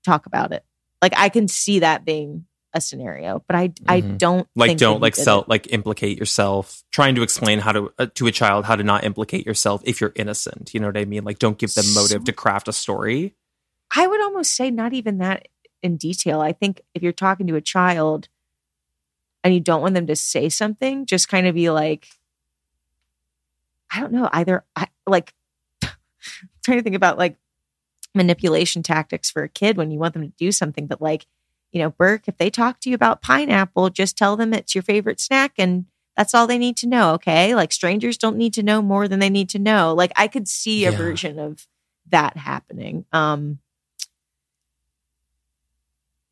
talk 0.03 0.25
about 0.25 0.51
it. 0.51 0.65
Like 1.01 1.13
I 1.15 1.29
can 1.29 1.47
see 1.47 1.79
that 1.79 2.03
being 2.03 2.45
a 2.73 2.79
scenario, 2.81 3.43
but 3.47 3.55
I 3.55 3.73
I 3.87 4.01
Mhm. 4.01 4.17
don't 4.17 4.47
like 4.55 4.77
don't 4.77 5.01
like 5.01 5.15
self 5.15 5.47
like 5.47 5.71
implicate 5.73 6.17
yourself 6.17 6.83
trying 6.91 7.15
to 7.15 7.21
explain 7.21 7.59
how 7.59 7.71
to 7.73 7.93
uh, 7.99 8.05
to 8.15 8.27
a 8.27 8.31
child 8.31 8.65
how 8.65 8.75
to 8.75 8.83
not 8.83 9.03
implicate 9.03 9.45
yourself 9.45 9.81
if 9.85 9.99
you're 9.99 10.13
innocent 10.15 10.73
you 10.73 10.79
know 10.79 10.87
what 10.87 10.95
i 10.97 11.03
mean 11.03 11.23
like 11.25 11.37
don't 11.39 11.57
give 11.57 11.73
them 11.73 11.85
motive 11.93 12.21
So- 12.21 12.25
to 12.25 12.31
craft 12.33 12.67
a 12.69 12.73
story 12.73 13.35
I 13.93 14.07
would 14.07 14.21
almost 14.21 14.55
say 14.55 14.71
not 14.71 14.93
even 14.93 15.17
that 15.17 15.49
in 15.83 15.97
detail. 15.97 16.39
I 16.39 16.53
think 16.53 16.79
if 16.95 17.03
you're 17.03 17.11
talking 17.11 17.45
to 17.47 17.55
a 17.55 17.61
child 17.61 18.29
and 19.43 19.53
you 19.53 19.59
don't 19.59 19.81
want 19.81 19.95
them 19.95 20.07
to 20.07 20.15
say 20.15 20.47
something, 20.47 21.05
just 21.05 21.27
kind 21.27 21.45
of 21.45 21.55
be 21.55 21.69
like, 21.69 22.07
I 23.93 23.99
don't 23.99 24.13
know, 24.13 24.29
either 24.31 24.63
I 24.77 24.87
like 25.05 25.33
trying 26.63 26.77
to 26.77 26.83
think 26.83 26.95
about 26.95 27.17
like 27.17 27.35
manipulation 28.15 28.81
tactics 28.83 29.29
for 29.29 29.43
a 29.43 29.49
kid 29.49 29.75
when 29.75 29.91
you 29.91 29.99
want 29.99 30.13
them 30.13 30.23
to 30.23 30.33
do 30.37 30.51
something, 30.53 30.87
but 30.87 31.01
like, 31.01 31.25
you 31.71 31.79
know, 31.79 31.89
Burke, 31.89 32.27
if 32.27 32.37
they 32.37 32.49
talk 32.49 32.79
to 32.81 32.89
you 32.89 32.95
about 32.95 33.21
pineapple, 33.21 33.89
just 33.89 34.17
tell 34.17 34.35
them 34.35 34.53
it's 34.53 34.75
your 34.75 34.81
favorite 34.81 35.19
snack 35.19 35.53
and 35.57 35.85
that's 36.17 36.33
all 36.33 36.47
they 36.47 36.57
need 36.57 36.77
to 36.77 36.87
know. 36.87 37.13
Okay. 37.13 37.55
Like 37.55 37.71
strangers 37.71 38.17
don't 38.17 38.37
need 38.37 38.53
to 38.55 38.63
know 38.63 38.81
more 38.81 39.07
than 39.07 39.19
they 39.19 39.29
need 39.29 39.49
to 39.49 39.59
know. 39.59 39.93
Like 39.93 40.11
I 40.15 40.27
could 40.27 40.47
see 40.47 40.85
a 40.85 40.91
Yeah. 40.91 40.97
version 40.97 41.39
of 41.39 41.65
that 42.09 42.35
happening. 42.37 43.05
Um, 43.13 43.59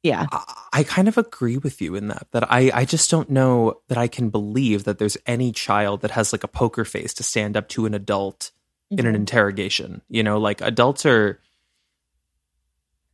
yeah. 0.04 0.28
I, 0.32 0.44
I 0.74 0.84
kind 0.84 1.08
of 1.08 1.18
agree 1.18 1.58
with 1.58 1.82
you 1.82 1.96
in 1.96 2.08
that 2.08 2.28
that 2.32 2.50
i 2.52 2.72
i 2.74 2.86
just 2.86 3.10
don't 3.12 3.30
know 3.30 3.82
that 3.90 3.98
i 3.98 4.08
can 4.08 4.30
believe 4.30 4.86
that 4.86 4.98
there's 4.98 5.18
any 5.26 5.52
child 5.52 6.02
that 6.02 6.12
has 6.12 6.32
like 6.32 6.44
a 6.44 6.48
poker 6.48 6.86
face 6.86 7.14
to 7.16 7.24
stand 7.24 7.58
up 7.58 7.68
to 7.70 7.86
an 7.86 7.94
adult 7.94 8.52
in 8.92 9.06
an 9.06 9.14
interrogation 9.14 10.02
you 10.10 10.24
know 10.24 10.40
like 10.40 10.62
adults 10.62 11.06
are 11.06 11.40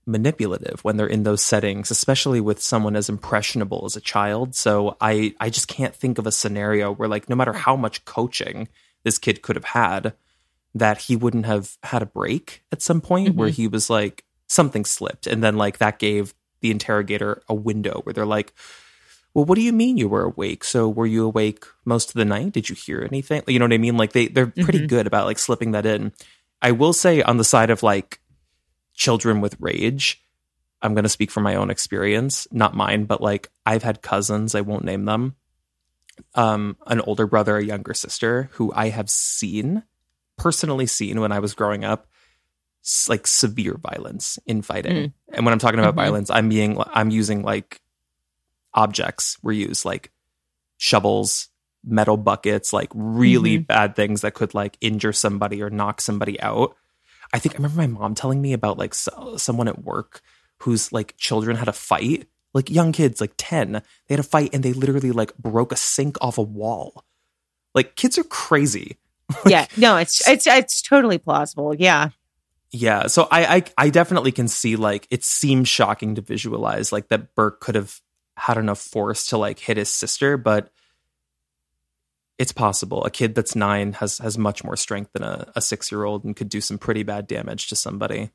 manipulative 0.05 0.79
when 0.83 0.97
they're 0.97 1.07
in 1.07 1.23
those 1.23 1.41
settings 1.41 1.89
especially 1.89 2.39
with 2.39 2.61
someone 2.61 2.95
as 2.95 3.09
impressionable 3.09 3.83
as 3.85 3.95
a 3.95 4.01
child. 4.01 4.53
So 4.55 4.95
i 5.01 5.33
i 5.39 5.49
just 5.49 5.67
can't 5.67 5.95
think 5.95 6.17
of 6.19 6.27
a 6.27 6.31
scenario 6.31 6.93
where 6.93 7.09
like 7.09 7.27
no 7.29 7.35
matter 7.35 7.53
how 7.53 7.75
much 7.75 8.05
coaching 8.05 8.67
this 9.03 9.17
kid 9.17 9.41
could 9.41 9.55
have 9.55 9.65
had 9.65 10.13
that 10.75 10.97
he 11.03 11.15
wouldn't 11.15 11.45
have 11.45 11.77
had 11.83 12.01
a 12.03 12.05
break 12.05 12.63
at 12.71 12.81
some 12.81 13.01
point 13.01 13.35
where 13.35 13.49
he 13.49 13.67
was 13.67 13.89
like 13.89 14.25
something 14.47 14.85
slipped. 14.85 15.25
And 15.25 15.43
then 15.43 15.55
like 15.57 15.77
that 15.79 15.97
gave 15.99 16.33
the 16.61 16.69
interrogator 16.69 17.41
a 17.49 17.53
window 17.55 18.01
where 18.03 18.13
they're 18.13 18.25
like 18.25 18.53
well 19.33 19.45
what 19.45 19.55
do 19.55 19.61
you 19.61 19.73
mean 19.73 19.97
you 19.97 20.07
were 20.07 20.23
awake? 20.23 20.63
So 20.63 20.87
were 20.87 21.05
you 21.07 21.25
awake 21.25 21.65
most 21.83 22.09
of 22.09 22.13
the 22.13 22.25
night? 22.25 22.53
Did 22.53 22.69
you 22.69 22.75
hear 22.75 23.01
anything? 23.01 23.41
You 23.47 23.57
know 23.59 23.65
what 23.65 23.73
i 23.73 23.77
mean? 23.79 23.97
Like 23.97 24.13
they 24.13 24.27
they're 24.27 24.47
pretty 24.47 24.81
Mhm. 24.81 24.87
good 24.87 25.07
about 25.07 25.25
like 25.25 25.39
slipping 25.39 25.71
that 25.71 25.85
in. 25.85 26.13
I 26.61 26.71
will 26.71 26.93
say 26.93 27.21
on 27.21 27.37
the 27.37 27.43
side 27.43 27.69
of 27.69 27.83
like 27.83 28.19
children 28.95 29.41
with 29.41 29.55
rage 29.59 30.21
i'm 30.81 30.93
going 30.93 31.03
to 31.03 31.09
speak 31.09 31.29
from 31.31 31.43
my 31.43 31.55
own 31.55 31.69
experience 31.69 32.47
not 32.51 32.73
mine 32.73 33.05
but 33.05 33.21
like 33.21 33.49
i've 33.65 33.83
had 33.83 34.01
cousins 34.01 34.55
i 34.55 34.61
won't 34.61 34.83
name 34.85 35.05
them 35.05 35.35
um 36.33 36.77
an 36.87 37.01
older 37.01 37.27
brother 37.27 37.57
a 37.57 37.63
younger 37.63 37.93
sister 37.93 38.49
who 38.53 38.71
i 38.73 38.89
have 38.89 39.09
seen 39.09 39.83
personally 40.37 40.85
seen 40.85 41.19
when 41.19 41.31
i 41.31 41.39
was 41.39 41.53
growing 41.53 41.83
up 41.83 42.07
like 43.09 43.25
severe 43.25 43.77
violence 43.79 44.37
in 44.45 44.61
fighting. 44.61 45.11
And 45.33 45.43
when 45.45 45.51
i'm 45.53 45.59
talking 45.59 45.79
about 45.79 45.93
Mhm. 45.95 46.03
violence 46.05 46.29
i'm 46.29 46.49
being 46.49 46.77
i'm 46.93 47.09
using 47.09 47.41
like 47.41 47.81
objects 48.73 49.37
were 49.41 49.51
used 49.51 49.85
like 49.85 50.11
shovels 50.77 51.49
metal 51.83 52.17
buckets 52.17 52.73
like 52.73 52.89
really 52.93 53.57
bad 53.57 53.95
things 53.95 54.21
that 54.21 54.33
could 54.33 54.53
like 54.53 54.77
injure 54.81 55.13
somebody 55.13 55.61
or 55.61 55.69
knock 55.69 56.01
somebody 56.01 56.39
out 56.41 56.75
i 57.35 57.39
think 57.39 57.55
i 57.55 57.57
remember 57.57 57.77
my 57.77 57.87
mom 57.87 58.15
telling 58.15 58.41
me 58.41 58.53
about 58.53 58.77
like 58.77 58.93
so, 58.93 59.35
someone 59.37 59.67
at 59.67 59.83
work 59.83 60.21
whose 60.59 60.91
like 60.91 61.15
children 61.17 61.57
had 61.57 61.67
a 61.67 61.73
fight 61.73 62.27
like 62.53 62.69
young 62.69 62.91
kids 62.91 63.19
like 63.19 63.33
10 63.37 63.73
they 63.73 63.81
had 64.09 64.19
a 64.19 64.23
fight 64.23 64.49
and 64.53 64.63
they 64.63 64.73
literally 64.73 65.11
like 65.11 65.35
broke 65.37 65.71
a 65.71 65.75
sink 65.75 66.17
off 66.21 66.37
a 66.37 66.41
wall 66.41 67.03
like 67.73 67.95
kids 67.95 68.17
are 68.17 68.23
crazy 68.23 68.97
yeah. 69.45 69.65
No, 69.77 69.97
it's 69.97 70.27
it's 70.27 70.47
it's 70.47 70.81
totally 70.81 71.17
plausible. 71.17 71.75
Yeah. 71.75 72.09
Yeah, 72.71 73.07
so 73.07 73.27
I, 73.31 73.55
I 73.55 73.63
I 73.77 73.89
definitely 73.89 74.31
can 74.31 74.47
see 74.47 74.75
like 74.75 75.07
it 75.09 75.23
seems 75.23 75.69
shocking 75.69 76.15
to 76.15 76.21
visualize 76.21 76.91
like 76.91 77.07
that 77.07 77.33
Burke 77.33 77.61
could 77.61 77.75
have 77.75 78.01
had 78.35 78.57
enough 78.57 78.79
force 78.79 79.27
to 79.27 79.37
like 79.37 79.59
hit 79.59 79.77
his 79.77 79.91
sister, 79.91 80.35
but 80.37 80.69
it's 82.37 82.51
possible. 82.51 83.03
A 83.05 83.09
kid 83.09 83.35
that's 83.35 83.55
nine 83.55 83.93
has 83.93 84.17
has 84.19 84.37
much 84.37 84.63
more 84.63 84.75
strength 84.75 85.11
than 85.13 85.23
a, 85.23 85.51
a 85.55 85.61
six 85.61 85.91
year 85.91 86.03
old 86.03 86.23
and 86.23 86.35
could 86.35 86.49
do 86.49 86.61
some 86.61 86.77
pretty 86.77 87.03
bad 87.03 87.27
damage 87.27 87.67
to 87.69 87.75
somebody. 87.75 88.31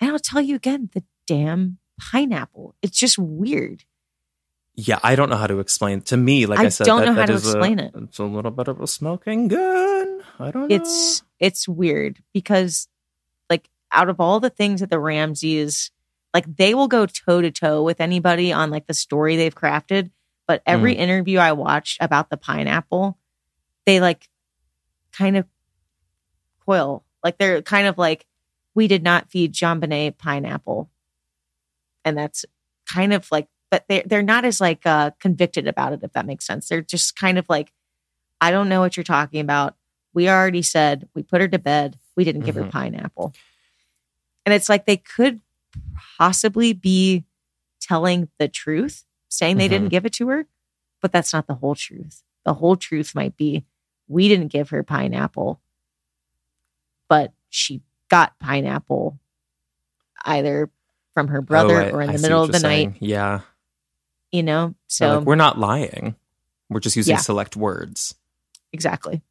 And 0.00 0.12
I'll 0.12 0.18
tell 0.18 0.40
you 0.40 0.54
again, 0.54 0.90
the 0.94 1.02
damn 1.26 1.78
pineapple? 2.00 2.74
It's 2.82 2.98
just 2.98 3.18
weird. 3.18 3.84
Yeah, 4.74 5.00
I 5.02 5.16
don't 5.16 5.28
know 5.28 5.36
how 5.36 5.48
to 5.48 5.58
explain. 5.58 6.02
To 6.02 6.16
me, 6.16 6.46
like 6.46 6.60
I, 6.60 6.66
I 6.66 6.68
said, 6.68 6.84
don't 6.84 7.00
that, 7.00 7.06
know 7.06 7.12
how 7.14 7.20
that 7.22 7.26
to 7.26 7.32
is 7.32 7.46
a- 7.46 7.50
explain 7.50 7.80
it. 7.80 7.92
It's 7.96 8.18
a 8.18 8.24
little 8.24 8.52
bit 8.52 8.68
of 8.68 8.80
a 8.80 8.86
smoking 8.86 9.48
gun. 9.48 10.22
I 10.38 10.50
don't 10.52 10.68
know. 10.68 10.76
It's 10.76 11.22
it's 11.40 11.66
weird 11.68 12.22
because 12.32 12.86
like 13.50 13.68
out 13.90 14.08
of 14.08 14.20
all 14.20 14.38
the 14.38 14.50
things 14.50 14.80
that 14.80 14.90
the 14.90 15.00
Ramseys 15.00 15.90
like 16.32 16.56
they 16.56 16.74
will 16.74 16.86
go 16.86 17.06
toe 17.06 17.40
to 17.40 17.50
toe 17.50 17.82
with 17.82 18.00
anybody 18.00 18.52
on 18.52 18.70
like 18.70 18.86
the 18.86 18.94
story 18.94 19.36
they've 19.36 19.54
crafted, 19.54 20.12
but 20.48 20.62
every 20.66 20.94
Mm. 20.96 20.98
interview 20.98 21.38
I 21.38 21.52
watched 21.52 21.98
about 22.02 22.30
the 22.30 22.36
pineapple, 22.36 23.16
they 23.86 24.00
like 24.00 24.28
kind 25.12 25.36
of 25.36 25.46
coil. 26.66 27.04
Like 27.22 27.38
they're 27.38 27.62
kind 27.62 27.86
of 27.86 27.98
like 27.98 28.26
we 28.74 28.88
did 28.88 29.02
not 29.04 29.30
feed 29.30 29.52
JonBenét 29.54 30.18
pineapple. 30.18 30.90
And 32.04 32.16
that's 32.18 32.44
kind 32.90 33.12
of 33.12 33.30
like 33.30 33.48
but 33.70 33.84
they 33.88 34.02
they're 34.06 34.22
not 34.22 34.44
as 34.46 34.60
like 34.60 34.86
uh 34.86 35.10
convicted 35.20 35.68
about 35.68 35.92
it 35.92 36.00
if 36.02 36.12
that 36.14 36.26
makes 36.26 36.46
sense. 36.46 36.68
They're 36.68 36.80
just 36.82 37.14
kind 37.16 37.38
of 37.38 37.46
like 37.48 37.72
I 38.40 38.50
don't 38.50 38.68
know 38.68 38.80
what 38.80 38.96
you're 38.96 39.04
talking 39.04 39.40
about. 39.40 39.76
We 40.14 40.28
already 40.28 40.62
said 40.62 41.08
we 41.14 41.22
put 41.22 41.40
her 41.40 41.48
to 41.48 41.58
bed. 41.58 41.98
We 42.16 42.24
didn't 42.24 42.44
give 42.46 42.54
her 42.54 42.64
Mhm. 42.64 42.70
pineapple. 42.70 43.34
And 44.46 44.54
it's 44.54 44.68
like 44.68 44.86
they 44.86 44.96
could 44.96 45.40
possibly 46.16 46.72
be 46.72 47.24
telling 47.80 48.28
the 48.38 48.48
truth, 48.48 49.04
saying 49.28 49.56
they 49.56 49.68
didn't 49.68 49.86
mm-hmm. 49.86 49.90
give 49.90 50.06
it 50.06 50.12
to 50.14 50.28
her, 50.28 50.46
but 51.00 51.12
that's 51.12 51.32
not 51.32 51.46
the 51.46 51.54
whole 51.54 51.74
truth. 51.74 52.22
The 52.44 52.54
whole 52.54 52.76
truth 52.76 53.14
might 53.14 53.36
be 53.36 53.64
we 54.08 54.28
didn't 54.28 54.48
give 54.48 54.70
her 54.70 54.82
pineapple, 54.82 55.60
but 57.08 57.32
she 57.50 57.82
got 58.08 58.38
pineapple 58.38 59.18
either 60.24 60.70
from 61.14 61.28
her 61.28 61.38
oh, 61.38 61.42
brother 61.42 61.82
Oh, 61.82 61.86
I- 61.86 61.90
or 61.90 62.02
in 62.02 62.12
the 62.12 62.18
see 62.18 62.22
middle 62.22 62.42
of 62.42 62.52
the 62.52 62.58
you're 62.58 62.68
night. 62.68 62.96
Yeah. 63.00 63.40
you 64.32 64.42
know? 64.42 64.74
So 64.86 65.06
So 65.06 65.18
like, 65.18 65.26
we're 65.26 65.34
not 65.34 65.58
lying. 65.58 66.16
We're 66.70 66.80
just 66.80 66.96
using 66.96 67.14
Yeah. 67.16 67.20
select 67.20 67.56
words. 67.56 68.14
exactly. 68.72 69.22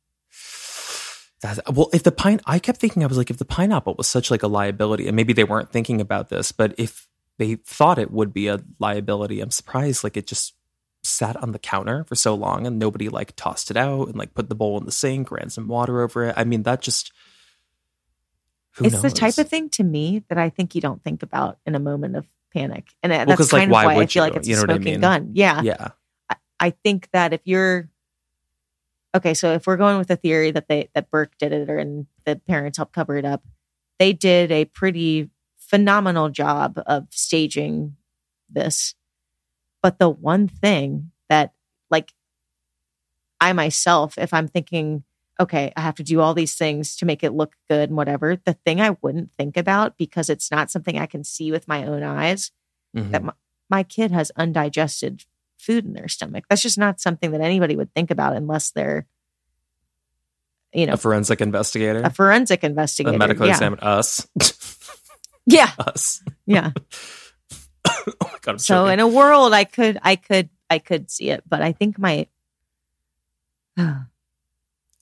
That's, 1.40 1.60
well, 1.72 1.90
if 1.94 2.02
the 2.02 2.12
pine, 2.12 2.42
I 2.48 2.58
kept 2.58 2.80
thinking, 2.80 3.04
I 3.04 3.08
was 3.08 3.18
like, 3.18 3.30
if 3.30 3.38
the 3.38 3.46
pineapple 3.46 3.94
was 3.96 4.08
such 4.08 4.32
like 4.32 4.42
a 4.42 4.48
liability, 4.48 5.08
and 5.08 5.16
maybe 5.16 5.34
they 5.34 5.44
weren't 5.44 5.72
thinking 5.72 6.02
about 6.02 6.30
this, 6.30 6.52
but 6.52 6.74
if 6.80 7.08
they 7.38 7.56
thought 7.56 8.00
it 8.00 8.12
would 8.12 8.34
be 8.34 8.48
a 8.48 8.60
liability, 8.80 9.40
I'm 9.42 9.52
surprised 9.52 10.04
like 10.04 10.18
it 10.18 10.28
just 10.28 10.54
sat 11.04 11.38
on 11.38 11.52
the 11.52 11.60
counter 11.60 12.04
for 12.04 12.16
so 12.16 12.34
long 12.36 12.68
and 12.68 12.78
nobody 12.80 13.08
like 13.10 13.34
tossed 13.36 13.72
it 13.72 13.78
out 13.78 14.08
and 14.08 14.18
like 14.18 14.34
put 14.34 14.50
the 14.50 14.56
bowl 14.56 14.78
in 14.78 14.86
the 14.86 14.92
sink, 14.92 15.32
ran 15.32 15.50
some 15.50 15.68
water 15.68 16.02
over 16.02 16.26
it. 16.26 16.34
I 16.38 16.44
mean, 16.44 16.64
that 16.64 16.82
just 16.82 17.12
who 18.76 18.86
it's 18.86 18.94
knows? 18.96 19.02
the 19.04 19.12
type 19.12 19.38
of 19.38 19.48
thing 19.48 19.70
to 19.70 19.84
me 19.84 20.24
that 20.30 20.38
I 20.38 20.50
think 20.50 20.76
you 20.76 20.82
don't 20.82 21.04
think 21.04 21.24
about 21.24 21.60
in 21.66 21.76
a 21.76 21.80
moment 21.80 22.16
of 22.16 22.26
panic. 22.54 22.88
And 23.02 23.12
that- 23.12 23.28
Well, 23.28 23.38
that's 23.38 23.50
'cause, 23.50 23.54
like, 23.54 23.62
kind 23.62 23.72
of 23.72 23.74
why 23.74 23.86
why 23.86 24.02
I 24.02 24.06
feel 24.06 24.24
you? 24.26 24.30
like 24.32 24.38
it's 24.38 24.48
You 24.48 24.56
a 24.56 24.58
know 24.58 24.64
I 24.64 24.66
smoking 24.76 24.84
mean? 24.94 25.02
gun. 25.02 25.32
Yeah. 25.34 25.62
yeah, 25.62 25.88
I 26.60 26.72
think 26.72 27.10
that 27.14 27.34
if 27.34 27.42
you're 27.46 27.90
okay, 29.16 29.34
so 29.34 29.54
if 29.54 29.66
we're 29.68 29.78
going 29.78 29.98
with 29.98 30.08
the 30.08 30.16
theory 30.16 30.52
that 30.52 30.68
they 30.68 30.90
that 30.94 31.10
Burke 31.12 31.38
did 31.38 31.54
it 31.54 31.70
or 31.70 31.78
and 31.78 32.08
the 32.26 32.36
parents 32.36 32.78
helped 32.78 32.94
cover 32.94 33.16
it 33.16 33.26
up, 33.26 33.44
they 34.00 34.12
did 34.14 34.52
a 34.52 34.66
pretty 34.66 35.30
phenomenal 35.68 36.30
job 36.30 36.82
of 36.88 37.08
staging 37.12 37.96
this. 38.50 38.96
But 39.82 40.00
the 40.00 40.10
one 40.10 40.48
thing 40.48 41.12
that 41.30 41.54
like 41.90 42.14
I 43.40 43.54
myself, 43.54 44.18
if 44.18 44.34
I'm 44.34 44.48
thinking, 44.48 45.04
okay, 45.40 45.72
I 45.78 45.82
have 45.82 45.96
to 45.96 46.04
do 46.04 46.20
all 46.20 46.34
these 46.34 46.56
things 46.56 46.96
to 46.98 47.06
make 47.06 47.24
it 47.24 47.34
look 47.34 47.54
good 47.70 47.90
and 47.90 47.98
whatever, 47.98 48.36
the 48.36 48.54
thing 48.54 48.82
I 48.82 48.98
wouldn't 49.02 49.32
think 49.34 49.56
about 49.56 49.98
because 49.98 50.30
it's 50.30 50.50
not 50.50 50.72
something 50.72 50.98
I 50.98 51.06
can 51.06 51.24
see 51.24 51.52
with 51.52 51.68
my 51.68 51.86
own 51.86 52.02
eyes 52.02 52.52
Mhm. 52.96 53.12
that 53.12 53.24
my, 53.24 53.34
my 53.70 53.84
kid 53.84 54.12
has 54.12 54.32
undigested 54.36 55.26
food 55.58 55.86
in 55.86 55.94
their 55.94 56.08
stomach. 56.08 56.46
That's 56.50 56.62
just 56.62 56.78
not 56.78 57.00
something 57.00 57.32
that 57.32 57.42
anybody 57.42 57.76
would 57.76 57.94
think 57.94 58.10
about 58.10 58.36
unless 58.36 58.72
they're, 58.72 59.06
you 60.74 60.86
know, 60.86 60.94
a 60.94 60.98
forensic 60.98 61.42
investigator, 61.42 62.02
a 62.04 62.10
forensic 62.10 62.64
investigator, 62.64 63.16
a 63.16 63.20
medical 63.20 63.46
yeah. 63.46 63.54
examiner, 63.54 63.84
us, 63.84 64.26
Yeah, 65.48 65.72
us. 65.80 66.22
yeah. 66.46 66.72
oh 67.88 68.14
my 68.22 68.30
god, 68.42 68.52
I'm 68.52 68.58
so 68.60 68.86
choking. 68.86 68.94
in 68.94 69.00
a 69.00 69.08
world, 69.08 69.54
I 69.54 69.64
could, 69.64 69.98
I 70.04 70.16
could, 70.16 70.50
I 70.70 70.78
could 70.78 71.10
see 71.10 71.30
it, 71.30 71.44
but 71.48 71.62
I 71.62 71.72
think 71.72 71.98
my, 71.98 72.28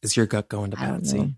is 0.01 0.15
your 0.15 0.27
gut 0.27 0.48
going 0.48 0.72
to 0.72 0.80
I 0.80 0.85
Patsy? 0.85 1.17
know. 1.17 1.32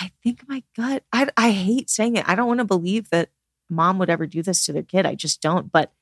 I 0.00 0.10
think 0.22 0.48
my 0.48 0.62
gut. 0.74 1.04
I 1.12 1.28
I 1.36 1.50
hate 1.50 1.90
saying 1.90 2.16
it. 2.16 2.26
I 2.26 2.34
don't 2.34 2.46
want 2.46 2.60
to 2.60 2.64
believe 2.64 3.10
that 3.10 3.28
mom 3.68 3.98
would 3.98 4.08
ever 4.08 4.26
do 4.26 4.42
this 4.42 4.64
to 4.66 4.72
their 4.72 4.82
kid. 4.82 5.04
I 5.04 5.14
just 5.14 5.42
don't. 5.42 5.70
But 5.70 5.92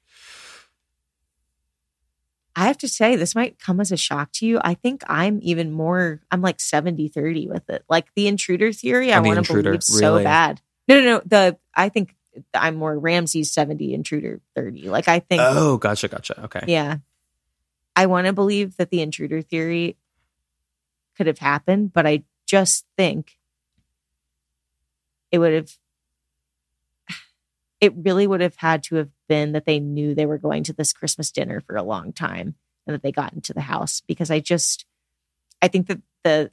I 2.56 2.66
have 2.66 2.78
to 2.78 2.88
say, 2.88 3.16
this 3.16 3.34
might 3.34 3.58
come 3.58 3.80
as 3.80 3.92
a 3.92 3.96
shock 3.96 4.32
to 4.32 4.46
you. 4.46 4.60
I 4.62 4.74
think 4.74 5.02
I'm 5.06 5.38
even 5.42 5.70
more, 5.70 6.20
I'm 6.30 6.42
like 6.42 6.60
70 6.60 7.08
30 7.08 7.46
with 7.46 7.70
it. 7.70 7.84
Like 7.88 8.08
the 8.14 8.26
intruder 8.26 8.72
theory, 8.72 9.12
I 9.12 9.20
want 9.20 9.46
to 9.46 9.62
believe 9.62 9.82
so 9.82 10.22
bad. 10.22 10.60
No, 10.90 10.96
no, 10.96 11.04
no. 11.04 11.22
The, 11.24 11.58
I 11.72 11.88
think 11.88 12.16
I'm 12.52 12.74
more 12.74 12.98
Ramsey's 12.98 13.52
70, 13.52 13.94
intruder 13.94 14.40
30. 14.56 14.90
Like 14.90 15.06
I 15.06 15.20
think, 15.20 15.40
Oh, 15.40 15.76
gotcha, 15.78 16.08
gotcha. 16.08 16.44
Okay. 16.44 16.64
yeah. 16.66 16.96
I 17.94 18.06
want 18.06 18.26
to 18.26 18.32
believe 18.32 18.76
that 18.76 18.90
the 18.90 19.00
intruder 19.00 19.40
theory 19.40 19.96
could 21.16 21.28
have 21.28 21.38
happened, 21.38 21.92
but 21.92 22.06
I 22.06 22.24
just 22.46 22.86
think 22.96 23.38
it 25.30 25.38
would 25.38 25.52
have 25.52 25.70
it 27.80 27.92
really 27.96 28.26
would 28.26 28.40
have 28.40 28.56
had 28.56 28.82
to 28.84 28.96
have 28.96 29.10
been 29.28 29.52
that 29.52 29.66
they 29.66 29.78
knew 29.78 30.14
they 30.14 30.26
were 30.26 30.38
going 30.38 30.64
to 30.64 30.72
this 30.72 30.92
Christmas 30.92 31.30
dinner 31.30 31.60
for 31.60 31.76
a 31.76 31.84
long 31.84 32.12
time 32.12 32.56
and 32.86 32.94
that 32.94 33.02
they 33.02 33.12
got 33.12 33.32
into 33.32 33.54
the 33.54 33.60
house 33.60 34.02
because 34.08 34.30
I 34.30 34.40
just 34.40 34.86
I 35.62 35.68
think 35.68 35.86
that 35.86 36.00
the 36.24 36.50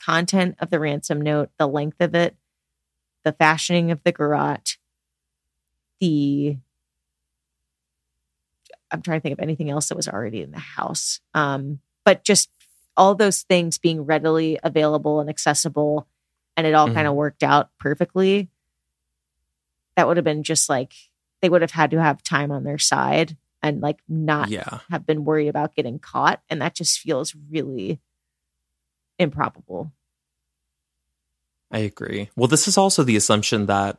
content 0.00 0.56
of 0.60 0.70
the 0.70 0.78
ransom 0.78 1.20
note, 1.20 1.50
the 1.58 1.66
length 1.66 2.00
of 2.00 2.14
it, 2.14 2.36
the 3.28 3.34
fashioning 3.34 3.90
of 3.90 4.02
the 4.04 4.12
garrote, 4.12 4.78
the 6.00 6.56
I'm 8.90 9.02
trying 9.02 9.18
to 9.18 9.22
think 9.22 9.34
of 9.34 9.42
anything 9.42 9.68
else 9.68 9.88
that 9.88 9.96
was 9.96 10.08
already 10.08 10.40
in 10.40 10.50
the 10.50 10.58
house. 10.58 11.20
Um, 11.34 11.80
but 12.06 12.24
just 12.24 12.48
all 12.96 13.14
those 13.14 13.42
things 13.42 13.76
being 13.76 14.06
readily 14.06 14.58
available 14.62 15.20
and 15.20 15.28
accessible, 15.28 16.08
and 16.56 16.66
it 16.66 16.74
all 16.74 16.88
Mhm. 16.88 16.94
kind 16.94 17.06
of 17.06 17.14
worked 17.14 17.42
out 17.42 17.68
perfectly. 17.78 18.48
That 19.96 20.06
would 20.08 20.16
have 20.16 20.24
been 20.24 20.42
just 20.42 20.70
like 20.70 20.94
they 21.42 21.50
would 21.50 21.60
have 21.60 21.72
had 21.72 21.90
to 21.90 22.00
have 22.00 22.22
time 22.22 22.50
on 22.50 22.64
their 22.64 22.78
side 22.78 23.36
and 23.62 23.82
like 23.82 24.00
not 24.08 24.48
Yeah. 24.48 24.80
have 24.90 25.04
been 25.04 25.24
worried 25.26 25.48
about 25.48 25.74
getting 25.74 25.98
caught. 25.98 26.40
And 26.48 26.62
that 26.62 26.74
just 26.74 26.98
feels 26.98 27.34
really 27.50 28.00
improbable. 29.18 29.92
I 31.70 31.78
agree. 31.80 32.30
Well, 32.36 32.48
this 32.48 32.66
is 32.68 32.78
also 32.78 33.02
the 33.02 33.16
assumption 33.16 33.66
that 33.66 33.98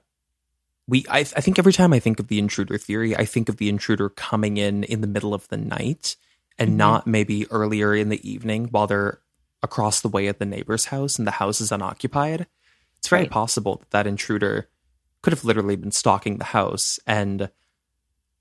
we, 0.87 1.05
I, 1.09 1.19
I 1.19 1.23
think 1.23 1.59
every 1.59 1.73
time 1.73 1.93
I 1.93 1.99
think 1.99 2.19
of 2.19 2.27
the 2.27 2.39
intruder 2.39 2.77
theory, 2.77 3.15
I 3.15 3.25
think 3.25 3.47
of 3.47 3.57
the 3.57 3.69
intruder 3.69 4.09
coming 4.09 4.57
in 4.57 4.83
in 4.85 5.01
the 5.01 5.07
middle 5.07 5.33
of 5.35 5.47
the 5.49 5.57
night 5.57 6.15
and 6.57 6.71
Mhm. 6.71 6.75
not 6.77 7.07
maybe 7.07 7.49
earlier 7.51 7.93
in 7.95 8.09
the 8.09 8.27
evening 8.29 8.69
while 8.71 8.87
they're 8.87 9.19
across 9.61 10.01
the 10.01 10.07
way 10.09 10.27
at 10.27 10.39
the 10.39 10.45
neighbor's 10.45 10.85
house 10.85 11.17
and 11.19 11.27
the 11.27 11.31
house 11.31 11.61
is 11.61 11.71
unoccupied. 11.71 12.47
It's 12.97 13.07
very 13.07 13.23
Right. 13.23 13.31
possible 13.31 13.75
that 13.77 13.91
that 13.91 14.07
intruder 14.07 14.67
could 15.21 15.33
have 15.33 15.43
literally 15.45 15.75
been 15.75 15.91
stalking 15.91 16.37
the 16.37 16.45
house 16.45 16.99
and 17.05 17.51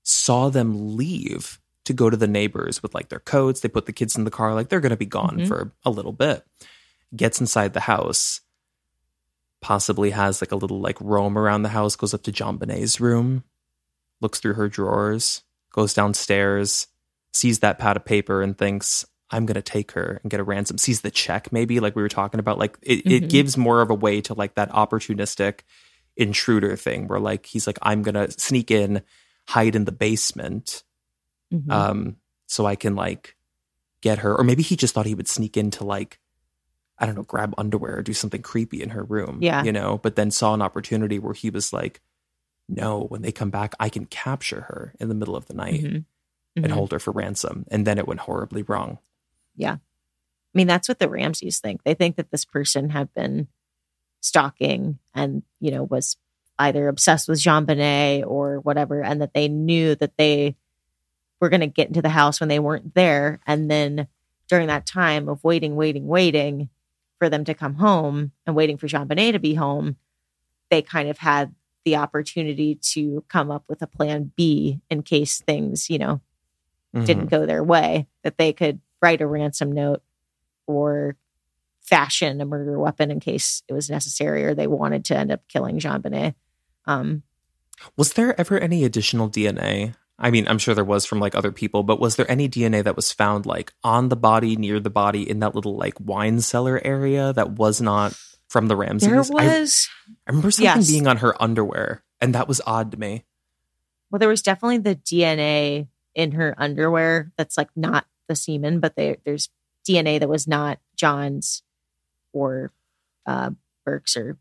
saw 0.03 0.49
them 0.49 0.95
leave 0.97 1.59
to 1.85 1.93
go 1.93 2.09
to 2.09 2.17
the 2.17 2.27
neighbors 2.27 2.81
with 2.81 2.93
like 2.95 3.09
their 3.09 3.19
coats. 3.19 3.59
They 3.59 3.69
put 3.69 3.85
the 3.85 3.93
kids 3.93 4.15
in 4.15 4.23
the 4.23 4.31
car, 4.31 4.53
like 4.55 4.69
they're 4.69 4.79
going 4.79 4.89
to 4.91 4.97
be 4.97 5.05
gone 5.05 5.39
Mhm. 5.39 5.47
for 5.47 5.71
a 5.85 5.89
little 5.91 6.13
bit. 6.13 6.45
Gets 7.15 7.39
inside 7.39 7.73
the 7.73 7.81
house, 7.81 8.41
possibly 9.61 10.11
has 10.11 10.41
like 10.41 10.51
a 10.51 10.55
little 10.55 10.79
like 10.79 10.97
roam 11.01 11.37
around 11.37 11.63
the 11.63 11.69
house, 11.69 11.95
goes 11.95 12.13
up 12.13 12.23
to 12.23 12.31
JonBenét's 12.31 12.99
room, 13.01 13.43
looks 14.21 14.39
through 14.39 14.53
her 14.53 14.69
drawers, 14.69 15.43
goes 15.71 15.93
downstairs, 15.93 16.87
sees 17.33 17.59
that 17.59 17.79
pad 17.79 17.97
of 17.97 18.05
paper 18.05 18.41
and 18.41 18.57
thinks, 18.57 19.05
I'm 19.31 19.45
going 19.45 19.55
to 19.55 19.61
take 19.61 19.91
her 19.91 20.19
and 20.23 20.31
get 20.31 20.39
a 20.39 20.43
ransom. 20.43 20.77
Sees 20.77 21.01
the 21.01 21.11
check, 21.11 21.51
maybe 21.51 21.79
like 21.79 21.95
we 21.95 22.01
were 22.01 22.09
talking 22.09 22.39
about. 22.39 22.57
Like 22.57 22.77
it, 22.81 23.05
Mhm. 23.05 23.11
it 23.11 23.29
gives 23.29 23.57
more 23.57 23.81
of 23.81 23.89
a 23.91 23.95
way 23.95 24.21
to 24.21 24.33
like 24.33 24.55
that 24.55 24.71
opportunistic 24.71 25.59
intruder 26.17 26.75
thing 26.75 27.07
where 27.07 27.19
like 27.19 27.45
he's 27.45 27.67
like, 27.67 27.77
I'm 27.81 28.01
going 28.01 28.15
to 28.15 28.31
sneak 28.31 28.71
in, 28.71 29.01
hide 29.47 29.75
in 29.75 29.85
the 29.85 29.91
basement 29.91 30.83
Mhm. 31.51 31.71
um 31.71 32.15
so 32.45 32.67
i 32.67 32.75
can 32.75 32.95
like 32.95 33.35
get 34.01 34.19
her 34.19 34.35
or 34.37 34.43
maybe 34.43 34.61
he 34.61 34.75
just 34.75 34.93
thought 34.93 35.07
he 35.07 35.15
would 35.15 35.27
sneak 35.27 35.57
into 35.57 35.83
like 35.83 36.19
i 36.99 37.05
don't 37.05 37.15
know 37.15 37.23
grab 37.23 37.53
underwear 37.57 37.97
or 37.97 38.01
do 38.01 38.13
something 38.13 38.41
creepy 38.41 38.81
in 38.81 38.89
her 38.89 39.03
room 39.03 39.39
Yeah. 39.41 39.63
you 39.63 39.71
know 39.71 39.97
but 39.97 40.15
then 40.15 40.31
saw 40.31 40.53
an 40.53 40.61
opportunity 40.61 41.17
where 41.19 41.33
he 41.33 41.49
was 41.49 41.71
like 41.73 42.01
no 42.67 43.01
when 43.05 43.21
they 43.21 43.31
come 43.31 43.49
back 43.49 43.73
i 43.79 43.89
can 43.89 44.05
capture 44.05 44.61
her 44.61 44.93
in 44.99 45.09
the 45.09 45.15
middle 45.15 45.35
of 45.35 45.45
the 45.47 45.53
night 45.53 45.83
Mhm. 45.83 46.05
and 46.55 46.65
Mhm. 46.65 46.71
hold 46.71 46.91
her 46.91 46.99
for 46.99 47.11
ransom 47.11 47.65
and 47.71 47.85
then 47.87 47.97
it 47.97 48.07
went 48.07 48.21
horribly 48.21 48.61
wrong 48.63 48.99
Yeah. 49.55 49.73
I 49.75 50.57
mean, 50.57 50.65
that's 50.67 50.87
what 50.89 50.97
the 50.97 51.07
Ramseys 51.09 51.59
think. 51.59 51.83
They 51.83 51.93
think 51.93 52.15
that 52.15 52.31
this 52.31 52.43
person 52.43 52.89
had 52.89 53.13
been 53.13 53.47
stalking 54.21 54.97
and, 55.13 55.43
you 55.59 55.69
know, 55.71 55.83
was 55.83 56.17
either 56.57 56.87
obsessed 56.87 57.27
with 57.27 57.39
JonBenét 57.39 58.25
or 58.25 58.59
whatever, 58.59 59.01
and 59.03 59.21
that 59.21 59.33
they 59.33 59.47
knew 59.47 59.95
that 59.95 60.17
they 60.17 60.55
were 61.39 61.49
going 61.49 61.61
to 61.61 61.67
get 61.67 61.87
into 61.87 62.01
the 62.01 62.09
house 62.09 62.39
when 62.39 62.49
they 62.49 62.57
weren't 62.59 62.95
there. 62.95 63.39
And 63.45 63.69
then 63.69 64.07
during 64.47 64.67
that 64.67 64.85
time 64.87 65.29
of 65.29 65.43
waiting, 65.43 65.75
waiting, 65.75 66.07
waiting 66.07 66.69
for 67.19 67.29
them 67.29 67.43
to 67.45 67.53
come 67.53 67.75
home 67.75 68.31
and 68.47 68.55
waiting 68.55 68.77
for 68.77 68.87
JonBenét 68.87 69.33
to 69.33 69.39
be 69.39 69.53
home, 69.53 69.97
they 70.71 70.81
kind 70.81 71.09
of 71.09 71.17
had 71.19 71.53
the 71.85 71.97
opportunity 71.97 72.75
to 72.75 73.23
come 73.27 73.51
up 73.51 73.63
with 73.67 73.81
a 73.81 73.87
plan 73.87 74.31
B 74.35 74.81
in 74.89 75.03
case 75.03 75.39
things, 75.41 75.89
you 75.89 75.97
know, 75.97 76.21
Mhm. 76.95 77.05
didn't 77.05 77.25
go 77.27 77.45
their 77.45 77.63
way, 77.63 78.07
that 78.23 78.37
they 78.37 78.53
could 78.53 78.79
write 79.01 79.21
a 79.21 79.27
ransom 79.27 79.71
note 79.71 80.01
or 80.67 81.15
fashion 81.81 82.39
a 82.41 82.45
murder 82.45 82.77
weapon 82.79 83.09
in 83.11 83.19
case 83.19 83.63
it 83.67 83.73
was 83.73 83.89
necessary 83.89 84.43
or 84.45 84.53
they 84.53 84.67
wanted 84.67 85.05
to 85.05 85.17
end 85.17 85.31
up 85.31 85.47
killing 85.47 85.79
JonBenét. 85.79 86.35
Um, 86.85 87.23
Was 87.97 88.13
there 88.13 88.39
ever 88.39 88.59
any 88.59 88.83
additional 88.83 89.29
DNA? 89.29 89.95
I 90.19 90.31
mean, 90.31 90.47
I'm 90.47 90.57
sure 90.57 90.75
there 90.75 90.83
was 90.83 91.05
from 91.05 91.19
like 91.19 91.33
other 91.33 91.51
people, 91.51 91.83
but 91.83 91.99
was 91.99 92.17
there 92.17 92.29
any 92.29 92.49
DNA 92.49 92.83
that 92.83 92.95
was 92.95 93.11
found 93.11 93.45
like 93.45 93.73
on 93.83 94.09
the 94.09 94.17
body, 94.17 94.55
near 94.57 94.79
the 94.79 94.89
body, 94.89 95.27
in 95.27 95.39
that 95.39 95.55
little 95.55 95.77
like 95.77 95.95
wine 95.99 96.41
cellar 96.41 96.81
area 96.83 97.31
that 97.33 97.51
was 97.51 97.79
not 97.79 98.19
from 98.49 98.67
the 98.67 98.75
Ramseys? 98.75 99.09
there 99.09 99.15
I- 99.15 99.59
was, 99.59 99.89
I, 100.27 100.31
remember 100.31 100.51
something 100.51 100.65
yes. 100.65 100.87
being 100.87 101.07
on 101.07 101.17
her 101.17 101.41
underwear, 101.41 102.03
and 102.19 102.35
that 102.35 102.47
was 102.47 102.61
odd 102.67 102.91
to 102.91 102.99
me. 102.99 103.23
well, 104.11 104.19
there 104.19 104.29
was 104.29 104.41
definitely 104.41 104.79
the 104.79 104.95
DNA 104.95 105.87
in 106.13 106.33
her 106.33 106.53
underwear 106.57 107.31
that's 107.37 107.57
like 107.57 107.69
not 107.75 108.05
the 108.27 108.35
semen, 108.35 108.79
but 108.81 108.95
there, 108.95 109.17
there's 109.23 109.49
DNA 109.87 110.19
that 110.19 110.29
was 110.29 110.47
not 110.47 110.79
John's 110.95 111.63
or 112.33 112.71
uh, 113.25 113.51
Burke's 113.85 114.17
or 114.17 114.37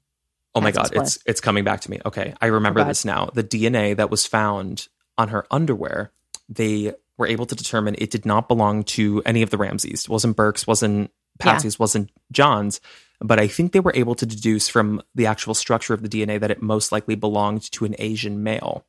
Oh 0.55 0.61
my 0.61 0.73
god, 0.73 0.91
it's 0.93 1.19
it's 1.25 1.41
coming 1.41 1.63
back 1.63 1.83
to 1.83 1.91
me. 1.91 2.01
Okay, 2.05 2.35
I 2.41 2.47
remember 2.47 2.81
God. 2.81 2.89
this 2.89 3.05
now. 3.05 3.31
The 3.33 3.45
DNA 3.45 3.97
that 3.97 4.11
was 4.11 4.27
found 4.27 4.89
on 5.19 5.29
her 5.29 5.45
underwear, 5.51 6.13
they 6.49 6.95
were 7.19 7.27
able 7.27 7.45
to 7.47 7.55
determine 7.55 7.97
it 7.99 8.11
did 8.11 8.25
not 8.25 8.49
belong 8.49 8.85
to 8.85 9.21
any 9.27 9.43
of 9.43 9.51
the 9.51 9.59
Ramseys. 9.59 10.05
It 10.05 10.09
wasn't 10.09 10.37
Burke's, 10.37 10.67
wasn't 10.67 11.11
Yeah. 11.41 11.53
Patsy's, 11.53 11.79
wasn't 11.79 12.11
John's. 12.33 12.81
But 13.21 13.41
I 13.41 13.49
think 13.49 13.73
they 13.73 13.81
were 13.81 13.93
able 13.97 14.15
to 14.15 14.25
deduce 14.25 14.69
from 14.69 15.03
the 15.15 15.27
actual 15.27 15.55
structure 15.55 15.93
of 15.93 16.03
the 16.03 16.09
DNA 16.09 16.39
that 16.39 16.53
it 16.53 16.63
most 16.63 16.93
likely 16.93 17.17
belonged 17.17 17.71
to 17.73 17.85
an 17.85 17.97
Asian 17.99 18.43
male. 18.45 18.87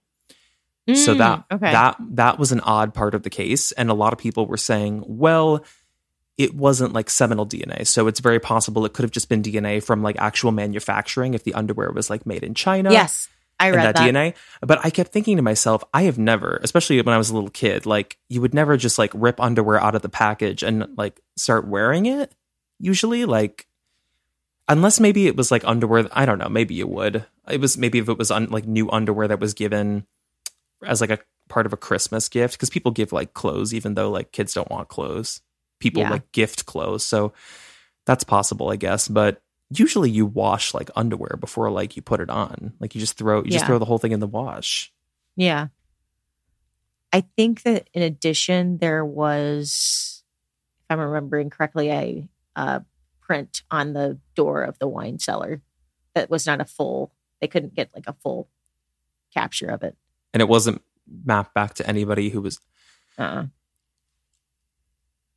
so 0.93 1.13
Mm, 1.13 1.17
that 1.17 1.43
okay. 1.51 1.71
that 1.71 1.97
that 2.11 2.39
was 2.39 2.51
an 2.51 2.59
odd 2.61 2.93
part 2.93 3.13
of 3.15 3.23
the 3.23 3.29
case, 3.29 3.71
and 3.73 3.89
a 3.89 3.93
lot 3.93 4.13
of 4.13 4.19
people 4.19 4.45
were 4.45 4.57
saying, 4.57 5.03
well. 5.07 5.63
It 6.37 6.55
wasn't 6.55 6.93
like 6.93 7.09
seminal 7.09 7.45
DNA, 7.45 7.85
so 7.85 8.07
it's 8.07 8.21
very 8.21 8.39
possible 8.39 8.85
it 8.85 8.93
could 8.93 9.03
have 9.03 9.11
just 9.11 9.27
been 9.27 9.43
DNA 9.43 9.83
from 9.83 10.01
like 10.01 10.15
actual 10.19 10.53
manufacturing 10.53 11.33
if 11.33 11.43
the 11.43 11.53
underwear 11.53 11.91
was 11.91 12.09
like 12.09 12.25
made 12.25 12.43
in 12.45 12.53
China 12.53 12.93
yes, 12.93 13.27
I 13.59 13.71
read 13.71 13.85
that, 13.85 13.95
that. 13.95 14.13
DNA. 14.13 14.35
But 14.61 14.79
I 14.85 14.89
kept 14.89 15.11
thinking 15.11 15.37
to 15.37 15.43
myself, 15.43 15.83
I 15.93 16.03
have 16.03 16.17
never, 16.17 16.59
especially 16.63 17.01
when 17.01 17.13
I 17.13 17.17
was 17.17 17.29
a 17.29 17.33
little 17.33 17.49
kid, 17.49 17.85
like 17.85 18.17
you 18.29 18.41
would 18.41 18.53
never 18.53 18.77
just 18.77 18.97
like 18.97 19.11
rip 19.13 19.39
underwear 19.41 19.81
out 19.81 19.95
of 19.95 20.01
the 20.01 20.09
package 20.09 20.63
and 20.63 20.87
like 20.97 21.19
start 21.35 21.67
wearing 21.67 22.05
it. 22.05 22.33
Usually, 22.79 23.25
like 23.25 23.67
unless 24.67 24.99
maybe 24.99 25.27
it 25.27 25.35
was 25.35 25.51
like 25.51 25.63
underwear. 25.65 26.07
I 26.11 26.25
don't 26.25 26.37
know. 26.39 26.49
Maybe 26.49 26.75
you 26.75 26.87
would. 26.87 27.25
It 27.49 27.59
was 27.59 27.77
maybe 27.77 27.99
if 27.99 28.07
it 28.07 28.17
was 28.17 28.31
un, 28.31 28.47
like 28.49 28.65
new 28.65 28.89
underwear 28.89 29.27
that 29.27 29.39
was 29.39 29.53
given 29.53 30.05
as 30.85 31.01
like 31.01 31.09
a 31.09 31.19
part 31.49 31.65
of 31.65 31.73
a 31.73 31.77
Christmas 31.77 32.29
gift 32.29 32.53
because 32.53 32.69
people 32.69 32.91
give 32.91 33.11
like 33.11 33.33
clothes 33.33 33.73
even 33.73 33.95
though 33.95 34.09
like 34.11 34.31
kids 34.31 34.53
don't 34.53 34.69
want 34.71 34.87
clothes. 34.87 35.41
People 35.79 36.03
Yeah. 36.03 36.11
like 36.11 36.31
gift 36.31 36.65
clothes, 36.65 37.03
so 37.03 37.33
that's 38.05 38.23
possible, 38.23 38.69
I 38.69 38.75
guess. 38.75 39.07
But 39.07 39.41
usually 39.71 40.09
you 40.09 40.25
wash 40.25 40.73
like 40.73 40.89
underwear 40.95 41.37
before 41.39 41.69
like 41.69 41.95
you 41.95 42.01
put 42.01 42.19
it 42.19 42.29
on. 42.29 42.73
Like 42.79 42.95
you 42.95 43.01
just 43.01 43.17
throw 43.17 43.43
you 43.43 43.51
just 43.51 43.65
throw 43.65 43.79
the 43.79 43.85
whole 43.85 43.97
thing 43.97 44.11
in 44.11 44.19
the 44.19 44.27
wash. 44.27 44.91
Yeah. 45.35 45.67
I 47.11 47.21
think 47.21 47.63
that 47.63 47.89
in 47.93 48.03
addition, 48.03 48.77
there 48.77 49.03
was, 49.03 50.23
if 50.83 50.91
I'm 50.91 50.99
remembering 50.99 51.49
correctly, 51.49 51.89
a 51.89 52.27
uh, 52.55 52.79
print 53.21 53.63
on 53.71 53.93
the 53.93 54.19
door 54.35 54.61
of 54.61 54.77
the 54.77 54.87
wine 54.87 55.17
cellar 55.17 55.61
that 56.13 56.29
was 56.29 56.45
not 56.45 56.61
a 56.61 56.65
full, 56.65 57.11
they 57.41 57.47
couldn't 57.47 57.73
get 57.73 57.89
like 57.95 58.05
a 58.07 58.15
full 58.21 58.49
capture 59.33 59.67
of 59.67 59.81
it. 59.81 59.95
And 60.33 60.41
it 60.41 60.47
wasn't 60.47 60.83
mapped 61.25 61.55
back 61.55 61.73
to 61.75 61.87
anybody 61.87 62.29
who 62.29 62.41
was 62.41 62.59
Uh, 63.17 63.45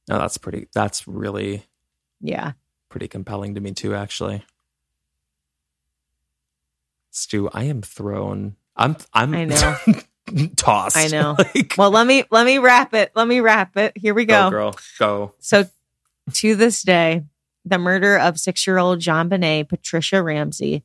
no, 0.09 0.19
that's 0.19 0.37
pretty 0.37 0.69
that's 0.75 1.09
really 1.09 1.65
yeah. 2.21 2.53
Pretty 2.93 3.09
compelling 3.09 3.55
to 3.55 3.61
me 3.63 3.73
too, 3.73 3.95
actually. 3.95 4.45
Stu, 7.11 7.49
I 7.55 7.65
am 7.65 7.81
thrown. 7.81 8.57
I'm 8.77 8.99
I'm 9.15 9.35
I 9.35 9.47
know. 9.47 9.77
tossed. 10.57 10.99
I 10.99 11.07
know. 11.07 11.35
Like, 11.39 11.75
Well, 11.79 11.91
let 11.91 12.07
me, 12.07 12.25
let 12.31 12.45
me 12.45 12.59
wrap 12.59 12.93
it. 12.93 13.11
Let 13.15 13.27
me 13.27 13.41
wrap 13.41 13.79
it. 13.79 13.97
Here 13.97 14.13
we 14.13 14.27
go, 14.27 14.45
go. 14.45 14.51
girl. 14.51 14.75
Go. 14.99 15.33
So 15.39 15.65
to 16.35 16.55
this 16.55 16.83
day, 16.83 17.25
the 17.65 17.79
murder 17.79 18.19
of 18.19 18.39
six 18.39 18.67
year 18.67 18.77
old 18.77 18.99
JonBenét 19.01 19.71
Patricia 19.71 20.23
Ramsey, 20.23 20.85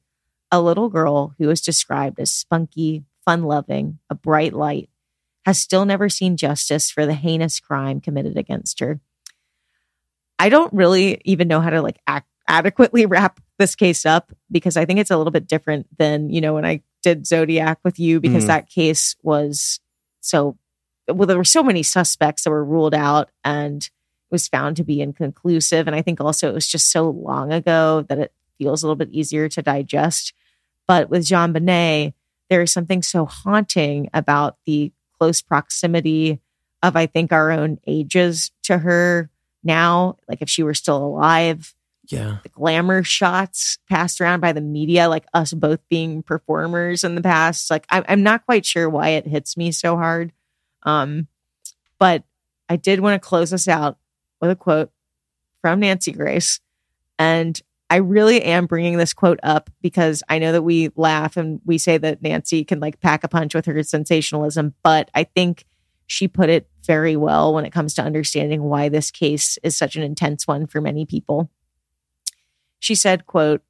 a 0.50 0.62
little 0.62 0.88
girl 0.88 1.36
who 1.40 1.50
is 1.50 1.60
described 1.60 2.22
as 2.22 2.32
spunky, 2.32 3.04
fun 3.26 3.44
loving, 3.44 4.00
a 4.10 4.16
bright 4.16 4.54
light, 4.54 4.90
has 5.46 5.60
still 5.60 5.84
never 5.84 6.08
seen 6.08 6.38
justice 6.38 6.90
for 6.90 7.06
the 7.06 7.16
heinous 7.16 7.60
crime 7.60 8.00
committed 8.00 8.38
against 8.38 8.80
her. 8.80 9.02
I 10.40 10.50
don't 10.50 10.72
really 10.74 11.22
even 11.26 11.48
know 11.48 11.62
how 11.62 11.70
to 11.70 11.82
like 11.82 12.00
act, 12.08 12.28
adequately 12.48 13.06
wrap 13.08 13.40
this 13.58 13.76
case 13.76 14.06
up 14.06 14.32
because 14.52 14.78
I 14.78 14.86
think 14.86 15.00
it's 15.00 15.12
a 15.12 15.18
little 15.18 15.32
bit 15.32 15.48
different 15.48 15.88
than, 15.98 16.30
you 16.30 16.42
know, 16.42 16.54
when 16.54 16.66
I 16.66 16.82
did 17.04 17.26
Zodiac 17.28 17.80
with 17.84 18.00
you 18.00 18.20
because 18.20 18.44
Mhm. 18.46 18.48
that 18.48 18.70
case 18.70 19.16
was 19.24 19.80
so 20.22 20.58
well, 21.10 21.26
there 21.26 21.38
were 21.38 21.46
so 21.46 21.64
many 21.64 21.84
suspects 21.84 22.44
that 22.44 22.50
were 22.50 22.66
ruled 22.66 22.94
out 22.94 23.30
and 23.46 23.90
was 24.30 24.50
found 24.50 24.76
to 24.76 24.84
be 24.84 25.00
inconclusive. 25.00 25.88
And 25.88 25.96
I 25.96 26.02
think 26.02 26.20
also 26.20 26.50
it 26.50 26.54
was 26.54 26.68
just 26.68 26.92
so 26.92 27.10
long 27.10 27.54
ago 27.54 28.02
that 28.10 28.20
it 28.20 28.34
feels 28.58 28.84
a 28.84 28.86
little 28.88 28.98
bit 28.98 29.14
easier 29.14 29.48
to 29.48 29.62
digest. 29.62 30.34
But 30.86 31.10
with 31.10 31.24
JonBenét, 31.24 32.14
there 32.50 32.62
is 32.62 32.74
something 32.74 33.02
so 33.02 33.26
haunting 33.26 34.10
about 34.14 34.58
the 34.66 34.92
close 35.18 35.42
proximity 35.42 36.42
of, 36.84 36.98
I 36.98 37.06
think, 37.06 37.32
our 37.32 37.52
own 37.52 37.80
ages 37.88 38.52
to 38.64 38.80
her 38.80 39.30
now. 39.68 40.18
Like 40.28 40.42
if 40.42 40.50
she 40.50 40.64
were 40.64 40.74
still 40.74 40.98
alive, 40.98 41.76
Yeah. 42.10 42.38
the 42.42 42.50
glamour 42.50 43.04
shots 43.04 43.78
passed 43.90 44.20
around 44.20 44.40
by 44.40 44.54
the 44.54 44.62
media, 44.62 45.10
like 45.10 45.26
us 45.34 45.54
both 45.54 45.80
being 45.90 46.24
performers 46.24 47.04
in 47.04 47.14
the 47.14 47.22
past. 47.22 47.70
Like 47.70 47.86
I'm, 47.90 48.04
I'm 48.08 48.24
not 48.24 48.46
quite 48.46 48.66
sure 48.66 48.90
why 48.90 49.10
it 49.10 49.28
hits 49.28 49.56
me 49.58 49.72
so 49.72 49.96
hard. 49.98 50.32
Um, 50.84 51.28
but 52.00 52.24
I 52.70 52.78
did 52.78 53.00
want 53.02 53.22
to 53.22 53.28
close 53.28 53.54
us 53.54 53.68
out 53.68 53.98
with 54.42 54.50
a 54.50 54.56
quote 54.56 54.90
from 55.62 55.80
Nancy 55.82 56.12
Grace. 56.12 56.60
And 57.20 57.60
I 57.90 57.98
really 57.98 58.42
am 58.44 58.66
bringing 58.66 58.98
this 58.98 59.14
quote 59.14 59.40
up 59.44 59.70
because 59.82 60.22
I 60.30 60.40
know 60.40 60.52
that 60.52 60.62
we 60.62 60.92
laugh 60.96 61.38
and 61.38 61.62
we 61.66 61.78
say 61.78 61.98
that 61.98 62.22
Nancy 62.22 62.64
can 62.66 62.80
like 62.80 63.00
pack 63.00 63.24
a 63.24 63.28
punch 63.30 63.56
with 63.56 63.66
her 63.66 63.82
sensationalism, 63.84 64.74
but 64.84 65.10
I 65.16 65.24
think 65.24 65.66
she 66.08 66.28
put 66.28 66.50
it 66.50 66.70
very 66.86 67.16
well 67.16 67.54
when 67.54 67.66
it 67.66 67.74
comes 67.74 67.94
to 67.94 68.02
understanding 68.02 68.64
why 68.64 68.90
this 68.90 69.12
case 69.12 69.58
is 69.62 69.76
such 69.76 69.96
an 69.96 70.04
intense 70.04 70.48
one 70.48 70.66
for 70.66 70.82
many 70.82 71.06
people. 71.06 71.52
She 72.80 72.96
said, 72.96 73.26
quote, 73.26 73.62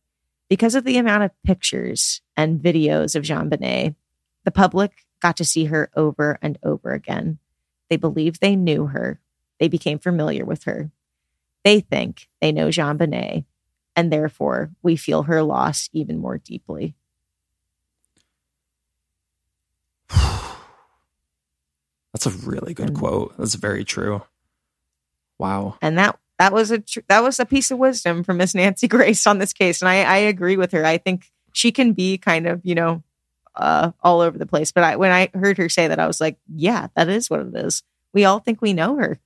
because 0.50 0.76
of 0.76 0.86
the 0.86 0.98
amount 0.98 1.24
of 1.24 1.32
pictures 1.44 2.22
and 2.38 2.62
videos 2.62 3.16
of 3.16 3.24
JonBenét, 3.24 3.96
the 4.46 4.52
public 4.52 4.92
got 5.20 5.36
to 5.38 5.46
see 5.46 5.66
her 5.66 5.90
over 5.96 6.38
and 6.42 6.58
over 6.64 6.94
again. 6.94 7.40
They 7.90 7.98
believed 7.98 8.40
they 8.40 8.56
knew 8.56 8.88
her. 8.88 9.20
They 9.60 9.68
became 9.68 10.00
familiar 10.00 10.46
with 10.46 10.66
her. 10.66 10.92
They 11.64 11.80
think 11.80 12.30
they 12.40 12.52
know 12.52 12.68
JonBenét, 12.68 13.46
and 13.96 14.14
therefore 14.14 14.72
we 14.84 14.96
feel 14.96 15.24
her 15.24 15.42
loss 15.42 15.90
even 15.92 16.20
more 16.20 16.38
deeply. 16.38 16.96
That's 22.24 22.36
a 22.36 22.48
really 22.48 22.74
good 22.74 22.90
And- 22.90 22.98
quote. 22.98 23.38
That's 23.38 23.54
very 23.56 23.84
true. 23.84 24.24
Wow. 25.40 25.78
And 25.82 25.98
that 25.98 26.18
that 26.40 26.52
was 26.54 26.72
a 26.72 26.80
tr- 26.80 27.00
that 27.10 27.22
was 27.24 27.40
a 27.40 27.46
piece 27.46 27.70
of 27.72 27.78
wisdom 27.78 28.24
from 28.24 28.38
Miss 28.38 28.56
Nancy 28.56 28.88
Grace 28.90 29.26
on 29.28 29.38
this 29.40 29.54
case, 29.54 29.82
and 29.82 29.90
I, 29.90 30.04
I 30.04 30.18
agree 30.18 30.58
with 30.58 30.72
her. 30.72 30.84
I 30.86 30.98
think 30.98 31.32
she 31.54 31.72
can 31.72 31.94
be 31.94 32.18
kind 32.18 32.48
of 32.48 32.62
you 32.64 32.76
know 32.76 33.04
uh, 33.56 33.92
all 34.02 34.22
over 34.22 34.38
the 34.38 34.46
place, 34.46 34.72
but 34.72 34.84
I, 34.84 34.96
when 34.96 35.12
I 35.12 35.30
heard 35.34 35.58
her 35.58 35.70
say 35.70 35.88
that, 35.88 36.00
I 36.00 36.08
was 36.08 36.20
like, 36.22 36.38
yeah, 36.56 36.88
that 36.96 37.10
is 37.10 37.30
what 37.30 37.40
it 37.42 37.56
is. 37.56 37.84
We 38.14 38.26
all 38.26 38.40
think 38.40 38.62
we 38.62 38.74
know 38.74 38.96
her, 38.98 39.20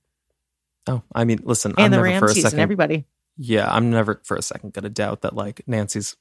Oh, 0.86 1.02
I 1.14 1.24
mean, 1.24 1.40
listen, 1.44 1.74
I'm 1.78 1.84
and 1.86 1.92
the 1.94 1.96
never 1.98 2.08
for 2.18 2.24
a 2.24 2.28
Ramseys 2.28 2.42
second. 2.44 2.58
and 2.58 2.62
everybody. 2.62 3.04
yeah, 3.38 3.70
I'm 3.70 3.90
never 3.90 4.20
for 4.24 4.36
a 4.36 4.42
second 4.42 4.72
gonna 4.74 4.88
doubt 4.90 5.22
that 5.22 5.34
like 5.34 5.62
Nancy's 5.66 6.16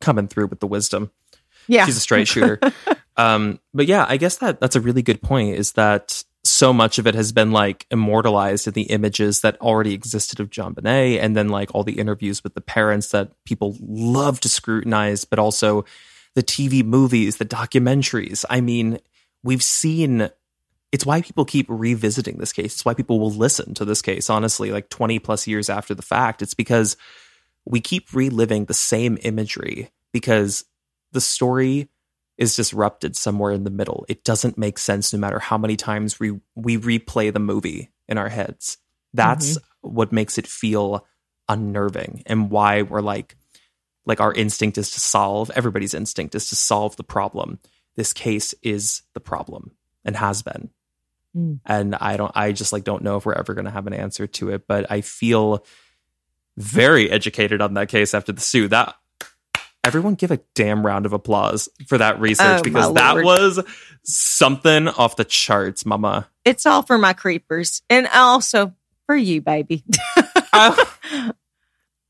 coming 0.00 0.26
through 0.28 0.46
with 0.48 0.58
the 0.60 0.66
wisdom. 0.66 1.10
Yeah, 1.68 1.86
She's 1.86 1.96
a 1.96 2.00
straight 2.00 2.26
shooter. 2.28 2.58
Um, 3.16 3.60
but 3.72 3.86
yeah, 3.86 4.06
I 4.08 4.16
guess 4.16 4.36
that 4.38 4.60
that's 4.60 4.76
a 4.76 4.80
really 4.80 5.02
good 5.02 5.22
point. 5.22 5.56
Is 5.56 5.72
that 5.72 6.24
so 6.44 6.72
much 6.72 6.98
of 6.98 7.06
it 7.06 7.14
has 7.14 7.32
been 7.32 7.52
like 7.52 7.86
immortalized 7.90 8.66
in 8.66 8.74
the 8.74 8.82
images 8.82 9.40
that 9.40 9.60
already 9.60 9.94
existed 9.94 10.40
of 10.40 10.50
JonBenét, 10.50 11.20
and 11.20 11.36
then 11.36 11.48
like 11.48 11.74
all 11.74 11.84
the 11.84 11.98
interviews 11.98 12.44
with 12.44 12.54
the 12.54 12.60
parents 12.60 13.08
that 13.08 13.32
people 13.44 13.76
love 13.80 14.40
to 14.40 14.48
scrutinize, 14.48 15.24
but 15.24 15.38
also 15.38 15.84
the 16.34 16.42
TV 16.42 16.84
movies, 16.84 17.36
the 17.36 17.44
documentaries. 17.44 18.44
I 18.50 18.60
mean, 18.60 18.98
we've 19.42 19.62
seen 19.62 20.30
it's 20.94 21.04
why 21.04 21.22
people 21.22 21.44
keep 21.44 21.66
revisiting 21.68 22.38
this 22.38 22.52
case. 22.52 22.74
It's 22.74 22.84
why 22.84 22.94
people 22.94 23.18
will 23.18 23.32
listen 23.32 23.74
to 23.74 23.84
this 23.84 24.00
case, 24.00 24.30
honestly, 24.30 24.70
like 24.70 24.88
20 24.90 25.18
plus 25.18 25.44
years 25.48 25.68
after 25.68 25.92
the 25.92 26.02
fact. 26.02 26.40
It's 26.40 26.54
because 26.54 26.96
we 27.64 27.80
keep 27.80 28.12
reliving 28.12 28.66
the 28.66 28.74
same 28.74 29.18
imagery 29.22 29.90
because 30.12 30.64
the 31.10 31.20
story 31.20 31.88
is 32.36 32.56
disrupted 32.56 33.16
somewhere 33.16 33.52
in 33.52 33.64
the 33.64 33.70
middle. 33.70 34.04
It 34.08 34.24
doesn't 34.24 34.58
make 34.58 34.78
sense 34.78 35.12
no 35.12 35.18
matter 35.18 35.38
how 35.38 35.58
many 35.58 35.76
times 35.76 36.18
we 36.18 36.40
we 36.54 36.78
replay 36.78 37.32
the 37.32 37.40
movie 37.40 37.90
in 38.08 38.18
our 38.18 38.28
heads. 38.28 38.78
That's 39.12 39.58
what 39.80 40.12
makes 40.12 40.38
it 40.38 40.46
feel 40.46 41.06
unnerving 41.48 42.22
and 42.26 42.50
why 42.50 42.82
we're 42.82 43.02
like 43.02 43.36
like 44.06 44.20
our 44.20 44.32
instinct 44.32 44.78
is 44.78 44.90
to 44.90 45.00
solve 45.00 45.50
everybody's 45.54 45.94
instinct 45.94 46.34
is 46.34 46.48
to 46.48 46.56
solve 46.56 46.96
the 46.96 47.04
problem. 47.04 47.60
This 47.96 48.12
case 48.12 48.54
is 48.62 49.02
the 49.12 49.20
problem 49.20 49.72
and 50.04 50.16
has 50.16 50.42
been. 50.42 50.70
Mm. 51.36 51.60
And 51.64 51.94
I 51.94 52.16
don't 52.16 52.32
I 52.34 52.52
just 52.52 52.72
like 52.72 52.84
don't 52.84 53.04
know 53.04 53.16
if 53.16 53.26
we're 53.26 53.34
ever 53.34 53.54
going 53.54 53.66
to 53.66 53.70
have 53.70 53.86
an 53.86 53.94
answer 53.94 54.26
to 54.26 54.50
it, 54.50 54.66
but 54.66 54.90
I 54.90 55.00
feel 55.00 55.64
very 56.56 57.10
educated 57.10 57.60
on 57.60 57.74
that 57.74 57.88
case 57.88 58.14
after 58.14 58.32
the 58.32 58.40
suit. 58.40 58.70
That 58.70 58.96
everyone 59.84 60.14
give 60.14 60.30
a 60.30 60.38
damn 60.54 60.84
round 60.84 61.06
of 61.06 61.12
applause 61.12 61.68
for 61.86 61.98
that 61.98 62.18
research 62.20 62.60
Oh, 62.60 62.62
because 62.62 62.92
that 62.94 63.12
Lord. 63.14 63.24
was 63.24 63.60
something 64.04 64.88
off 64.88 65.16
the 65.16 65.24
charts, 65.24 65.84
mama. 65.86 66.28
It's 66.44 66.66
all 66.66 66.82
for 66.82 66.98
my 66.98 67.12
creepers 67.12 67.82
and 67.90 68.06
also 68.12 68.74
for 69.06 69.16
you, 69.16 69.40
baby. 69.40 69.84
Uh, 70.56 70.76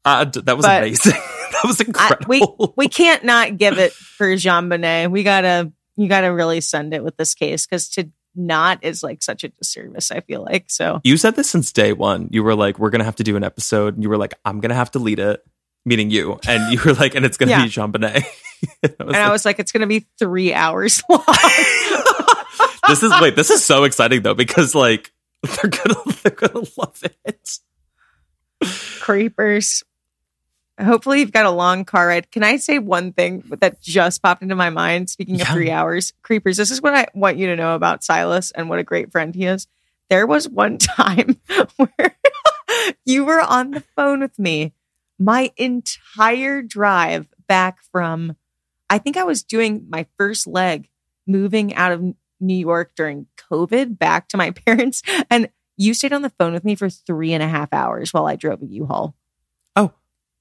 uh, 0.04 0.24
that 0.26 0.54
was 0.54 0.66
But- 0.66 0.82
amazing. 0.82 1.12
that 1.52 1.62
was 1.64 1.80
I, 1.80 1.84
incredible. 1.84 2.74
we 2.76 2.84
we 2.84 2.88
can't 2.90 3.24
not 3.24 3.56
give 3.56 3.78
it 3.78 3.92
for 3.94 4.26
JonBenét. 4.28 5.10
We 5.10 5.22
gotta 5.22 5.72
you 5.96 6.08
gotta 6.08 6.30
really 6.30 6.60
send 6.60 6.92
it 6.92 7.02
with 7.02 7.16
this 7.16 7.34
case 7.34 7.64
because 7.64 7.88
to 7.90 8.10
not 8.34 8.84
is 8.84 9.02
like 9.02 9.22
such 9.22 9.44
a 9.44 9.48
disservice. 9.48 10.10
I 10.10 10.20
feel 10.20 10.42
like 10.42 10.66
so. 10.68 11.00
you 11.04 11.16
said 11.16 11.36
this 11.36 11.48
since 11.48 11.72
day 11.72 11.94
one. 11.94 12.28
You 12.32 12.42
were 12.44 12.54
like, 12.54 12.78
"We're 12.78 12.90
gonna 12.90 13.04
have 13.04 13.16
to 13.16 13.24
do 13.24 13.34
an 13.36 13.44
episode." 13.44 13.94
And 13.94 14.02
you 14.02 14.10
were 14.10 14.18
like, 14.18 14.34
"I'm 14.44 14.60
gonna 14.60 14.74
have 14.74 14.90
to 14.90 14.98
lead 14.98 15.20
it," 15.20 15.42
meaning 15.84 16.10
you. 16.10 16.38
And 16.46 16.72
you 16.72 16.80
were 16.84 16.94
like, 16.94 17.14
"And 17.14 17.24
it's 17.26 17.36
gonna 17.36 17.50
Yeah. 17.52 17.64
be 17.64 17.70
JonBenét." 17.70 18.24
I 18.82 18.88
was 18.88 18.92
And 18.98 19.08
like, 19.08 19.16
I 19.16 19.30
was 19.30 19.44
like, 19.44 19.58
it's 19.58 19.72
gonna 19.72 19.86
be 19.86 20.06
three 20.18 20.52
hours 20.54 21.02
long. 21.08 21.22
this 22.88 23.02
is 23.02 23.12
wait, 23.20 23.36
this 23.36 23.50
is 23.50 23.64
so 23.64 23.84
exciting 23.84 24.22
though 24.22 24.34
because 24.34 24.74
like 24.74 25.12
they're 25.42 25.70
gonna 25.70 26.00
they're 26.22 26.32
gonna 26.48 26.66
love 26.78 27.02
it. 27.24 27.58
Creepers. 29.00 29.82
Hopefully, 30.80 31.20
you've 31.20 31.30
got 31.30 31.46
a 31.46 31.50
long 31.50 31.84
car 31.84 32.08
ride. 32.08 32.30
Can 32.32 32.42
I 32.42 32.56
say 32.56 32.80
one 32.80 33.12
thing 33.12 33.44
that 33.60 33.80
just 33.80 34.20
popped 34.22 34.42
into 34.42 34.56
my 34.56 34.70
mind? 34.70 35.08
Speaking 35.08 35.36
of 35.36 35.40
Yeah. 35.42 35.52
three 35.52 35.70
hours, 35.70 36.12
creepers. 36.22 36.56
This 36.56 36.70
is 36.72 36.82
what 36.82 36.94
I 36.94 37.06
want 37.14 37.36
you 37.36 37.46
to 37.46 37.56
know 37.56 37.76
about 37.76 38.02
Silas 38.02 38.50
and 38.50 38.68
what 38.68 38.80
a 38.80 38.82
great 38.82 39.12
friend 39.12 39.34
he 39.34 39.44
is. 39.44 39.68
There 40.10 40.26
was 40.26 40.48
one 40.48 40.78
time 40.78 41.38
where 41.76 42.16
you 43.04 43.24
were 43.24 43.40
on 43.40 43.70
the 43.70 43.80
phone 43.94 44.20
with 44.20 44.36
me 44.38 44.72
my 45.18 45.52
entire 45.56 46.62
drive 46.62 47.26
back 47.46 47.78
from, 47.92 48.36
I 48.90 48.98
think 48.98 49.16
I 49.16 49.24
was 49.24 49.42
doing 49.42 49.86
my 49.88 50.06
first 50.16 50.46
leg 50.46 50.88
moving 51.26 51.74
out 51.74 51.92
of 51.92 52.14
New 52.40 52.56
York 52.56 52.92
during 52.96 53.26
COVID 53.50 53.98
back 53.98 54.28
to 54.28 54.36
my 54.36 54.50
parents. 54.66 55.02
And 55.30 55.48
you 55.76 55.94
stayed 55.94 56.12
on 56.12 56.22
the 56.22 56.30
phone 56.30 56.52
with 56.52 56.64
me 56.64 56.74
for 56.74 56.88
three 56.88 57.32
and 57.32 57.42
a 57.42 57.48
half 57.48 57.72
hours 57.72 58.12
while 58.12 58.26
I 58.26 58.36
drove 58.36 58.62
a 58.62 58.66
U-Haul. 58.66 59.14
Oh, 59.76 59.92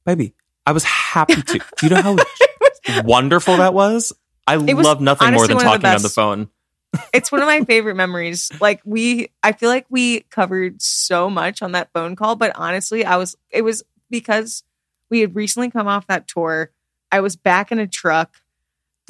baby, 0.06 0.36
I 0.66 0.72
was 0.72 0.84
happy 0.84 1.42
to. 1.42 1.60
Do 1.78 1.88
you 1.88 1.90
know 1.90 2.02
how 2.02 3.02
wonderful 3.04 3.58
that 3.58 3.74
was? 3.74 4.14
I 4.46 4.58
was 4.58 4.86
love 4.86 5.02
nothing 5.02 5.34
more 5.34 5.48
than 5.48 5.56
of 5.56 5.64
the 5.64 5.64
talking 5.64 5.86
on 5.86 6.02
the 6.02 6.10
phone. 6.10 6.50
it's 7.14 7.32
one 7.32 7.42
of 7.42 7.48
my 7.48 7.64
favorite 7.64 7.96
memories. 7.96 8.52
Like 8.60 8.82
we, 8.86 9.30
I 9.42 9.54
feel 9.54 9.70
like 9.70 9.86
we 9.90 10.22
covered 10.22 10.82
so 10.82 11.30
much 11.30 11.62
on 11.62 11.72
that 11.72 11.90
phone 11.94 12.16
call, 12.16 12.36
but 12.36 12.52
honestly, 12.56 13.06
I 13.06 13.18
was, 13.18 13.36
it 13.50 13.64
was 13.64 13.84
because 14.22 14.64
we 15.10 15.20
had 15.20 15.36
recently 15.36 15.70
come 15.72 15.88
off 15.88 16.08
that 16.08 16.28
tour. 16.28 16.72
I 17.12 17.20
was 17.20 17.36
back 17.36 17.72
in 17.72 17.80
a 17.80 17.88
truck. 17.88 18.36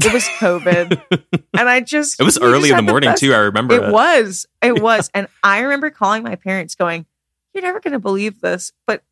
It 0.03 0.11
was 0.11 0.23
COVID. 0.23 1.01
and 1.53 1.69
I 1.69 1.81
just, 1.81 2.19
It 2.19 2.23
was 2.23 2.39
early 2.39 2.71
in 2.71 2.75
the 2.77 2.81
morning 2.81 3.09
best- 3.11 3.19
too. 3.21 3.33
I 3.33 3.37
remember 3.37 3.75
It 3.75 3.83
it. 3.83 3.91
was, 3.91 4.47
it 4.61 4.81
was. 4.81 5.09
And 5.13 5.27
I 5.43 5.59
remember 5.59 5.89
calling 5.91 6.23
my 6.23 6.35
parents 6.35 6.73
going, 6.75 7.05
You're 7.53 7.63
never 7.63 7.79
going 7.79 7.91
to 7.93 7.99
believe 7.99 8.41
this. 8.41 8.71
But 8.87 9.03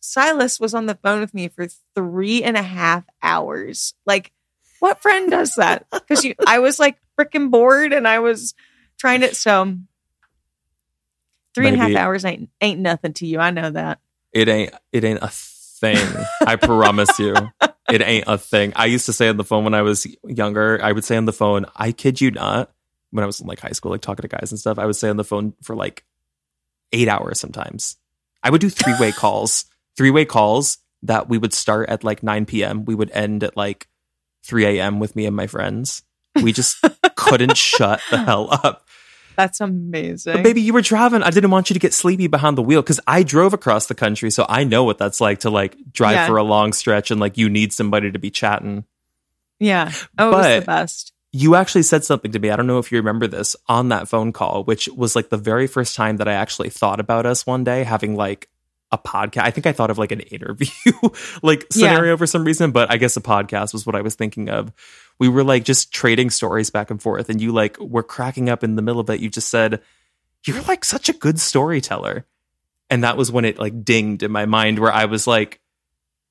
Silas 0.00 0.58
was 0.58 0.74
on 0.74 0.86
the 0.86 0.94
phone 0.96 1.20
with 1.20 1.34
me 1.34 1.48
for 1.48 1.66
three 1.94 2.42
and 2.42 2.56
a 2.56 2.62
half 2.62 3.04
hours. 3.22 3.94
Like, 4.06 4.32
what 4.80 5.02
friend 5.02 5.30
does 5.30 5.54
that? 5.56 5.86
Because 5.92 6.24
you, 6.24 6.34
I 6.46 6.58
was 6.60 6.78
like 6.80 6.96
freaking 7.18 7.50
bored, 7.50 7.92
and 7.92 8.08
I 8.08 8.18
was 8.18 8.54
trying 8.98 9.20
to. 9.20 9.32
So, 9.34 9.76
three 11.54 11.66
and 11.68 11.76
a 11.76 11.78
half 11.78 11.88
Maybe- 11.90 11.98
hours 11.98 12.24
ain't 12.24 12.50
ain't 12.60 12.80
nothing 12.80 13.12
to 13.14 13.26
you. 13.26 13.38
I 13.38 13.50
know 13.50 13.70
that. 13.70 14.00
It 14.32 14.48
ain't 14.48 14.74
it 14.92 15.04
ain't 15.04 15.22
a 15.22 15.28
thing. 15.28 15.98
I 16.46 16.56
promise 16.56 17.18
you. 17.18 17.34
It 17.90 18.00
ain't 18.00 18.24
a 18.26 18.38
thing. 18.38 18.72
I 18.76 18.86
used 18.86 19.06
to 19.06 19.12
say 19.12 19.28
on 19.28 19.36
the 19.36 19.44
phone 19.44 19.64
when 19.64 19.74
I 19.74 19.82
was 19.82 20.06
younger, 20.24 20.80
I 20.82 20.92
would 20.92 21.04
say 21.04 21.16
on 21.16 21.24
the 21.26 21.32
phone, 21.32 21.66
I 21.76 21.92
kid 21.92 22.20
you 22.20 22.30
not, 22.30 22.70
when 23.10 23.22
I 23.22 23.26
was 23.26 23.40
in 23.40 23.46
like 23.46 23.60
high 23.60 23.72
school, 23.72 23.90
like 23.90 24.00
talking 24.00 24.22
to 24.22 24.28
guys 24.28 24.52
and 24.52 24.58
stuff, 24.58 24.78
I 24.78 24.86
would 24.86 24.96
say 24.96 25.08
on 25.10 25.16
the 25.16 25.24
phone 25.24 25.54
for 25.62 25.76
like 25.76 26.04
eight 26.92 27.08
hours 27.08 27.40
sometimes. 27.40 27.96
I 28.42 28.50
would 28.50 28.60
do 28.60 28.70
three 28.70 28.94
way 28.98 29.12
calls. 29.16 29.66
Three 29.96 30.10
way 30.10 30.24
calls 30.24 30.78
that 31.02 31.28
we 31.28 31.36
would 31.36 31.52
start 31.52 31.88
at 31.90 32.04
like 32.04 32.22
9 32.22 32.46
p.m. 32.46 32.84
We 32.84 32.94
would 32.94 33.10
end 33.10 33.42
at 33.44 33.56
like 33.56 33.88
3 34.44 34.64
a.m. 34.64 35.00
with 35.00 35.14
me 35.16 35.26
and 35.26 35.36
my 35.36 35.46
friends. 35.46 36.02
We 36.42 36.52
just 36.52 36.82
couldn't 37.16 37.56
shut 37.56 38.00
the 38.10 38.18
hell 38.18 38.48
up. 38.50 38.86
That's 39.36 39.60
amazing. 39.60 40.34
But 40.34 40.42
baby, 40.42 40.60
you 40.60 40.72
were 40.72 40.82
driving. 40.82 41.22
I 41.22 41.30
didn't 41.30 41.50
want 41.50 41.70
you 41.70 41.74
to 41.74 41.80
get 41.80 41.94
sleepy 41.94 42.26
behind 42.26 42.58
the 42.58 42.62
wheel 42.62 42.82
because 42.82 43.00
I 43.06 43.22
drove 43.22 43.52
across 43.54 43.86
the 43.86 43.94
country, 43.94 44.30
so 44.30 44.44
I 44.48 44.64
know 44.64 44.84
what 44.84 44.98
that's 44.98 45.20
like 45.20 45.40
to 45.40 45.50
like 45.50 45.76
drive 45.92 46.14
Yeah. 46.14 46.26
for 46.26 46.36
a 46.36 46.42
long 46.42 46.72
stretch 46.72 47.10
and 47.10 47.20
like 47.20 47.38
you 47.38 47.48
need 47.48 47.72
somebody 47.72 48.10
to 48.12 48.18
be 48.18 48.30
chatting. 48.30 48.84
yeah. 49.58 49.92
Oh, 50.18 50.28
it 50.28 50.32
was 50.32 50.46
But- 50.46 50.60
the 50.60 50.66
best. 50.66 51.12
You 51.34 51.54
actually 51.54 51.84
said 51.84 52.04
something 52.04 52.30
to 52.32 52.38
me. 52.38 52.50
I 52.50 52.56
don't 52.56 52.66
know 52.66 52.78
if 52.78 52.92
you 52.92 52.98
remember 52.98 53.26
this 53.26 53.56
on 53.66 53.88
that 53.88 54.06
phone 54.06 54.32
call, 54.32 54.64
which 54.64 54.86
was 54.88 55.16
like 55.16 55.30
the 55.30 55.38
very 55.38 55.66
first 55.66 55.96
time 55.96 56.18
that 56.18 56.28
I 56.28 56.34
actually 56.34 56.68
thought 56.68 57.00
about 57.00 57.24
us 57.24 57.46
one 57.46 57.64
day 57.64 57.84
having 57.84 58.16
like 58.16 58.50
a 58.90 58.98
podcast. 58.98 59.40
I 59.44 59.50
think 59.50 59.66
I 59.66 59.72
thought 59.72 59.90
of 59.90 59.96
like 59.96 60.12
an 60.12 60.20
interview 60.30 60.68
like 61.42 61.62
Yeah. 61.74 61.88
scenario 61.88 62.18
for 62.18 62.26
some 62.26 62.44
reason, 62.44 62.70
but 62.70 62.90
I 62.90 62.98
guess 62.98 63.16
a 63.16 63.22
podcast 63.22 63.72
was 63.72 63.86
what 63.86 63.94
I 63.96 64.02
was 64.02 64.14
thinking 64.14 64.50
of. 64.50 64.74
We 65.18 65.28
were 65.28 65.44
like 65.44 65.64
just 65.64 65.92
trading 65.92 66.30
stories 66.30 66.70
back 66.70 66.90
and 66.90 67.00
forth, 67.00 67.28
and 67.28 67.40
you 67.40 67.52
like 67.52 67.78
were 67.78 68.02
cracking 68.02 68.48
up 68.48 68.64
in 68.64 68.76
the 68.76 68.82
middle 68.82 69.00
of 69.00 69.10
it. 69.10 69.20
You 69.20 69.28
just 69.28 69.48
said, 69.48 69.80
You're 70.46 70.62
like 70.62 70.84
such 70.84 71.08
a 71.08 71.12
good 71.14 71.38
storyteller. 71.38 72.26
And 72.90 73.04
that 73.04 73.16
was 73.16 73.32
when 73.32 73.44
it 73.44 73.58
like 73.58 73.84
dinged 73.84 74.22
in 74.22 74.30
my 74.30 74.44
mind 74.44 74.78
where 74.78 74.92
I 74.92 75.06
was 75.06 75.26
like, 75.26 75.60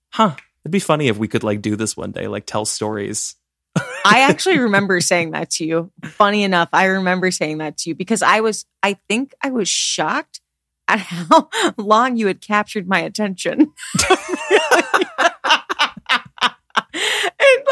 Huh, 0.09 0.35
it'd 0.63 0.71
be 0.71 0.79
funny 0.79 1.07
if 1.07 1.17
we 1.17 1.27
could 1.27 1.43
like 1.43 1.61
do 1.61 1.75
this 1.75 1.95
one 1.95 2.11
day, 2.11 2.27
like 2.27 2.45
tell 2.45 2.65
stories. 2.65 3.35
I 3.75 4.21
actually 4.29 4.59
remember 4.59 4.99
saying 5.01 5.31
that 5.31 5.49
to 5.51 5.65
you. 5.65 5.91
Funny 6.05 6.43
enough, 6.43 6.69
I 6.73 6.85
remember 6.85 7.31
saying 7.31 7.59
that 7.59 7.77
to 7.79 7.89
you 7.89 7.95
because 7.95 8.21
I 8.21 8.41
was, 8.41 8.65
I 8.83 8.97
think 9.07 9.33
I 9.41 9.51
was 9.51 9.69
shocked 9.69 10.41
at 10.87 10.99
how 10.99 11.49
long 11.77 12.17
you 12.17 12.27
had 12.27 12.41
captured 12.41 12.87
my 12.87 12.99
attention. 12.99 13.73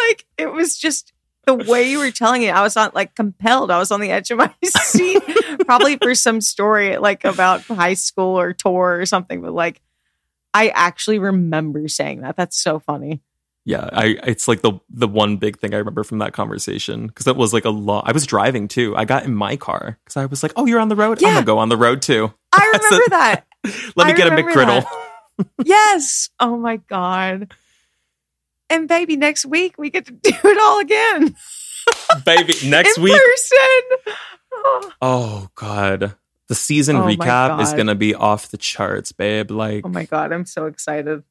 like, 0.09 0.25
it 0.37 0.51
was 0.51 0.77
just 0.77 1.13
the 1.45 1.53
way 1.55 1.89
you 1.89 1.99
were 1.99 2.11
telling 2.11 2.43
it. 2.43 2.53
I 2.53 2.61
was 2.61 2.75
on 2.77 2.91
like 2.93 3.15
compelled. 3.15 3.71
I 3.71 3.77
was 3.77 3.91
on 3.91 4.01
the 4.01 4.11
edge 4.11 4.31
of 4.31 4.37
my 4.37 4.53
seat, 4.63 5.21
probably 5.65 5.97
for 5.97 6.15
some 6.15 6.41
story 6.41 6.97
like 6.97 7.25
about 7.25 7.61
high 7.61 7.93
school 7.93 8.39
or 8.39 8.53
tour 8.53 8.99
or 8.99 9.05
something. 9.05 9.41
But 9.41 9.53
like, 9.53 9.81
I 10.53 10.69
actually 10.69 11.19
remember 11.19 11.87
saying 11.87 12.21
that. 12.21 12.35
That's 12.35 12.57
so 12.57 12.79
funny. 12.79 13.21
Yeah, 13.65 13.89
I 13.91 14.17
it's 14.23 14.47
like 14.47 14.61
the 14.61 14.79
the 14.89 15.07
one 15.07 15.37
big 15.37 15.59
thing 15.59 15.73
I 15.73 15.77
remember 15.77 16.03
from 16.03 16.19
that 16.19 16.33
conversation 16.33 17.07
because 17.07 17.25
that 17.25 17.35
was 17.35 17.53
like 17.53 17.65
a 17.65 17.69
lot. 17.69 18.05
I 18.07 18.13
was 18.13 18.25
driving 18.25 18.67
too. 18.67 18.95
I 18.95 19.05
got 19.05 19.25
in 19.25 19.35
my 19.35 19.57
car 19.57 19.99
because 20.03 20.17
I 20.17 20.25
was 20.25 20.41
like, 20.41 20.53
"Oh, 20.55 20.65
you're 20.65 20.79
on 20.79 20.87
the 20.89 20.95
road. 20.95 21.23
I'm 21.23 21.33
gonna 21.33 21.45
go 21.45 21.59
on 21.59 21.69
the 21.69 21.77
road 21.77 22.01
too. 22.01 22.33
I 22.51 22.65
remember 22.65 23.05
that. 23.09 23.45
Let 23.95 24.07
me 24.07 24.13
I 24.13 24.15
get 24.15 24.27
a 24.27 24.31
McGriddle, 24.31 24.85
Yes. 25.63 26.29
Oh 26.39 26.57
my 26.57 26.77
God. 26.77 27.53
And 28.69 28.87
baby, 28.87 29.15
next 29.15 29.45
week 29.45 29.77
we 29.77 29.89
get 29.89 30.05
to 30.05 30.11
do 30.23 30.31
it 30.43 30.57
all 30.59 30.79
again 30.79 31.35
baby." 32.25 32.53
Next 32.65 32.97
in 32.97 33.03
week. 33.03 33.13
person. 33.13 34.13
Oh, 34.53 34.91
Oh 35.01 35.49
God, 35.55 36.15
the 36.47 36.55
season 36.55 36.97
Oh 36.97 37.01
recap 37.03 37.61
is 37.61 37.73
gonna 37.73 37.95
be 37.95 38.13
off 38.15 38.49
the 38.49 38.57
charts, 38.57 39.11
babe. 39.11 39.51
Like 39.51 39.85
oh 39.85 39.89
my 39.89 40.05
God, 40.05 40.31
I'm 40.31 40.45
so 40.45 40.65
excited. 40.65 41.23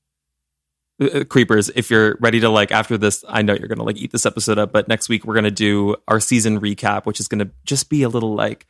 uh, 1.01 1.25
creepers 1.25 1.71
if 1.77 1.91
you're 1.91 2.17
ready 2.21 2.41
to 2.41 2.49
like 2.49 2.73
after 2.73 2.99
this 2.99 3.25
i 3.29 3.41
know 3.41 3.55
you're 3.55 3.69
gonna 3.69 3.85
like 3.85 3.97
eat 3.97 4.11
this 4.11 4.27
episode 4.27 4.59
up 4.59 4.73
but 4.73 4.89
next 4.89 5.09
week 5.09 5.25
we're 5.25 5.35
gonna 5.35 5.49
do 5.49 5.95
our 6.09 6.19
season 6.19 6.61
recap 6.61 7.07
which 7.07 7.21
is 7.21 7.29
gonna 7.29 7.49
just 7.65 7.89
be 7.89 8.03
a 8.03 8.09
little 8.09 8.35
like 8.35 8.67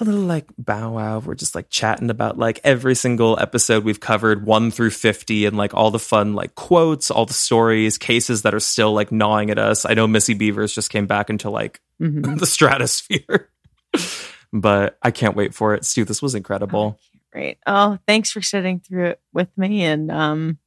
a 0.00 0.04
little 0.04 0.20
like 0.22 0.46
bow 0.58 0.92
wow. 0.92 1.18
We're 1.18 1.34
just 1.34 1.54
like 1.54 1.70
chatting 1.70 2.10
about 2.10 2.38
like 2.38 2.60
every 2.64 2.94
single 2.94 3.38
episode 3.40 3.84
we've 3.84 4.00
covered, 4.00 4.44
one 4.46 4.70
through 4.70 4.90
50, 4.90 5.46
and 5.46 5.56
like 5.56 5.74
all 5.74 5.90
the 5.90 5.98
fun 5.98 6.34
like 6.34 6.54
quotes, 6.54 7.10
all 7.10 7.26
the 7.26 7.32
stories, 7.34 7.98
cases 7.98 8.42
that 8.42 8.54
are 8.54 8.60
still 8.60 8.92
like 8.92 9.10
gnawing 9.10 9.50
at 9.50 9.58
us. 9.58 9.84
I 9.84 9.94
know 9.94 10.06
Missy 10.06 10.34
Bevers 10.34 10.72
just 10.74 10.90
came 10.90 11.06
back 11.06 11.30
into 11.30 11.50
like 11.50 11.80
Mhm. 12.00 12.38
the 12.38 12.46
stratosphere, 12.46 13.48
but 14.52 14.98
I 15.02 15.10
can't 15.10 15.36
wait 15.36 15.54
for 15.54 15.74
it. 15.74 15.84
Stu, 15.84 16.04
this 16.04 16.22
was 16.22 16.34
incredible. 16.34 16.98
Great. 17.32 17.58
Oh, 17.66 17.98
thanks 18.06 18.30
for 18.30 18.40
sitting 18.40 18.80
through 18.80 19.06
it 19.06 19.20
with 19.32 19.48
me. 19.58 19.82
And 19.84 20.10
um, 20.10 20.58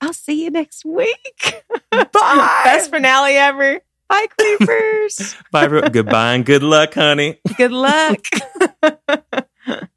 I'll 0.00 0.12
see 0.12 0.44
you 0.44 0.50
next 0.50 0.84
week. 0.84 1.62
Bye. 1.90 2.60
Best 2.64 2.90
finale 2.90 3.34
ever. 3.34 3.80
Bye, 4.08 4.26
creepers. 4.38 5.36
Bye, 5.50 5.66
bro. 5.66 5.82
goodbye, 5.88 6.34
and 6.34 6.44
good 6.46 6.62
luck, 6.62 6.94
honey. 6.94 7.40
Good 7.56 7.72
luck. 7.72 8.24